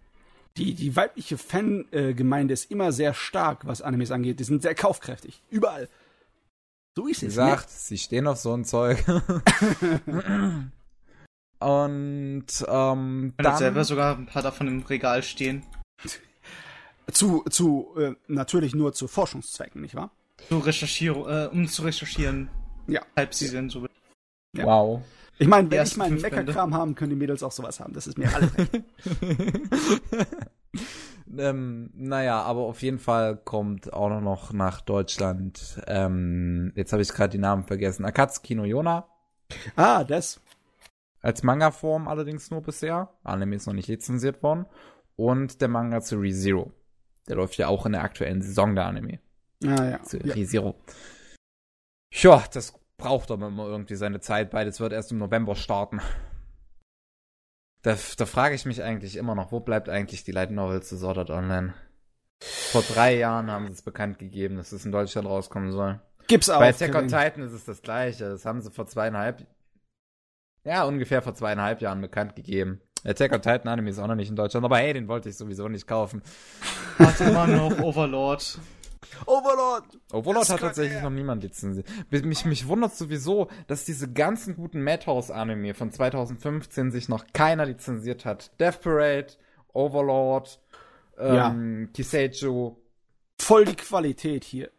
Die, 0.59 0.73
die 0.73 0.95
weibliche 0.95 1.37
Fangemeinde 1.37 2.53
ist 2.53 2.69
immer 2.69 2.91
sehr 2.91 3.13
stark, 3.13 3.65
was 3.65 3.81
Animes 3.81 4.11
angeht. 4.11 4.41
Die 4.41 4.43
sind 4.43 4.61
sehr 4.61 4.75
kaufkräftig. 4.75 5.41
Überall. 5.49 5.87
So 6.97 7.07
ist 7.07 7.21
Sie 7.21 7.27
es. 7.27 7.35
sagt, 7.35 7.69
sie 7.69 7.97
stehen 7.97 8.27
auf 8.27 8.39
so 8.39 8.53
ein 8.53 8.65
Zeug. 8.65 9.01
und 11.59 12.45
ähm, 12.67 13.33
Ich 13.39 13.45
habe 13.45 13.57
selber 13.57 13.75
dann, 13.75 13.83
sogar 13.85 14.17
ein 14.17 14.25
paar 14.25 14.43
davon 14.43 14.67
im 14.67 14.81
Regal 14.81 15.23
stehen. 15.23 15.65
Ne? 16.03 16.11
Zu, 17.13 17.43
zu 17.49 17.95
äh, 17.97 18.13
natürlich 18.27 18.75
nur 18.75 18.93
zu 18.93 19.07
Forschungszwecken, 19.07 19.81
nicht 19.81 19.95
wahr? 19.95 20.11
So 20.47 20.59
recherchieren, 20.59 21.25
äh, 21.25 21.47
um 21.47 21.67
zu 21.67 21.81
recherchieren. 21.81 22.49
Ja. 22.85 23.01
Halb 23.15 23.33
sie 23.33 23.47
sind 23.47 23.71
so. 23.71 23.87
Ja. 24.55 24.65
wow. 24.65 25.01
Ich 25.41 25.47
meine, 25.47 25.71
wenn 25.71 25.83
ich 25.83 25.97
meinen. 25.97 26.21
Meckerkram 26.21 26.75
haben, 26.75 26.95
können 26.95 27.11
die 27.11 27.15
Mädels 27.15 27.43
auch 27.43 27.53
sowas 27.53 27.79
haben. 27.79 27.93
Das 27.93 28.07
ist 28.07 28.17
mir 28.17 28.29
alles 28.35 28.51
ähm, 31.37 31.89
naja, 31.95 32.41
aber 32.41 32.61
auf 32.61 32.81
jeden 32.81 32.99
Fall 32.99 33.37
kommt 33.37 33.93
auch 33.93 34.09
noch 34.19 34.51
nach 34.51 34.81
Deutschland, 34.81 35.81
ähm, 35.87 36.73
jetzt 36.75 36.91
habe 36.91 37.01
ich 37.01 37.09
gerade 37.09 37.29
die 37.29 37.37
Namen 37.37 37.63
vergessen, 37.63 38.03
Akatsuki 38.03 38.53
no 38.53 38.65
Yona, 38.65 39.07
ah, 39.77 40.03
das. 40.03 40.41
als 41.21 41.41
Manga-Form 41.43 42.09
allerdings 42.09 42.51
nur 42.51 42.61
bisher, 42.61 43.09
Anime 43.23 43.55
ist 43.55 43.65
noch 43.65 43.73
nicht 43.73 43.87
lizenziert 43.87 44.43
worden, 44.43 44.65
und 45.15 45.61
der 45.61 45.69
Manga 45.69 46.01
zu 46.01 46.17
ReZero. 46.17 46.71
Der 47.27 47.37
läuft 47.37 47.57
ja 47.57 47.67
auch 47.67 47.85
in 47.85 47.93
der 47.93 48.03
aktuellen 48.03 48.41
Saison 48.41 48.75
der 48.75 48.85
Anime. 48.85 49.19
Ah, 49.63 49.85
ja. 49.85 50.03
Zu 50.03 50.17
ja. 50.17 50.33
ReZero. 50.33 50.75
Ja, 52.11 52.43
das 52.51 52.78
braucht 52.99 53.31
aber 53.31 53.47
immer 53.47 53.65
irgendwie 53.65 53.95
seine 53.95 54.19
Zeit, 54.19 54.51
beides 54.51 54.79
wird 54.79 54.93
erst 54.93 55.11
im 55.11 55.17
November 55.17 55.55
starten. 55.55 55.99
Da, 57.81 57.95
da 58.17 58.25
frage 58.25 58.53
ich 58.55 58.65
mich 58.65 58.83
eigentlich 58.83 59.15
immer 59.15 59.33
noch, 59.33 59.51
wo 59.51 59.61
bleibt 59.61 59.89
eigentlich 59.89 60.23
die 60.23 60.33
Light 60.33 60.51
Novel 60.51 60.83
zu 60.83 60.97
Sword 60.97 61.17
Art 61.17 61.29
Online? 61.31 61.73
Vor 62.41 62.83
drei 62.83 63.17
Jahren 63.17 63.49
haben 63.49 63.67
sie 63.67 63.73
es 63.73 63.81
bekannt 63.81 64.19
gegeben, 64.19 64.57
dass 64.57 64.71
es 64.71 64.85
in 64.85 64.91
Deutschland 64.91 65.27
rauskommen 65.27 65.71
soll. 65.71 65.99
Gibt's 66.27 66.49
auch. 66.49 66.59
Bei 66.59 66.69
Attack 66.69 66.93
on. 66.95 67.07
Titan 67.07 67.41
ist 67.41 67.53
es 67.53 67.65
das 67.65 67.81
gleiche. 67.81 68.29
Das 68.29 68.45
haben 68.45 68.61
sie 68.61 68.69
vor 68.69 68.85
zweieinhalb, 68.85 69.47
ja, 70.63 70.83
ungefähr 70.83 71.21
vor 71.21 71.33
zweieinhalb 71.33 71.81
Jahren 71.81 72.01
bekannt 72.01 72.35
gegeben. 72.35 72.81
Attack 73.03 73.31
on 73.31 73.41
Titan 73.41 73.67
Anime 73.67 73.89
ist 73.89 73.99
auch 73.99 74.07
noch 74.07 74.15
nicht 74.15 74.29
in 74.29 74.35
Deutschland, 74.35 74.65
aber 74.65 74.77
hey, 74.77 74.93
den 74.93 75.07
wollte 75.07 75.29
ich 75.29 75.37
sowieso 75.37 75.67
nicht 75.69 75.87
kaufen. 75.87 76.21
Warte 76.97 77.23
immer 77.23 77.47
noch 77.47 77.79
Overlord. 77.79 78.59
Overlord! 79.25 79.85
Overlord 80.11 80.43
Das 80.43 80.49
hat 80.49 80.59
tatsächlich 80.61 80.97
er. 80.97 81.03
noch 81.03 81.09
niemand 81.09 81.43
lizenziert. 81.43 81.87
Mich, 82.09 82.45
mich 82.45 82.67
wundert 82.67 82.95
sowieso, 82.95 83.49
dass 83.67 83.85
diese 83.85 84.11
ganzen 84.11 84.55
guten 84.55 84.83
Madhouse-Anime 84.83 85.73
von 85.73 85.91
2015 85.91 86.91
sich 86.91 87.09
noch 87.09 87.25
keiner 87.33 87.65
lizenziert 87.65 88.25
hat. 88.25 88.51
Death 88.59 88.81
Parade, 88.81 89.27
Overlord, 89.73 90.59
ähm, 91.17 91.89
Kiseijo. 91.93 92.81
Voll 93.39 93.65
die 93.65 93.75
Qualität 93.75 94.43
hier. 94.43 94.69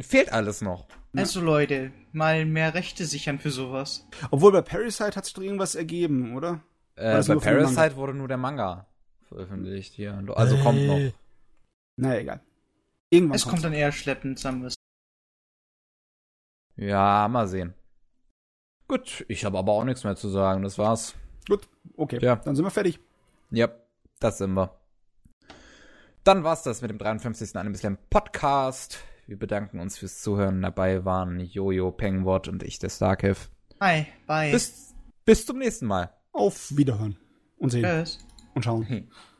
Fehlt 0.00 0.32
alles 0.32 0.60
noch. 0.60 0.86
Also 1.16 1.40
Leute, 1.40 1.90
mal 2.12 2.44
mehr 2.44 2.74
Rechte 2.74 3.04
sichern 3.06 3.38
für 3.38 3.50
sowas. 3.50 4.06
Obwohl 4.30 4.52
bei 4.52 4.62
Parasite 4.62 5.16
hat 5.16 5.24
sich 5.24 5.34
doch 5.34 5.42
irgendwas 5.42 5.74
ergeben, 5.74 6.36
oder? 6.36 6.60
Äh, 6.94 7.12
das 7.12 7.26
bei 7.28 7.36
Parasite 7.36 7.96
wurde 7.96 8.14
nur 8.14 8.28
der 8.28 8.36
Manga 8.36 8.86
veröffentlicht 9.28 9.94
hier. 9.94 10.22
Also 10.34 10.56
kommt 10.58 10.86
noch. 10.86 11.00
Naja, 11.96 12.20
egal. 12.20 12.40
Irgendwann 13.10 13.36
Es 13.36 13.46
kommt 13.46 13.64
dann 13.64 13.72
eher 13.72 13.92
schleppend, 13.92 14.38
sagen 14.38 14.60
wir 14.60 14.68
es. 14.68 14.74
Ja, 16.76 17.26
mal 17.28 17.48
sehen. 17.48 17.74
Gut, 18.86 19.24
ich 19.28 19.44
habe 19.44 19.58
aber 19.58 19.72
auch 19.72 19.84
nichts 19.84 20.04
mehr 20.04 20.16
zu 20.16 20.28
sagen. 20.28 20.62
Das 20.62 20.78
war's. 20.78 21.14
Gut, 21.48 21.68
okay. 21.96 22.18
Ja. 22.22 22.36
Dann 22.36 22.54
sind 22.54 22.64
wir 22.64 22.70
fertig. 22.70 23.00
Ja, 23.50 23.68
das 24.20 24.38
sind 24.38 24.54
wir. 24.54 24.78
Dann 26.24 26.44
war's 26.44 26.62
das 26.62 26.82
mit 26.82 26.90
dem 26.90 26.98
53. 26.98 27.56
Anime 27.56 27.76
Slam 27.76 27.98
Podcast. 28.10 28.98
Wir 29.26 29.38
bedanken 29.38 29.80
uns 29.80 29.98
fürs 29.98 30.20
Zuhören. 30.20 30.62
Dabei 30.62 31.04
waren 31.04 31.40
Jojo, 31.40 31.90
Pengwort 31.90 32.48
und 32.48 32.62
ich, 32.62 32.78
der 32.78 32.90
Starkev. 32.90 33.48
Hi, 33.80 34.06
bye. 34.26 34.52
Bis, 34.52 34.94
bis 35.24 35.46
zum 35.46 35.58
nächsten 35.58 35.86
Mal. 35.86 36.12
Auf 36.32 36.76
Wiederhören. 36.76 37.16
Und 37.56 37.70
sehen. 37.70 37.84
Tschüss. 37.84 38.18
Und 38.54 38.64
schauen. 38.64 39.10